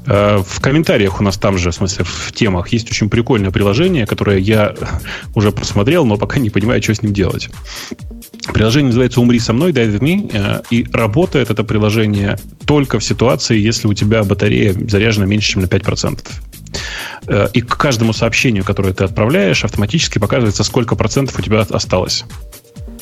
Э, 0.06 0.40
в 0.46 0.60
комментариях 0.60 1.20
у 1.20 1.24
нас 1.24 1.36
там 1.36 1.58
же, 1.58 1.72
в 1.72 1.74
смысле, 1.74 2.04
в 2.04 2.30
темах 2.32 2.68
есть 2.68 2.88
очень 2.88 3.10
прикольное 3.10 3.50
приложение, 3.50 4.06
которое 4.06 4.38
я 4.38 4.74
уже 5.34 5.50
просмотрел, 5.50 6.06
но 6.06 6.16
пока 6.16 6.38
не 6.38 6.50
понимаю, 6.50 6.80
что 6.80 6.94
с 6.94 7.02
ним 7.02 7.12
делать. 7.12 7.50
Приложение 8.54 8.86
называется 8.86 9.20
«Умри 9.20 9.40
со 9.40 9.52
мной», 9.52 9.72
«Die 9.72 9.98
with 9.98 10.00
me», 10.00 10.30
э, 10.32 10.62
и 10.70 10.86
работает 10.92 11.50
это 11.50 11.64
приложение 11.64 12.38
только 12.66 13.00
в 13.00 13.04
ситуации, 13.04 13.58
если 13.58 13.88
у 13.88 13.94
тебя 13.94 14.22
батарея 14.22 14.72
заряжена 14.72 15.26
меньше, 15.26 15.52
чем 15.52 15.62
на 15.62 15.66
5%. 15.66 16.20
Э, 17.26 17.48
и 17.52 17.60
к 17.60 17.76
каждому 17.76 18.12
сообщению, 18.12 18.64
которое 18.64 18.92
ты 18.92 19.04
отправляешь, 19.04 19.64
автоматически 19.64 20.18
показывается, 20.18 20.64
сколько 20.64 20.96
процентов 20.96 21.38
у 21.38 21.42
тебя 21.42 21.60
осталось. 21.60 22.24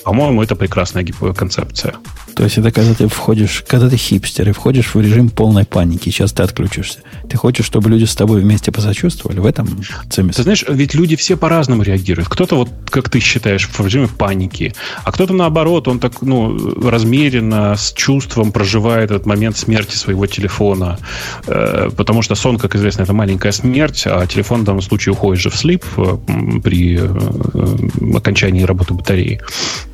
По-моему, 0.05 0.43
это 0.43 0.57
прекрасная 0.57 1.05
концепция. 1.37 1.95
То 2.39 2.45
есть 2.45 2.57
это 2.57 2.71
когда 2.71 2.95
ты 2.95 3.09
входишь, 3.09 3.65
когда 3.67 3.91
ты 3.91 3.97
хипстер 3.97 4.49
и 4.49 4.53
входишь 4.53 4.95
в 4.95 5.01
режим 5.01 5.29
полной 5.29 5.65
паники, 5.65 6.09
сейчас 6.11 6.31
ты 6.33 6.45
отключишься. 6.45 7.01
Ты 7.29 7.37
хочешь, 7.37 7.67
чтобы 7.67 7.91
люди 7.91 8.05
с 8.05 8.15
тобой 8.15 8.41
вместе 8.41 8.71
посочувствовали? 8.71 9.41
В 9.41 9.47
этом 9.47 9.69
цемис. 10.09 10.37
Ты 10.37 10.45
знаешь, 10.45 10.65
ведь 10.69 10.95
люди 10.95 11.17
все 11.17 11.37
по-разному 11.37 11.83
реагируют. 11.83 12.29
Кто-то, 12.29 12.55
вот 12.55 12.71
как 12.91 13.09
ты 13.09 13.19
считаешь, 13.19 13.69
в 13.69 13.85
режиме 13.85 14.07
паники, 14.07 14.73
а 15.03 15.11
кто-то 15.11 15.35
наоборот, 15.35 15.89
он 15.89 15.99
так, 15.99 16.23
ну, 16.23 16.57
размеренно, 16.89 17.75
с 17.75 17.93
чувством 17.93 18.53
проживает 18.53 19.11
этот 19.11 19.27
момент 19.27 19.57
смерти 19.57 19.97
своего 19.97 20.27
телефона. 20.27 21.01
Э, 21.49 21.91
потому 21.97 22.23
что 22.23 22.37
сон, 22.37 22.57
как 22.59 22.77
известно, 22.77 23.03
это 23.03 23.15
маленькая 23.15 23.51
смерть, 23.51 24.05
а 24.07 24.25
телефон 24.29 24.61
в 24.61 24.65
данном 24.65 24.83
случае 24.83 25.15
уходит 25.15 25.43
же 25.43 25.51
в 25.51 25.57
слип 25.57 25.85
э, 25.97 26.17
при 26.63 27.01
э, 27.01 28.17
окончании 28.17 28.63
работы 28.63 28.95
батареи. 28.95 29.41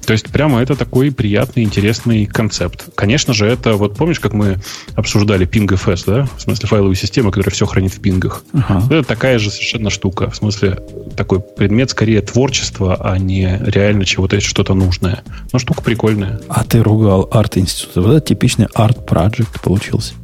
То 0.04 0.12
есть 0.12 0.30
прямо 0.30 0.60
это 0.62 0.76
такой 0.76 1.10
приятный, 1.12 1.62
интересный 1.62 2.26
концепт. 2.26 2.86
Конечно 2.94 3.34
же, 3.34 3.46
это, 3.46 3.74
вот 3.74 3.96
помнишь, 3.96 4.20
как 4.20 4.32
мы 4.32 4.58
обсуждали 4.94 5.46
PingFS, 5.46 6.04
да? 6.06 6.28
В 6.36 6.42
смысле 6.42 6.68
файловой 6.68 6.96
системы, 6.96 7.30
которая 7.30 7.52
все 7.54 7.66
хранит 7.66 7.92
в 7.92 8.00
пингах. 8.00 8.44
Ага. 8.52 8.84
Это 8.86 9.02
такая 9.02 9.38
же 9.38 9.50
совершенно 9.50 9.90
штука. 9.90 10.30
В 10.30 10.36
смысле 10.36 10.78
такой 11.16 11.40
предмет 11.40 11.90
скорее 11.90 12.20
творчества, 12.20 12.96
а 13.00 13.18
не 13.18 13.58
реально 13.64 14.04
чего-то 14.04 14.40
что-то 14.40 14.74
нужное. 14.74 15.22
Но 15.52 15.58
штука 15.58 15.82
прикольная. 15.82 16.40
А 16.48 16.64
ты 16.64 16.82
ругал 16.82 17.28
арт-институт. 17.30 18.04
Вот 18.04 18.16
это 18.16 18.26
типичный 18.26 18.66
арт-проект 18.74 19.60
получился. 19.62 20.14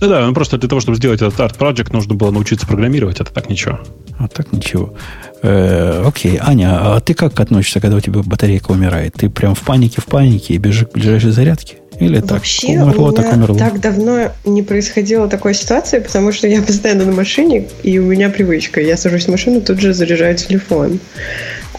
Да-да, 0.00 0.26
ну 0.26 0.34
просто 0.34 0.58
для 0.58 0.68
того, 0.68 0.80
чтобы 0.80 0.96
сделать 0.96 1.22
этот 1.22 1.38
арт-проект, 1.40 1.92
нужно 1.92 2.14
было 2.14 2.30
научиться 2.30 2.66
программировать, 2.66 3.20
это 3.20 3.32
так 3.32 3.48
ничего. 3.48 3.80
А 4.18 4.28
так 4.28 4.52
ничего. 4.52 4.94
Э, 5.42 6.04
окей, 6.06 6.38
Аня, 6.40 6.94
а 6.96 7.00
ты 7.00 7.14
как 7.14 7.38
относишься, 7.38 7.80
когда 7.80 7.96
у 7.96 8.00
тебя 8.00 8.22
батарейка 8.22 8.70
умирает? 8.70 9.14
Ты 9.14 9.28
прям 9.28 9.54
в 9.54 9.60
панике, 9.60 10.00
в 10.00 10.06
панике 10.06 10.54
и 10.54 10.58
бежишь 10.58 10.86
к 10.86 10.92
ближайшей 10.92 11.30
зарядке? 11.30 11.76
Или 11.98 12.20
Вообще, 12.20 12.74
так, 12.74 12.86
умерло, 12.86 13.08
у 13.08 13.12
меня 13.12 13.22
так 13.22 13.36
умерло? 13.36 13.58
так 13.58 13.80
давно 13.80 14.32
не 14.44 14.62
происходило 14.62 15.28
такой 15.28 15.54
ситуации, 15.54 15.98
потому 15.98 16.32
что 16.32 16.46
я 16.46 16.60
постоянно 16.66 17.04
на 17.04 17.12
машине, 17.12 17.68
и 17.82 17.98
у 17.98 18.04
меня 18.04 18.28
привычка. 18.28 18.80
Я 18.80 18.96
сажусь 18.96 19.26
в 19.26 19.30
машину, 19.30 19.60
тут 19.60 19.80
же 19.80 19.94
заряжаю 19.94 20.36
телефон. 20.36 20.98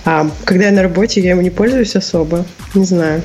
А 0.05 0.29
когда 0.45 0.65
я 0.65 0.71
на 0.71 0.81
работе, 0.81 1.21
я 1.21 1.31
ему 1.31 1.41
не 1.41 1.49
пользуюсь 1.49 1.95
особо. 1.95 2.45
Не 2.73 2.85
знаю. 2.85 3.21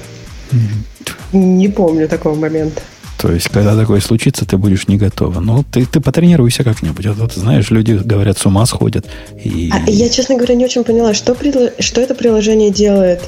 Mm-hmm. 0.51 1.37
Не 1.37 1.69
помню 1.69 2.09
такого 2.09 2.35
момента. 2.35 2.83
То 3.23 3.31
есть, 3.31 3.51
когда 3.51 3.77
такое 3.77 4.01
случится, 4.01 4.45
ты 4.45 4.57
будешь 4.57 4.89
не 4.89 4.97
готова. 4.97 5.39
Ну, 5.39 5.63
ты, 5.63 5.87
ты 5.87 6.01
потренируйся 6.01 6.65
как-нибудь. 6.65 7.07
А 7.07 7.13
вот, 7.13 7.33
знаешь, 7.35 7.71
люди 7.71 7.93
говорят, 7.93 8.37
с 8.37 8.47
ума 8.47 8.67
сходят. 8.67 9.07
И... 9.45 9.71
А, 9.73 9.89
я, 9.89 10.09
честно 10.09 10.35
говоря, 10.35 10.57
не 10.57 10.65
очень 10.65 10.83
поняла, 10.83 11.15
что, 11.15 11.37
что 11.79 12.01
это 12.01 12.17
приложение 12.17 12.73
делает. 12.73 13.23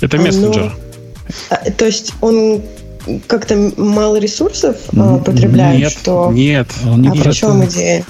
Это 0.00 0.18
мессенджер. 0.18 0.72
А, 1.50 1.56
то 1.72 1.84
есть 1.84 2.12
он 2.20 2.62
как-то 3.26 3.72
мало 3.76 4.20
ресурсов 4.20 4.76
а, 4.96 5.18
потребляет, 5.18 5.80
нет, 5.80 5.92
что... 5.92 6.30
Нет, 6.32 6.68
он 6.86 7.02
не 7.02 7.08
а 7.08 7.14
в 7.14 7.34
чем 7.34 7.64
идея? 7.64 8.04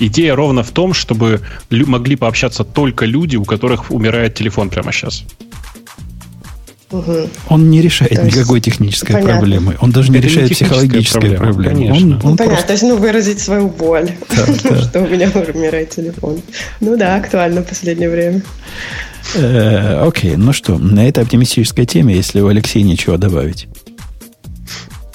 Идея 0.00 0.34
ровно 0.34 0.64
в 0.64 0.72
том, 0.72 0.94
чтобы 0.94 1.42
могли 1.70 2.16
пообщаться 2.16 2.64
только 2.64 3.04
люди, 3.04 3.36
у 3.36 3.44
которых 3.44 3.92
умирает 3.92 4.34
телефон 4.34 4.68
прямо 4.68 4.90
сейчас. 4.90 5.22
Угу. 6.98 7.28
Он 7.48 7.70
не 7.70 7.82
решает 7.82 8.14
то 8.14 8.22
никакой 8.22 8.60
технической 8.60 9.14
понятно. 9.14 9.38
проблемы. 9.38 9.76
Он 9.80 9.90
даже 9.90 10.10
не 10.10 10.18
Это 10.18 10.26
решает 10.28 10.48
не 10.48 10.54
психологической 10.54 11.30
проблемы. 11.32 11.74
Конечно. 11.74 11.96
Он, 11.96 12.12
он 12.12 12.18
ну, 12.22 12.36
понятно, 12.36 12.46
просто... 12.46 12.66
то 12.66 12.72
есть 12.72 12.82
ну, 12.84 12.96
выразить 12.96 13.40
свою 13.40 13.68
боль, 13.68 14.10
да, 14.64 14.82
что 14.82 15.02
у 15.02 15.08
меня 15.08 15.30
умирает 15.34 15.90
телефон. 15.90 16.40
Ну 16.80 16.96
да, 16.96 17.16
актуально 17.16 17.62
в 17.62 17.66
последнее 17.66 18.08
время. 18.08 18.42
Э, 19.34 20.06
окей, 20.06 20.36
ну 20.36 20.52
что, 20.52 20.78
на 20.78 21.06
этой 21.08 21.24
оптимистической 21.24 21.84
теме, 21.84 22.14
если 22.14 22.40
у 22.40 22.48
Алексея 22.48 22.82
ничего 22.82 23.16
добавить. 23.16 23.68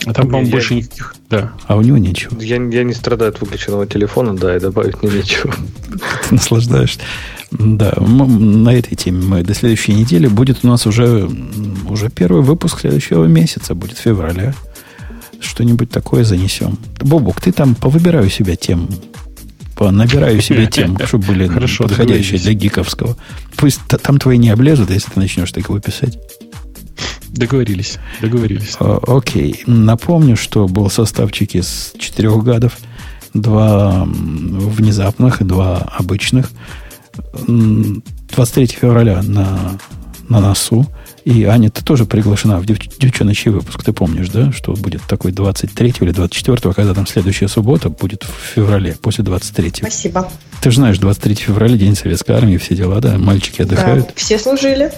А 0.05 0.13
там, 0.13 0.27
по-моему, 0.27 0.51
больше 0.51 0.75
никаких. 0.75 1.15
Да. 1.31 1.53
А 1.65 1.77
у 1.77 1.81
него 1.81 1.97
ничего. 1.97 2.39
Я, 2.41 2.57
я 2.57 2.83
не 2.83 2.93
страдаю 2.93 3.29
от 3.29 3.39
выключенного 3.39 3.87
телефона, 3.87 4.35
да, 4.35 4.55
и 4.55 4.59
добавить 4.59 5.01
мне 5.01 5.11
нечего. 5.11 5.53
Ты 6.29 6.35
наслаждаешься. 6.35 6.99
Да, 7.51 7.93
на 7.97 8.69
этой 8.69 8.95
теме 8.95 9.23
мы 9.23 9.43
до 9.43 9.53
следующей 9.53 9.93
недели. 9.93 10.27
Будет 10.27 10.63
у 10.63 10.67
нас 10.67 10.85
уже, 10.85 11.29
уже 11.89 12.09
первый 12.09 12.41
выпуск 12.41 12.81
следующего 12.81 13.25
месяца, 13.25 13.73
будет 13.75 13.97
февраля. 13.97 14.53
Что-нибудь 15.39 15.89
такое 15.89 16.23
занесем. 16.23 16.77
Бобук, 16.99 17.41
ты 17.41 17.51
там 17.51 17.75
повыбирай 17.75 18.25
у 18.25 18.29
себя 18.29 18.55
тем, 18.55 18.89
набираю 19.79 20.41
себе 20.41 20.67
тем, 20.67 20.97
чтобы 21.05 21.25
были 21.25 21.47
Хорошо, 21.47 21.85
подходящие 21.85 22.39
для 22.39 22.53
гиковского. 22.53 23.17
Пусть 23.55 23.79
там 23.87 24.19
твои 24.19 24.37
не 24.37 24.49
облезут, 24.49 24.91
если 24.91 25.11
ты 25.11 25.19
начнешь 25.19 25.51
такого 25.51 25.79
писать. 25.79 26.19
Договорились, 27.31 27.97
договорились. 28.21 28.75
О, 28.79 29.17
окей. 29.17 29.63
Напомню, 29.65 30.35
что 30.35 30.67
был 30.67 30.89
составчик 30.89 31.55
из 31.55 31.93
четырех 31.97 32.43
гадов. 32.43 32.77
Два 33.33 34.03
внезапных 34.05 35.41
и 35.41 35.45
два 35.45 35.77
обычных. 35.77 36.51
23 37.47 38.67
февраля 38.67 39.21
на, 39.23 39.79
на 40.27 40.41
носу. 40.41 40.85
И, 41.23 41.43
Аня, 41.43 41.69
ты 41.69 41.83
тоже 41.83 42.05
приглашена 42.05 42.59
в 42.59 42.65
девчоночий 42.65 43.51
выпуск. 43.51 43.83
Ты 43.83 43.93
помнишь, 43.93 44.29
да, 44.29 44.51
что 44.51 44.73
будет 44.73 45.03
такой 45.03 45.31
23 45.31 45.95
или 46.01 46.11
24, 46.11 46.73
когда 46.73 46.93
там 46.93 47.05
следующая 47.05 47.47
суббота 47.47 47.89
будет 47.89 48.23
в 48.23 48.55
феврале, 48.55 48.97
после 49.01 49.23
23. 49.23 49.71
Спасибо. 49.77 50.29
Ты 50.61 50.71
же 50.71 50.77
знаешь, 50.77 50.97
23 50.97 51.35
февраля, 51.35 51.77
День 51.77 51.95
Советской 51.95 52.31
Армии, 52.31 52.57
все 52.57 52.75
дела, 52.75 52.99
да? 52.99 53.17
Мальчики 53.17 53.61
отдыхают. 53.61 54.07
Да, 54.07 54.13
все 54.15 54.39
служили. 54.39 54.91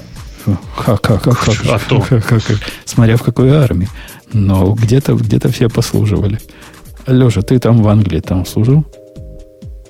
Ха, 0.46 0.98
ха, 1.02 1.18
ха, 1.18 1.32
ха, 1.32 1.52
А 1.70 1.80
то. 1.80 2.00
ха, 2.10 2.20
ха. 2.20 2.54
Смотря 2.86 3.18
в 3.18 3.24
какой 3.24 3.52
армии. 3.52 3.90
Но 4.34 4.74
где-то 4.74 5.14
где 5.14 5.40
все 5.50 5.70
послуживали. 5.70 6.40
Леша, 7.08 7.42
ты 7.42 7.60
там 7.60 7.82
в 7.82 7.88
Англии 7.88 8.20
там 8.20 8.46
служил? 8.46 8.86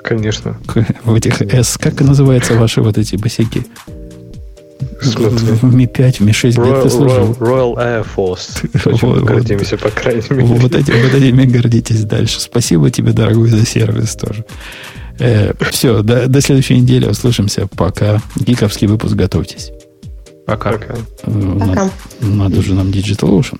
Конечно. 0.04 0.58
В 1.04 1.14
этих 1.16 1.42
S, 1.42 1.78
как 1.78 2.02
называются 2.02 2.56
ваши 2.56 2.82
вот 2.82 2.98
эти 2.98 3.16
босяки? 3.16 3.66
В 5.02 5.06
смысле? 5.06 5.54
В 5.54 5.76
Ми-5, 5.76 6.18
в 6.18 6.20
Ми-6, 6.22 6.52
где 6.52 6.82
ты 6.82 6.90
служил? 6.90 7.32
Royal, 7.34 7.76
Air 7.76 8.06
Force. 8.16 8.70
Очень 8.94 9.08
Вот, 9.08 9.24
гордимся, 9.24 9.78
по 9.78 9.90
крайней 9.90 10.24
мере. 10.30 10.44
Вот, 10.44 10.76
эти, 10.76 10.92
вот 10.92 11.14
этими 11.14 11.46
гордитесь 11.46 12.04
дальше. 12.04 12.40
Спасибо 12.40 12.90
тебе, 12.92 13.14
дорогой, 13.14 13.50
за 13.50 13.66
сервис 13.66 14.16
тоже. 14.16 14.46
все, 15.72 16.02
до, 16.02 16.28
до 16.28 16.42
следующей 16.42 16.80
недели 16.80 17.06
услышимся. 17.08 17.68
Пока. 17.68 18.22
Гиковский 18.36 18.88
выпуск 18.88 19.14
готовьтесь. 19.16 19.72
Пока. 20.46 20.72
Пока. 20.72 20.96
Э, 21.24 21.30
Надо, 21.32 21.90
надо 22.22 22.62
же 22.62 22.74
нам 22.74 22.88
Digital 22.88 23.30
Ocean. 23.40 23.60